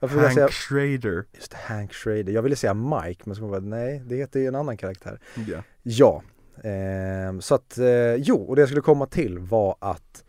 Varför 0.00 0.20
Hank 0.20 0.34
säga, 0.34 0.48
Schrader. 0.48 1.24
just 1.34 1.52
Hank 1.54 1.92
Schrader. 1.92 2.32
Jag 2.32 2.42
ville 2.42 2.56
säga 2.56 2.74
Mike, 2.74 3.22
men 3.24 3.36
så 3.36 3.48
på, 3.48 3.60
nej, 3.60 4.02
det 4.06 4.16
heter 4.16 4.40
ju 4.40 4.46
en 4.46 4.54
annan 4.54 4.76
karaktär. 4.76 5.20
Ja. 5.46 5.62
Ja, 5.82 6.22
ehm, 6.64 7.40
så 7.40 7.54
att, 7.54 7.78
eh, 7.78 8.14
jo, 8.14 8.36
och 8.36 8.56
det 8.56 8.62
jag 8.62 8.68
skulle 8.68 8.80
komma 8.82 9.06
till 9.06 9.38
var 9.38 9.76
att 9.80 10.24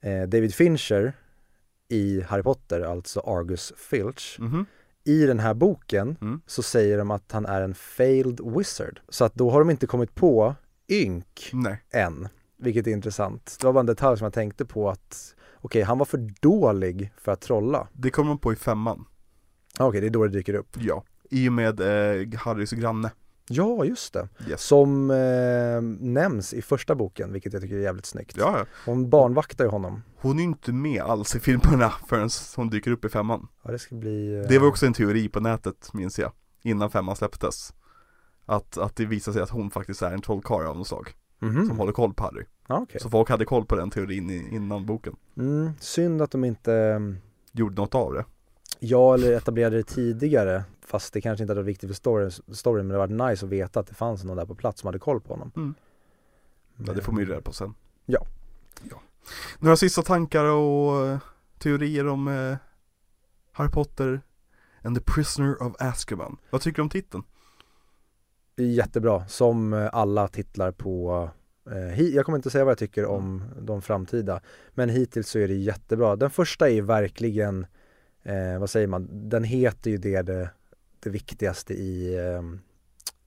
eh, 0.00 0.22
David 0.22 0.54
Fincher 0.54 1.12
i 1.88 2.20
Harry 2.20 2.42
Potter, 2.42 2.80
alltså 2.80 3.20
Argus 3.20 3.72
Filch, 3.76 4.36
Mhm. 4.40 4.66
i 5.04 5.26
den 5.26 5.38
här 5.38 5.54
boken 5.54 6.16
Mm. 6.20 6.40
så 6.46 6.62
säger 6.62 6.98
de 6.98 7.10
att 7.10 7.32
han 7.32 7.46
är 7.46 7.62
en 7.62 7.74
failed 7.74 8.40
wizard. 8.56 9.00
Så 9.08 9.24
att 9.24 9.34
då 9.34 9.50
har 9.50 9.58
de 9.58 9.70
inte 9.70 9.86
kommit 9.86 10.14
på 10.14 10.54
ynk 10.88 11.50
Nej. 11.52 11.82
än, 11.90 12.28
vilket 12.56 12.86
är 12.86 12.90
intressant. 12.90 13.56
Det 13.60 13.66
var 13.66 13.72
bara 13.72 13.80
en 13.80 13.86
detalj 13.86 14.18
som 14.18 14.24
jag 14.24 14.32
tänkte 14.32 14.64
på 14.64 14.90
att 14.90 15.34
okej, 15.60 15.82
han 15.82 15.98
var 15.98 16.06
för 16.06 16.30
dålig 16.40 17.12
för 17.16 17.32
att 17.32 17.40
trolla. 17.40 17.88
Det 17.92 18.10
kommer 18.10 18.28
man 18.28 18.38
på 18.38 18.52
i 18.52 18.56
femman. 18.56 19.04
Okej, 19.78 20.00
det 20.00 20.06
är 20.06 20.10
då 20.10 20.22
det 20.24 20.30
dyker 20.30 20.54
upp. 20.54 20.76
Ja. 20.80 21.04
I 21.30 21.48
och 21.48 21.52
med 21.52 21.80
eh, 21.80 22.38
Harrys 22.38 22.70
granne. 22.70 23.10
Ja, 23.48 23.84
just 23.84 24.12
det. 24.12 24.28
Yes. 24.48 24.62
Som 24.62 25.10
eh, 25.10 25.82
nämns 26.00 26.54
i 26.54 26.62
första 26.62 26.94
boken, 26.94 27.32
vilket 27.32 27.52
jag 27.52 27.62
tycker 27.62 27.74
är 27.76 27.80
jävligt 27.80 28.06
snyggt. 28.06 28.36
Ja. 28.36 28.66
Hon 28.86 29.10
barnvaktar 29.10 29.64
ju 29.64 29.70
honom. 29.70 30.02
Hon 30.16 30.36
är 30.38 30.42
ju 30.42 30.48
inte 30.48 30.72
med 30.72 31.02
alls 31.02 31.36
i 31.36 31.40
filmerna 31.40 31.92
förrän 32.08 32.28
hon 32.56 32.70
dyker 32.70 32.90
upp 32.90 33.04
i 33.04 33.08
femman. 33.08 33.48
Ja, 33.62 33.70
det 33.72 33.78
ska 33.78 33.94
bli... 33.94 34.36
eh, 34.40 34.48
Det 34.48 34.58
var 34.58 34.68
också 34.68 34.86
en 34.86 34.92
teori 34.94 35.28
på 35.28 35.40
nätet, 35.40 35.90
minns 35.94 36.18
jag. 36.18 36.32
Innan 36.62 36.90
femman 36.90 37.16
släpptes. 37.16 37.72
Att, 38.46 38.78
att 38.78 38.96
det 38.96 39.04
visar 39.06 39.32
sig 39.32 39.42
att 39.42 39.50
hon 39.50 39.70
faktiskt 39.70 40.02
är 40.02 40.12
en 40.12 40.20
trollkarl 40.22 40.66
av 40.66 40.76
något 40.76 40.88
slag. 40.88 41.08
Mhm. 41.38 41.66
Som 41.68 41.78
håller 41.78 41.92
koll 41.92 42.14
på 42.14 42.22
Harry. 42.24 42.44
Ja, 42.68 42.78
okej. 42.82 43.00
Så 43.00 43.10
folk 43.10 43.28
hade 43.30 43.44
koll 43.44 43.66
på 43.66 43.76
den 43.76 43.90
teorin 43.90 44.30
innan 44.30 44.86
boken. 44.86 45.16
Mm, 45.36 45.70
synd 45.80 46.22
att 46.22 46.30
de 46.30 46.44
inte, 46.44 46.72
mm, 46.74 47.16
Gjorde 47.52 47.74
något 47.82 47.94
av 47.94 48.12
det. 48.14 48.24
ja 48.78 49.14
eller 49.14 49.32
etablerade 49.32 49.76
det 49.76 49.82
tidigare. 49.82 50.64
Fast 50.84 51.12
det 51.12 51.20
kanske 51.20 51.42
inte 51.42 51.50
hade 51.50 51.60
varit 51.60 51.68
viktigt 51.68 51.90
för 51.90 51.94
storyn, 51.94 52.30
storyn 52.30 52.86
men 52.86 52.94
det 52.94 53.06
var 53.06 53.28
nice 53.28 53.46
att 53.46 53.52
veta 53.52 53.80
att 53.80 53.86
det 53.86 53.94
fanns 53.94 54.24
någon 54.24 54.36
där 54.36 54.46
på 54.46 54.54
plats 54.54 54.80
som 54.80 54.88
hade 54.88 54.98
koll 54.98 55.20
på 55.20 55.32
honom. 55.32 55.52
Mm. 55.56 55.74
Ja, 56.76 56.92
det 56.92 57.02
får 57.02 57.12
man 57.12 57.20
ju 57.20 57.28
reda 57.28 57.40
på 57.40 57.52
sen. 57.52 57.74
Ja. 58.06 58.26
ja. 58.90 59.00
Några 59.58 59.76
sista 59.76 60.02
tankar 60.02 60.44
och 60.44 61.06
eh, 61.06 61.18
teorier 61.58 62.06
om 62.06 62.28
eh, 62.28 62.56
Harry 63.52 63.70
Potter 63.70 64.20
and 64.82 64.96
the 64.96 65.02
Prisoner 65.12 65.62
of 65.62 65.74
Azkaban. 65.78 66.36
Vad 66.50 66.60
tycker 66.60 66.76
du 66.76 66.82
om 66.82 66.88
titeln? 66.88 67.22
Jättebra, 68.56 69.28
som 69.28 69.72
eh, 69.72 69.88
alla 69.92 70.28
titlar 70.28 70.70
på 70.72 71.28
eh, 71.70 72.00
jag 72.00 72.24
kommer 72.24 72.38
inte 72.38 72.50
säga 72.50 72.64
vad 72.64 72.70
jag 72.70 72.78
tycker 72.78 73.06
om 73.06 73.44
de 73.60 73.82
framtida 73.82 74.40
Men 74.70 74.88
hittills 74.88 75.28
så 75.28 75.38
är 75.38 75.48
det 75.48 75.54
jättebra. 75.54 76.16
Den 76.16 76.30
första 76.30 76.70
är 76.70 76.82
verkligen 76.82 77.66
eh, 78.22 78.58
Vad 78.58 78.70
säger 78.70 78.86
man? 78.86 79.28
Den 79.28 79.44
heter 79.44 79.90
ju 79.90 79.96
det 79.96 80.22
det, 80.22 80.50
det 81.04 81.10
viktigaste 81.10 81.74
i, 81.74 82.14
eh, 82.18 82.42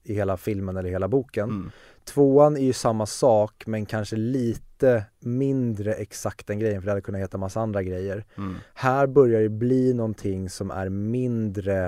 i 0.04 0.14
hela 0.14 0.38
filmen 0.38 0.78
eller 0.78 0.90
hela 0.90 1.08
boken 1.08 1.50
Mm. 1.50 1.72
Tvåan 2.06 2.58
är 2.58 2.62
ju 2.62 2.74
samma 2.74 3.06
sak 3.06 3.64
men 3.68 3.86
kanske 3.86 4.16
lite 4.16 5.06
mindre 5.20 5.94
exakt 5.94 6.48
den 6.48 6.60
grejen 6.60 6.82
för 6.82 6.86
det 6.86 6.92
hade 6.92 7.02
kunnat 7.02 7.22
heta 7.22 7.38
massa 7.38 7.60
andra 7.62 7.84
grejer 7.84 8.26
Mm. 8.38 8.56
här 8.74 9.08
börjar 9.08 9.42
det 9.42 9.50
bli 9.50 9.94
någonting 9.94 10.50
som 10.50 10.72
är 10.72 10.90
mindre 10.90 11.86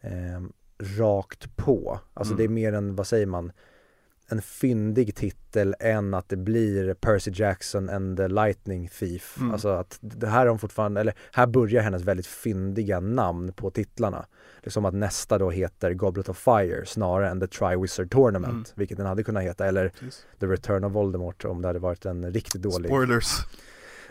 eh, 0.00 0.40
rakt 0.98 1.56
på. 1.56 2.00
Alltså 2.14 2.34
Mm. 2.34 2.38
det 2.38 2.44
är 2.44 2.54
mer 2.54 2.72
en, 2.72 2.96
vad 2.96 3.06
säger 3.06 3.26
man, 3.26 3.52
en 4.28 4.42
fyndig 4.42 5.14
titel 5.16 5.74
än 5.80 6.14
att 6.14 6.28
det 6.28 6.36
blir 6.36 6.94
Percy 6.94 7.30
Jackson 7.34 7.88
and 7.90 8.16
the 8.16 8.28
Lightning 8.28 8.88
Thief. 8.88 9.36
Mm. 9.40 9.52
Alltså 9.52 9.68
att 9.68 9.98
det 10.00 10.26
här 10.26 10.42
är 10.42 10.46
de 10.46 10.58
fortfarande, 10.58 11.00
eller 11.00 11.14
här 11.32 11.46
börjar 11.46 11.82
hennes 11.82 12.02
väldigt 12.02 12.26
fyndiga 12.26 13.00
namn 13.00 13.52
på 13.52 13.70
titlarna. 13.70 14.26
Det 14.62 14.68
är 14.68 14.70
som 14.70 14.84
att 14.84 14.94
nästa 14.94 15.38
då 15.38 15.50
heter 15.50 15.94
Goblet 15.94 16.28
of 16.28 16.38
Fire 16.38 16.86
snarare 16.86 17.30
än 17.30 17.40
The 17.40 17.46
Triwizard 17.46 18.10
Tournament, 18.10 18.54
Mm. 18.68 18.74
vilket 18.74 18.96
den 18.96 19.06
hade 19.06 19.22
kunnat 19.24 19.42
heta, 19.42 19.66
eller 19.66 19.88
Precis. 19.88 20.26
The 20.40 20.46
Return 20.46 20.84
of 20.84 20.92
Voldemort 20.92 21.44
om 21.44 21.62
det 21.62 21.68
hade 21.68 21.78
varit 21.78 22.04
en 22.06 22.32
riktigt 22.32 22.62
dålig. 22.62 22.88
Spoilers. 22.90 23.38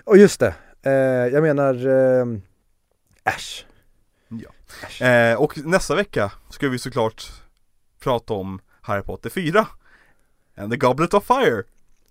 Och 0.03 0.17
just 0.17 0.39
det, 0.39 0.55
eh, 0.81 0.91
jag 1.33 1.41
menar 1.41 1.87
eh, 1.87 2.25
Ash. 3.23 3.65
Ja. 4.29 5.05
Eh, 5.05 5.41
och 5.41 5.57
nästa 5.65 5.95
vecka 5.95 6.31
ska 6.49 6.69
vi 6.69 6.79
såklart 6.79 7.31
prata 7.99 8.33
om 8.33 8.59
Harry 8.81 9.01
Potter 9.03 9.29
4 9.29 9.67
And 10.57 10.71
the 10.71 10.77
Goblet 10.77 11.13
of 11.13 11.25
Fire 11.25 11.63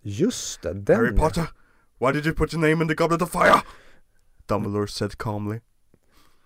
Just 0.02 0.62
det, 0.62 0.72
den 0.72 0.96
Harry. 0.96 1.16
Potter, 1.16 1.44
why 2.00 2.12
did 2.12 2.26
you 2.26 2.34
put 2.34 2.54
your 2.54 2.60
name 2.68 2.82
in 2.82 2.88
the 2.88 2.94
Goblet 2.94 3.22
of 3.22 3.30
Fire? 3.30 3.60
Dumbledore 4.46 4.86
said 4.86 5.18
calmly 5.18 5.60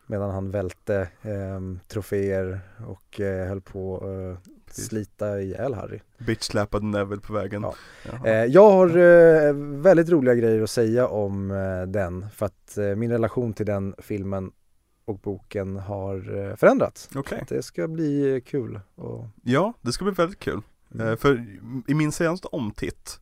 Medan 0.07 0.31
han 0.31 0.51
välte 0.51 1.09
ehm, 1.23 1.81
troféer 1.89 2.61
och 2.87 3.21
eh, 3.21 3.49
höll 3.49 3.61
på 3.61 3.97
att 3.97 4.03
eh, 4.47 4.53
slita 4.85 5.41
ihjäl 5.41 5.75
Harry. 5.75 6.01
Bitch 6.19 6.43
slappade 6.43 6.87
Neville 6.87 7.23
på 7.23 7.33
vägen 7.33 7.63
Ja. 7.63 7.75
Eh, 8.27 8.45
jag 8.45 8.71
har 8.71 8.89
eh, 8.89 9.53
väldigt 9.83 10.09
roliga 10.09 10.35
grejer 10.35 10.63
att 10.63 10.71
säga 10.71 11.07
om 11.09 11.51
eh, 11.51 11.83
den 11.83 12.31
för 12.31 12.47
att 12.47 12.79
eh, 12.79 12.85
min 12.85 13.11
relation 13.11 13.53
till 13.53 13.67
den 13.67 13.95
filmen 13.99 14.53
och 15.05 15.19
boken 15.19 15.77
har 15.77 16.47
eh, 16.51 16.57
förändrats. 16.57 17.09
Okej, 17.15 17.45
Det 17.49 17.63
ska 17.63 17.89
bli 17.89 18.35
eh, 18.35 18.41
kul. 18.41 18.81
Och, 18.95 19.27
ja 19.43 19.73
det 19.81 19.93
ska 19.93 20.05
bli 20.05 20.15
väldigt 20.15 20.39
kul 20.39 20.61
Mm. 20.95 21.09
Eh, 21.09 21.17
För 21.17 21.47
i 21.89 21.95
min 21.95 22.13
senaste 22.13 22.49
omtitt 22.49 23.21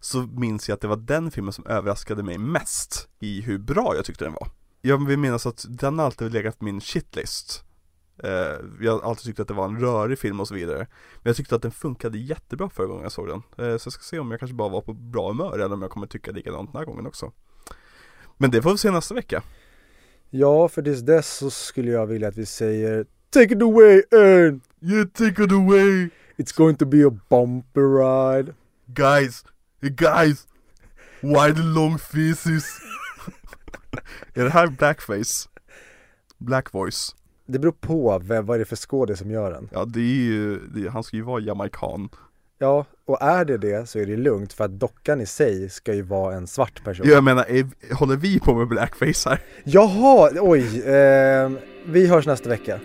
Så 0.00 0.18
minns 0.18 0.68
jag 0.68 0.74
att 0.74 0.80
det 0.80 0.88
var 0.88 0.96
den 0.96 1.30
filmen 1.30 1.52
som 1.52 1.66
överraskade 1.66 2.22
mig 2.22 2.38
mest 2.38 3.08
i 3.18 3.40
hur 3.40 3.58
bra 3.58 3.92
jag 3.96 4.04
tyckte 4.04 4.24
den 4.24 4.32
var 4.32 4.48
Jag 4.88 5.06
vill 5.06 5.18
minnas 5.18 5.46
att 5.46 5.64
den 5.68 5.98
har 5.98 6.06
alltid 6.06 6.32
legat 6.32 6.58
på 6.58 6.64
min 6.64 6.80
shitlist 6.80 7.64
Eh, 8.24 8.30
Jag 8.80 8.92
har 8.98 9.10
alltid 9.10 9.24
tyckt 9.24 9.40
att 9.40 9.48
det 9.48 9.54
var 9.54 9.64
en 9.64 9.80
rörig 9.80 10.18
film 10.18 10.40
och 10.40 10.48
så 10.48 10.54
vidare 10.54 10.78
Men 11.14 11.22
jag 11.22 11.36
tyckte 11.36 11.54
att 11.54 11.62
den 11.62 11.70
funkade 11.70 12.18
jättebra 12.18 12.70
förra 12.70 12.86
gången 12.86 13.02
jag 13.02 13.12
såg 13.12 13.28
den 13.28 13.38
Eh, 13.38 13.78
Så 13.78 13.86
jag 13.86 13.92
ska 13.92 14.02
se 14.02 14.18
om 14.18 14.30
jag 14.30 14.40
kanske 14.40 14.54
bara 14.54 14.68
var 14.68 14.80
på 14.80 14.92
bra 14.92 15.28
humör 15.28 15.58
eller 15.58 15.72
om 15.74 15.82
jag 15.82 15.90
kommer 15.90 16.06
tycka 16.06 16.30
likadant 16.30 16.72
den 16.72 16.78
här 16.78 16.86
gången 16.86 17.06
också 17.06 17.32
Men 18.36 18.50
det 18.50 18.62
får 18.62 18.70
vi 18.72 18.78
se 18.78 18.90
nästa 18.90 19.14
vecka 19.14 19.42
ja, 20.30 20.68
för 20.68 20.82
tills 20.82 21.00
dess 21.00 21.36
så 21.36 21.50
skulle 21.50 21.90
jag 21.90 22.06
vilja 22.06 22.28
att 22.28 22.36
vi 22.36 22.46
säger 22.46 23.06
Take 23.30 23.54
it 23.54 23.62
away 23.62 24.02
Ern! 24.10 24.60
You 24.80 25.04
take 25.06 25.44
it 25.44 25.52
away 25.52 26.08
It's 26.36 26.56
going 26.56 26.76
to 26.76 26.86
be 26.86 27.06
a 27.06 27.10
bumpy 27.30 27.80
ride. 27.80 28.54
Guys, 28.86 29.44
guys 29.80 30.46
Why 31.20 31.54
the 31.54 31.62
long 31.62 31.98
faces? 31.98 32.64
Är 34.34 34.44
det 34.44 34.50
här 34.50 34.66
blackface? 34.66 35.48
Black 36.38 36.74
voice? 36.74 37.14
Det 37.46 37.58
beror 37.58 37.72
på 37.72 38.18
vem, 38.18 38.46
vad 38.46 38.54
är 38.54 38.58
det 38.58 38.64
för 38.64 38.76
skådis 38.76 39.18
som 39.18 39.30
gör 39.30 39.50
den. 39.50 39.68
Ja 39.72 39.84
det 39.84 40.00
är 40.00 40.24
ju, 40.24 40.58
det, 40.58 40.88
han 40.90 41.02
ska 41.02 41.16
ju 41.16 41.22
vara 41.22 41.40
jamaican 41.40 42.08
Ja, 42.60 42.84
och 43.04 43.22
är 43.22 43.44
det 43.44 43.58
det 43.58 43.88
så 43.88 43.98
är 43.98 44.06
det 44.06 44.16
lugnt 44.16 44.52
för 44.52 44.64
att 44.64 44.70
dockan 44.70 45.20
i 45.20 45.26
sig 45.26 45.68
ska 45.68 45.94
ju 45.94 46.02
vara 46.02 46.34
en 46.34 46.46
svart 46.46 46.84
person. 46.84 47.08
Jag 47.08 47.24
menar, 47.24 47.44
är, 47.48 47.94
håller 47.94 48.16
vi 48.16 48.40
på 48.40 48.54
med 48.54 48.68
blackface 48.68 49.28
här? 49.30 49.40
Jaha, 49.64 50.30
oj, 50.40 50.80
eh, 50.80 51.50
vi 51.86 52.06
hörs 52.06 52.26
nästa 52.26 52.48
vecka. 52.48 52.80